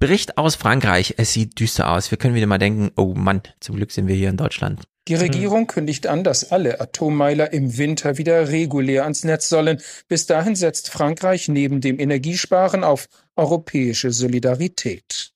Bericht 0.00 0.38
aus 0.38 0.54
Frankreich. 0.54 1.14
Es 1.18 1.34
sieht 1.34 1.60
düster 1.60 1.92
aus. 1.92 2.10
Wir 2.10 2.16
können 2.16 2.34
wieder 2.34 2.46
mal 2.46 2.56
denken, 2.56 2.90
oh 2.96 3.12
Mann, 3.14 3.42
zum 3.60 3.76
Glück 3.76 3.92
sind 3.92 4.08
wir 4.08 4.14
hier 4.16 4.30
in 4.30 4.38
Deutschland. 4.38 4.82
Die 5.08 5.14
Regierung 5.14 5.66
kündigt 5.66 6.06
an, 6.06 6.24
dass 6.24 6.50
alle 6.50 6.80
Atommeiler 6.80 7.52
im 7.52 7.76
Winter 7.76 8.16
wieder 8.16 8.48
regulär 8.48 9.02
ans 9.02 9.24
Netz 9.24 9.50
sollen. 9.50 9.82
Bis 10.08 10.24
dahin 10.24 10.56
setzt 10.56 10.88
Frankreich 10.88 11.48
neben 11.48 11.82
dem 11.82 12.00
Energiesparen 12.00 12.82
auf 12.82 13.08
europäische 13.36 14.10
Solidarität. 14.10 15.32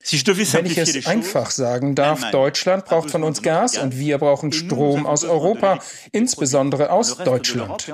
Wenn 0.00 0.66
ich 0.66 0.78
es 0.78 1.06
einfach 1.06 1.50
sagen 1.50 1.96
darf, 1.96 2.30
Deutschland 2.30 2.84
braucht 2.84 3.10
von 3.10 3.24
uns 3.24 3.42
Gas 3.42 3.76
und 3.76 3.98
wir 3.98 4.18
brauchen 4.18 4.52
Strom 4.52 5.04
aus 5.04 5.24
Europa, 5.24 5.80
insbesondere 6.12 6.90
aus 6.90 7.16
Deutschland. 7.18 7.90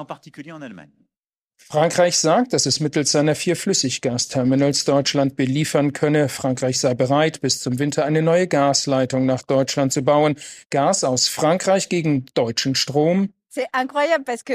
Frankreich 1.69 2.17
sagt, 2.17 2.53
dass 2.53 2.65
es 2.65 2.79
mittels 2.79 3.11
seiner 3.11 3.35
vier 3.35 3.57
Flüssiggasterminals 3.57 4.85
Deutschland 4.85 5.35
beliefern 5.35 5.93
könne. 5.93 6.29
Frankreich 6.29 6.79
sei 6.79 6.95
bereit, 6.95 7.41
bis 7.41 7.59
zum 7.59 7.81
Winter 7.81 8.05
eine 8.05 8.23
neue 8.23 8.47
Gasleitung 8.47 9.27
nach 9.27 9.43
Deutschland 9.43 9.93
zu 9.93 10.03
bauen. 10.03 10.37
Gas 10.71 11.03
aus 11.03 11.27
Frankreich 11.27 11.89
gegen 11.89 12.27
deutschen 12.35 12.77
Strom. 12.77 13.33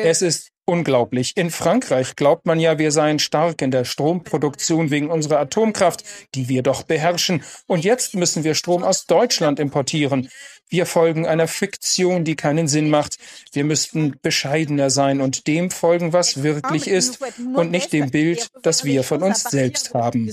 Es 0.06 0.22
ist 0.22 0.51
unglaublich. 0.66 1.34
In 1.36 1.50
Frankreich 1.50 2.16
glaubt 2.16 2.46
man 2.46 2.60
ja, 2.60 2.78
wir 2.78 2.92
seien 2.92 3.20
stark 3.20 3.62
in 3.62 3.72
der 3.72 3.84
Stromproduktion 3.84 4.90
wegen 4.90 5.10
unserer 5.10 5.40
Atomkraft, 5.40 6.04
die 6.36 6.48
wir 6.50 6.64
doch 6.64 6.84
beherrschen. 6.84 7.44
Und 7.68 7.84
jetzt 7.84 8.16
müssen 8.16 8.44
wir 8.44 8.56
Strom 8.56 8.84
aus 8.84 9.06
Deutschland 9.06 9.60
importieren. 9.60 10.30
Wir 10.70 10.86
folgen 10.86 11.28
einer 11.28 11.50
Fiktion, 11.50 12.24
die 12.24 12.38
keinen 12.38 12.70
Sinn 12.70 12.90
macht. 12.90 13.18
Wir 13.52 13.66
müssten 13.66 14.16
bescheidener 14.22 14.90
sein 14.90 15.20
und 15.20 15.46
dem 15.48 15.70
folgen, 15.70 16.14
was 16.14 16.44
wirklich 16.44 16.88
ist 16.88 17.20
und 17.56 17.72
nicht 17.72 17.92
dem 17.92 18.10
Bild, 18.10 18.48
das 18.62 18.86
wir 18.86 19.04
von 19.04 19.22
uns 19.22 19.44
selbst 19.44 19.94
haben. 19.94 20.28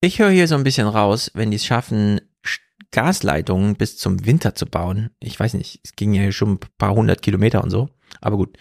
Ich 0.00 0.18
höre 0.18 0.30
hier 0.30 0.48
so 0.48 0.54
ein 0.54 0.64
bisschen 0.64 0.88
raus, 0.88 1.30
wenn 1.34 1.50
die 1.50 1.56
es 1.56 1.66
schaffen, 1.66 2.22
Sch- 2.42 2.58
Gasleitungen 2.92 3.74
bis 3.74 3.96
zum 3.96 4.24
Winter 4.24 4.54
zu 4.54 4.66
bauen. 4.66 5.10
Ich 5.18 5.38
weiß 5.38 5.54
nicht, 5.54 5.80
es 5.82 5.96
ging 5.96 6.12
ja 6.14 6.30
schon 6.30 6.52
ein 6.52 6.60
paar 6.78 6.94
hundert 6.94 7.22
Kilometer 7.22 7.64
und 7.64 7.70
so. 7.70 7.88
Aber 8.20 8.36
gut, 8.36 8.56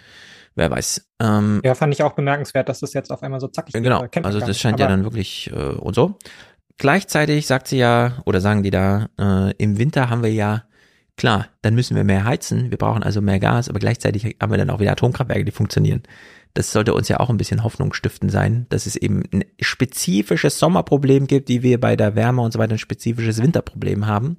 wer 0.55 0.71
weiß. 0.71 1.09
Ähm, 1.21 1.61
Ja, 1.63 1.75
fand 1.75 1.93
ich 1.93 2.01
auch 2.03 2.13
bemerkenswert, 2.13 2.69
dass 2.69 2.79
das 2.79 2.93
jetzt 2.93 3.11
auf 3.11 3.21
einmal 3.23 3.39
so 3.39 3.47
zackig. 3.47 3.73
Genau, 3.73 3.99
Kennt 4.07 4.23
man 4.23 4.33
also 4.33 4.39
das 4.39 4.59
scheint 4.59 4.79
ja 4.79 4.87
dann 4.87 5.03
wirklich 5.03 5.51
äh, 5.53 5.55
und 5.55 5.93
so. 5.93 6.17
Gleichzeitig 6.77 7.45
sagt 7.45 7.67
sie 7.67 7.77
ja, 7.77 8.23
oder 8.25 8.41
sagen 8.41 8.63
die 8.63 8.71
da, 8.71 9.09
äh, 9.19 9.53
im 9.57 9.77
Winter 9.77 10.09
haben 10.09 10.23
wir 10.23 10.33
ja, 10.33 10.63
klar, 11.15 11.47
dann 11.61 11.75
müssen 11.75 11.95
wir 11.95 12.03
mehr 12.03 12.23
heizen, 12.25 12.71
wir 12.71 12.77
brauchen 12.77 13.03
also 13.03 13.21
mehr 13.21 13.39
Gas, 13.39 13.69
aber 13.69 13.79
gleichzeitig 13.79 14.37
haben 14.41 14.51
wir 14.51 14.57
dann 14.57 14.71
auch 14.71 14.79
wieder 14.79 14.93
Atomkraftwerke, 14.93 15.45
die 15.45 15.51
funktionieren. 15.51 16.01
Das 16.53 16.71
sollte 16.71 16.93
uns 16.93 17.07
ja 17.07 17.19
auch 17.19 17.29
ein 17.29 17.37
bisschen 17.37 17.63
Hoffnung 17.63 17.93
stiften 17.93 18.29
sein, 18.29 18.65
dass 18.69 18.85
es 18.85 18.95
eben 18.95 19.23
ein 19.33 19.45
spezifisches 19.61 20.59
Sommerproblem 20.59 21.27
gibt, 21.27 21.49
wie 21.49 21.63
wir 21.63 21.79
bei 21.79 21.95
der 21.95 22.15
Wärme 22.15 22.41
und 22.41 22.51
so 22.51 22.59
weiter 22.59 22.73
ein 22.75 22.79
spezifisches 22.79 23.41
Winterproblem 23.41 24.05
haben, 24.07 24.37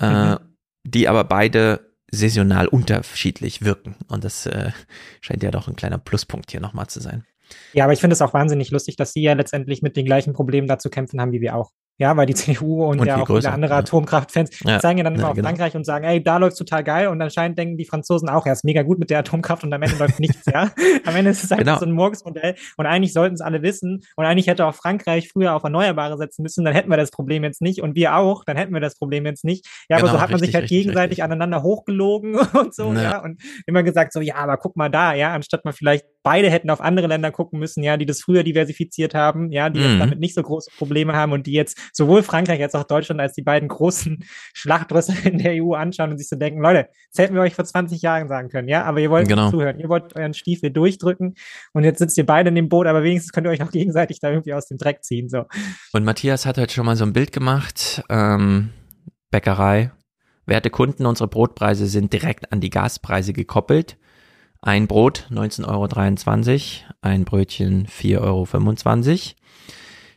äh, 0.00 0.32
Mhm. 0.32 0.38
die 0.84 1.08
aber 1.08 1.24
beide 1.24 1.92
saisonal 2.10 2.68
unterschiedlich 2.68 3.62
wirken. 3.62 3.96
Und 4.08 4.24
das 4.24 4.46
äh, 4.46 4.70
scheint 5.20 5.42
ja 5.42 5.50
doch 5.50 5.68
ein 5.68 5.76
kleiner 5.76 5.98
Pluspunkt 5.98 6.50
hier 6.50 6.60
nochmal 6.60 6.86
zu 6.86 7.00
sein. 7.00 7.24
Ja, 7.72 7.84
aber 7.84 7.92
ich 7.92 8.00
finde 8.00 8.14
es 8.14 8.22
auch 8.22 8.34
wahnsinnig 8.34 8.70
lustig, 8.70 8.96
dass 8.96 9.12
sie 9.12 9.22
ja 9.22 9.34
letztendlich 9.34 9.82
mit 9.82 9.96
den 9.96 10.04
gleichen 10.06 10.32
Problemen 10.32 10.66
da 10.68 10.78
zu 10.78 10.90
kämpfen 10.90 11.20
haben 11.20 11.32
wie 11.32 11.40
wir 11.40 11.54
auch. 11.56 11.70
Ja, 11.98 12.16
weil 12.16 12.26
die 12.26 12.34
CDU 12.34 12.84
und, 12.84 13.00
Und 13.00 13.06
ja 13.06 13.14
auch 13.14 13.18
viele 13.20 13.26
größer, 13.26 13.52
andere 13.52 13.72
ja. 13.72 13.78
Atomkraftfans 13.78 14.50
Ja, 14.64 14.78
zeigen 14.80 14.98
ja 14.98 15.04
dann 15.04 15.14
immer 15.14 15.24
ja, 15.24 15.28
auf 15.30 15.34
genau. 15.36 15.48
Frankreich 15.48 15.74
und 15.76 15.84
sagen, 15.84 16.04
ey, 16.04 16.22
da 16.22 16.36
läuft's 16.36 16.58
total 16.58 16.84
geil 16.84 17.08
und 17.08 17.20
anscheinend 17.22 17.58
denken 17.58 17.76
die 17.78 17.84
Franzosen 17.86 18.28
auch, 18.28 18.44
ja, 18.46 18.52
ist 18.52 18.64
mega 18.64 18.82
gut 18.82 18.98
mit 18.98 19.08
der 19.10 19.18
Atomkraft 19.20 19.64
und 19.64 19.72
am 19.72 19.80
Ende 19.82 19.96
läuft 19.96 20.20
nichts, 20.20 20.44
ja. 20.46 20.70
Am 21.06 21.16
Ende 21.16 21.30
ist 21.30 21.44
es 21.44 21.50
einfach 21.52 21.64
Genau. 21.64 21.78
so 21.78 21.86
ein 21.86 21.92
Murksmodell 21.92 22.54
und 22.76 22.86
eigentlich 22.86 23.12
sollten 23.12 23.34
es 23.34 23.40
alle 23.40 23.62
wissen 23.62 24.02
und 24.16 24.24
eigentlich 24.24 24.46
hätte 24.46 24.66
auch 24.66 24.74
Frankreich 24.74 25.28
früher 25.30 25.54
auf 25.54 25.64
Erneuerbare 25.64 26.16
setzen 26.18 26.42
müssen, 26.42 26.64
dann 26.64 26.74
hätten 26.74 26.90
wir 26.90 26.96
das 26.96 27.10
Problem 27.10 27.44
jetzt 27.44 27.62
nicht 27.62 27.80
und 27.82 27.94
wir 27.96 28.16
auch, 28.16 28.44
dann 28.44 28.56
hätten 28.56 28.74
wir 28.74 28.80
das 28.80 28.96
Problem 28.98 29.24
jetzt 29.26 29.44
nicht. 29.44 29.66
Ja, 29.88 29.96
aber 29.96 30.06
Genau, 30.06 30.18
so 30.18 30.20
hat 30.22 30.30
man 30.30 30.38
sich 30.38 30.48
richtig, 30.48 30.54
halt 30.54 30.62
richtig, 30.64 30.78
gegenseitig 30.82 31.10
richtig. 31.12 31.24
aneinander 31.24 31.62
hochgelogen 31.62 32.34
und 32.60 32.74
so, 32.74 32.92
Ja. 32.92 33.02
ja. 33.02 33.22
und 33.22 33.40
immer 33.66 33.82
gesagt 33.82 34.12
so, 34.12 34.20
ja, 34.20 34.34
aber 34.36 34.56
guck 34.58 34.76
mal 34.76 34.90
da, 34.90 35.14
ja, 35.14 35.32
anstatt 35.32 35.64
mal 35.64 35.72
vielleicht 35.72 36.04
beide 36.26 36.50
hätten 36.50 36.70
auf 36.70 36.80
andere 36.80 37.06
Länder 37.06 37.30
gucken 37.30 37.60
müssen, 37.60 37.84
ja, 37.84 37.96
die 37.96 38.04
das 38.04 38.20
früher 38.20 38.42
diversifiziert 38.42 39.14
haben, 39.14 39.52
ja, 39.52 39.70
die 39.70 39.78
jetzt 39.78 40.00
damit 40.00 40.18
nicht 40.18 40.34
so 40.34 40.42
große 40.42 40.72
Probleme 40.76 41.12
haben 41.12 41.30
und 41.30 41.46
die 41.46 41.52
jetzt 41.52 41.78
sowohl 41.92 42.24
Frankreich 42.24 42.60
als 42.60 42.74
auch 42.74 42.82
Deutschland 42.82 43.20
als 43.20 43.34
die 43.34 43.42
beiden 43.42 43.68
großen 43.68 44.24
Schlachtrösser 44.52 45.14
in 45.24 45.38
der 45.38 45.62
EU 45.62 45.74
anschauen 45.74 46.10
und 46.10 46.18
sich 46.18 46.28
so 46.28 46.34
denken, 46.34 46.60
Leute, 46.60 46.88
das 47.12 47.22
hätten 47.24 47.36
wir 47.36 47.42
euch 47.42 47.54
vor 47.54 47.64
20 47.64 48.02
Jahren 48.02 48.26
sagen 48.26 48.48
können, 48.48 48.66
ja, 48.66 48.82
aber 48.82 48.98
ihr 48.98 49.08
wollt 49.08 49.28
Genau. 49.28 49.50
zuhören, 49.52 49.78
ihr 49.78 49.88
wollt 49.88 50.16
euren 50.16 50.34
Stiefel 50.34 50.72
durchdrücken 50.72 51.34
und 51.72 51.84
jetzt 51.84 52.00
sitzt 52.00 52.18
ihr 52.18 52.26
beide 52.26 52.48
in 52.48 52.56
dem 52.56 52.68
Boot, 52.68 52.88
aber 52.88 53.04
wenigstens 53.04 53.30
könnt 53.30 53.46
ihr 53.46 53.50
euch 53.50 53.62
auch 53.62 53.70
gegenseitig 53.70 54.18
da 54.18 54.28
irgendwie 54.30 54.52
aus 54.52 54.66
dem 54.66 54.78
Dreck 54.78 55.04
ziehen, 55.04 55.28
so. 55.28 55.44
Und 55.92 56.04
Matthias 56.04 56.44
hat 56.44 56.58
heute 56.58 56.74
schon 56.74 56.86
mal 56.86 56.96
so 56.96 57.04
ein 57.04 57.12
Bild 57.12 57.30
gemacht. 57.30 58.02
Ähm, 58.10 58.70
Bäckerei. 59.30 59.92
Werte 60.44 60.70
Kunden, 60.70 61.06
unsere 61.06 61.28
Brotpreise 61.28 61.86
sind 61.86 62.12
direkt 62.12 62.52
an 62.52 62.60
die 62.60 62.70
Gaspreise 62.70 63.32
gekoppelt. 63.32 63.96
Ein 64.66 64.88
Brot 64.88 65.28
19,23 65.30 65.68
Euro, 65.68 66.94
ein 67.00 67.24
Brötchen 67.24 67.86
4,25 67.86 68.18
Euro. 68.20 69.20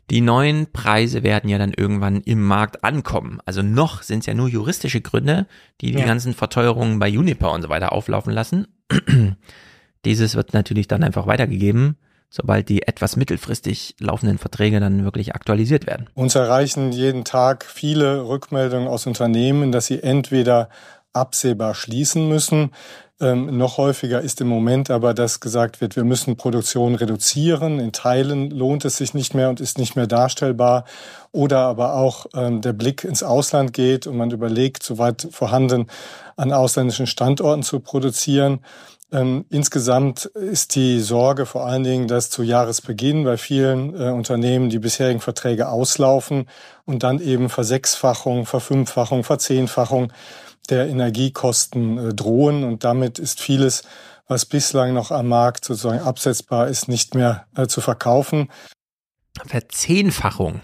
Die 0.10 0.22
neuen 0.22 0.72
Preise 0.72 1.22
werden 1.22 1.52
ja 1.52 1.60
dann 1.60 1.72
irgendwann 1.72 2.22
im 2.22 2.42
Markt 2.48 2.84
ankommen. 2.84 3.42
Also 3.46 3.62
noch 3.62 4.02
sind 4.02 4.22
es 4.22 4.26
ja 4.26 4.34
nur 4.34 4.48
juristische 4.48 5.02
Gründe, 5.02 5.46
die 5.82 5.92
die 5.92 6.00
Ja. 6.00 6.06
ganzen 6.08 6.34
Verteuerungen 6.34 6.98
bei 6.98 7.16
Uniper 7.16 7.52
und 7.52 7.62
so 7.62 7.70
weiter 7.70 7.92
auflaufen 7.92 8.34
lassen. 8.34 8.66
Dieses 10.06 10.34
wird 10.34 10.56
natürlich 10.56 10.88
dann 10.88 11.04
einfach 11.04 11.28
weitergegeben, 11.28 11.98
sobald 12.32 12.70
die 12.70 12.88
etwas 12.88 13.18
mittelfristig 13.18 13.98
laufenden 14.00 14.40
Verträge 14.40 14.80
dann 14.80 15.04
wirklich 15.04 15.36
aktualisiert 15.36 15.86
werden. 15.86 16.10
Uns 16.16 16.34
erreichen 16.34 16.92
jeden 16.92 17.24
Tag 17.24 17.66
viele 17.66 18.28
Rückmeldungen 18.28 18.88
aus 18.88 19.06
Unternehmen, 19.06 19.72
dass 19.72 19.86
sie 19.86 20.02
entweder 20.02 20.70
absehbar 21.20 21.76
schließen 21.76 22.28
müssen. 22.28 22.72
Ähm, 23.22 23.58
noch 23.58 23.78
häufiger 23.78 24.22
ist 24.22 24.40
im 24.40 24.48
Moment 24.48 24.90
aber, 24.90 25.14
dass 25.14 25.42
gesagt 25.42 25.82
wird, 25.82 25.98
wir 25.98 26.06
müssen 26.06 26.38
Produktion 26.38 26.96
reduzieren. 26.96 27.80
In 27.80 27.92
Teilen 27.92 28.50
lohnt 28.50 28.86
es 28.86 28.96
sich 28.96 29.14
nicht 29.14 29.34
mehr 29.34 29.50
und 29.50 29.60
ist 29.60 29.78
nicht 29.78 29.98
mehr 29.98 30.08
darstellbar. 30.08 30.86
Oder 31.34 31.60
aber 31.60 31.96
auch 31.96 32.28
ähm, 32.34 32.62
der 32.62 32.72
Blick 32.72 33.04
ins 33.04 33.22
Ausland 33.22 33.74
geht 33.74 34.08
und 34.08 34.16
man 34.16 34.32
überlegt, 34.32 34.84
soweit 34.84 35.28
vorhanden, 35.32 35.88
an 36.38 36.54
ausländischen 36.54 37.08
Standorten 37.08 37.64
zu 37.64 37.82
produzieren. 37.82 38.62
Ähm, 39.12 39.44
insgesamt 39.50 40.26
ist 40.26 40.76
die 40.76 41.02
Sorge 41.02 41.46
vor 41.46 41.66
allen 41.66 41.84
Dingen, 41.84 42.08
dass 42.08 42.30
zu 42.30 42.44
Jahresbeginn 42.44 43.26
bei 43.26 43.38
vielen 43.38 44.00
äh, 44.00 44.12
Unternehmen 44.12 44.70
die 44.70 44.80
bisherigen 44.80 45.20
Verträge 45.20 45.68
auslaufen 45.68 46.48
und 46.86 47.04
dann 47.04 47.20
eben 47.20 47.50
Versechsfachung, 47.50 48.46
Verfünffachung, 48.46 49.26
Verzehnfachung 49.26 50.14
der 50.72 50.88
Energiekosten 50.88 51.98
äh, 51.98 52.14
drohen. 52.14 52.64
Und 52.64 52.84
damit 52.84 53.20
ist 53.20 53.42
vieles, 53.42 53.84
was 54.28 54.46
bislang 54.46 54.94
noch 54.94 55.12
am 55.12 55.28
Markt 55.28 55.66
sozusagen 55.66 56.00
absetzbar 56.00 56.68
ist, 56.68 56.88
nicht 56.88 57.16
mehr 57.16 57.48
äh, 57.56 57.68
zu 57.68 57.82
verkaufen. 57.82 58.50
Verzehnfachung. 59.46 60.62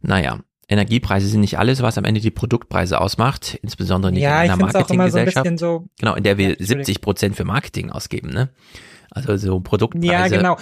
Naja, 0.00 0.40
Energiepreise 0.68 1.26
sind 1.26 1.40
nicht 1.40 1.58
alles, 1.58 1.82
was 1.82 1.98
am 1.98 2.04
Ende 2.04 2.20
die 2.20 2.30
Produktpreise 2.30 3.00
ausmacht, 3.00 3.58
insbesondere 3.62 4.12
nicht 4.12 4.22
Ja, 4.22 4.40
in 4.40 4.46
ich 4.46 4.52
einer 4.52 4.56
find's 4.58 4.74
auch 4.74 4.90
immer 4.90 5.10
so 5.10 5.18
ein 5.18 5.24
Marketinggesellschaft. 5.26 5.44
bisschen 5.44 5.58
so- 5.58 5.86
genau, 5.98 6.14
in 6.14 6.22
der 6.22 6.38
wir 6.38 6.44
Ja, 6.46 6.50
Entschuldigung. 6.52 6.84
70 6.84 7.00
Prozent 7.00 7.36
für 7.36 7.44
Marketing 7.44 7.90
ausgeben, 7.90 8.30
ne? 8.30 8.48
Also 9.10 9.36
so 9.36 9.60
Produktpreise. 9.60 10.06
Ja, 10.12 10.28
genau. 10.28 10.56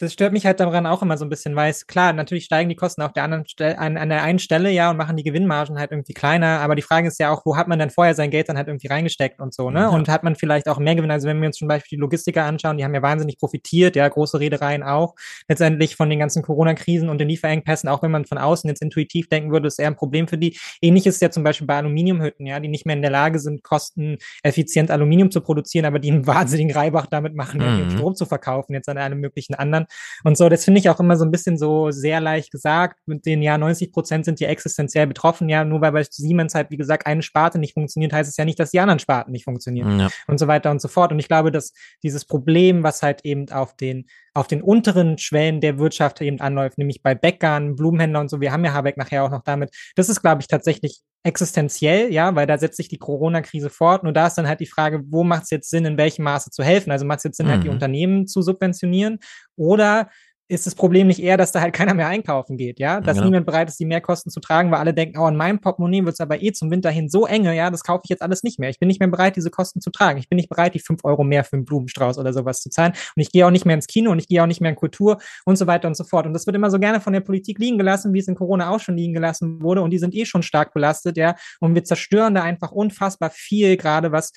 Das 0.00 0.14
stört 0.14 0.32
mich 0.32 0.46
halt 0.46 0.60
daran 0.60 0.86
auch 0.86 1.02
immer 1.02 1.18
so 1.18 1.26
ein 1.26 1.28
bisschen, 1.28 1.54
weil 1.56 1.70
es, 1.70 1.86
klar, 1.86 2.14
natürlich 2.14 2.46
steigen 2.46 2.70
die 2.70 2.74
Kosten 2.74 3.02
auf 3.02 3.12
der 3.12 3.22
anderen 3.22 3.46
Stelle, 3.46 3.78
an, 3.78 3.98
an 3.98 4.08
der 4.08 4.22
einen 4.22 4.38
Stelle, 4.38 4.70
ja, 4.70 4.90
und 4.90 4.96
machen 4.96 5.14
die 5.14 5.22
Gewinnmargen 5.22 5.78
halt 5.78 5.90
irgendwie 5.90 6.14
kleiner. 6.14 6.60
Aber 6.60 6.74
die 6.74 6.80
Frage 6.80 7.06
ist 7.06 7.20
ja 7.20 7.30
auch, 7.30 7.44
wo 7.44 7.54
hat 7.58 7.68
man 7.68 7.78
denn 7.78 7.90
vorher 7.90 8.14
sein 8.14 8.30
Geld 8.30 8.48
dann 8.48 8.56
halt 8.56 8.68
irgendwie 8.68 8.86
reingesteckt 8.86 9.40
und 9.40 9.52
so, 9.52 9.70
ne? 9.70 9.80
Ja. 9.80 9.88
Und 9.88 10.08
hat 10.08 10.22
man 10.24 10.36
vielleicht 10.36 10.68
auch 10.68 10.78
mehr 10.78 10.94
Gewinn? 10.94 11.10
Also 11.10 11.28
wenn 11.28 11.38
wir 11.42 11.48
uns 11.48 11.58
zum 11.58 11.68
Beispiel 11.68 11.98
die 11.98 12.00
Logistiker 12.00 12.44
anschauen, 12.44 12.78
die 12.78 12.84
haben 12.84 12.94
ja 12.94 13.02
wahnsinnig 13.02 13.38
profitiert, 13.38 13.94
ja, 13.94 14.08
große 14.08 14.40
Reedereien 14.40 14.82
auch, 14.82 15.16
letztendlich 15.48 15.96
von 15.96 16.08
den 16.08 16.18
ganzen 16.18 16.42
Corona-Krisen 16.42 17.10
und 17.10 17.18
den 17.18 17.28
Lieferengpässen, 17.28 17.90
auch 17.90 18.02
wenn 18.02 18.10
man 18.10 18.24
von 18.24 18.38
außen 18.38 18.68
jetzt 18.70 18.80
intuitiv 18.80 19.28
denken 19.28 19.52
würde, 19.52 19.66
ist 19.66 19.78
eher 19.78 19.88
ein 19.88 19.96
Problem 19.96 20.28
für 20.28 20.38
die. 20.38 20.58
Ähnlich 20.80 21.06
ist 21.06 21.20
ja 21.20 21.30
zum 21.30 21.44
Beispiel 21.44 21.66
bei 21.66 21.76
Aluminiumhütten, 21.76 22.46
ja, 22.46 22.58
die 22.58 22.68
nicht 22.68 22.86
mehr 22.86 22.96
in 22.96 23.02
der 23.02 23.10
Lage 23.10 23.38
sind, 23.38 23.62
kosteneffizient 23.62 24.90
Aluminium 24.90 25.30
zu 25.30 25.42
produzieren, 25.42 25.84
aber 25.84 25.98
die 25.98 26.10
einen 26.10 26.26
wahnsinnigen 26.26 26.74
Reibach 26.74 27.04
damit 27.04 27.34
machen, 27.34 27.60
mhm. 27.60 27.90
Strom 27.90 28.14
zu 28.14 28.24
verkaufen, 28.24 28.72
jetzt 28.72 28.88
an 28.88 28.96
einem 28.96 29.20
möglichen 29.20 29.54
anderen. 29.54 29.84
Und 30.24 30.36
so, 30.36 30.48
das 30.48 30.64
finde 30.64 30.80
ich 30.80 30.88
auch 30.88 31.00
immer 31.00 31.16
so 31.16 31.24
ein 31.24 31.30
bisschen 31.30 31.58
so 31.58 31.90
sehr 31.90 32.20
leicht 32.20 32.50
gesagt. 32.50 32.98
Mit 33.06 33.26
den 33.26 33.42
ja 33.42 33.58
90 33.58 33.92
Prozent 33.92 34.24
sind 34.24 34.40
die 34.40 34.44
existenziell 34.44 35.06
betroffen. 35.06 35.48
Ja, 35.48 35.64
nur 35.64 35.80
weil 35.80 35.92
bei 35.92 36.04
Siemens 36.08 36.54
halt, 36.54 36.70
wie 36.70 36.76
gesagt, 36.76 37.06
eine 37.06 37.22
Sparte 37.22 37.58
nicht 37.58 37.74
funktioniert, 37.74 38.12
heißt 38.12 38.30
es 38.30 38.36
ja 38.36 38.44
nicht, 38.44 38.58
dass 38.58 38.70
die 38.70 38.80
anderen 38.80 38.98
Sparten 38.98 39.32
nicht 39.32 39.44
funktionieren 39.44 40.00
ja. 40.00 40.08
und 40.26 40.38
so 40.38 40.46
weiter 40.46 40.70
und 40.70 40.80
so 40.80 40.88
fort. 40.88 41.12
Und 41.12 41.18
ich 41.18 41.28
glaube, 41.28 41.50
dass 41.50 41.72
dieses 42.02 42.24
Problem, 42.24 42.82
was 42.82 43.02
halt 43.02 43.24
eben 43.24 43.50
auf 43.50 43.76
den 43.76 44.06
auf 44.34 44.46
den 44.46 44.62
unteren 44.62 45.18
Schwellen 45.18 45.60
der 45.60 45.78
Wirtschaft 45.78 46.20
eben 46.20 46.40
anläuft, 46.40 46.78
nämlich 46.78 47.02
bei 47.02 47.14
Bäckern, 47.14 47.74
Blumenhändlern 47.74 48.22
und 48.22 48.28
so. 48.28 48.40
Wir 48.40 48.52
haben 48.52 48.64
ja 48.64 48.72
Habeck 48.72 48.96
nachher 48.96 49.24
auch 49.24 49.30
noch 49.30 49.42
damit. 49.42 49.70
Das 49.96 50.08
ist, 50.08 50.20
glaube 50.20 50.40
ich, 50.42 50.46
tatsächlich 50.46 51.00
existenziell, 51.22 52.12
ja, 52.12 52.34
weil 52.34 52.46
da 52.46 52.56
setzt 52.56 52.76
sich 52.76 52.88
die 52.88 52.98
Corona-Krise 52.98 53.68
fort. 53.68 54.04
Nur 54.04 54.12
da 54.12 54.28
ist 54.28 54.34
dann 54.34 54.48
halt 54.48 54.60
die 54.60 54.66
Frage, 54.66 55.02
wo 55.08 55.22
macht 55.24 55.44
es 55.44 55.50
jetzt 55.50 55.70
Sinn, 55.70 55.84
in 55.84 55.98
welchem 55.98 56.22
Maße 56.22 56.50
zu 56.50 56.62
helfen? 56.62 56.90
Also 56.90 57.04
macht 57.04 57.18
es 57.18 57.24
jetzt 57.24 57.36
Sinn, 57.36 57.46
mhm. 57.46 57.50
halt 57.50 57.64
die 57.64 57.68
mhm. 57.68 57.74
Unternehmen 57.74 58.26
zu 58.26 58.40
subventionieren 58.40 59.18
oder 59.56 60.08
ist 60.50 60.66
das 60.66 60.74
Problem 60.74 61.06
nicht 61.06 61.22
eher, 61.22 61.36
dass 61.36 61.52
da 61.52 61.60
halt 61.60 61.72
keiner 61.72 61.94
mehr 61.94 62.08
einkaufen 62.08 62.56
geht, 62.56 62.80
ja? 62.80 63.00
Dass 63.00 63.18
ja. 63.18 63.24
niemand 63.24 63.46
bereit 63.46 63.68
ist, 63.68 63.78
die 63.78 63.84
Mehrkosten 63.84 64.32
zu 64.32 64.40
tragen, 64.40 64.72
weil 64.72 64.80
alle 64.80 64.92
denken, 64.92 65.18
oh, 65.18 65.28
in 65.28 65.36
meinem 65.36 65.60
Portemonnaie 65.60 66.04
wird 66.04 66.14
es 66.14 66.20
aber 66.20 66.42
eh 66.42 66.50
zum 66.50 66.72
Winter 66.72 66.90
hin 66.90 67.08
so 67.08 67.24
enge, 67.24 67.54
ja, 67.54 67.70
das 67.70 67.84
kaufe 67.84 68.02
ich 68.04 68.10
jetzt 68.10 68.20
alles 68.20 68.42
nicht 68.42 68.58
mehr. 68.58 68.68
Ich 68.68 68.80
bin 68.80 68.88
nicht 68.88 68.98
mehr 68.98 69.08
bereit, 69.08 69.36
diese 69.36 69.50
Kosten 69.50 69.80
zu 69.80 69.90
tragen. 69.90 70.18
Ich 70.18 70.28
bin 70.28 70.36
nicht 70.36 70.48
bereit, 70.48 70.74
die 70.74 70.80
fünf 70.80 71.04
Euro 71.04 71.22
mehr 71.22 71.44
für 71.44 71.52
einen 71.52 71.64
Blumenstrauß 71.64 72.18
oder 72.18 72.32
sowas 72.32 72.60
zu 72.60 72.68
zahlen. 72.68 72.92
Und 73.14 73.22
ich 73.22 73.30
gehe 73.30 73.46
auch 73.46 73.52
nicht 73.52 73.64
mehr 73.64 73.76
ins 73.76 73.86
Kino 73.86 74.10
und 74.10 74.18
ich 74.18 74.26
gehe 74.26 74.42
auch 74.42 74.48
nicht 74.48 74.60
mehr 74.60 74.70
in 74.70 74.76
Kultur 74.76 75.18
und 75.44 75.56
so 75.56 75.68
weiter 75.68 75.86
und 75.86 75.96
so 75.96 76.02
fort. 76.02 76.26
Und 76.26 76.34
das 76.34 76.46
wird 76.46 76.56
immer 76.56 76.70
so 76.70 76.80
gerne 76.80 77.00
von 77.00 77.12
der 77.12 77.20
Politik 77.20 77.60
liegen 77.60 77.78
gelassen, 77.78 78.12
wie 78.12 78.18
es 78.18 78.26
in 78.26 78.34
Corona 78.34 78.70
auch 78.70 78.80
schon 78.80 78.96
liegen 78.96 79.14
gelassen 79.14 79.62
wurde. 79.62 79.82
Und 79.82 79.90
die 79.90 79.98
sind 79.98 80.14
eh 80.16 80.24
schon 80.24 80.42
stark 80.42 80.74
belastet, 80.74 81.16
ja. 81.16 81.36
Und 81.60 81.76
wir 81.76 81.84
zerstören 81.84 82.34
da 82.34 82.42
einfach 82.42 82.72
unfassbar 82.72 83.30
viel, 83.30 83.76
gerade 83.76 84.10
was 84.10 84.32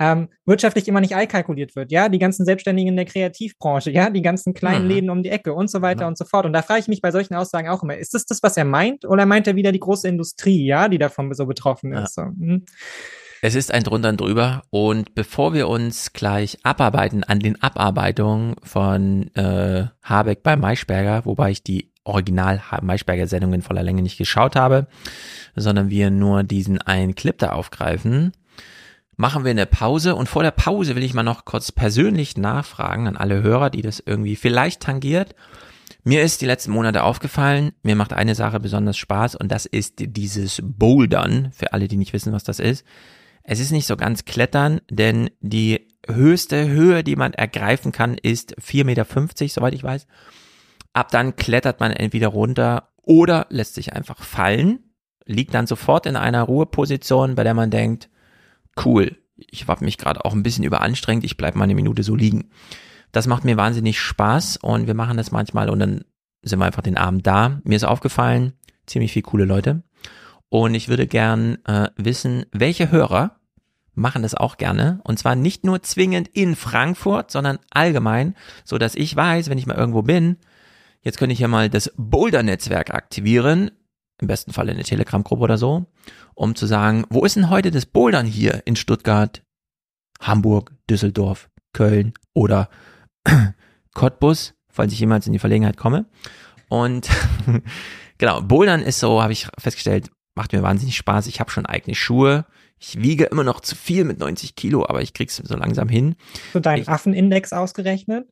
ähm, 0.00 0.28
wirtschaftlich 0.46 0.88
immer 0.88 1.00
nicht 1.00 1.14
einkalkuliert 1.14 1.76
wird, 1.76 1.92
ja, 1.92 2.08
die 2.08 2.18
ganzen 2.18 2.46
Selbstständigen 2.46 2.88
in 2.88 2.96
der 2.96 3.04
Kreativbranche, 3.04 3.90
ja, 3.90 4.08
die 4.08 4.22
ganzen 4.22 4.54
kleinen 4.54 4.84
mhm. 4.84 4.90
Läden 4.90 5.10
um 5.10 5.22
die 5.22 5.28
Ecke 5.28 5.52
und 5.52 5.70
so 5.70 5.82
weiter 5.82 6.04
mhm. 6.04 6.08
und 6.08 6.18
so 6.18 6.24
fort. 6.24 6.46
Und 6.46 6.54
da 6.54 6.62
frage 6.62 6.80
ich 6.80 6.88
mich 6.88 7.02
bei 7.02 7.10
solchen 7.10 7.34
Aussagen 7.34 7.68
auch 7.68 7.82
immer, 7.82 7.96
ist 7.96 8.14
das 8.14 8.24
das, 8.24 8.42
was 8.42 8.56
er 8.56 8.64
meint, 8.64 9.04
oder 9.04 9.26
meint 9.26 9.46
er 9.46 9.56
wieder 9.56 9.72
die 9.72 9.78
große 9.78 10.08
Industrie, 10.08 10.64
ja, 10.64 10.88
die 10.88 10.98
davon 10.98 11.32
so 11.34 11.44
betroffen 11.44 11.92
ist? 11.92 12.14
So, 12.14 12.22
hm. 12.22 12.64
Es 13.42 13.54
ist 13.54 13.72
ein 13.72 13.84
drunter 13.84 14.10
und 14.10 14.20
drüber 14.20 14.62
und 14.70 15.14
bevor 15.14 15.54
wir 15.54 15.68
uns 15.68 16.12
gleich 16.12 16.58
abarbeiten 16.62 17.24
an 17.24 17.38
den 17.38 17.62
Abarbeitungen 17.62 18.56
von 18.62 19.34
äh, 19.34 19.86
Habeck 20.02 20.42
bei 20.42 20.56
Maischberger, 20.56 21.24
wobei 21.24 21.50
ich 21.50 21.62
die 21.62 21.90
Original 22.04 22.60
Maischberger 22.82 23.26
Sendung 23.26 23.52
in 23.54 23.62
voller 23.62 23.82
Länge 23.82 24.02
nicht 24.02 24.18
geschaut 24.18 24.56
habe, 24.56 24.88
sondern 25.56 25.90
wir 25.90 26.10
nur 26.10 26.42
diesen 26.42 26.80
einen 26.82 27.14
Clip 27.14 27.36
da 27.36 27.52
aufgreifen, 27.52 28.32
machen 29.20 29.44
wir 29.44 29.50
eine 29.50 29.66
Pause 29.66 30.16
und 30.16 30.30
vor 30.30 30.42
der 30.42 30.50
Pause 30.50 30.96
will 30.96 31.02
ich 31.02 31.12
mal 31.12 31.22
noch 31.22 31.44
kurz 31.44 31.70
persönlich 31.72 32.38
nachfragen 32.38 33.06
an 33.06 33.18
alle 33.18 33.42
Hörer, 33.42 33.68
die 33.68 33.82
das 33.82 34.02
irgendwie 34.04 34.34
vielleicht 34.34 34.80
tangiert. 34.80 35.34
Mir 36.04 36.22
ist 36.22 36.40
die 36.40 36.46
letzten 36.46 36.70
Monate 36.70 37.02
aufgefallen, 37.02 37.72
mir 37.82 37.96
macht 37.96 38.14
eine 38.14 38.34
Sache 38.34 38.60
besonders 38.60 38.96
Spaß 38.96 39.34
und 39.34 39.52
das 39.52 39.66
ist 39.66 39.96
dieses 39.98 40.62
Bouldern, 40.64 41.52
für 41.52 41.74
alle, 41.74 41.86
die 41.86 41.98
nicht 41.98 42.14
wissen, 42.14 42.32
was 42.32 42.44
das 42.44 42.60
ist. 42.60 42.86
Es 43.42 43.60
ist 43.60 43.72
nicht 43.72 43.86
so 43.86 43.98
ganz 43.98 44.24
Klettern, 44.24 44.80
denn 44.90 45.28
die 45.40 45.88
höchste 46.08 46.68
Höhe, 46.68 47.04
die 47.04 47.16
man 47.16 47.34
ergreifen 47.34 47.92
kann, 47.92 48.14
ist 48.14 48.56
4,50 48.58 48.84
Meter, 48.84 49.06
soweit 49.48 49.74
ich 49.74 49.84
weiß. 49.84 50.06
Ab 50.94 51.10
dann 51.10 51.36
klettert 51.36 51.78
man 51.78 51.92
entweder 51.92 52.28
runter 52.28 52.88
oder 53.02 53.46
lässt 53.50 53.74
sich 53.74 53.92
einfach 53.92 54.22
fallen, 54.22 54.78
liegt 55.26 55.52
dann 55.52 55.66
sofort 55.66 56.06
in 56.06 56.16
einer 56.16 56.42
Ruheposition, 56.42 57.34
bei 57.34 57.44
der 57.44 57.52
man 57.52 57.70
denkt, 57.70 58.08
cool, 58.84 59.16
ich 59.36 59.66
habe 59.66 59.84
mich 59.84 59.98
gerade 59.98 60.24
auch 60.24 60.32
ein 60.32 60.42
bisschen 60.42 60.64
überanstrengt, 60.64 61.24
ich 61.24 61.36
bleib 61.36 61.54
mal 61.54 61.64
eine 61.64 61.74
Minute 61.74 62.02
so 62.02 62.14
liegen. 62.14 62.50
Das 63.12 63.26
macht 63.26 63.44
mir 63.44 63.56
wahnsinnig 63.56 63.98
Spaß 63.98 64.58
und 64.58 64.86
wir 64.86 64.94
machen 64.94 65.16
das 65.16 65.32
manchmal 65.32 65.68
und 65.68 65.80
dann 65.80 66.04
sind 66.42 66.58
wir 66.58 66.66
einfach 66.66 66.82
den 66.82 66.96
Abend 66.96 67.26
da. 67.26 67.60
Mir 67.64 67.76
ist 67.76 67.84
aufgefallen, 67.84 68.52
ziemlich 68.86 69.12
viele 69.12 69.24
coole 69.24 69.44
Leute. 69.44 69.82
Und 70.48 70.74
ich 70.74 70.88
würde 70.88 71.06
gern 71.06 71.58
äh, 71.64 71.88
wissen, 71.96 72.44
welche 72.52 72.90
Hörer 72.90 73.36
machen 73.94 74.22
das 74.22 74.34
auch 74.34 74.56
gerne. 74.56 75.00
Und 75.04 75.18
zwar 75.18 75.34
nicht 75.34 75.64
nur 75.64 75.82
zwingend 75.82 76.28
in 76.28 76.56
Frankfurt, 76.56 77.30
sondern 77.30 77.58
allgemein, 77.70 78.34
so 78.64 78.78
dass 78.78 78.94
ich 78.94 79.14
weiß, 79.14 79.50
wenn 79.50 79.58
ich 79.58 79.66
mal 79.66 79.76
irgendwo 79.76 80.02
bin, 80.02 80.36
jetzt 81.02 81.18
könnte 81.18 81.32
ich 81.32 81.40
ja 81.40 81.48
mal 81.48 81.68
das 81.68 81.92
Boulder-Netzwerk 81.96 82.94
aktivieren 82.94 83.70
im 84.20 84.26
besten 84.26 84.52
Fall 84.52 84.68
in 84.68 84.76
der 84.76 84.84
Telegram-Gruppe 84.84 85.42
oder 85.42 85.58
so, 85.58 85.86
um 86.34 86.54
zu 86.54 86.66
sagen, 86.66 87.04
wo 87.10 87.24
ist 87.24 87.36
denn 87.36 87.50
heute 87.50 87.70
das 87.70 87.86
Bouldern 87.86 88.26
hier 88.26 88.62
in 88.64 88.76
Stuttgart, 88.76 89.42
Hamburg, 90.20 90.72
Düsseldorf, 90.88 91.48
Köln 91.72 92.12
oder 92.34 92.68
Cottbus, 93.94 94.54
falls 94.70 94.92
ich 94.92 95.00
jemals 95.00 95.26
in 95.26 95.32
die 95.32 95.38
Verlegenheit 95.38 95.76
komme. 95.76 96.06
Und 96.68 97.08
genau, 98.18 98.42
Bouldern 98.42 98.82
ist 98.82 99.00
so, 99.00 99.22
habe 99.22 99.32
ich 99.32 99.48
festgestellt, 99.58 100.10
macht 100.34 100.52
mir 100.52 100.62
wahnsinnig 100.62 100.96
Spaß. 100.96 101.26
Ich 101.26 101.40
habe 101.40 101.50
schon 101.50 101.66
eigene 101.66 101.94
Schuhe. 101.94 102.46
Ich 102.78 103.02
wiege 103.02 103.24
immer 103.24 103.44
noch 103.44 103.60
zu 103.60 103.76
viel 103.76 104.04
mit 104.04 104.18
90 104.18 104.54
Kilo, 104.54 104.86
aber 104.86 105.02
ich 105.02 105.12
krieg's 105.12 105.36
so 105.36 105.56
langsam 105.56 105.88
hin. 105.88 106.16
So 106.52 106.60
deinen 106.60 106.88
Affenindex 106.88 107.52
ausgerechnet? 107.52 108.28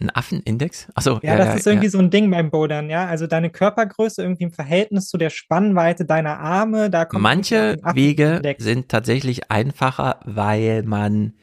Ein 0.00 0.10
Affenindex? 0.10 0.88
Achso, 0.94 1.20
ja, 1.22 1.32
ja, 1.32 1.36
das 1.36 1.46
ja, 1.48 1.54
ist 1.54 1.66
irgendwie 1.66 1.86
ja. 1.86 1.90
so 1.90 1.98
ein 1.98 2.10
Ding 2.10 2.30
beim 2.30 2.50
Bouldern, 2.50 2.90
ja. 2.90 3.06
Also 3.06 3.26
deine 3.26 3.50
Körpergröße 3.50 4.22
irgendwie 4.22 4.44
im 4.44 4.52
Verhältnis 4.52 5.08
zu 5.08 5.18
der 5.18 5.30
Spannweite 5.30 6.04
deiner 6.04 6.38
Arme, 6.38 6.90
da 6.90 7.04
kommt. 7.04 7.22
Manche 7.22 7.76
Wege 7.94 8.42
sind 8.58 8.88
tatsächlich 8.88 9.50
einfacher, 9.50 10.20
weil 10.24 10.82
man 10.82 11.34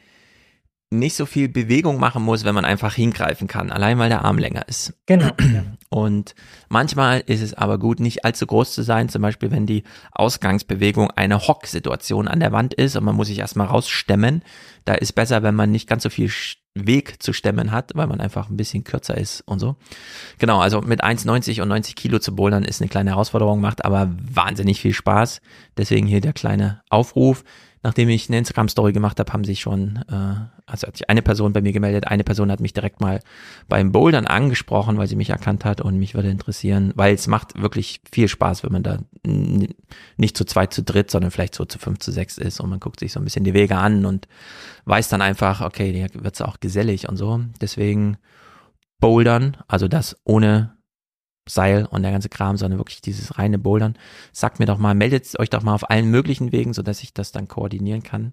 nicht 0.98 1.16
so 1.16 1.26
viel 1.26 1.48
Bewegung 1.48 1.98
machen 1.98 2.22
muss, 2.22 2.44
wenn 2.44 2.54
man 2.54 2.64
einfach 2.64 2.94
hingreifen 2.94 3.48
kann, 3.48 3.70
allein 3.70 3.98
weil 3.98 4.08
der 4.08 4.24
Arm 4.24 4.38
länger 4.38 4.66
ist. 4.68 4.94
Genau. 5.06 5.30
Und 5.90 6.34
manchmal 6.68 7.22
ist 7.26 7.42
es 7.42 7.54
aber 7.54 7.78
gut, 7.78 8.00
nicht 8.00 8.24
allzu 8.24 8.46
groß 8.46 8.72
zu 8.74 8.82
sein, 8.82 9.08
zum 9.08 9.22
Beispiel 9.22 9.50
wenn 9.50 9.66
die 9.66 9.84
Ausgangsbewegung 10.12 11.10
eine 11.10 11.46
Hocksituation 11.46 12.26
an 12.28 12.40
der 12.40 12.52
Wand 12.52 12.74
ist 12.74 12.96
und 12.96 13.04
man 13.04 13.14
muss 13.14 13.28
sich 13.28 13.38
erstmal 13.38 13.68
rausstemmen. 13.68 14.42
Da 14.84 14.94
ist 14.94 15.12
besser, 15.12 15.44
wenn 15.44 15.54
man 15.54 15.70
nicht 15.70 15.88
ganz 15.88 16.02
so 16.02 16.10
viel 16.10 16.30
Weg 16.74 17.22
zu 17.22 17.32
stemmen 17.32 17.70
hat, 17.70 17.92
weil 17.94 18.08
man 18.08 18.20
einfach 18.20 18.50
ein 18.50 18.56
bisschen 18.56 18.82
kürzer 18.82 19.16
ist 19.16 19.42
und 19.42 19.60
so. 19.60 19.76
Genau, 20.38 20.60
also 20.60 20.80
mit 20.80 21.04
1,90 21.04 21.62
und 21.62 21.68
90 21.68 21.94
Kilo 21.94 22.18
zu 22.18 22.34
bouldern 22.34 22.64
ist 22.64 22.80
eine 22.80 22.88
kleine 22.88 23.10
Herausforderung, 23.10 23.60
macht 23.60 23.84
aber 23.84 24.10
wahnsinnig 24.32 24.80
viel 24.80 24.92
Spaß. 24.92 25.40
Deswegen 25.76 26.06
hier 26.06 26.20
der 26.20 26.32
kleine 26.32 26.82
Aufruf 26.90 27.44
nachdem 27.84 28.08
ich 28.08 28.28
eine 28.28 28.38
Instagram-Story 28.38 28.94
gemacht 28.94 29.20
habe, 29.20 29.32
haben 29.32 29.44
sich 29.44 29.60
schon, 29.60 30.00
äh, 30.08 30.46
also 30.66 30.86
hat 30.86 30.96
sich 30.96 31.10
eine 31.10 31.20
Person 31.20 31.52
bei 31.52 31.60
mir 31.60 31.72
gemeldet, 31.72 32.08
eine 32.08 32.24
Person 32.24 32.50
hat 32.50 32.58
mich 32.58 32.72
direkt 32.72 33.02
mal 33.02 33.20
beim 33.68 33.92
Bouldern 33.92 34.26
angesprochen, 34.26 34.96
weil 34.96 35.06
sie 35.06 35.16
mich 35.16 35.30
erkannt 35.30 35.66
hat 35.66 35.82
und 35.82 35.98
mich 35.98 36.14
würde 36.14 36.30
interessieren, 36.30 36.92
weil 36.96 37.14
es 37.14 37.26
macht 37.26 37.60
wirklich 37.60 38.00
viel 38.10 38.28
Spaß, 38.28 38.64
wenn 38.64 38.72
man 38.72 38.82
da 38.82 38.98
nicht 40.16 40.36
zu 40.36 40.46
zweit, 40.46 40.72
zu 40.72 40.82
dritt, 40.82 41.10
sondern 41.10 41.30
vielleicht 41.30 41.54
so 41.54 41.66
zu 41.66 41.78
fünf, 41.78 41.98
zu 41.98 42.10
sechs 42.10 42.38
ist 42.38 42.58
und 42.58 42.70
man 42.70 42.80
guckt 42.80 43.00
sich 43.00 43.12
so 43.12 43.20
ein 43.20 43.24
bisschen 43.24 43.44
die 43.44 43.54
Wege 43.54 43.76
an 43.76 44.06
und 44.06 44.28
weiß 44.86 45.08
dann 45.10 45.20
einfach, 45.20 45.60
okay, 45.60 45.92
hier 45.92 46.08
wird's 46.14 46.40
auch 46.40 46.60
gesellig 46.60 47.08
und 47.08 47.18
so. 47.18 47.40
Deswegen 47.60 48.16
Bouldern, 48.98 49.58
also 49.68 49.88
das 49.88 50.16
ohne 50.24 50.73
Seil 51.46 51.86
und 51.86 52.02
der 52.02 52.12
ganze 52.12 52.28
Kram, 52.28 52.56
sondern 52.56 52.78
wirklich 52.78 53.02
dieses 53.02 53.38
reine 53.38 53.58
Bouldern. 53.58 53.96
Sagt 54.32 54.58
mir 54.58 54.66
doch 54.66 54.78
mal, 54.78 54.94
meldet 54.94 55.38
euch 55.38 55.50
doch 55.50 55.62
mal 55.62 55.74
auf 55.74 55.90
allen 55.90 56.10
möglichen 56.10 56.52
Wegen, 56.52 56.72
so 56.72 56.82
dass 56.82 57.02
ich 57.02 57.12
das 57.12 57.32
dann 57.32 57.48
koordinieren 57.48 58.02
kann. 58.02 58.32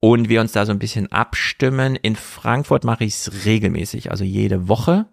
Und 0.00 0.28
wir 0.28 0.40
uns 0.40 0.52
da 0.52 0.64
so 0.64 0.72
ein 0.72 0.78
bisschen 0.78 1.12
abstimmen. 1.12 1.96
In 1.96 2.16
Frankfurt 2.16 2.84
mache 2.84 3.04
ich 3.04 3.14
es 3.14 3.44
regelmäßig, 3.44 4.10
also 4.10 4.24
jede 4.24 4.68
Woche. 4.68 5.06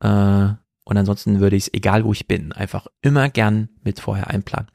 Äh, 0.00 0.50
und 0.84 0.96
ansonsten 0.96 1.40
würde 1.40 1.56
ich 1.56 1.64
es, 1.64 1.74
egal 1.74 2.04
wo 2.04 2.12
ich 2.12 2.26
bin, 2.26 2.52
einfach 2.52 2.86
immer 3.02 3.28
gern 3.28 3.68
mit 3.82 4.00
vorher 4.00 4.28
einplanen. 4.30 4.68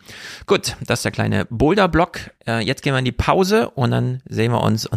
Gut, 0.45 0.77
das 0.85 0.99
ist 0.99 1.05
der 1.05 1.11
kleine 1.11 1.45
Boulder-Block. 1.45 2.31
Äh, 2.47 2.65
jetzt 2.65 2.81
gehen 2.81 2.93
wir 2.93 2.99
in 2.99 3.05
die 3.05 3.11
Pause 3.11 3.69
und 3.71 3.91
dann 3.91 4.21
sehen 4.27 4.51
wir 4.51 4.61
uns 4.61 4.89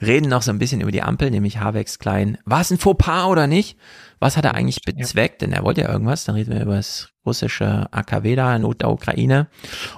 reden 0.00 0.28
noch 0.28 0.42
so 0.42 0.50
ein 0.50 0.58
bisschen 0.58 0.80
über 0.80 0.92
die 0.92 1.02
Ampel, 1.02 1.30
nämlich 1.30 1.58
Havecks 1.58 1.98
klein. 1.98 2.38
War 2.44 2.60
es 2.60 2.70
ein 2.70 2.78
Fauxpas 2.78 3.26
oder 3.26 3.46
nicht? 3.46 3.78
Was 4.18 4.36
hat 4.36 4.44
er 4.44 4.54
eigentlich 4.54 4.82
bezweckt? 4.82 5.42
Denn 5.42 5.52
er 5.52 5.62
wollte 5.62 5.82
ja 5.82 5.90
irgendwas. 5.90 6.24
Dann 6.24 6.34
reden 6.34 6.52
wir 6.52 6.62
über 6.62 6.76
das 6.76 7.10
russische 7.24 7.86
AKW 7.92 8.36
da, 8.36 8.58
Not 8.58 8.82
der 8.82 8.90
Ukraine. 8.90 9.48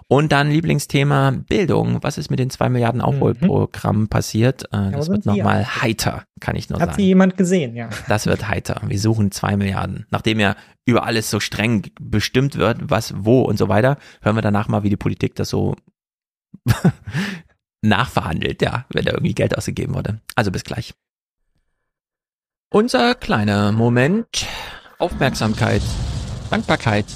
Und 0.08 0.32
dann 0.32 0.50
Lieblingsthema 0.50 1.30
Bildung. 1.48 1.98
Was 2.02 2.18
ist 2.18 2.30
mit 2.30 2.38
den 2.38 2.50
zwei 2.50 2.68
Milliarden 2.68 3.00
Aufholprogrammen 3.00 4.02
mhm. 4.02 4.08
passiert? 4.08 4.64
Äh, 4.72 4.90
das 4.92 5.08
wird 5.08 5.26
nochmal 5.26 5.66
heiter, 5.82 6.24
kann 6.40 6.56
ich 6.56 6.68
nur 6.68 6.76
Hat 6.76 6.80
sagen. 6.80 6.90
Hat 6.92 6.96
sie 6.96 7.06
jemand 7.06 7.36
gesehen, 7.36 7.76
ja. 7.76 7.90
Das 8.08 8.26
wird 8.26 8.48
heiter. 8.48 8.80
Wir 8.86 8.98
suchen 8.98 9.30
zwei 9.30 9.56
Milliarden. 9.56 10.06
Nachdem 10.10 10.40
ja 10.40 10.56
über 10.84 11.04
alles 11.04 11.30
so 11.30 11.38
streng 11.38 11.90
bestimmt 12.00 12.56
wird, 12.56 12.78
was, 12.90 13.14
wo 13.16 13.42
und 13.42 13.58
so 13.58 13.68
weiter, 13.68 13.98
hören 14.22 14.36
wir 14.36 14.42
danach 14.42 14.68
mal, 14.68 14.82
wie 14.82 14.90
die 14.90 14.96
Politik 14.96 15.34
das 15.34 15.50
so 15.50 15.76
nachverhandelt, 17.82 18.62
ja, 18.62 18.84
wenn 18.90 19.04
da 19.04 19.12
irgendwie 19.12 19.34
Geld 19.34 19.56
ausgegeben 19.56 19.94
wurde. 19.94 20.20
Also 20.34 20.50
bis 20.50 20.64
gleich. 20.64 20.94
Unser 22.70 23.14
kleiner 23.14 23.72
Moment. 23.72 24.46
Aufmerksamkeit, 24.98 25.82
Dankbarkeit, 26.50 27.06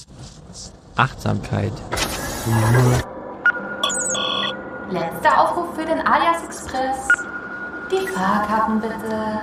Achtsamkeit. 0.96 1.72
Letzter 4.90 5.40
Aufruf 5.40 5.74
für 5.74 5.84
den 5.84 6.00
Alias 6.06 6.44
Express. 6.44 7.08
Die 7.90 8.06
Fahrkarten 8.08 8.80
bitte. 8.80 9.40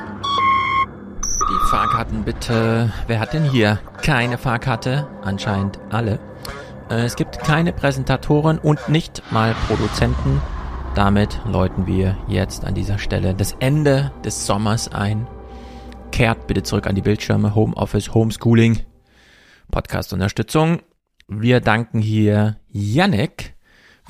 Die 1.50 1.70
Fahrkarten 1.70 2.24
bitte. 2.24 2.94
Wer 3.08 3.20
hat 3.20 3.34
denn 3.34 3.44
hier 3.44 3.80
keine 4.02 4.38
Fahrkarte? 4.38 5.08
Anscheinend 5.22 5.80
alle. 5.92 6.20
Äh, 6.90 7.06
es 7.06 7.16
gibt 7.16 7.40
keine 7.40 7.74
Präsentatoren 7.74 8.58
und 8.58 8.90
nicht 8.90 9.22
mal 9.32 9.56
Produzenten. 9.68 10.42
Damit 11.00 11.40
läuten 11.46 11.88
wir 11.88 12.18
jetzt 12.28 12.66
an 12.66 12.76
dieser 12.76 13.00
Stelle 13.00 13.34
das 13.34 13.56
Ende 13.62 14.12
des 14.26 14.46
Sommers 14.46 14.90
ein. 14.90 15.28
Kehrt 16.12 16.46
bitte 16.46 16.62
zurück 16.62 16.88
an 16.88 16.96
die 16.96 17.02
Bildschirme, 17.02 17.56
Homeoffice, 17.56 18.14
Homeschooling, 18.14 18.82
Podcast-Unterstützung. 19.72 20.82
Wir 21.30 21.62
danken 21.62 22.02
hier 22.02 22.58
Yannick 22.68 23.56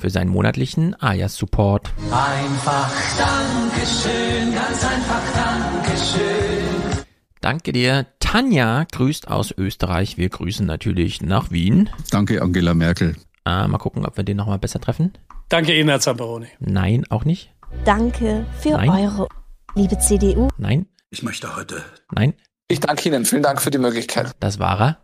für 0.00 0.10
seinen 0.10 0.30
monatlichen 0.30 1.00
Alias-Support. 1.00 1.92
Einfach 2.10 2.90
Dankeschön, 3.16 4.52
ganz 4.52 4.84
einfach 4.84 5.22
Dankeschön. 5.32 7.04
Danke 7.40 7.70
dir. 7.70 8.08
Tanja 8.18 8.84
grüßt 8.90 9.28
aus 9.28 9.54
Österreich. 9.56 10.18
Wir 10.18 10.28
grüßen 10.28 10.66
natürlich 10.66 11.22
nach 11.22 11.52
Wien. 11.52 11.88
Danke, 12.10 12.42
Angela 12.42 12.74
Merkel. 12.74 13.14
Äh, 13.46 13.66
mal 13.68 13.78
gucken, 13.78 14.06
ob 14.06 14.16
wir 14.16 14.24
den 14.24 14.36
nochmal 14.36 14.58
besser 14.58 14.80
treffen. 14.80 15.12
Danke 15.48 15.78
Ihnen, 15.78 15.88
Herr 15.88 16.00
Zamperoni. 16.00 16.48
Nein, 16.58 17.04
auch 17.10 17.24
nicht. 17.24 17.52
Danke 17.84 18.46
für 18.60 18.70
Nein. 18.70 18.90
eure 18.90 19.28
liebe 19.74 19.98
CDU. 19.98 20.48
Nein. 20.58 20.86
Ich 21.10 21.22
möchte 21.22 21.56
heute. 21.56 21.82
Nein. 22.12 22.34
Ich 22.68 22.80
danke 22.80 23.08
Ihnen. 23.08 23.24
Vielen 23.24 23.42
Dank 23.42 23.60
für 23.60 23.70
die 23.70 23.78
Möglichkeit. 23.78 24.32
Das 24.40 24.58
war 24.58 24.80
er. 24.80 24.98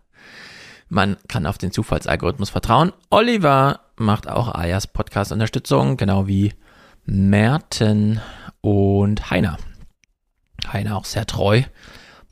Man 0.89 1.17
kann 1.27 1.47
auf 1.47 1.59
den 1.59 1.73
Zufallsalgorithmus 1.73 2.51
vertrauen. 2.51 2.93
Oliver 3.11 3.81
macht 3.97 4.29
auch 4.29 4.55
Ayas 4.55 4.87
Podcast-Unterstützung, 4.87 5.97
genau 5.97 6.29
wie 6.29 6.55
Merten 7.05 8.21
und 8.61 9.31
Heiner. 9.31 9.57
Heiner 10.73 10.97
auch 10.97 11.05
sehr 11.05 11.27
treu. 11.27 11.63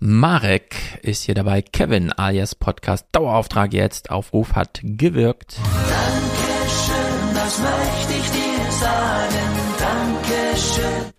Marek 0.06 0.98
ist 1.00 1.22
hier 1.22 1.34
dabei. 1.34 1.62
Kevin 1.62 2.12
alias 2.12 2.54
Podcast 2.54 3.06
Dauerauftrag 3.12 3.72
jetzt. 3.72 4.10
Aufruf 4.10 4.54
hat 4.54 4.80
gewirkt. 4.82 5.56
Dankeschön, 5.88 7.34
das 7.34 7.58
möchte 7.58 8.12
ich 8.12 8.30
dir 8.30 8.72
sagen. 8.72 9.38
Dankeschön. 9.78 11.12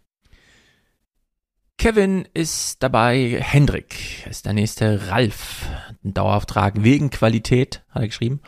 Kevin 1.80 2.28
ist 2.36 2.84
dabei. 2.84 3.40
Hendrik 3.42 4.28
ist 4.30 4.46
der 4.46 4.54
nächste. 4.54 5.10
Ralf, 5.10 5.68
ein 6.04 6.14
Dauerauftrag 6.14 6.84
wegen 6.84 7.10
Qualität, 7.10 7.84
hat 7.90 8.04
er 8.04 8.08
geschrieben. 8.10 8.42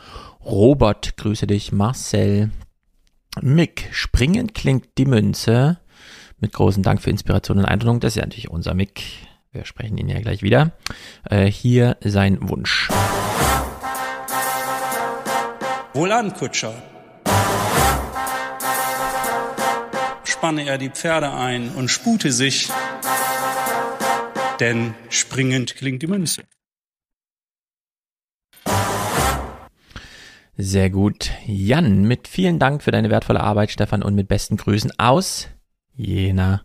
Robert, 0.44 1.16
grüße 1.16 1.48
dich. 1.48 1.72
Marcel. 1.72 2.52
Mick, 3.40 3.88
springend 3.90 4.54
klingt 4.54 4.98
die 4.98 5.06
Münze. 5.06 5.80
Mit 6.38 6.52
großem 6.52 6.84
Dank 6.84 7.02
für 7.02 7.10
Inspiration 7.10 7.58
und 7.58 7.64
Eindruck. 7.64 8.00
Das 8.00 8.12
ist 8.12 8.18
ja 8.18 8.22
natürlich 8.22 8.50
unser 8.50 8.74
Mick. 8.74 9.02
Wir 9.52 9.64
sprechen 9.64 9.96
ihn 9.96 10.08
ja 10.08 10.20
gleich 10.20 10.42
wieder. 10.42 10.72
Äh, 11.28 11.46
hier 11.46 11.96
sein 12.00 12.38
Wunsch. 12.48 12.88
Wohlan, 15.94 16.34
Kutscher. 16.34 16.74
Spanne 20.24 20.66
er 20.66 20.78
die 20.78 20.90
Pferde 20.90 21.32
ein 21.32 21.70
und 21.70 21.88
spute 21.88 22.30
sich, 22.30 22.68
denn 24.60 24.94
springend 25.08 25.76
klingt 25.76 26.02
die 26.02 26.06
Münze. 26.06 26.42
Sehr 30.56 30.90
gut. 30.90 31.30
Jan, 31.46 32.02
mit 32.02 32.28
vielen 32.28 32.58
Dank 32.58 32.82
für 32.82 32.90
deine 32.90 33.10
wertvolle 33.10 33.40
Arbeit, 33.40 33.70
Stefan, 33.70 34.02
und 34.02 34.14
mit 34.14 34.28
besten 34.28 34.56
Grüßen 34.56 34.92
aus 34.98 35.48
Jena. 35.94 36.62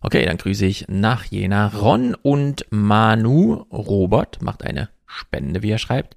Okay, 0.00 0.24
dann 0.24 0.36
grüße 0.36 0.66
ich 0.66 0.86
nach 0.88 1.24
Jena. 1.24 1.68
Ron 1.68 2.14
und 2.14 2.66
Manu. 2.70 3.64
Robert 3.70 4.42
macht 4.42 4.64
eine 4.64 4.88
Spende, 5.06 5.62
wie 5.62 5.70
er 5.70 5.78
schreibt. 5.78 6.16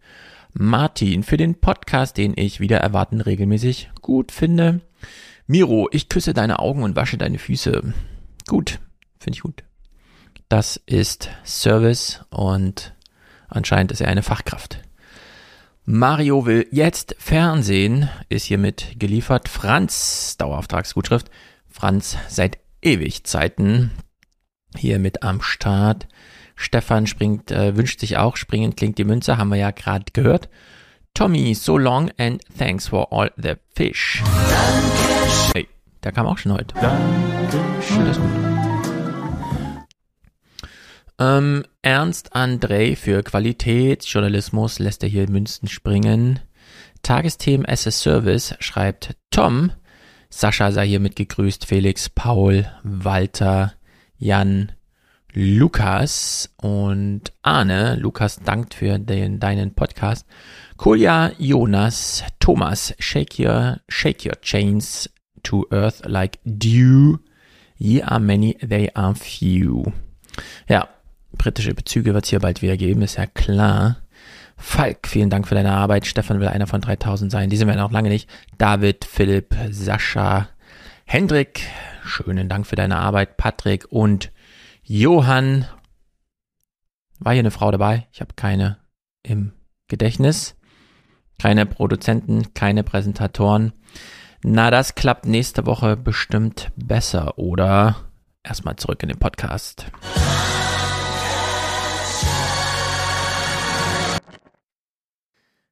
Martin 0.53 1.23
für 1.23 1.37
den 1.37 1.55
Podcast, 1.55 2.17
den 2.17 2.33
ich 2.35 2.59
wieder 2.59 2.77
erwarten 2.77 3.21
regelmäßig 3.21 3.91
gut 4.01 4.31
finde. 4.31 4.81
Miro, 5.47 5.87
ich 5.91 6.09
küsse 6.09 6.33
deine 6.33 6.59
Augen 6.59 6.83
und 6.83 6.95
wasche 6.95 7.17
deine 7.17 7.39
Füße. 7.39 7.93
Gut, 8.47 8.79
finde 9.19 9.37
ich 9.37 9.41
gut. 9.41 9.63
Das 10.49 10.81
ist 10.85 11.29
Service 11.45 12.25
und 12.29 12.95
anscheinend 13.47 13.91
ist 13.91 14.01
er 14.01 14.09
eine 14.09 14.23
Fachkraft. 14.23 14.79
Mario 15.85 16.45
will 16.45 16.67
jetzt 16.71 17.15
Fernsehen, 17.17 18.09
ist 18.29 18.45
hiermit 18.45 18.95
geliefert. 18.99 19.49
Franz, 19.49 20.35
Dauerauftragsgutschrift. 20.37 21.31
Franz 21.67 22.17
seit 22.27 22.59
ewig 22.81 23.23
Zeiten 23.25 23.91
hier 24.75 24.99
mit 24.99 25.23
am 25.23 25.41
Start. 25.41 26.07
Stefan 26.55 27.07
springt, 27.07 27.51
äh, 27.51 27.75
wünscht 27.75 27.99
sich 27.99 28.17
auch, 28.17 28.35
springen 28.35 28.75
klingt 28.75 28.97
die 28.97 29.05
Münze, 29.05 29.37
haben 29.37 29.49
wir 29.49 29.57
ja 29.57 29.71
gerade 29.71 30.05
gehört. 30.13 30.49
Tommy, 31.13 31.53
so 31.55 31.77
long 31.77 32.11
and 32.17 32.41
thanks 32.57 32.87
for 32.87 33.11
all 33.11 33.31
the 33.37 33.53
fish. 33.75 34.21
Hey, 35.53 35.67
der 36.03 36.11
kam 36.11 36.27
auch 36.27 36.37
schon 36.37 36.53
heute. 36.53 36.75
Dankeschön. 36.75 38.05
Das 38.05 38.17
ist 38.17 38.21
gut. 38.21 38.29
Ähm, 41.19 41.65
Ernst 41.81 42.35
André 42.35 42.95
für 42.95 43.23
Qualitätsjournalismus 43.23 44.79
lässt 44.79 45.03
er 45.03 45.09
hier 45.09 45.29
Münzen 45.29 45.67
springen. 45.67 46.39
Tagesthemen 47.03 47.65
as 47.65 47.87
a 47.87 47.91
Service 47.91 48.55
schreibt 48.59 49.15
Tom. 49.31 49.71
Sascha 50.29 50.71
sei 50.71 50.87
hiermit 50.87 51.15
gegrüßt. 51.15 51.65
Felix, 51.65 52.09
Paul, 52.09 52.65
Walter, 52.83 53.73
Jan, 54.17 54.71
Lukas 55.33 56.49
und 56.61 57.33
Arne. 57.41 57.95
Lukas 57.95 58.39
dankt 58.39 58.73
für 58.75 58.99
den, 58.99 59.39
deinen 59.39 59.73
Podcast. 59.73 60.27
Kolja, 60.77 61.31
Jonas, 61.37 62.23
Thomas, 62.39 62.93
shake 62.99 63.39
your, 63.39 63.79
shake 63.89 64.25
your 64.25 64.39
chains 64.41 65.09
to 65.43 65.65
earth 65.71 66.05
like 66.05 66.39
dew. 66.45 67.17
Ye 67.77 68.03
are 68.03 68.19
many, 68.19 68.55
they 68.55 68.89
are 68.93 69.15
few. 69.15 69.91
Ja, 70.67 70.89
britische 71.31 71.73
Bezüge 71.73 72.13
wird 72.13 72.25
es 72.25 72.29
hier 72.29 72.39
bald 72.39 72.61
wieder 72.61 72.77
geben, 72.77 73.01
ist 73.01 73.17
ja 73.17 73.25
klar. 73.25 73.97
Falk, 74.59 75.07
vielen 75.07 75.29
Dank 75.29 75.47
für 75.47 75.55
deine 75.55 75.71
Arbeit. 75.71 76.05
Stefan 76.05 76.39
will 76.41 76.49
einer 76.49 76.67
von 76.67 76.81
3000 76.81 77.31
sein. 77.31 77.49
Die 77.49 77.57
sind 77.57 77.67
wir 77.67 77.75
noch 77.75 77.91
lange 77.91 78.09
nicht. 78.09 78.29
David, 78.57 79.05
Philipp, 79.05 79.55
Sascha, 79.71 80.49
Hendrik, 81.05 81.61
schönen 82.03 82.49
Dank 82.49 82.67
für 82.67 82.75
deine 82.75 82.97
Arbeit. 82.97 83.37
Patrick 83.37 83.87
und 83.89 84.31
Johann. 84.83 85.65
War 87.19 87.33
hier 87.33 87.39
eine 87.39 87.51
Frau 87.51 87.71
dabei? 87.71 88.07
Ich 88.11 88.21
habe 88.21 88.33
keine 88.35 88.77
im 89.23 89.53
Gedächtnis. 89.87 90.55
Keine 91.41 91.65
Produzenten, 91.65 92.53
keine 92.53 92.83
Präsentatoren. 92.83 93.73
Na, 94.43 94.71
das 94.71 94.93
klappt 94.93 95.25
nächste 95.25 95.65
Woche 95.65 95.95
bestimmt 95.95 96.71
besser, 96.75 97.37
oder? 97.39 97.95
Erstmal 98.43 98.75
zurück 98.75 99.01
in 99.03 99.09
den 99.09 99.19
Podcast. 99.19 99.85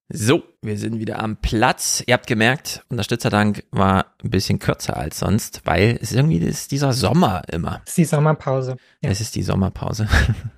So, 0.10 0.44
wir 0.62 0.78
sind 0.78 1.00
wieder 1.00 1.20
am 1.20 1.36
Platz. 1.36 2.02
Ihr 2.08 2.14
habt 2.14 2.28
gemerkt, 2.28 2.82
Unterstützerdank 2.88 3.66
war 3.72 4.14
ein 4.24 4.30
bisschen 4.30 4.58
kürzer 4.58 4.96
als 4.96 5.20
sonst, 5.20 5.62
weil 5.66 6.00
es 6.02 6.14
irgendwie 6.14 6.38
ist 6.38 6.72
dieser 6.72 6.94
Sommer 6.94 7.42
immer. 7.52 7.82
Es 7.84 7.90
ist 7.90 7.98
die 7.98 8.06
Sommerpause. 8.06 8.78
Ja. 9.02 9.10
Es 9.10 9.20
ist 9.20 9.36
die 9.36 9.44
Sommerpause. 9.44 10.08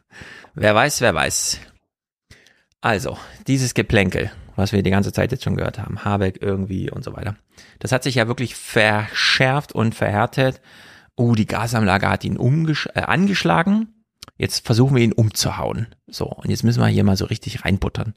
wer 0.54 0.76
weiß, 0.76 1.02
wer 1.02 1.16
weiß. 1.16 1.62
Also, 2.82 3.18
dieses 3.48 3.74
Geplänkel, 3.74 4.32
was 4.56 4.72
wir 4.72 4.84
die 4.84 4.92
ganze 4.92 5.12
Zeit 5.12 5.32
jetzt 5.32 5.44
schon 5.44 5.56
gehört 5.56 5.80
haben, 5.80 6.06
Habeck 6.06 6.44
irgendwie 6.44 6.92
und 6.92 7.04
so 7.04 7.16
weiter. 7.16 7.36
Das 7.80 7.92
hat 7.92 8.04
sich 8.04 8.16
ja 8.16 8.28
wirklich 8.28 8.54
verschärft 8.54 9.74
und 9.74 9.96
verhärtet. 9.96 10.62
oh, 11.16 11.34
die 11.34 11.48
Gasanlage 11.48 12.08
hat 12.08 12.24
ihn 12.24 12.38
äh, 12.38 13.00
angeschlagen. 13.00 13.96
Jetzt 14.38 14.64
versuchen 14.64 14.96
wir 14.96 15.04
ihn 15.04 15.12
umzuhauen. 15.12 15.88
So, 16.08 16.28
und 16.28 16.52
jetzt 16.52 16.64
müssen 16.64 16.82
wir 16.82 16.88
hier 16.88 17.04
mal 17.04 17.18
so 17.18 17.26
richtig 17.26 17.66
reinbuttern. 17.66 18.14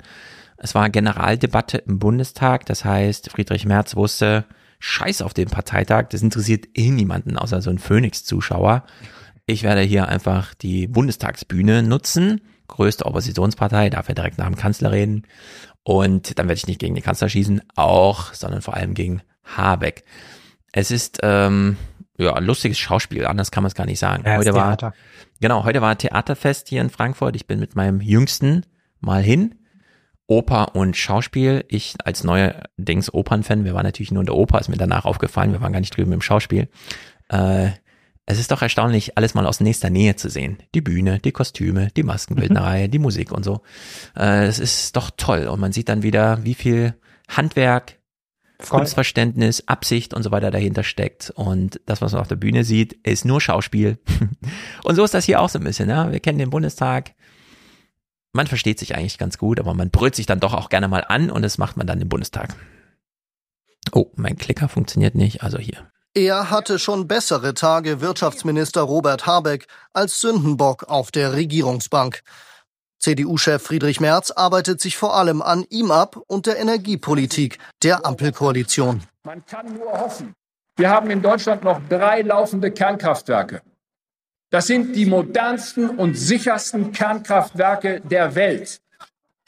Es 0.62 0.76
war 0.76 0.88
Generaldebatte 0.90 1.78
im 1.78 1.98
Bundestag, 1.98 2.66
das 2.66 2.84
heißt, 2.84 3.32
Friedrich 3.32 3.66
Merz 3.66 3.96
wusste, 3.96 4.44
scheiß 4.78 5.20
auf 5.22 5.34
den 5.34 5.48
Parteitag, 5.48 6.10
das 6.10 6.22
interessiert 6.22 6.66
eh 6.74 6.90
niemanden 6.90 7.36
außer 7.36 7.60
so 7.60 7.68
ein 7.68 7.80
Phoenix-Zuschauer. 7.80 8.84
Ich 9.44 9.64
werde 9.64 9.80
hier 9.80 10.06
einfach 10.06 10.54
die 10.54 10.86
Bundestagsbühne 10.86 11.82
nutzen, 11.82 12.42
größte 12.68 13.06
Oppositionspartei, 13.06 13.90
darf 13.90 14.06
ja 14.06 14.14
direkt 14.14 14.38
nach 14.38 14.46
dem 14.46 14.54
Kanzler 14.54 14.92
reden. 14.92 15.26
Und 15.82 16.38
dann 16.38 16.46
werde 16.46 16.58
ich 16.58 16.68
nicht 16.68 16.78
gegen 16.78 16.94
den 16.94 17.02
Kanzler 17.02 17.28
schießen, 17.28 17.60
auch, 17.74 18.32
sondern 18.32 18.62
vor 18.62 18.74
allem 18.74 18.94
gegen 18.94 19.20
Habeck. 19.42 20.04
Es 20.70 20.92
ist 20.92 21.18
ähm, 21.24 21.76
ja 22.18 22.34
ein 22.34 22.44
lustiges 22.44 22.78
Schauspiel, 22.78 23.26
anders 23.26 23.50
kann 23.50 23.64
man 23.64 23.68
es 23.68 23.74
gar 23.74 23.86
nicht 23.86 23.98
sagen. 23.98 24.22
Ja, 24.24 24.36
heute 24.36 24.52
Theater. 24.52 24.86
war 24.86 24.94
genau, 25.40 25.64
heute 25.64 25.82
war 25.82 25.98
Theaterfest 25.98 26.68
hier 26.68 26.82
in 26.82 26.90
Frankfurt. 26.90 27.34
Ich 27.34 27.48
bin 27.48 27.58
mit 27.58 27.74
meinem 27.74 28.00
Jüngsten 28.00 28.64
mal 29.00 29.24
hin. 29.24 29.56
Oper 30.32 30.74
und 30.74 30.96
Schauspiel. 30.96 31.64
Ich 31.68 31.94
als 32.04 32.24
neuer 32.24 32.62
Dings 32.78 33.12
Opernfan, 33.12 33.64
wir 33.64 33.74
waren 33.74 33.84
natürlich 33.84 34.12
nur 34.12 34.22
in 34.22 34.26
der 34.26 34.34
Oper, 34.34 34.58
ist 34.58 34.68
mir 34.68 34.76
danach 34.76 35.04
aufgefallen, 35.04 35.52
wir 35.52 35.60
waren 35.60 35.72
gar 35.72 35.80
nicht 35.80 35.94
drüben 35.94 36.12
im 36.12 36.22
Schauspiel. 36.22 36.68
Äh, 37.28 37.70
es 38.24 38.38
ist 38.38 38.50
doch 38.50 38.62
erstaunlich, 38.62 39.18
alles 39.18 39.34
mal 39.34 39.46
aus 39.46 39.60
nächster 39.60 39.90
Nähe 39.90 40.16
zu 40.16 40.30
sehen. 40.30 40.58
Die 40.74 40.80
Bühne, 40.80 41.18
die 41.18 41.32
Kostüme, 41.32 41.88
die 41.96 42.02
Maskenbildnerei, 42.02 42.88
die 42.88 42.98
Musik 42.98 43.30
und 43.30 43.44
so. 43.44 43.60
Äh, 44.16 44.46
es 44.46 44.58
ist 44.58 44.96
doch 44.96 45.10
toll. 45.14 45.48
Und 45.48 45.60
man 45.60 45.72
sieht 45.72 45.90
dann 45.90 46.02
wieder, 46.02 46.42
wie 46.44 46.54
viel 46.54 46.94
Handwerk, 47.28 47.98
Voll. 48.58 48.78
Kunstverständnis, 48.78 49.66
Absicht 49.66 50.14
und 50.14 50.22
so 50.22 50.30
weiter 50.30 50.52
dahinter 50.52 50.84
steckt. 50.84 51.30
Und 51.34 51.80
das, 51.84 52.00
was 52.00 52.12
man 52.12 52.20
auf 52.20 52.28
der 52.28 52.36
Bühne 52.36 52.64
sieht, 52.64 52.92
ist 53.06 53.24
nur 53.24 53.40
Schauspiel. 53.40 53.98
und 54.84 54.94
so 54.94 55.04
ist 55.04 55.14
das 55.14 55.24
hier 55.24 55.40
auch 55.40 55.48
so 55.48 55.58
ein 55.58 55.64
bisschen. 55.64 55.88
Ja? 55.88 56.10
Wir 56.12 56.20
kennen 56.20 56.38
den 56.38 56.50
Bundestag. 56.50 57.12
Man 58.32 58.46
versteht 58.46 58.78
sich 58.78 58.96
eigentlich 58.96 59.18
ganz 59.18 59.36
gut, 59.36 59.60
aber 59.60 59.74
man 59.74 59.90
brüllt 59.90 60.14
sich 60.14 60.26
dann 60.26 60.40
doch 60.40 60.54
auch 60.54 60.70
gerne 60.70 60.88
mal 60.88 61.04
an 61.06 61.30
und 61.30 61.42
das 61.42 61.58
macht 61.58 61.76
man 61.76 61.86
dann 61.86 62.00
im 62.00 62.08
Bundestag. 62.08 62.54
Oh, 63.92 64.06
mein 64.16 64.36
Klicker 64.36 64.68
funktioniert 64.68 65.14
nicht, 65.14 65.42
also 65.42 65.58
hier. 65.58 65.90
Er 66.14 66.50
hatte 66.50 66.78
schon 66.78 67.08
bessere 67.08 67.54
Tage, 67.54 68.00
Wirtschaftsminister 68.00 68.82
Robert 68.82 69.26
Habeck, 69.26 69.66
als 69.92 70.20
Sündenbock 70.20 70.84
auf 70.84 71.10
der 71.10 71.32
Regierungsbank. 71.32 72.22
CDU-Chef 72.98 73.62
Friedrich 73.62 74.00
Merz 74.00 74.30
arbeitet 74.30 74.80
sich 74.80 74.96
vor 74.96 75.16
allem 75.16 75.42
an 75.42 75.64
ihm 75.70 75.90
ab 75.90 76.16
und 76.26 76.46
der 76.46 76.58
Energiepolitik 76.58 77.58
der 77.82 78.06
Ampelkoalition. 78.06 79.02
Man 79.24 79.44
kann 79.44 79.74
nur 79.74 79.92
hoffen. 79.92 80.34
Wir 80.76 80.88
haben 80.88 81.10
in 81.10 81.20
Deutschland 81.20 81.64
noch 81.64 81.80
drei 81.88 82.22
laufende 82.22 82.70
Kernkraftwerke. 82.70 83.62
Das 84.52 84.66
sind 84.66 84.94
die 84.94 85.06
modernsten 85.06 85.88
und 85.88 86.14
sichersten 86.14 86.92
Kernkraftwerke 86.92 88.02
der 88.02 88.34
Welt. 88.34 88.82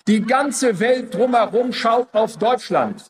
Die 0.09 0.23
ganze 0.23 0.81
Welt 0.81 1.13
drumherum 1.13 1.75
schaut 1.75 2.09
auf 2.15 2.39
Deutschland. 2.39 3.05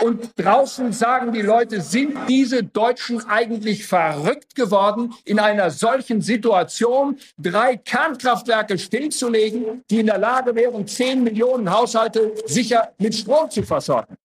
Und 0.00 0.30
draußen 0.36 0.92
sagen 0.92 1.32
die 1.32 1.42
Leute, 1.42 1.80
sind 1.80 2.16
diese 2.28 2.62
Deutschen 2.62 3.26
eigentlich 3.28 3.84
verrückt 3.84 4.54
geworden, 4.54 5.12
in 5.24 5.40
einer 5.40 5.72
solchen 5.72 6.22
Situation 6.22 7.18
drei 7.36 7.76
Kernkraftwerke 7.76 8.78
stillzulegen, 8.78 9.82
die 9.90 10.00
in 10.00 10.06
der 10.06 10.18
Lage 10.18 10.54
wären, 10.54 10.86
zehn 10.86 11.24
Millionen 11.24 11.68
Haushalte 11.68 12.32
sicher 12.46 12.92
mit 12.98 13.12
Strom 13.12 13.50
zu 13.50 13.64
versorgen? 13.64 14.16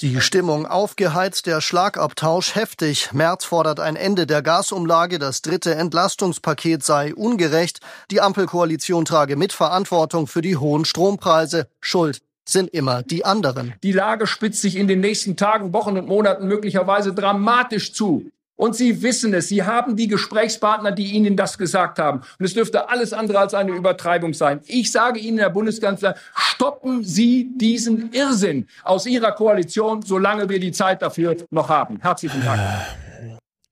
Die 0.00 0.20
Stimmung 0.20 0.66
aufgeheizt, 0.66 1.46
der 1.46 1.60
Schlagabtausch 1.60 2.54
heftig. 2.54 3.12
Merz 3.12 3.44
fordert 3.44 3.78
ein 3.78 3.94
Ende 3.94 4.26
der 4.26 4.42
Gasumlage, 4.42 5.18
das 5.18 5.42
dritte 5.42 5.74
Entlastungspaket 5.74 6.82
sei 6.82 7.14
ungerecht. 7.14 7.80
Die 8.10 8.20
Ampelkoalition 8.20 9.04
trage 9.04 9.36
Mitverantwortung 9.36 10.26
für 10.26 10.40
die 10.40 10.56
hohen 10.56 10.86
Strompreise. 10.86 11.68
Schuld 11.80 12.22
sind 12.48 12.70
immer 12.70 13.02
die 13.02 13.24
anderen. 13.24 13.74
Die 13.82 13.92
Lage 13.92 14.26
spitzt 14.26 14.62
sich 14.62 14.76
in 14.76 14.88
den 14.88 15.00
nächsten 15.00 15.36
Tagen, 15.36 15.72
Wochen 15.72 15.96
und 15.96 16.08
Monaten 16.08 16.48
möglicherweise 16.48 17.12
dramatisch 17.12 17.92
zu. 17.92 18.30
Und 18.56 18.76
Sie 18.76 19.02
wissen 19.02 19.32
es, 19.34 19.48
Sie 19.48 19.62
haben 19.62 19.96
die 19.96 20.08
Gesprächspartner, 20.08 20.92
die 20.92 21.12
Ihnen 21.12 21.36
das 21.36 21.58
gesagt 21.58 21.98
haben. 21.98 22.20
Und 22.38 22.44
es 22.44 22.54
dürfte 22.54 22.88
alles 22.88 23.12
andere 23.12 23.38
als 23.38 23.54
eine 23.54 23.72
Übertreibung 23.72 24.34
sein. 24.34 24.60
Ich 24.66 24.92
sage 24.92 25.18
Ihnen, 25.18 25.38
Herr 25.38 25.50
Bundeskanzler, 25.50 26.14
stoppen 26.34 27.02
Sie 27.02 27.50
diesen 27.56 28.12
Irrsinn 28.12 28.66
aus 28.84 29.06
Ihrer 29.06 29.32
Koalition, 29.32 30.02
solange 30.02 30.48
wir 30.48 30.60
die 30.60 30.72
Zeit 30.72 31.02
dafür 31.02 31.36
noch 31.50 31.68
haben. 31.68 31.98
Herzlichen 32.00 32.42
Dank. 32.44 32.60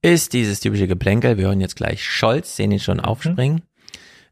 Ist 0.02 0.32
dieses 0.32 0.61
typische 0.61 0.89
Geplänkel. 0.89 1.36
Wir 1.36 1.48
hören 1.48 1.61
jetzt 1.61 1.77
gleich 1.77 2.02
Scholz, 2.02 2.57
sehen 2.57 2.73
ihn 2.73 2.81
schon 2.81 3.01
aufspringen. 3.01 3.62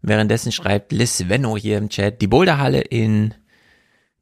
Währenddessen 0.00 0.50
schreibt 0.50 0.92
Liz 0.92 1.28
Venno 1.28 1.56
hier 1.56 1.76
im 1.76 1.90
Chat, 1.90 2.22
die 2.22 2.26
Boulderhalle 2.26 2.80
in 2.80 3.34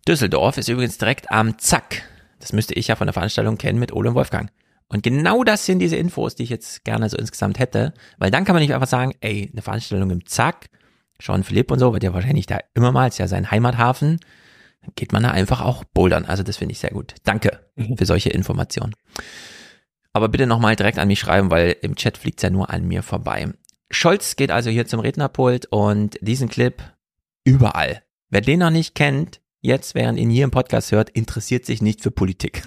Düsseldorf 0.08 0.58
ist 0.58 0.68
übrigens 0.68 0.98
direkt 0.98 1.30
am 1.30 1.58
Zack. 1.58 2.02
Das 2.40 2.52
müsste 2.52 2.74
ich 2.74 2.88
ja 2.88 2.96
von 2.96 3.06
der 3.06 3.14
Veranstaltung 3.14 3.58
kennen 3.58 3.78
mit 3.78 3.92
Ole 3.92 4.08
und 4.08 4.14
Wolfgang. 4.14 4.50
Und 4.88 5.02
genau 5.02 5.42
das 5.42 5.66
sind 5.66 5.80
diese 5.80 5.96
Infos, 5.96 6.36
die 6.36 6.44
ich 6.44 6.50
jetzt 6.50 6.84
gerne 6.84 7.08
so 7.08 7.16
insgesamt 7.16 7.58
hätte, 7.58 7.92
weil 8.18 8.30
dann 8.30 8.44
kann 8.44 8.54
man 8.54 8.62
nicht 8.62 8.74
einfach 8.74 8.86
sagen, 8.86 9.14
ey, 9.20 9.50
eine 9.52 9.62
Veranstaltung 9.62 10.10
im 10.10 10.26
Zack, 10.26 10.68
Sean 11.20 11.44
Philipp 11.44 11.70
und 11.70 11.78
so, 11.78 11.92
wird 11.92 12.04
ja 12.04 12.14
wahrscheinlich 12.14 12.46
da 12.46 12.60
immer 12.74 12.92
mal, 12.92 13.08
ist 13.08 13.18
ja 13.18 13.26
sein 13.26 13.50
Heimathafen, 13.50 14.20
dann 14.82 14.92
geht 14.94 15.12
man 15.12 15.22
da 15.22 15.30
einfach 15.30 15.60
auch 15.60 15.82
bouldern. 15.84 16.24
Also 16.24 16.42
das 16.42 16.56
finde 16.56 16.72
ich 16.72 16.78
sehr 16.78 16.90
gut. 16.90 17.14
Danke 17.24 17.60
für 17.96 18.06
solche 18.06 18.30
Informationen. 18.30 18.94
Aber 20.12 20.28
bitte 20.28 20.46
nochmal 20.46 20.76
direkt 20.76 20.98
an 20.98 21.08
mich 21.08 21.18
schreiben, 21.18 21.50
weil 21.50 21.76
im 21.82 21.96
Chat 21.96 22.16
fliegt's 22.16 22.42
ja 22.42 22.50
nur 22.50 22.70
an 22.70 22.86
mir 22.86 23.02
vorbei. 23.02 23.52
Scholz 23.90 24.36
geht 24.36 24.50
also 24.50 24.70
hier 24.70 24.86
zum 24.86 25.00
Rednerpult 25.00 25.66
und 25.66 26.18
diesen 26.20 26.48
Clip 26.48 26.82
überall. 27.44 28.02
Wer 28.30 28.40
den 28.40 28.60
noch 28.60 28.70
nicht 28.70 28.94
kennt, 28.94 29.40
jetzt, 29.66 29.94
während 29.94 30.18
ihn 30.18 30.30
hier 30.30 30.44
im 30.44 30.50
Podcast 30.50 30.92
hört, 30.92 31.10
interessiert 31.10 31.66
sich 31.66 31.82
nicht 31.82 32.00
für 32.00 32.10
Politik. 32.10 32.62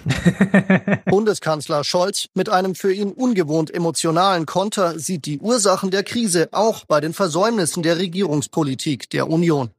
Bundeskanzler 1.06 1.82
Scholz 1.82 2.28
mit 2.34 2.48
einem 2.48 2.74
für 2.74 2.92
ihn 2.92 3.12
ungewohnt 3.12 3.74
emotionalen 3.74 4.46
Konter 4.46 4.98
sieht 4.98 5.26
die 5.26 5.40
Ursachen 5.40 5.90
der 5.90 6.04
Krise 6.04 6.48
auch 6.52 6.84
bei 6.84 7.00
den 7.00 7.12
Versäumnissen 7.12 7.82
der 7.82 7.98
Regierungspolitik 7.98 9.10
der 9.10 9.28
Union. 9.28 9.70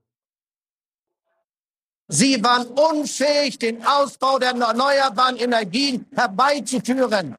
Sie 2.07 2.43
waren 2.43 2.67
unfähig, 2.67 3.57
den 3.57 3.85
Ausbau 3.85 4.37
der 4.37 4.49
erneuerbaren 4.49 5.37
Energien 5.37 6.05
herbeizuführen. 6.13 7.35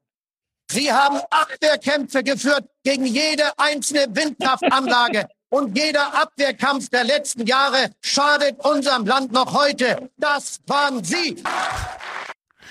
Sie 0.71 0.91
haben 0.91 1.19
Abwehrkämpfe 1.29 2.23
geführt 2.23 2.67
gegen 2.83 3.05
jede 3.05 3.43
einzelne 3.57 4.07
Windkraftanlage. 4.09 5.27
Und 5.53 5.77
jeder 5.77 6.19
Abwehrkampf 6.19 6.89
der 6.89 7.03
letzten 7.03 7.45
Jahre 7.45 7.91
schadet 8.01 8.59
unserem 8.65 9.05
Land 9.05 9.31
noch 9.33 9.53
heute. 9.53 10.09
Das 10.17 10.59
waren 10.65 11.03
Sie. 11.03 11.43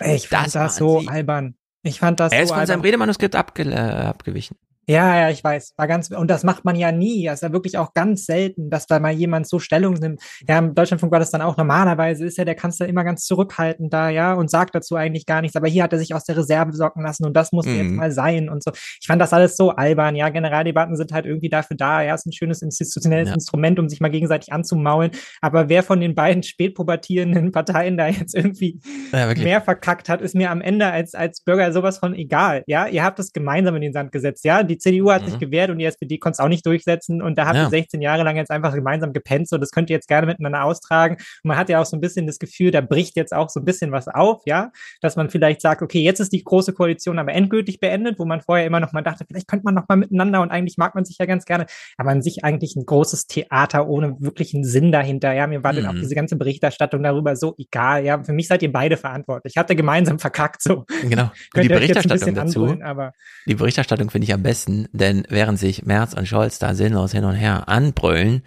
Ich 0.01 0.29
fand 0.29 0.47
das, 0.47 0.53
das 0.55 0.77
so 0.77 0.99
albern. 1.07 1.55
Ich 1.85 2.01
fand 2.01 2.19
das 2.19 2.33
er 2.33 2.43
ist 2.43 2.49
so 2.49 2.55
von 2.55 2.61
albern. 2.63 2.67
seinem 2.67 2.81
Redemanuskript 2.81 3.37
abge 3.37 3.71
äh, 3.71 3.77
abgewichen. 3.77 4.57
Ja, 4.89 5.17
ja, 5.17 5.31
ich 5.31 5.45
weiß. 5.45 5.75
War 5.77 5.87
ganz, 5.87 6.11
und 6.11 6.29
das 6.29 6.43
macht 6.43 6.65
man 6.65 6.75
ja 6.75 6.91
nie. 6.91 7.25
Das 7.27 7.35
ist 7.37 7.43
ja 7.43 7.53
wirklich 7.53 7.79
auch 7.79 7.95
ganz 7.95 8.27
selten, 8.27 8.69
dass 8.69 8.87
da 8.87 8.99
mal 8.99 9.13
jemand 9.13 9.47
so 9.47 9.59
Stellung 9.61 9.95
nimmt. 9.95 10.21
Ja, 10.49 10.59
im 10.59 10.75
Deutschlandfunk 10.75 11.13
war 11.13 11.21
das 11.21 11.31
dann 11.31 11.41
auch. 11.41 11.57
Normalerweise 11.57 12.27
ist 12.27 12.37
ja 12.37 12.45
der 12.45 12.57
Kanzler 12.57 12.89
immer 12.89 13.05
ganz 13.05 13.25
zurückhaltend 13.25 13.93
da, 13.93 14.09
ja, 14.09 14.33
und 14.35 14.51
sagt 14.51 14.75
dazu 14.75 14.97
eigentlich 14.97 15.25
gar 15.25 15.41
nichts. 15.41 15.57
Aber 15.57 15.69
hier 15.69 15.85
hat 15.85 15.93
er 15.93 15.99
sich 16.01 16.15
aus 16.15 16.25
der 16.25 16.37
Reserve 16.37 16.73
sorgen 16.73 17.03
lassen 17.03 17.25
und 17.25 17.35
das 17.37 17.53
muss 17.53 17.67
Mhm. 17.67 17.77
jetzt 17.77 17.91
mal 17.93 18.11
sein 18.11 18.49
und 18.49 18.65
so. 18.65 18.73
Ich 19.01 19.07
fand 19.07 19.23
das 19.23 19.33
alles 19.33 19.57
so 19.57 19.71
albern. 19.71 20.17
Ja, 20.17 20.31
Generaldebatten 20.31 20.97
sind 20.97 21.13
halt 21.13 21.27
irgendwie 21.27 21.49
dafür 21.49 21.77
da. 21.77 22.03
Ja, 22.03 22.15
ist 22.15 22.27
ein 22.27 22.33
schönes 22.33 22.61
institutionelles 22.61 23.29
Ja. 23.29 23.35
Instrument, 23.35 23.79
um 23.79 23.89
sich 23.89 24.01
mal 24.01 24.11
gegenseitig 24.11 24.53
anzumaulen. 24.53 25.13
Aber 25.41 25.69
wer 25.69 25.83
von 25.85 26.01
den 26.01 26.15
beiden 26.17 26.43
spätpubertierenden 26.43 27.53
Parteien 27.53 27.97
da 27.97 28.09
jetzt 28.09 28.35
irgendwie 28.35 28.81
Ja, 29.13 29.33
mehr 29.35 29.61
verkackt 29.61 30.09
hat, 30.09 30.21
ist 30.23 30.35
mir 30.35 30.51
am 30.51 30.61
Ende 30.61 30.87
als, 30.87 31.15
als 31.15 31.41
Bürger 31.43 31.73
sowas 31.73 31.99
von 31.99 32.15
egal. 32.15 32.65
Ja, 32.67 32.87
ihr 32.89 33.05
habt 33.05 33.19
es 33.19 33.33
gemeinsam 33.33 33.77
in 33.77 33.83
den 33.83 33.93
Sand 33.93 34.11
gesetzt. 34.13 34.45
Ja, 34.45 34.63
die 34.63 34.72
CDU 34.79 35.11
hat 35.11 35.25
sich 35.25 35.35
Mhm. 35.35 35.39
gewehrt 35.41 35.71
und 35.71 35.79
die 35.79 35.85
SPD 35.85 36.19
konnte 36.19 36.35
es 36.37 36.41
auch 36.41 36.49
nicht 36.49 36.65
durchsetzen. 36.67 37.23
Und 37.23 37.39
da 37.39 37.47
ihr 37.57 37.63
Ja. 37.63 37.71
16 37.71 38.01
Jahre 38.03 38.23
lang 38.23 38.37
jetzt 38.37 38.51
einfach 38.51 38.75
gemeinsam 38.75 39.13
gepennt. 39.13 39.49
So, 39.49 39.59
das 39.59 39.71
könnt 39.71 39.91
ihr 39.91 39.97
jetzt 39.97 40.09
gerne 40.09 40.27
miteinander 40.27 40.65
austragen. 40.65 41.17
Und 41.17 41.49
man 41.49 41.57
hat 41.57 41.69
ja 41.69 41.81
auch 41.81 41.87
so 41.87 41.97
ein 41.97 42.01
bisschen 42.01 42.27
das 42.27 42.39
Gefühl, 42.39 42.71
da 42.71 42.81
bricht 42.81 43.17
jetzt 43.17 43.33
auch 43.35 43.49
so 43.51 43.61
ein 43.61 43.65
bisschen 43.65 43.93
was 43.93 44.09
auf. 44.09 44.43
Ja, 44.47 44.71
dass 45.01 45.17
man 45.17 45.31
vielleicht 45.31 45.61
sagt, 45.61 45.83
okay, 45.83 46.01
jetzt 46.03 46.21
ist 46.21 46.33
die 46.33 46.43
große 46.45 46.73
Koalition 46.73 47.19
aber 47.19 47.33
endgültig 47.33 47.81
beendet, 47.81 48.19
wo 48.19 48.25
man 48.25 48.41
vorher 48.41 48.67
immer 48.67 48.81
noch 48.81 48.93
mal 48.93 49.03
dachte, 49.03 49.25
vielleicht 49.27 49.49
könnte 49.49 49.65
man 49.65 49.75
noch 49.75 49.89
mal 49.89 49.97
miteinander 49.97 50.41
und 50.43 50.51
eigentlich 50.51 50.77
mag 50.79 50.95
man 50.95 51.05
sich 51.05 51.19
ja 51.19 51.27
ganz 51.27 51.45
gerne. 51.45 51.67
Aber 51.97 52.11
an 52.11 52.23
sich 52.23 52.45
eigentlich 52.45 52.77
ein 52.77 52.87
großes 52.87 53.27
Theater 53.27 53.89
ohne 53.89 54.17
wirklichen 54.21 54.65
Sinn 54.65 54.93
dahinter. 54.93 55.33
Ja, 55.33 55.47
mir 55.47 55.63
war 55.65 55.73
dann 55.73 55.87
auch 55.87 55.93
Mhm. 55.93 56.01
diese 56.01 56.15
ganze 56.15 56.37
Berichterstattung 56.37 57.03
darüber 57.03 57.37
so 57.37 57.55
egal. 57.59 58.05
Ja, 58.05 58.23
für 58.23 58.33
mich 58.33 58.49
seid 58.49 58.63
ihr 58.63 58.73
beide 58.73 58.97
verantwortlich. 58.97 59.57
Habt 59.57 59.71
ihr 59.71 59.77
gemeinsam 59.77 60.19
verkackt 60.19 60.63
so. 60.63 60.85
Genau. 61.03 61.31
Und 61.55 61.63
die 61.65 61.69
Berichterstattung 61.69 62.19
bisschen 62.19 62.35
dazu, 62.35 62.61
anbrüllen, 62.61 62.83
aber 62.83 63.13
die 63.47 63.55
Berichterstattung 63.55 64.11
finde 64.11 64.27
ich 64.27 64.35
am 64.35 64.43
besten, 64.43 64.62
denn 64.69 65.27
während 65.29 65.59
sich 65.59 65.85
Merz 65.85 66.15
und 66.15 66.27
Scholz 66.27 66.59
da 66.59 66.75
sinnlos 66.75 67.13
hin 67.13 67.25
und 67.25 67.35
her 67.35 67.69
anbrüllen, 67.69 68.43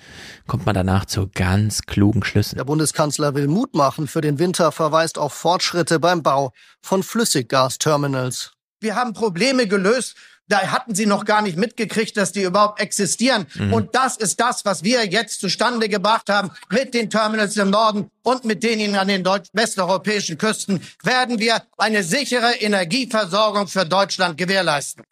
kommt 0.48 0.66
man 0.66 0.76
danach 0.76 1.06
zu 1.06 1.30
ganz 1.34 1.84
klugen 1.84 2.24
Schlüssen. 2.24 2.58
Der 2.58 2.66
Bundeskanzler 2.66 3.36
will 3.36 3.48
Mut 3.48 3.74
machen 3.76 4.08
für 4.08 4.22
den 4.22 4.40
Winter, 4.40 4.72
verweist 4.72 5.18
auf 5.18 5.34
Fortschritte 5.34 6.00
beim 6.00 6.24
Bau 6.24 6.52
von 6.82 7.04
Flüssiggasterminals. 7.04 8.54
Wir 8.80 8.96
haben 8.96 9.14
Probleme 9.14 9.68
gelöst 9.68 10.16
Da 10.48 10.60
hatten 10.68 10.94
sie 10.94 11.08
noch 11.08 11.26
gar 11.26 11.42
nicht 11.42 11.58
mitgekriegt, 11.58 12.16
dass 12.18 12.32
die 12.32 12.44
überhaupt 12.44 12.80
existieren. 12.80 13.48
Mhm. 13.56 13.74
Und 13.74 13.96
das 13.96 14.18
ist 14.18 14.40
das, 14.40 14.64
was 14.64 14.84
wir 14.84 15.04
jetzt 15.06 15.42
zustande 15.42 15.90
gebracht 15.90 16.30
haben 16.30 16.52
mit 16.70 16.94
den 16.94 17.10
Terminals 17.10 17.58
im 17.58 17.72
Norden 17.72 18.12
und 18.22 18.46
mit 18.46 18.62
denen 18.62 18.96
an 18.96 19.08
den 19.08 19.24
deutsch 19.24 19.50
westeuropäischen 19.54 20.38
Küsten 20.38 20.82
werden 21.04 21.40
wir 21.40 21.64
eine 21.78 22.04
sichere 22.04 22.54
Energieversorgung 22.60 23.68
für 23.68 23.86
Deutschland 23.86 24.38
gewährleisten. 24.38 25.04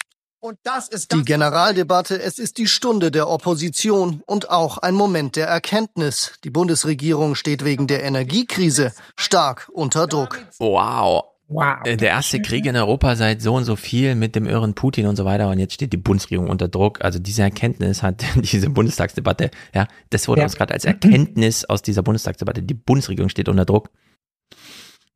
Und 0.44 0.58
das 0.64 0.90
ist 0.90 1.14
Die 1.14 1.24
Generaldebatte, 1.24 2.22
es 2.22 2.38
ist 2.38 2.58
die 2.58 2.68
Stunde 2.68 3.12
der 3.12 3.30
Opposition 3.30 4.22
und 4.26 4.50
auch 4.50 4.78
ein 4.78 4.94
Moment 4.94 5.38
der 5.38 5.48
Erkenntnis. 5.48 6.34
Die 6.44 6.50
Bundesregierung 6.50 7.36
steht 7.36 7.64
wegen 7.64 7.88
der 7.88 8.04
Energiekrise 8.04 8.92
stark 9.16 9.70
unter 9.72 10.06
Druck. 10.06 10.40
Wow. 10.60 11.24
Wow. 11.48 11.76
Äh, 11.86 11.96
Der 11.96 12.10
erste 12.10 12.42
Krieg 12.42 12.66
in 12.66 12.76
Europa 12.76 13.16
seit 13.16 13.42
so 13.42 13.54
und 13.56 13.64
so 13.64 13.78
viel 13.78 14.16
mit 14.16 14.36
dem 14.36 14.46
irren 14.46 14.74
Putin 14.74 15.08
und 15.08 15.16
so 15.16 15.24
weiter 15.24 15.50
und 15.50 15.60
jetzt 15.60 15.76
steht 15.76 15.94
die 15.94 15.98
Bundesregierung 15.98 16.50
unter 16.50 16.68
Druck. 16.68 17.00
Also 17.02 17.20
diese 17.20 17.44
Erkenntnis 17.44 18.04
hat 18.04 18.26
diese 18.36 18.70
Bundestagsdebatte, 18.70 19.50
ja, 19.74 19.88
das 20.10 20.28
wurde 20.28 20.42
Ja. 20.42 20.46
uns 20.48 20.58
gerade 20.58 20.74
als 20.74 20.84
Erkenntnis 20.84 21.64
aus 21.64 21.84
dieser 21.84 22.04
Bundestagsdebatte. 22.04 22.64
Die 22.64 22.74
Bundesregierung 22.74 23.30
steht 23.30 23.48
unter 23.48 23.64
Druck. 23.64 23.92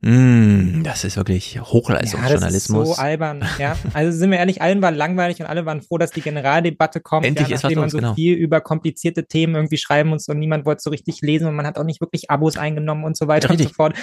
Mm, 0.01 0.83
das 0.83 1.03
ist 1.03 1.17
wirklich 1.17 1.55
Ja, 1.55 1.63
Hochleistungsjournalismus. 1.63 2.95
so 2.95 3.01
albern, 3.01 3.43
ja. 3.57 3.75
Also 3.93 4.15
sind 4.15 4.29
wir 4.29 4.37
ehrlich, 4.37 4.61
allen 4.61 4.81
war 4.81 4.91
langweilig 4.91 5.39
und 5.39 5.47
alle 5.47 5.65
waren 5.65 5.81
froh, 5.81 5.97
dass 5.97 6.11
die 6.11 6.21
Generaldebatte 6.21 7.01
kommt. 7.01 7.25
Endlich 7.25 7.47
ja, 7.47 7.55
ist 7.55 7.63
was 7.63 7.73
man 7.73 7.89
so 7.89 7.97
genau. 7.97 8.13
viel 8.13 8.35
über 8.35 8.61
komplizierte 8.61 9.25
Themen 9.25 9.55
irgendwie 9.55 9.77
schreiben 9.77 10.09
muss 10.09 10.27
und 10.27 10.37
niemand 10.37 10.65
wollte 10.65 10.81
so 10.83 10.91
richtig 10.91 11.21
lesen 11.21 11.47
und 11.47 11.55
man 11.55 11.65
hat 11.65 11.79
auch 11.79 11.83
nicht 11.83 11.99
wirklich 11.99 12.29
Abos 12.29 12.57
eingenommen 12.57 13.05
und 13.05 13.17
so 13.17 13.27
weiter 13.27 13.49
und 13.49 13.57
so 13.57 13.63
Richtig. 13.63 13.75
fort. 13.75 13.95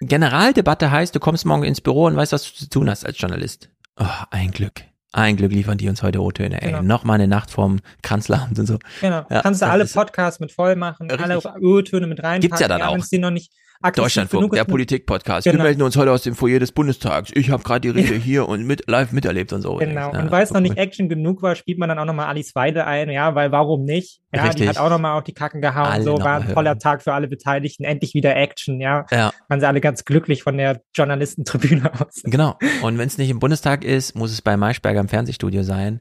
Generaldebatte 0.00 0.90
heißt, 0.90 1.14
du 1.14 1.20
kommst 1.20 1.46
morgen 1.46 1.64
ins 1.64 1.80
Büro 1.80 2.06
und 2.06 2.16
weißt, 2.16 2.32
was 2.32 2.44
du 2.44 2.58
zu 2.58 2.68
tun 2.68 2.90
hast 2.90 3.06
als 3.06 3.18
Journalist. 3.18 3.70
Oh, 3.98 4.04
ein 4.30 4.50
Glück. 4.50 4.82
Ein 5.12 5.36
Glück 5.36 5.52
liefern 5.52 5.76
die 5.76 5.88
uns 5.88 6.02
heute 6.02 6.22
O-Töne, 6.22 6.62
ey. 6.62 6.70
Genau. 6.70 6.82
Nochmal 6.82 7.16
eine 7.16 7.28
Nacht 7.28 7.50
vorm 7.50 7.80
Kanzleramt 8.02 8.58
und 8.58 8.66
so. 8.66 8.78
Genau. 9.00 9.26
Ja, 9.28 9.42
Kannst 9.42 9.60
du 9.60 9.66
alle 9.66 9.84
Podcasts 9.86 10.38
mit 10.38 10.52
voll 10.52 10.76
machen, 10.76 11.10
alle 11.10 11.36
Richtig. 11.36 11.52
Öltöne 11.60 12.06
mit 12.06 12.22
reinpacken. 12.22 12.40
Gibt's 12.42 12.60
ja 12.60 12.68
dann 12.68 12.82
auch. 12.82 12.92
Wenn 12.92 13.00
es 13.00 13.08
dir 13.08 13.20
noch 13.20 13.30
nicht 13.30 13.52
Deutschlandfunk, 13.82 14.52
der 14.52 14.64
Politik-Podcast. 14.64 15.44
Genau. 15.44 15.56
Wir 15.58 15.62
melden 15.64 15.80
uns 15.82 15.96
heute 15.96 16.12
aus 16.12 16.22
dem 16.22 16.34
Foyer 16.34 16.58
des 16.58 16.70
Bundestags. 16.72 17.30
Ich 17.34 17.50
habe 17.50 17.62
gerade 17.62 17.80
die 17.80 17.88
Rede 17.88 18.14
hier 18.14 18.46
und 18.46 18.66
mit 18.66 18.88
live 18.90 19.12
miterlebt 19.12 19.54
und 19.54 19.62
so. 19.62 19.76
Genau. 19.76 20.12
Ja, 20.12 20.20
und 20.20 20.30
weil 20.30 20.42
es 20.42 20.50
noch 20.50 20.60
nicht 20.60 20.76
Action 20.76 21.08
genug 21.08 21.40
war, 21.40 21.54
spielt 21.56 21.78
man 21.78 21.88
dann 21.88 21.98
auch 21.98 22.04
nochmal 22.04 22.26
Alice 22.26 22.54
Weide 22.54 22.86
ein, 22.86 23.08
ja, 23.08 23.34
weil 23.34 23.52
warum 23.52 23.84
nicht? 23.84 24.20
Ja, 24.34 24.42
Richtig. 24.42 24.62
die 24.62 24.68
hat 24.68 24.76
auch 24.76 24.90
nochmal 24.90 25.16
auf 25.16 25.24
die 25.24 25.32
Kacken 25.32 25.62
gehauen, 25.62 25.86
Alle 25.86 26.04
so 26.04 26.18
war 26.18 26.40
ein 26.42 26.52
toller 26.52 26.70
hören. 26.72 26.78
Tag 26.78 27.02
für 27.02 27.14
alle 27.14 27.26
Beteiligten, 27.26 27.84
endlich 27.84 28.12
wieder 28.12 28.36
Action, 28.36 28.80
ja. 28.82 29.06
Ja. 29.10 29.32
Waren 29.48 29.60
sie 29.60 29.66
alle 29.66 29.80
ganz 29.80 30.04
glücklich 30.04 30.42
von 30.42 30.58
der 30.58 30.82
Journalistentribüne 30.94 31.90
aus. 32.00 32.20
Genau. 32.24 32.58
Und 32.82 32.98
wenn 32.98 33.06
es 33.06 33.16
nicht 33.16 33.30
im 33.30 33.38
Bundestag 33.38 33.82
ist, 33.82 34.14
muss 34.14 34.30
es 34.30 34.42
bei 34.42 34.58
Maischberger 34.58 35.00
im 35.00 35.08
Fernsehstudio 35.08 35.62
sein. 35.62 36.00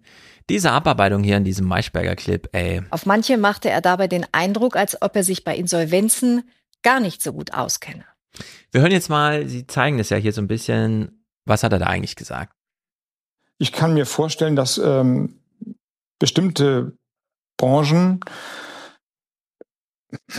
Diese 0.50 0.72
Abarbeitung 0.72 1.24
hier 1.24 1.38
in 1.38 1.44
diesem 1.46 1.66
Maischberger-Clip, 1.68 2.50
ey. 2.52 2.82
Auf 2.90 3.06
manche 3.06 3.38
machte 3.38 3.70
er 3.70 3.82
dabei 3.82 4.08
den 4.08 4.26
Eindruck, 4.34 4.76
als 4.76 5.02
ob 5.02 5.16
er 5.16 5.24
sich 5.24 5.44
bei 5.44 5.56
Insolvenzen 5.56 6.44
gar 6.84 7.00
nicht 7.00 7.22
so 7.22 7.34
gut 7.34 7.54
auskenne. 7.54 8.06
Wir 8.72 8.82
hören 8.82 8.92
jetzt 8.92 9.10
mal, 9.10 9.48
Sie 9.48 9.66
zeigen 9.68 9.98
das 9.98 10.10
ja 10.10 10.18
hier 10.18 10.34
so 10.34 10.42
ein 10.42 10.48
bisschen. 10.48 11.26
Was 11.46 11.64
hat 11.64 11.74
er 11.74 11.80
da 11.80 11.88
eigentlich 11.88 12.16
gesagt? 12.16 12.54
Ich 13.58 13.72
kann 13.72 13.94
mir 13.94 14.06
vorstellen, 14.06 14.56
dass 14.56 14.78
ähm, 14.78 15.40
bestimmte 16.20 16.98
Branchen 17.58 18.20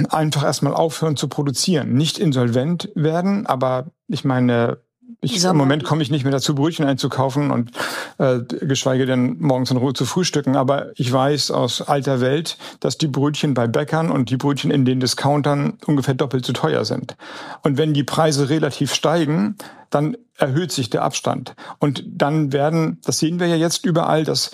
einfach 0.08 0.44
erstmal 0.44 0.74
aufhören 0.74 1.16
zu 1.16 1.28
produzieren, 1.28 1.92
nicht 1.92 2.18
insolvent 2.18 2.90
werden, 2.94 3.46
aber 3.46 3.90
ich 4.08 4.24
meine, 4.24 4.82
ich, 5.20 5.44
im 5.44 5.56
Moment 5.56 5.84
komme 5.84 6.02
ich 6.02 6.10
nicht 6.10 6.24
mehr 6.24 6.32
dazu, 6.32 6.54
Brötchen 6.54 6.86
einzukaufen 6.86 7.50
und 7.50 7.70
äh, 8.18 8.40
geschweige 8.60 9.06
denn 9.06 9.36
morgens 9.40 9.70
in 9.70 9.76
Ruhe 9.76 9.92
zu 9.92 10.04
frühstücken. 10.04 10.56
Aber 10.56 10.90
ich 10.96 11.12
weiß 11.12 11.50
aus 11.50 11.82
alter 11.82 12.20
Welt, 12.20 12.58
dass 12.80 12.98
die 12.98 13.06
Brötchen 13.06 13.54
bei 13.54 13.66
Bäckern 13.66 14.10
und 14.10 14.30
die 14.30 14.36
Brötchen 14.36 14.70
in 14.70 14.84
den 14.84 15.00
Discountern 15.00 15.78
ungefähr 15.86 16.14
doppelt 16.14 16.44
so 16.44 16.52
teuer 16.52 16.84
sind. 16.84 17.16
Und 17.62 17.78
wenn 17.78 17.94
die 17.94 18.04
Preise 18.04 18.48
relativ 18.48 18.94
steigen, 18.94 19.56
dann 19.90 20.16
erhöht 20.36 20.72
sich 20.72 20.90
der 20.90 21.02
Abstand. 21.02 21.54
Und 21.78 22.04
dann 22.06 22.52
werden, 22.52 22.98
das 23.04 23.18
sehen 23.18 23.40
wir 23.40 23.46
ja 23.46 23.56
jetzt 23.56 23.84
überall, 23.84 24.24
dass 24.24 24.52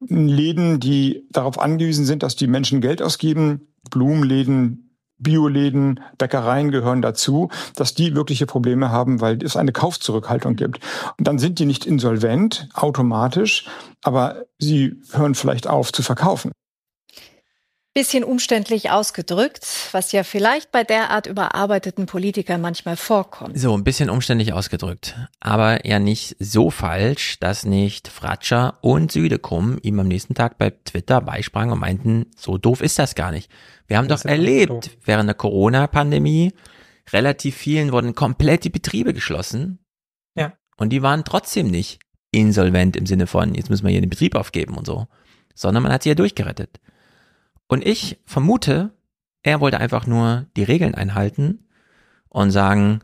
Läden, 0.00 0.78
die 0.78 1.26
darauf 1.30 1.58
angewiesen 1.58 2.04
sind, 2.04 2.22
dass 2.22 2.36
die 2.36 2.46
Menschen 2.46 2.80
Geld 2.80 3.02
ausgeben, 3.02 3.68
Blumenläden, 3.90 4.85
Bioläden, 5.18 6.00
Bäckereien 6.18 6.70
gehören 6.70 7.02
dazu, 7.02 7.48
dass 7.74 7.94
die 7.94 8.14
wirkliche 8.14 8.46
Probleme 8.46 8.90
haben, 8.90 9.20
weil 9.20 9.42
es 9.42 9.56
eine 9.56 9.72
Kaufzurückhaltung 9.72 10.56
gibt. 10.56 10.80
Und 11.18 11.26
dann 11.26 11.38
sind 11.38 11.58
die 11.58 11.66
nicht 11.66 11.86
insolvent 11.86 12.68
automatisch, 12.74 13.66
aber 14.02 14.44
sie 14.58 15.00
hören 15.12 15.34
vielleicht 15.34 15.66
auf 15.66 15.92
zu 15.92 16.02
verkaufen. 16.02 16.52
Bisschen 17.96 18.24
umständlich 18.24 18.90
ausgedrückt, 18.90 19.66
was 19.92 20.12
ja 20.12 20.22
vielleicht 20.22 20.70
bei 20.70 20.84
derart 20.84 21.26
überarbeiteten 21.26 22.04
Politikern 22.04 22.60
manchmal 22.60 22.94
vorkommt. 22.94 23.58
So, 23.58 23.74
ein 23.74 23.84
bisschen 23.84 24.10
umständlich 24.10 24.52
ausgedrückt. 24.52 25.16
Aber 25.40 25.86
ja 25.86 25.98
nicht 25.98 26.36
so 26.38 26.68
falsch, 26.68 27.38
dass 27.40 27.64
nicht 27.64 28.08
Fratscher 28.08 28.76
und 28.82 29.12
Südekum 29.12 29.78
ihm 29.80 29.98
am 29.98 30.08
nächsten 30.08 30.34
Tag 30.34 30.58
bei 30.58 30.74
Twitter 30.84 31.22
beisprangen 31.22 31.72
und 31.72 31.78
meinten, 31.78 32.26
so 32.36 32.58
doof 32.58 32.82
ist 32.82 32.98
das 32.98 33.14
gar 33.14 33.32
nicht. 33.32 33.50
Wir 33.86 33.96
haben 33.96 34.08
Das 34.08 34.24
doch 34.24 34.28
erlebt, 34.28 34.90
während 35.06 35.30
der 35.30 35.34
Corona-Pandemie, 35.34 36.52
relativ 37.14 37.56
vielen 37.56 37.92
wurden 37.92 38.14
komplett 38.14 38.64
die 38.64 38.68
Betriebe 38.68 39.14
geschlossen. 39.14 39.78
Ja. 40.34 40.52
Und 40.76 40.90
die 40.90 41.00
waren 41.00 41.24
trotzdem 41.24 41.68
nicht 41.68 42.00
insolvent 42.30 42.94
im 42.94 43.06
Sinne 43.06 43.26
von, 43.26 43.54
jetzt 43.54 43.70
müssen 43.70 43.86
wir 43.86 43.90
hier 43.90 44.02
den 44.02 44.10
Betrieb 44.10 44.34
aufgeben 44.34 44.76
und 44.76 44.84
so. 44.84 45.06
Sondern 45.54 45.82
man 45.82 45.92
hat 45.92 46.02
sie 46.02 46.10
ja 46.10 46.14
durchgerettet. 46.14 46.78
Und 47.68 47.84
ich 47.84 48.20
vermute, 48.24 48.96
er 49.42 49.60
wollte 49.60 49.78
einfach 49.78 50.06
nur 50.06 50.46
die 50.56 50.62
Regeln 50.62 50.94
einhalten 50.94 51.68
und 52.28 52.50
sagen, 52.50 53.00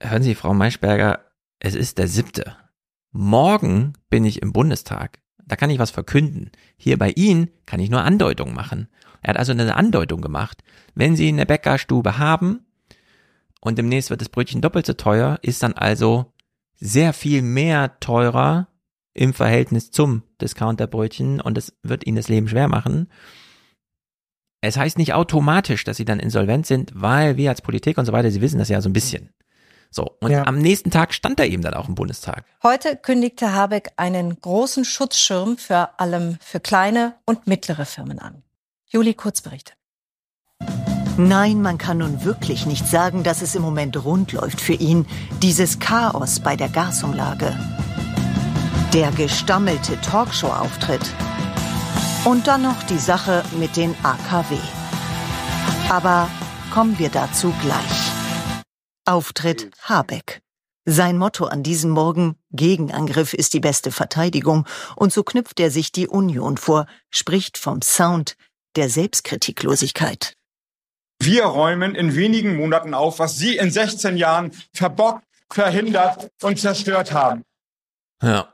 hören 0.00 0.22
Sie, 0.22 0.34
Frau 0.34 0.54
Maischberger, 0.54 1.24
es 1.60 1.74
ist 1.74 1.98
der 1.98 2.08
siebte. 2.08 2.56
Morgen 3.10 3.94
bin 4.10 4.24
ich 4.24 4.42
im 4.42 4.52
Bundestag. 4.52 5.18
Da 5.44 5.56
kann 5.56 5.70
ich 5.70 5.78
was 5.78 5.90
verkünden. 5.90 6.50
Hier 6.76 6.98
bei 6.98 7.10
Ihnen 7.10 7.50
kann 7.66 7.80
ich 7.80 7.90
nur 7.90 8.02
Andeutungen 8.02 8.54
machen. 8.54 8.88
Er 9.22 9.30
hat 9.30 9.38
also 9.38 9.52
eine 9.52 9.74
Andeutung 9.74 10.20
gemacht. 10.20 10.62
Wenn 10.94 11.16
Sie 11.16 11.28
eine 11.28 11.46
Bäckerstube 11.46 12.18
haben 12.18 12.66
und 13.60 13.78
demnächst 13.78 14.10
wird 14.10 14.20
das 14.20 14.28
Brötchen 14.28 14.60
doppelt 14.60 14.86
so 14.86 14.92
teuer, 14.92 15.38
ist 15.42 15.62
dann 15.62 15.72
also 15.72 16.32
sehr 16.74 17.12
viel 17.12 17.42
mehr 17.42 17.98
teurer 17.98 18.68
im 19.14 19.34
Verhältnis 19.34 19.90
zum 19.90 20.22
Discounterbrötchen 20.40 21.40
und 21.40 21.58
es 21.58 21.76
wird 21.82 22.06
Ihnen 22.06 22.16
das 22.16 22.28
Leben 22.28 22.48
schwer 22.48 22.68
machen. 22.68 23.08
Es 24.60 24.76
heißt 24.76 24.98
nicht 24.98 25.14
automatisch, 25.14 25.84
dass 25.84 25.96
sie 25.98 26.04
dann 26.04 26.18
insolvent 26.18 26.66
sind, 26.66 26.90
weil 26.94 27.36
wir 27.36 27.50
als 27.50 27.62
Politik 27.62 27.96
und 27.98 28.06
so 28.06 28.12
weiter, 28.12 28.30
sie 28.30 28.40
wissen 28.40 28.58
das 28.58 28.68
ja 28.68 28.80
so 28.80 28.88
ein 28.88 28.92
bisschen. 28.92 29.30
So, 29.90 30.16
und 30.20 30.30
Ja. 30.32 30.46
am 30.46 30.58
nächsten 30.58 30.90
Tag 30.90 31.14
stand 31.14 31.38
er 31.40 31.46
eben 31.46 31.62
dann 31.62 31.74
auch 31.74 31.88
im 31.88 31.94
Bundestag. 31.94 32.44
Heute 32.62 32.96
kündigte 32.96 33.54
Habeck 33.54 33.92
einen 33.96 34.38
großen 34.40 34.84
Schutzschirm 34.84 35.56
für 35.56 35.98
allem 36.00 36.38
für 36.40 36.60
kleine 36.60 37.14
und 37.24 37.46
mittlere 37.46 37.86
Firmen 37.86 38.18
an. 38.18 38.42
Juli 38.86 39.14
Kurzberichte. 39.14 39.72
Nein, 41.16 41.62
man 41.62 41.78
kann 41.78 41.98
nun 41.98 42.24
wirklich 42.24 42.66
nicht 42.66 42.86
sagen, 42.86 43.22
dass 43.22 43.42
es 43.42 43.54
im 43.54 43.62
Moment 43.62 44.04
rund 44.04 44.32
läuft 44.32 44.60
für 44.60 44.74
ihn. 44.74 45.06
Dieses 45.42 45.78
Chaos 45.78 46.40
bei 46.40 46.54
der 46.54 46.68
Gasumlage. 46.68 47.58
Der 48.92 49.10
gestammelte 49.12 50.00
Talkshow-Auftritt. 50.00 51.02
Und 52.24 52.46
dann 52.46 52.62
noch 52.62 52.82
die 52.84 52.98
Sache 52.98 53.44
mit 53.58 53.76
den 53.76 53.94
AKW. 54.02 54.56
Aber 55.88 56.28
kommen 56.72 56.98
wir 56.98 57.08
dazu 57.08 57.54
gleich. 57.62 58.12
Auftritt 59.06 59.70
Habeck. 59.82 60.42
Sein 60.84 61.16
Motto 61.16 61.46
an 61.46 61.62
diesem 61.62 61.90
Morgen, 61.90 62.36
Gegenangriff 62.50 63.34
ist 63.34 63.54
die 63.54 63.60
beste 63.60 63.92
Verteidigung. 63.92 64.66
Und 64.96 65.12
so 65.12 65.22
knüpft 65.22 65.60
er 65.60 65.70
sich 65.70 65.92
die 65.92 66.08
Union 66.08 66.56
vor, 66.56 66.86
spricht 67.10 67.56
vom 67.56 67.82
Sound 67.82 68.36
der 68.76 68.88
Selbstkritiklosigkeit. 68.88 70.34
Wir 71.20 71.44
räumen 71.44 71.94
in 71.94 72.14
wenigen 72.14 72.56
Monaten 72.56 72.94
auf, 72.94 73.18
was 73.18 73.36
Sie 73.38 73.56
in 73.56 73.70
16 73.70 74.16
Jahren 74.16 74.52
verbockt, 74.72 75.24
verhindert 75.50 76.30
und 76.42 76.58
zerstört 76.58 77.12
haben. 77.12 77.44
Ja. 78.22 78.52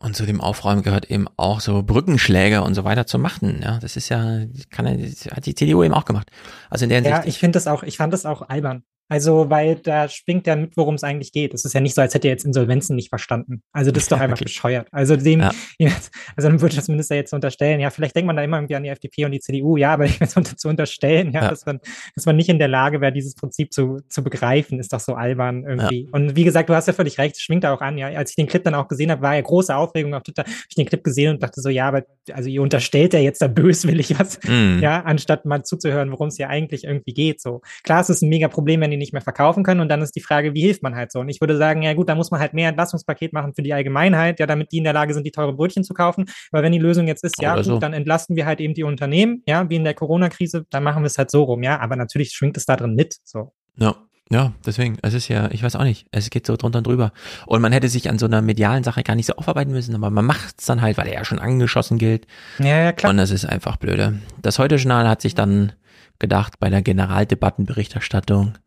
Und 0.00 0.14
zu 0.14 0.26
dem 0.26 0.40
Aufräumen 0.40 0.82
gehört 0.82 1.10
eben 1.10 1.26
auch 1.36 1.60
so 1.60 1.82
Brückenschläge 1.82 2.62
und 2.62 2.74
so 2.74 2.84
weiter 2.84 3.06
zu 3.06 3.18
machen. 3.18 3.60
Ja, 3.62 3.78
das 3.78 3.96
ist 3.96 4.08
ja, 4.10 4.44
kann, 4.70 4.86
ja- 4.86 5.32
hat 5.34 5.46
die 5.46 5.54
CDU 5.54 5.82
eben 5.82 5.94
auch 5.94 6.04
gemacht. 6.04 6.30
Also 6.70 6.84
in 6.84 6.90
der 6.90 7.00
Ja, 7.02 7.16
Hinsicht, 7.16 7.28
ich 7.28 7.38
finde 7.40 7.56
das 7.56 7.66
auch, 7.66 7.82
ich 7.82 7.96
fand 7.96 8.12
das 8.12 8.26
auch 8.26 8.42
albern. 8.42 8.84
Also, 9.08 9.48
weil 9.50 9.76
da 9.76 10.08
schwingt 10.08 10.46
ja 10.46 10.56
mit, 10.56 10.76
worum 10.76 10.94
es 10.94 11.04
eigentlich 11.04 11.32
geht. 11.32 11.54
Es 11.54 11.64
ist 11.64 11.72
ja 11.72 11.80
nicht 11.80 11.94
so, 11.94 12.02
als 12.02 12.14
hätte 12.14 12.28
er 12.28 12.32
jetzt 12.32 12.44
Insolvenzen 12.44 12.94
nicht 12.94 13.08
verstanden. 13.08 13.62
Also, 13.72 13.90
das 13.90 14.04
ist 14.04 14.12
doch 14.12 14.20
einfach 14.20 14.36
okay. 14.36 14.44
bescheuert. 14.44 14.88
Also, 14.92 15.16
dem, 15.16 15.40
ja. 15.40 15.50
also 16.36 16.48
dem 16.48 16.60
Wirtschaftsminister 16.60 17.16
jetzt 17.16 17.32
unterstellen, 17.32 17.80
ja, 17.80 17.90
vielleicht 17.90 18.14
denkt 18.16 18.26
man 18.26 18.36
da 18.36 18.42
immer 18.42 18.58
irgendwie 18.58 18.76
an 18.76 18.82
die 18.82 18.90
FDP 18.90 19.24
und 19.24 19.32
die 19.32 19.40
CDU, 19.40 19.76
ja, 19.76 19.92
aber 19.92 20.04
ich 20.06 20.20
will 20.20 20.28
zu 20.28 20.68
unterstellen, 20.68 21.32
ja, 21.32 21.42
ja, 21.42 21.50
Dass, 21.50 21.66
man, 21.66 21.80
dass 22.14 22.26
man 22.26 22.36
nicht 22.36 22.48
in 22.48 22.58
der 22.58 22.68
Lage 22.68 23.00
wäre, 23.00 23.12
dieses 23.12 23.34
Prinzip 23.34 23.72
zu, 23.72 24.00
zu 24.08 24.22
begreifen, 24.22 24.78
ist 24.78 24.92
doch 24.92 25.00
so 25.00 25.14
albern 25.14 25.64
irgendwie. 25.64 26.04
Ja. 26.04 26.08
Und 26.12 26.36
wie 26.36 26.44
gesagt, 26.44 26.68
du 26.68 26.74
hast 26.74 26.86
ja 26.86 26.92
völlig 26.92 27.18
recht, 27.18 27.36
es 27.36 27.42
schwingt 27.42 27.64
da 27.64 27.72
auch 27.72 27.80
an, 27.80 27.98
ja. 27.98 28.08
Als 28.08 28.30
ich 28.30 28.36
den 28.36 28.46
Clip 28.46 28.62
dann 28.62 28.74
auch 28.74 28.88
gesehen 28.88 29.10
habe, 29.10 29.22
war 29.22 29.34
ja 29.34 29.40
große 29.40 29.74
Aufregung 29.74 30.14
auf 30.14 30.22
Twitter, 30.22 30.42
habe 30.42 30.52
ich 30.68 30.74
den 30.74 30.86
Clip 30.86 31.02
gesehen 31.02 31.34
und 31.34 31.42
dachte 31.42 31.60
so, 31.60 31.68
ja, 31.68 31.88
aber 31.88 32.04
also 32.32 32.48
ihr 32.48 32.62
unterstellt 32.62 33.14
ja 33.14 33.20
jetzt 33.20 33.40
da 33.40 33.48
böswillig 33.48 34.18
was, 34.18 34.38
mm. 34.42 34.80
ja, 34.80 35.02
anstatt 35.02 35.44
mal 35.44 35.62
zuzuhören, 35.64 36.10
worum 36.10 36.28
es 36.28 36.38
ja 36.38 36.48
eigentlich 36.48 36.84
irgendwie 36.84 37.14
geht. 37.14 37.40
So, 37.40 37.62
klar, 37.84 38.00
es 38.00 38.10
ist 38.10 38.22
ein 38.22 38.28
mega 38.28 38.48
Problem, 38.48 38.80
wenn 38.80 38.90
die 38.90 38.97
nicht 38.98 39.12
mehr 39.12 39.22
verkaufen 39.22 39.62
können. 39.62 39.80
Und 39.80 39.88
dann 39.88 40.02
ist 40.02 40.14
die 40.16 40.20
Frage, 40.20 40.54
wie 40.54 40.60
hilft 40.60 40.82
man 40.82 40.94
halt 40.94 41.12
so? 41.12 41.20
Und 41.20 41.28
ich 41.28 41.40
würde 41.40 41.56
sagen, 41.56 41.82
ja 41.82 41.94
gut, 41.94 42.08
da 42.08 42.14
muss 42.14 42.30
man 42.30 42.40
halt 42.40 42.54
mehr 42.54 42.68
Entlastungspaket 42.68 43.32
machen 43.32 43.54
für 43.54 43.62
die 43.62 43.72
Allgemeinheit, 43.72 44.40
ja, 44.40 44.46
damit 44.46 44.72
die 44.72 44.78
in 44.78 44.84
der 44.84 44.92
Lage 44.92 45.14
sind, 45.14 45.26
die 45.26 45.30
teure 45.30 45.52
Brötchen 45.52 45.84
zu 45.84 45.94
kaufen. 45.94 46.26
Aber 46.52 46.62
wenn 46.62 46.72
die 46.72 46.78
Lösung 46.78 47.06
jetzt 47.06 47.24
ist, 47.24 47.40
ja, 47.40 47.56
gut, 47.56 47.64
so. 47.64 47.78
dann 47.78 47.92
entlasten 47.92 48.36
wir 48.36 48.46
halt 48.46 48.60
eben 48.60 48.74
die 48.74 48.84
Unternehmen, 48.84 49.42
ja, 49.46 49.68
wie 49.70 49.76
in 49.76 49.84
der 49.84 49.94
Corona-Krise, 49.94 50.66
dann 50.70 50.82
machen 50.82 51.02
wir 51.02 51.06
es 51.06 51.18
halt 51.18 51.30
so 51.30 51.44
rum, 51.44 51.62
ja. 51.62 51.80
Aber 51.80 51.96
natürlich 51.96 52.32
schwingt 52.32 52.56
es 52.56 52.66
da 52.66 52.76
drin 52.76 52.94
mit, 52.94 53.16
so. 53.24 53.52
Ja. 53.76 53.96
Ja, 54.30 54.52
deswegen, 54.66 54.98
es 55.00 55.14
ist 55.14 55.28
ja, 55.28 55.50
ich 55.52 55.62
weiß 55.62 55.74
auch 55.76 55.84
nicht, 55.84 56.06
es 56.10 56.28
geht 56.28 56.46
so 56.46 56.54
drunter 56.56 56.78
und 56.78 56.86
drüber. 56.86 57.12
Und 57.46 57.62
man 57.62 57.72
hätte 57.72 57.88
sich 57.88 58.10
an 58.10 58.18
so 58.18 58.26
einer 58.26 58.42
medialen 58.42 58.84
Sache 58.84 59.02
gar 59.02 59.14
nicht 59.14 59.24
so 59.24 59.34
aufarbeiten 59.34 59.72
müssen, 59.72 59.94
aber 59.94 60.10
man 60.10 60.26
macht 60.26 60.56
es 60.58 60.66
dann 60.66 60.82
halt, 60.82 60.98
weil 60.98 61.06
er 61.06 61.14
ja 61.14 61.24
schon 61.24 61.38
angeschossen 61.38 61.96
gilt. 61.96 62.26
Ja, 62.58 62.78
ja, 62.78 62.92
klar. 62.92 63.10
Und 63.10 63.16
das 63.16 63.30
ist 63.30 63.46
einfach 63.46 63.78
blöde. 63.78 64.18
Das 64.42 64.58
Heute-Journal 64.58 65.08
hat 65.08 65.22
sich 65.22 65.34
dann 65.34 65.72
gedacht 66.18 66.58
bei 66.58 66.70
der 66.70 66.82
Generaldebattenberichterstattung, 66.82 68.58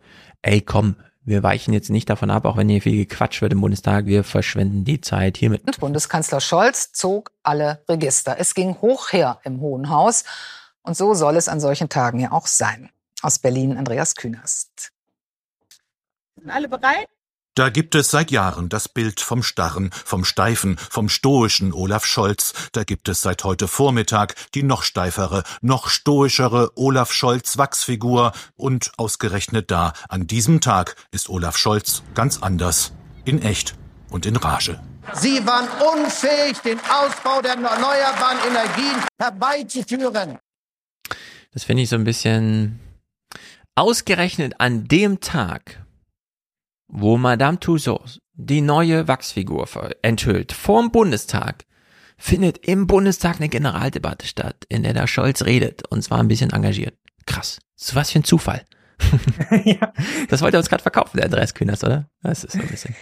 ey 0.42 0.62
komm, 0.62 0.96
wir 1.24 1.44
weichen 1.44 1.74
jetzt 1.74 1.90
nicht 1.90 2.10
davon 2.10 2.32
ab, 2.32 2.46
auch 2.46 2.58
wenn 2.58 2.68
hier 2.68 2.82
viel 2.82 3.06
gequatscht 3.06 3.42
wird 3.42 3.54
im 3.54 3.62
Bundestag, 3.62 4.06
wir 4.08 4.24
verschwenden 4.24 4.86
die 4.86 5.02
Zeit 5.02 5.38
hiermit. 5.38 5.62
Und 5.68 5.80
Bundeskanzler 5.80 6.42
Scholz 6.42 6.92
zog 6.94 7.32
alle 7.44 7.84
Register. 7.88 8.38
Es 8.40 8.56
ging 8.56 8.76
hoch 8.82 9.12
her 9.12 9.40
im 9.44 9.62
Hohen 9.62 9.90
Haus. 9.90 10.24
Und 10.82 10.98
so 10.98 11.14
soll 11.14 11.36
es 11.36 11.48
an 11.48 11.60
solchen 11.60 11.90
Tagen 11.90 12.20
ja 12.20 12.32
auch 12.32 12.48
sein. 12.48 12.90
Aus 13.22 13.38
Berlin 13.38 13.78
Andreas 13.78 14.16
Künast. 14.16 14.92
Sind 16.36 16.50
alle 16.50 16.68
bereit? 16.68 17.08
Da 17.54 17.70
gibt 17.70 17.96
es 17.96 18.10
seit 18.10 18.32
Jahren 18.32 18.70
das 18.70 18.88
Bild 18.88 19.20
vom 19.20 19.44
starren, 19.44 19.92
vom 19.92 20.24
steifen, 20.24 20.78
vom 20.78 21.10
stoischen 21.10 21.74
Olaf 21.74 22.06
Scholz. 22.06 22.54
Da 22.72 22.86
gibt 22.86 23.10
es 23.10 23.22
seit 23.22 23.44
heute 23.44 23.68
Vormittag 23.68 24.36
die 24.54 24.64
noch 24.64 24.84
steifere, 24.84 25.44
noch 25.60 25.90
stoischere 25.90 26.72
Olaf 26.76 27.12
Scholz 27.12 27.58
Wachsfigur. 27.58 28.32
Und 28.56 28.94
ausgerechnet 28.96 29.70
da, 29.70 29.92
an 30.08 30.28
diesem 30.28 30.62
Tag, 30.62 30.96
ist 31.12 31.28
Olaf 31.28 31.58
Scholz 31.58 32.04
ganz 32.14 32.42
anders. 32.42 32.94
In 33.26 33.42
echt 33.42 33.76
und 34.10 34.26
in 34.26 34.38
Rage. 34.38 34.80
Sie 35.16 35.46
waren 35.46 35.68
unfähig, 35.94 36.58
den 36.60 36.80
Ausbau 36.80 37.42
der 37.42 37.56
erneuerbaren 37.56 38.38
Energien 38.48 38.96
herbeizuführen. 39.20 40.40
Das 41.52 41.66
finde 41.66 41.84
ich 41.84 41.90
so 41.90 41.98
ein 41.98 42.06
bisschen 42.06 42.80
ausgerechnet 43.76 44.54
an 44.60 44.88
dem 44.88 45.20
Tag, 45.20 45.81
wo 46.92 47.18
Madame 47.18 47.60
Tussauds 47.60 48.20
die 48.34 48.62
neue 48.62 49.08
Wachsfigur 49.08 49.68
enthüllt 50.02 50.52
vorm 50.52 50.92
Bundestag, 50.92 51.66
findet 52.18 52.60
im 52.68 52.88
Bundestag 52.88 53.38
eine 53.38 53.50
Generaldebatte 53.50 54.28
statt, 54.28 54.66
in 54.70 54.84
der 54.84 54.94
der 54.94 55.08
Scholz 55.08 55.44
redet 55.46 55.88
und 55.90 56.04
zwar 56.04 56.20
ein 56.20 56.28
bisschen 56.28 56.52
engagiert. 56.52 56.96
Krass. 57.26 57.60
So 57.76 57.96
was 57.96 58.12
für 58.12 58.20
ein 58.20 58.24
Zufall. 58.24 58.66
ja. 59.64 59.92
Das 60.30 60.42
wollte 60.42 60.58
er 60.58 60.60
uns 60.60 60.70
gerade 60.70 60.84
verkaufen, 60.84 61.18
der 61.18 61.26
Andreas 61.26 61.54
Kühners, 61.54 61.84
oder? 61.84 62.08
Das 62.22 62.44
ist 62.44 62.54
so 62.54 62.60
ein 62.60 62.68
bisschen. 62.68 62.96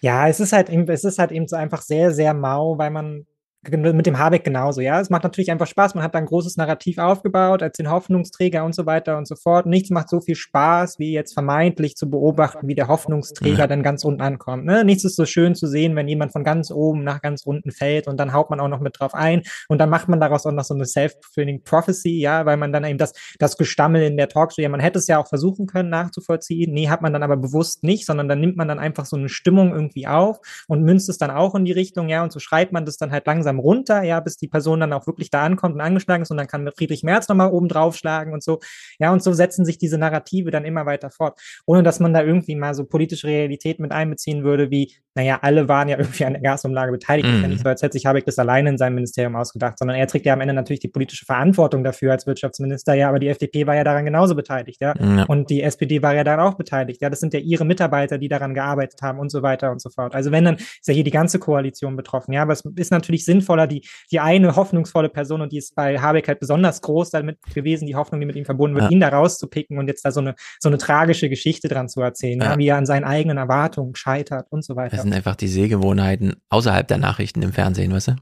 Ja, 0.00 0.28
es 0.28 0.40
ist 0.40 0.52
halt 0.52 0.70
eben, 0.70 0.88
es 0.88 1.04
ist 1.04 1.18
halt 1.18 1.32
eben 1.32 1.46
so 1.46 1.56
einfach 1.56 1.82
sehr, 1.82 2.12
sehr 2.12 2.34
mau, 2.34 2.78
weil 2.78 2.90
man 2.90 3.26
mit 3.70 4.06
dem 4.06 4.18
Habeck 4.18 4.44
genauso, 4.44 4.80
ja. 4.80 5.00
Es 5.00 5.10
macht 5.10 5.24
natürlich 5.24 5.50
einfach 5.50 5.66
Spaß. 5.66 5.94
Man 5.94 6.04
hat 6.04 6.14
da 6.14 6.18
ein 6.18 6.26
großes 6.26 6.56
Narrativ 6.56 6.98
aufgebaut 6.98 7.62
als 7.62 7.76
den 7.76 7.90
Hoffnungsträger 7.90 8.64
und 8.64 8.74
so 8.74 8.86
weiter 8.86 9.16
und 9.18 9.26
so 9.26 9.36
fort. 9.36 9.66
Nichts 9.66 9.90
macht 9.90 10.08
so 10.08 10.20
viel 10.20 10.34
Spaß, 10.34 10.98
wie 10.98 11.12
jetzt 11.12 11.34
vermeintlich 11.34 11.96
zu 11.96 12.08
beobachten, 12.10 12.68
wie 12.68 12.74
der 12.74 12.88
Hoffnungsträger 12.88 13.58
ja. 13.58 13.66
dann 13.66 13.82
ganz 13.82 14.04
unten 14.04 14.20
ankommt. 14.20 14.64
Ne? 14.64 14.84
Nichts 14.84 15.04
ist 15.04 15.16
so 15.16 15.26
schön 15.26 15.54
zu 15.54 15.66
sehen, 15.66 15.96
wenn 15.96 16.08
jemand 16.08 16.32
von 16.32 16.44
ganz 16.44 16.70
oben 16.70 17.04
nach 17.04 17.22
ganz 17.22 17.42
unten 17.44 17.70
fällt 17.70 18.06
und 18.06 18.18
dann 18.18 18.32
haut 18.32 18.50
man 18.50 18.60
auch 18.60 18.68
noch 18.68 18.80
mit 18.80 18.98
drauf 18.98 19.14
ein 19.14 19.42
und 19.68 19.78
dann 19.78 19.90
macht 19.90 20.08
man 20.08 20.20
daraus 20.20 20.46
auch 20.46 20.52
noch 20.52 20.64
so 20.64 20.74
eine 20.74 20.86
self-fulfilling 20.86 21.62
prophecy, 21.62 22.20
ja, 22.20 22.46
weil 22.46 22.56
man 22.56 22.72
dann 22.72 22.84
eben 22.84 22.98
das, 22.98 23.12
das 23.38 23.56
Gestammel 23.56 24.02
in 24.02 24.16
der 24.16 24.28
Talkshow, 24.28 24.62
ja, 24.62 24.68
man 24.68 24.80
hätte 24.80 24.98
es 24.98 25.06
ja 25.06 25.18
auch 25.18 25.28
versuchen 25.28 25.66
können 25.66 25.90
nachzuvollziehen. 25.90 26.72
Nee, 26.72 26.88
hat 26.88 27.02
man 27.02 27.12
dann 27.12 27.22
aber 27.22 27.36
bewusst 27.36 27.82
nicht, 27.82 28.06
sondern 28.06 28.28
dann 28.28 28.40
nimmt 28.40 28.56
man 28.56 28.68
dann 28.68 28.78
einfach 28.78 29.06
so 29.06 29.16
eine 29.16 29.28
Stimmung 29.28 29.72
irgendwie 29.72 30.06
auf 30.06 30.38
und 30.68 30.82
münzt 30.82 31.08
es 31.08 31.18
dann 31.18 31.30
auch 31.30 31.54
in 31.54 31.64
die 31.64 31.72
Richtung, 31.72 32.08
ja, 32.08 32.22
und 32.22 32.32
so 32.32 32.38
schreibt 32.38 32.72
man 32.72 32.84
das 32.84 32.96
dann 32.96 33.10
halt 33.10 33.26
langsam 33.26 33.53
langsam 33.54 33.58
runter, 33.58 34.02
ja, 34.02 34.20
bis 34.20 34.36
die 34.36 34.48
Person 34.48 34.80
dann 34.80 34.92
auch 34.92 35.06
wirklich 35.06 35.30
da 35.30 35.44
ankommt 35.44 35.74
und 35.74 35.80
angeschlagen 35.80 36.22
ist 36.22 36.30
und 36.30 36.36
dann 36.36 36.46
kann 36.46 36.70
Friedrich 36.76 37.02
Merz 37.02 37.28
nochmal 37.28 37.50
oben 37.50 37.68
draufschlagen 37.68 38.32
und 38.32 38.42
so. 38.42 38.60
Ja, 38.98 39.12
und 39.12 39.22
so 39.22 39.32
setzen 39.32 39.64
sich 39.64 39.78
diese 39.78 39.98
Narrative 39.98 40.50
dann 40.50 40.64
immer 40.64 40.86
weiter 40.86 41.10
fort, 41.10 41.38
ohne 41.66 41.82
dass 41.82 42.00
man 42.00 42.12
da 42.12 42.22
irgendwie 42.22 42.56
mal 42.56 42.74
so 42.74 42.84
politische 42.84 43.26
Realität 43.26 43.80
mit 43.80 43.92
einbeziehen 43.92 44.44
würde, 44.44 44.70
wie, 44.70 44.94
naja, 45.14 45.38
alle 45.42 45.68
waren 45.68 45.88
ja 45.88 45.98
irgendwie 45.98 46.24
an 46.24 46.32
der 46.34 46.42
Gasumlage 46.42 46.92
beteiligt. 46.92 47.28
Mhm. 47.28 47.42
Ja 47.42 47.48
nicht 47.48 47.62
so, 47.62 47.68
als 47.68 47.82
hätte 47.82 47.92
sich 47.92 48.06
Habeck 48.06 48.24
das 48.24 48.38
alleine 48.38 48.70
in 48.70 48.78
seinem 48.78 48.96
Ministerium 48.96 49.36
ausgedacht, 49.36 49.78
sondern 49.78 49.96
er 49.96 50.06
trägt 50.06 50.26
ja 50.26 50.32
am 50.32 50.40
Ende 50.40 50.54
natürlich 50.54 50.80
die 50.80 50.88
politische 50.88 51.24
Verantwortung 51.24 51.84
dafür 51.84 52.12
als 52.12 52.26
Wirtschaftsminister, 52.26 52.94
ja, 52.94 53.08
aber 53.08 53.18
die 53.18 53.28
FDP 53.28 53.66
war 53.66 53.76
ja 53.76 53.84
daran 53.84 54.04
genauso 54.04 54.34
beteiligt, 54.34 54.80
ja. 54.80 54.94
ja. 54.98 55.24
Und 55.24 55.50
die 55.50 55.62
SPD 55.62 56.02
war 56.02 56.14
ja 56.14 56.24
daran 56.24 56.46
auch 56.46 56.54
beteiligt, 56.54 57.00
ja. 57.02 57.10
Das 57.10 57.20
sind 57.20 57.34
ja 57.34 57.40
ihre 57.40 57.64
Mitarbeiter, 57.64 58.18
die 58.18 58.28
daran 58.28 58.54
gearbeitet 58.54 59.00
haben 59.02 59.18
und 59.18 59.30
so 59.30 59.42
weiter 59.42 59.70
und 59.70 59.80
so 59.80 59.90
fort. 59.90 60.14
Also 60.14 60.30
wenn, 60.30 60.44
dann 60.44 60.56
ist 60.56 60.86
ja 60.86 60.94
hier 60.94 61.04
die 61.04 61.10
ganze 61.10 61.38
Koalition 61.38 61.96
betroffen, 61.96 62.32
ja. 62.32 62.42
Aber 62.42 62.52
es 62.52 62.64
ist 62.76 62.90
natürlich 62.90 63.24
sinnvoller, 63.44 63.66
die, 63.66 63.86
die 64.10 64.20
eine 64.20 64.56
hoffnungsvolle 64.56 65.08
Person, 65.08 65.40
und 65.40 65.52
die 65.52 65.58
ist 65.58 65.74
bei 65.74 65.98
Habeck 65.98 66.28
halt 66.28 66.40
besonders 66.40 66.80
groß 66.80 67.10
damit 67.10 67.38
gewesen, 67.54 67.86
die 67.86 67.94
Hoffnung, 67.94 68.20
die 68.20 68.26
mit 68.26 68.36
ihm 68.36 68.44
verbunden 68.44 68.76
wird, 68.76 68.86
ja. 68.86 68.90
ihn 68.90 69.00
da 69.00 69.08
rauszupicken 69.08 69.78
und 69.78 69.88
jetzt 69.88 70.04
da 70.04 70.10
so 70.10 70.20
eine, 70.20 70.34
so 70.58 70.68
eine 70.68 70.78
tragische 70.78 71.28
Geschichte 71.28 71.68
dran 71.68 71.88
zu 71.88 72.00
erzählen, 72.00 72.40
ja. 72.40 72.58
Wie 72.58 72.68
er 72.68 72.76
an 72.76 72.86
seinen 72.86 73.04
eigenen 73.04 73.36
Erwartungen 73.36 73.94
scheitert 73.94 74.46
und 74.50 74.64
so 74.64 74.76
weiter. 74.76 74.96
Das 74.96 75.02
sind 75.02 75.14
einfach 75.14 75.36
die 75.36 75.48
Sehgewohnheiten 75.48 76.34
außerhalb 76.48 76.86
der 76.86 76.98
Nachrichten 76.98 77.42
im 77.42 77.52
Fernsehen, 77.52 77.92
weißt 77.92 78.08
du? 78.08 78.16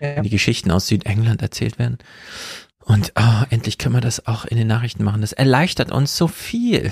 Ja. 0.00 0.20
Die 0.20 0.30
Geschichten 0.30 0.70
aus 0.70 0.88
Südengland 0.88 1.42
erzählt 1.42 1.78
werden. 1.78 1.98
Und 2.84 3.12
oh, 3.18 3.44
endlich 3.50 3.78
können 3.78 3.94
wir 3.94 4.00
das 4.00 4.26
auch 4.26 4.44
in 4.44 4.56
den 4.56 4.68
Nachrichten 4.68 5.02
machen. 5.02 5.20
Das 5.20 5.32
erleichtert 5.32 5.90
uns 5.90 6.16
so 6.16 6.28
viel. 6.28 6.90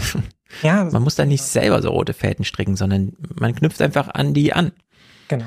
Ja, 0.62 0.84
man 0.92 1.02
muss 1.02 1.14
da 1.14 1.24
nicht 1.24 1.42
selber 1.42 1.82
so 1.82 1.90
rote 1.90 2.14
Fäden 2.14 2.44
stricken, 2.44 2.76
sondern 2.76 3.12
man 3.38 3.54
knüpft 3.54 3.80
einfach 3.80 4.08
an 4.08 4.34
die 4.34 4.52
an. 4.52 4.72
Genau. 5.28 5.46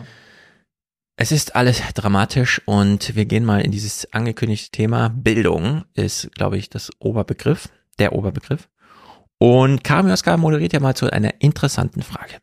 Es 1.19 1.31
ist 1.31 1.55
alles 1.55 1.81
dramatisch 1.95 2.61
und 2.65 3.15
wir 3.15 3.25
gehen 3.25 3.43
mal 3.43 3.61
in 3.61 3.71
dieses 3.71 4.13
angekündigte 4.13 4.69
Thema. 4.69 5.09
Bildung 5.09 5.83
ist, 5.95 6.31
glaube 6.35 6.59
ich, 6.59 6.69
das 6.69 6.91
Oberbegriff, 6.99 7.69
der 7.97 8.13
Oberbegriff. 8.13 8.69
Und 9.39 9.83
Kamioska 9.83 10.37
moderiert 10.37 10.73
ja 10.73 10.79
mal 10.79 10.95
zu 10.95 11.11
einer 11.11 11.41
interessanten 11.41 12.03
Frage. 12.03 12.37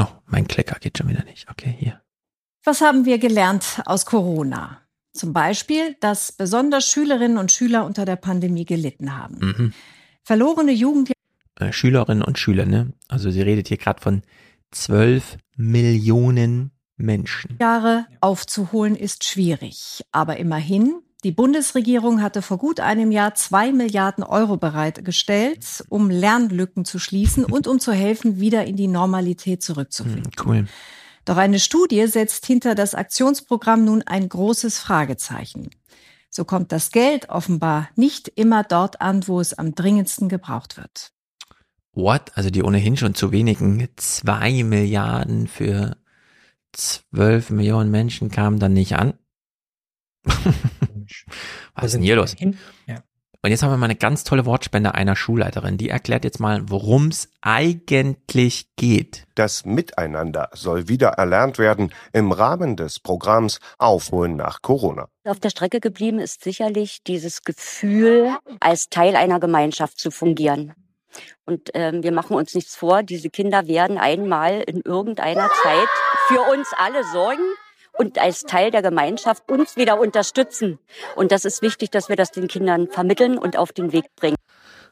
Oh, 0.00 0.08
mein 0.26 0.48
Klicker 0.48 0.80
geht 0.80 0.98
schon 0.98 1.08
wieder 1.08 1.22
nicht. 1.24 1.48
Okay, 1.48 1.72
hier. 1.78 2.00
Was 2.64 2.80
haben 2.80 3.04
wir 3.04 3.18
gelernt 3.18 3.80
aus 3.86 4.04
Corona? 4.04 4.80
Zum 5.12 5.32
Beispiel, 5.32 5.96
dass 6.00 6.32
besonders 6.32 6.90
Schülerinnen 6.90 7.38
und 7.38 7.52
Schüler 7.52 7.86
unter 7.86 8.04
der 8.04 8.16
Pandemie 8.16 8.64
gelitten 8.64 9.16
haben. 9.16 9.38
Mhm. 9.38 9.72
Verlorene 10.24 10.72
Jugendliche. 10.72 11.14
Äh, 11.60 11.72
Schülerinnen 11.72 12.24
und 12.24 12.36
Schüler, 12.36 12.66
ne? 12.66 12.94
Also 13.06 13.30
sie 13.30 13.42
redet 13.42 13.68
hier 13.68 13.76
gerade 13.76 14.00
von 14.00 14.22
zwölf 14.72 15.36
Millionen 15.56 16.72
Menschen. 17.00 17.56
Jahre 17.60 18.06
aufzuholen 18.20 18.96
ist 18.96 19.24
schwierig. 19.24 20.04
Aber 20.12 20.36
immerhin, 20.36 21.00
die 21.24 21.32
Bundesregierung 21.32 22.22
hatte 22.22 22.42
vor 22.42 22.58
gut 22.58 22.80
einem 22.80 23.10
Jahr 23.10 23.34
zwei 23.34 23.72
Milliarden 23.72 24.24
Euro 24.24 24.56
bereitgestellt, 24.56 25.84
um 25.88 26.10
Lernlücken 26.10 26.84
zu 26.84 26.98
schließen 26.98 27.44
und 27.44 27.66
um 27.66 27.80
zu 27.80 27.92
helfen, 27.92 28.40
wieder 28.40 28.64
in 28.64 28.76
die 28.76 28.88
Normalität 28.88 29.62
zurückzufinden. 29.62 30.32
Hm, 30.38 30.46
cool. 30.46 30.66
Doch 31.24 31.36
eine 31.36 31.60
Studie 31.60 32.06
setzt 32.06 32.46
hinter 32.46 32.74
das 32.74 32.94
Aktionsprogramm 32.94 33.84
nun 33.84 34.02
ein 34.02 34.28
großes 34.28 34.78
Fragezeichen. 34.78 35.70
So 36.30 36.44
kommt 36.44 36.72
das 36.72 36.90
Geld 36.90 37.28
offenbar 37.28 37.88
nicht 37.96 38.28
immer 38.28 38.62
dort 38.62 39.00
an, 39.00 39.26
wo 39.26 39.40
es 39.40 39.52
am 39.52 39.74
dringendsten 39.74 40.28
gebraucht 40.28 40.76
wird. 40.76 41.12
What? 41.92 42.32
Also 42.34 42.50
die 42.50 42.62
ohnehin 42.62 42.96
schon 42.96 43.14
zu 43.14 43.32
wenigen 43.32 43.88
zwei 43.96 44.62
Milliarden 44.62 45.48
für 45.48 45.96
12 46.72 47.50
Millionen 47.50 47.90
Menschen 47.90 48.30
kamen 48.30 48.58
dann 48.58 48.72
nicht 48.72 48.96
an. 48.96 49.14
Was 51.74 51.84
ist 51.86 51.94
denn 51.94 52.02
hier 52.02 52.16
los? 52.16 52.36
Ja. 52.86 53.02
Und 53.42 53.50
jetzt 53.50 53.62
haben 53.62 53.70
wir 53.70 53.78
mal 53.78 53.86
eine 53.86 53.96
ganz 53.96 54.22
tolle 54.22 54.44
Wortspende 54.44 54.94
einer 54.94 55.16
Schulleiterin. 55.16 55.78
Die 55.78 55.88
erklärt 55.88 56.24
jetzt 56.24 56.40
mal, 56.40 56.68
worum 56.68 57.08
es 57.08 57.30
eigentlich 57.40 58.68
geht. 58.76 59.26
Das 59.34 59.64
Miteinander 59.64 60.50
soll 60.52 60.88
wieder 60.88 61.08
erlernt 61.10 61.58
werden 61.58 61.90
im 62.12 62.32
Rahmen 62.32 62.76
des 62.76 63.00
Programms 63.00 63.58
Aufholen 63.78 64.36
nach 64.36 64.60
Corona. 64.60 65.08
Auf 65.24 65.40
der 65.40 65.48
Strecke 65.48 65.80
geblieben 65.80 66.18
ist 66.18 66.44
sicherlich 66.44 67.02
dieses 67.02 67.42
Gefühl, 67.42 68.36
als 68.60 68.90
Teil 68.90 69.16
einer 69.16 69.40
Gemeinschaft 69.40 69.98
zu 69.98 70.10
fungieren. 70.10 70.74
Und 71.44 71.70
ähm, 71.74 72.02
wir 72.02 72.12
machen 72.12 72.36
uns 72.36 72.54
nichts 72.54 72.76
vor, 72.76 73.02
diese 73.02 73.30
Kinder 73.30 73.66
werden 73.66 73.98
einmal 73.98 74.60
in 74.60 74.80
irgendeiner 74.80 75.48
Zeit 75.62 75.88
für 76.28 76.40
uns 76.52 76.68
alle 76.76 77.04
sorgen 77.12 77.44
und 77.98 78.18
als 78.18 78.42
Teil 78.44 78.70
der 78.70 78.82
Gemeinschaft 78.82 79.50
uns 79.50 79.76
wieder 79.76 80.00
unterstützen. 80.00 80.78
Und 81.16 81.32
das 81.32 81.44
ist 81.44 81.62
wichtig, 81.62 81.90
dass 81.90 82.08
wir 82.08 82.16
das 82.16 82.30
den 82.30 82.48
Kindern 82.48 82.88
vermitteln 82.88 83.36
und 83.38 83.58
auf 83.58 83.72
den 83.72 83.92
Weg 83.92 84.04
bringen. 84.16 84.36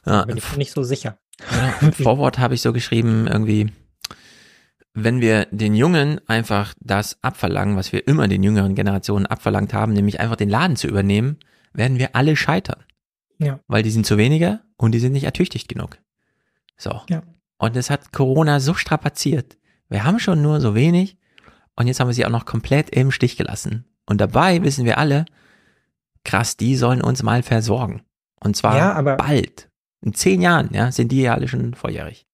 Ja, 0.04 0.24
Bin 0.24 0.36
ich 0.36 0.56
nicht 0.56 0.72
so 0.72 0.82
sicher. 0.82 1.18
Im 1.80 1.92
Vorwort 1.92 2.38
habe 2.38 2.54
ich 2.54 2.62
so 2.62 2.72
geschrieben, 2.72 3.26
irgendwie, 3.26 3.72
wenn 4.94 5.20
wir 5.20 5.46
den 5.50 5.74
Jungen 5.74 6.20
einfach 6.26 6.74
das 6.80 7.18
abverlangen, 7.22 7.76
was 7.76 7.92
wir 7.92 8.06
immer 8.06 8.28
den 8.28 8.42
jüngeren 8.42 8.74
Generationen 8.74 9.26
abverlangt 9.26 9.72
haben, 9.72 9.92
nämlich 9.92 10.20
einfach 10.20 10.36
den 10.36 10.48
Laden 10.48 10.76
zu 10.76 10.88
übernehmen, 10.88 11.38
werden 11.72 11.98
wir 11.98 12.16
alle 12.16 12.36
scheitern. 12.36 12.84
Ja. 13.38 13.60
Weil 13.68 13.82
die 13.82 13.90
sind 13.90 14.04
zu 14.04 14.18
weniger 14.18 14.60
und 14.76 14.92
die 14.92 14.98
sind 14.98 15.12
nicht 15.12 15.24
ertüchtigt 15.24 15.68
genug. 15.68 15.98
So. 16.78 17.00
Ja. 17.10 17.22
Und 17.58 17.76
es 17.76 17.90
hat 17.90 18.12
Corona 18.12 18.60
so 18.60 18.74
strapaziert. 18.74 19.58
Wir 19.88 20.04
haben 20.04 20.18
schon 20.18 20.42
nur 20.42 20.60
so 20.60 20.74
wenig 20.74 21.18
und 21.76 21.86
jetzt 21.86 22.00
haben 22.00 22.08
wir 22.08 22.14
sie 22.14 22.24
auch 22.24 22.30
noch 22.30 22.46
komplett 22.46 22.90
im 22.90 23.10
Stich 23.10 23.36
gelassen. 23.36 23.84
Und 24.06 24.20
dabei 24.20 24.62
wissen 24.62 24.84
wir 24.84 24.98
alle, 24.98 25.24
krass, 26.24 26.56
die 26.56 26.76
sollen 26.76 27.02
uns 27.02 27.22
mal 27.22 27.42
versorgen. 27.42 28.02
Und 28.40 28.56
zwar 28.56 28.76
Ja, 28.76 28.92
aber- 28.92 29.16
bald. 29.16 29.68
In 30.00 30.14
zehn 30.14 30.40
Jahren, 30.40 30.70
ja, 30.72 30.92
sind 30.92 31.10
die 31.10 31.22
ja 31.22 31.34
alle 31.34 31.48
schon 31.48 31.74
volljährig. 31.74 32.24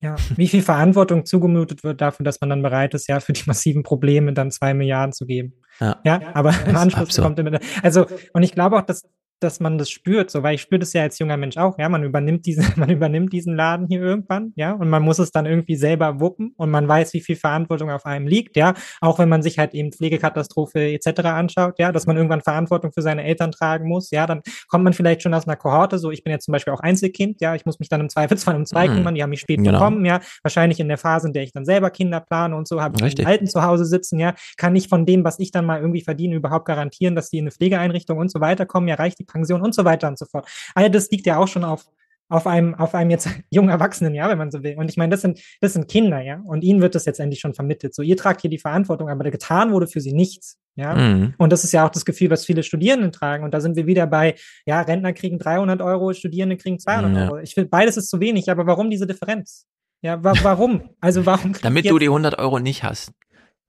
Ja, 0.00 0.16
wie 0.36 0.48
viel 0.48 0.62
Verantwortung 0.62 1.26
zugemutet 1.26 1.84
wird 1.84 2.00
dafür, 2.00 2.24
dass 2.24 2.40
man 2.40 2.48
dann 2.48 2.62
bereit 2.62 2.94
ist, 2.94 3.06
ja, 3.08 3.20
für 3.20 3.34
die 3.34 3.42
massiven 3.44 3.82
Probleme 3.82 4.32
dann 4.32 4.50
zwei 4.50 4.72
Milliarden 4.72 5.12
zu 5.12 5.26
geben. 5.26 5.52
Ja. 5.78 6.00
Ja, 6.04 6.20
aber 6.32 6.54
im 6.66 6.74
Anschluss 6.76 7.02
absurd. 7.08 7.26
kommt 7.26 7.38
immer, 7.38 7.58
also, 7.82 8.06
und 8.32 8.42
ich 8.42 8.52
glaube 8.52 8.78
auch, 8.78 8.82
dass, 8.82 9.02
dass 9.42 9.60
man 9.60 9.78
das 9.78 9.90
spürt, 9.90 10.30
so, 10.30 10.42
weil 10.42 10.54
ich 10.54 10.62
spüre 10.62 10.78
das 10.78 10.92
ja 10.92 11.02
als 11.02 11.18
junger 11.18 11.36
Mensch 11.36 11.56
auch, 11.56 11.78
ja, 11.78 11.88
man 11.88 12.02
übernimmt 12.04 12.46
diesen, 12.46 12.64
man 12.76 12.90
übernimmt 12.90 13.32
diesen 13.32 13.54
Laden 13.56 13.86
hier 13.88 14.00
irgendwann, 14.00 14.52
ja, 14.56 14.72
und 14.72 14.88
man 14.88 15.02
muss 15.02 15.18
es 15.18 15.30
dann 15.32 15.46
irgendwie 15.46 15.76
selber 15.76 16.20
wuppen 16.20 16.52
und 16.56 16.70
man 16.70 16.86
weiß, 16.88 17.12
wie 17.14 17.20
viel 17.20 17.36
Verantwortung 17.36 17.90
auf 17.90 18.06
einem 18.06 18.26
liegt, 18.26 18.56
ja, 18.56 18.74
auch 19.00 19.18
wenn 19.18 19.28
man 19.28 19.42
sich 19.42 19.58
halt 19.58 19.74
eben 19.74 19.92
Pflegekatastrophe 19.92 20.92
etc. 20.92 21.20
anschaut, 21.24 21.78
ja, 21.78 21.92
dass 21.92 22.06
man 22.06 22.16
irgendwann 22.16 22.40
Verantwortung 22.40 22.92
für 22.92 23.02
seine 23.02 23.24
Eltern 23.24 23.52
tragen 23.52 23.88
muss, 23.88 24.10
ja, 24.10 24.26
dann 24.26 24.42
kommt 24.68 24.84
man 24.84 24.92
vielleicht 24.92 25.22
schon 25.22 25.34
aus 25.34 25.46
einer 25.46 25.56
Kohorte, 25.56 25.98
so, 25.98 26.10
ich 26.10 26.22
bin 26.24 26.32
jetzt 26.32 26.44
zum 26.44 26.52
Beispiel 26.52 26.72
auch 26.72 26.80
Einzelkind, 26.80 27.40
ja, 27.40 27.54
ich 27.54 27.64
muss 27.66 27.78
mich 27.80 27.88
dann 27.88 28.00
im 28.00 28.08
Zweifelsfall 28.08 28.56
um 28.56 28.66
zwei 28.66 28.88
Mhm. 28.88 28.94
kümmern, 28.94 29.14
die 29.14 29.22
haben 29.22 29.30
mich 29.30 29.40
spät 29.40 29.58
Genau. 29.58 29.72
bekommen, 29.72 30.04
ja, 30.04 30.20
wahrscheinlich 30.42 30.80
in 30.80 30.88
der 30.88 30.98
Phase, 30.98 31.28
in 31.28 31.32
der 31.32 31.42
ich 31.42 31.52
dann 31.52 31.64
selber 31.64 31.90
Kinder 31.90 32.20
plane 32.20 32.54
und 32.56 32.68
so, 32.68 32.80
habe 32.80 32.96
ich 33.06 33.18
einen 33.18 33.26
Alten 33.26 33.46
zu 33.46 33.62
Hause 33.62 33.84
sitzen, 33.84 34.18
ja, 34.18 34.34
kann 34.56 34.74
ich 34.76 34.88
von 34.88 35.06
dem, 35.06 35.24
was 35.24 35.38
ich 35.38 35.50
dann 35.50 35.64
mal 35.66 35.80
irgendwie 35.80 36.02
verdiene, 36.02 36.34
überhaupt 36.36 36.66
garantieren, 36.66 37.14
dass 37.14 37.30
die 37.30 37.38
in 37.38 37.44
eine 37.44 37.50
Pflegeeinrichtung 37.50 38.18
und 38.18 38.30
so 38.30 38.40
weiter 38.40 38.66
kommen, 38.66 38.88
ja, 38.88 38.94
reicht 38.96 39.18
die 39.18 39.24
Pension 39.30 39.62
und 39.62 39.74
so 39.74 39.84
weiter 39.84 40.08
und 40.08 40.18
so 40.18 40.26
fort. 40.26 40.48
All 40.74 40.90
das 40.90 41.10
liegt 41.10 41.26
ja 41.26 41.38
auch 41.38 41.48
schon 41.48 41.64
auf 41.64 41.86
auf 42.30 42.46
einem, 42.46 42.74
auf 42.76 42.94
einem 42.94 43.10
jetzt 43.10 43.28
jungen 43.50 43.68
Erwachsenen, 43.68 44.14
ja, 44.14 44.28
wenn 44.30 44.38
man 44.38 44.50
so 44.50 44.62
will. 44.62 44.76
Und 44.78 44.88
ich 44.88 44.96
meine, 44.96 45.10
das 45.10 45.20
sind, 45.20 45.40
das 45.60 45.74
sind 45.74 45.88
Kinder, 45.88 46.20
ja. 46.22 46.40
Und 46.46 46.62
ihnen 46.62 46.80
wird 46.80 46.94
das 46.94 47.04
jetzt 47.04 47.18
endlich 47.18 47.40
schon 47.40 47.54
vermittelt. 47.54 47.94
So, 47.94 48.02
ihr 48.02 48.16
tragt 48.16 48.40
hier 48.40 48.50
die 48.50 48.58
Verantwortung, 48.58 49.08
aber 49.08 49.28
getan 49.30 49.72
wurde 49.72 49.88
für 49.88 50.00
sie 50.00 50.12
nichts, 50.12 50.56
ja. 50.76 50.94
Mhm. 50.94 51.34
Und 51.36 51.52
das 51.52 51.64
ist 51.64 51.72
ja 51.72 51.84
auch 51.84 51.90
das 51.90 52.04
Gefühl, 52.04 52.30
was 52.30 52.46
viele 52.46 52.62
Studierenden 52.62 53.10
tragen. 53.12 53.44
Und 53.44 53.52
da 53.52 53.60
sind 53.60 53.76
wir 53.76 53.86
wieder 53.86 54.06
bei, 54.06 54.36
ja, 54.64 54.80
Rentner 54.80 55.12
kriegen 55.12 55.38
300 55.38 55.82
Euro, 55.82 56.12
Studierende 56.12 56.56
kriegen 56.56 56.78
200 56.78 57.12
Ja. 57.12 57.24
Euro. 57.24 57.38
Ich 57.40 57.54
finde, 57.54 57.68
beides 57.68 57.96
ist 57.96 58.08
zu 58.08 58.20
wenig, 58.20 58.48
aber 58.48 58.64
warum 58.66 58.90
diese 58.90 59.08
Differenz? 59.08 59.66
Ja, 60.00 60.22
wa 60.22 60.32
warum? 60.42 60.90
Also 61.00 61.26
warum? 61.26 61.52
Damit 61.62 61.90
du 61.90 61.98
die 61.98 62.06
100 62.06 62.38
Euro 62.38 62.60
nicht 62.60 62.84
hast. 62.84 63.12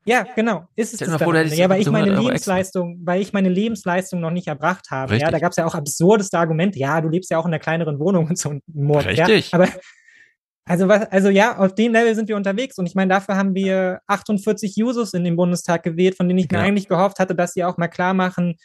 Ja, 0.05 0.25
genau. 0.35 0.67
Ist 0.75 0.93
es 0.93 0.99
das 0.99 1.09
mal 1.09 1.19
vor, 1.19 1.33
dann? 1.33 1.47
Ja, 1.49 1.69
weil 1.69 1.81
ich 1.81 1.87
100 1.87 1.91
meine 1.91 2.07
extra. 2.11 2.21
Lebensleistung, 2.27 2.99
weil 3.03 3.21
ich 3.21 3.33
meine 3.33 3.49
Lebensleistung 3.49 4.19
noch 4.19 4.31
nicht 4.31 4.47
erbracht 4.47 4.89
habe. 4.91 5.13
Ja, 5.13 5.15
Richtig. 5.27 5.31
da 5.31 5.39
gab 5.39 5.51
es 5.51 5.57
ja 5.57 5.65
auch 5.65 5.75
absurdeste 5.75 6.37
Argumente. 6.37 6.79
Ja, 6.79 7.01
du 7.01 7.09
lebst 7.09 7.29
ja 7.31 7.37
auch 7.37 7.45
in 7.45 7.51
einer 7.53 7.59
kleineren 7.59 7.99
Wohnung 7.99 8.27
und 8.29 8.37
so 8.37 8.49
ein 8.49 8.61
Mord. 8.67 9.05
Richtig. 9.05 9.51
Ja, 9.51 9.59
aber 9.59 9.69
also 10.65 10.87
was, 10.87 11.11
also 11.11 11.29
ja, 11.29 11.57
auf 11.57 11.73
dem 11.75 11.91
Level 11.91 12.15
sind 12.15 12.29
wir 12.29 12.35
unterwegs 12.35 12.77
und 12.77 12.85
ich 12.85 12.95
meine, 12.95 13.09
dafür 13.09 13.35
haben 13.35 13.55
wir 13.55 13.99
48 14.07 14.75
Jusos 14.75 15.13
in 15.13 15.23
den 15.23 15.35
Bundestag 15.35 15.83
gewählt, 15.83 16.15
von 16.15 16.27
denen 16.27 16.39
ich 16.39 16.49
mir 16.49 16.59
Ja. 16.59 16.63
eigentlich 16.63 16.87
gehofft 16.87 17.19
hatte, 17.19 17.35
dass 17.35 17.53
sie 17.53 17.63
auch 17.63 17.77
mal 17.77 17.87
klar 17.87 18.13
machen, 18.13 18.55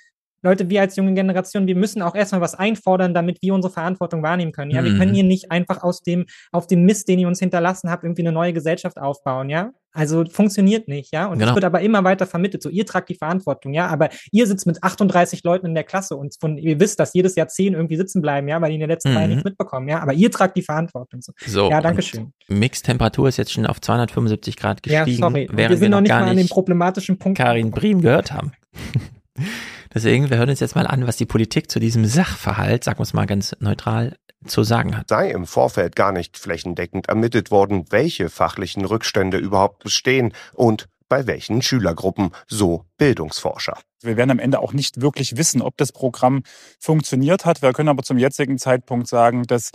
Leute, 0.46 0.70
wir 0.70 0.80
als 0.80 0.96
junge 0.96 1.12
Generation, 1.14 1.66
wir 1.66 1.76
müssen 1.76 2.00
auch 2.02 2.14
erstmal 2.14 2.40
was 2.40 2.54
einfordern, 2.54 3.12
damit 3.14 3.42
wir 3.42 3.52
unsere 3.54 3.72
Verantwortung 3.72 4.22
wahrnehmen 4.22 4.52
können. 4.52 4.70
Ja, 4.70 4.82
wir 4.82 4.92
Mhm. 4.92 4.98
können 4.98 5.14
hier 5.14 5.24
nicht 5.24 5.50
einfach 5.50 5.82
aus 5.82 6.02
dem, 6.02 6.24
auf 6.52 6.66
dem 6.66 6.84
Mist, 6.84 7.08
den 7.08 7.18
ihr 7.18 7.28
uns 7.28 7.38
hinterlassen 7.40 7.90
habt, 7.90 8.04
irgendwie 8.04 8.22
eine 8.22 8.32
neue 8.32 8.52
Gesellschaft 8.52 8.98
aufbauen, 8.98 9.50
ja. 9.50 9.72
Also 9.92 10.26
funktioniert 10.26 10.88
nicht, 10.88 11.10
ja. 11.14 11.24
Und 11.26 11.38
es 11.38 11.44
Genau. 11.44 11.54
wird 11.54 11.64
aber 11.64 11.80
immer 11.80 12.04
weiter 12.04 12.26
vermittelt. 12.26 12.62
So, 12.62 12.68
ihr 12.68 12.84
tragt 12.84 13.08
die 13.08 13.14
Verantwortung, 13.14 13.72
ja. 13.72 13.86
Aber 13.86 14.10
ihr 14.30 14.46
sitzt 14.46 14.66
mit 14.66 14.82
38 14.82 15.42
Leuten 15.42 15.64
in 15.66 15.74
der 15.74 15.84
Klasse 15.84 16.16
und 16.16 16.36
von, 16.38 16.58
ihr 16.58 16.78
wisst, 16.78 17.00
dass 17.00 17.14
jedes 17.14 17.34
Jahr 17.34 17.48
zehn 17.48 17.72
irgendwie 17.72 17.96
sitzen 17.96 18.20
bleiben, 18.20 18.46
ja, 18.46 18.60
weil 18.60 18.68
die 18.68 18.74
in 18.74 18.80
den 18.80 18.90
letzten 18.90 19.12
Jahren 19.12 19.22
Mhm. 19.24 19.28
nichts 19.30 19.44
mitbekommen, 19.44 19.88
ja. 19.88 20.00
Aber 20.00 20.12
ihr 20.12 20.30
tragt 20.30 20.54
die 20.58 20.62
Verantwortung. 20.62 21.22
So, 21.22 21.32
So. 21.46 21.70
ja, 21.70 21.80
danke 21.80 22.02
schön. 22.02 22.32
Mixtemperatur 22.48 23.28
ist 23.28 23.38
jetzt 23.38 23.52
schon 23.52 23.64
auf 23.64 23.80
275 23.80 24.56
Grad 24.58 24.82
gestiegen, 24.82 25.08
Ja, 25.08 25.16
sorry. 25.16 25.48
Und 25.48 25.56
während 25.56 25.70
wir 25.70 25.78
sind 25.78 25.90
noch 25.92 26.02
nicht 26.02 26.10
mal 26.10 26.24
an 26.28 26.36
dem 26.36 26.48
problematischen 26.48 27.18
Punkt. 27.18 27.38
Karin 27.38 27.70
Briem 27.70 28.02
gehört 28.02 28.32
haben. 28.32 28.52
Deswegen, 29.96 30.28
wir 30.28 30.36
hören 30.36 30.50
uns 30.50 30.60
jetzt 30.60 30.74
mal 30.74 30.86
an, 30.86 31.06
was 31.06 31.16
die 31.16 31.24
Politik 31.24 31.70
zu 31.70 31.80
diesem 31.80 32.04
Sachverhalt, 32.04 32.84
sagen 32.84 32.98
wir 32.98 33.04
es 33.04 33.14
mal 33.14 33.24
ganz 33.24 33.56
neutral, 33.60 34.18
zu 34.46 34.62
sagen 34.62 34.94
hat. 34.94 35.08
sei 35.08 35.30
im 35.30 35.46
Vorfeld 35.46 35.96
gar 35.96 36.12
nicht 36.12 36.36
flächendeckend 36.36 37.08
ermittelt 37.08 37.50
worden, 37.50 37.86
welche 37.88 38.28
fachlichen 38.28 38.84
Rückstände 38.84 39.38
überhaupt 39.38 39.82
bestehen 39.82 40.34
und 40.52 40.86
bei 41.08 41.26
welchen 41.26 41.62
Schülergruppen, 41.62 42.30
so 42.46 42.84
Bildungsforscher. 42.98 43.78
Wir 44.02 44.16
werden 44.16 44.30
am 44.30 44.38
Ende 44.38 44.60
auch 44.60 44.72
nicht 44.72 45.00
wirklich 45.00 45.36
wissen, 45.36 45.62
ob 45.62 45.76
das 45.76 45.92
Programm 45.92 46.42
funktioniert 46.78 47.44
hat. 47.44 47.62
Wir 47.62 47.72
können 47.72 47.88
aber 47.88 48.02
zum 48.02 48.18
jetzigen 48.18 48.58
Zeitpunkt 48.58 49.08
sagen, 49.08 49.44
dass 49.44 49.70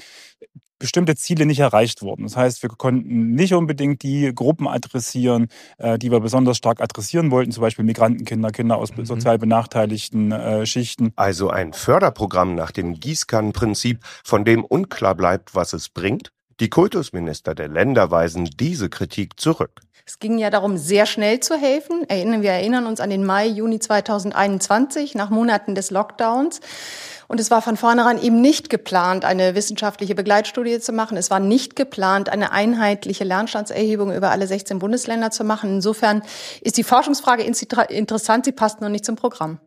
bestimmte 0.81 1.15
Ziele 1.15 1.45
nicht 1.45 1.59
erreicht 1.59 2.01
wurden. 2.01 2.23
Das 2.23 2.35
heißt, 2.35 2.63
wir 2.63 2.69
konnten 2.69 3.33
nicht 3.33 3.53
unbedingt 3.53 4.01
die 4.01 4.33
Gruppen 4.33 4.67
adressieren, 4.67 5.47
äh, 5.77 5.97
die 5.97 6.11
wir 6.11 6.19
besonders 6.19 6.57
stark 6.57 6.81
adressieren 6.81 7.31
wollten, 7.31 7.51
zum 7.51 7.61
Beispiel 7.61 7.85
Migrantenkinder, 7.85 8.49
Kinder 8.49 8.77
aus 8.77 8.89
sozial 9.03 9.37
benachteiligten 9.37 10.31
äh, 10.31 10.65
Schichten. 10.65 11.13
Also 11.15 11.49
ein 11.49 11.73
Förderprogramm 11.73 12.55
nach 12.55 12.71
dem 12.71 12.99
Gießkannenprinzip, 12.99 13.99
von 14.23 14.43
dem 14.43 14.65
unklar 14.65 15.15
bleibt, 15.15 15.53
was 15.53 15.73
es 15.73 15.87
bringt? 15.87 16.31
Die 16.59 16.69
Kultusminister 16.69 17.55
der 17.55 17.69
Länder 17.69 18.11
weisen 18.11 18.45
diese 18.45 18.89
Kritik 18.89 19.39
zurück. 19.39 19.81
Es 20.05 20.19
ging 20.19 20.37
ja 20.37 20.49
darum, 20.49 20.77
sehr 20.77 21.05
schnell 21.05 21.39
zu 21.39 21.55
helfen. 21.55 22.09
Erinnern, 22.09 22.41
wir 22.41 22.51
erinnern 22.51 22.85
uns 22.85 22.99
an 22.99 23.09
den 23.09 23.23
Mai, 23.23 23.47
Juni 23.47 23.79
2021, 23.79 25.15
nach 25.15 25.29
Monaten 25.29 25.75
des 25.75 25.91
Lockdowns. 25.91 26.59
Und 27.27 27.39
es 27.39 27.49
war 27.49 27.61
von 27.61 27.77
vornherein 27.77 28.21
eben 28.21 28.41
nicht 28.41 28.69
geplant, 28.69 29.23
eine 29.23 29.55
wissenschaftliche 29.55 30.15
Begleitstudie 30.15 30.79
zu 30.79 30.91
machen. 30.91 31.15
Es 31.15 31.29
war 31.31 31.39
nicht 31.39 31.77
geplant, 31.77 32.27
eine 32.27 32.51
einheitliche 32.51 33.23
Lernstandserhebung 33.23 34.13
über 34.13 34.31
alle 34.31 34.47
16 34.47 34.79
Bundesländer 34.79 35.31
zu 35.31 35.45
machen. 35.45 35.75
Insofern 35.75 36.23
ist 36.61 36.77
die 36.77 36.83
Forschungsfrage 36.83 37.43
interessant, 37.43 38.45
sie 38.45 38.51
passt 38.51 38.81
noch 38.81 38.89
nicht 38.89 39.05
zum 39.05 39.15
Programm. 39.15 39.59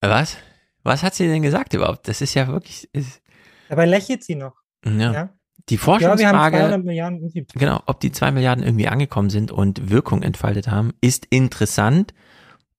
Was? 0.00 0.36
Was 0.84 1.02
hat 1.02 1.14
sie 1.14 1.26
denn 1.26 1.42
gesagt 1.42 1.74
überhaupt? 1.74 2.06
Das 2.06 2.20
ist 2.20 2.34
ja 2.34 2.46
wirklich, 2.46 2.88
ist, 2.92 3.20
Dabei 3.68 3.86
lächelt 3.86 4.22
sie 4.22 4.36
noch. 4.36 4.54
ja. 4.84 5.12
Ja. 5.12 5.28
Die 5.70 5.74
Ja, 5.76 5.80
Forschungsfrage, 5.80 6.56
200 6.58 6.84
Milliarden 6.84 7.18
irgendwie. 7.20 7.46
genau, 7.54 7.80
ob 7.86 8.00
die 8.00 8.12
zwei 8.12 8.30
Milliarden 8.30 8.62
irgendwie 8.64 8.88
angekommen 8.88 9.30
sind 9.30 9.50
und 9.50 9.90
Wirkung 9.90 10.22
entfaltet 10.22 10.68
haben, 10.68 10.92
ist 11.00 11.26
interessant, 11.30 12.12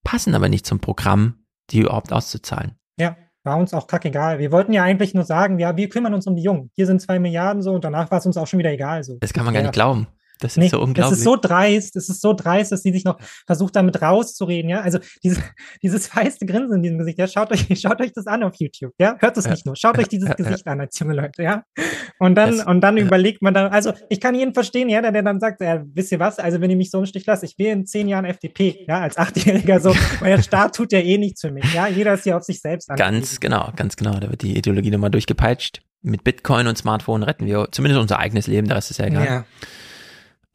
passen 0.04 0.36
aber 0.36 0.50
nicht 0.50 0.66
zum 0.68 0.80
Programm, 0.80 1.40
die 1.72 1.80
überhaupt 1.80 2.14
auszuzahlen. 2.14 2.74
Ja, 3.00 3.18
war 3.44 3.58
uns 3.58 3.74
auch 3.74 3.88
kackegal. 3.88 4.38
Wir 4.40 4.52
wollten 4.52 4.72
ja 4.74 4.84
eigentlich 4.84 5.14
nur 5.16 5.24
sagen, 5.24 5.58
ja, 5.60 5.76
wir 5.78 5.90
kümmern 5.90 6.14
uns 6.14 6.28
um 6.28 6.36
die 6.36 6.44
Jungen. 6.44 6.70
Hier 6.76 6.86
sind 6.86 7.02
zwei 7.02 7.18
Milliarden 7.20 7.62
so 7.64 7.74
und 7.74 7.84
danach 7.84 8.12
war 8.12 8.20
es 8.20 8.26
uns 8.26 8.38
auch 8.38 8.48
schon 8.48 8.60
wieder 8.60 8.72
egal. 8.72 9.04
So. 9.04 9.18
Das 9.20 9.34
kann 9.34 9.46
man 9.46 9.54
gar 9.54 9.62
Ja. 9.62 9.68
nicht 9.68 9.74
glauben. 9.74 10.08
Das 10.40 10.54
ist 10.54 10.58
Nee, 10.58 10.68
so 10.70 10.82
unglaublich. 10.82 11.14
Es 11.14 11.18
ist 11.20 11.24
so 11.24 11.36
dreist, 11.38 11.96
es 11.96 12.10
ist 12.10 12.22
so 12.22 12.34
dreist, 12.34 12.72
dass 12.72 12.82
sie 12.84 12.92
sich 12.92 13.04
noch 13.06 13.18
versucht, 13.46 13.76
damit 13.76 14.02
rauszureden, 14.02 14.70
ja. 14.70 14.82
Also 14.82 15.00
diese, 15.24 15.42
dieses 15.84 16.08
feiste 16.08 16.46
Grinsen 16.46 16.78
in 16.78 16.84
diesem 16.84 16.98
Gesicht, 16.98 17.18
ja, 17.20 17.28
schaut 17.28 17.52
euch, 17.52 17.66
schaut 17.80 18.02
euch 18.02 18.12
das 18.14 18.28
an 18.28 18.44
auf 18.44 18.54
YouTube, 18.58 18.94
ja. 19.00 19.16
Hört 19.20 19.38
es 19.38 19.46
Ja. 19.46 19.52
nicht 19.52 19.66
nur, 19.66 19.76
schaut 19.76 19.98
euch 19.98 20.08
dieses 20.08 20.30
Ja. 20.30 20.36
Gesicht 20.36 20.68
an 20.68 20.80
als 20.82 20.98
junge 21.00 21.14
Leute, 21.14 21.44
ja. 21.44 21.64
Und 22.20 22.36
dann, 22.36 22.58
Das- 22.58 22.66
und 22.66 22.82
dann 22.82 22.98
überlegt 22.98 23.42
man 23.42 23.54
dann, 23.54 23.72
also 23.72 23.94
ich 24.10 24.20
kann 24.20 24.36
jeden 24.36 24.54
verstehen, 24.54 24.90
ja, 24.90 25.02
der, 25.02 25.12
der 25.12 25.24
dann 25.24 25.40
sagt, 25.40 25.62
ja, 25.62 25.84
wisst 25.94 26.12
ihr 26.12 26.20
was, 26.20 26.40
also 26.40 26.62
wenn 26.62 26.70
ihr 26.70 26.78
mich 26.78 26.92
so 26.92 27.00
im 27.00 27.06
Stich 27.06 27.26
lasst, 27.26 27.44
ich 27.44 27.58
will 27.58 27.68
in 27.68 27.86
zehn 27.86 28.08
Jahren 28.08 28.26
FDP, 28.26 28.86
ja, 28.88 29.00
als 29.02 29.18
Achtjähriger 29.18 29.80
so, 29.80 29.90
weil 30.20 30.36
der 30.36 30.42
Staat 30.44 30.76
tut 30.76 30.92
ja 30.92 31.00
eh 31.00 31.18
nichts 31.18 31.42
für 31.42 31.52
mich, 31.52 31.74
ja. 31.74 31.88
Jeder 31.88 32.14
ist 32.14 32.24
hier 32.24 32.36
auf 32.38 32.44
sich 32.44 32.60
selbst 32.62 32.90
an. 32.90 32.98
Ganz 32.98 33.40
genau, 33.40 33.72
ganz 33.76 33.96
genau. 33.96 34.20
Da 34.20 34.30
wird 34.30 34.42
die 34.42 34.58
Ideologie 34.58 34.92
nochmal 34.92 35.12
durchgepeitscht. 35.12 35.82
Mit 36.02 36.24
Bitcoin 36.24 36.68
und 36.68 36.78
Smartphone 36.78 37.24
retten 37.24 37.48
wir 37.48 37.70
zumindest 37.72 38.00
unser 38.00 38.20
eigenes 38.20 38.46
Leben, 38.48 38.68
da 38.68 38.78
ist 38.78 38.92
es 38.92 38.98
ja 39.00 39.06
egal. 39.08 39.26
Ja. 39.26 39.46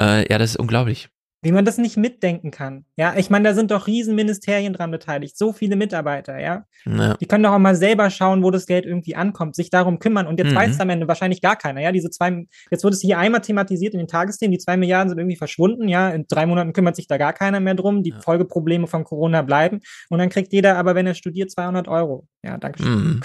Äh, 0.01 0.31
ja, 0.31 0.39
das 0.39 0.51
ist 0.51 0.57
unglaublich. 0.57 1.09
Wie 1.43 1.53
man 1.53 1.65
das 1.65 1.79
nicht 1.79 1.97
mitdenken 1.97 2.51
kann. 2.51 2.85
Ja, 2.99 3.15
ich 3.17 3.31
meine, 3.31 3.49
da 3.49 3.55
sind 3.55 3.71
doch 3.71 3.87
Riesenministerien 3.87 4.75
dran 4.75 4.91
beteiligt, 4.91 5.39
so 5.39 5.55
viele 5.55 5.75
Mitarbeiter, 5.75 6.39
ja. 6.39 6.67
Ja. 6.85 7.15
Die 7.17 7.25
können 7.25 7.43
doch 7.45 7.53
auch 7.53 7.59
mal 7.59 7.75
selber 7.75 8.11
schauen, 8.11 8.43
wo 8.43 8.51
das 8.51 8.67
Geld 8.67 8.85
irgendwie 8.85 9.17
ankommt, 9.17 9.57
sich 9.57 9.71
darum 9.71 9.99
kümmern. 10.01 10.27
Und 10.27 10.39
jetzt 10.39 10.51
Mhm. 10.53 10.57
weiß 10.57 10.71
es 10.73 10.81
am 10.81 10.91
Ende 10.91 11.09
wahrscheinlich 11.09 11.41
gar 11.41 11.57
keiner, 11.57 11.81
ja. 11.81 11.93
Diese 11.93 12.11
zwei, 12.11 12.45
jetzt 12.71 12.85
wurde 12.85 12.95
es 12.95 13.01
hier 13.01 13.19
einmal 13.19 13.41
thematisiert 13.41 13.95
in 13.95 14.01
den 14.01 14.07
Tagesthemen, 14.07 14.53
die 14.53 14.59
zwei 14.59 14.77
Milliarden 14.77 15.09
sind 15.09 15.19
irgendwie 15.19 15.39
verschwunden, 15.39 15.89
ja. 15.89 16.11
In 16.11 16.27
drei 16.29 16.45
Monaten 16.45 16.75
kümmert 16.75 16.95
sich 16.97 17.07
da 17.07 17.17
gar 17.17 17.33
keiner 17.33 17.59
mehr 17.61 17.75
drum. 17.75 18.03
Die 18.03 18.13
Folgeprobleme 18.13 18.87
von 18.87 19.05
Corona 19.05 19.41
bleiben. 19.41 19.81
Und 20.11 20.19
dann 20.19 20.29
kriegt 20.29 20.53
jeder 20.53 20.77
aber, 20.77 20.95
wenn 20.95 21.07
er 21.07 21.15
studiert, 21.15 21.51
200 21.51 21.89
Euro. 21.89 22.27
Ja, 22.43 22.59
danke 22.59 22.83
schön. 22.83 22.93
Mhm. 22.99 23.21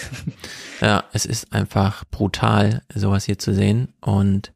Ja, 0.79 1.03
es 1.11 1.25
ist 1.25 1.51
einfach 1.51 2.05
brutal, 2.11 2.81
sowas 2.93 3.25
hier 3.25 3.37
zu 3.39 3.53
sehen. 3.53 3.93
Und 3.99 4.53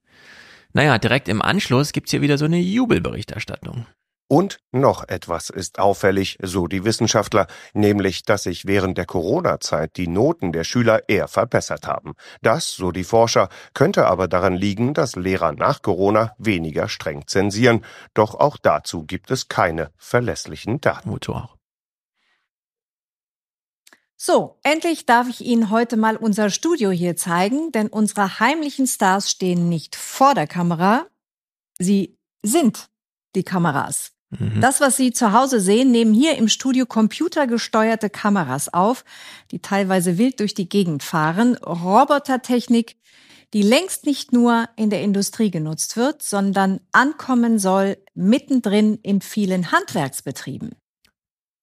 naja, 0.73 0.97
direkt 0.97 1.27
im 1.27 1.41
Anschluss 1.41 1.91
gibt's 1.91 2.11
hier 2.11 2.21
wieder 2.21 2.37
so 2.37 2.45
eine 2.45 2.59
Jubelberichterstattung. 2.59 3.85
Und 4.31 4.59
noch 4.71 5.07
etwas 5.07 5.49
ist 5.49 5.79
auffällig, 5.79 6.37
so 6.43 6.67
die 6.67 6.85
Wissenschaftler, 6.85 7.47
nämlich, 7.73 8.21
dass 8.21 8.43
sich 8.43 8.67
während 8.67 8.95
der 8.99 9.07
Corona-Zeit 9.07 9.97
die 9.97 10.07
Noten 10.07 10.51
der 10.51 10.63
Schüler 10.63 11.09
eher 11.09 11.27
verbessert 11.27 11.87
haben. 11.87 12.13
Das, 12.43 12.69
so 12.75 12.91
die 12.91 13.03
Forscher, 13.03 13.49
könnte 13.73 14.05
aber 14.05 14.27
daran 14.27 14.53
liegen, 14.55 14.93
dass 14.93 15.15
Lehrer 15.15 15.53
nach 15.53 15.81
Corona 15.81 16.35
weniger 16.37 16.89
streng 16.89 17.25
zensieren. 17.25 17.83
Doch 18.13 18.35
auch 18.35 18.57
dazu 18.57 19.03
gibt 19.03 19.31
es 19.31 19.47
keine 19.47 19.89
verlässlichen 19.97 20.79
Daten. 20.79 21.09
Wozu 21.09 21.33
auch? 21.33 21.58
So, 24.21 24.59
endlich 24.63 25.05
darf 25.05 25.29
ich 25.29 25.39
Ihnen 25.39 25.69
heute 25.69 25.95
mal 25.95 26.17
unser 26.17 26.49
Studio 26.49 26.91
hier 26.91 27.15
zeigen, 27.15 27.71
denn 27.71 27.87
unsere 27.87 28.41
heimlichen 28.41 28.85
Stars 28.85 29.31
stehen 29.31 29.69
nicht 29.69 29.95
vor 29.95 30.35
der 30.35 30.45
Kamera, 30.45 31.07
sie 31.79 32.17
sind 32.43 32.89
die 33.33 33.43
Kameras. 33.43 34.11
Mhm. 34.31 34.59
Das, 34.59 34.81
was 34.81 34.97
Sie 34.97 35.13
zu 35.13 35.31
Hause 35.31 35.61
sehen, 35.61 35.91
nehmen 35.91 36.13
hier 36.13 36.35
im 36.35 36.49
Studio 36.49 36.85
computergesteuerte 36.85 38.09
Kameras 38.09 38.73
auf, 38.73 39.05
die 39.51 39.59
teilweise 39.59 40.17
wild 40.17 40.41
durch 40.41 40.53
die 40.53 40.67
Gegend 40.67 41.01
fahren. 41.01 41.55
Robotertechnik, 41.55 42.97
die 43.53 43.61
längst 43.61 44.05
nicht 44.05 44.33
nur 44.33 44.67
in 44.75 44.89
der 44.89 45.01
Industrie 45.01 45.49
genutzt 45.49 45.95
wird, 45.95 46.23
sondern 46.23 46.81
ankommen 46.91 47.57
soll 47.57 47.95
mittendrin 48.15 48.99
in 49.01 49.21
vielen 49.21 49.71
Handwerksbetrieben. 49.71 50.75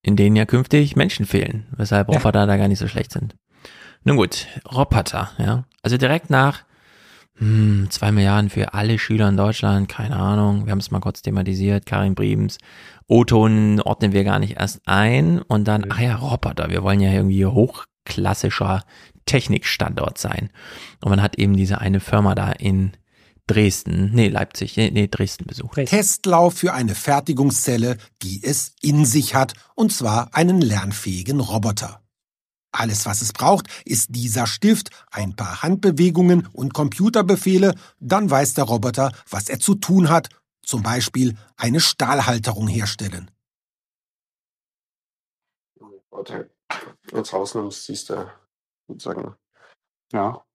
In 0.07 0.15
denen 0.15 0.37
ja 0.37 0.47
künftig 0.47 0.95
Menschen 0.95 1.27
fehlen, 1.27 1.67
weshalb 1.77 2.09
Ja. 2.09 2.19
Roboter 2.19 2.47
da 2.47 2.57
gar 2.57 2.69
nicht 2.69 2.79
so 2.79 2.87
schlecht 2.87 3.13
sind. 3.13 3.35
Nun 4.05 4.17
gut, 4.17 4.47
Roboter, 4.73 5.31
ja. 5.39 5.65
Also 5.83 5.97
direkt 5.97 6.31
nach 6.31 6.61
hm, 7.39 7.89
zwei 7.91 8.13
Milliarden 8.13 8.49
für 8.49 8.73
alle 8.73 9.01
Schüler 9.01 9.29
in 9.29 9.37
Deutschland, 9.37 9.89
keine 9.89 10.15
Ahnung, 10.17 10.65
wir 10.65 10.71
haben 10.71 10.79
es 10.79 10.93
mal 10.93 11.01
kurz 11.01 11.23
thematisiert, 11.23 11.87
Karin 11.87 12.15
Briebens, 12.15 12.59
O-Ton 13.09 13.81
ordnen 13.81 14.13
wir 14.13 14.23
gar 14.23 14.39
nicht 14.39 14.61
erst 14.61 14.81
ein 14.87 15.43
und 15.43 15.67
dann, 15.67 15.91
ah 15.91 16.01
ja, 16.01 16.15
Roboter, 16.15 16.71
wir 16.71 16.85
wollen 16.85 17.01
ja 17.01 17.11
irgendwie 17.11 17.45
hochklassischer 17.45 18.85
Technikstandort 19.27 20.19
sein. 20.19 20.51
Und 21.03 21.11
man 21.11 21.21
hat 21.21 21.37
eben 21.37 21.57
diese 21.57 21.81
eine 21.81 21.99
Firma 21.99 22.37
da 22.37 22.53
in 22.53 22.93
Dresden, 23.47 24.11
nee, 24.13 24.29
Leipzig, 24.29 24.77
nee, 24.77 24.91
nee 24.91 25.07
Dresden 25.07 25.47
besucht. 25.47 25.77
Testlauf 25.87 26.55
für 26.55 26.73
eine 26.73 26.95
Fertigungszelle, 26.95 27.97
die 28.23 28.43
es 28.43 28.75
in 28.81 29.05
sich 29.05 29.35
hat, 29.35 29.55
und 29.75 29.93
zwar 29.93 30.35
einen 30.35 30.61
lernfähigen 30.61 31.41
Roboter. 31.41 32.03
Alles, 32.73 33.07
was 33.07 33.23
es 33.23 33.33
braucht, 33.33 33.69
ist 33.85 34.15
dieser 34.15 34.47
Stift, 34.47 34.91
ein 35.11 35.35
paar 35.35 35.63
Handbewegungen 35.63 36.47
und 36.53 36.75
Computerbefehle, 36.75 37.75
dann 38.01 38.29
weiß 38.29 38.55
der 38.55 38.65
Roboter, 38.65 39.13
was 39.31 39.49
er 39.49 39.61
zu 39.61 39.77
tun 39.77 40.11
hat, 40.11 40.29
zum 40.63 40.83
Beispiel 40.83 41.37
eine 41.57 41.81
Stahlhalterung 41.81 42.69
herstellen. 42.69 43.31
Warte, 46.11 46.51
jetzt 47.13 47.33
rausnimmst, 47.33 47.85
siehst 47.85 48.11
du 48.11 48.31
sozusagen, 48.89 49.37
ja, 50.13 50.46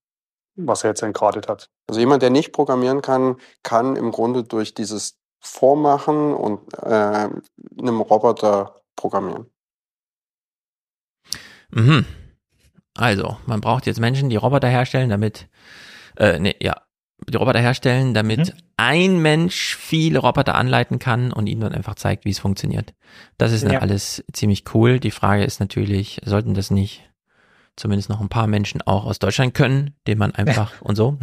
was 0.56 0.84
er 0.84 0.92
jetzt 0.92 1.02
entgradet 1.02 1.48
hat. 1.48 1.70
Also 1.88 2.00
jemand, 2.00 2.22
der 2.22 2.30
nicht 2.30 2.52
programmieren 2.52 3.02
kann, 3.02 3.38
kann 3.64 3.96
im 3.96 4.12
Grunde 4.12 4.44
durch 4.44 4.74
dieses 4.74 5.18
Vormachen 5.40 6.34
und 6.34 6.74
äh, 6.78 7.30
einem 7.80 8.02
Roboter 8.02 8.82
programmieren. 8.96 9.48
Mhm. 11.72 12.06
Also, 12.96 13.38
man 13.46 13.62
braucht 13.62 13.86
jetzt 13.86 14.00
Menschen, 14.00 14.30
die 14.30 14.36
Roboter 14.36 14.68
herstellen, 14.68 15.10
damit, 15.10 15.48
äh, 16.18 16.38
nee, 16.40 16.56
ja, 16.62 16.82
die 17.28 17.38
Roboter 17.38 17.60
herstellen, 17.60 18.14
damit 18.14 18.54
ein 18.78 19.20
Mensch 19.22 19.76
viele 19.78 20.20
Roboter 20.20 20.56
anleiten 20.56 21.00
kann 21.00 21.32
und 21.32 21.48
ihnen 21.48 21.62
dann 21.62 21.74
einfach 21.74 21.96
zeigt, 21.96 22.26
wie 22.26 22.32
es 22.32 22.40
funktioniert. 22.40 22.94
Das 23.38 23.52
ist 23.52 23.64
dann 23.64 23.74
Ja. 23.74 23.80
alles 23.80 24.24
ziemlich 24.34 24.66
cool. 24.74 25.00
Die 25.00 25.12
Frage 25.12 25.44
ist 25.44 25.60
natürlich, 25.60 26.20
sollten 26.26 26.56
das 26.56 26.72
nicht 26.72 27.11
zumindest 27.76 28.10
noch 28.10 28.22
ein 28.22 28.30
paar 28.30 28.48
Menschen 28.48 28.82
auch 28.82 29.06
aus 29.06 29.20
Deutschland 29.20 29.54
können, 29.54 29.96
den 30.08 30.18
man 30.18 30.34
einfach 30.34 30.82
und 30.82 30.96
so. 30.96 31.18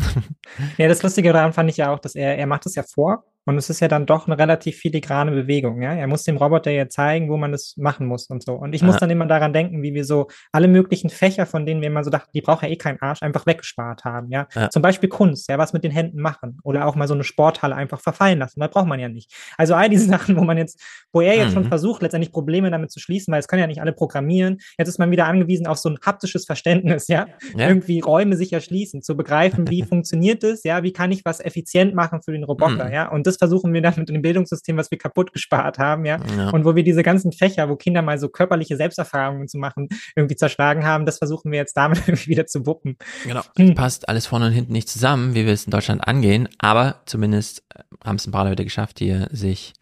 Ja, 0.77 0.89
das 0.89 1.03
Lustige 1.03 1.33
daran 1.33 1.53
fand 1.53 1.71
ich 1.71 1.77
ja 1.77 1.93
auch, 1.93 1.99
dass 1.99 2.15
er, 2.15 2.37
er 2.37 2.47
macht 2.47 2.67
es 2.67 2.75
ja 2.75 2.83
vor 2.83 3.25
und 3.49 3.57
es 3.59 3.71
ist 3.71 3.81
ja 3.81 3.89
dann 3.89 4.05
doch 4.07 4.27
eine 4.27 4.39
relativ 4.39 4.77
filigrane 4.77 5.31
Bewegung, 5.33 5.81
ja. 5.83 5.95
Er 5.95 6.07
muss 6.07 6.23
dem 6.25 6.37
Roboter 6.37 6.71
ja 6.71 6.89
zeigen, 6.89 7.31
wo 7.31 7.37
man 7.37 7.51
das 7.53 7.75
machen 7.79 8.07
muss 8.07 8.27
und 8.29 8.43
so. 8.45 8.53
Und 8.55 8.75
ich 8.75 8.83
muss 8.83 8.97
Ja. 8.97 9.01
dann 9.01 9.11
immer 9.11 9.27
daran 9.27 9.53
denken, 9.53 9.83
wie 9.83 9.95
wir 9.95 10.05
so 10.05 10.29
alle 10.53 10.69
möglichen 10.69 11.09
Fächer, 11.11 11.47
von 11.47 11.65
denen 11.67 11.81
wir 11.81 11.89
immer 11.89 12.05
so 12.05 12.11
dachten, 12.11 12.31
die 12.35 12.43
braucht 12.43 12.63
ja 12.63 12.69
eh 12.69 12.77
keinen 12.77 13.01
Arsch, 13.01 13.23
einfach 13.23 13.47
weggespart 13.47 14.05
haben, 14.05 14.31
ja. 14.31 14.47
Ja. 14.55 14.69
Zum 14.71 14.83
Beispiel 14.83 15.09
Kunst, 15.09 15.49
ja, 15.49 15.57
was 15.59 15.73
mit 15.73 15.83
den 15.83 15.91
Händen 15.91 16.21
machen 16.21 16.59
oder 16.63 16.87
auch 16.87 16.95
mal 16.95 17.09
so 17.09 17.15
eine 17.15 17.25
Sporthalle 17.25 17.75
einfach 17.75 18.01
verfallen 18.01 18.39
lassen, 18.39 18.61
das 18.61 18.71
braucht 18.71 18.87
man 18.87 19.01
ja 19.01 19.09
nicht. 19.09 19.33
Also 19.57 19.75
all 19.75 19.89
diese 19.89 20.07
Sachen, 20.11 20.37
wo 20.37 20.43
man 20.45 20.59
jetzt, 20.59 20.81
wo 21.13 21.21
er 21.23 21.35
jetzt 21.37 21.55
schon 21.55 21.63
Mhm. 21.65 21.69
versucht, 21.69 22.03
letztendlich 22.03 22.33
Probleme 22.33 22.71
damit 22.71 22.91
zu 22.91 23.01
schließen, 23.01 23.33
weil 23.33 23.41
es 23.41 23.49
können 23.49 23.61
ja 23.61 23.67
nicht 23.67 23.81
alle 23.81 23.93
programmieren. 23.95 24.59
Jetzt 24.79 24.89
ist 24.89 24.99
man 24.99 25.11
wieder 25.11 25.25
angewiesen 25.27 25.67
auf 25.67 25.79
so 25.79 25.89
ein 25.89 25.99
haptisches 26.05 26.45
Verständnis, 26.45 27.09
ja. 27.09 27.27
Ja. 27.57 27.69
Irgendwie 27.69 28.01
Räume 28.01 28.37
sich 28.37 28.53
erschließen, 28.53 29.01
zu 29.03 29.17
begreifen, 29.17 29.69
wie 29.71 29.83
funktioniert 29.89 30.45
es, 30.45 30.65
ja, 30.65 30.83
wie 30.83 30.93
kann 30.93 31.11
ich 31.13 31.25
was 31.25 31.41
effizient 31.41 31.95
machen 31.95 32.21
für 32.23 32.33
den 32.33 32.45
Roboter, 32.45 32.87
Mhm. 32.87 32.93
ja. 32.93 33.09
Und 33.09 33.27
das 33.27 33.38
versuchen 33.39 33.73
wir 33.73 33.83
dann 33.83 33.95
mit 33.97 34.09
dem 34.09 34.23
Bildungssystem, 34.23 34.77
was 34.77 34.91
wir 34.91 34.99
kaputt 34.99 35.33
gespart 35.33 35.79
haben, 35.79 36.05
ja. 36.05 36.19
Ja. 36.37 36.51
Und 36.51 36.65
wo 36.65 36.75
wir 36.75 36.83
diese 36.83 37.03
ganzen 37.03 37.33
Fächer, 37.33 37.69
wo 37.69 37.77
Kinder 37.77 38.03
mal 38.03 38.19
so 38.19 38.29
körperliche 38.29 38.77
Selbsterfahrungen 38.77 39.49
zu 39.49 39.59
machen, 39.59 39.89
irgendwie 40.17 40.37
zerschlagen 40.37 40.85
haben, 40.85 41.07
das 41.07 41.19
versuchen 41.19 41.51
wir 41.51 41.59
jetzt 41.59 41.77
damit 41.77 41.99
irgendwie 42.07 42.29
wieder 42.29 42.47
zu 42.47 42.67
wuppen. 42.67 42.97
Genau. 43.25 43.43
Es 43.57 43.75
passt 43.75 44.09
alles 44.09 44.27
vorne 44.27 44.47
und 44.47 44.53
hinten 44.53 44.73
nicht 44.73 44.89
zusammen, 44.89 45.35
wie 45.35 45.47
wir 45.47 45.53
es 45.53 45.65
in 45.65 45.71
Deutschland 45.71 46.07
angehen, 46.07 46.49
aber 46.59 47.03
zumindest 47.07 47.65
äh, 47.75 47.83
haben 48.05 48.17
es 48.17 48.27
ein 48.27 48.33
paar 48.33 48.45
Leute 48.45 48.65
geschafft, 48.65 48.99
hier 48.99 49.29
sich 49.31 49.75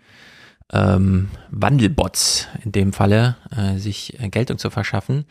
ähm, 0.72 1.28
Wandelbots 1.50 2.48
in 2.64 2.72
dem 2.72 2.92
Falle 2.92 3.36
äh, 3.56 3.78
sich 3.78 4.20
äh, 4.20 4.28
Geltung 4.28 4.58
zu 4.58 4.70
verschaffen. 4.70 5.26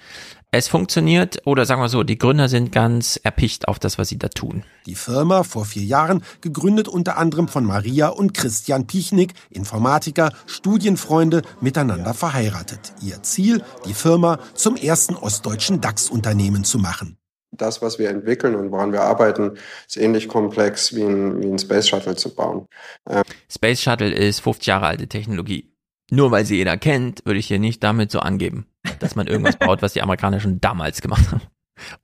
Es 0.58 0.70
funktioniert 0.70 1.42
oder 1.44 1.66
sagen 1.66 1.82
wir 1.82 1.90
so, 1.90 2.04
die 2.04 2.18
Gründer 2.18 2.48
sind 2.48 2.72
ganz 2.72 3.20
erpicht 3.22 3.68
auf 3.68 3.78
das, 3.78 3.98
was 3.98 4.08
sie 4.08 4.18
da 4.18 4.30
tun. 4.30 4.64
Die 4.86 4.96
Firma, 4.96 5.44
vor 5.44 5.66
vier 5.66 5.84
Jahren, 5.84 6.24
gegründet 6.40 6.88
unter 6.88 7.18
anderem 7.18 7.50
von 7.50 7.66
Maria 7.66 8.08
und 8.08 8.34
Christian 8.34 8.88
Pichnik, 8.88 9.34
Informatiker, 9.50 10.32
Studienfreunde, 10.46 11.42
miteinander 11.60 12.14
verheiratet. 12.14 12.94
Ihr 13.02 13.22
Ziel, 13.22 13.66
die 13.86 13.94
Firma 13.94 14.40
zum 14.54 14.78
ersten 14.78 15.16
ostdeutschen 15.18 15.82
DAX-Unternehmen 15.82 16.64
zu 16.64 16.80
machen. 16.80 17.18
Das, 17.52 17.82
was 17.82 18.00
wir 18.00 18.10
entwickeln 18.10 18.56
und 18.56 18.72
woran 18.72 18.94
wir 18.94 19.02
arbeiten, 19.02 19.58
ist 19.86 19.98
ähnlich 19.98 20.30
komplex 20.30 20.96
wie 20.96 21.04
ein, 21.04 21.44
wie 21.44 21.48
ein 21.48 21.60
Space 21.60 21.90
Shuttle 21.90 22.16
zu 22.16 22.34
bauen. 22.34 22.66
Ähm, 23.10 23.24
Space 23.52 23.82
Shuttle 23.82 24.14
ist 24.14 24.40
50 24.40 24.68
Jahre 24.68 24.86
alte 24.86 25.08
Technologie. 25.08 25.75
Nur 26.12 26.32
weil 26.32 26.46
sie 26.46 26.58
jeder 26.58 26.78
kennt, 26.78 27.26
würde 27.26 27.40
ich 27.40 27.48
hier 27.48 27.60
nicht 27.60 27.84
damit 27.84 28.12
so 28.12 28.20
angeben, 28.20 28.68
dass 29.00 29.16
man 29.16 29.28
irgendwas 29.28 29.58
baut, 29.60 29.82
was 29.82 29.94
die 29.94 30.02
Amerikaner 30.02 30.40
schon 30.40 30.62
damals 30.62 31.02
gemacht 31.02 31.32
haben. 31.32 31.42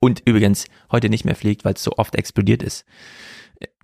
Und 0.00 0.22
übrigens 0.26 0.66
heute 0.90 1.08
nicht 1.08 1.24
mehr 1.24 1.36
fliegt, 1.36 1.64
weil 1.64 1.74
es 1.74 1.82
so 1.82 1.92
oft 1.96 2.14
explodiert 2.14 2.62
ist. 2.62 2.84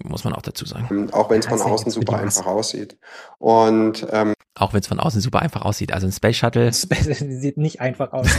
Muss 0.02 0.24
man 0.24 0.32
auch 0.32 0.42
dazu 0.42 0.66
sagen. 0.66 1.08
auch 1.12 1.30
wenn 1.30 1.38
es 1.38 1.46
von 1.46 1.60
außen 1.60 1.90
super 1.90 2.18
einfach 2.18 2.46
aussieht. 2.46 2.98
Und 3.38 4.06
ähm, 4.10 4.34
Auch 4.56 4.72
wenn 4.72 4.80
es 4.80 4.88
von 4.88 4.98
außen 4.98 5.20
super 5.20 5.40
einfach 5.40 5.62
aussieht. 5.62 5.92
Also 5.92 6.08
ein 6.08 6.12
Space 6.12 6.36
Shuttle. 6.36 6.72
Sieht 6.72 7.58
nicht 7.58 7.80
einfach 7.80 8.12
aus. 8.12 8.28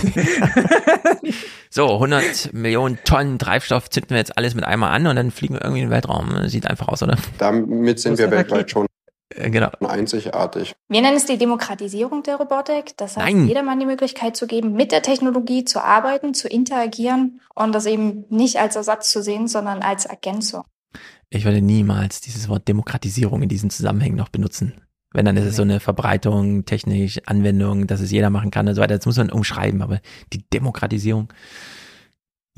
So, 1.71 1.93
100 1.93 2.51
Millionen 2.53 2.97
Tonnen 3.03 3.37
Treibstoff 3.37 3.91
zünden 3.91 4.09
wir 4.11 4.17
jetzt 4.17 4.35
alles 4.37 4.55
mit 4.55 4.63
einmal 4.63 4.91
an 4.91 5.05
und 5.05 5.15
dann 5.15 5.29
fliegen 5.29 5.53
wir 5.53 5.61
irgendwie 5.61 5.81
in 5.81 5.87
den 5.87 5.91
Weltraum. 5.91 6.47
Sieht 6.47 6.65
einfach 6.65 6.87
aus, 6.87 7.03
oder? 7.03 7.15
damit 7.37 7.99
sind 7.99 8.17
wir 8.17 8.31
weltweit 8.31 8.71
schon 8.71 8.87
genau. 9.29 9.69
einzigartig. 9.81 10.75
Wir 10.87 11.01
nennen 11.01 11.17
es 11.17 11.25
die 11.25 11.37
Demokratisierung 11.37 12.23
der 12.23 12.37
Robotik. 12.37 12.97
Das 12.97 13.17
heißt, 13.17 13.25
Nein. 13.25 13.47
jedermann 13.47 13.79
die 13.79 13.85
Möglichkeit 13.85 14.35
zu 14.35 14.47
geben, 14.47 14.73
mit 14.73 14.91
der 14.91 15.01
Technologie 15.01 15.65
zu 15.65 15.83
arbeiten, 15.83 16.33
zu 16.33 16.47
interagieren 16.47 17.41
und 17.55 17.73
das 17.73 17.85
eben 17.85 18.25
nicht 18.29 18.57
als 18.59 18.75
Ersatz 18.75 19.11
zu 19.11 19.21
sehen, 19.21 19.47
sondern 19.47 19.81
als 19.81 20.05
Ergänzung. 20.05 20.63
Ich 21.29 21.45
würde 21.45 21.61
niemals 21.61 22.21
dieses 22.21 22.49
Wort 22.49 22.67
Demokratisierung 22.67 23.43
in 23.43 23.49
diesen 23.49 23.69
Zusammenhängen 23.69 24.17
noch 24.17 24.29
benutzen. 24.29 24.73
Wenn, 25.11 25.25
dann 25.25 25.37
ist 25.37 25.45
es 25.45 25.55
so 25.55 25.63
eine 25.63 25.79
Verbreitung, 25.79 26.65
technisch, 26.65 27.19
Anwendung, 27.25 27.87
dass 27.87 27.99
es 27.99 28.11
jeder 28.11 28.29
machen 28.29 28.51
kann 28.51 28.67
und 28.67 28.75
so 28.75 28.81
weiter. 28.81 28.97
Das 28.97 29.05
muss 29.05 29.17
man 29.17 29.31
umschreiben, 29.31 29.81
aber 29.81 30.01
die 30.33 30.43
Demokratisierung. 30.53 31.33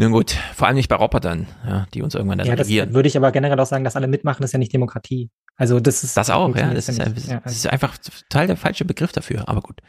Nun 0.01 0.11
gut, 0.13 0.35
vor 0.55 0.65
allem 0.67 0.77
nicht 0.77 0.89
bei 0.89 0.95
Robotern, 0.95 1.45
ja, 1.63 1.85
die 1.93 2.01
uns 2.01 2.15
irgendwann 2.15 2.39
dann 2.39 2.47
Ja, 2.47 2.55
das 2.55 2.65
regieren. 2.67 2.93
würde 2.95 3.07
ich 3.07 3.15
aber 3.15 3.31
generell 3.31 3.59
auch 3.59 3.67
sagen, 3.67 3.83
dass 3.83 3.95
alle 3.95 4.07
mitmachen, 4.07 4.43
ist 4.43 4.51
ja 4.51 4.57
nicht 4.57 4.73
Demokratie. 4.73 5.29
Also 5.57 5.79
das 5.79 6.03
ist 6.03 6.17
Das 6.17 6.31
auch, 6.31 6.55
ja. 6.55 6.73
Das 6.73 6.89
ist. 6.89 6.97
Ja, 6.97 7.39
das 7.43 7.53
ist 7.53 7.67
einfach 7.67 7.95
total 7.99 8.47
der 8.47 8.57
falsche 8.57 8.83
Begriff 8.83 9.11
dafür, 9.11 9.47
aber 9.47 9.61
gut. 9.61 9.79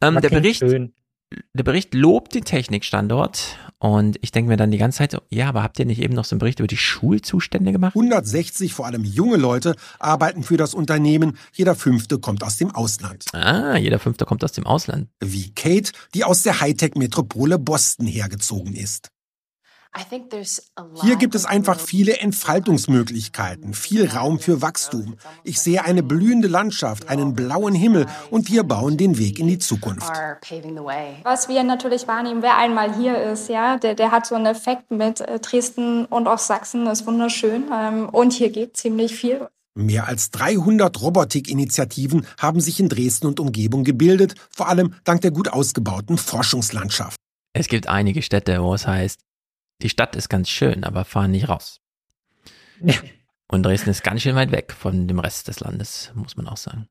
Ähm, 0.00 0.20
der 0.20 0.30
Bericht, 0.30 0.58
schön. 0.58 0.92
der 1.54 1.62
Bericht 1.62 1.94
lobt 1.94 2.34
den 2.34 2.44
Technikstandort 2.44 3.58
und 3.78 4.18
ich 4.22 4.32
denke 4.32 4.48
mir 4.48 4.56
dann 4.56 4.72
die 4.72 4.78
ganze 4.78 4.98
Zeit 4.98 5.16
ja, 5.30 5.48
aber 5.48 5.62
habt 5.62 5.78
ihr 5.78 5.84
nicht 5.86 6.02
eben 6.02 6.14
noch 6.14 6.24
so 6.24 6.34
einen 6.34 6.40
Bericht 6.40 6.58
über 6.58 6.66
die 6.66 6.76
Schulzustände 6.76 7.70
gemacht? 7.70 7.94
160, 7.94 8.74
vor 8.74 8.86
allem 8.86 9.04
junge 9.04 9.36
Leute, 9.36 9.76
arbeiten 10.00 10.42
für 10.42 10.56
das 10.56 10.74
Unternehmen. 10.74 11.38
Jeder 11.52 11.76
fünfte 11.76 12.18
kommt 12.18 12.42
aus 12.42 12.56
dem 12.56 12.72
Ausland. 12.74 13.26
Ah, 13.34 13.76
jeder 13.76 14.00
Fünfte 14.00 14.24
kommt 14.24 14.42
aus 14.42 14.50
dem 14.50 14.66
Ausland. 14.66 15.10
Wie 15.20 15.52
Kate, 15.54 15.92
die 16.14 16.24
aus 16.24 16.42
der 16.42 16.60
Hightech-Metropole 16.60 17.60
Boston 17.60 18.08
hergezogen 18.08 18.74
ist. 18.74 19.10
Hier 21.02 21.16
gibt 21.16 21.34
es 21.34 21.44
einfach 21.44 21.80
viele 21.80 22.18
Entfaltungsmöglichkeiten, 22.18 23.74
viel 23.74 24.08
Raum 24.08 24.38
für 24.38 24.62
Wachstum. 24.62 25.16
Ich 25.44 25.60
sehe 25.60 25.84
eine 25.84 26.02
blühende 26.02 26.48
Landschaft, 26.48 27.08
einen 27.08 27.34
blauen 27.34 27.74
Himmel 27.74 28.06
und 28.30 28.50
wir 28.50 28.64
bauen 28.64 28.96
den 28.96 29.18
Weg 29.18 29.38
in 29.38 29.48
die 29.48 29.58
Zukunft. 29.58 30.12
Was 31.22 31.48
wir 31.48 31.62
natürlich 31.64 32.06
wahrnehmen, 32.06 32.42
wer 32.42 32.56
einmal 32.56 32.94
hier 32.96 33.22
ist, 33.22 33.48
ja, 33.48 33.78
der, 33.78 33.94
der 33.94 34.10
hat 34.10 34.26
so 34.26 34.34
einen 34.34 34.46
Effekt 34.46 34.90
mit 34.90 35.20
äh, 35.20 35.38
Dresden 35.40 36.04
und 36.06 36.26
auch 36.26 36.38
Sachsen, 36.38 36.84
das 36.84 37.00
ist 37.00 37.06
wunderschön. 37.06 37.64
Ähm, 37.72 38.08
und 38.08 38.32
hier 38.32 38.50
geht 38.50 38.76
ziemlich 38.76 39.14
viel. 39.14 39.48
Mehr 39.74 40.08
als 40.08 40.30
300 40.32 41.00
Robotik-Initiativen 41.00 42.26
haben 42.38 42.60
sich 42.60 42.80
in 42.80 42.88
Dresden 42.88 43.28
und 43.28 43.38
Umgebung 43.38 43.84
gebildet, 43.84 44.34
vor 44.50 44.68
allem 44.68 44.94
dank 45.04 45.20
der 45.20 45.30
gut 45.30 45.48
ausgebauten 45.48 46.18
Forschungslandschaft. 46.18 47.16
Es 47.52 47.68
gibt 47.68 47.88
einige 47.88 48.22
Städte, 48.22 48.62
wo 48.62 48.74
es 48.74 48.86
heißt, 48.86 49.20
die 49.82 49.88
Stadt 49.88 50.16
ist 50.16 50.28
ganz 50.28 50.48
schön, 50.48 50.84
aber 50.84 51.04
fahren 51.04 51.30
nicht 51.30 51.48
raus. 51.48 51.80
Und 53.50 53.62
Dresden 53.62 53.90
ist 53.90 54.02
ganz 54.02 54.22
schön 54.22 54.36
weit 54.36 54.52
weg 54.52 54.72
von 54.72 55.08
dem 55.08 55.18
Rest 55.18 55.48
des 55.48 55.60
Landes, 55.60 56.12
muss 56.14 56.36
man 56.36 56.46
auch 56.46 56.58
sagen. 56.58 56.88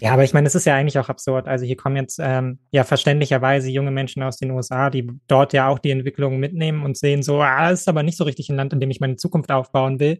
Ja, 0.00 0.12
aber 0.12 0.24
ich 0.24 0.32
meine, 0.32 0.48
es 0.48 0.54
ist 0.54 0.66
ja 0.66 0.74
eigentlich 0.74 0.98
auch 0.98 1.08
absurd. 1.08 1.46
Also 1.46 1.64
hier 1.64 1.76
kommen 1.76 1.96
jetzt 1.96 2.18
ähm, 2.20 2.58
ja 2.72 2.82
verständlicherweise 2.82 3.70
junge 3.70 3.90
Menschen 3.90 4.22
aus 4.22 4.36
den 4.36 4.50
USA, 4.50 4.90
die 4.90 5.08
dort 5.28 5.52
ja 5.52 5.68
auch 5.68 5.78
die 5.78 5.92
Entwicklung 5.92 6.40
mitnehmen 6.40 6.84
und 6.84 6.96
sehen 6.96 7.22
so, 7.22 7.40
ah, 7.40 7.70
das 7.70 7.82
ist 7.82 7.88
aber 7.88 8.02
nicht 8.02 8.18
so 8.18 8.24
richtig 8.24 8.48
ein 8.48 8.56
Land, 8.56 8.72
in 8.72 8.80
dem 8.80 8.90
ich 8.90 9.00
meine 9.00 9.16
Zukunft 9.16 9.52
aufbauen 9.52 10.00
will. 10.00 10.18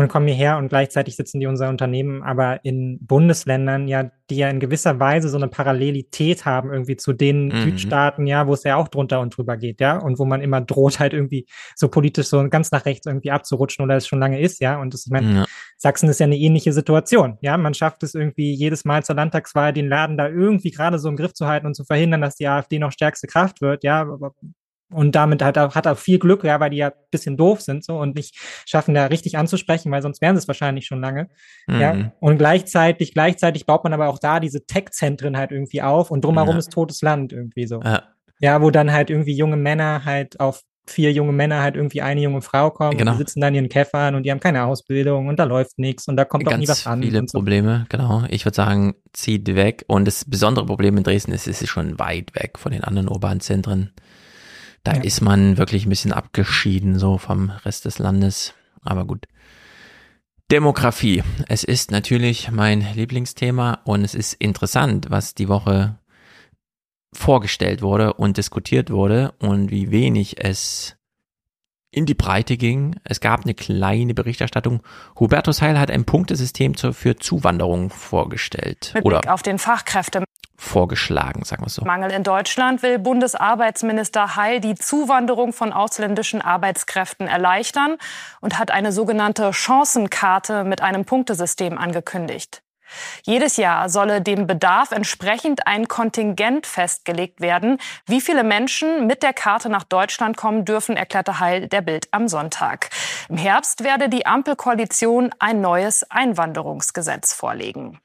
Und 0.00 0.08
kommen 0.08 0.26
hierher 0.26 0.56
und 0.58 0.68
gleichzeitig 0.68 1.16
sitzen 1.16 1.40
die 1.40 1.46
unser 1.46 1.68
Unternehmen 1.68 2.22
aber 2.22 2.64
in 2.64 2.98
Bundesländern, 3.00 3.88
ja, 3.88 4.10
die 4.30 4.36
ja 4.36 4.48
in 4.48 4.60
gewisser 4.60 5.00
Weise 5.00 5.28
so 5.28 5.36
eine 5.36 5.48
Parallelität 5.48 6.44
haben 6.44 6.72
irgendwie 6.72 6.96
zu 6.96 7.12
den 7.12 7.48
Mhm. 7.48 7.60
Südstaaten, 7.62 8.26
ja, 8.26 8.46
wo 8.46 8.54
es 8.54 8.62
ja 8.64 8.76
auch 8.76 8.88
drunter 8.88 9.20
und 9.20 9.36
drüber 9.36 9.56
geht, 9.56 9.80
ja, 9.80 9.98
und 9.98 10.18
wo 10.18 10.24
man 10.24 10.40
immer 10.40 10.60
droht 10.60 11.00
halt 11.00 11.12
irgendwie 11.12 11.46
so 11.74 11.88
politisch 11.88 12.26
so 12.28 12.48
ganz 12.48 12.70
nach 12.70 12.86
rechts 12.86 13.06
irgendwie 13.06 13.30
abzurutschen 13.30 13.84
oder 13.84 13.96
es 13.96 14.06
schon 14.06 14.20
lange 14.20 14.40
ist, 14.40 14.60
ja. 14.60 14.80
Und 14.80 14.94
das, 14.94 15.06
ich 15.06 15.12
meine, 15.12 15.34
Ja. 15.34 15.44
Sachsen 15.76 16.08
ist 16.08 16.20
ja 16.20 16.26
eine 16.26 16.36
ähnliche 16.36 16.72
Situation. 16.72 17.38
Ja, 17.40 17.56
man 17.56 17.74
schafft 17.74 18.02
es 18.02 18.14
irgendwie 18.14 18.52
jedes 18.54 18.84
Mal 18.84 19.02
zur 19.04 19.16
Landtagswahl, 19.16 19.72
den 19.72 19.88
Laden 19.88 20.16
da 20.16 20.28
irgendwie 20.28 20.70
gerade 20.70 20.98
so 20.98 21.08
im 21.08 21.16
Griff 21.16 21.32
zu 21.34 21.46
halten 21.46 21.66
und 21.66 21.74
zu 21.74 21.84
verhindern, 21.84 22.20
dass 22.20 22.36
die 22.36 22.46
AfD 22.46 22.78
noch 22.78 22.92
stärkste 22.92 23.26
Kraft 23.26 23.60
wird. 23.60 23.82
Ja, 23.82 24.06
und 24.90 25.14
damit 25.14 25.42
hat 25.42 25.56
er, 25.56 25.74
hat 25.74 25.86
er 25.86 25.96
viel 25.96 26.18
Glück, 26.18 26.44
ja, 26.44 26.60
weil 26.60 26.70
die 26.70 26.78
ja 26.78 26.88
ein 26.88 26.92
bisschen 27.10 27.36
doof 27.36 27.60
sind 27.60 27.84
so 27.84 27.98
und 27.98 28.14
nicht 28.16 28.36
schaffen, 28.66 28.94
da 28.94 29.06
richtig 29.06 29.38
anzusprechen, 29.38 29.90
weil 29.92 30.02
sonst 30.02 30.20
wären 30.20 30.36
sie 30.36 30.40
es 30.40 30.48
wahrscheinlich 30.48 30.86
schon 30.86 31.00
lange. 31.00 31.28
Mhm. 31.66 31.80
Ja, 31.80 32.12
und 32.20 32.38
gleichzeitig, 32.38 33.12
gleichzeitig 33.14 33.66
baut 33.66 33.84
man 33.84 33.92
aber 33.92 34.08
auch 34.08 34.18
da 34.18 34.40
diese 34.40 34.66
Tech-Zentren 34.66 35.36
halt 35.36 35.52
irgendwie 35.52 35.82
auf 35.82 36.10
und 36.10 36.24
drumherum 36.24 36.52
Ja. 36.54 36.58
ist 36.58 36.72
totes 36.72 37.02
Land 37.02 37.32
irgendwie 37.32 37.66
so. 37.66 37.80
Ja. 37.82 38.02
Ja, 38.40 38.62
wo 38.62 38.70
dann 38.70 38.90
halt 38.92 39.10
irgendwie 39.10 39.34
junge 39.36 39.56
Männer 39.56 40.04
halt 40.04 40.40
auf 40.40 40.62
vier 40.86 41.12
junge 41.12 41.30
Männer 41.32 41.62
halt 41.62 41.76
irgendwie 41.76 42.02
eine 42.02 42.20
junge 42.20 42.40
Frau 42.42 42.70
kommen 42.70 42.96
Genau. 42.96 43.12
und 43.12 43.18
die 43.18 43.22
sitzen 43.22 43.40
dann 43.40 43.54
in 43.54 43.62
ihren 43.64 43.68
Käffern 43.68 44.16
und 44.16 44.24
die 44.24 44.30
haben 44.32 44.40
keine 44.40 44.64
Ausbildung 44.64 45.28
und 45.28 45.38
da 45.38 45.44
läuft 45.44 45.78
nichts 45.78 46.08
und 46.08 46.16
da 46.16 46.24
kommt 46.24 46.48
auch 46.48 46.56
nie 46.56 46.64
Ganz 46.66 46.80
was 46.80 46.86
an. 46.88 47.02
viele 47.02 47.22
so. 47.28 47.38
Probleme, 47.38 47.86
genau. 47.90 48.24
Ich 48.28 48.44
würde 48.44 48.56
sagen, 48.56 48.94
zieht 49.12 49.46
weg. 49.54 49.84
Und 49.86 50.06
das 50.06 50.24
besondere 50.24 50.66
Problem 50.66 50.96
in 50.96 51.04
Dresden 51.04 51.30
ist, 51.32 51.46
es 51.46 51.62
ist 51.62 51.68
schon 51.68 51.98
weit 52.00 52.34
weg 52.34 52.58
von 52.58 52.72
den 52.72 52.82
anderen 52.82 53.08
urbanen 53.08 53.40
Zentren. 53.40 53.92
Da 54.84 54.94
Ja. 54.94 55.02
ist 55.02 55.20
man 55.20 55.58
wirklich 55.58 55.84
ein 55.86 55.90
bisschen 55.90 56.12
abgeschieden 56.12 56.98
so 56.98 57.18
vom 57.18 57.50
Rest 57.50 57.84
des 57.84 57.98
Landes. 57.98 58.54
Aber 58.82 59.04
gut. 59.04 59.26
Demografie. 60.50 61.22
Es 61.48 61.62
ist 61.64 61.90
natürlich 61.90 62.50
mein 62.50 62.80
Lieblingsthema 62.94 63.80
und 63.84 64.04
es 64.04 64.14
ist 64.14 64.34
interessant, 64.34 65.06
was 65.10 65.34
die 65.34 65.48
Woche 65.48 65.98
vorgestellt 67.12 67.82
wurde 67.82 68.14
und 68.14 68.36
diskutiert 68.36 68.90
wurde 68.90 69.32
und 69.38 69.70
wie 69.70 69.90
wenig 69.90 70.42
es 70.44 70.96
in 71.90 72.06
die 72.06 72.14
Breite 72.14 72.56
ging. 72.56 72.96
Es 73.04 73.20
gab 73.20 73.44
eine 73.44 73.54
kleine 73.54 74.14
Berichterstattung. 74.14 74.82
Hubertus 75.18 75.60
Heil 75.60 75.78
hat 75.78 75.90
ein 75.90 76.04
Punktesystem 76.04 76.76
zur, 76.76 76.94
für 76.94 77.16
Zuwanderung 77.16 77.90
vorgestellt 77.90 78.92
Mit 78.94 79.04
oder 79.04 79.20
Blick 79.20 79.32
auf 79.32 79.42
den 79.42 79.58
Fachkräftemangel 79.58 80.26
vorgeschlagen, 80.60 81.42
sagen 81.44 81.64
wir 81.64 81.70
so. 81.70 81.82
in 82.10 82.22
Deutschland 82.22 82.82
will 82.82 82.98
Bundesarbeitsminister 82.98 84.36
Heil 84.36 84.60
die 84.60 84.74
Zuwanderung 84.74 85.54
von 85.54 85.72
ausländischen 85.72 86.42
Arbeitskräften 86.42 87.26
erleichtern 87.26 87.96
und 88.40 88.58
hat 88.58 88.70
eine 88.70 88.92
sogenannte 88.92 89.52
Chancenkarte 89.52 90.64
mit 90.64 90.82
einem 90.82 91.06
Punktesystem 91.06 91.78
angekündigt. 91.78 92.62
Jedes 93.22 93.56
Jahr 93.56 93.88
solle 93.88 94.20
dem 94.20 94.46
Bedarf 94.46 94.92
entsprechend 94.92 95.66
ein 95.66 95.88
Kontingent 95.88 96.66
festgelegt 96.66 97.40
werden. 97.40 97.78
Wie 98.06 98.20
viele 98.20 98.44
Menschen 98.44 99.06
mit 99.06 99.22
der 99.22 99.32
Karte 99.32 99.68
nach 99.68 99.84
Deutschland 99.84 100.36
kommen 100.36 100.64
dürfen, 100.64 100.96
erklärte 100.96 101.40
Heil 101.40 101.68
der 101.68 101.82
Bild 101.82 102.08
am 102.10 102.28
Sonntag. 102.28 102.90
Im 103.28 103.36
Herbst 103.36 103.84
werde 103.84 104.08
die 104.08 104.26
Ampelkoalition 104.26 105.30
ein 105.38 105.60
neues 105.60 106.10
Einwanderungsgesetz 106.10 107.32
vorlegen. 107.32 107.98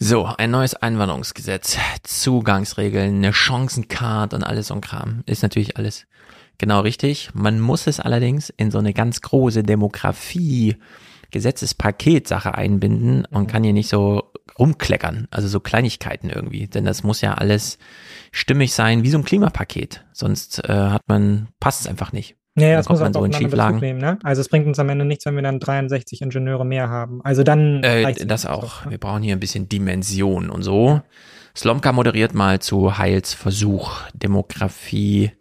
So, 0.00 0.26
ein 0.26 0.52
neues 0.52 0.76
Einwanderungsgesetz, 0.76 1.76
Zugangsregeln, 2.04 3.16
eine 3.16 3.32
Chancencard 3.32 4.32
und 4.32 4.44
alles 4.44 4.68
so 4.68 4.74
ein 4.74 4.80
Kram. 4.80 5.24
Ist 5.26 5.42
natürlich 5.42 5.76
alles 5.76 6.06
genau 6.56 6.80
richtig. 6.82 7.30
Man 7.34 7.58
muss 7.58 7.88
es 7.88 7.98
allerdings 7.98 8.48
in 8.50 8.70
so 8.70 8.78
eine 8.78 8.94
ganz 8.94 9.20
große 9.22 9.64
Demografie 9.64 10.76
Gesetzespaketsache 11.30 12.54
einbinden 12.54 13.24
und 13.26 13.46
kann 13.46 13.64
hier 13.64 13.72
nicht 13.72 13.88
so 13.88 14.32
rumkleckern, 14.58 15.28
also 15.30 15.46
so 15.46 15.60
Kleinigkeiten 15.60 16.30
irgendwie, 16.30 16.66
denn 16.66 16.84
das 16.84 17.02
muss 17.02 17.20
ja 17.20 17.34
alles 17.34 17.78
stimmig 18.32 18.72
sein, 18.72 19.02
wie 19.02 19.10
so 19.10 19.18
ein 19.18 19.24
Klimapaket, 19.24 20.04
sonst 20.12 20.64
äh, 20.68 20.72
hat 20.72 21.02
man, 21.06 21.48
passt 21.60 21.82
es 21.82 21.86
einfach 21.86 22.12
nicht. 22.12 22.36
Ja, 22.56 22.76
das 22.76 22.86
kommt 22.86 22.98
muss 22.98 23.04
man 23.04 23.12
man 23.12 23.20
so 23.20 23.24
in 23.24 23.32
Schieflagen. 23.32 23.78
nehmen, 23.78 24.00
ne? 24.00 24.18
Also 24.24 24.40
es 24.40 24.48
bringt 24.48 24.66
uns 24.66 24.78
am 24.78 24.88
Ende 24.88 25.04
nichts, 25.04 25.24
wenn 25.26 25.36
wir 25.36 25.42
dann 25.42 25.60
63 25.60 26.22
Ingenieure 26.22 26.64
mehr 26.64 26.88
haben. 26.88 27.20
Also 27.22 27.44
dann 27.44 27.84
Äh, 27.84 28.26
das 28.26 28.46
auch. 28.46 28.88
Wir 28.90 28.98
brauchen 28.98 29.22
hier 29.22 29.36
ein 29.36 29.40
bisschen 29.40 29.68
Dimension 29.68 30.50
und 30.50 30.62
so. 30.62 31.00
Slomka 31.56 31.92
moderiert 31.92 32.34
mal 32.34 32.60
zu 32.60 32.98
Heils 32.98 33.32
Versuch, 33.34 34.00
Demografie 34.12 35.32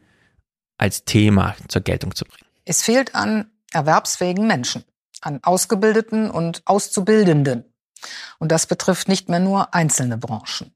als 0.77 1.05
Thema 1.05 1.55
zur 1.67 1.81
Geltung 1.81 2.13
zu 2.15 2.25
bringen. 2.25 2.45
Es 2.65 2.83
fehlt 2.83 3.15
an 3.15 3.45
erwerbsfähigen 3.71 4.47
Menschen, 4.47 4.83
an 5.21 5.39
Ausgebildeten 5.43 6.29
und 6.29 6.61
Auszubildenden. 6.65 7.65
Und 8.39 8.51
das 8.51 8.67
betrifft 8.67 9.07
nicht 9.07 9.29
mehr 9.29 9.39
nur 9.39 9.73
einzelne 9.73 10.17
Branchen. 10.17 10.73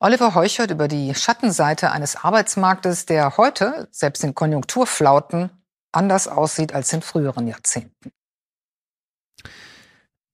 Oliver 0.00 0.34
Heuchert 0.34 0.70
über 0.72 0.88
die 0.88 1.14
Schattenseite 1.14 1.92
eines 1.92 2.16
Arbeitsmarktes, 2.16 3.06
der 3.06 3.36
heute, 3.36 3.86
selbst 3.92 4.24
in 4.24 4.34
Konjunkturflauten, 4.34 5.50
anders 5.92 6.26
aussieht 6.26 6.74
als 6.74 6.92
in 6.92 7.02
früheren 7.02 7.46
Jahrzehnten. 7.46 8.10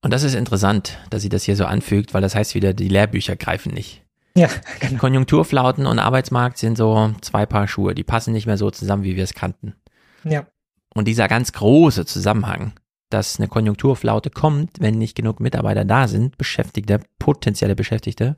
Und 0.01 0.13
das 0.13 0.23
ist 0.23 0.35
interessant, 0.35 0.99
dass 1.11 1.23
sie 1.23 1.29
das 1.29 1.43
hier 1.43 1.57
so 1.57 1.67
anfügt, 1.67 2.15
weil 2.15 2.23
das 2.23 2.35
heißt 2.35 2.55
wieder, 2.55 2.73
die 2.73 2.89
Lehrbücher 2.89 3.37
greifen 3.37 3.75
nicht. 3.75 4.05
Ja, 4.35 4.49
genau. 4.81 5.01
Konjunkturflauten 5.01 5.87
und 5.87 5.99
Arbeitsmarkt 5.99 6.59
sind 6.59 6.79
so 6.79 7.13
zwei 7.21 7.45
Paar 7.45 7.67
Schuhe. 7.67 7.95
Die 7.95 8.05
passen 8.05 8.33
nicht 8.33 8.47
mehr 8.47 8.57
so 8.57 8.71
zusammen, 8.71 9.03
wie 9.03 9.17
wir 9.17 9.25
es 9.25 9.35
kannten. 9.35 9.75
Ja. 10.23 10.47
Und 10.95 11.07
dieser 11.07 11.29
ganz 11.29 11.53
große 11.53 12.07
Zusammenhang, 12.07 12.73
dass 13.11 13.39
eine 13.39 13.49
Konjunkturflaute 13.49 14.31
kommt, 14.31 14.81
wenn 14.81 14.99
nicht 14.99 15.15
genug 15.15 15.41
Mitarbeiter 15.41 15.85
da 15.85 16.09
sind, 16.09 16.37
Beschäftigte, 16.39 17.01
potenzielle 17.19 17.77
Beschäftigte, 17.77 18.37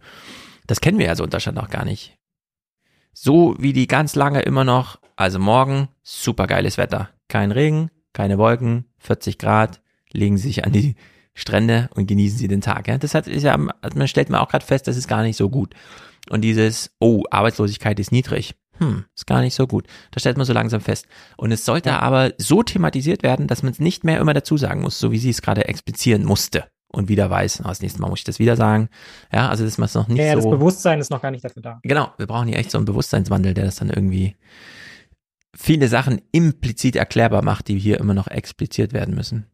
das 0.67 0.81
kennen 0.81 0.99
wir 0.99 1.07
ja 1.07 1.17
so 1.17 1.25
in 1.25 1.31
Deutschland 1.31 1.57
noch 1.57 1.71
gar 1.71 1.85
nicht. 1.85 2.17
So 3.13 3.57
wie 3.59 3.73
die 3.73 3.89
ganz 3.89 4.15
lange 4.15 4.43
immer 4.43 4.65
noch, 4.65 5.01
also 5.17 5.39
morgen, 5.39 5.89
super 6.03 6.47
geiles 6.47 6.79
Wetter. 6.79 7.11
Kein 7.29 7.51
Regen, 7.51 7.91
keine 8.13 8.39
Wolken, 8.39 8.85
40 8.99 9.39
Grad, 9.39 9.81
legen 10.13 10.37
Sie 10.37 10.49
sich 10.49 10.65
an 10.65 10.73
die 10.73 10.95
Strände 11.35 11.91
und 11.95 12.07
genießen 12.07 12.39
Sie 12.39 12.49
den 12.49 12.61
Tag. 12.61 12.89
Ja? 12.89 12.99
Das 12.99 13.15
hat, 13.15 13.27
ist 13.27 13.43
ja, 13.43 13.55
also 13.81 13.99
man 13.99 14.09
stellt 14.09 14.31
mir 14.31 14.41
auch 14.41 14.49
gerade 14.49 14.65
fest, 14.65 14.87
das 14.87 14.97
ist 14.97 15.09
gar 15.09 15.23
nicht 15.23 15.37
so 15.37 15.51
gut. 15.51 15.75
Und 16.29 16.43
dieses, 16.43 16.95
oh, 17.01 17.25
Arbeitslosigkeit 17.31 17.99
ist 17.99 18.13
niedrig. 18.13 18.55
Hm, 18.81 19.05
ist 19.15 19.27
gar 19.27 19.43
nicht 19.43 19.55
so 19.55 19.67
gut. 19.67 19.87
Das 20.11 20.23
stellt 20.23 20.39
man 20.39 20.47
so 20.47 20.53
langsam 20.53 20.81
fest. 20.81 21.07
Und 21.37 21.53
es 21.53 21.65
sollte 21.65 21.93
aber 22.01 22.33
so 22.39 22.63
thematisiert 22.63 23.23
werden, 23.23 23.47
dass 23.47 23.63
man 23.63 23.73
es 23.73 23.79
nicht 23.79 24.05
mehr 24.05 24.19
immer 24.19 24.33
dazu 24.35 24.57
sagen 24.57 24.81
muss, 24.81 24.99
so 24.99 25.13
wie 25.13 25.19
sie 25.19 25.31
es 25.31 25.43
gerade 25.43 25.69
explizieren 25.69 26.25
musste. 26.25 26.65
Und 26.93 27.09
wieder 27.09 27.31
weiß, 27.31 27.61
na, 27.61 27.69
das 27.69 27.83
nächste 27.83 28.01
Mal 28.01 28.09
muss 28.09 28.21
ich 28.21 28.25
das 28.25 28.39
wieder 28.39 28.57
sagen. 28.57 28.89
Ja, 29.33 29.49
also 29.49 29.65
dass 29.65 29.79
man 29.79 29.85
es 29.87 29.95
noch 29.95 30.09
nicht 30.09 30.19
Ja, 30.19 30.25
ja, 30.25 30.35
das 30.35 30.45
so. 30.45 30.51
Bewusstsein 30.51 30.99
ist 30.99 31.11
noch 31.11 31.23
gar 31.23 31.31
nicht 31.31 31.45
dafür 31.45 31.63
da. 31.63 31.79
Genau, 31.83 32.13
wir 32.17 32.27
brauchen 32.27 32.49
hier 32.49 32.57
echt 32.57 32.71
so 32.71 32.79
einen 32.79 32.87
Bewusstseinswandel, 32.87 33.55
der 33.55 33.65
das 33.65 33.77
dann 33.77 33.91
irgendwie 33.91 34.35
viele 35.55 35.89
Sachen 35.89 36.21
implizit 36.33 36.97
erklärbar 36.97 37.43
macht, 37.43 37.69
die 37.69 37.79
hier 37.79 38.01
immer 38.01 38.15
noch 38.15 38.29
expliziert 38.29 38.93
werden 38.93 39.15
müssen. 39.15 39.47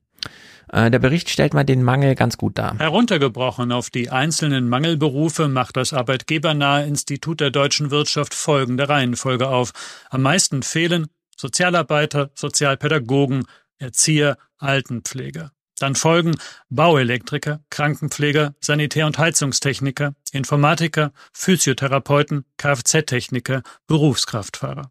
Äh, 0.72 0.90
der 0.90 0.98
Bericht 0.98 1.30
stellt 1.30 1.54
mal 1.54 1.64
den 1.64 1.82
Mangel 1.82 2.14
ganz 2.14 2.36
gut 2.36 2.58
dar. 2.58 2.78
Heruntergebrochen 2.78 3.72
auf 3.72 3.90
die 3.90 4.10
einzelnen 4.10 4.68
Mangelberufe 4.68 5.48
macht 5.48 5.76
das 5.76 5.92
Arbeitgebernahe 5.92 6.86
Institut 6.86 7.40
der 7.40 7.50
deutschen 7.50 7.90
Wirtschaft 7.90 8.34
folgende 8.34 8.88
Reihenfolge 8.88 9.48
auf. 9.48 9.72
Am 10.10 10.22
meisten 10.22 10.62
fehlen 10.62 11.06
Sozialarbeiter, 11.36 12.30
Sozialpädagogen, 12.34 13.44
Erzieher, 13.78 14.38
Altenpfleger. 14.58 15.52
Dann 15.78 15.94
folgen 15.94 16.36
Bauelektriker, 16.70 17.60
Krankenpfleger, 17.68 18.54
Sanitär- 18.60 19.06
und 19.06 19.18
Heizungstechniker, 19.18 20.14
Informatiker, 20.32 21.12
Physiotherapeuten, 21.34 22.46
Kfz-Techniker, 22.56 23.62
Berufskraftfahrer. 23.86 24.90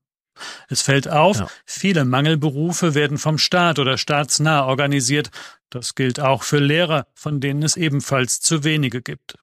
Es 0.70 0.82
fällt 0.82 1.08
auf, 1.08 1.38
ja. 1.40 1.48
viele 1.66 2.06
Mangelberufe 2.06 2.96
werden 2.96 3.18
vom 3.18 3.38
Staat 3.38 3.80
oder 3.80 3.98
staatsnah 3.98 4.66
organisiert. 4.66 5.32
Das 5.70 5.96
gilt 5.96 6.20
auch 6.20 6.44
für 6.44 6.60
Lehrer, 6.60 7.08
von 7.14 7.40
denen 7.40 7.64
es 7.64 7.78
ebenfalls 7.78 8.40
zu 8.42 8.64
wenige 8.64 9.02
gibt. 9.02 9.36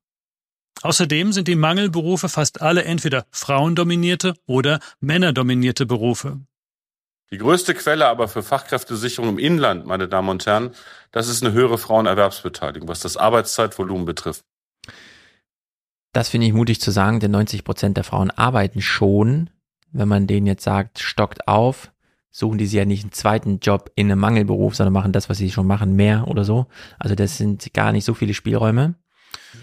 Außerdem 0.83 1.33
sind 1.33 1.49
die 1.49 1.55
Mangelberufe 1.55 2.29
fast 2.29 2.61
alle 2.61 2.85
entweder 2.85 3.27
frauendominierte 3.31 4.35
oder 4.47 4.81
männerdominierte 5.01 5.87
Berufe. 5.87 6.41
Die 7.31 7.39
größte 7.39 7.75
Quelle 7.75 8.09
aber 8.09 8.29
für 8.29 8.43
Fachkräftesicherung 8.43 9.31
im 9.31 9.39
Inland, 9.39 9.87
meine 9.87 10.07
Damen 10.07 10.29
und 10.29 10.45
Herren, 10.45 10.75
das 11.13 11.29
ist 11.29 11.43
eine 11.43 11.53
höhere 11.55 11.79
Frauenerwerbsbeteiligung, 11.79 12.89
was 12.89 13.01
das 13.01 13.17
Arbeitszeitvolumen 13.17 14.05
betrifft. 14.05 14.45
Das 16.13 16.29
finde 16.29 16.47
ich 16.47 16.53
mutig 16.53 16.81
zu 16.81 16.91
sagen, 16.91 17.21
denn 17.21 17.31
90 17.31 17.65
Prozent 17.65 17.97
der 17.97 18.05
Frauen 18.05 18.31
arbeiten 18.31 18.83
schon. 18.83 19.49
Wenn 19.93 20.09
man 20.09 20.27
denen 20.27 20.47
jetzt 20.47 20.65
sagt, 20.65 20.99
stockt 20.99 21.47
auf, 21.49 21.93
suchen 22.31 22.59
die 22.59 22.67
sich 22.67 22.79
ja 22.79 22.85
nicht 22.85 23.05
einen 23.05 23.13
zweiten 23.13 23.61
Job 23.61 23.91
in 23.95 24.11
einem 24.11 24.21
Mangelberuf, 24.21 24.75
sondern 24.75 24.95
machen 24.95 25.13
das, 25.13 25.29
was 25.29 25.39
sie 25.39 25.51
schon 25.51 25.67
machen, 25.67 25.95
mehr 25.95 26.29
oder 26.29 26.45
so. 26.45 26.67
Also 26.99 27.15
das 27.15 27.37
sind 27.37 27.73
gar 27.75 27.93
nicht 27.93 28.05
so 28.05 28.15
viele 28.15 28.35
Spielräume. 28.35 28.95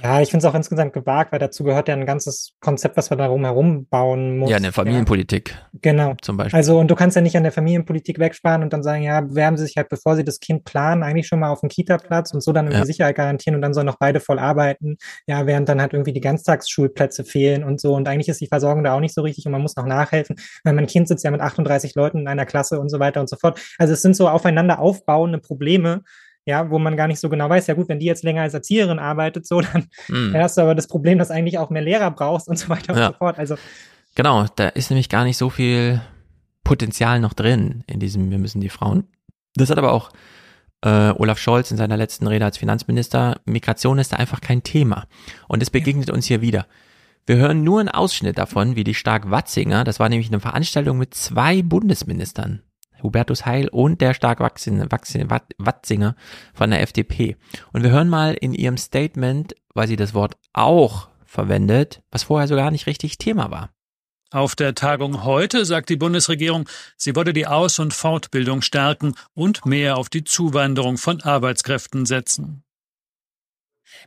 Ja, 0.04 0.22
ich 0.22 0.30
finde 0.30 0.46
es 0.46 0.52
auch 0.52 0.56
insgesamt 0.56 0.94
gewagt, 0.94 1.32
weil 1.32 1.40
dazu 1.40 1.64
gehört 1.64 1.88
ja 1.88 1.96
ein 1.96 2.06
ganzes 2.06 2.54
Konzept, 2.60 2.98
was 2.98 3.10
wir 3.10 3.18
darum 3.18 3.44
herum 3.44 3.88
bauen 3.88 4.38
muss. 4.38 4.50
Ja, 4.50 4.58
eine 4.58 4.72
Familienpolitik. 4.72 5.50
Ja. 5.50 5.80
Genau. 5.82 6.16
Zum 6.22 6.38
Beispiel. 6.38 6.58
Also, 6.58 6.80
und 6.80 6.90
du 6.90 6.96
kannst 6.96 7.16
ja 7.16 7.22
nicht 7.22 7.36
an 7.36 7.44
der 7.44 7.52
Familienpolitik 7.52 8.20
wegsparen 8.20 8.64
und 8.64 8.72
dann 8.72 8.84
sagen, 8.84 9.04
ja, 9.04 9.22
bewerben 9.22 9.58
sie 9.58 9.66
sich 9.66 9.78
halt, 9.78 9.90
bevor 9.90 10.16
sie 10.16 10.24
das 10.24 10.40
Kind 10.40 10.64
planen, 10.64 11.04
eigentlich 11.04 11.28
schon 11.28 11.40
mal 11.40 11.50
auf 11.50 11.62
den 11.62 11.70
Kita-Platz 11.70 12.34
und 12.34 12.42
so 12.42 12.52
dann 12.54 12.66
irgendwie 12.68 12.82
ja. 12.82 12.86
Sicherheit 12.86 13.16
garantieren 13.16 13.56
und 13.56 13.62
dann 13.62 13.74
sollen 13.74 13.88
noch 13.88 13.98
beide 14.00 14.20
voll 14.20 14.40
arbeiten. 14.40 14.98
Ja, 15.28 15.46
während 15.48 15.68
dann 15.70 15.82
halt 15.82 15.94
irgendwie 15.94 16.14
die 16.14 16.22
Ganztagsschulplätze 16.22 17.24
fehlen 17.24 17.64
und 17.64 17.82
so. 17.82 17.96
Und 17.96 18.08
eigentlich 18.08 18.30
ist 18.30 18.42
die 18.42 18.48
Versorgung 18.48 18.84
da 18.84 18.94
auch 18.96 19.00
nicht 19.00 19.16
so 19.16 19.22
richtig 19.22 19.46
und 19.46 19.52
man 19.52 19.62
muss 19.62 19.76
noch 19.76 19.86
nachhelfen, 19.86 20.36
weil 20.64 20.74
mein 20.74 20.88
Kind 20.88 21.08
sitzt 21.08 21.24
ja 21.24 21.32
mit 21.32 21.42
38 21.42 21.96
Leuten 21.96 22.20
in 22.20 22.28
einer 22.28 22.46
Klasse 22.46 22.80
und 22.80 22.90
so 22.90 23.00
weiter 23.00 23.20
und 23.20 23.30
so 23.30 23.38
fort. 23.38 23.60
Also, 23.78 23.94
es 23.94 24.02
sind 24.02 24.16
so 24.16 24.30
aufeinander 24.30 24.80
aufbauende 24.80 25.40
Probleme, 25.40 26.04
ja, 26.46 26.70
wo 26.70 26.80
man 26.80 26.98
gar 26.98 27.08
nicht 27.08 27.20
so 27.20 27.30
genau 27.30 27.50
weiß, 27.50 27.68
ja 27.68 27.74
gut, 27.74 27.90
wenn 27.90 28.00
die 28.00 28.06
jetzt 28.06 28.24
länger 28.24 28.42
als 28.42 28.54
Erzieherin 28.54 29.00
arbeitet, 29.00 29.48
so, 29.48 29.62
dann, 29.74 29.88
mm. 30.08 30.34
dann 30.34 30.42
hast 30.42 30.58
du 30.58 30.62
aber 30.62 30.76
das 30.76 30.88
Problem, 30.88 31.18
dass 31.18 31.32
eigentlich 31.32 31.58
auch 31.58 31.70
mehr 31.70 31.82
Lehrer 31.82 32.12
brauchst 32.12 32.48
und 32.48 32.58
so 32.58 32.70
weiter 32.70 32.96
ja. 32.96 33.08
und 33.08 33.14
so 33.14 33.18
fort. 33.18 33.38
Also 33.38 33.56
genau, 34.16 34.46
da 34.56 34.70
ist 34.70 34.90
nämlich 34.90 35.10
gar 35.10 35.24
nicht 35.24 35.38
so 35.38 35.50
viel 35.50 36.02
Potenzial 36.64 37.20
noch 37.20 37.34
drin 37.34 37.84
in 37.88 38.00
diesem, 38.00 38.32
wir 38.32 38.40
müssen 38.40 38.62
die 38.62 38.70
Frauen. 38.70 39.06
Das 39.56 39.70
hat 39.70 39.78
aber 39.78 39.92
auch 39.92 40.12
äh, 40.82 41.12
Olaf 41.12 41.40
Scholz 41.40 41.72
in 41.72 41.78
seiner 41.78 41.98
letzten 41.98 42.28
Rede 42.28 42.46
als 42.46 42.58
Finanzminister. 42.58 43.40
Migration 43.46 44.00
ist 44.00 44.14
da 44.14 44.18
einfach 44.18 44.42
kein 44.42 44.64
Thema. 44.64 45.08
Und 45.48 45.62
es 45.62 45.70
begegnet 45.70 46.10
uns 46.10 46.26
hier 46.26 46.42
wieder. 46.42 46.68
Wir 47.26 47.38
hören 47.38 47.64
nur 47.64 47.80
einen 47.80 47.90
Ausschnitt 47.90 48.38
davon, 48.38 48.76
wie 48.76 48.84
die 48.84 48.96
Stark-Watzinger, 48.96 49.84
das 49.84 50.00
war 50.00 50.10
nämlich 50.10 50.30
eine 50.30 50.40
Veranstaltung 50.40 50.98
mit 50.98 51.14
zwei 51.14 51.62
Bundesministern, 51.62 52.64
Hubertus 53.04 53.46
Heil 53.46 53.68
und 53.70 54.02
der 54.02 54.14
stark 54.14 54.40
wachsende, 54.40 54.90
Watzinger 54.90 56.16
von 56.54 56.70
der 56.70 56.82
FDP. 56.82 57.38
Und 57.74 57.84
wir 57.84 57.92
hören 57.92 58.10
mal 58.10 58.34
in 58.34 58.54
ihrem 58.54 58.78
Statement, 58.78 59.56
weil 59.74 59.88
sie 59.88 59.96
das 59.96 60.14
Wort 60.14 60.36
auch 60.54 61.10
verwendet, 61.26 62.02
was 62.12 62.24
vorher 62.24 62.48
so 62.48 62.56
gar 62.56 62.72
nicht 62.72 62.88
richtig 62.88 63.18
Thema 63.18 63.52
war. 63.52 63.70
Auf 64.32 64.56
der 64.56 64.76
Tagung 64.76 65.24
heute 65.24 65.66
sagt 65.66 65.90
die 65.90 65.96
Bundesregierung, 65.96 66.70
sie 66.98 67.16
wolle 67.16 67.34
die 67.34 67.48
Aus- 67.48 67.80
und 67.80 67.94
Fortbildung 67.94 68.62
stärken 68.62 69.16
und 69.34 69.66
mehr 69.66 69.98
auf 69.98 70.10
die 70.10 70.24
Zuwanderung 70.24 70.98
von 70.98 71.22
Arbeitskräften 71.22 72.06
setzen 72.06 72.64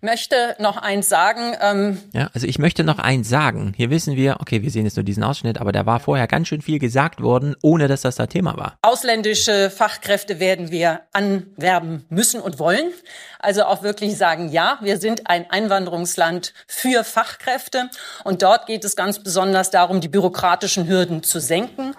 möchte 0.01 0.57
noch 0.59 0.77
eins 0.77 1.09
sagen. 1.09 1.55
Ähm, 1.61 1.99
ja, 2.12 2.31
also 2.33 2.47
ich 2.47 2.59
möchte 2.59 2.85
noch 2.85 2.99
eins 2.99 3.29
sagen. 3.29 3.75
Hier 3.77 3.91
wissen 3.91 4.17
wir, 4.17 4.39
okay, 4.41 4.62
wir 4.62 4.71
sehen 4.71 4.85
jetzt 4.85 4.97
nur 4.97 5.05
diesen 5.05 5.23
Ausschnitt, 5.23 5.61
aber 5.61 5.73
da 5.73 5.87
war 5.87 6.01
vorher 6.01 6.27
ganz 6.27 6.49
schön 6.49 6.62
viel 6.62 6.79
gesagt 6.79 7.21
worden, 7.21 7.55
ohne 7.62 7.89
dass 7.89 8.03
das 8.03 8.17
da 8.17 8.27
Thema 8.27 8.57
war. 8.57 8.77
Ausländische 8.83 9.71
Fachkräfte 9.71 10.41
werden 10.41 10.71
wir 10.71 11.03
anwerben 11.12 12.05
müssen 12.09 12.41
und 12.41 12.59
wollen. 12.59 12.93
Also 13.39 13.65
auch 13.65 13.83
wirklich 13.83 14.17
sagen, 14.17 14.51
ja, 14.51 14.79
wir 14.81 14.99
sind 14.99 15.29
ein 15.29 15.51
Einwanderungsland 15.51 16.55
für 16.67 17.05
Fachkräfte. 17.05 17.91
Und 18.25 18.43
dort 18.43 18.67
geht 18.67 18.85
es 18.85 18.97
ganz 18.97 19.19
besonders 19.19 19.71
darum, 19.71 20.01
die 20.01 20.09
bürokratischen 20.09 20.87
Hürden 20.89 21.23
zu 21.23 21.41
senken. 21.41 21.95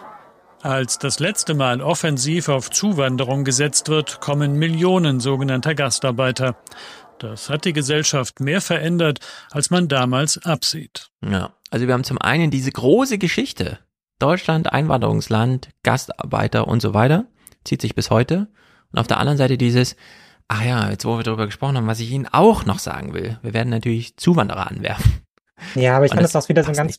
Als 0.64 0.98
das 0.98 1.20
letzte 1.20 1.56
Mal 1.56 1.82
offensiv 1.82 2.48
auf 2.48 2.70
Zuwanderung 2.70 3.44
gesetzt 3.44 3.90
wird, 3.90 4.22
kommen 4.22 4.54
Millionen 4.54 5.20
sogenannter 5.20 5.76
Gastarbeiter. 5.76 6.56
Das 7.24 7.50
hat 7.50 7.64
die 7.64 7.72
Gesellschaft 7.72 8.42
mehr 8.42 8.60
verändert, 8.60 9.20
als 9.50 9.70
man 9.70 9.88
damals 9.88 10.44
absieht. 10.46 11.08
Ja, 11.26 11.54
also 11.72 11.88
wir 11.88 11.94
haben 11.94 12.04
zum 12.04 12.18
einen 12.18 12.52
diese 12.52 12.70
große 12.70 13.18
Geschichte. 13.18 13.80
Deutschland, 14.20 14.74
Einwanderungsland, 14.74 15.70
Gastarbeiter 15.84 16.68
und 16.68 16.82
so 16.82 16.94
weiter. 16.94 17.26
Zieht 17.64 17.82
sich 17.82 17.96
bis 17.96 18.10
heute. 18.10 18.50
Und 18.92 19.00
auf 19.00 19.08
der 19.08 19.20
anderen 19.20 19.38
Seite 19.38 19.58
dieses, 19.58 19.96
ach 20.50 20.66
ja, 20.66 20.90
jetzt 20.90 21.06
wo 21.06 21.16
wir 21.16 21.24
darüber 21.24 21.46
gesprochen 21.46 21.78
haben, 21.78 21.88
was 21.88 22.02
ich 22.02 22.12
Ihnen 22.12 22.28
auch 22.28 22.66
noch 22.66 22.80
sagen 22.80 23.14
will. 23.14 23.40
Wir 23.42 23.54
werden 23.54 23.70
natürlich 23.70 24.18
Zuwanderer 24.18 24.70
anwerfen. 24.70 25.22
Ja, 25.76 25.96
aber 25.96 26.06
ich 26.06 26.12
fand 26.12 26.24
das 26.24 26.36
auch 26.36 26.50
wieder 26.50 26.64
so 26.64 26.74
einen 26.74 26.76
ganz 26.76 26.98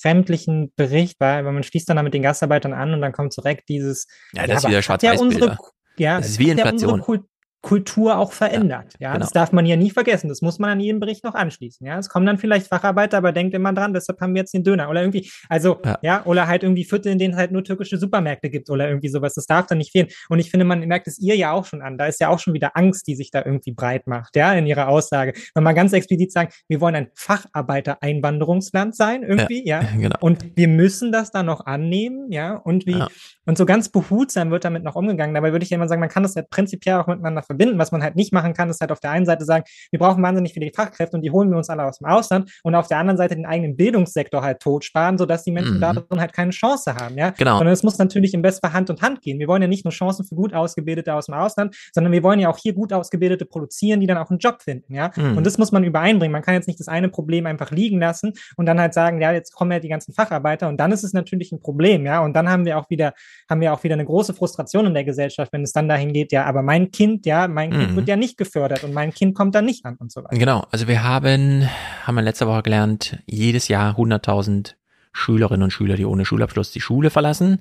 fremdlichen 0.00 0.72
Bericht, 0.76 1.18
weil, 1.18 1.42
man 1.42 1.64
schließt 1.64 1.88
dann 1.88 1.96
da 1.96 2.04
mit 2.04 2.14
den 2.14 2.22
Gastarbeitern 2.22 2.74
an 2.74 2.94
und 2.94 3.00
dann 3.00 3.10
kommt 3.10 3.36
direkt 3.36 3.68
dieses. 3.68 4.06
Ja, 4.34 4.46
das 4.46 4.50
ja, 4.50 4.56
ist 4.56 4.68
wieder 4.68 4.82
schwarz 4.82 5.02
ja 5.02 5.18
unsere, 5.18 5.58
ja, 5.96 6.18
das 6.18 6.28
ist 6.28 6.38
wie 6.38 6.50
Inflation. 6.50 7.02
Ja 7.08 7.18
Kultur 7.64 8.18
auch 8.18 8.32
verändert. 8.32 8.92
Ja, 8.98 9.08
ja 9.08 9.12
genau. 9.14 9.24
das 9.24 9.32
darf 9.32 9.50
man 9.50 9.64
ja 9.64 9.74
nie 9.76 9.90
vergessen. 9.90 10.28
Das 10.28 10.42
muss 10.42 10.58
man 10.58 10.70
an 10.70 10.80
jedem 10.80 11.00
Bericht 11.00 11.24
noch 11.24 11.34
anschließen. 11.34 11.86
Ja, 11.86 11.98
es 11.98 12.10
kommen 12.10 12.26
dann 12.26 12.36
vielleicht 12.36 12.66
Facharbeiter, 12.68 13.16
aber 13.16 13.32
denkt 13.32 13.54
immer 13.54 13.72
dran, 13.72 13.94
deshalb 13.94 14.20
haben 14.20 14.34
wir 14.34 14.42
jetzt 14.42 14.52
den 14.52 14.62
Döner 14.64 14.90
oder 14.90 15.00
irgendwie, 15.00 15.30
also 15.48 15.80
ja, 15.82 15.98
ja 16.02 16.24
oder 16.26 16.46
halt 16.46 16.62
irgendwie 16.62 16.84
Viertel, 16.84 17.10
in 17.10 17.18
denen 17.18 17.32
es 17.32 17.40
halt 17.40 17.52
nur 17.52 17.64
türkische 17.64 17.96
Supermärkte 17.96 18.50
gibt 18.50 18.68
oder 18.68 18.86
irgendwie 18.86 19.08
sowas. 19.08 19.32
Das 19.32 19.46
darf 19.46 19.66
dann 19.66 19.78
nicht 19.78 19.92
fehlen. 19.92 20.08
Und 20.28 20.40
ich 20.40 20.50
finde, 20.50 20.66
man 20.66 20.80
merkt 20.80 21.06
es 21.06 21.18
ihr 21.18 21.36
ja 21.36 21.52
auch 21.52 21.64
schon 21.64 21.80
an. 21.80 21.96
Da 21.96 22.04
ist 22.04 22.20
ja 22.20 22.28
auch 22.28 22.38
schon 22.38 22.52
wieder 22.52 22.76
Angst, 22.76 23.06
die 23.06 23.16
sich 23.16 23.30
da 23.30 23.42
irgendwie 23.42 23.72
breit 23.72 24.06
macht, 24.06 24.36
ja, 24.36 24.52
in 24.52 24.66
ihrer 24.66 24.88
Aussage. 24.88 25.32
Wenn 25.54 25.64
man 25.64 25.74
ganz 25.74 25.94
explizit 25.94 26.32
sagt, 26.32 26.62
wir 26.68 26.82
wollen 26.82 26.94
ein 26.94 27.08
Facharbeiter-Einwanderungsland 27.14 28.94
sein, 28.94 29.22
irgendwie, 29.22 29.66
ja. 29.66 29.80
ja. 29.80 29.88
Genau. 30.04 30.16
Und 30.20 30.44
wir 30.54 30.68
müssen 30.68 31.12
das 31.12 31.30
dann 31.30 31.46
noch 31.46 31.64
annehmen, 31.64 32.30
ja. 32.30 32.56
Und 32.56 32.84
wie, 32.84 33.02
und 33.46 33.56
so 33.56 33.64
ganz 33.64 33.88
behutsam 33.88 34.50
wird 34.50 34.66
damit 34.66 34.84
noch 34.84 34.96
umgegangen. 34.96 35.34
Dabei 35.34 35.52
würde 35.52 35.64
ich 35.64 35.70
ja 35.70 35.76
immer 35.76 35.88
sagen, 35.88 36.00
man 36.00 36.10
kann 36.10 36.24
das 36.24 36.34
ja 36.34 36.42
prinzipiell 36.42 36.96
auch 36.96 37.06
miteinander 37.06 37.42
verbinden. 37.42 37.53
Was 37.58 37.92
man 37.92 38.02
halt 38.02 38.16
nicht 38.16 38.32
machen 38.32 38.54
kann, 38.54 38.70
ist 38.70 38.80
halt 38.80 38.92
auf 38.92 39.00
der 39.00 39.10
einen 39.10 39.26
Seite 39.26 39.44
sagen, 39.44 39.64
wir 39.90 39.98
brauchen 39.98 40.22
wahnsinnig 40.22 40.52
viele 40.52 40.70
Fachkräfte 40.74 41.16
und 41.16 41.22
die 41.22 41.30
holen 41.30 41.50
wir 41.50 41.56
uns 41.56 41.70
alle 41.70 41.84
aus 41.84 41.98
dem 41.98 42.06
Ausland 42.06 42.50
und 42.62 42.74
auf 42.74 42.88
der 42.88 42.98
anderen 42.98 43.16
Seite 43.16 43.34
den 43.36 43.46
eigenen 43.46 43.76
Bildungssektor 43.76 44.42
halt 44.42 44.60
totsparen, 44.60 45.18
sodass 45.18 45.44
die 45.44 45.52
Menschen 45.52 45.76
mhm. 45.76 45.80
darin 45.80 46.20
halt 46.20 46.32
keine 46.32 46.50
Chance 46.50 46.94
haben, 46.94 47.16
ja. 47.16 47.30
Genau. 47.30 47.58
Sondern 47.58 47.72
es 47.72 47.82
muss 47.82 47.98
natürlich 47.98 48.34
im 48.34 48.42
Bestfall 48.42 48.72
Hand 48.72 48.90
und 48.90 49.02
Hand 49.02 49.22
gehen. 49.22 49.38
Wir 49.38 49.48
wollen 49.48 49.62
ja 49.62 49.68
nicht 49.68 49.84
nur 49.84 49.92
Chancen 49.92 50.24
für 50.24 50.34
gut 50.34 50.54
Ausgebildete 50.54 51.14
aus 51.14 51.26
dem 51.26 51.34
Ausland, 51.34 51.76
sondern 51.92 52.12
wir 52.12 52.22
wollen 52.22 52.40
ja 52.40 52.48
auch 52.48 52.58
hier 52.58 52.74
gut 52.74 52.92
Ausgebildete 52.92 53.44
produzieren, 53.46 54.00
die 54.00 54.06
dann 54.06 54.18
auch 54.18 54.30
einen 54.30 54.38
Job 54.38 54.62
finden, 54.62 54.94
ja. 54.94 55.10
Mhm. 55.16 55.36
Und 55.36 55.46
das 55.46 55.58
muss 55.58 55.72
man 55.72 55.84
übereinbringen. 55.84 56.32
Man 56.32 56.42
kann 56.42 56.54
jetzt 56.54 56.66
nicht 56.66 56.80
das 56.80 56.88
eine 56.88 57.08
Problem 57.08 57.46
einfach 57.46 57.70
liegen 57.70 58.00
lassen 58.00 58.32
und 58.56 58.66
dann 58.66 58.80
halt 58.80 58.94
sagen, 58.94 59.20
ja, 59.20 59.32
jetzt 59.32 59.52
kommen 59.52 59.72
ja 59.72 59.80
die 59.80 59.88
ganzen 59.88 60.12
Facharbeiter 60.12 60.68
und 60.68 60.78
dann 60.78 60.92
ist 60.92 61.04
es 61.04 61.12
natürlich 61.12 61.52
ein 61.52 61.60
Problem, 61.60 62.06
ja. 62.06 62.20
Und 62.20 62.34
dann 62.34 62.48
haben 62.48 62.64
wir 62.64 62.78
auch 62.78 62.90
wieder, 62.90 63.14
haben 63.48 63.60
wir 63.60 63.72
auch 63.72 63.82
wieder 63.84 63.94
eine 63.94 64.04
große 64.04 64.34
Frustration 64.34 64.86
in 64.86 64.94
der 64.94 65.04
Gesellschaft, 65.04 65.52
wenn 65.52 65.62
es 65.62 65.72
dann 65.72 65.88
dahin 65.88 66.12
geht, 66.12 66.32
ja, 66.32 66.44
aber 66.44 66.62
mein 66.62 66.90
Kind, 66.90 67.26
ja, 67.26 67.43
mein 67.48 67.70
Kind 67.70 67.92
mhm. 67.92 67.96
wird 67.96 68.08
ja 68.08 68.16
nicht 68.16 68.36
gefördert 68.36 68.84
und 68.84 68.92
mein 68.92 69.12
Kind 69.12 69.34
kommt 69.34 69.54
dann 69.54 69.64
nicht 69.64 69.84
an 69.84 69.96
und 69.96 70.12
so 70.12 70.22
weiter. 70.22 70.36
Genau, 70.36 70.66
also 70.70 70.88
wir 70.88 71.02
haben, 71.02 71.68
haben 72.04 72.14
wir 72.14 72.22
letzte 72.22 72.46
Woche 72.46 72.62
gelernt, 72.62 73.18
jedes 73.26 73.68
Jahr 73.68 73.96
100.000 73.96 74.74
Schülerinnen 75.12 75.62
und 75.62 75.70
Schüler, 75.70 75.96
die 75.96 76.04
ohne 76.04 76.24
Schulabschluss 76.24 76.72
die 76.72 76.80
Schule 76.80 77.10
verlassen, 77.10 77.60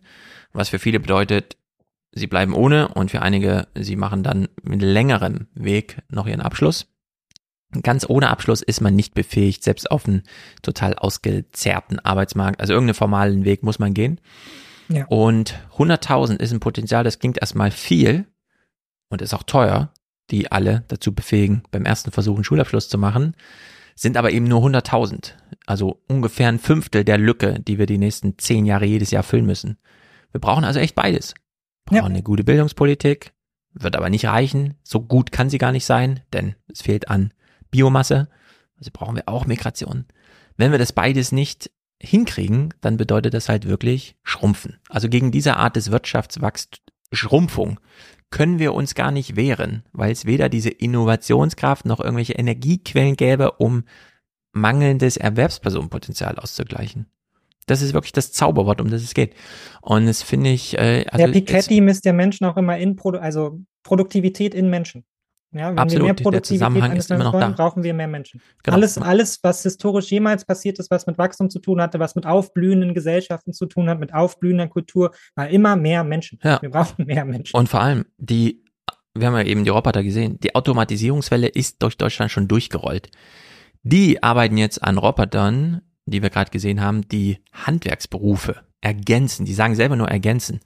was 0.54 0.70
für 0.70 0.80
viele 0.80 1.00
bedeutet, 1.00 1.58
sie 2.12 2.28
bleiben 2.28 2.54
ohne 2.54 2.90
und 2.90 3.12
für 3.12 3.22
einige, 3.22 3.68
sie 3.76 3.96
machen 3.96 4.24
dann 4.24 4.48
mit 4.62 4.82
längerem 4.82 5.48
Weg 5.54 5.98
noch 6.10 6.28
ihren 6.28 6.42
Abschluss. 6.42 6.88
Ganz 7.82 8.06
ohne 8.08 8.30
Abschluss 8.30 8.62
ist 8.62 8.82
man 8.82 8.96
nicht 8.96 9.16
befähigt, 9.16 9.64
selbst 9.64 9.90
auf 9.90 10.08
einen 10.08 10.24
total 10.62 10.94
ausgezerrten 10.94 12.00
Arbeitsmarkt. 12.00 12.60
Also 12.60 12.74
irgendeinen 12.74 12.96
formalen 12.96 13.46
Weg 13.46 13.64
muss 13.64 13.80
man 13.80 13.94
gehen. 13.94 14.20
Ja. 14.90 15.06
Und 15.08 15.56
100.000 15.78 16.40
ist 16.40 16.52
ein 16.52 16.60
Potenzial, 16.60 17.04
das 17.04 17.18
klingt 17.18 17.40
erstmal 17.40 17.72
viel 17.72 18.28
und 19.14 19.22
ist 19.22 19.34
auch 19.34 19.44
teuer, 19.44 19.94
die 20.32 20.52
alle 20.52 20.84
dazu 20.88 21.14
befähigen, 21.14 21.64
beim 21.72 21.86
ersten 21.86 22.12
Versuch 22.12 22.36
einen 22.36 22.44
Schulabschluss 22.44 22.90
zu 22.90 22.98
machen, 22.98 23.36
sind 23.96 24.18
aber 24.18 24.32
eben 24.32 24.48
nur 24.48 24.62
100.000. 24.62 25.34
Also 25.66 26.02
ungefähr 26.08 26.50
ein 26.50 26.60
Fünftel 26.60 27.04
der 27.04 27.18
Lücke, 27.18 27.60
die 27.60 27.78
wir 27.78 27.86
die 27.86 27.98
nächsten 27.98 28.38
zehn 28.38 28.66
Jahre 28.66 28.86
jedes 28.86 29.12
Jahr 29.12 29.24
füllen 29.24 29.46
müssen. 29.46 29.78
Wir 30.32 30.42
brauchen 30.42 30.64
also 30.64 30.80
echt 30.80 30.96
beides. 30.96 31.36
Wir 31.86 32.00
brauchen 32.00 32.12
ja. 32.12 32.16
eine 32.16 32.24
gute 32.24 32.44
Bildungspolitik, 32.44 33.34
wird 33.74 33.96
aber 33.96 34.10
nicht 34.10 34.26
reichen. 34.26 34.76
So 34.84 35.00
gut 35.02 35.32
kann 35.32 35.50
sie 35.50 35.58
gar 35.60 35.72
nicht 35.72 35.86
sein, 35.86 36.22
denn 36.34 36.56
es 36.68 36.82
fehlt 36.82 37.10
an 37.10 37.34
Biomasse. 37.70 38.30
Also 38.78 38.90
brauchen 38.92 39.16
wir 39.16 39.30
auch 39.30 39.46
Migration. 39.46 40.06
Wenn 40.58 40.72
wir 40.72 40.80
das 40.80 40.92
beides 40.92 41.32
nicht 41.32 41.70
hinkriegen, 42.02 42.74
dann 42.82 42.98
bedeutet 42.98 43.34
das 43.34 43.48
halt 43.48 43.68
wirklich 43.68 44.16
Schrumpfen. 44.24 44.80
Also 44.90 45.08
gegen 45.08 45.32
diese 45.32 45.56
Art 45.58 45.76
des 45.76 45.92
Wirtschaftswachstums, 45.92 46.82
Schrumpfung, 47.14 47.80
können 48.34 48.58
wir 48.58 48.74
uns 48.74 48.96
gar 48.96 49.12
nicht 49.12 49.36
wehren, 49.36 49.84
weil 49.92 50.12
es 50.12 50.26
weder 50.26 50.50
diese 50.50 50.72
Innovationskraft 50.72 51.86
noch 51.86 52.00
irgendwelche 52.00 52.34
Energiequellen 52.34 53.16
gäbe, 53.16 53.52
um 53.52 53.84
mangelndes 54.54 55.18
Erwerbspersonenpotenzial 55.18 56.40
auszugleichen. 56.40 57.06
Das 57.68 57.84
ist 57.84 57.94
wirklich 57.94 58.12
das 58.12 58.32
Zauberwort, 58.32 58.82
um 58.82 58.90
das 58.90 59.04
es 59.04 59.14
geht. 59.14 59.36
Und 59.82 60.08
das 60.08 60.24
finde 60.24 60.50
ich. 60.50 60.76
Äh, 60.76 61.06
also 61.12 61.28
der 61.28 61.32
Piketty 61.32 61.80
misst 61.80 62.06
der 62.06 62.14
Menschen 62.14 62.46
auch 62.46 62.58
immer 62.58 62.76
in, 62.76 62.96
Produ 62.96 63.20
also 63.20 63.60
Produktivität 63.84 64.56
in 64.56 64.68
Menschen. 64.68 65.04
Ja, 65.54 65.70
wenn 65.70 65.78
absolut, 65.78 66.02
wir 66.02 66.14
mehr 66.14 66.14
Produktivität 66.16 66.98
ist 66.98 67.12
immer 67.12 67.24
noch 67.26 67.34
wollen, 67.34 67.56
da. 67.56 67.64
brauchen 67.64 67.84
wir 67.84 67.94
mehr 67.94 68.08
Menschen. 68.08 68.42
Genau. 68.64 68.76
Alles, 68.76 68.98
alles, 68.98 69.40
was 69.44 69.64
historisch 69.64 70.10
jemals 70.12 70.46
passiert 70.46 70.80
ist, 70.80 70.90
was 70.90 71.06
mit 71.06 71.18
Wachstum 71.18 71.50
zu 71.50 71.60
tun 71.60 71.82
hatte, 71.82 72.00
was 72.00 72.16
mit 72.16 72.26
aufblühenden 72.26 72.94
Gesellschaften 72.94 73.54
zu 73.54 73.66
tun 73.66 73.90
hat, 73.90 74.00
mit 74.00 74.14
aufblühender 74.14 74.68
Kultur, 74.68 75.12
war 75.36 75.48
immer 75.50 75.76
mehr 75.76 76.04
Menschen. 76.04 76.40
Ja. 76.44 76.62
Wir 76.62 76.70
brauchen 76.72 77.06
mehr 77.06 77.26
Menschen. 77.26 77.56
Und 77.56 77.70
vor 77.70 77.82
allem 77.82 78.06
die, 78.18 78.64
wir 79.14 79.28
haben 79.28 79.36
ja 79.36 79.44
eben 79.44 79.64
die 79.64 79.70
Roboter 79.70 80.04
gesehen, 80.04 80.40
die 80.40 80.56
Automatisierungswelle 80.56 81.48
ist 81.48 81.82
durch 81.84 81.98
Deutschland 81.98 82.32
schon 82.32 82.48
durchgerollt. 82.48 83.10
Die 83.84 84.24
arbeiten 84.24 84.58
jetzt 84.58 84.82
an 84.82 84.98
Robotern, 84.98 85.82
die 86.06 86.22
wir 86.22 86.30
gerade 86.30 86.52
gesehen 86.52 86.82
haben, 86.82 87.08
die 87.08 87.40
Handwerksberufe 87.54 88.62
ergänzen. 88.82 89.46
Die 89.46 89.54
sagen 89.54 89.76
selber 89.76 89.96
nur 89.96 90.10
ergänzen. 90.10 90.60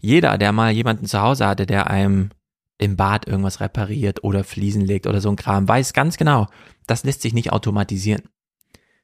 Jeder, 0.00 0.36
der 0.38 0.52
mal 0.52 0.72
jemanden 0.72 1.06
zu 1.06 1.20
Hause 1.20 1.46
hatte, 1.46 1.66
der 1.66 1.88
einem 1.88 2.30
im 2.82 2.96
Bad 2.96 3.26
irgendwas 3.26 3.60
repariert 3.60 4.24
oder 4.24 4.44
Fliesen 4.44 4.82
legt 4.82 5.06
oder 5.06 5.20
so 5.20 5.28
ein 5.30 5.36
Kram, 5.36 5.68
weiß 5.68 5.92
ganz 5.92 6.16
genau, 6.16 6.48
das 6.86 7.04
lässt 7.04 7.22
sich 7.22 7.32
nicht 7.32 7.52
automatisieren. 7.52 8.22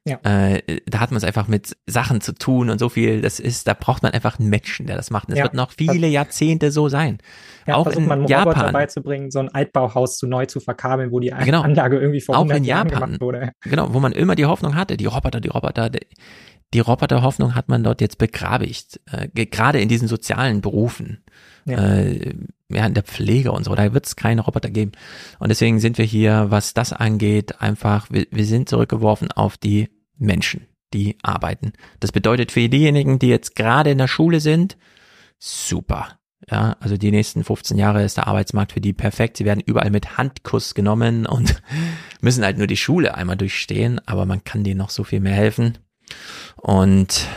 Ja. 0.05 0.17
Äh, 0.23 0.81
da 0.85 1.01
hat 1.01 1.11
man 1.11 1.17
es 1.17 1.23
einfach 1.23 1.47
mit 1.47 1.75
Sachen 1.85 2.21
zu 2.21 2.33
tun 2.33 2.69
und 2.69 2.79
so 2.79 2.89
viel, 2.89 3.21
das 3.21 3.39
ist, 3.39 3.67
da 3.67 3.73
braucht 3.73 4.01
man 4.01 4.13
einfach 4.13 4.39
einen 4.39 4.49
Menschen, 4.49 4.87
der 4.87 4.95
das 4.95 5.11
macht. 5.11 5.27
Und 5.27 5.33
es 5.33 5.39
Ja. 5.39 5.43
wird 5.45 5.53
noch 5.53 5.71
viele 5.71 6.07
Jahrzehnte 6.07 6.71
so 6.71 6.89
sein. 6.89 7.19
Ja, 7.67 7.75
auch 7.75 7.83
versucht 7.83 8.03
in 8.03 8.09
man 8.09 8.19
einem 8.25 8.33
Roboter 8.33 8.57
Japan. 8.57 8.73
beizubringen, 8.73 9.31
so 9.31 9.39
ein 9.39 9.49
Altbauhaus 9.49 10.17
zu 10.17 10.27
neu 10.27 10.45
zu 10.45 10.59
verkabeln, 10.59 11.11
wo 11.11 11.19
die 11.19 11.29
Genau. 11.43 11.61
Anlage 11.61 11.97
irgendwie 11.99 12.21
vor 12.21 12.35
auch 12.35 12.39
100 12.41 12.57
in 12.57 12.63
Jahren 12.65 12.87
Japan, 12.89 13.03
gemacht 13.11 13.21
wurde. 13.21 13.51
genau, 13.61 13.93
wo 13.93 13.99
man 13.99 14.11
immer 14.11 14.35
die 14.35 14.45
Hoffnung 14.45 14.75
hatte, 14.75 14.97
die 14.97 15.05
Roboter, 15.05 15.39
die 15.41 15.49
Roboter, 15.49 15.89
die, 15.89 15.99
die 16.73 16.79
Roboterhoffnung 16.79 17.55
hat 17.55 17.67
man 17.67 17.83
dort 17.83 17.99
jetzt 18.01 18.17
begrabigt, 18.19 18.99
äh, 19.11 19.27
ge- 19.33 19.45
gerade 19.47 19.79
in 19.81 19.89
diesen 19.89 20.07
sozialen 20.07 20.61
Berufen, 20.61 21.23
Ja. 21.65 21.77
äh, 21.95 22.33
ja, 22.71 22.85
in 22.85 22.93
der 22.93 23.01
Pflege 23.03 23.51
und 23.51 23.63
so, 23.63 23.73
da 23.73 23.91
wird 23.93 24.05
es 24.05 24.15
keine 24.15 24.41
Roboter 24.41 24.69
geben. 24.69 24.91
Und 25.39 25.49
deswegen 25.49 25.79
sind 25.79 25.97
wir 25.97 26.05
hier, 26.05 26.45
was 26.49 26.75
das 26.75 26.93
angeht, 26.93 27.59
einfach, 27.61 28.07
wir, 28.11 28.27
wir 28.29 28.45
sind 28.45 28.69
zurückgeworfen 28.69 29.31
auf 29.31 29.57
die 29.57 29.89
Menschen, 30.17 30.67
die 30.93 31.17
arbeiten. 31.23 31.73
Das 31.99 32.11
bedeutet 32.11 32.51
für 32.51 32.69
diejenigen, 32.69 33.17
die 33.17 33.29
jetzt 33.29 33.55
gerade 33.55 33.89
in 33.89 33.97
der 33.97 34.07
Schule 34.07 34.39
sind, 34.39 34.77
super. 35.39 36.18
Ja, 36.49 36.77
also 36.79 36.97
die 36.97 37.11
nächsten 37.11 37.43
15 37.43 37.77
Jahre 37.77 38.03
ist 38.03 38.17
der 38.17 38.27
Arbeitsmarkt 38.27 38.71
für 38.71 38.81
die 38.81 38.93
perfekt. 38.93 39.37
Sie 39.37 39.45
werden 39.45 39.59
überall 39.65 39.89
mit 39.91 40.17
Handkuss 40.17 40.73
genommen 40.73 41.25
und 41.25 41.61
müssen 42.21 42.43
halt 42.43 42.57
nur 42.57 42.67
die 42.67 42.77
Schule 42.77 43.15
einmal 43.15 43.35
durchstehen, 43.37 43.99
aber 44.07 44.25
man 44.25 44.43
kann 44.43 44.63
denen 44.63 44.77
noch 44.77 44.89
so 44.89 45.03
viel 45.03 45.19
mehr 45.19 45.35
helfen. 45.35 45.77
Und 46.55 47.27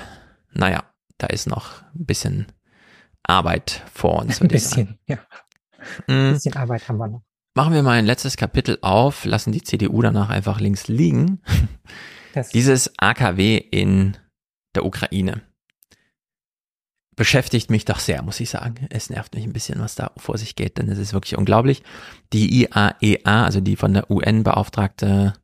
naja, 0.52 0.84
da 1.18 1.26
ist 1.26 1.46
noch 1.48 1.82
ein 1.94 2.06
bisschen 2.06 2.46
Arbeit 3.24 3.82
vor 3.92 4.20
uns. 4.20 4.40
Ein 4.40 4.48
bisschen, 4.48 4.98
ja. 5.06 5.16
Mm. 6.06 6.12
Ein 6.12 6.32
bisschen 6.34 6.56
Arbeit 6.56 6.88
haben 6.88 6.98
wir 6.98 7.08
noch. 7.08 7.22
Machen 7.54 7.74
wir 7.74 7.82
mal 7.82 7.98
ein 7.98 8.06
letztes 8.06 8.36
Kapitel 8.36 8.78
auf, 8.80 9.24
lassen 9.26 9.52
die 9.52 9.62
CDU 9.62 10.00
danach 10.00 10.30
einfach 10.30 10.58
links 10.60 10.88
liegen. 10.88 11.42
Das- 12.34 12.48
Dieses 12.50 12.92
AKW 12.98 13.56
in 13.58 14.16
der 14.74 14.86
Ukraine 14.86 15.42
beschäftigt 17.16 17.70
mich 17.70 17.84
doch 17.84 17.98
sehr, 17.98 18.22
muss 18.22 18.40
ich 18.40 18.50
sagen. 18.50 18.86
Es 18.90 19.10
nervt 19.10 19.34
mich 19.34 19.44
ein 19.44 19.52
bisschen, 19.52 19.80
was 19.80 19.94
da 19.94 20.12
vor 20.16 20.38
sich 20.38 20.56
geht, 20.56 20.78
denn 20.78 20.88
es 20.88 20.98
ist 20.98 21.12
wirklich 21.12 21.36
unglaublich. 21.36 21.82
Die 22.32 22.62
IAEA, 22.62 23.44
also 23.44 23.60
die 23.60 23.76
von 23.76 23.94
der 23.94 24.10
UN 24.10 24.42
beauftragte 24.42 25.34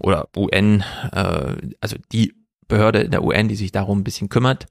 oder 0.00 0.28
UN, 0.36 0.84
äh, 1.12 1.56
also 1.80 1.96
die 2.12 2.34
Behörde 2.68 3.08
der 3.08 3.24
UN, 3.24 3.48
die 3.48 3.56
sich 3.56 3.72
darum 3.72 4.00
ein 4.00 4.04
bisschen 4.04 4.28
kümmert, 4.28 4.66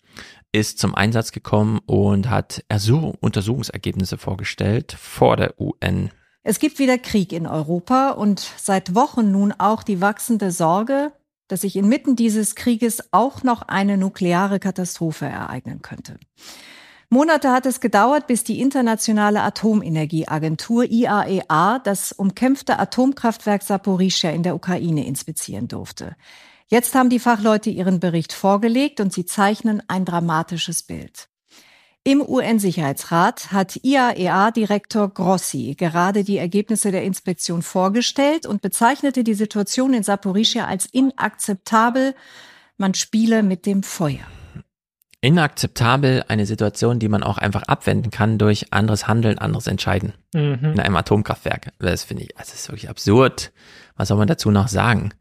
ist 0.51 0.79
zum 0.79 0.95
Einsatz 0.95 1.31
gekommen 1.31 1.79
und 1.85 2.29
hat 2.29 2.63
Ersuch 2.69 3.15
Untersuchungsergebnisse 3.19 4.17
vorgestellt 4.17 4.95
vor 4.97 5.35
der 5.35 5.59
UN. 5.59 6.11
Es 6.43 6.59
gibt 6.59 6.79
wieder 6.79 6.97
Krieg 6.97 7.33
in 7.33 7.45
Europa 7.45 8.11
und 8.11 8.39
seit 8.57 8.95
Wochen 8.95 9.31
nun 9.31 9.51
auch 9.51 9.83
die 9.83 9.99
wachsende 9.99 10.51
Sorge, 10.51 11.11
dass 11.47 11.61
sich 11.61 11.75
inmitten 11.75 12.15
dieses 12.15 12.55
Krieges 12.55 13.09
auch 13.11 13.43
noch 13.43 13.61
eine 13.63 13.97
nukleare 13.97 14.59
Katastrophe 14.59 15.25
ereignen 15.25 15.81
könnte. 15.81 16.17
Monate 17.09 17.51
hat 17.51 17.65
es 17.65 17.79
gedauert, 17.79 18.27
bis 18.27 18.43
die 18.43 18.59
Internationale 18.59 19.41
Atomenergieagentur 19.41 20.83
IAEA 20.83 21.79
das 21.79 22.11
umkämpfte 22.11 22.79
Atomkraftwerk 22.79 23.63
Saporischschja 23.63 24.31
in 24.31 24.43
der 24.43 24.55
Ukraine 24.55 25.05
inspizieren 25.05 25.69
durfte. 25.69 26.17
Jetzt 26.67 26.95
haben 26.95 27.09
die 27.09 27.19
Fachleute 27.19 27.69
ihren 27.69 28.01
Bericht 28.01 28.33
vorgelegt 28.33 28.99
und 28.99 29.13
sie 29.13 29.25
zeichnen 29.25 29.81
ein 29.87 30.03
dramatisches 30.03 30.83
Bild. 30.83 31.29
Im 32.07 32.21
UN-Sicherheitsrat 32.21 33.51
hat 33.51 33.83
IAEA-Direktor 33.83 35.09
Grossi 35.09 35.75
gerade 35.77 36.23
die 36.23 36.37
Ergebnisse 36.37 36.89
der 36.89 37.03
Inspektion 37.03 37.61
vorgestellt 37.61 38.45
und 38.45 38.61
bezeichnete 38.61 39.25
die 39.25 39.33
Situation 39.33 39.93
in 39.93 40.03
Saporischschja 40.03 40.65
als 40.65 40.85
inakzeptabel. 40.85 42.15
Man 42.77 42.93
spiele 42.93 43.43
mit 43.43 43.65
dem 43.65 43.83
Feuer. 43.83 44.25
Inakzeptabel 45.19 46.23
eine 46.29 46.45
Situation, 46.45 46.99
die 46.99 47.09
man 47.09 47.23
auch 47.23 47.39
einfach 47.39 47.63
abwenden 47.63 48.09
kann 48.09 48.37
durch 48.37 48.71
anderes 48.71 49.09
Handeln, 49.09 49.37
anderes 49.37 49.67
Entscheiden. 49.67 50.13
Mhm. 50.33 50.59
In 50.61 50.79
einem 50.79 50.95
Atomkraftwerk. 50.95 51.73
Das 51.79 52.05
finde 52.05 52.23
ich, 52.23 52.29
das 52.37 52.53
ist 52.53 52.69
wirklich 52.69 52.89
absurd. 52.89 53.51
Was 53.97 54.07
soll 54.07 54.17
man 54.17 54.29
dazu 54.29 54.49
noch 54.49 54.69
sagen? 54.69 55.11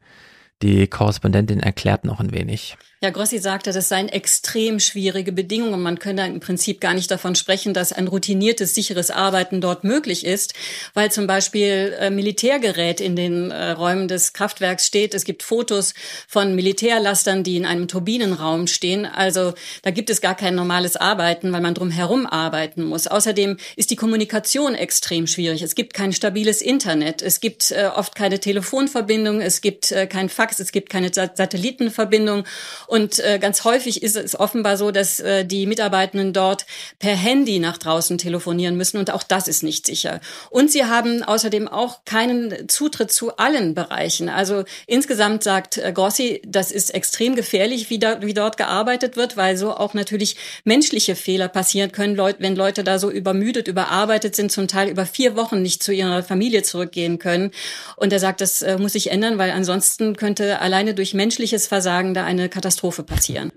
Die 0.61 0.87
Korrespondentin 0.87 1.59
erklärt 1.59 2.05
noch 2.05 2.21
ein 2.21 2.31
wenig. 2.31 2.77
Ja, 2.99 3.11
Grossi 3.11 3.37
sagte, 3.37 3.71
das 3.71 3.89
seien 3.89 4.09
extrem 4.09 4.79
schwierige 4.79 5.31
Bedingungen. 5.31 5.83
Man 5.83 5.99
könne 5.99 6.25
im 6.25 6.39
Prinzip 6.39 6.81
gar 6.81 6.95
nicht 6.95 7.11
davon 7.11 7.35
sprechen, 7.35 7.75
dass 7.75 7.93
ein 7.93 8.07
routiniertes, 8.07 8.73
sicheres 8.73 9.11
Arbeiten 9.11 9.61
dort 9.61 9.83
möglich 9.83 10.25
ist, 10.25 10.55
weil 10.95 11.11
zum 11.11 11.27
Beispiel 11.27 11.95
äh, 11.99 12.09
Militärgerät 12.09 12.99
in 12.99 13.15
den 13.15 13.51
äh, 13.51 13.69
Räumen 13.69 14.07
des 14.07 14.33
Kraftwerks 14.33 14.87
steht. 14.87 15.13
Es 15.13 15.25
gibt 15.25 15.43
Fotos 15.43 15.93
von 16.27 16.55
Militärlastern, 16.55 17.43
die 17.43 17.57
in 17.57 17.67
einem 17.67 17.87
Turbinenraum 17.87 18.65
stehen. 18.65 19.05
Also 19.05 19.53
da 19.83 19.91
gibt 19.91 20.09
es 20.09 20.19
gar 20.19 20.33
kein 20.33 20.55
normales 20.55 20.95
Arbeiten, 20.95 21.53
weil 21.53 21.61
man 21.61 21.75
drumherum 21.75 22.25
arbeiten 22.25 22.83
muss. 22.83 23.05
Außerdem 23.05 23.57
ist 23.75 23.91
die 23.91 23.95
Kommunikation 23.95 24.73
extrem 24.73 25.27
schwierig. 25.27 25.61
Es 25.61 25.75
gibt 25.75 25.93
kein 25.93 26.13
stabiles 26.13 26.63
Internet. 26.63 27.21
Es 27.21 27.41
gibt 27.41 27.69
äh, 27.69 27.91
oft 27.95 28.15
keine 28.15 28.39
Telefonverbindung. 28.39 29.39
Es 29.39 29.61
gibt 29.61 29.93
kein 30.09 30.29
Fax. 30.29 30.59
Es 30.59 30.71
gibt 30.71 30.89
keine 30.89 31.13
Sa 31.13 31.29
Satellitenverbindung. 31.31 32.43
Und 32.87 33.19
äh, 33.19 33.37
ganz 33.37 33.65
häufig 33.65 34.01
ist 34.01 34.15
es 34.15 34.39
offenbar 34.39 34.77
so, 34.77 34.91
dass 34.91 35.19
äh, 35.19 35.45
die 35.45 35.65
Mitarbeitenden 35.65 36.31
dort 36.31 36.65
per 36.99 37.15
Handy 37.15 37.59
nach 37.59 37.77
draußen 37.77 38.17
telefonieren 38.17 38.77
müssen 38.77 38.97
und 38.97 39.11
auch 39.11 39.23
das 39.23 39.49
ist 39.49 39.61
nicht 39.61 39.85
sicher. 39.85 40.21
Und 40.49 40.71
sie 40.71 40.85
haben 40.85 41.21
außerdem 41.21 41.67
auch 41.67 42.05
keinen 42.05 42.69
Zutritt 42.69 43.11
zu 43.11 43.35
allen 43.37 43.75
Bereichen. 43.75 44.29
Also 44.29 44.63
insgesamt 44.87 45.43
sagt 45.43 45.77
äh, 45.77 45.91
Grossi, 45.91 46.41
das 46.47 46.71
ist 46.71 46.93
extrem 46.93 47.35
gefährlich, 47.35 47.89
wie, 47.89 47.99
da, 47.99 48.21
wie 48.21 48.33
dort 48.33 48.55
gearbeitet 48.55 49.17
wird, 49.17 49.35
weil 49.35 49.57
so 49.57 49.75
auch 49.75 49.93
natürlich 49.93 50.37
menschliche 50.63 51.15
Fehler 51.15 51.49
passieren 51.49 51.91
können, 51.91 52.15
Leut, 52.15 52.37
wenn 52.39 52.55
Leute 52.55 52.85
da 52.85 52.99
so 52.99 53.11
übermüdet, 53.11 53.67
überarbeitet 53.67 54.35
sind, 54.35 54.51
zum 54.51 54.69
Teil 54.69 54.87
über 54.87 55.05
vier 55.05 55.35
Wochen 55.35 55.61
nicht 55.61 55.83
zu 55.83 55.91
ihrer 55.91 56.23
Familie 56.23 56.63
zurückgehen 56.63 57.19
können. 57.19 57.51
Und 57.97 58.13
er 58.13 58.19
sagt, 58.19 58.39
das 58.39 58.61
äh, 58.61 58.77
muss 58.77 58.93
sich 58.93 59.11
ändern, 59.11 59.37
weil 59.37 59.51
ansonsten 59.51 60.15
könnte 60.15 60.61
alleine 60.61 60.93
durch 60.93 61.13
menschliches 61.13 61.67
Versagen 61.67 62.13
da 62.13 62.23
eine 62.23 62.47
Katastrophe 62.47 62.76
passieren. 63.03 63.51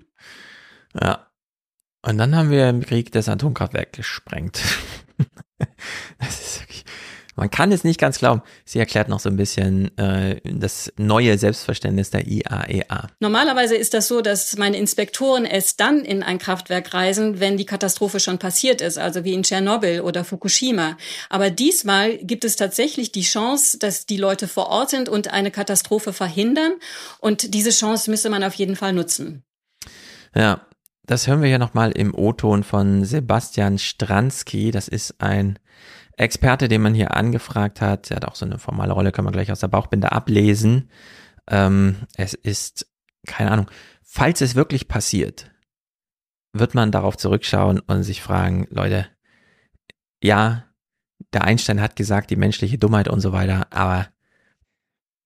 Ja. 1.00 1.26
Und 2.02 2.16
dann 2.18 2.34
haben 2.34 2.50
wir 2.50 2.68
im 2.68 2.80
Krieg 2.82 3.12
das 3.12 3.28
Atomkraftwerk 3.28 3.92
gesprengt. 3.92 4.62
das 6.18 6.40
ist 6.40 6.69
man 7.40 7.50
kann 7.50 7.72
es 7.72 7.84
nicht 7.84 7.98
ganz 7.98 8.18
glauben. 8.18 8.42
Sie 8.66 8.78
erklärt 8.78 9.08
noch 9.08 9.18
so 9.18 9.30
ein 9.30 9.36
bisschen 9.38 9.96
äh, 9.96 10.42
das 10.44 10.92
neue 10.98 11.38
Selbstverständnis 11.38 12.10
der 12.10 12.26
IAEA. 12.26 13.08
Normalerweise 13.18 13.76
ist 13.76 13.94
das 13.94 14.08
so, 14.08 14.20
dass 14.20 14.58
meine 14.58 14.76
Inspektoren 14.76 15.46
erst 15.46 15.80
dann 15.80 16.04
in 16.04 16.22
ein 16.22 16.36
Kraftwerk 16.36 16.92
reisen, 16.92 17.40
wenn 17.40 17.56
die 17.56 17.64
Katastrophe 17.64 18.20
schon 18.20 18.38
passiert 18.38 18.82
ist, 18.82 18.98
also 18.98 19.24
wie 19.24 19.32
in 19.32 19.42
Tschernobyl 19.42 20.02
oder 20.02 20.22
Fukushima. 20.22 20.98
Aber 21.30 21.48
diesmal 21.48 22.18
gibt 22.18 22.44
es 22.44 22.56
tatsächlich 22.56 23.10
die 23.10 23.22
Chance, 23.22 23.78
dass 23.78 24.04
die 24.04 24.18
Leute 24.18 24.46
vor 24.46 24.66
Ort 24.66 24.90
sind 24.90 25.08
und 25.08 25.32
eine 25.32 25.50
Katastrophe 25.50 26.12
verhindern. 26.12 26.74
Und 27.20 27.54
diese 27.54 27.70
Chance 27.70 28.10
müsste 28.10 28.28
man 28.28 28.44
auf 28.44 28.52
jeden 28.52 28.76
Fall 28.76 28.92
nutzen. 28.92 29.44
Ja, 30.34 30.60
das 31.06 31.26
hören 31.26 31.40
wir 31.40 31.48
hier 31.48 31.58
nochmal 31.58 31.92
im 31.92 32.14
O-Ton 32.14 32.64
von 32.64 33.06
Sebastian 33.06 33.78
Stransky. 33.78 34.72
Das 34.72 34.88
ist 34.88 35.22
ein 35.22 35.58
Experte, 36.20 36.68
den 36.68 36.82
man 36.82 36.94
hier 36.94 37.16
angefragt 37.16 37.80
hat, 37.80 38.10
der 38.10 38.16
hat 38.16 38.24
auch 38.26 38.34
so 38.34 38.44
eine 38.44 38.58
formale 38.58 38.92
Rolle, 38.92 39.10
können 39.10 39.26
wir 39.26 39.32
gleich 39.32 39.50
aus 39.50 39.60
der 39.60 39.68
Bauchbinde 39.68 40.12
ablesen. 40.12 40.90
Ähm, 41.48 41.96
es 42.14 42.34
ist, 42.34 42.86
keine 43.26 43.50
Ahnung, 43.50 43.70
falls 44.02 44.40
es 44.40 44.54
wirklich 44.54 44.86
passiert, 44.86 45.50
wird 46.52 46.74
man 46.74 46.92
darauf 46.92 47.16
zurückschauen 47.16 47.80
und 47.80 48.02
sich 48.02 48.22
fragen, 48.22 48.66
Leute, 48.70 49.06
ja, 50.22 50.64
der 51.32 51.44
Einstein 51.44 51.80
hat 51.80 51.96
gesagt, 51.96 52.30
die 52.30 52.36
menschliche 52.36 52.76
Dummheit 52.76 53.08
und 53.08 53.20
so 53.20 53.32
weiter, 53.32 53.68
aber 53.70 54.08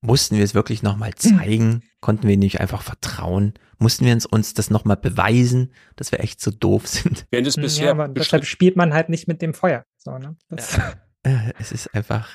mussten 0.00 0.36
wir 0.36 0.44
es 0.44 0.54
wirklich 0.54 0.82
nochmal 0.82 1.10
Hm. 1.10 1.38
zeigen? 1.38 1.82
Konnten 2.00 2.28
wir 2.28 2.36
nicht 2.36 2.60
einfach 2.60 2.82
vertrauen? 2.82 3.54
Mussten 3.78 4.04
wir 4.06 4.12
uns, 4.12 4.26
uns 4.26 4.54
das 4.54 4.70
nochmal 4.70 4.96
beweisen, 4.96 5.72
dass 5.96 6.12
wir 6.12 6.20
echt 6.20 6.40
so 6.40 6.50
doof 6.50 6.86
sind? 6.86 7.26
Wenn 7.30 7.46
es 7.46 7.56
ja, 7.56 7.62
bisher 7.62 7.90
aber 7.90 8.08
deshalb 8.08 8.44
spielt 8.44 8.76
man 8.76 8.94
halt 8.94 9.08
nicht 9.08 9.28
mit 9.28 9.42
dem 9.42 9.54
Feuer. 9.54 9.84
So, 9.98 10.18
ne? 10.18 10.36
Das, 10.48 10.78
Äh, 11.24 11.52
Es 11.58 11.72
ist 11.72 11.94
einfach, 11.94 12.28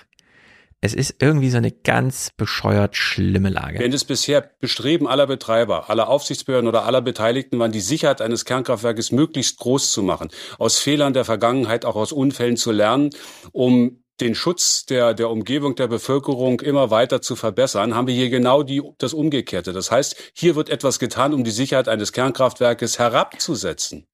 es 0.82 0.94
ist 0.94 1.16
irgendwie 1.20 1.50
so 1.50 1.58
eine 1.58 1.72
ganz 1.72 2.32
bescheuert 2.36 2.96
schlimme 2.96 3.50
Lage. 3.50 3.80
Wenn 3.80 3.94
es 3.94 4.04
bisher 4.04 4.42
Bestreben 4.60 5.08
aller 5.08 5.28
Betreiber, 5.28 5.90
aller 5.90 6.10
Aufsichtsbehörden 6.10 6.68
oder 6.68 6.86
aller 6.86 7.02
Beteiligten 7.02 7.60
waren, 7.60 7.72
die 7.72 7.82
Sicherheit 7.82 8.22
eines 8.22 8.46
Kernkraftwerkes 8.46 9.12
möglichst 9.12 9.60
groß 9.60 9.92
zu 9.92 10.04
machen, 10.04 10.30
aus 10.58 10.80
Fehlern 10.80 11.14
der 11.14 11.26
Vergangenheit, 11.26 11.86
auch 11.86 11.96
aus 11.96 12.12
Unfällen 12.12 12.58
zu 12.58 12.72
lernen, 12.72 13.12
um 13.52 14.04
den 14.22 14.36
Schutz 14.36 14.86
der, 14.86 15.14
der 15.14 15.30
Umgebung 15.30 15.76
der 15.76 15.88
Bevölkerung 15.88 16.62
immer 16.62 16.92
weiter 16.92 17.22
zu 17.22 17.36
verbessern, 17.36 17.96
haben 17.96 18.08
wir 18.08 18.14
hier 18.14 18.30
genau 18.30 18.64
die, 18.64 18.82
das 18.98 19.14
Umgekehrte. 19.14 19.74
Das 19.74 19.92
heißt, 19.92 20.16
hier 20.34 20.56
wird 20.56 20.70
etwas 20.70 21.00
getan, 21.00 21.34
um 21.34 21.44
die 21.44 21.52
Sicherheit 21.52 21.88
eines 21.88 22.14
Kernkraftwerkes 22.14 23.00
herabzusetzen. 23.00 24.06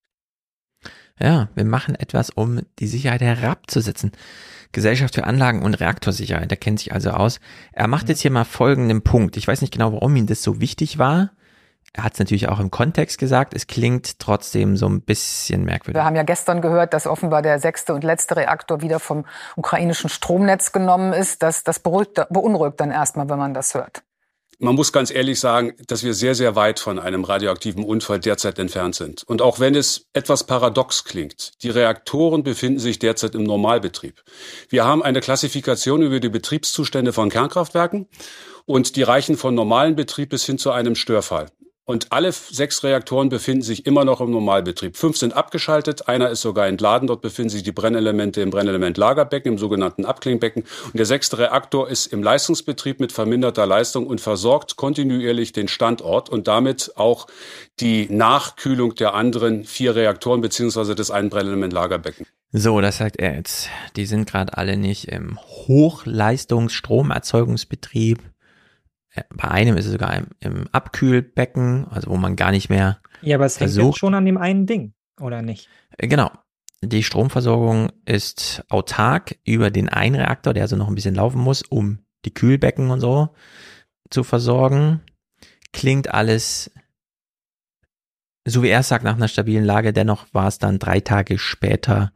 Ja, 1.20 1.50
wir 1.56 1.66
machen 1.66 1.96
etwas, 1.96 2.30
um 2.30 2.62
die 2.80 2.88
Sicherheit 2.88 3.22
herabzusetzen. 3.22 4.12
Gesellschaft 4.74 5.16
für 5.16 5.24
Anlagen 5.24 5.64
und 5.64 5.76
Reaktorsicherheit, 5.76 6.52
der 6.52 6.58
kennt 6.58 6.80
sich 6.80 6.92
also 6.92 7.12
aus. 7.12 7.40
Er 7.72 7.88
macht 7.88 8.10
jetzt 8.10 8.22
hier 8.22 8.32
mal 8.32 8.44
folgenden 8.44 9.02
Punkt. 9.02 9.38
Ich 9.38 9.48
weiß 9.48 9.62
nicht 9.62 9.72
genau, 9.72 9.94
warum 9.94 10.16
ihm 10.18 10.28
das 10.28 10.44
so 10.44 10.60
wichtig 10.60 10.98
war. 10.98 11.32
Er 11.98 12.04
hat 12.04 12.14
es 12.14 12.20
natürlich 12.20 12.50
auch 12.50 12.60
im 12.60 12.72
Kontext 12.72 13.18
gesagt. 13.18 13.54
Es 13.54 13.68
klingt 13.68 14.20
trotzdem 14.20 14.76
so 14.76 14.86
ein 14.86 15.00
bisschen 15.00 15.64
merkwürdig. 15.64 15.96
Wir 15.96 16.04
haben 16.04 16.18
ja 16.18 16.24
gestern 16.24 16.60
gehört, 16.60 16.94
dass 16.94 17.08
offenbar 17.08 17.42
der 17.42 17.58
sechste 17.58 17.94
und 17.94 18.04
letzte 18.04 18.36
Reaktor 18.36 18.82
wieder 18.82 19.00
vom 19.00 19.24
ukrainischen 19.56 20.10
Stromnetz 20.10 20.74
genommen 20.74 21.14
ist. 21.14 21.42
Das, 21.42 21.64
das 21.64 21.80
beruhigt, 21.80 22.22
beunruhigt 22.30 22.82
dann 22.82 22.92
erstmal, 22.92 23.30
wenn 23.30 23.38
man 23.38 23.54
das 23.54 23.76
hört. 23.76 24.04
Man 24.60 24.76
muss 24.76 24.92
ganz 24.92 25.10
ehrlich 25.10 25.40
sagen, 25.40 25.74
dass 25.88 26.04
wir 26.04 26.14
sehr, 26.14 26.36
sehr 26.36 26.58
weit 26.58 26.82
von 26.82 27.00
einem 27.00 27.24
radioaktiven 27.24 27.86
Unfall 27.86 28.20
derzeit 28.20 28.60
entfernt 28.60 28.96
sind. 28.96 29.24
Und 29.24 29.42
auch 29.42 29.62
wenn 29.62 29.74
es 29.74 30.08
etwas 30.12 30.44
paradox 30.46 31.06
klingt, 31.06 31.64
die 31.64 31.70
Reaktoren 31.70 32.44
befinden 32.44 32.80
sich 32.80 33.00
derzeit 33.00 33.36
im 33.36 33.44
Normalbetrieb. 33.44 34.22
Wir 34.68 34.84
haben 34.84 35.02
eine 35.02 35.22
Klassifikation 35.22 36.02
über 36.02 36.20
die 36.20 36.30
Betriebszustände 36.30 37.14
von 37.14 37.30
Kernkraftwerken 37.30 38.08
und 38.66 38.98
die 38.98 39.04
reichen 39.04 39.38
von 39.38 39.56
normalen 39.56 39.96
Betrieb 39.96 40.30
bis 40.30 40.46
hin 40.46 40.58
zu 40.58 40.72
einem 40.72 40.96
Störfall. 40.96 41.48
Und 41.88 42.12
alle 42.12 42.32
sechs 42.32 42.84
Reaktoren 42.84 43.30
befinden 43.30 43.62
sich 43.62 43.86
immer 43.86 44.06
noch 44.06 44.20
im 44.20 44.32
Normalbetrieb. 44.32 44.98
Fünf 44.98 45.18
sind 45.18 45.34
abgeschaltet, 45.34 46.08
einer 46.08 46.32
ist 46.32 46.42
sogar 46.42 46.66
entladen. 46.66 47.08
Dort 47.08 47.22
befinden 47.22 47.50
sich 47.50 47.62
die 47.62 47.72
Brennelemente 47.72 48.42
im 48.42 48.50
Brennelementlagerbecken, 48.50 49.52
im 49.54 49.60
sogenannten 49.60 50.04
Abklingbecken. 50.04 50.64
Und 50.86 50.98
der 50.98 51.06
sechste 51.06 51.38
Reaktor 51.38 51.88
ist 51.88 52.08
im 52.08 52.24
Leistungsbetrieb 52.24 53.00
mit 53.00 53.12
verminderter 53.12 53.68
Leistung 53.68 54.08
und 54.08 54.20
versorgt 54.20 54.78
kontinuierlich 54.78 55.54
den 55.54 55.68
Standort 55.68 56.30
und 56.30 56.48
damit 56.48 56.94
auch 56.96 57.28
die 57.80 58.08
Nachkühlung 58.10 58.96
der 58.96 59.14
anderen 59.14 59.64
vier 59.64 59.96
Reaktoren 59.96 60.42
beziehungsweise 60.42 60.96
des 60.96 61.12
einen 61.12 61.30
Brennelementlagerbecken. 61.30 62.26
So, 62.52 62.82
das 62.82 62.98
sagt 62.98 63.18
er 63.18 63.36
jetzt. 63.36 63.70
Die 63.96 64.08
sind 64.08 64.28
gerade 64.28 64.58
alle 64.58 64.76
nicht 64.76 65.10
im 65.10 65.38
Hochleistungsstromerzeugungsbetrieb. 65.38 68.24
Bei 69.34 69.50
einem 69.50 69.78
ist 69.78 69.86
es 69.86 69.92
sogar 69.92 70.16
im, 70.16 70.28
im 70.40 70.68
Abkühlbecken, 70.72 71.88
also 71.90 72.10
wo 72.10 72.18
man 72.18 72.36
gar 72.36 72.52
nicht 72.52 72.70
mehr 72.70 73.00
ja, 73.22 73.38
aber 73.38 73.46
es 73.46 73.60
hängt 73.60 73.72
versucht. 73.72 73.94
jetzt 73.96 74.00
schon 74.00 74.14
an 74.14 74.26
dem 74.26 74.38
einen 74.38 74.66
Ding, 74.66 74.94
oder 75.20 75.42
nicht? 75.42 75.70
Äh, 75.98 76.08
Genau. 76.08 76.32
Die 76.82 77.04
Stromversorgung 77.04 77.90
ist 78.06 78.64
autark 78.70 79.38
über 79.44 79.72
den 79.72 79.90
einen 79.90 80.16
Reaktor, 80.16 80.54
der 80.54 80.64
also 80.64 80.76
noch 80.76 80.88
ein 80.88 80.94
bisschen 80.96 81.16
laufen 81.16 81.40
muss, 81.42 81.64
um 81.64 82.00
die 82.26 82.34
Kühlbecken 82.34 82.92
und 82.92 83.00
so 83.00 83.30
zu 84.10 84.24
versorgen. 84.24 85.02
Klingt 85.74 86.14
alles, 86.14 86.72
so 88.46 88.62
wie 88.62 88.70
er 88.70 88.84
sagt, 88.84 89.04
nach 89.04 89.16
einer 89.16 89.28
stabilen 89.30 89.64
Lage. 89.64 89.94
Dennoch 89.94 90.28
war 90.32 90.48
es 90.48 90.60
dann 90.60 90.78
drei 90.78 91.00
Tage 91.00 91.40
später 91.40 92.12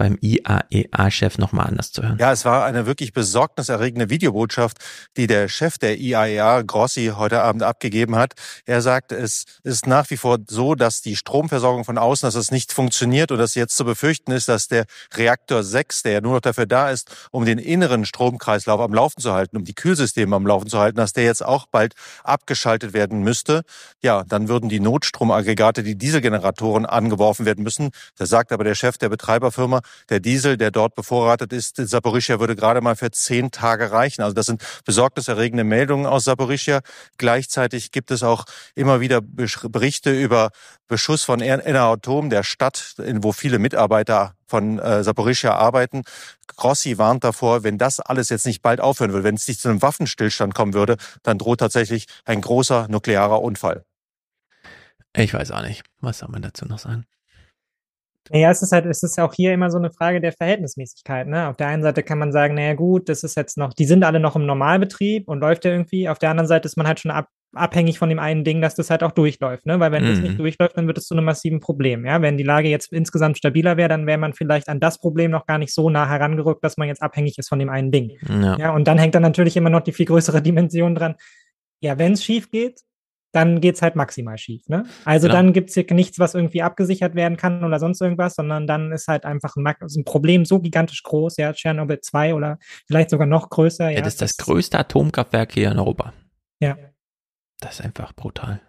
beim 0.00 0.16
IAEA-Chef 0.22 1.36
nochmal 1.36 1.66
anders 1.66 1.92
zu 1.92 2.02
hören. 2.02 2.16
Ja, 2.18 2.32
es 2.32 2.46
war 2.46 2.64
eine 2.64 2.86
wirklich 2.86 3.12
besorgniserregende 3.12 4.08
Videobotschaft, 4.08 4.78
die 5.18 5.26
der 5.26 5.46
Chef 5.48 5.76
der 5.76 5.98
IAEA, 5.98 6.62
Grossi, 6.62 7.12
heute 7.16 7.42
Abend 7.42 7.62
abgegeben 7.62 8.16
hat. 8.16 8.32
Er 8.64 8.80
sagt, 8.80 9.12
es 9.12 9.44
ist 9.62 9.86
nach 9.86 10.08
wie 10.08 10.16
vor 10.16 10.38
so, 10.48 10.74
dass 10.74 11.02
die 11.02 11.16
Stromversorgung 11.16 11.84
von 11.84 11.98
außen, 11.98 12.26
dass 12.26 12.34
es 12.34 12.50
nicht 12.50 12.72
funktioniert 12.72 13.30
und 13.30 13.36
dass 13.36 13.54
jetzt 13.54 13.76
zu 13.76 13.84
befürchten 13.84 14.32
ist, 14.32 14.48
dass 14.48 14.68
der 14.68 14.86
Reaktor 15.12 15.62
6, 15.62 16.04
der 16.04 16.12
ja 16.12 16.20
nur 16.22 16.32
noch 16.32 16.40
dafür 16.40 16.64
da 16.64 16.88
ist, 16.88 17.14
um 17.30 17.44
den 17.44 17.58
inneren 17.58 18.06
Stromkreislauf 18.06 18.80
am 18.80 18.94
Laufen 18.94 19.20
zu 19.20 19.34
halten, 19.34 19.58
um 19.58 19.64
die 19.64 19.74
Kühlsysteme 19.74 20.34
am 20.34 20.46
Laufen 20.46 20.70
zu 20.70 20.78
halten, 20.78 20.96
dass 20.96 21.12
der 21.12 21.24
jetzt 21.24 21.44
auch 21.44 21.66
bald 21.66 21.92
abgeschaltet 22.24 22.94
werden 22.94 23.20
müsste. 23.20 23.64
Ja, 24.00 24.24
dann 24.26 24.48
würden 24.48 24.70
die 24.70 24.80
Notstromaggregate, 24.80 25.82
die 25.82 25.98
Dieselgeneratoren 25.98 26.86
angeworfen 26.86 27.44
werden 27.44 27.62
müssen. 27.62 27.90
Da 28.16 28.24
sagt 28.24 28.50
aber 28.50 28.64
der 28.64 28.74
Chef 28.74 28.96
der 28.96 29.10
Betreiberfirma, 29.10 29.82
der 30.08 30.20
Diesel, 30.20 30.56
der 30.56 30.70
dort 30.70 30.94
bevorratet 30.94 31.52
ist, 31.52 31.78
in 31.78 31.86
Saporischia 31.86 32.40
würde 32.40 32.56
gerade 32.56 32.80
mal 32.80 32.96
für 32.96 33.10
zehn 33.10 33.50
Tage 33.50 33.90
reichen. 33.90 34.22
Also 34.22 34.34
das 34.34 34.46
sind 34.46 34.62
besorgniserregende 34.84 35.64
Meldungen 35.64 36.06
aus 36.06 36.24
Saporischia. 36.24 36.80
Gleichzeitig 37.18 37.92
gibt 37.92 38.10
es 38.10 38.22
auch 38.22 38.44
immer 38.74 39.00
wieder 39.00 39.20
Berichte 39.22 40.10
über 40.10 40.50
Beschuss 40.88 41.24
von 41.24 41.40
Eneratom, 41.40 42.30
der 42.30 42.42
Stadt, 42.42 42.94
wo 42.98 43.32
viele 43.32 43.58
Mitarbeiter 43.58 44.34
von 44.46 44.78
äh, 44.78 45.04
Saporischia 45.04 45.54
arbeiten. 45.54 46.02
Grossi 46.48 46.98
warnt 46.98 47.24
davor, 47.24 47.62
wenn 47.62 47.78
das 47.78 48.00
alles 48.00 48.28
jetzt 48.28 48.46
nicht 48.46 48.60
bald 48.60 48.80
aufhören 48.80 49.12
würde, 49.12 49.24
wenn 49.24 49.36
es 49.36 49.46
nicht 49.46 49.60
zu 49.60 49.68
einem 49.68 49.80
Waffenstillstand 49.80 50.54
kommen 50.54 50.74
würde, 50.74 50.96
dann 51.22 51.38
droht 51.38 51.60
tatsächlich 51.60 52.06
ein 52.24 52.40
großer 52.40 52.88
nuklearer 52.88 53.40
Unfall. 53.40 53.84
Ich 55.16 55.32
weiß 55.32 55.50
auch 55.52 55.62
nicht. 55.62 55.82
Was 56.00 56.18
soll 56.18 56.28
man 56.28 56.42
dazu 56.42 56.66
noch 56.66 56.78
sagen? 56.78 57.06
Naja, 58.32 58.50
es 58.50 58.62
ist 58.62 58.72
halt, 58.72 58.86
es 58.86 59.02
ist 59.02 59.18
auch 59.18 59.34
hier 59.34 59.52
immer 59.52 59.70
so 59.70 59.78
eine 59.78 59.90
Frage 59.90 60.20
der 60.20 60.32
Verhältnismäßigkeit. 60.32 61.26
Ne? 61.26 61.48
Auf 61.48 61.56
der 61.56 61.66
einen 61.66 61.82
Seite 61.82 62.02
kann 62.02 62.18
man 62.18 62.32
sagen, 62.32 62.54
naja 62.54 62.74
gut, 62.74 63.08
das 63.08 63.24
ist 63.24 63.36
jetzt 63.36 63.58
noch, 63.58 63.74
die 63.74 63.84
sind 63.86 64.04
alle 64.04 64.20
noch 64.20 64.36
im 64.36 64.46
Normalbetrieb 64.46 65.26
und 65.28 65.40
läuft 65.40 65.64
ja 65.64 65.72
irgendwie. 65.72 66.08
Auf 66.08 66.18
der 66.18 66.30
anderen 66.30 66.46
Seite 66.46 66.66
ist 66.66 66.76
man 66.76 66.86
halt 66.86 67.00
schon 67.00 67.10
ab, 67.10 67.26
abhängig 67.52 67.98
von 67.98 68.08
dem 68.08 68.20
einen 68.20 68.44
Ding, 68.44 68.60
dass 68.60 68.76
das 68.76 68.90
halt 68.90 69.02
auch 69.02 69.10
durchläuft. 69.10 69.66
Ne? 69.66 69.80
Weil 69.80 69.90
wenn 69.90 70.04
das 70.04 70.18
Mhm. 70.18 70.22
nicht 70.22 70.38
durchläuft, 70.38 70.76
dann 70.76 70.86
wird 70.86 70.98
es 70.98 71.06
zu 71.06 71.14
einem 71.14 71.24
massiven 71.24 71.58
Problem. 71.58 72.04
Ja? 72.06 72.22
Wenn 72.22 72.36
die 72.36 72.44
Lage 72.44 72.68
jetzt 72.68 72.92
insgesamt 72.92 73.36
stabiler 73.38 73.76
wäre, 73.76 73.88
dann 73.88 74.06
wäre 74.06 74.18
man 74.18 74.32
vielleicht 74.32 74.68
an 74.68 74.78
das 74.78 74.98
Problem 75.00 75.32
noch 75.32 75.46
gar 75.46 75.58
nicht 75.58 75.74
so 75.74 75.90
nah 75.90 76.08
herangerückt, 76.08 76.62
dass 76.62 76.76
man 76.76 76.86
jetzt 76.86 77.02
abhängig 77.02 77.36
ist 77.38 77.48
von 77.48 77.58
dem 77.58 77.68
einen 77.68 77.90
Ding. 77.90 78.12
Ja. 78.28 78.56
Ja, 78.58 78.70
und 78.74 78.86
dann 78.86 78.98
hängt 78.98 79.16
dann 79.16 79.22
natürlich 79.22 79.56
immer 79.56 79.70
noch 79.70 79.80
die 79.80 79.92
viel 79.92 80.06
größere 80.06 80.40
Dimension 80.42 80.94
dran. 80.94 81.16
Ja, 81.82 81.98
wenn 81.98 82.12
es 82.12 82.22
schief 82.22 82.50
geht, 82.50 82.80
dann 83.32 83.60
geht's 83.60 83.80
halt 83.82 83.94
maximal 83.96 84.36
schief. 84.38 84.68
Ne? 84.68 84.84
Also 85.04 85.28
Genau. 85.28 85.38
dann 85.38 85.52
gibt's 85.52 85.74
hier 85.74 85.86
nichts, 85.90 86.18
was 86.18 86.34
irgendwie 86.34 86.62
abgesichert 86.62 87.14
werden 87.14 87.36
kann 87.36 87.62
oder 87.64 87.78
sonst 87.78 88.00
irgendwas, 88.00 88.34
sondern 88.34 88.66
dann 88.66 88.90
ist 88.92 89.06
halt 89.08 89.24
einfach 89.24 89.54
ein, 89.56 89.62
Mak- 89.62 89.82
ein 89.82 90.04
Problem 90.04 90.44
so 90.44 90.58
gigantisch 90.60 91.02
groß, 91.02 91.36
ja, 91.36 91.52
Tschernobyl 91.52 92.00
2 92.00 92.34
oder 92.34 92.58
vielleicht 92.86 93.10
sogar 93.10 93.26
noch 93.26 93.48
größer. 93.50 93.90
Ja, 93.90 93.98
Ja, 93.98 94.02
das 94.02 94.14
ist 94.14 94.22
das 94.22 94.36
größte 94.36 94.78
Atomkraftwerk 94.78 95.52
hier 95.52 95.70
in 95.70 95.78
Europa. 95.78 96.12
Ja. 96.60 96.76
Das 97.60 97.74
ist 97.78 97.84
einfach 97.84 98.12
brutal. 98.14 98.60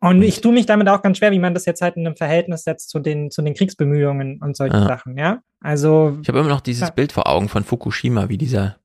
Und 0.00 0.22
ich 0.22 0.40
tue 0.40 0.52
mich 0.52 0.64
damit 0.66 0.88
auch 0.88 1.02
ganz 1.02 1.18
schwer, 1.18 1.32
wie 1.32 1.40
man 1.40 1.54
das 1.54 1.64
jetzt 1.66 1.82
halt 1.82 1.96
in 1.96 2.06
einem 2.06 2.14
Verhältnis 2.16 2.62
setzt 2.62 2.88
zu 2.88 3.00
den, 3.00 3.32
zu 3.32 3.42
den 3.42 3.54
Kriegsbemühungen 3.54 4.40
und 4.40 4.56
solche 4.56 4.76
Ja. 4.76 4.86
Sachen, 4.86 5.18
ja. 5.18 5.42
Also. 5.60 6.16
Ich 6.22 6.28
habe 6.28 6.38
immer 6.38 6.48
noch 6.48 6.60
dieses 6.60 6.88
Ja. 6.88 6.94
Bild 6.94 7.10
vor 7.10 7.26
Augen 7.26 7.48
von 7.48 7.64
Fukushima, 7.64 8.28
wie 8.28 8.38
dieser 8.38 8.76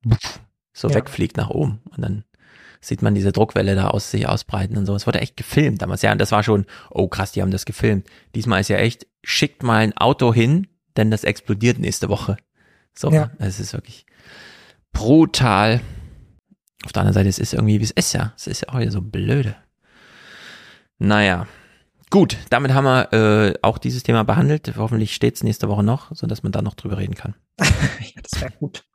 so 0.73 0.91
wegfliegt 0.91 1.37
nach 1.37 1.51
oben 1.51 1.81
und 1.95 2.01
dann 2.03 2.23
sieht 2.83 3.01
man 3.01 3.15
diese 3.15 3.31
Druckwelle 3.31 3.75
da 3.75 3.87
aus 3.87 4.11
sich 4.11 4.27
ausbreiten 4.27 4.77
und 4.77 4.85
so. 4.85 4.95
Es 4.95 5.07
wurde 5.07 5.21
echt 5.21 5.37
gefilmt 5.37 5.81
damals. 5.81 6.01
Ja, 6.01 6.11
und 6.11 6.19
das 6.19 6.31
war 6.31 6.43
schon, 6.43 6.65
oh 6.91 7.07
krass, 7.07 7.31
die 7.31 7.41
haben 7.41 7.51
das 7.51 7.65
gefilmt. 7.65 8.07
Diesmal 8.35 8.61
ist 8.61 8.67
ja 8.69 8.77
echt, 8.77 9.07
schickt 9.23 9.63
mal 9.63 9.77
ein 9.77 9.95
Auto 9.97 10.33
hin, 10.33 10.67
denn 10.97 11.09
das 11.09 11.23
explodiert 11.23 11.79
nächste 11.79 12.09
Woche. 12.09 12.37
So, 12.95 13.11
Ja. 13.11 13.31
es 13.39 13.59
ist 13.59 13.73
wirklich 13.73 14.05
brutal. 14.91 15.81
Auf 16.85 16.91
der 16.91 17.01
anderen 17.01 17.13
Seite, 17.13 17.29
es 17.29 17.39
ist 17.39 17.53
irgendwie, 17.53 17.79
wie 17.79 17.83
es 17.85 17.91
ist 17.91 18.13
ja. 18.13 18.33
Es 18.35 18.47
ist 18.47 18.61
ja 18.61 18.69
auch 18.69 18.79
wieder 18.79 18.91
so 18.91 19.01
blöde. 19.01 19.55
Naja. 20.99 21.47
Gut, 22.09 22.37
damit 22.51 22.73
haben 22.73 22.83
wir 22.83 23.11
äh, 23.13 23.53
auch 23.63 23.79
dieses 23.79 24.03
Thema 24.03 24.23
behandelt. 24.23 24.73
Hoffentlich 24.77 25.15
steht 25.15 25.35
es 25.35 25.43
nächste 25.43 25.67
Woche 25.67 25.81
noch, 25.83 26.15
sodass 26.15 26.43
man 26.43 26.51
da 26.51 26.61
noch 26.61 26.75
drüber 26.75 26.97
reden 26.97 27.15
kann. 27.15 27.33
ja, 27.59 28.21
das 28.21 28.39
wäre 28.39 28.51
gut. 28.59 28.85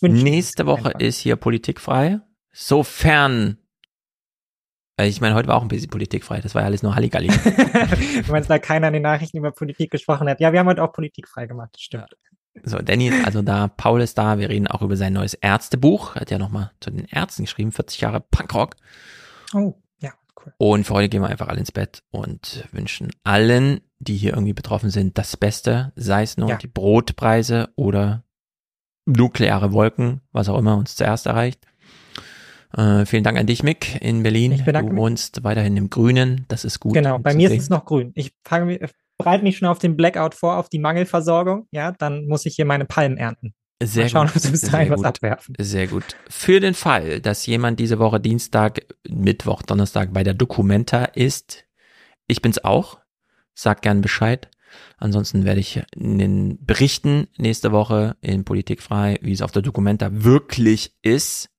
Nächste 0.00 0.66
Woche 0.66 0.92
ist 0.98 1.18
hier 1.18 1.36
politikfrei. 1.36 2.18
Sofern, 2.52 3.58
äh, 4.98 5.06
ich 5.08 5.20
meine, 5.20 5.34
heute 5.34 5.48
war 5.48 5.56
auch 5.56 5.62
ein 5.62 5.68
bisschen 5.68 5.90
politikfrei. 5.90 6.40
Das 6.40 6.54
war 6.54 6.62
ja 6.62 6.66
alles 6.66 6.82
nur 6.82 6.94
Halligalli. 6.94 7.28
du 8.26 8.30
meinst, 8.30 8.50
da 8.50 8.58
keiner 8.58 8.88
in 8.88 8.92
den 8.94 9.02
Nachrichten 9.02 9.38
über 9.38 9.50
Politik 9.52 9.90
gesprochen 9.90 10.28
hat. 10.28 10.40
Ja, 10.40 10.52
wir 10.52 10.60
haben 10.60 10.68
heute 10.68 10.82
auch 10.82 10.92
Politik 10.92 11.28
frei 11.28 11.46
gemacht, 11.46 11.70
das 11.72 11.82
stimmt. 11.82 12.08
So, 12.64 12.78
Danny 12.78 13.08
ist 13.08 13.24
also 13.24 13.40
da, 13.40 13.68
Paul 13.68 14.02
ist 14.02 14.18
da, 14.18 14.38
wir 14.38 14.50
reden 14.50 14.66
auch 14.66 14.82
über 14.82 14.96
sein 14.96 15.14
neues 15.14 15.32
Ärztebuch. 15.32 16.16
Er 16.16 16.20
hat 16.22 16.30
ja 16.30 16.36
nochmal 16.38 16.70
zu 16.80 16.90
den 16.90 17.06
Ärzten 17.06 17.44
geschrieben, 17.44 17.72
40 17.72 18.02
Jahre 18.02 18.20
Punkrock. 18.20 18.76
Oh, 19.54 19.74
ja, 20.00 20.12
cool. 20.44 20.52
Und 20.58 20.84
für 20.84 20.92
heute 20.92 21.08
gehen 21.08 21.22
wir 21.22 21.28
einfach 21.30 21.48
alle 21.48 21.60
ins 21.60 21.72
Bett 21.72 22.02
und 22.10 22.68
wünschen 22.72 23.10
allen, 23.24 23.80
die 24.00 24.16
hier 24.16 24.34
irgendwie 24.34 24.52
betroffen 24.52 24.90
sind, 24.90 25.16
das 25.16 25.38
Beste, 25.38 25.92
sei 25.96 26.24
es 26.24 26.36
nur 26.36 26.50
Ja. 26.50 26.56
die 26.56 26.66
Brotpreise 26.66 27.70
oder 27.74 28.24
nukleare 29.06 29.72
Wolken, 29.72 30.20
was 30.32 30.50
auch 30.50 30.58
immer 30.58 30.76
uns 30.76 30.94
zuerst 30.94 31.24
erreicht. 31.24 31.66
Äh, 32.76 33.04
vielen 33.06 33.24
Dank 33.24 33.38
an 33.38 33.46
dich, 33.46 33.62
Mick, 33.62 34.00
in 34.02 34.22
Berlin. 34.22 34.52
Ich 34.52 34.64
bedanke 34.64 34.88
du 34.88 34.94
mich. 34.94 35.02
wohnst 35.02 35.44
weiterhin 35.44 35.76
im 35.76 35.90
Grünen, 35.90 36.46
das 36.48 36.64
ist 36.64 36.80
gut. 36.80 36.94
Genau, 36.94 37.18
bei 37.18 37.34
mir 37.34 37.48
sehen. 37.48 37.58
ist 37.58 37.64
es 37.64 37.70
noch 37.70 37.84
grün. 37.84 38.12
Ich 38.14 38.32
fange 38.44 38.66
mir, 38.66 38.88
bereite 39.18 39.44
mich 39.44 39.58
schon 39.58 39.68
auf 39.68 39.78
den 39.78 39.96
Blackout 39.96 40.34
vor, 40.34 40.56
auf 40.56 40.68
die 40.68 40.78
Mangelversorgung. 40.78 41.66
Ja, 41.70 41.92
dann 41.92 42.26
muss 42.26 42.46
ich 42.46 42.56
hier 42.56 42.64
meine 42.64 42.84
Palmen 42.84 43.18
ernten. 43.18 43.54
Sehr 43.82 44.04
Mal 44.04 44.08
schauen, 44.08 44.26
gut. 44.28 44.36
ob 44.36 44.42
sie 44.42 44.50
bis 44.50 44.60
dahin 44.62 44.90
was 44.90 45.04
abwerfen. 45.04 45.54
Sehr 45.58 45.86
gut. 45.86 46.04
Für 46.28 46.60
den 46.60 46.74
Fall, 46.74 47.20
dass 47.20 47.46
jemand 47.46 47.80
diese 47.80 47.98
Woche 47.98 48.20
Dienstag, 48.20 48.86
Mittwoch, 49.08 49.62
Donnerstag 49.62 50.12
bei 50.12 50.22
der 50.22 50.34
Documenta 50.34 51.04
ist, 51.04 51.64
ich 52.26 52.42
bin's 52.42 52.62
auch. 52.62 53.00
Sag 53.54 53.82
gern 53.82 54.00
Bescheid. 54.00 54.48
Ansonsten 54.96 55.44
werde 55.44 55.60
ich 55.60 55.82
Berichten 55.94 57.28
nächste 57.36 57.72
Woche 57.72 58.16
in 58.20 58.44
Politik 58.44 58.80
frei, 58.80 59.18
wie 59.20 59.32
es 59.32 59.42
auf 59.42 59.52
der 59.52 59.62
Documenta 59.62 60.08
wirklich 60.10 60.94
ist. 61.02 61.50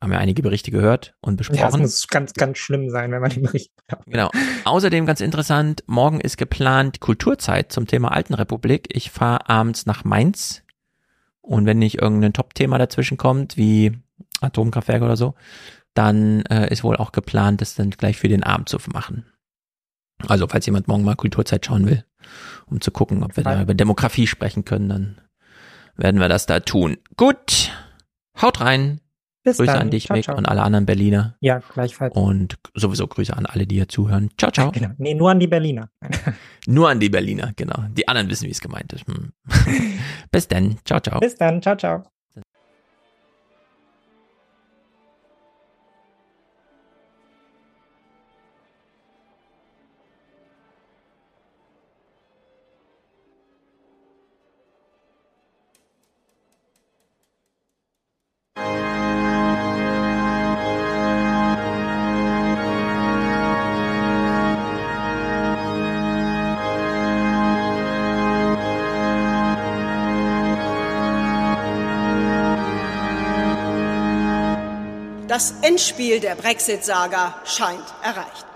Haben 0.00 0.12
wir 0.12 0.18
einige 0.18 0.42
Berichte 0.42 0.70
gehört 0.70 1.16
und 1.20 1.40
Ja, 1.40 1.42
es 1.42 1.48
besprochen. 1.48 1.80
muss 1.80 2.06
ganz, 2.06 2.32
ganz 2.32 2.58
schlimm 2.58 2.88
sein, 2.88 3.10
wenn 3.10 3.20
man 3.20 3.30
den 3.30 3.42
Bericht 3.42 3.72
glaubt. 3.88 4.04
Genau. 4.06 4.30
Außerdem 4.64 5.06
ganz 5.06 5.20
interessant, 5.20 5.82
morgen 5.86 6.20
ist 6.20 6.36
geplant 6.36 7.00
Kulturzeit 7.00 7.72
zum 7.72 7.86
Thema 7.86 8.12
Altenrepublik. 8.12 8.88
Ich 8.94 9.10
fahre 9.10 9.48
abends 9.48 9.86
nach 9.86 10.04
Mainz 10.04 10.62
und 11.40 11.66
wenn 11.66 11.78
nicht 11.78 12.00
irgendein 12.00 12.32
Top-Thema 12.32 12.78
dazwischen 12.78 13.16
kommt, 13.16 13.56
wie 13.56 13.98
Atomkraftwerk 14.40 15.02
oder 15.02 15.16
so, 15.16 15.34
dann 15.94 16.42
äh, 16.46 16.70
ist 16.72 16.84
wohl 16.84 16.96
auch 16.96 17.10
geplant, 17.10 17.60
das 17.60 17.74
dann 17.74 17.90
gleich 17.90 18.18
für 18.18 18.28
den 18.28 18.44
Abend 18.44 18.68
zu 18.68 18.78
machen. 18.92 19.26
Also 20.28 20.46
falls 20.46 20.66
jemand 20.66 20.86
morgen 20.86 21.02
mal 21.04 21.16
Kulturzeit 21.16 21.66
schauen 21.66 21.86
will, 21.86 22.04
um 22.66 22.80
zu 22.80 22.92
gucken, 22.92 23.24
ob 23.24 23.36
wir 23.36 23.42
da 23.42 23.62
über 23.62 23.74
Demografie 23.74 24.26
sprechen 24.28 24.64
können, 24.64 24.88
dann 24.88 25.20
werden 25.96 26.20
wir 26.20 26.28
das 26.28 26.46
da 26.46 26.60
tun. 26.60 26.98
Gut, 27.16 27.72
haut 28.40 28.60
rein. 28.60 29.00
Bis 29.44 29.56
Grüße 29.56 29.72
dann. 29.72 29.82
an 29.82 29.90
dich, 29.90 30.06
Ciao, 30.06 30.16
Mick, 30.16 30.24
ciao. 30.24 30.36
und 30.36 30.46
alle 30.46 30.62
anderen 30.62 30.84
Berliner. 30.84 31.36
Ja, 31.40 31.60
gleichfalls. 31.72 32.14
Und 32.14 32.56
sowieso 32.74 33.06
Grüße 33.06 33.36
an 33.36 33.46
alle, 33.46 33.66
die 33.66 33.76
hier 33.76 33.88
zuhören. 33.88 34.30
Ciao, 34.38 34.50
ciao. 34.50 34.70
Genau. 34.72 34.90
Nee, 34.98 35.14
nur 35.14 35.30
an 35.30 35.40
die 35.40 35.46
Berliner. 35.46 35.88
Nur 36.66 36.90
an 36.90 37.00
die 37.00 37.08
Berliner, 37.08 37.52
genau. 37.56 37.84
Die 37.96 38.06
anderen 38.08 38.28
wissen, 38.28 38.46
wie 38.46 38.50
es 38.50 38.60
gemeint 38.60 38.92
ist. 38.92 39.06
Hm. 39.06 39.32
Bis 40.30 40.48
dann. 40.48 40.76
Ciao, 40.84 41.00
ciao. 41.00 41.18
Bis 41.20 41.34
dann. 41.36 41.62
Ciao, 41.62 41.76
ciao. 41.76 42.02
Das 75.28 75.52
Endspiel 75.60 76.20
der 76.20 76.36
Brexit-Saga 76.36 77.34
scheint 77.44 77.84
erreicht. 78.02 78.46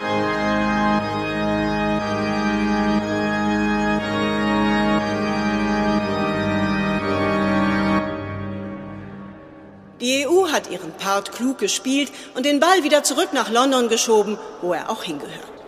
Die 10.00 10.26
EU 10.26 10.50
hat 10.50 10.70
ihren 10.70 10.92
Part 10.92 11.32
klug 11.32 11.58
gespielt 11.58 12.10
und 12.34 12.46
den 12.46 12.58
Ball 12.58 12.82
wieder 12.82 13.02
zurück 13.04 13.34
nach 13.34 13.50
London 13.50 13.90
geschoben, 13.90 14.38
wo 14.62 14.72
er 14.72 14.88
auch 14.88 15.02
hingehört. 15.02 15.61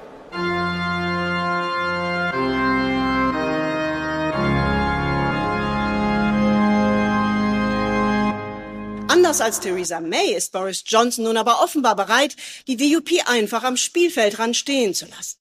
Anders 9.24 9.40
als 9.40 9.60
Theresa 9.60 10.00
May 10.00 10.34
ist 10.34 10.52
Boris 10.52 10.84
Johnson 10.86 11.24
nun 11.24 11.38
aber 11.38 11.62
offenbar 11.62 11.96
bereit, 11.96 12.36
die 12.68 12.76
DUP 12.76 13.08
einfach 13.24 13.64
am 13.64 13.78
Spielfeldrand 13.78 14.54
stehen 14.54 14.92
zu 14.92 15.06
lassen. 15.06 15.38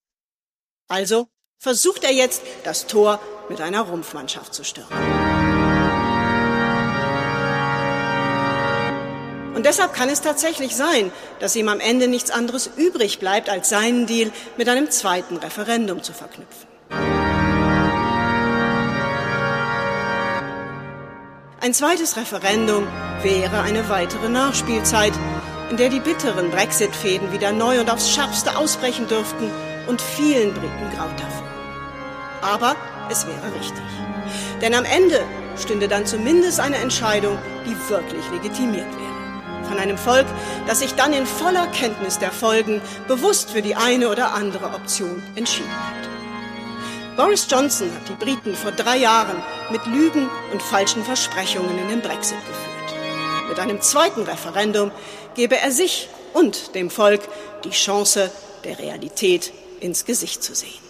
Also 0.88 1.28
versucht 1.60 2.06
er 2.06 2.14
jetzt, 2.14 2.44
das 2.64 2.88
Tor 2.88 3.20
mit 3.50 3.60
einer 3.60 3.82
Rumpfmannschaft 3.82 4.54
zu 4.54 4.64
stürmen. 4.64 4.90
Und 9.54 9.66
deshalb 9.66 9.94
kann 9.94 10.08
es 10.08 10.22
tatsächlich 10.22 10.74
sein, 10.78 11.12
dass 11.42 11.58
ihm 11.58 11.68
am 11.68 11.82
Ende 11.82 12.08
nichts 12.08 12.32
anderes 12.32 12.70
übrig 12.78 13.20
bleibt, 13.20 13.50
als 13.50 13.68
seinen 13.68 14.08
Deal 14.08 14.32
mit 14.56 14.70
einem 14.70 14.92
zweiten 14.92 15.36
Referendum 15.36 16.02
zu 16.02 16.14
verknüpfen. 16.14 16.70
Ein 21.64 21.74
zweites 21.74 22.18
Referendum 22.18 22.86
wäre 23.22 23.62
eine 23.62 23.88
weitere 23.88 24.28
Nachspielzeit, 24.28 25.14
in 25.70 25.78
der 25.78 25.88
die 25.88 26.02
bitteren 26.02 26.52
Brexit-Fäden 26.52 27.32
wieder 27.32 27.54
neu 27.54 27.80
und 27.80 27.90
aufs 27.90 28.10
Schärfste 28.10 28.58
ausbrechen 28.58 29.08
dürften 29.08 29.50
und 29.88 30.02
vielen 30.02 30.54
Briten 30.54 30.92
graut 30.94 31.18
davor. 31.18 31.48
Aber 32.42 32.76
es 33.10 33.26
wäre 33.26 33.56
richtig. 33.58 33.82
Denn 34.62 34.74
am 34.74 34.84
Ende 34.84 35.24
stünde 35.58 35.88
dann 35.88 36.06
zumindest 36.06 36.60
eine 36.60 36.76
Entscheidung, 36.76 37.38
die 37.66 37.90
wirklich 37.90 38.30
legitimiert 38.32 38.94
wäre. 38.98 39.66
Von 39.70 39.80
einem 39.80 39.98
Volk, 39.98 40.26
das 40.68 40.80
sich 40.80 40.96
dann 40.96 41.14
in 41.14 41.26
voller 41.26 41.68
Kenntnis 41.68 42.20
der 42.20 42.34
Folgen 42.34 42.82
bewusst 43.08 43.52
für 43.52 43.62
die 43.62 43.78
eine 43.78 44.10
oder 44.10 44.34
andere 44.34 44.66
Option 44.74 45.24
entschieden 45.36 45.72
hat. 45.72 46.23
Boris 47.16 47.46
Johnson 47.48 47.92
hat 47.94 48.10
die 48.10 48.26
Briten 48.26 48.56
vor 48.56 48.72
drei 48.72 48.98
Jahren 48.98 49.38
mit 49.72 49.86
Lügen 49.86 50.30
und 50.52 50.64
falschen 50.64 51.04
Versprechungen 51.04 51.78
in 51.78 51.90
den 51.90 52.02
Brexit 52.02 52.40
geführt. 52.40 53.50
Mit 53.50 53.60
einem 53.60 53.82
zweiten 53.82 54.24
Referendum 54.24 54.90
gebe 55.36 55.56
er 55.58 55.72
sich 55.72 56.10
und 56.34 56.74
dem 56.74 56.90
Volk 56.90 57.22
die 57.64 57.70
Chance, 57.70 58.32
der 58.64 58.80
Realität 58.80 59.54
ins 59.80 60.06
Gesicht 60.06 60.44
zu 60.44 60.56
sehen. 60.56 60.82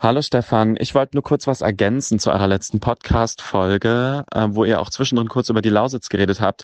Hallo 0.00 0.22
Stefan, 0.22 0.76
ich 0.78 0.94
wollte 0.94 1.16
nur 1.16 1.24
kurz 1.24 1.48
was 1.48 1.60
ergänzen 1.60 2.20
zu 2.20 2.30
eurer 2.30 2.46
letzten 2.46 2.78
Podcast-Folge, 2.78 4.24
äh, 4.32 4.46
wo 4.50 4.64
ihr 4.64 4.80
auch 4.80 4.90
zwischendrin 4.90 5.28
kurz 5.28 5.48
über 5.48 5.60
die 5.60 5.70
Lausitz 5.70 6.08
geredet 6.08 6.40
habt. 6.40 6.62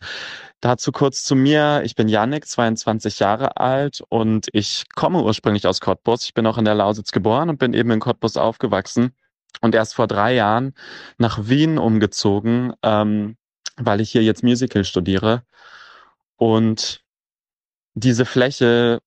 Dazu 0.61 0.93
kurz 0.93 1.25
zu 1.25 1.35
mir. 1.35 1.83
Ich 1.85 1.97
bin 1.97 2.07
Yannick, 2.07 2.47
22 2.47 3.19
Jahre 3.19 3.57
alt 3.57 4.05
und 4.09 4.47
ich 4.53 4.85
komme 4.95 5.21
ursprünglich 5.21 5.67
aus 5.67 5.81
Cottbus. 5.81 6.27
Ich 6.27 6.35
bin 6.35 6.47
auch 6.47 6.59
in 6.59 6.65
der 6.65 6.77
Lausitz 6.77 7.11
geboren 7.11 7.49
und 7.51 7.59
bin 7.59 7.75
eben 7.75 7.91
in 7.91 7.99
Cottbus 7.99 8.37
aufgewachsen 8.37 9.17
und 9.61 9.75
erst 9.75 9.97
vor 9.97 10.07
drei 10.07 10.33
Jahren 10.35 10.73
nach 11.19 11.49
Wien 11.49 11.77
umgezogen, 11.77 12.73
ähm, 12.85 13.37
weil 13.77 14.01
ich 14.01 14.13
hier 14.13 14.23
jetzt 14.23 14.45
Musical 14.45 14.85
studiere. 14.85 15.43
Und 16.37 17.03
diese 17.95 18.27
Fläche 18.27 19.01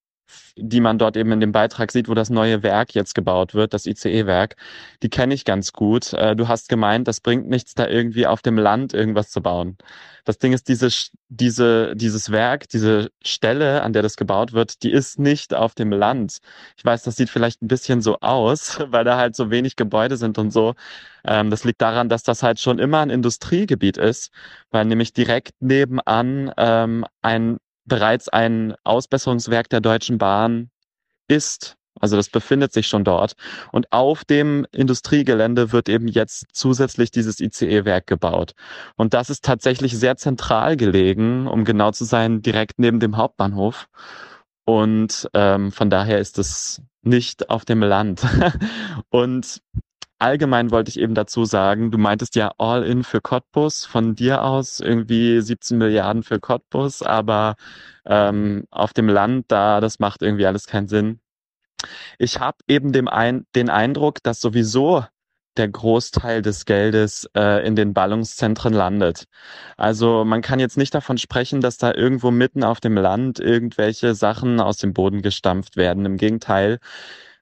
die 0.56 0.82
man 0.82 0.98
dort 0.98 1.18
eben 1.18 1.32
in 1.32 1.40
dem 1.40 1.52
Beitrag 1.52 1.92
sieht, 1.92 2.10
wo 2.10 2.14
das 2.14 2.30
neue 2.30 2.64
Werk 2.64 2.94
jetzt 2.96 3.16
gebaut 3.16 3.54
wird, 3.54 3.74
das 3.74 3.86
ICE-Werk, 3.86 4.56
die 5.04 5.10
kenne 5.10 5.34
ich 5.34 5.46
ganz 5.46 5.74
gut. 5.74 6.14
Äh, 6.14 6.36
du 6.36 6.48
hast 6.48 6.70
gemeint, 6.70 7.08
das 7.08 7.22
bringt 7.22 7.48
nichts, 7.50 7.74
da 7.76 7.88
irgendwie 7.88 8.28
auf 8.28 8.42
dem 8.42 8.58
Land 8.58 8.94
irgendwas 8.94 9.30
zu 9.30 9.42
bauen. 9.42 9.78
Das 10.26 10.40
Ding 10.40 10.52
ist, 10.52 10.68
diese, 10.68 10.90
diese, 11.30 11.96
dieses 11.96 12.32
Werk, 12.32 12.68
diese 12.70 13.12
Stelle, 13.24 13.82
an 13.84 13.94
der 13.94 14.02
das 14.02 14.18
gebaut 14.18 14.54
wird, 14.54 14.84
die 14.84 14.92
ist 14.92 15.20
nicht 15.20 15.54
auf 15.54 15.74
dem 15.74 15.92
Land. 15.92 16.40
Ich 16.76 16.84
weiß, 16.84 17.04
das 17.04 17.16
sieht 17.16 17.30
vielleicht 17.30 17.62
ein 17.62 17.68
bisschen 17.68 18.02
so 18.02 18.20
aus, 18.20 18.80
weil 18.92 19.06
da 19.06 19.18
halt 19.18 19.36
so 19.36 19.52
wenig 19.52 19.76
Gebäude 19.76 20.18
sind 20.18 20.38
und 20.38 20.52
so. 20.52 20.76
Ähm, 21.24 21.50
das 21.50 21.64
liegt 21.64 21.82
daran, 21.82 22.10
dass 22.10 22.24
das 22.24 22.44
halt 22.44 22.60
schon 22.60 22.80
immer 22.80 23.00
ein 23.00 23.10
Industriegebiet 23.10 23.98
ist, 23.98 24.32
weil 24.72 24.86
nämlich 24.86 25.14
direkt 25.14 25.54
nebenan 25.62 26.52
ähm, 26.58 27.06
ein 27.22 27.58
bereits 27.88 28.30
ein 28.30 28.76
Ausbesserungswerk 28.84 29.70
der 29.70 29.82
Deutschen 29.82 30.18
Bahn 30.18 30.70
ist. 31.28 31.76
Also 32.00 32.16
das 32.16 32.30
befindet 32.30 32.74
sich 32.74 32.88
schon 32.88 33.04
dort. 33.04 33.34
Und 33.72 33.92
auf 33.92 34.24
dem 34.24 34.68
Industriegelände 34.72 35.72
wird 35.72 35.90
eben 35.90 36.08
jetzt 36.08 36.46
zusätzlich 36.54 37.10
dieses 37.10 37.40
ICE-Werk 37.40 38.06
gebaut. 38.06 38.54
Und 38.96 39.14
das 39.14 39.30
ist 39.30 39.44
tatsächlich 39.44 39.98
sehr 39.98 40.16
zentral 40.16 40.78
gelegen, 40.78 41.48
um 41.48 41.66
genau 41.66 41.92
zu 41.92 42.06
sein, 42.06 42.42
direkt 42.42 42.78
neben 42.78 43.00
dem 43.00 43.18
Hauptbahnhof. 43.18 43.88
Und 44.66 45.28
ähm, 45.34 45.72
von 45.72 45.90
daher 45.90 46.20
ist 46.20 46.38
es 46.38 46.82
nicht 47.02 47.50
auf 47.50 47.66
dem 47.66 47.82
Land. 47.82 48.22
Und 49.10 49.62
allgemein 50.20 50.72
wollte 50.72 50.90
ich 50.90 51.00
eben 51.00 51.16
dazu 51.16 51.46
sagen, 51.46 51.92
du 51.92 51.98
meintest 51.98 52.36
ja 52.36 52.54
All-in 52.58 53.04
für 53.04 53.22
Cottbus, 53.22 53.86
von 53.86 54.16
dir 54.16 54.44
aus 54.44 54.80
irgendwie 54.80 55.42
17 55.42 55.78
Milliarden 55.78 56.24
für 56.24 56.40
Cottbus, 56.40 57.02
aber 57.02 57.56
ähm, 58.06 58.66
auf 58.72 58.94
dem 58.94 59.10
Land 59.10 59.46
da, 59.50 59.80
das 59.82 60.00
macht 60.00 60.22
irgendwie 60.22 60.46
alles 60.46 60.68
keinen 60.68 60.88
Sinn. 60.88 61.20
Ich 62.18 62.40
habe 62.40 62.58
eben 62.68 62.92
dem 62.92 63.08
ein, 63.08 63.46
den 63.56 63.70
Eindruck, 63.70 64.24
dass 64.24 64.42
sowieso 64.42 65.06
der 65.58 65.68
Großteil 65.68 66.42
des 66.42 66.66
Geldes 66.66 67.30
äh, 67.36 67.66
in 67.66 67.76
den 67.76 67.94
Ballungszentren 67.94 68.74
landet. 68.74 69.26
Also 69.76 70.24
man 70.24 70.42
kann 70.42 70.60
jetzt 70.60 70.78
nicht 70.78 70.94
davon 70.94 71.18
sprechen, 71.18 71.62
dass 71.62 71.78
da 71.78 71.94
irgendwo 71.94 72.32
mitten 72.32 72.64
auf 72.64 72.80
dem 72.80 72.96
Land 72.96 73.40
irgendwelche 73.40 74.16
Sachen 74.16 74.60
aus 74.60 74.78
dem 74.78 74.94
Boden 74.94 75.22
gestampft 75.22 75.76
werden. 75.76 76.06
Im 76.06 76.18
Gegenteil, 76.18 76.80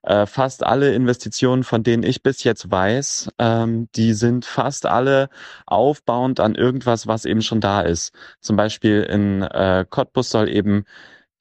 äh, 0.06 0.26
fast 0.26 0.64
alle 0.64 0.94
Investitionen, 0.94 1.64
von 1.64 1.84
denen 1.84 2.04
ich 2.04 2.24
bis 2.24 2.44
jetzt 2.44 2.70
weiß, 2.70 3.30
ähm, 3.40 3.90
die 3.96 4.14
sind 4.14 4.46
fast 4.46 4.86
alle 4.86 5.30
aufbauend 5.66 6.40
an 6.40 6.56
irgendwas, 6.56 7.08
was 7.08 7.26
eben 7.26 7.42
schon 7.42 7.62
da 7.62 7.82
ist. 7.82 8.14
Zum 8.40 8.56
Beispiel 8.56 9.02
in 9.04 9.42
äh, 9.42 9.86
Cottbus 9.90 10.30
soll 10.30 10.50
eben 10.50 10.86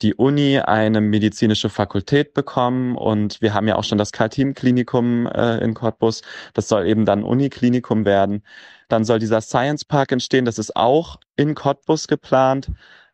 die 0.02 0.15
Uni 0.15 0.59
eine 0.59 1.01
medizinische 1.01 1.68
Fakultät 1.68 2.34
bekommen 2.34 2.97
und 2.97 3.41
wir 3.41 3.55
haben 3.55 3.68
ja 3.68 3.76
auch 3.76 3.84
schon 3.84 3.99
das 3.99 4.12
Karl-Team-Klinikum 4.12 5.26
äh, 5.26 5.59
in 5.59 5.75
Cottbus. 5.75 6.23
Das 6.52 6.68
soll 6.68 6.86
eben 6.86 7.05
dann 7.05 7.23
Uniklinikum 7.23 8.05
werden. 8.05 8.43
Dann 8.89 9.05
soll 9.05 9.18
dieser 9.18 9.41
Science 9.41 9.84
Park 9.84 10.12
entstehen. 10.12 10.44
Das 10.44 10.59
ist 10.59 10.75
auch 10.76 11.18
in 11.36 11.55
Cottbus 11.55 12.09
geplant. 12.09 12.70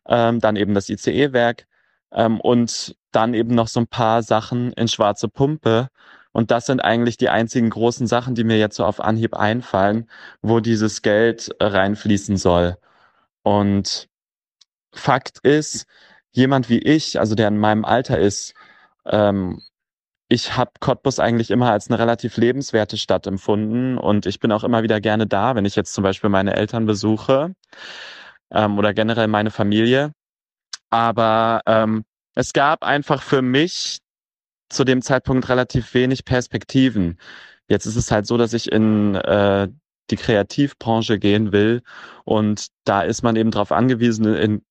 Ähm, 0.07 0.39
dann 0.39 0.55
eben 0.55 0.73
das 0.73 0.89
ICE-Werk. 0.89 1.65
Ähm, 2.13 2.39
und 2.39 2.95
dann 3.11 3.33
eben 3.33 3.55
noch 3.55 3.67
so 3.67 3.79
ein 3.81 3.87
paar 3.87 4.23
Sachen 4.23 4.73
in 4.73 4.87
schwarze 4.87 5.27
Pumpe. 5.29 5.89
Und 6.33 6.51
das 6.51 6.65
sind 6.65 6.79
eigentlich 6.81 7.17
die 7.17 7.29
einzigen 7.29 7.69
großen 7.69 8.07
Sachen, 8.07 8.35
die 8.35 8.43
mir 8.43 8.57
jetzt 8.57 8.77
so 8.77 8.85
auf 8.85 9.01
Anhieb 9.01 9.35
einfallen, 9.35 10.09
wo 10.41 10.59
dieses 10.59 11.01
Geld 11.01 11.49
reinfließen 11.59 12.37
soll. 12.37 12.77
Und 13.43 14.07
Fakt 14.93 15.39
ist, 15.43 15.85
jemand 16.31 16.69
wie 16.69 16.79
ich, 16.79 17.19
also 17.19 17.35
der 17.35 17.47
in 17.49 17.57
meinem 17.57 17.85
Alter 17.85 18.19
ist, 18.19 18.53
ähm, 19.05 19.61
ich 20.29 20.55
habe 20.55 20.71
Cottbus 20.79 21.19
eigentlich 21.19 21.51
immer 21.51 21.71
als 21.71 21.89
eine 21.89 21.99
relativ 21.99 22.37
lebenswerte 22.37 22.97
Stadt 22.97 23.27
empfunden 23.27 23.97
und 23.97 24.25
ich 24.25 24.39
bin 24.39 24.51
auch 24.53 24.63
immer 24.63 24.83
wieder 24.83 25.01
gerne 25.01 25.27
da, 25.27 25.55
wenn 25.55 25.65
ich 25.65 25.75
jetzt 25.75 25.93
zum 25.93 26.03
Beispiel 26.03 26.29
meine 26.29 26.55
Eltern 26.55 26.85
besuche 26.85 27.53
ähm, 28.51 28.77
oder 28.77 28.93
generell 28.93 29.27
meine 29.27 29.51
Familie. 29.51 30.13
Aber 30.91 31.61
ähm, 31.65 32.03
es 32.35 32.53
gab 32.53 32.83
einfach 32.83 33.23
für 33.23 33.41
mich 33.41 33.99
zu 34.69 34.83
dem 34.83 35.01
Zeitpunkt 35.01 35.49
relativ 35.49 35.93
wenig 35.93 36.25
Perspektiven. 36.25 37.19
Jetzt 37.67 37.85
ist 37.85 37.95
es 37.95 38.11
halt 38.11 38.27
so, 38.27 38.37
dass 38.37 38.53
ich 38.53 38.71
in 38.71 39.15
äh, 39.15 39.67
die 40.09 40.15
Kreativbranche 40.15 41.19
gehen 41.19 41.51
will 41.51 41.81
und 42.25 42.67
da 42.83 43.01
ist 43.01 43.23
man 43.23 43.35
eben 43.35 43.51
darauf 43.51 43.71
angewiesen, 43.71 44.25
in 44.35 44.63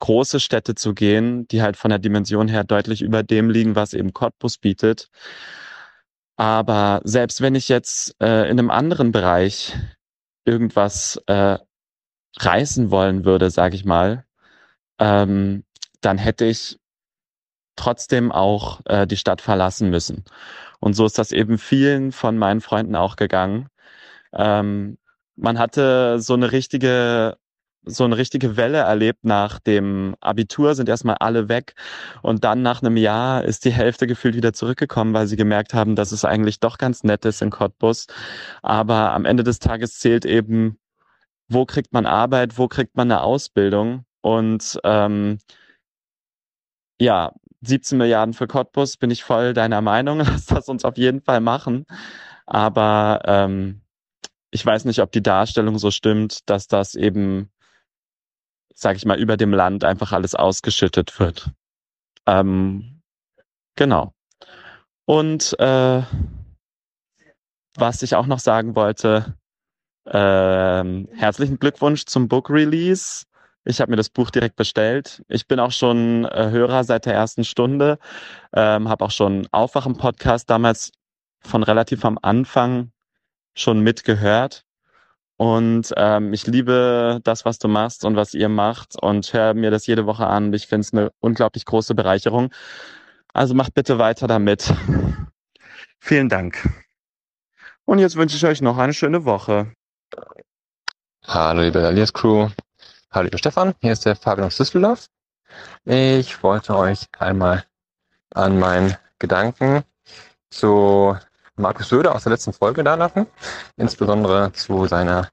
große 0.00 0.40
Städte 0.40 0.74
zu 0.74 0.94
gehen, 0.94 1.48
die 1.48 1.62
halt 1.62 1.76
von 1.76 1.88
der 1.88 1.98
Dimension 1.98 2.48
her 2.48 2.64
deutlich 2.64 3.02
über 3.02 3.22
dem 3.22 3.48
liegen, 3.50 3.76
was 3.76 3.94
eben 3.94 4.12
Cottbus 4.12 4.58
bietet. 4.58 5.08
Aber 6.36 7.00
selbst 7.04 7.40
wenn 7.40 7.54
ich 7.54 7.68
jetzt 7.68 8.14
äh, 8.20 8.44
in 8.50 8.58
einem 8.58 8.70
anderen 8.70 9.10
Bereich 9.10 9.74
irgendwas 10.44 11.20
äh, 11.26 11.58
reißen 12.38 12.90
wollen 12.90 13.24
würde, 13.24 13.50
sage 13.50 13.74
ich 13.74 13.86
mal, 13.86 14.25
ähm, 14.98 15.64
dann 16.00 16.18
hätte 16.18 16.44
ich 16.44 16.78
trotzdem 17.76 18.32
auch 18.32 18.80
äh, 18.86 19.06
die 19.06 19.16
Stadt 19.16 19.40
verlassen 19.40 19.90
müssen. 19.90 20.24
Und 20.80 20.94
so 20.94 21.06
ist 21.06 21.18
das 21.18 21.32
eben 21.32 21.58
vielen 21.58 22.12
von 22.12 22.38
meinen 22.38 22.60
Freunden 22.60 22.96
auch 22.96 23.16
gegangen. 23.16 23.68
Ähm, 24.32 24.98
man 25.36 25.58
hatte 25.58 26.20
so 26.20 26.34
eine 26.34 26.52
richtige 26.52 27.36
so 27.86 28.04
eine 28.04 28.16
richtige 28.16 28.56
Welle 28.56 28.78
erlebt 28.78 29.24
nach 29.24 29.60
dem 29.60 30.16
Abitur, 30.20 30.74
sind 30.74 30.88
erstmal 30.88 31.16
alle 31.20 31.48
weg 31.48 31.74
und 32.20 32.42
dann 32.44 32.62
nach 32.62 32.82
einem 32.82 32.96
Jahr 32.96 33.44
ist 33.44 33.64
die 33.64 33.70
Hälfte 33.70 34.08
gefühlt 34.08 34.34
wieder 34.34 34.52
zurückgekommen, 34.52 35.14
weil 35.14 35.28
sie 35.28 35.36
gemerkt 35.36 35.72
haben, 35.72 35.94
dass 35.94 36.10
es 36.12 36.24
eigentlich 36.24 36.58
doch 36.58 36.78
ganz 36.78 37.04
nett 37.04 37.24
ist 37.24 37.42
in 37.42 37.50
Cottbus. 37.50 38.08
Aber 38.62 39.12
am 39.12 39.24
Ende 39.24 39.44
des 39.44 39.60
Tages 39.60 39.98
zählt 40.00 40.24
eben, 40.24 40.78
wo 41.48 41.64
kriegt 41.64 41.92
man 41.92 42.06
Arbeit, 42.06 42.58
wo 42.58 42.68
kriegt 42.68 42.96
man 42.96 43.10
eine 43.10 43.22
Ausbildung 43.22 44.04
und 44.26 44.80
ähm, 44.82 45.38
ja, 47.00 47.32
17 47.60 47.96
Milliarden 47.96 48.34
für 48.34 48.48
Cottbus, 48.48 48.96
bin 48.96 49.12
ich 49.12 49.22
voll 49.22 49.54
deiner 49.54 49.80
Meinung, 49.82 50.18
dass 50.24 50.46
das 50.46 50.68
uns 50.68 50.84
auf 50.84 50.96
jeden 50.96 51.20
Fall 51.20 51.40
machen. 51.40 51.86
Aber 52.44 53.20
ähm, 53.24 53.82
ich 54.50 54.66
weiß 54.66 54.84
nicht, 54.84 54.98
ob 54.98 55.12
die 55.12 55.22
Darstellung 55.22 55.78
so 55.78 55.92
stimmt, 55.92 56.50
dass 56.50 56.66
das 56.66 56.96
eben, 56.96 57.52
sage 58.74 58.96
ich 58.96 59.04
mal, 59.04 59.16
über 59.16 59.36
dem 59.36 59.52
Land 59.52 59.84
einfach 59.84 60.10
alles 60.10 60.34
ausgeschüttet 60.34 61.20
wird. 61.20 61.52
Ähm, 62.26 63.02
genau. 63.76 64.12
Und 65.04 65.56
äh, 65.60 66.02
was 67.76 68.02
ich 68.02 68.16
auch 68.16 68.26
noch 68.26 68.40
sagen 68.40 68.74
wollte, 68.74 69.36
äh, 70.04 71.04
herzlichen 71.14 71.60
Glückwunsch 71.60 72.06
zum 72.06 72.26
Book 72.26 72.50
Release. 72.50 73.24
Ich 73.66 73.80
habe 73.80 73.90
mir 73.90 73.96
das 73.96 74.10
Buch 74.10 74.30
direkt 74.30 74.54
bestellt. 74.54 75.24
Ich 75.26 75.48
bin 75.48 75.58
auch 75.58 75.72
schon 75.72 76.24
äh, 76.24 76.50
Hörer 76.50 76.84
seit 76.84 77.04
der 77.04 77.14
ersten 77.14 77.42
Stunde, 77.42 77.98
ähm, 78.54 78.88
habe 78.88 79.04
auch 79.04 79.10
schon 79.10 79.48
Aufwachen-Podcast 79.50 80.48
damals 80.48 80.92
von 81.40 81.64
relativ 81.64 82.04
am 82.04 82.16
Anfang 82.22 82.92
schon 83.54 83.80
mitgehört. 83.80 84.62
Und 85.36 85.92
ähm, 85.96 86.32
ich 86.32 86.46
liebe 86.46 87.20
das, 87.24 87.44
was 87.44 87.58
du 87.58 87.66
machst 87.66 88.04
und 88.04 88.14
was 88.14 88.34
ihr 88.34 88.48
macht 88.48 88.94
und 89.02 89.32
höre 89.32 89.52
mir 89.54 89.72
das 89.72 89.86
jede 89.88 90.06
Woche 90.06 90.28
an. 90.28 90.52
Ich 90.52 90.68
finde 90.68 90.82
es 90.82 90.92
eine 90.92 91.10
unglaublich 91.18 91.64
große 91.64 91.96
Bereicherung. 91.96 92.52
Also 93.34 93.54
macht 93.54 93.74
bitte 93.74 93.98
weiter 93.98 94.28
damit. 94.28 94.72
Vielen 95.98 96.28
Dank. 96.28 96.68
Und 97.84 97.98
jetzt 97.98 98.16
wünsche 98.16 98.36
ich 98.36 98.46
euch 98.46 98.62
noch 98.62 98.78
eine 98.78 98.94
schöne 98.94 99.24
Woche. 99.24 99.72
Hallo 101.24 101.62
liebe 101.62 101.84
Alias 101.84 102.12
Crew. 102.12 102.48
Hallo 103.12 103.24
lieber 103.24 103.38
Stefan, 103.38 103.74
hier 103.80 103.92
ist 103.92 104.04
der 104.04 104.16
Fabian 104.16 104.48
aus 104.48 104.56
Düsseldorf. 104.56 105.06
Ich 105.84 106.42
wollte 106.42 106.76
euch 106.76 107.06
einmal 107.18 107.64
an 108.34 108.58
meinen 108.58 108.96
Gedanken 109.18 109.84
zu 110.50 111.16
Markus 111.54 111.88
Söder 111.88 112.14
aus 112.14 112.24
der 112.24 112.32
letzten 112.32 112.52
Folge 112.52 112.84
da 112.84 112.96
lassen, 112.96 113.26
insbesondere 113.76 114.52
zu 114.52 114.86
seiner 114.86 115.30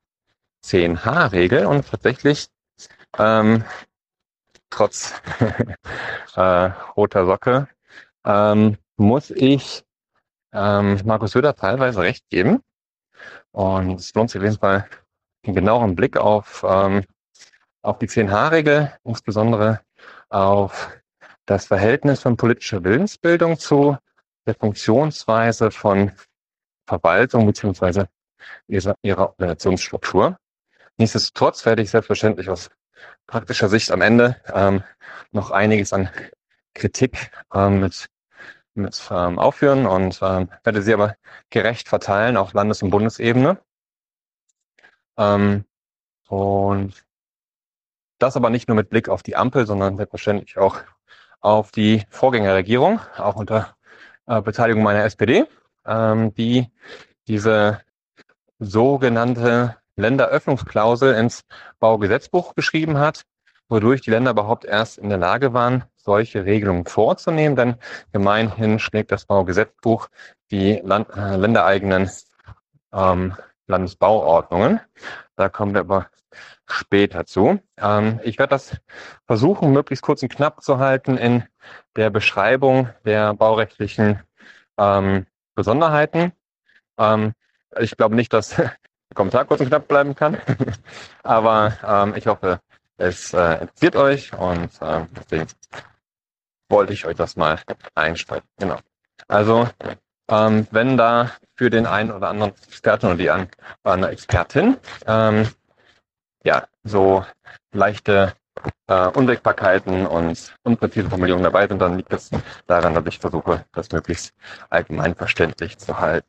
10H-Regel 0.64 1.66
und 1.66 1.90
tatsächlich 1.90 2.48
ähm, 3.18 3.66
trotz 4.70 5.14
äh, 6.36 6.72
roter 6.96 7.26
Socke 7.26 7.68
ähm, 8.24 8.78
muss 8.98 9.32
ich 9.32 9.84
ähm, 10.54 11.02
Markus 11.06 11.32
Söder 11.32 11.56
teilweise 11.56 12.02
recht 12.02 12.30
geben 12.30 12.62
und 13.52 14.00
es 14.00 14.14
lohnt 14.14 14.30
sich 14.30 14.40
auf 14.40 14.46
jeden 14.46 14.60
Fall 14.60 14.88
einen 15.44 15.56
genaueren 15.56 15.96
Blick 15.96 16.16
auf 16.18 16.64
ähm, 16.66 17.04
auf 17.84 18.00
die 18.00 18.08
10H-Regel, 18.08 18.92
insbesondere 19.04 19.82
auf 20.30 20.90
das 21.46 21.68
Verhältnis 21.68 22.22
von 22.22 22.38
politischer 22.38 22.84
Willensbildung 22.84 23.60
zu 23.60 23.98
der 24.48 24.56
Funktionsweise 24.56 25.70
von 25.70 26.12
Verwaltung 26.88 27.46
beziehungsweise 27.46 28.10
ihrer, 28.68 28.96
ihrer 29.02 29.30
Organisationsstruktur. 29.30 30.38
Nichtsdestotrotz 30.98 31.66
werde 31.66 31.82
ich 31.82 31.92
selbstverständlich 31.92 32.50
aus 32.50 32.70
praktischer 33.28 33.70
Sicht 33.70 33.92
am 33.92 34.02
Ende 34.02 34.38
ähm, 34.54 34.84
noch 35.32 35.52
einiges 35.52 35.94
an 35.94 36.10
Kritik 36.74 37.32
ähm, 37.54 37.80
mit, 37.80 38.08
mit 38.76 39.10
ähm, 39.12 39.40
aufführen 39.40 39.86
und 39.86 40.20
ähm, 40.22 40.50
werde 40.64 40.82
sie 40.82 40.94
aber 40.94 41.16
gerecht 41.50 41.90
verteilen 41.90 42.38
auf 42.38 42.54
Landes- 42.54 42.82
und 42.82 42.90
Bundesebene. 42.90 43.60
Ähm, 45.18 45.66
und 46.28 47.06
das 48.24 48.38
aber 48.38 48.50
nicht 48.50 48.70
nur 48.70 48.76
mit 48.76 48.90
Blick 48.90 49.10
auf 49.10 49.22
die 49.22 49.36
Ampel, 49.36 49.68
sondern 49.68 49.98
selbstverständlich 49.98 50.58
auch 50.58 50.78
auf 51.42 51.72
die 51.72 52.04
Vorgängerregierung, 52.10 53.02
auch 53.18 53.36
unter 53.36 53.76
äh, 54.28 54.42
Beteiligung 54.42 54.82
meiner 54.82 55.04
SPD, 55.04 55.46
ähm, 55.86 56.34
die 56.34 56.72
diese 57.28 57.82
sogenannte 58.60 59.76
Länderöffnungsklausel 59.98 61.14
ins 61.16 61.44
Baugesetzbuch 61.80 62.56
geschrieben 62.56 62.98
hat, 62.98 63.24
wodurch 63.68 64.02
die 64.02 64.12
Länder 64.12 64.32
überhaupt 64.32 64.64
erst 64.64 64.98
in 64.98 65.10
der 65.10 65.18
Lage 65.18 65.54
waren, 65.54 65.84
solche 65.98 66.46
Regelungen 66.46 66.86
vorzunehmen. 66.86 67.58
Denn 67.58 67.76
gemeinhin 68.14 68.80
schlägt 68.80 69.12
das 69.12 69.26
Baugesetzbuch 69.26 70.08
die 70.50 70.82
Land 70.84 71.10
äh, 71.16 71.36
ländereigenen 71.36 72.10
ähm, 72.94 73.36
Landesbauordnungen. 73.68 74.80
Da 75.36 75.50
kommen 75.50 75.74
wir 75.74 75.82
aber 75.82 76.08
später 76.68 77.26
zu. 77.26 77.60
Ähm, 77.78 78.20
ich 78.24 78.40
werde 78.40 78.52
das 78.52 78.78
versuchen, 79.26 79.72
möglichst 79.72 80.04
kurz 80.04 80.24
und 80.24 80.30
knapp 80.30 80.64
zu 80.64 80.80
halten 80.80 81.18
in 81.18 81.44
der 81.96 82.10
Beschreibung 82.10 82.90
der 83.06 83.34
baurechtlichen 83.34 84.22
ähm, 84.78 85.26
Besonderheiten. 85.56 86.32
Ähm, 86.98 87.34
ich 87.80 87.98
glaube 87.98 88.16
nicht, 88.16 88.34
dass 88.34 88.50
der 88.56 88.76
Kommentar 89.14 89.46
kurz 89.46 89.62
und 89.62 89.68
knapp 89.68 89.88
bleiben 89.88 90.16
kann, 90.16 90.38
aber 91.24 91.78
ähm, 91.86 92.16
ich 92.16 92.28
hoffe, 92.28 92.60
es 92.98 93.34
äh, 93.34 93.62
interessiert 93.62 93.96
euch 93.96 94.34
und 94.34 94.70
äh, 94.82 95.06
deswegen 95.18 95.48
wollte 96.70 96.94
ich 96.94 97.06
euch 97.06 97.16
das 97.16 97.36
mal 97.36 97.60
einsprechen. 97.96 98.48
Genau. 98.58 98.78
Also 99.28 99.68
ähm, 100.30 100.68
wenn 100.72 100.98
da 100.98 101.32
für 101.56 101.70
den 101.70 101.86
einen 101.86 102.12
oder 102.12 102.30
anderen 102.30 102.54
Experten 102.68 103.08
oder 103.08 103.16
die 103.16 103.30
andere 103.30 104.12
Expertin 104.12 104.78
ähm, 105.06 105.48
ja 106.44 106.68
so 106.84 107.26
leichte 107.72 108.34
äh, 108.88 109.08
Unwägbarkeiten 109.08 110.06
und 110.06 110.56
unpräzise 110.64 111.10
Formulierungen 111.10 111.44
dabei 111.44 111.68
sind, 111.68 111.80
dann 111.80 111.98
liegt 111.98 112.14
es 112.14 112.30
daran, 112.68 112.94
dass 112.94 113.06
ich 113.08 113.20
versuche, 113.20 113.66
das 113.74 113.92
möglichst 113.92 114.34
allgemein 114.70 115.16
verständlich 115.16 115.78
zu 115.78 116.00
halten. 116.00 116.28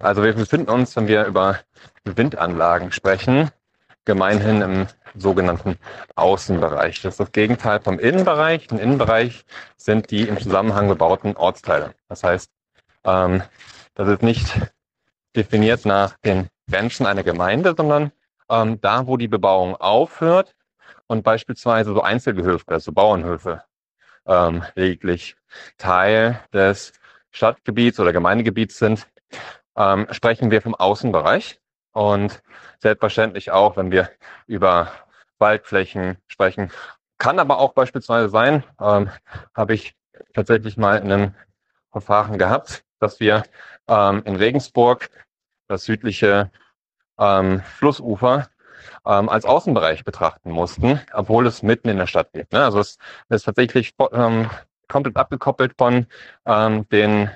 Also 0.00 0.22
wir 0.24 0.32
befinden 0.32 0.70
uns, 0.70 0.96
wenn 0.96 1.06
wir 1.06 1.24
über 1.24 1.60
Windanlagen 2.04 2.90
sprechen, 2.90 3.50
gemeinhin 4.04 4.60
im 4.60 4.86
sogenannten 5.14 5.78
Außenbereich. 6.16 7.00
Das 7.02 7.14
ist 7.14 7.20
das 7.20 7.32
Gegenteil 7.32 7.80
vom 7.80 7.98
Innenbereich. 7.98 8.68
Im 8.70 8.78
Innenbereich 8.78 9.44
sind 9.76 10.10
die 10.10 10.28
im 10.28 10.38
Zusammenhang 10.40 10.88
bebauten 10.88 11.36
Ortsteile. 11.36 11.94
Das 12.08 12.24
heißt, 12.24 12.50
ähm, 13.04 13.42
das 13.94 14.08
ist 14.08 14.22
nicht 14.22 14.52
definiert 15.36 15.86
nach 15.86 16.16
den 16.24 16.48
Grenzen 16.68 17.06
einer 17.06 17.22
Gemeinde, 17.22 17.74
sondern 17.76 18.12
ähm, 18.50 18.80
da, 18.80 19.06
wo 19.06 19.16
die 19.16 19.28
Bebauung 19.28 19.76
aufhört 19.76 20.54
und 21.06 21.22
beispielsweise 21.22 21.92
so 21.92 22.02
Einzelgehöfe, 22.02 22.64
also 22.68 22.92
Bauernhöfe, 22.92 23.62
ähm, 24.26 24.62
lediglich 24.74 25.36
Teil 25.78 26.40
des 26.52 26.92
Stadtgebiets 27.30 28.00
oder 28.00 28.12
Gemeindegebiets 28.12 28.78
sind, 28.78 29.06
ähm, 29.76 30.06
sprechen 30.10 30.50
wir 30.50 30.62
vom 30.62 30.74
Außenbereich. 30.74 31.60
Und 31.92 32.42
selbstverständlich 32.80 33.52
auch, 33.52 33.76
wenn 33.76 33.90
wir 33.92 34.10
über 34.46 34.90
Waldflächen 35.38 36.18
sprechen. 36.26 36.70
Kann 37.18 37.38
aber 37.38 37.58
auch 37.58 37.72
beispielsweise 37.72 38.28
sein, 38.28 38.64
ähm, 38.80 39.10
habe 39.54 39.74
ich 39.74 39.94
tatsächlich 40.34 40.76
mal 40.76 40.98
in 40.98 41.12
einem 41.12 41.34
Verfahren 41.92 42.36
gehabt, 42.38 42.84
dass 42.98 43.20
wir 43.20 43.44
ähm, 43.88 44.22
in 44.24 44.36
Regensburg 44.36 45.08
das 45.68 45.84
südliche 45.84 46.50
ähm, 47.18 47.62
Flussufer 47.62 48.48
ähm, 49.06 49.28
als 49.28 49.44
Außenbereich 49.44 50.04
betrachten 50.04 50.50
mussten, 50.50 51.00
obwohl 51.12 51.46
es 51.46 51.62
mitten 51.62 51.88
in 51.88 51.98
der 51.98 52.06
Stadt 52.06 52.30
liegt. 52.34 52.52
Ne? 52.52 52.64
Also 52.64 52.80
es 52.80 52.98
ist 53.28 53.44
tatsächlich 53.44 53.94
ähm, 54.12 54.50
komplett 54.88 55.16
abgekoppelt 55.16 55.74
von 55.78 56.06
ähm, 56.46 56.88
den 56.88 57.30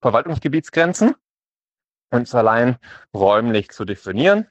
Verwaltungsgebietsgrenzen 0.00 1.14
und 2.10 2.22
ist 2.22 2.34
allein 2.34 2.76
räumlich 3.14 3.70
zu 3.70 3.84
definieren 3.84 4.46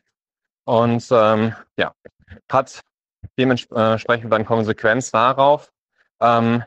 und 0.66 1.08
ähm, 1.12 1.56
ja, 1.78 1.94
hat 2.52 2.82
dementsprechend 3.38 4.32
dann 4.32 4.45
Konsequenz 4.45 5.12
darauf, 5.12 5.72
ähm, 6.20 6.64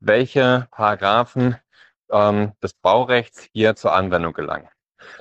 welche 0.00 0.68
Paragraphen 0.70 1.56
ähm, 2.10 2.52
des 2.62 2.74
Baurechts 2.74 3.48
hier 3.52 3.74
zur 3.76 3.94
Anwendung 3.94 4.32
gelangen. 4.32 4.68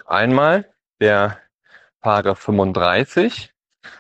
Einmal 0.06 0.72
der 1.00 1.38
35 2.03 3.53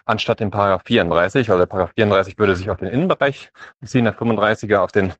anstatt 0.05 0.39
dem 0.39 0.51
Paragraph 0.51 0.83
34, 0.85 1.49
weil 1.49 1.57
der 1.57 1.65
Paragraph 1.65 1.93
34 1.95 2.37
würde 2.37 2.55
sich 2.55 2.69
auf 2.69 2.77
den 2.77 2.87
Innenbereich 2.87 3.51
beziehen, 3.79 4.05
der 4.05 4.15
35er 4.15 4.77
auf 4.77 4.91
den, 4.91 5.13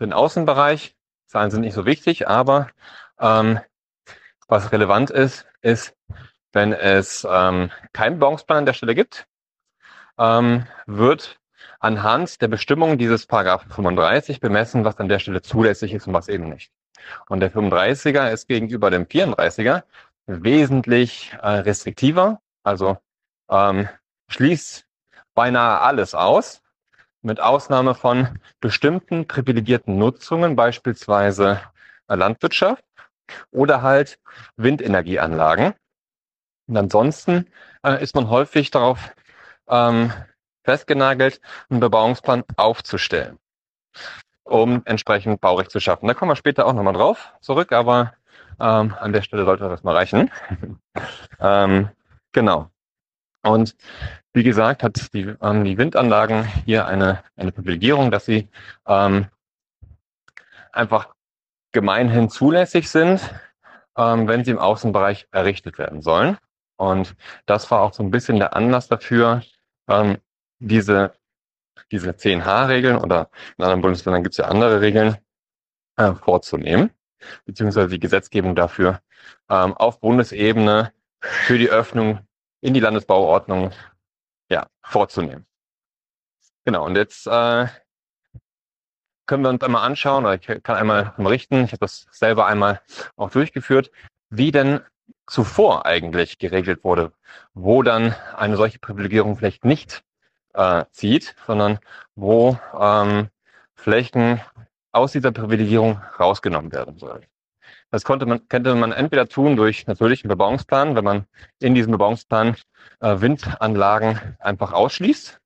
den 0.00 0.12
Außenbereich. 0.12 0.94
Zahlen 1.26 1.50
sind 1.50 1.60
nicht 1.60 1.74
so 1.74 1.84
wichtig, 1.84 2.26
aber 2.26 2.68
ähm, 3.20 3.60
was 4.46 4.72
relevant 4.72 5.10
ist, 5.10 5.46
ist, 5.60 5.94
wenn 6.52 6.72
es 6.72 7.26
ähm, 7.30 7.70
keinen 7.92 8.14
Bebauungsplan 8.14 8.58
an 8.58 8.66
der 8.66 8.72
Stelle 8.72 8.94
gibt, 8.94 9.26
ähm, 10.18 10.66
wird 10.86 11.38
anhand 11.80 12.40
der 12.40 12.48
Bestimmungen 12.48 12.98
dieses 12.98 13.26
Paragraphen 13.26 13.70
35 13.70 14.40
bemessen, 14.40 14.84
was 14.84 14.98
an 14.98 15.08
der 15.08 15.18
Stelle 15.18 15.42
zulässig 15.42 15.92
ist 15.92 16.06
und 16.06 16.14
was 16.14 16.28
eben 16.28 16.48
nicht. 16.48 16.72
Und 17.28 17.40
der 17.40 17.52
35er 17.52 18.32
ist 18.32 18.48
gegenüber 18.48 18.90
dem 18.90 19.06
34er 19.06 19.82
wesentlich 20.28 21.32
äh, 21.40 21.48
restriktiver, 21.48 22.40
also 22.62 22.98
ähm, 23.50 23.88
schließt 24.28 24.86
beinahe 25.34 25.80
alles 25.80 26.14
aus, 26.14 26.62
mit 27.22 27.40
Ausnahme 27.40 27.94
von 27.94 28.38
bestimmten 28.60 29.26
privilegierten 29.26 29.98
Nutzungen, 29.98 30.54
beispielsweise 30.54 31.60
äh, 32.08 32.14
Landwirtschaft 32.14 32.84
oder 33.50 33.82
halt 33.82 34.20
Windenergieanlagen. 34.56 35.74
Und 36.66 36.76
ansonsten 36.76 37.46
äh, 37.82 38.02
ist 38.02 38.14
man 38.14 38.28
häufig 38.28 38.70
darauf 38.70 39.14
ähm, 39.68 40.12
festgenagelt, 40.64 41.40
einen 41.70 41.80
Bebauungsplan 41.80 42.44
aufzustellen, 42.56 43.38
um 44.44 44.82
entsprechend 44.84 45.40
Baurecht 45.40 45.70
zu 45.70 45.80
schaffen. 45.80 46.06
Da 46.06 46.14
kommen 46.14 46.30
wir 46.30 46.36
später 46.36 46.66
auch 46.66 46.74
nochmal 46.74 46.92
drauf 46.92 47.32
zurück, 47.40 47.72
aber 47.72 48.12
ähm, 48.60 48.94
an 48.98 49.12
der 49.12 49.22
Stelle 49.22 49.44
sollte 49.44 49.68
das 49.68 49.82
mal 49.82 49.94
reichen. 49.94 50.30
ähm, 51.40 51.88
genau. 52.32 52.70
Und 53.42 53.76
wie 54.32 54.42
gesagt, 54.42 54.82
hat 54.82 55.12
die, 55.14 55.34
ähm, 55.40 55.64
die 55.64 55.78
Windanlagen 55.78 56.44
hier 56.64 56.86
eine, 56.86 57.22
eine 57.36 57.52
Privilegierung, 57.52 58.10
dass 58.10 58.24
sie 58.24 58.48
ähm, 58.86 59.26
einfach 60.72 61.14
gemeinhin 61.72 62.30
zulässig 62.30 62.90
sind, 62.90 63.20
ähm, 63.96 64.28
wenn 64.28 64.44
sie 64.44 64.52
im 64.52 64.58
Außenbereich 64.58 65.28
errichtet 65.30 65.78
werden 65.78 66.02
sollen. 66.02 66.38
Und 66.76 67.16
das 67.46 67.70
war 67.70 67.80
auch 67.80 67.92
so 67.92 68.02
ein 68.02 68.10
bisschen 68.10 68.38
der 68.38 68.54
Anlass 68.54 68.88
dafür, 68.88 69.42
ähm, 69.88 70.18
diese, 70.60 71.12
diese 71.90 72.10
10H-Regeln 72.10 72.98
oder 72.98 73.30
in 73.56 73.64
anderen 73.64 73.82
Bundesländern 73.82 74.22
gibt 74.22 74.34
es 74.34 74.38
ja 74.38 74.46
andere 74.46 74.80
Regeln 74.80 75.16
äh, 75.96 76.14
vorzunehmen, 76.14 76.90
beziehungsweise 77.44 77.88
die 77.88 78.00
Gesetzgebung 78.00 78.54
dafür 78.54 79.00
ähm, 79.48 79.74
auf 79.76 80.00
Bundesebene 80.00 80.92
für 81.20 81.58
die 81.58 81.70
Öffnung 81.70 82.20
in 82.60 82.74
die 82.74 82.80
Landesbauordnung 82.80 83.72
ja, 84.50 84.66
vorzunehmen. 84.82 85.46
Genau, 86.64 86.84
und 86.84 86.96
jetzt 86.96 87.26
äh, 87.26 87.66
können 89.26 89.42
wir 89.42 89.50
uns 89.50 89.62
einmal 89.62 89.86
anschauen, 89.86 90.24
oder 90.24 90.34
ich 90.34 90.62
kann 90.62 90.76
einmal 90.76 91.14
berichten, 91.16 91.64
ich 91.64 91.72
habe 91.72 91.80
das 91.80 92.06
selber 92.10 92.46
einmal 92.46 92.80
auch 93.16 93.30
durchgeführt, 93.30 93.90
wie 94.30 94.50
denn 94.50 94.80
zuvor 95.26 95.86
eigentlich 95.86 96.38
geregelt 96.38 96.84
wurde, 96.84 97.12
wo 97.54 97.82
dann 97.82 98.14
eine 98.36 98.56
solche 98.56 98.78
Privilegierung 98.78 99.36
vielleicht 99.36 99.64
nicht 99.64 100.02
äh, 100.54 100.84
zieht, 100.90 101.36
sondern 101.46 101.78
wo 102.14 102.58
ähm, 102.78 103.28
Flächen 103.74 104.40
aus 104.92 105.12
dieser 105.12 105.32
Privilegierung 105.32 106.00
rausgenommen 106.18 106.72
werden 106.72 106.98
sollen. 106.98 107.24
Das 107.90 108.04
konnte 108.04 108.26
man, 108.26 108.48
könnte 108.48 108.74
man 108.74 108.92
entweder 108.92 109.28
tun 109.28 109.56
durch 109.56 109.86
natürlich 109.86 110.24
einen 110.24 110.28
Bebauungsplan, 110.28 110.94
wenn 110.96 111.04
man 111.04 111.26
in 111.60 111.74
diesem 111.74 111.92
Bebauungsplan 111.92 112.56
äh, 113.00 113.20
Windanlagen 113.20 114.36
einfach 114.38 114.72
ausschließt, 114.72 115.40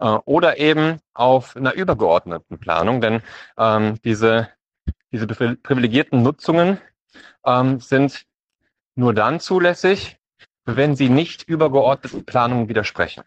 äh, 0.00 0.04
oder 0.24 0.58
eben 0.58 1.00
auf 1.14 1.56
einer 1.56 1.74
übergeordneten 1.74 2.58
Planung, 2.58 3.00
denn 3.00 3.22
ähm, 3.58 4.00
diese, 4.04 4.48
diese 5.10 5.26
privilegierten 5.26 6.22
Nutzungen 6.22 6.78
ähm, 7.44 7.80
sind 7.80 8.24
nur 8.94 9.14
dann 9.14 9.40
zulässig, 9.40 10.18
wenn 10.64 10.94
sie 10.96 11.08
nicht 11.08 11.42
übergeordneten 11.48 12.24
Planungen 12.24 12.68
widersprechen. 12.68 13.24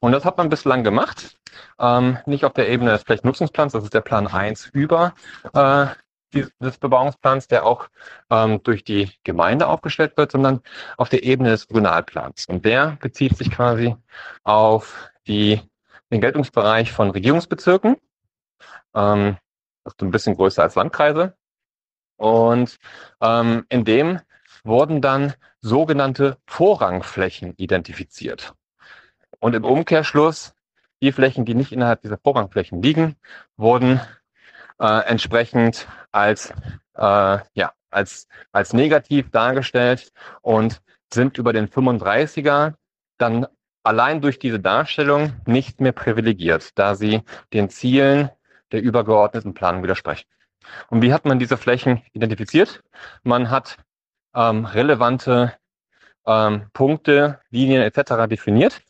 Und 0.00 0.12
das 0.12 0.24
hat 0.24 0.38
man 0.38 0.48
bislang 0.48 0.84
gemacht. 0.84 1.38
Ähm, 1.78 2.18
nicht 2.26 2.44
auf 2.44 2.52
der 2.52 2.68
Ebene 2.68 2.90
des 2.92 3.02
Flächennutzungsplans, 3.02 3.72
das 3.72 3.84
ist 3.84 3.94
der 3.94 4.00
Plan 4.00 4.26
1 4.26 4.70
über 4.72 5.14
äh, 5.52 5.86
des 6.32 6.78
Bebauungsplans, 6.78 7.48
der 7.48 7.64
auch 7.64 7.88
ähm, 8.30 8.62
durch 8.62 8.84
die 8.84 9.10
Gemeinde 9.24 9.66
aufgestellt 9.66 10.16
wird, 10.16 10.32
sondern 10.32 10.60
auf 10.96 11.08
der 11.08 11.22
Ebene 11.22 11.50
des 11.50 11.68
Regionalplans. 11.70 12.46
Und 12.46 12.64
der 12.64 12.98
bezieht 13.00 13.36
sich 13.36 13.50
quasi 13.50 13.96
auf 14.44 15.10
die, 15.26 15.60
den 16.10 16.20
Geltungsbereich 16.20 16.92
von 16.92 17.10
Regierungsbezirken. 17.10 17.96
Ähm, 18.94 19.38
das 19.84 19.94
ist 19.94 20.02
ein 20.02 20.10
bisschen 20.10 20.36
größer 20.36 20.62
als 20.62 20.74
Landkreise. 20.74 21.34
Und 22.16 22.78
ähm, 23.22 23.64
in 23.68 23.84
dem 23.84 24.20
wurden 24.64 25.00
dann 25.00 25.34
sogenannte 25.60 26.36
Vorrangflächen 26.46 27.54
identifiziert. 27.56 28.54
Und 29.40 29.54
im 29.54 29.64
Umkehrschluss, 29.64 30.54
die 31.00 31.12
Flächen, 31.12 31.44
die 31.44 31.54
nicht 31.54 31.72
innerhalb 31.72 32.02
dieser 32.02 32.18
Vorrangflächen 32.18 32.82
liegen, 32.82 33.16
wurden 33.56 34.00
äh, 34.80 35.06
entsprechend 35.06 35.86
als, 36.10 36.52
äh, 36.94 37.38
ja, 37.54 37.72
als, 37.90 38.26
als 38.52 38.72
negativ 38.72 39.30
dargestellt 39.30 40.12
und 40.42 40.82
sind 41.12 41.38
über 41.38 41.52
den 41.52 41.68
35er 41.68 42.74
dann 43.16 43.46
allein 43.82 44.20
durch 44.20 44.38
diese 44.38 44.60
Darstellung 44.60 45.32
nicht 45.46 45.80
mehr 45.80 45.92
privilegiert, 45.92 46.78
da 46.78 46.94
sie 46.94 47.22
den 47.52 47.70
Zielen 47.70 48.30
der 48.72 48.82
übergeordneten 48.82 49.54
Planung 49.54 49.82
widersprechen. 49.82 50.26
Und 50.90 51.00
wie 51.00 51.12
hat 51.12 51.24
man 51.24 51.38
diese 51.38 51.56
Flächen 51.56 52.02
identifiziert? 52.12 52.82
Man 53.22 53.50
hat 53.50 53.78
ähm, 54.34 54.66
relevante 54.66 55.54
ähm, 56.26 56.66
Punkte, 56.74 57.40
Linien 57.50 57.80
etc. 57.80 58.28
definiert 58.28 58.82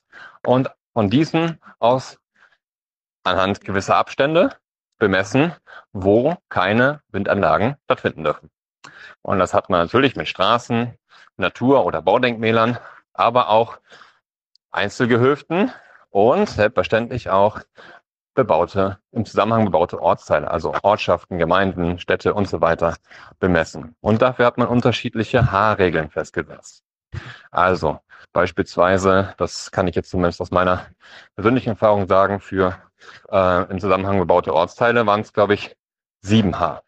und 0.44 0.70
von 0.92 1.10
diesen 1.10 1.60
aus 1.78 2.18
anhand 3.24 3.60
gewisser 3.60 3.96
Abstände 3.96 4.56
bemessen, 4.98 5.54
wo 5.92 6.36
keine 6.48 7.02
Windanlagen 7.08 7.76
stattfinden 7.84 8.24
dürfen. 8.24 8.50
Und 9.22 9.38
das 9.38 9.54
hat 9.54 9.70
man 9.70 9.80
natürlich 9.80 10.16
mit 10.16 10.28
Straßen, 10.28 10.96
Natur- 11.36 11.84
oder 11.84 12.02
Baudenkmälern, 12.02 12.78
aber 13.12 13.50
auch 13.50 13.78
Einzelgehöften 14.70 15.72
und 16.10 16.48
selbstverständlich 16.48 17.30
auch 17.30 17.60
bebaute, 18.34 18.98
im 19.10 19.24
Zusammenhang 19.24 19.64
bebaute 19.64 20.00
Ortsteile, 20.00 20.50
also 20.50 20.72
Ortschaften, 20.82 21.38
Gemeinden, 21.38 21.98
Städte 21.98 22.34
und 22.34 22.48
so 22.48 22.60
weiter 22.60 22.96
bemessen. 23.40 23.96
Und 24.00 24.22
dafür 24.22 24.46
hat 24.46 24.58
man 24.58 24.68
unterschiedliche 24.68 25.50
H-Regeln 25.50 26.10
festgesetzt. 26.10 26.84
Also 27.50 28.00
beispielsweise, 28.32 29.34
das 29.38 29.70
kann 29.70 29.88
ich 29.88 29.94
jetzt 29.94 30.10
zumindest 30.10 30.40
aus 30.40 30.50
meiner 30.50 30.86
persönlichen 31.34 31.70
Erfahrung 31.70 32.06
sagen, 32.08 32.40
für 32.40 32.76
äh, 33.30 33.70
im 33.70 33.78
Zusammenhang 33.78 34.18
bebaute 34.18 34.54
Ortsteile 34.54 35.06
waren 35.06 35.20
es, 35.20 35.32
glaube 35.32 35.54
ich, 35.54 35.76
7H. 36.24 36.80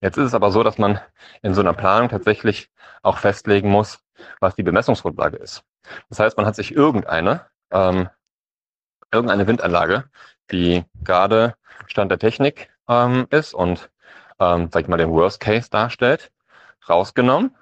Jetzt 0.00 0.16
ist 0.16 0.26
es 0.26 0.34
aber 0.34 0.50
so, 0.50 0.62
dass 0.62 0.78
man 0.78 1.00
in 1.42 1.54
so 1.54 1.60
einer 1.60 1.72
Planung 1.72 2.08
tatsächlich 2.08 2.70
auch 3.02 3.18
festlegen 3.18 3.70
muss, 3.70 4.00
was 4.40 4.54
die 4.54 4.62
Bemessungsgrundlage 4.62 5.36
ist. 5.36 5.64
Das 6.08 6.18
heißt, 6.18 6.36
man 6.36 6.46
hat 6.46 6.56
sich 6.56 6.74
irgendeine, 6.74 7.46
ähm, 7.70 8.08
irgendeine 9.12 9.46
Windanlage, 9.46 10.04
die 10.50 10.84
gerade 11.02 11.54
Stand 11.86 12.10
der 12.10 12.18
Technik 12.18 12.70
ähm, 12.88 13.26
ist 13.30 13.54
und, 13.54 13.90
ähm, 14.40 14.68
sag 14.72 14.82
ich 14.82 14.88
mal, 14.88 14.96
den 14.96 15.10
Worst 15.10 15.40
Case 15.40 15.70
darstellt, 15.70 16.30
rausgenommen, 16.88 17.56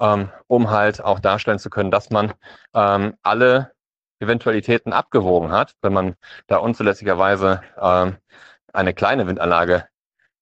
ähm, 0.00 0.30
um 0.46 0.70
halt 0.70 1.02
auch 1.02 1.20
darstellen 1.20 1.58
zu 1.58 1.70
können, 1.70 1.90
dass 1.90 2.10
man 2.10 2.32
ähm, 2.74 3.14
alle 3.22 3.72
Eventualitäten 4.20 4.92
abgewogen 4.92 5.52
hat, 5.52 5.74
wenn 5.82 5.92
man 5.92 6.14
da 6.46 6.58
unzulässigerweise 6.58 7.62
ähm, 7.80 8.16
eine 8.72 8.94
kleine 8.94 9.26
Windanlage 9.26 9.86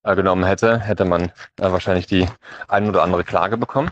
äh, 0.02 0.14
genommen 0.14 0.44
hätte, 0.44 0.78
hätte 0.78 1.04
man 1.04 1.24
äh, 1.60 1.72
wahrscheinlich 1.72 2.06
die 2.06 2.28
ein 2.68 2.88
oder 2.88 3.02
andere 3.02 3.24
Klage 3.24 3.56
bekommen 3.56 3.90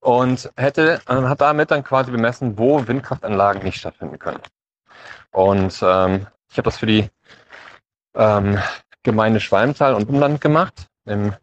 und 0.00 0.50
hätte 0.56 1.00
äh, 1.08 1.14
hat 1.14 1.40
damit 1.40 1.70
dann 1.70 1.84
quasi 1.84 2.10
bemessen, 2.10 2.56
wo 2.58 2.86
Windkraftanlagen 2.86 3.62
nicht 3.62 3.78
stattfinden 3.78 4.18
können. 4.18 4.40
Und 5.32 5.78
ähm, 5.82 6.26
ich 6.48 6.56
habe 6.56 6.64
das 6.66 6.78
für 6.78 6.86
die 6.86 7.10
ähm, 8.14 8.58
Gemeinde 9.02 9.40
Schwalmtal 9.40 9.94
und 9.94 10.08
Umland 10.08 10.40
gemacht 10.40 10.86
im, 11.04 11.34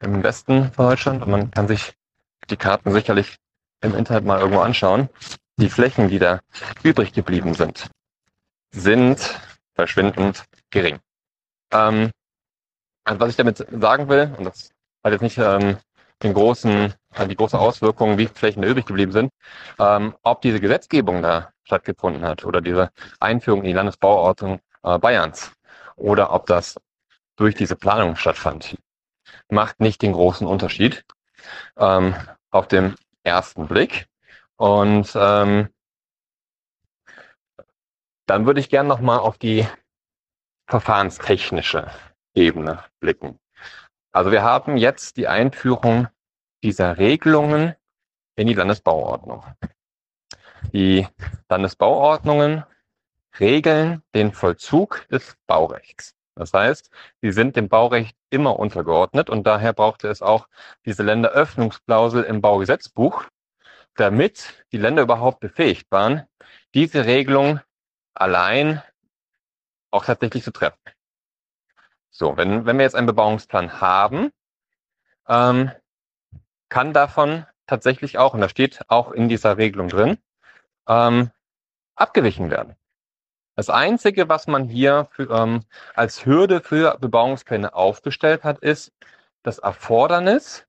im 0.00 0.22
Westen 0.22 0.70
von 0.72 0.88
Deutschland 0.88 1.22
und 1.22 1.30
man 1.30 1.50
kann 1.50 1.66
sich 1.66 1.94
die 2.52 2.56
Karten 2.56 2.92
sicherlich 2.92 3.36
im 3.80 3.94
Internet 3.94 4.24
mal 4.24 4.38
irgendwo 4.40 4.60
anschauen 4.60 5.08
die 5.56 5.70
Flächen, 5.70 6.08
die 6.08 6.18
da 6.18 6.40
übrig 6.82 7.12
geblieben 7.12 7.54
sind, 7.54 7.88
sind 8.70 9.40
verschwindend 9.74 10.44
gering. 10.70 10.98
Ähm, 11.72 12.10
also 13.04 13.20
was 13.20 13.30
ich 13.30 13.36
damit 13.36 13.58
sagen 13.58 14.08
will, 14.08 14.34
und 14.36 14.44
das 14.44 14.70
hat 15.04 15.12
jetzt 15.12 15.22
nicht 15.22 15.38
ähm, 15.38 15.78
den 16.22 16.34
großen, 16.34 16.94
äh, 17.14 17.28
die 17.28 17.36
große 17.36 17.58
Auswirkung, 17.58 18.18
wie 18.18 18.26
Flächen 18.26 18.62
da 18.62 18.68
übrig 18.68 18.86
geblieben 18.86 19.12
sind, 19.12 19.30
ähm, 19.78 20.14
ob 20.22 20.42
diese 20.42 20.60
Gesetzgebung 20.60 21.22
da 21.22 21.50
stattgefunden 21.64 22.22
hat 22.22 22.44
oder 22.44 22.60
diese 22.60 22.90
Einführung 23.20 23.60
in 23.60 23.68
die 23.68 23.72
Landesbauordnung 23.72 24.60
äh, 24.82 24.98
Bayerns 24.98 25.52
oder 25.96 26.32
ob 26.32 26.46
das 26.46 26.76
durch 27.36 27.54
diese 27.54 27.76
Planung 27.76 28.16
stattfand, 28.16 28.76
macht 29.48 29.80
nicht 29.80 30.02
den 30.02 30.12
großen 30.12 30.46
Unterschied. 30.46 31.04
Ähm, 31.76 32.14
auf 32.52 32.68
dem 32.68 32.94
ersten 33.24 33.66
Blick 33.66 34.06
und 34.56 35.12
ähm, 35.16 35.68
dann 38.26 38.46
würde 38.46 38.60
ich 38.60 38.68
gerne 38.68 38.88
nochmal 38.88 39.18
auf 39.18 39.36
die 39.36 39.66
verfahrenstechnische 40.68 41.90
Ebene 42.34 42.84
blicken. 43.00 43.38
Also 44.12 44.30
wir 44.30 44.42
haben 44.42 44.76
jetzt 44.76 45.16
die 45.16 45.26
Einführung 45.26 46.08
dieser 46.62 46.98
Regelungen 46.98 47.74
in 48.36 48.46
die 48.46 48.54
Landesbauordnung. 48.54 49.44
Die 50.72 51.06
Landesbauordnungen 51.48 52.64
regeln 53.40 54.02
den 54.14 54.32
Vollzug 54.32 55.06
des 55.08 55.36
Baurechts. 55.46 56.14
Das 56.34 56.52
heißt, 56.52 56.90
sie 57.20 57.32
sind 57.32 57.56
dem 57.56 57.68
Baurecht 57.68 58.16
immer 58.30 58.58
untergeordnet 58.58 59.28
und 59.28 59.46
daher 59.46 59.72
brauchte 59.72 60.08
es 60.08 60.22
auch 60.22 60.48
diese 60.86 61.02
Länderöffnungsklausel 61.02 62.22
im 62.24 62.40
Baugesetzbuch, 62.40 63.24
damit 63.94 64.64
die 64.72 64.78
Länder 64.78 65.02
überhaupt 65.02 65.40
befähigt 65.40 65.90
waren, 65.90 66.26
diese 66.74 67.04
Regelung 67.04 67.60
allein 68.14 68.82
auch 69.90 70.04
tatsächlich 70.04 70.42
zu 70.44 70.52
treffen. 70.52 70.78
So, 72.10 72.36
wenn, 72.36 72.66
wenn 72.66 72.78
wir 72.78 72.84
jetzt 72.84 72.94
einen 72.94 73.06
Bebauungsplan 73.06 73.80
haben, 73.80 74.30
ähm, 75.28 75.70
kann 76.68 76.92
davon 76.92 77.46
tatsächlich 77.66 78.18
auch, 78.18 78.34
und 78.34 78.40
das 78.40 78.50
steht 78.50 78.80
auch 78.88 79.12
in 79.12 79.28
dieser 79.28 79.58
Regelung 79.58 79.88
drin, 79.88 80.18
ähm, 80.88 81.30
abgewichen 81.94 82.50
werden. 82.50 82.76
Das 83.54 83.68
Einzige, 83.68 84.28
was 84.28 84.46
man 84.46 84.64
hier 84.64 85.08
für, 85.12 85.30
ähm, 85.30 85.64
als 85.94 86.24
Hürde 86.24 86.60
für 86.60 86.96
Bebauungspläne 86.98 87.74
aufgestellt 87.74 88.44
hat, 88.44 88.58
ist 88.60 88.92
das 89.42 89.58
Erfordernis, 89.58 90.66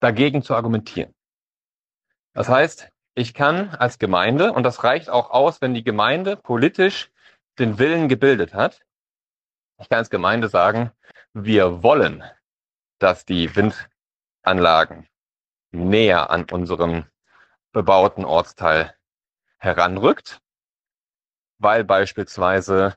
dagegen 0.00 0.42
zu 0.42 0.54
argumentieren. 0.54 1.14
Das 2.32 2.48
heißt, 2.48 2.90
ich 3.14 3.32
kann 3.32 3.70
als 3.70 3.98
Gemeinde, 3.98 4.52
und 4.52 4.62
das 4.62 4.84
reicht 4.84 5.08
auch 5.08 5.30
aus, 5.30 5.62
wenn 5.62 5.72
die 5.72 5.84
Gemeinde 5.84 6.36
politisch 6.36 7.10
den 7.58 7.78
Willen 7.78 8.08
gebildet 8.08 8.52
hat, 8.52 8.82
ich 9.78 9.88
kann 9.88 9.98
als 9.98 10.10
Gemeinde 10.10 10.48
sagen, 10.48 10.90
wir 11.32 11.82
wollen, 11.82 12.24
dass 12.98 13.24
die 13.24 13.50
Windanlagen 13.54 15.06
näher 15.70 16.30
an 16.30 16.46
unserem 16.50 17.06
bebauten 17.72 18.24
Ortsteil 18.24 18.94
heranrückt, 19.58 20.40
weil 21.58 21.84
beispielsweise 21.84 22.94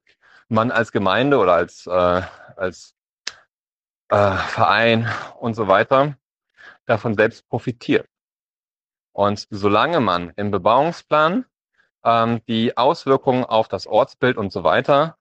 man 0.48 0.72
als 0.72 0.92
Gemeinde 0.92 1.38
oder 1.38 1.54
als, 1.54 1.86
äh, 1.88 2.22
als 2.56 2.96
äh, 4.10 4.36
Verein 4.36 5.10
und 5.40 5.54
so 5.54 5.68
weiter 5.68 6.18
davon 6.86 7.16
selbst 7.16 7.48
profitiert. 7.48 8.08
Und 9.14 9.48
solange 9.50 10.00
man 10.00 10.32
im 10.36 10.52
Bebauungsplan 10.52 11.46
ähm, 12.04 12.42
die 12.48 12.78
Auswirkungen 12.78 13.44
auf 13.44 13.68
das 13.68 13.86
Ortsbild 13.88 14.38
und 14.38 14.52
so 14.52 14.64
weiter 14.64 15.18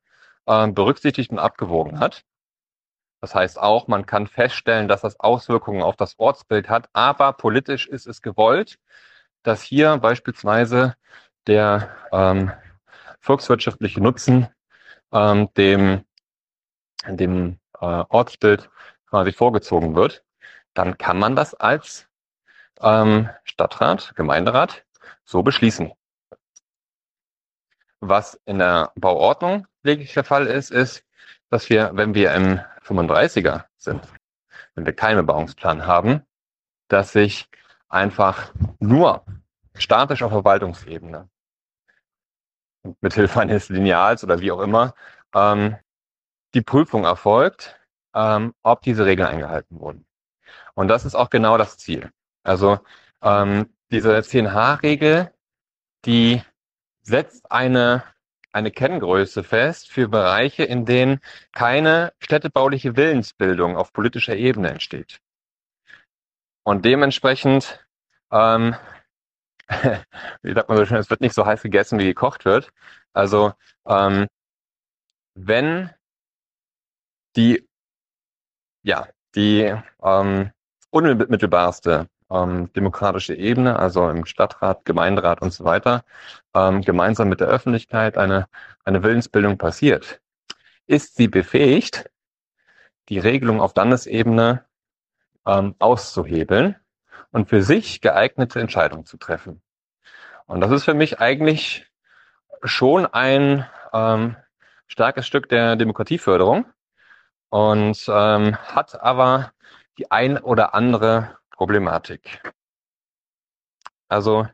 ähm, 0.46 0.74
berücksichtigt 0.74 1.30
und 1.30 1.38
abgewogen 1.38 2.00
hat, 2.00 2.24
das 3.20 3.34
heißt 3.34 3.58
auch, 3.58 3.88
man 3.88 4.06
kann 4.06 4.26
feststellen, 4.28 4.88
dass 4.88 5.00
das 5.00 5.18
Auswirkungen 5.18 5.82
auf 5.82 5.96
das 5.96 6.18
Ortsbild 6.18 6.68
hat, 6.68 6.88
aber 6.92 7.32
politisch 7.32 7.88
ist 7.88 8.06
es 8.06 8.22
gewollt, 8.22 8.78
dass 9.42 9.62
hier 9.62 9.96
beispielsweise 9.98 10.94
der 11.46 11.90
ähm, 12.12 12.52
volkswirtschaftliche 13.28 14.00
Nutzen 14.00 14.48
ähm, 15.12 15.50
dem, 15.54 16.06
dem 17.06 17.58
äh, 17.78 17.84
Ortsbild 18.08 18.70
quasi 19.06 19.32
vorgezogen 19.32 19.94
wird, 19.94 20.24
dann 20.72 20.96
kann 20.96 21.18
man 21.18 21.36
das 21.36 21.52
als 21.52 22.08
ähm, 22.80 23.28
Stadtrat, 23.44 24.14
Gemeinderat 24.16 24.86
so 25.24 25.42
beschließen. 25.42 25.92
Was 28.00 28.40
in 28.46 28.60
der 28.60 28.92
Bauordnung 28.94 29.66
lediglich 29.82 30.14
der 30.14 30.24
Fall 30.24 30.46
ist, 30.46 30.70
ist, 30.70 31.04
dass 31.50 31.68
wir, 31.68 31.90
wenn 31.92 32.14
wir 32.14 32.32
im 32.32 32.60
35er 32.82 33.64
sind, 33.76 34.08
wenn 34.74 34.86
wir 34.86 34.94
keinen 34.94 35.16
Bebauungsplan 35.16 35.84
haben, 35.86 36.22
dass 36.88 37.12
sich 37.12 37.46
einfach 37.90 38.54
nur 38.78 39.26
statisch 39.74 40.22
auf 40.22 40.32
Verwaltungsebene 40.32 41.28
mit 43.00 43.14
Hilfe 43.14 43.40
eines 43.40 43.68
Lineals 43.68 44.24
oder 44.24 44.40
wie 44.40 44.52
auch 44.52 44.60
immer 44.60 44.94
ähm, 45.34 45.76
die 46.54 46.62
Prüfung 46.62 47.04
erfolgt, 47.04 47.78
ähm, 48.14 48.54
ob 48.62 48.82
diese 48.82 49.04
Regeln 49.04 49.28
eingehalten 49.28 49.78
wurden. 49.80 50.06
Und 50.74 50.88
das 50.88 51.04
ist 51.04 51.14
auch 51.14 51.30
genau 51.30 51.58
das 51.58 51.78
Ziel. 51.78 52.10
Also 52.42 52.78
ähm, 53.22 53.68
diese 53.90 54.16
10H-Regel, 54.16 55.32
die 56.04 56.42
setzt 57.02 57.50
eine, 57.50 58.04
eine 58.52 58.70
Kenngröße 58.70 59.42
fest 59.42 59.90
für 59.90 60.08
Bereiche, 60.08 60.64
in 60.64 60.84
denen 60.84 61.20
keine 61.52 62.12
städtebauliche 62.20 62.96
Willensbildung 62.96 63.76
auf 63.76 63.92
politischer 63.92 64.36
Ebene 64.36 64.70
entsteht. 64.70 65.20
Und 66.64 66.84
dementsprechend, 66.84 67.86
ähm, 68.30 68.74
wie 70.42 70.54
sagt 70.54 70.68
man 70.68 70.78
so 70.78 70.86
schön, 70.86 70.96
es 70.98 71.10
wird 71.10 71.20
nicht 71.20 71.34
so 71.34 71.44
heiß 71.46 71.62
gegessen, 71.62 71.98
wie 71.98 72.06
gekocht 72.06 72.44
wird. 72.44 72.72
Also 73.12 73.52
ähm, 73.86 74.26
wenn 75.34 75.90
die, 77.36 77.68
ja, 78.82 79.08
die 79.34 79.74
ähm, 80.02 80.50
unmittelbarste 80.90 82.08
ähm, 82.30 82.72
demokratische 82.72 83.34
Ebene, 83.34 83.78
also 83.78 84.08
im 84.10 84.24
Stadtrat, 84.24 84.84
Gemeinderat 84.84 85.42
und 85.42 85.52
so 85.52 85.64
weiter, 85.64 86.04
ähm, 86.54 86.82
gemeinsam 86.82 87.28
mit 87.28 87.40
der 87.40 87.48
Öffentlichkeit 87.48 88.18
eine, 88.18 88.48
eine 88.84 89.02
Willensbildung 89.02 89.58
passiert, 89.58 90.20
ist 90.86 91.16
sie 91.16 91.28
befähigt, 91.28 92.10
die 93.08 93.18
Regelung 93.18 93.60
auf 93.60 93.74
Landesebene 93.74 94.64
ähm, 95.46 95.74
auszuhebeln 95.78 96.76
und 97.30 97.48
für 97.48 97.62
sich 97.62 98.00
geeignete 98.00 98.60
Entscheidungen 98.60 99.04
zu 99.04 99.16
treffen. 99.16 99.62
Und 100.46 100.60
das 100.60 100.70
ist 100.70 100.84
für 100.84 100.94
mich 100.94 101.20
eigentlich 101.20 101.86
schon 102.64 103.06
ein 103.06 103.66
ähm, 103.92 104.36
starkes 104.86 105.26
Stück 105.26 105.48
der 105.48 105.76
Demokratieförderung 105.76 106.66
und 107.50 108.04
ähm, 108.08 108.56
hat 108.56 109.00
aber 109.00 109.52
die 109.98 110.10
ein 110.10 110.38
oder 110.38 110.74
andere 110.74 111.38
Problematik. 111.50 112.42
Also 114.08 114.46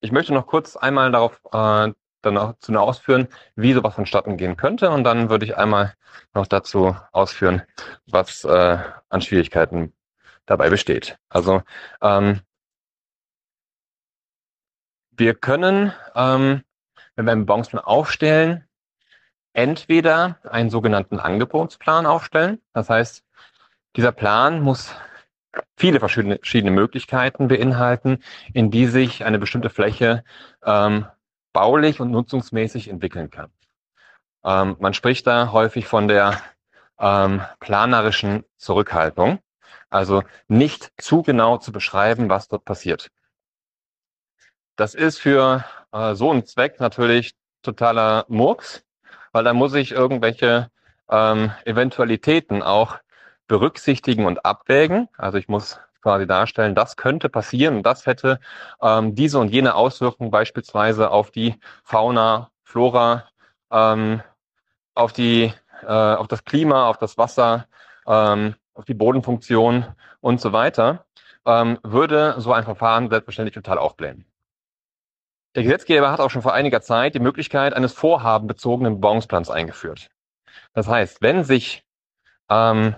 ich 0.00 0.12
möchte 0.12 0.34
noch 0.34 0.46
kurz 0.46 0.76
einmal 0.76 1.10
darauf 1.10 1.40
äh, 1.52 1.92
dann 2.20 2.38
auch 2.38 2.58
zu 2.58 2.74
ausführen, 2.78 3.28
wie 3.54 3.72
sowas 3.72 3.94
vonstatten 3.94 4.36
gehen 4.36 4.56
könnte 4.56 4.90
und 4.90 5.04
dann 5.04 5.30
würde 5.30 5.44
ich 5.44 5.56
einmal 5.56 5.94
noch 6.34 6.46
dazu 6.46 6.96
ausführen, 7.12 7.62
was 8.06 8.44
äh, 8.44 8.78
an 9.08 9.20
Schwierigkeiten 9.20 9.94
dabei 10.46 10.70
besteht. 10.70 11.18
Also 11.28 11.62
ähm, 12.00 12.40
wir 15.10 15.34
können, 15.34 15.92
ähm, 16.14 16.62
wenn 17.14 17.26
wir 17.26 17.32
einen 17.32 17.42
Bebauungsplan 17.42 17.84
aufstellen, 17.84 18.64
entweder 19.52 20.38
einen 20.44 20.70
sogenannten 20.70 21.18
Angebotsplan 21.18 22.06
aufstellen. 22.06 22.60
Das 22.72 22.90
heißt, 22.90 23.24
dieser 23.96 24.12
Plan 24.12 24.60
muss 24.60 24.94
viele 25.76 26.00
verschiedene, 26.00 26.36
verschiedene 26.36 26.72
Möglichkeiten 26.72 27.48
beinhalten, 27.48 28.22
in 28.52 28.70
die 28.70 28.86
sich 28.86 29.24
eine 29.24 29.38
bestimmte 29.38 29.70
Fläche 29.70 30.24
ähm, 30.64 31.06
baulich 31.52 32.00
und 32.00 32.10
nutzungsmäßig 32.10 32.88
entwickeln 32.88 33.30
kann. 33.30 33.50
Ähm, 34.44 34.76
man 34.80 34.94
spricht 34.94 35.26
da 35.26 35.52
häufig 35.52 35.86
von 35.86 36.08
der 36.08 36.40
ähm, 36.98 37.42
planerischen 37.60 38.44
Zurückhaltung, 38.56 39.38
also 39.94 40.24
nicht 40.48 40.92
zu 40.98 41.22
genau 41.22 41.58
zu 41.58 41.70
beschreiben, 41.70 42.28
was 42.28 42.48
dort 42.48 42.64
passiert. 42.64 43.10
Das 44.76 44.94
ist 44.94 45.18
für 45.20 45.64
äh, 45.92 46.14
so 46.16 46.32
einen 46.32 46.44
Zweck 46.46 46.80
natürlich 46.80 47.34
totaler 47.62 48.24
Murks, 48.28 48.84
weil 49.30 49.44
da 49.44 49.54
muss 49.54 49.72
ich 49.74 49.92
irgendwelche 49.92 50.68
ähm, 51.08 51.52
Eventualitäten 51.64 52.62
auch 52.62 52.98
berücksichtigen 53.46 54.26
und 54.26 54.44
abwägen. 54.44 55.08
Also 55.16 55.38
ich 55.38 55.46
muss 55.46 55.78
quasi 56.02 56.26
darstellen, 56.26 56.74
das 56.74 56.96
könnte 56.96 57.28
passieren 57.28 57.82
das 57.82 58.04
hätte 58.04 58.40
ähm, 58.82 59.14
diese 59.14 59.38
und 59.38 59.48
jene 59.48 59.74
Auswirkungen 59.76 60.30
beispielsweise 60.30 61.10
auf 61.10 61.30
die 61.30 61.54
Fauna, 61.84 62.50
Flora, 62.64 63.28
ähm, 63.70 64.22
auf 64.94 65.12
die, 65.12 65.52
äh, 65.82 65.86
auf 65.86 66.26
das 66.26 66.44
Klima, 66.44 66.88
auf 66.88 66.98
das 66.98 67.16
Wasser, 67.16 67.66
ähm, 68.06 68.56
auf 68.74 68.84
die 68.84 68.94
Bodenfunktion 68.94 69.86
und 70.20 70.40
so 70.40 70.52
weiter, 70.52 71.06
ähm, 71.46 71.78
würde 71.82 72.34
so 72.38 72.52
ein 72.52 72.64
Verfahren 72.64 73.08
selbstverständlich 73.10 73.54
total 73.54 73.78
aufblähen. 73.78 74.24
Der 75.54 75.62
Gesetzgeber 75.62 76.10
hat 76.10 76.20
auch 76.20 76.30
schon 76.30 76.42
vor 76.42 76.52
einiger 76.54 76.82
Zeit 76.82 77.14
die 77.14 77.20
Möglichkeit 77.20 77.74
eines 77.74 77.92
vorhabenbezogenen 77.92 78.94
Bebauungsplans 78.94 79.50
eingeführt. 79.50 80.10
Das 80.72 80.88
heißt, 80.88 81.22
wenn 81.22 81.44
sich 81.44 81.84
ähm, 82.50 82.96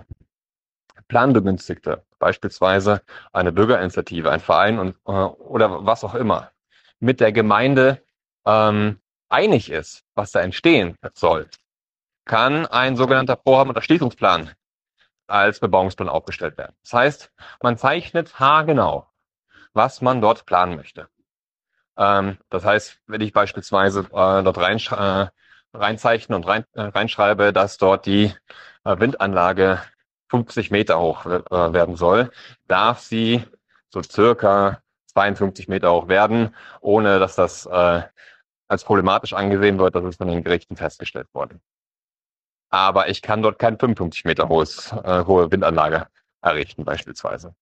Planbegünstigte, 1.09 2.05
beispielsweise 2.19 3.03
eine 3.33 3.53
Bürgerinitiative, 3.53 4.31
ein 4.31 4.41
Verein 4.41 4.79
und, 4.79 4.97
äh, 5.07 5.11
oder 5.11 5.85
was 5.85 6.03
auch 6.03 6.15
immer, 6.15 6.51
mit 6.99 7.21
der 7.21 7.33
Gemeinde 7.33 8.03
ähm, 8.47 9.01
einig 9.29 9.71
ist, 9.71 10.05
was 10.15 10.33
da 10.33 10.41
entstehen 10.41 10.97
soll, 11.15 11.49
kann 12.25 12.67
ein 12.67 12.97
sogenannter 12.97 13.37
Vorhaben- 13.37 13.71
und 13.71 13.77
Erschließungsplan 13.77 14.53
als 15.27 15.61
Bebauungsplan 15.61 16.09
aufgestellt 16.09 16.57
werden. 16.59 16.75
Das 16.83 16.93
heißt, 16.93 17.33
man 17.63 17.79
zeichnet 17.79 18.39
haargenau, 18.39 19.09
was 19.73 20.01
man 20.01 20.21
dort 20.21 20.47
planen 20.47 20.77
möchte. 20.77 21.09
Ähm, 21.97 22.39
das 22.51 22.65
heißt, 22.65 23.01
wenn 23.07 23.21
ich 23.21 23.33
beispielsweise 23.33 24.01
äh, 24.01 24.43
dort 24.43 24.59
rein, 24.59 24.79
äh, 24.79 25.29
reinzeichne 25.75 26.37
und 26.37 26.47
rein, 26.47 26.65
äh, 26.73 26.83
reinschreibe, 26.83 27.53
dass 27.53 27.79
dort 27.79 28.07
die 28.07 28.35
äh, 28.85 28.99
Windanlage 28.99 29.81
50 30.29 30.71
Meter 30.71 30.99
hoch 31.01 31.27
äh, 31.27 31.41
werden 31.51 31.97
soll, 31.97 32.31
darf 32.67 33.01
sie 33.01 33.45
so 33.89 34.03
circa 34.03 34.83
52 35.09 35.69
Meter 35.69 35.93
hoch 35.93 36.09
werden, 36.09 36.55
ohne 36.81 37.19
dass 37.19 37.37
das 37.37 37.67
äh, 37.67 38.03
als 38.69 38.85
problematisch 38.85 39.33
angesehen 39.33 39.79
wird. 39.79 39.95
Das 39.95 40.05
ist 40.05 40.19
von 40.19 40.29
den 40.29 40.43
Gerichten 40.43 40.77
festgestellt 40.77 41.29
worden. 41.33 41.61
Aber 42.69 43.09
ich 43.09 43.23
kann 43.23 43.43
dort 43.43 43.59
kein 43.59 43.79
55 43.79 44.25
Meter 44.25 44.49
hohes, 44.49 44.93
äh, 44.93 45.25
hohe 45.25 45.51
Windanlage 45.51 46.09
errichten 46.43 46.85
beispielsweise. 46.85 47.55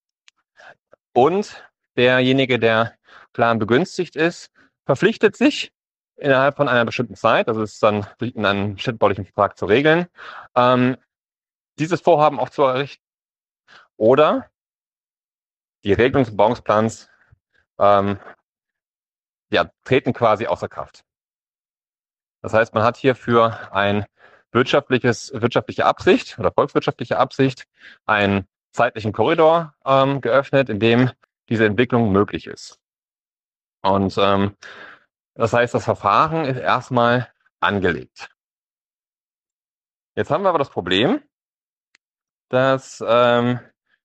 Und 1.13 1.63
derjenige, 1.97 2.59
der 2.59 2.95
Plan 3.33 3.59
begünstigt 3.59 4.17
ist, 4.17 4.51
verpflichtet 4.85 5.37
sich 5.37 5.73
innerhalb 6.17 6.57
von 6.57 6.69
einer 6.69 6.85
bestimmten 6.85 7.17
Zeit, 7.17 7.49
das 7.49 7.57
ist 7.57 7.83
dann 7.83 8.07
in 8.21 8.47
einem 8.47 8.79
städtebaulichen 8.79 9.25
Vertrag 9.25 9.59
zu 9.59 9.67
regeln, 9.67 10.07
ähm, 10.55 10.97
dieses 11.79 12.01
Vorhaben 12.01 12.39
auch 12.39 12.51
zu 12.51 12.63
errichten. 12.63 13.03
Oder 13.97 14.51
die 15.85 15.93
Regelungen 15.93 16.25
des 16.25 16.37
Bauungsplans 16.37 17.09
ähm, 17.79 18.19
ja, 19.51 19.71
treten 19.85 20.13
quasi 20.13 20.47
außer 20.47 20.69
Kraft. 20.69 21.05
Das 22.43 22.53
heißt, 22.53 22.75
man 22.75 22.83
hat 22.83 22.97
hier 22.97 23.15
für 23.15 23.73
ein 23.73 24.05
wirtschaftliches, 24.55 25.33
wirtschaftliche 25.35 25.85
Absicht 25.85 26.39
oder 26.39 26.53
volkswirtschaftliche 26.53 27.19
Absicht 27.19 27.67
einen 28.07 28.47
zeitlichen 28.73 29.13
Korridor 29.13 29.75
ähm, 29.85 30.21
geöffnet, 30.21 30.69
in 30.69 30.81
dem 30.81 31.11
diese 31.49 31.67
Entwicklung 31.67 32.13
möglich 32.13 32.47
ist. 32.47 32.81
Und 33.83 34.17
ähm, 34.19 34.57
das 35.35 35.53
heißt, 35.53 35.75
das 35.75 35.85
Verfahren 35.85 36.45
ist 36.45 36.59
erstmal 36.59 37.29
angelegt. 37.61 38.31
Jetzt 40.15 40.31
haben 40.31 40.45
wir 40.45 40.49
aber 40.49 40.59
das 40.59 40.71
Problem, 40.71 41.21
dass, 42.49 43.05
ähm, 43.07 43.61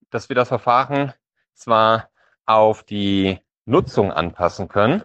dass 0.10 0.28
wir 0.28 0.36
das 0.36 0.48
Verfahren 0.48 1.14
zwar 1.54 2.10
auf 2.46 2.84
die 2.84 3.40
Nutzung 3.66 4.12
anpassen 4.12 4.68
können, 4.68 5.04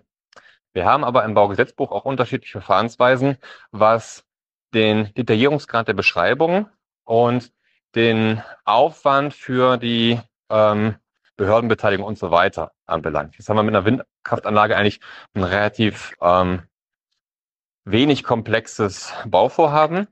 wir 0.75 0.87
haben 0.87 1.05
aber 1.05 1.25
im 1.25 1.35
Baugesetzbuch 1.35 1.93
auch 1.93 2.05
unterschiedliche 2.05 2.61
Verfahrensweisen, 2.61 3.39
was 3.71 4.27
den 4.75 5.13
Detaillierungsgrad 5.15 5.89
der 5.89 5.95
Beschreibung 5.95 6.69
und 7.05 7.53
den 7.95 8.43
Aufwand 8.65 9.35
für 9.35 9.77
die 9.77 10.21
ähm, 10.51 10.97
Behördenbeteiligung 11.37 12.07
und 12.07 12.19
so 12.19 12.31
weiter 12.31 12.73
anbelangt. 12.87 13.37
Jetzt 13.37 13.49
haben 13.49 13.57
wir 13.57 13.63
mit 13.63 13.75
einer 13.75 13.85
Windkraftanlage 13.85 14.77
eigentlich 14.77 15.01
ein 15.35 15.45
relativ 15.45 16.15
ähm, 16.21 16.63
wenig 17.85 18.25
komplexes 18.25 19.13
Bauvorhaben. 19.27 20.09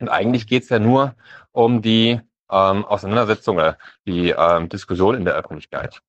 Und 0.00 0.08
eigentlich 0.08 0.46
geht 0.46 0.64
es 0.64 0.68
ja 0.68 0.78
nur 0.78 1.14
um 1.52 1.82
die 1.82 2.20
ähm, 2.50 2.84
Auseinandersetzung 2.84 3.74
die 4.06 4.30
ähm, 4.30 4.68
Diskussion 4.68 5.14
in 5.14 5.24
der 5.24 5.34
Öffentlichkeit. 5.34 6.02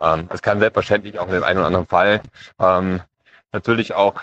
Ähm, 0.00 0.28
es 0.32 0.42
kann 0.42 0.58
selbstverständlich 0.58 1.18
auch 1.18 1.26
in 1.26 1.34
dem 1.34 1.44
einen 1.44 1.58
oder 1.58 1.66
anderen 1.66 1.86
Fall 1.86 2.22
ähm, 2.58 3.00
natürlich 3.52 3.94
auch 3.94 4.22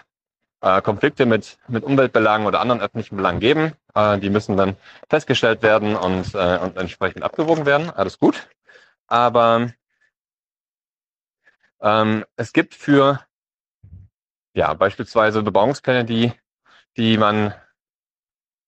äh, 0.61 0.81
Konflikte 0.81 1.25
mit, 1.25 1.57
mit 1.67 1.83
Umweltbelangen 1.83 2.47
oder 2.47 2.59
anderen 2.61 2.81
öffentlichen 2.81 3.17
Belangen 3.17 3.39
geben. 3.39 3.73
Äh, 3.93 4.19
die 4.19 4.29
müssen 4.29 4.57
dann 4.57 4.75
festgestellt 5.09 5.61
werden 5.61 5.95
und, 5.95 6.33
äh, 6.35 6.57
und 6.57 6.77
entsprechend 6.77 7.23
abgewogen 7.23 7.65
werden. 7.65 7.89
Alles 7.89 8.19
gut. 8.19 8.47
Aber 9.07 9.71
ähm, 11.81 12.25
es 12.35 12.53
gibt 12.53 12.73
für 12.75 13.25
ja 14.55 14.73
beispielsweise 14.73 15.43
Bebauungspläne, 15.43 16.05
die, 16.05 16.33
die 16.97 17.17
man 17.17 17.53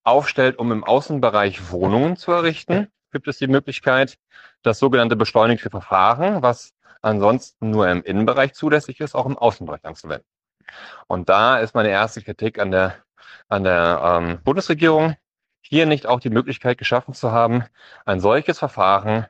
aufstellt, 0.04 0.60
um 0.60 0.72
im 0.72 0.84
Außenbereich 0.84 1.72
Wohnungen 1.72 2.18
zu 2.18 2.32
errichten, 2.32 2.92
gibt 3.12 3.28
es 3.28 3.38
die 3.38 3.48
Möglichkeit, 3.48 4.18
das 4.62 4.80
sogenannte 4.80 5.16
beschleunigte 5.16 5.70
Verfahren, 5.70 6.42
was 6.42 6.74
ansonsten 7.02 7.72
nur 7.72 7.90
im 7.90 8.04
Innenbereich 8.04 8.54
zulässig 8.54 9.00
ist, 9.00 9.16
auch 9.16 9.26
im 9.26 9.38
Außenbereich 9.38 9.84
anzuwenden. 9.86 10.28
Und 11.08 11.30
da 11.30 11.60
ist 11.60 11.76
meine 11.76 11.90
erste 11.90 12.22
Kritik 12.22 12.60
an 12.60 12.72
der, 12.72 12.96
an 13.50 13.64
der 13.64 14.02
ähm, 14.04 14.40
Bundesregierung, 14.44 15.16
hier 15.62 15.86
nicht 15.86 16.08
auch 16.08 16.20
die 16.20 16.30
Möglichkeit 16.30 16.78
geschaffen 16.78 17.14
zu 17.14 17.32
haben, 17.32 17.64
ein 18.06 18.20
solches 18.20 18.60
Verfahren 18.60 19.28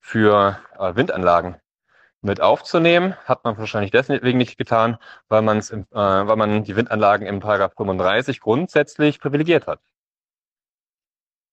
für 0.00 0.58
äh, 0.78 0.94
Windanlagen 0.94 1.56
mit 2.22 2.40
aufzunehmen. 2.40 3.14
Hat 3.24 3.44
man 3.44 3.58
wahrscheinlich 3.58 3.90
deswegen 3.90 4.38
nicht 4.38 4.58
getan, 4.58 4.98
weil, 5.28 5.42
man's 5.42 5.70
im, 5.70 5.82
äh, 5.92 5.96
weil 5.96 6.36
man 6.36 6.64
die 6.64 6.76
Windanlagen 6.76 7.26
im 7.26 7.40
Paragraph 7.40 7.74
35 7.76 8.40
grundsätzlich 8.40 9.20
privilegiert 9.20 9.66
hat. 9.66 9.80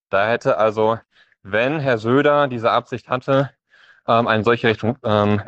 Da 0.10 0.28
hätte 0.28 0.58
also, 0.58 1.00
wenn 1.44 1.80
Herr 1.80 1.98
Söder 1.98 2.48
diese 2.48 2.72
Absicht 2.72 3.10
hatte, 3.10 3.52
ähm, 4.08 4.28
eine 4.28 4.44
solche 4.44 4.68
Richtung, 4.68 4.98
ähm, 5.04 5.42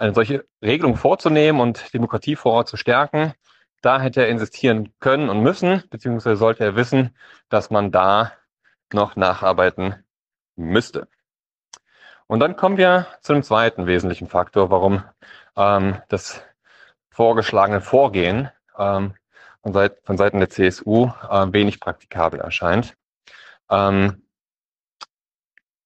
eine 0.00 0.14
solche 0.14 0.46
Regelung 0.62 0.96
vorzunehmen 0.96 1.60
und 1.60 1.92
Demokratie 1.92 2.36
vor 2.36 2.52
Ort 2.52 2.68
zu 2.68 2.76
stärken, 2.76 3.34
da 3.82 4.00
hätte 4.00 4.22
er 4.22 4.28
insistieren 4.28 4.92
können 4.98 5.28
und 5.28 5.42
müssen, 5.42 5.82
beziehungsweise 5.90 6.36
sollte 6.36 6.64
er 6.64 6.76
wissen, 6.76 7.14
dass 7.48 7.70
man 7.70 7.92
da 7.92 8.32
noch 8.92 9.16
nacharbeiten 9.16 10.04
müsste. 10.56 11.08
Und 12.26 12.40
dann 12.40 12.56
kommen 12.56 12.76
wir 12.76 13.06
zu 13.20 13.32
dem 13.32 13.42
zweiten 13.42 13.86
wesentlichen 13.86 14.28
Faktor, 14.28 14.70
warum 14.70 15.02
ähm, 15.56 16.00
das 16.08 16.42
vorgeschlagene 17.10 17.80
Vorgehen 17.80 18.50
ähm, 18.78 19.14
von, 19.62 19.72
Seit 19.72 19.98
von 20.04 20.16
Seiten 20.16 20.38
der 20.38 20.48
CSU 20.48 21.10
äh, 21.28 21.52
wenig 21.52 21.80
praktikabel 21.80 22.40
erscheint. 22.40 22.96
Ähm, 23.68 24.22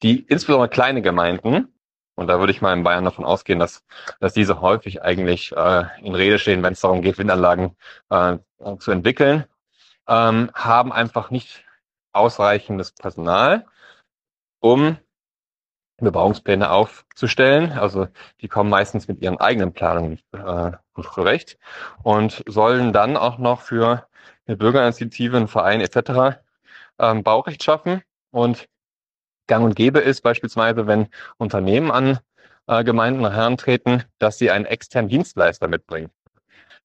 die 0.03 0.21
insbesondere 0.21 0.69
kleine 0.69 1.03
Gemeinden 1.03 1.74
und 2.17 2.29
da 2.29 2.39
würde 2.39 2.53
ich 2.53 2.63
mal 2.63 2.73
in 2.73 2.85
Bayern 2.85 3.05
davon 3.05 3.25
ausgehen, 3.25 3.59
dass, 3.59 3.85
dass 4.21 4.33
diese 4.33 4.61
häufig 4.61 5.03
eigentlich 5.03 5.53
äh, 5.53 5.85
in 6.03 6.15
Rede 6.15 6.39
stehen, 6.39 6.63
wenn 6.63 6.75
es 6.75 6.81
darum 6.81 7.03
geht, 7.03 7.19
Windanlagen 7.19 7.77
äh, 8.11 8.39
zu 8.79 8.91
entwickeln, 8.91 9.45
ähm, 10.09 10.51
haben 10.55 10.93
einfach 10.93 11.31
nicht 11.31 11.65
ausreichendes 12.13 12.93
Personal, 12.93 13.67
um 14.61 14.99
Bebauungspläne 15.99 16.71
aufzustellen. 16.71 17.73
Also 17.73 18.09
die 18.41 18.49
kommen 18.49 18.71
meistens 18.71 19.09
mit 19.09 19.21
ihren 19.21 19.39
eigenen 19.39 19.73
Planungen 19.73 20.21
äh, 20.33 20.73
nicht 20.97 21.13
zurecht 21.13 21.59
und 22.03 22.43
sollen 22.47 22.93
dann 22.93 23.17
auch 23.17 23.39
noch 23.39 23.63
für 23.63 24.07
eine 24.47 24.57
Bürgerinitiative, 24.57 25.37
einen 25.37 25.49
Verein 25.49 25.81
etc. 25.81 26.39
Ähm, 26.99 27.23
Baurecht 27.23 27.63
schaffen. 27.63 28.03
Und 28.31 28.69
gang 29.47 29.65
und 29.65 29.77
gäbe 29.77 30.01
ist, 30.01 30.23
beispielsweise, 30.23 30.87
wenn 30.87 31.09
Unternehmen 31.37 31.91
an 31.91 32.19
äh, 32.67 32.85
Gemeinden 32.85 33.21
herantreten, 33.21 34.05
dass 34.19 34.39
sie 34.39 34.51
einen 34.51 34.67
externen 34.67 35.09
Dienstleister 35.09 35.69
mitbringen, 35.69 36.11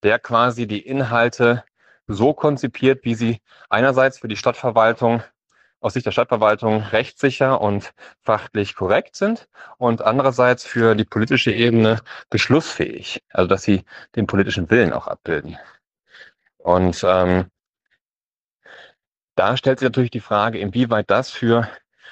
der 0.03 0.19
quasi 0.19 0.67
die 0.67 0.85
Inhalte 0.85 1.63
so 2.07 2.33
konzipiert, 2.33 3.05
wie 3.05 3.15
sie 3.15 3.41
einerseits 3.69 4.19
für 4.19 4.27
die 4.27 4.37
Stadtverwaltung 4.37 5.23
aus 5.81 5.93
Sicht 5.93 6.05
der 6.05 6.11
Stadtverwaltung 6.11 6.81
rechtssicher 6.81 7.61
und 7.61 7.93
fachlich 8.21 8.75
korrekt 8.75 9.15
sind 9.15 9.47
und 9.77 10.01
andererseits 10.01 10.65
für 10.65 10.95
die 10.95 11.05
politische 11.05 11.51
Ebene 11.51 12.01
beschlussfähig, 12.29 13.23
also 13.29 13.47
dass 13.47 13.63
sie 13.63 13.83
den 14.15 14.27
politischen 14.27 14.69
Willen 14.69 14.91
auch 14.91 15.07
abbilden. 15.07 15.57
Und 16.57 17.01
ähm, 17.07 17.45
da 19.35 19.55
stellt 19.55 19.79
sich 19.79 19.85
natürlich 19.85 20.11
die 20.11 20.19
Frage, 20.19 20.59
inwieweit 20.59 21.09
das 21.09 21.31
für 21.31 21.69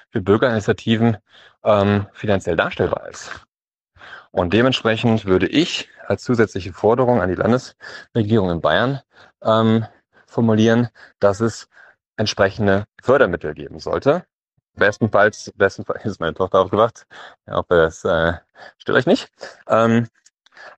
für 0.09 0.21
Bürgerinitiativen 0.21 1.17
ähm, 1.63 2.07
finanziell 2.13 2.55
darstellbar 2.55 3.07
ist. 3.09 3.31
Und 4.31 4.53
dementsprechend 4.53 5.25
würde 5.25 5.47
ich 5.47 5.89
als 6.05 6.23
zusätzliche 6.23 6.73
Forderung 6.73 7.21
an 7.21 7.29
die 7.29 7.35
Landesregierung 7.35 8.51
in 8.51 8.61
Bayern 8.61 9.01
ähm, 9.41 9.85
formulieren, 10.25 10.89
dass 11.19 11.39
es 11.39 11.69
entsprechende 12.17 12.85
Fördermittel 13.01 13.53
geben 13.53 13.79
sollte. 13.79 14.25
Bestenfalls, 14.75 15.51
bestenfalls 15.55 16.05
ist 16.05 16.19
meine 16.19 16.33
Tochter 16.33 16.59
aufgewacht. 16.59 17.07
Ja, 17.47 17.55
hoffe, 17.55 17.75
das 17.75 18.03
äh, 18.05 18.33
stört 18.77 18.97
euch 18.97 19.05
nicht. 19.05 19.29
Ähm, 19.67 20.07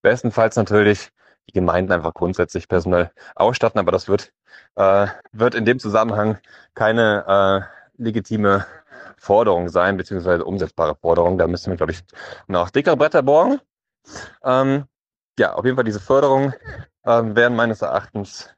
bestenfalls 0.01 0.56
natürlich 0.56 1.09
die 1.49 1.53
Gemeinden 1.53 1.91
einfach 1.91 2.14
grundsätzlich 2.14 2.67
personell 2.67 3.11
ausstatten, 3.35 3.80
aber 3.80 3.91
das 3.91 4.08
wird, 4.08 4.32
äh, 4.75 5.08
wird 5.32 5.56
in 5.56 5.66
dem 5.66 5.80
Zusammenhang 5.80 6.38
keine 6.75 7.67
äh, 7.67 7.78
legitime 8.00 8.66
Forderung 9.18 9.69
sein, 9.69 9.98
beziehungsweise 9.98 10.45
umsetzbare 10.45 10.95
Forderung. 10.95 11.38
Da 11.38 11.48
müssen 11.48 11.69
wir, 11.72 11.78
glaube 11.78 11.92
ich, 11.92 12.03
noch 12.48 12.69
dickere 12.69 12.98
Bretter 12.98 13.22
borgen. 13.22 13.60
Ähm, 14.44 14.86
ja, 15.38 15.53
auf 15.53 15.66
jeden 15.66 15.76
Fall 15.78 15.86
diese 15.86 16.00
Förderung 16.00 16.53
äh, 17.03 17.22
wären 17.24 17.56
meines 17.56 17.82
Erachtens 17.82 18.50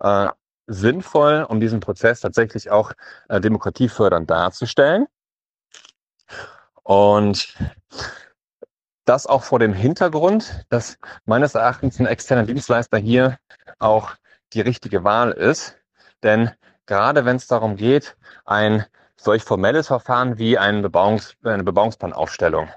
äh, 0.00 0.28
sinnvoll, 0.66 1.46
um 1.48 1.60
diesen 1.60 1.80
Prozess 1.80 2.20
tatsächlich 2.20 2.70
auch 2.70 2.92
äh, 3.28 3.40
demokratiefördernd 3.40 4.30
darzustellen. 4.30 5.06
Und 6.82 7.56
das 9.04 9.26
auch 9.26 9.44
vor 9.44 9.58
dem 9.58 9.72
Hintergrund, 9.72 10.64
dass 10.68 10.98
meines 11.24 11.54
Erachtens 11.54 12.00
ein 12.00 12.06
externer 12.06 12.44
Dienstleister 12.44 12.98
hier 12.98 13.38
auch 13.78 14.14
die 14.52 14.60
richtige 14.60 15.04
Wahl 15.04 15.32
ist. 15.32 15.76
Denn 16.22 16.50
gerade 16.86 17.24
wenn 17.24 17.36
es 17.36 17.46
darum 17.46 17.76
geht, 17.76 18.16
ein 18.44 18.84
solch 19.16 19.42
formelles 19.42 19.88
Verfahren 19.88 20.38
wie 20.38 20.58
ein 20.58 20.82
Bebauungs-, 20.82 21.36
eine 21.44 21.64
Bebauungsplanaufstellung 21.64 22.68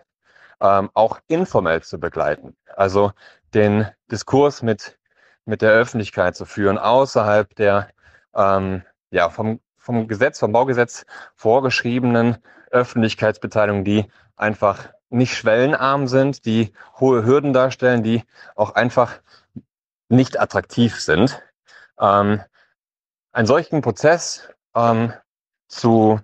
ähm, 0.61 0.89
auch 0.93 1.19
informell 1.27 1.81
zu 1.81 1.99
begleiten. 1.99 2.55
Also 2.75 3.11
den 3.53 3.87
Diskurs 4.11 4.61
mit, 4.61 4.97
mit 5.45 5.61
der 5.61 5.71
Öffentlichkeit 5.71 6.35
zu 6.35 6.45
führen, 6.45 6.77
außerhalb 6.77 7.53
der 7.55 7.89
ähm, 8.35 8.83
ja, 9.11 9.29
vom, 9.29 9.59
vom 9.77 10.07
Gesetz, 10.07 10.39
vom 10.39 10.51
Baugesetz 10.51 11.05
vorgeschriebenen 11.35 12.37
Öffentlichkeitsbeteiligung, 12.71 13.83
die 13.83 14.11
einfach 14.35 14.89
nicht 15.09 15.35
schwellenarm 15.35 16.07
sind, 16.07 16.45
die 16.45 16.71
hohe 16.99 17.25
Hürden 17.25 17.53
darstellen, 17.53 18.03
die 18.03 18.23
auch 18.55 18.75
einfach 18.75 19.19
nicht 20.07 20.39
attraktiv 20.39 20.99
sind. 20.99 21.41
Ähm, 21.99 22.41
einen 23.39 23.47
solchen 23.47 23.81
Prozess 23.81 24.49
ähm, 24.75 25.13
zu 25.69 26.19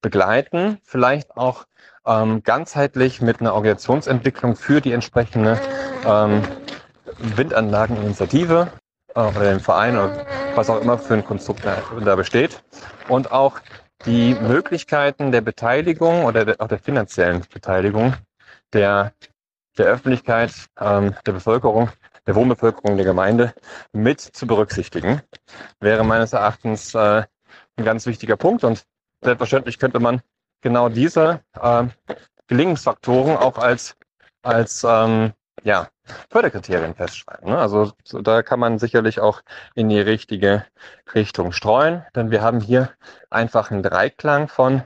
begleiten, 0.00 0.78
vielleicht 0.82 1.36
auch 1.36 1.66
ähm, 2.06 2.42
ganzheitlich 2.42 3.20
mit 3.20 3.40
einer 3.40 3.52
Organisationsentwicklung 3.52 4.56
für 4.56 4.80
die 4.80 4.92
entsprechende 4.92 5.60
ähm, 6.06 6.42
Windanlageninitiative 7.18 8.72
äh, 9.14 9.20
oder 9.20 9.42
den 9.42 9.60
Verein 9.60 9.98
oder 9.98 10.24
was 10.54 10.70
auch 10.70 10.80
immer 10.80 10.96
für 10.96 11.12
ein 11.12 11.24
Konstrukt 11.24 11.66
da, 11.66 11.82
da 12.02 12.16
besteht. 12.16 12.64
Und 13.08 13.30
auch 13.30 13.60
die 14.06 14.34
Möglichkeiten 14.34 15.32
der 15.32 15.42
Beteiligung 15.42 16.24
oder 16.24 16.46
der, 16.46 16.60
auch 16.62 16.68
der 16.68 16.78
finanziellen 16.78 17.42
Beteiligung 17.52 18.14
der, 18.72 19.12
der 19.76 19.84
Öffentlichkeit, 19.84 20.52
ähm, 20.80 21.14
der 21.26 21.32
Bevölkerung, 21.32 21.90
der 22.26 22.34
Wohnbevölkerung 22.34 22.96
der 22.96 23.06
Gemeinde 23.06 23.54
mit 23.92 24.20
zu 24.20 24.46
berücksichtigen, 24.46 25.22
wäre 25.80 26.04
meines 26.04 26.32
Erachtens 26.32 26.94
äh, 26.94 27.24
ein 27.76 27.84
ganz 27.84 28.06
wichtiger 28.06 28.36
Punkt. 28.36 28.64
Und 28.64 28.84
Selbstverständlich 29.24 29.78
könnte 29.78 30.00
man 30.00 30.20
genau 30.60 30.90
diese 30.90 31.40
äh, 31.58 31.84
Gelingensfaktoren 32.46 33.36
auch 33.36 33.56
als, 33.56 33.96
als 34.42 34.84
ähm, 34.86 35.32
ja, 35.62 35.88
Förderkriterien 36.30 36.94
festschreiben. 36.94 37.48
Ne? 37.48 37.58
Also 37.58 37.92
so, 38.04 38.20
da 38.20 38.42
kann 38.42 38.60
man 38.60 38.78
sicherlich 38.78 39.20
auch 39.20 39.40
in 39.74 39.88
die 39.88 40.00
richtige 40.00 40.66
Richtung 41.14 41.52
streuen, 41.52 42.04
denn 42.14 42.30
wir 42.30 42.42
haben 42.42 42.60
hier 42.60 42.90
einfach 43.30 43.70
einen 43.70 43.82
Dreiklang 43.82 44.48
von 44.48 44.82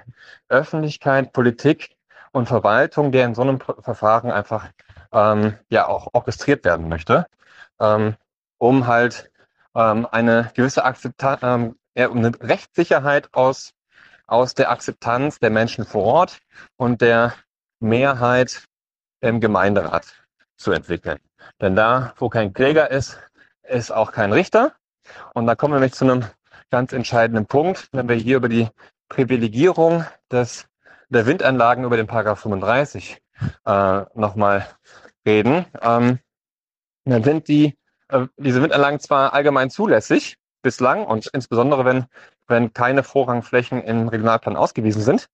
Öffentlichkeit, 0.49 1.33
Politik 1.33 1.97
und 2.31 2.47
Verwaltung, 2.47 3.11
der 3.11 3.25
in 3.25 3.35
so 3.35 3.43
einem 3.43 3.59
Verfahren 3.61 4.31
einfach 4.31 4.69
ähm, 5.13 5.59
ja 5.71 5.87
auch 5.87 6.09
orchestriert 6.13 6.65
werden 6.65 6.89
möchte, 6.89 7.27
ähm, 7.81 8.17
um 8.59 8.87
halt 8.87 9.31
ähm, 9.75 10.07
eine 10.11 10.51
gewisse 10.55 10.85
Akzeptanz, 10.85 11.41
ähm, 11.43 11.77
um 12.11 12.19
eine 12.19 12.33
Rechtssicherheit 12.41 13.29
aus 13.33 13.73
aus 14.29 14.55
der 14.55 14.71
Akzeptanz 14.71 15.41
der 15.41 15.51
Menschen 15.51 15.85
vor 15.85 16.05
Ort 16.05 16.39
und 16.77 17.01
der 17.01 17.35
Mehrheit 17.81 18.65
im 19.21 19.41
Gemeinderat 19.41 20.15
zu 20.57 20.71
entwickeln. 20.71 21.19
Denn 21.61 21.75
da, 21.75 22.13
wo 22.19 22.29
kein 22.29 22.53
Kläger 22.53 22.91
ist, 22.91 23.19
ist 23.63 23.91
auch 23.91 24.13
kein 24.13 24.33
Richter. 24.33 24.75
Und 25.35 25.47
da 25.47 25.55
kommen 25.55 25.73
wir 25.73 25.81
nämlich 25.81 25.95
zu 25.95 26.05
einem 26.05 26.25
ganz 26.71 26.93
entscheidenden 26.93 27.47
Punkt, 27.47 27.89
wenn 27.93 28.09
wir 28.09 28.17
hier 28.17 28.37
über 28.37 28.49
die 28.49 28.69
Privilegierung 29.09 30.05
des, 30.31 30.69
der 31.09 31.25
Windanlagen 31.25 31.85
über 31.85 31.97
den 31.97 32.07
Paragraph 32.07 32.41
35 32.41 33.23
äh, 33.65 34.05
nochmal 34.15 34.67
reden. 35.27 35.67
Ähm, 35.81 36.19
dann 37.05 37.25
sind 37.25 37.49
die, 37.49 37.77
äh, 38.09 38.27
diese 38.37 38.63
Windanlagen 38.63 39.01
zwar 39.01 39.33
allgemein 39.33 39.71
zulässig 39.71 40.37
bislang 40.63 41.07
und 41.07 41.29
insbesondere 41.29 41.85
wenn, 41.85 42.07
wenn 42.47 42.73
keine 42.73 43.03
Vorrangflächen 43.03 43.83
im 43.83 44.09
Regionalplan 44.09 44.57
ausgewiesen 44.57 45.03
sind. 45.03 45.29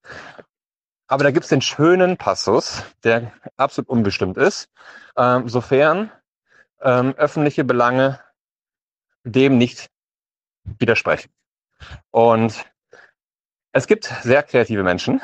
Aber 1.07 1.25
da 1.25 1.31
gibt 1.31 1.45
es 1.45 1.51
den 1.51 1.61
schönen 1.61 2.17
Passus, 2.17 2.83
der 3.03 3.33
absolut 3.57 3.89
unbestimmt 3.89 4.37
ist, 4.37 4.69
ähm, 5.17 5.49
sofern 5.49 6.11
ähm, 6.81 7.15
öffentliche 7.17 7.65
Belange 7.65 8.21
dem 9.25 9.59
nicht 9.59 9.91
widersprechen. 10.65 11.31
Und 12.11 12.65
es 13.73 13.87
gibt 13.87 14.05
sehr 14.23 14.43
kreative 14.43 14.83
Menschen, 14.83 15.21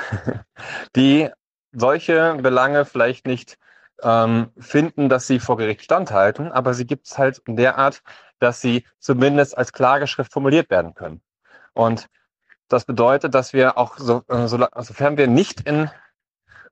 die 0.97 1.31
solche 1.73 2.37
Belange 2.37 2.85
vielleicht 2.85 3.27
nicht 3.27 3.59
ähm, 4.03 4.51
finden, 4.59 5.09
dass 5.09 5.27
sie 5.27 5.41
vor 5.41 5.57
Gericht 5.57 5.83
standhalten, 5.83 6.53
aber 6.53 6.75
sie 6.75 6.87
gibt 6.87 7.07
es 7.07 7.19
halt 7.19 7.39
in 7.47 7.57
der 7.57 7.79
Art, 7.79 8.03
dass 8.39 8.61
sie 8.61 8.85
zumindest 8.99 9.57
als 9.57 9.73
Klageschrift 9.73 10.33
formuliert 10.33 10.71
werden 10.71 10.95
können. 10.95 11.21
Und 11.75 12.09
das 12.69 12.85
bedeutet, 12.85 13.35
dass 13.35 13.53
wir 13.53 13.77
auch, 13.79 13.99
so, 13.99 14.23
äh, 14.29 14.47
so, 14.47 14.65
sofern 14.79 15.17
wir 15.17 15.27
nicht 15.27 15.61
in 15.61 15.91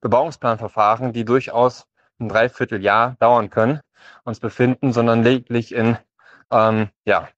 Bebauungsplanverfahren, 0.00 1.12
die 1.12 1.24
durchaus 1.24 1.86
ein 2.20 2.28
Dreivierteljahr 2.28 3.16
dauern 3.18 3.50
können, 3.50 3.80
uns 4.24 4.40
befinden, 4.40 4.92
sondern 4.92 5.22
lediglich 5.22 5.74
in 5.74 5.98
ähm, 6.50 6.88
ja, 7.04 7.28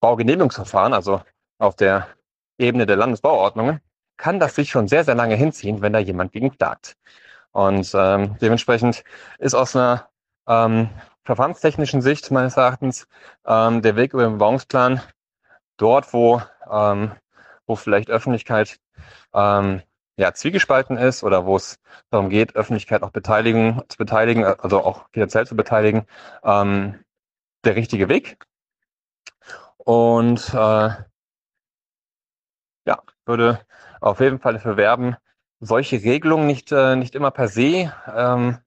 Baugenehmigungsverfahren, 0.00 0.94
also 0.94 1.22
auf 1.58 1.76
der 1.76 2.08
Ebene 2.58 2.86
der 2.86 2.96
Landesbauordnungen, 2.96 3.80
kann 4.20 4.38
das 4.38 4.54
sich 4.54 4.70
schon 4.70 4.86
sehr, 4.86 5.04
sehr 5.04 5.14
lange 5.14 5.34
hinziehen, 5.34 5.80
wenn 5.80 5.92
da 5.94 5.98
jemand 5.98 6.32
gegen 6.32 6.56
klagt. 6.56 6.96
Und 7.52 7.90
ähm, 7.94 8.36
dementsprechend 8.40 9.02
ist 9.38 9.54
aus 9.54 9.74
einer 9.74 10.08
ähm, 10.46 10.90
verfahrenstechnischen 11.24 12.02
Sicht 12.02 12.30
meines 12.30 12.56
Erachtens 12.56 13.08
ähm, 13.46 13.82
der 13.82 13.96
Weg 13.96 14.12
über 14.12 14.24
den 14.24 14.34
Bebauungsplan 14.34 15.00
dort, 15.78 16.12
wo, 16.12 16.42
ähm, 16.70 17.12
wo 17.66 17.76
vielleicht 17.76 18.10
Öffentlichkeit 18.10 18.78
ähm, 19.32 19.82
ja, 20.16 20.34
zwiegespalten 20.34 20.98
ist 20.98 21.24
oder 21.24 21.46
wo 21.46 21.56
es 21.56 21.80
darum 22.10 22.28
geht, 22.28 22.54
Öffentlichkeit 22.56 23.02
auch 23.02 23.10
beteiligen, 23.10 23.82
zu 23.88 23.96
beteiligen, 23.96 24.44
also 24.44 24.84
auch 24.84 25.08
finanziell 25.12 25.46
zu 25.46 25.56
beteiligen, 25.56 26.06
ähm, 26.44 27.02
der 27.64 27.74
richtige 27.74 28.08
Weg. 28.10 28.36
Und 29.78 30.52
äh, 30.52 30.90
ja, 32.86 33.02
würde 33.24 33.60
auf 34.00 34.20
jeden 34.20 34.40
Fall 34.40 34.54
dafür 34.54 34.76
werben, 34.76 35.16
solche 35.60 36.02
Regelungen 36.02 36.46
nicht, 36.46 36.72
äh, 36.72 36.96
nicht 36.96 37.14
immer 37.14 37.30
per 37.30 37.48
se 37.48 37.92
ähm, 38.14 38.58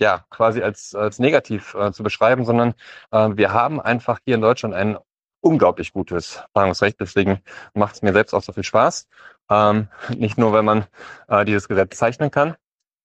ja, 0.00 0.24
quasi 0.30 0.62
als, 0.62 0.94
als 0.94 1.18
negativ 1.18 1.74
äh, 1.74 1.92
zu 1.92 2.02
beschreiben, 2.02 2.44
sondern 2.44 2.74
äh, 3.10 3.30
wir 3.32 3.52
haben 3.52 3.80
einfach 3.80 4.20
hier 4.24 4.36
in 4.36 4.40
Deutschland 4.40 4.74
ein 4.74 4.96
unglaublich 5.40 5.92
gutes 5.92 6.42
Planungsrecht. 6.52 7.00
Deswegen 7.00 7.40
macht 7.74 7.96
es 7.96 8.02
mir 8.02 8.12
selbst 8.12 8.32
auch 8.34 8.42
so 8.42 8.52
viel 8.52 8.64
Spaß. 8.64 9.08
Ähm, 9.50 9.88
nicht 10.16 10.38
nur, 10.38 10.52
wenn 10.52 10.64
man 10.64 10.86
äh, 11.28 11.44
dieses 11.44 11.68
Gesetz 11.68 11.96
zeichnen 11.96 12.30
kann. 12.30 12.56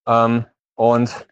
Ähm, 0.08 0.46
und 0.76 1.28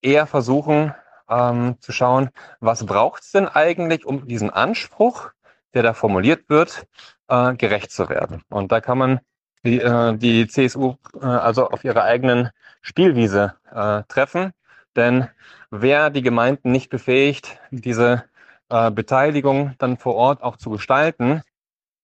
eher 0.00 0.26
versuchen 0.26 0.94
ähm, 1.28 1.76
zu 1.80 1.92
schauen, 1.92 2.30
was 2.60 2.86
braucht 2.86 3.22
es 3.22 3.32
denn 3.32 3.48
eigentlich, 3.48 4.04
um 4.04 4.26
diesen 4.26 4.50
Anspruch, 4.50 5.30
der 5.74 5.82
da 5.82 5.94
formuliert 5.94 6.48
wird, 6.48 6.86
äh, 7.28 7.54
gerecht 7.54 7.90
zu 7.92 8.08
werden. 8.08 8.42
Und 8.48 8.72
da 8.72 8.80
kann 8.80 8.98
man 8.98 9.20
die, 9.64 9.80
äh, 9.80 10.16
die 10.16 10.46
CSU 10.46 10.96
äh, 11.20 11.24
also 11.24 11.68
auf 11.68 11.84
ihrer 11.84 12.04
eigenen 12.04 12.50
Spielwiese 12.80 13.54
äh, 13.72 14.02
treffen. 14.08 14.52
Denn 14.96 15.28
wer 15.70 16.10
die 16.10 16.22
Gemeinden 16.22 16.70
nicht 16.72 16.90
befähigt, 16.90 17.58
diese 17.70 18.24
äh, 18.68 18.90
Beteiligung 18.90 19.74
dann 19.78 19.96
vor 19.96 20.14
Ort 20.16 20.42
auch 20.42 20.56
zu 20.56 20.70
gestalten, 20.70 21.42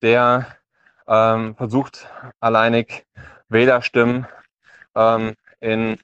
der 0.02 0.46
ähm, 1.06 1.56
versucht 1.56 2.08
alleinig 2.40 3.06
Wählerstimmen 3.48 4.26
ähm, 4.94 5.34
in 5.60 5.98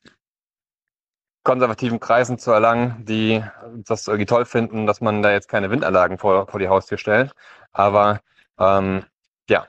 konservativen 1.45 2.01
Kreisen 2.01 2.39
zu 2.39 2.51
erlangen, 2.51 3.05
die 3.05 3.45
das 3.87 4.09
irgendwie 4.09 4.27
toll 4.27 4.47
finden, 4.47 4.87
dass 4.87 5.01
man 5.01 5.23
da 5.23 5.31
jetzt 5.31 5.49
keine 5.49 5.71
Windanlagen 5.71 6.19
vor, 6.19 6.49
vor 6.49 6.59
die 6.59 6.69
Haustür 6.69 6.99
stellt. 6.99 7.33
Aber 7.73 8.21
ähm, 8.59 9.05
ja, 9.49 9.67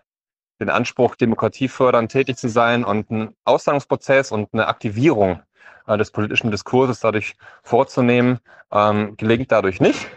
den 0.59 0.69
Anspruch, 0.69 1.15
demokratiefördernd 1.15 2.11
tätig 2.11 2.37
zu 2.37 2.49
sein 2.49 2.83
und 2.83 3.11
einen 3.11 3.35
Auszahlungsprozess 3.43 4.31
und 4.31 4.49
eine 4.53 4.67
Aktivierung 4.67 5.41
äh, 5.85 5.97
des 5.97 6.11
politischen 6.11 6.49
Diskurses 6.49 7.01
dadurch 7.01 7.35
vorzunehmen, 7.61 8.39
ähm, 8.71 9.17
gelingt 9.17 9.51
dadurch 9.51 9.81
nicht. 9.81 10.07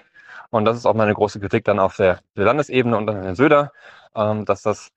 Und 0.50 0.64
das 0.64 0.76
ist 0.76 0.86
auch 0.86 0.94
meine 0.94 1.12
große 1.12 1.40
Kritik 1.40 1.64
dann 1.64 1.78
auf 1.80 1.96
der, 1.96 2.20
der 2.36 2.44
Landesebene 2.44 2.96
und 2.96 3.10
an 3.10 3.22
Herrn 3.22 3.34
Söder, 3.34 3.72
ähm, 4.14 4.44
dass 4.44 4.62
das 4.62 4.90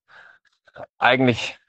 eigentlich 1.00 1.60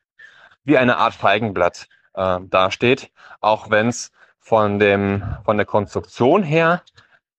wie 0.64 0.78
eine 0.78 0.98
Art 0.98 1.14
Feigenblatt 1.14 1.88
äh, 2.14 2.38
dasteht, 2.42 3.10
auch 3.40 3.70
wenn 3.70 3.88
es 3.88 4.12
von 4.42 4.78
dem 4.78 5.24
von 5.44 5.56
der 5.56 5.66
Konstruktion 5.66 6.42
her 6.42 6.82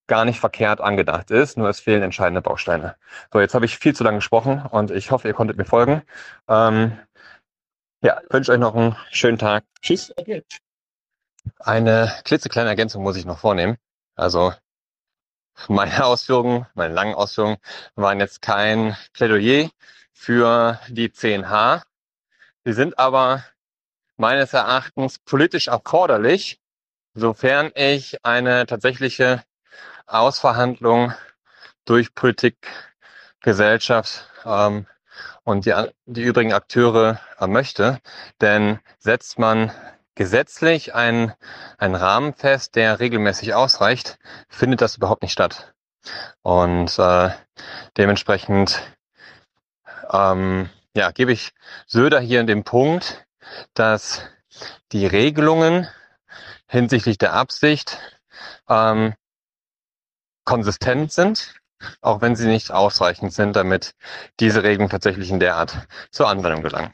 gar 0.07 0.25
nicht 0.25 0.39
verkehrt 0.39 0.81
angedacht 0.81 1.31
ist, 1.31 1.57
nur 1.57 1.69
es 1.69 1.79
fehlen 1.79 2.01
entscheidende 2.01 2.41
Bausteine. 2.41 2.95
So, 3.31 3.39
jetzt 3.39 3.53
habe 3.53 3.65
ich 3.65 3.77
viel 3.77 3.95
zu 3.95 4.03
lange 4.03 4.17
gesprochen 4.17 4.65
und 4.69 4.91
ich 4.91 5.11
hoffe, 5.11 5.27
ihr 5.27 5.33
konntet 5.33 5.57
mir 5.57 5.65
folgen. 5.65 6.01
Ähm, 6.47 6.97
ja, 8.01 8.21
wünsche 8.29 8.51
euch 8.51 8.59
noch 8.59 8.75
einen 8.75 8.95
schönen 9.11 9.37
Tag. 9.37 9.63
Tschüss. 9.81 10.13
Eine 11.59 12.13
klitzekleine 12.25 12.69
Ergänzung 12.69 13.03
muss 13.03 13.15
ich 13.15 13.25
noch 13.25 13.39
vornehmen. 13.39 13.77
Also 14.15 14.53
meine 15.67 16.05
Ausführungen, 16.05 16.65
meine 16.73 16.93
langen 16.93 17.15
Ausführungen 17.15 17.57
waren 17.95 18.19
jetzt 18.19 18.41
kein 18.41 18.97
Plädoyer 19.13 19.69
für 20.11 20.79
die 20.87 21.09
10H. 21.09 21.83
Sie 22.65 22.73
sind 22.73 22.97
aber 22.97 23.43
meines 24.17 24.53
Erachtens 24.53 25.19
politisch 25.19 25.67
erforderlich, 25.67 26.59
sofern 27.13 27.71
ich 27.75 28.23
eine 28.25 28.65
tatsächliche 28.65 29.43
Ausverhandlung 30.07 31.13
durch 31.85 32.13
Politik, 32.13 32.67
Gesellschaft 33.41 34.29
ähm, 34.45 34.87
und 35.43 35.65
die, 35.65 35.73
die 36.05 36.23
übrigen 36.23 36.53
Akteure 36.53 37.19
äh, 37.39 37.47
möchte. 37.47 37.99
Denn 38.41 38.79
setzt 38.99 39.37
man 39.37 39.71
gesetzlich 40.15 40.93
einen, 40.93 41.33
einen 41.77 41.95
Rahmen 41.95 42.33
fest, 42.33 42.75
der 42.75 42.99
regelmäßig 42.99 43.53
ausreicht, 43.53 44.17
findet 44.47 44.81
das 44.81 44.97
überhaupt 44.97 45.23
nicht 45.23 45.33
statt. 45.33 45.73
Und 46.41 46.97
äh, 46.99 47.29
dementsprechend 47.97 48.81
ähm, 50.11 50.69
ja, 50.95 51.11
gebe 51.11 51.31
ich 51.31 51.53
Söder 51.87 52.19
hier 52.19 52.39
in 52.39 52.47
dem 52.47 52.63
Punkt, 52.63 53.25
dass 53.73 54.21
die 54.91 55.07
Regelungen 55.07 55.87
hinsichtlich 56.73 57.19
der 57.19 57.33
Absicht 57.33 57.99
ähm, 58.67 59.13
konsistent 60.43 61.11
sind, 61.11 61.53
auch 62.01 62.21
wenn 62.21 62.35
sie 62.35 62.47
nicht 62.47 62.71
ausreichend 62.71 63.31
sind, 63.31 63.55
damit 63.55 63.93
diese 64.39 64.63
Regeln 64.63 64.89
tatsächlich 64.89 65.29
in 65.29 65.39
der 65.39 65.55
Art 65.55 65.87
zur 66.09 66.27
Anwendung 66.27 66.63
gelangen. 66.63 66.93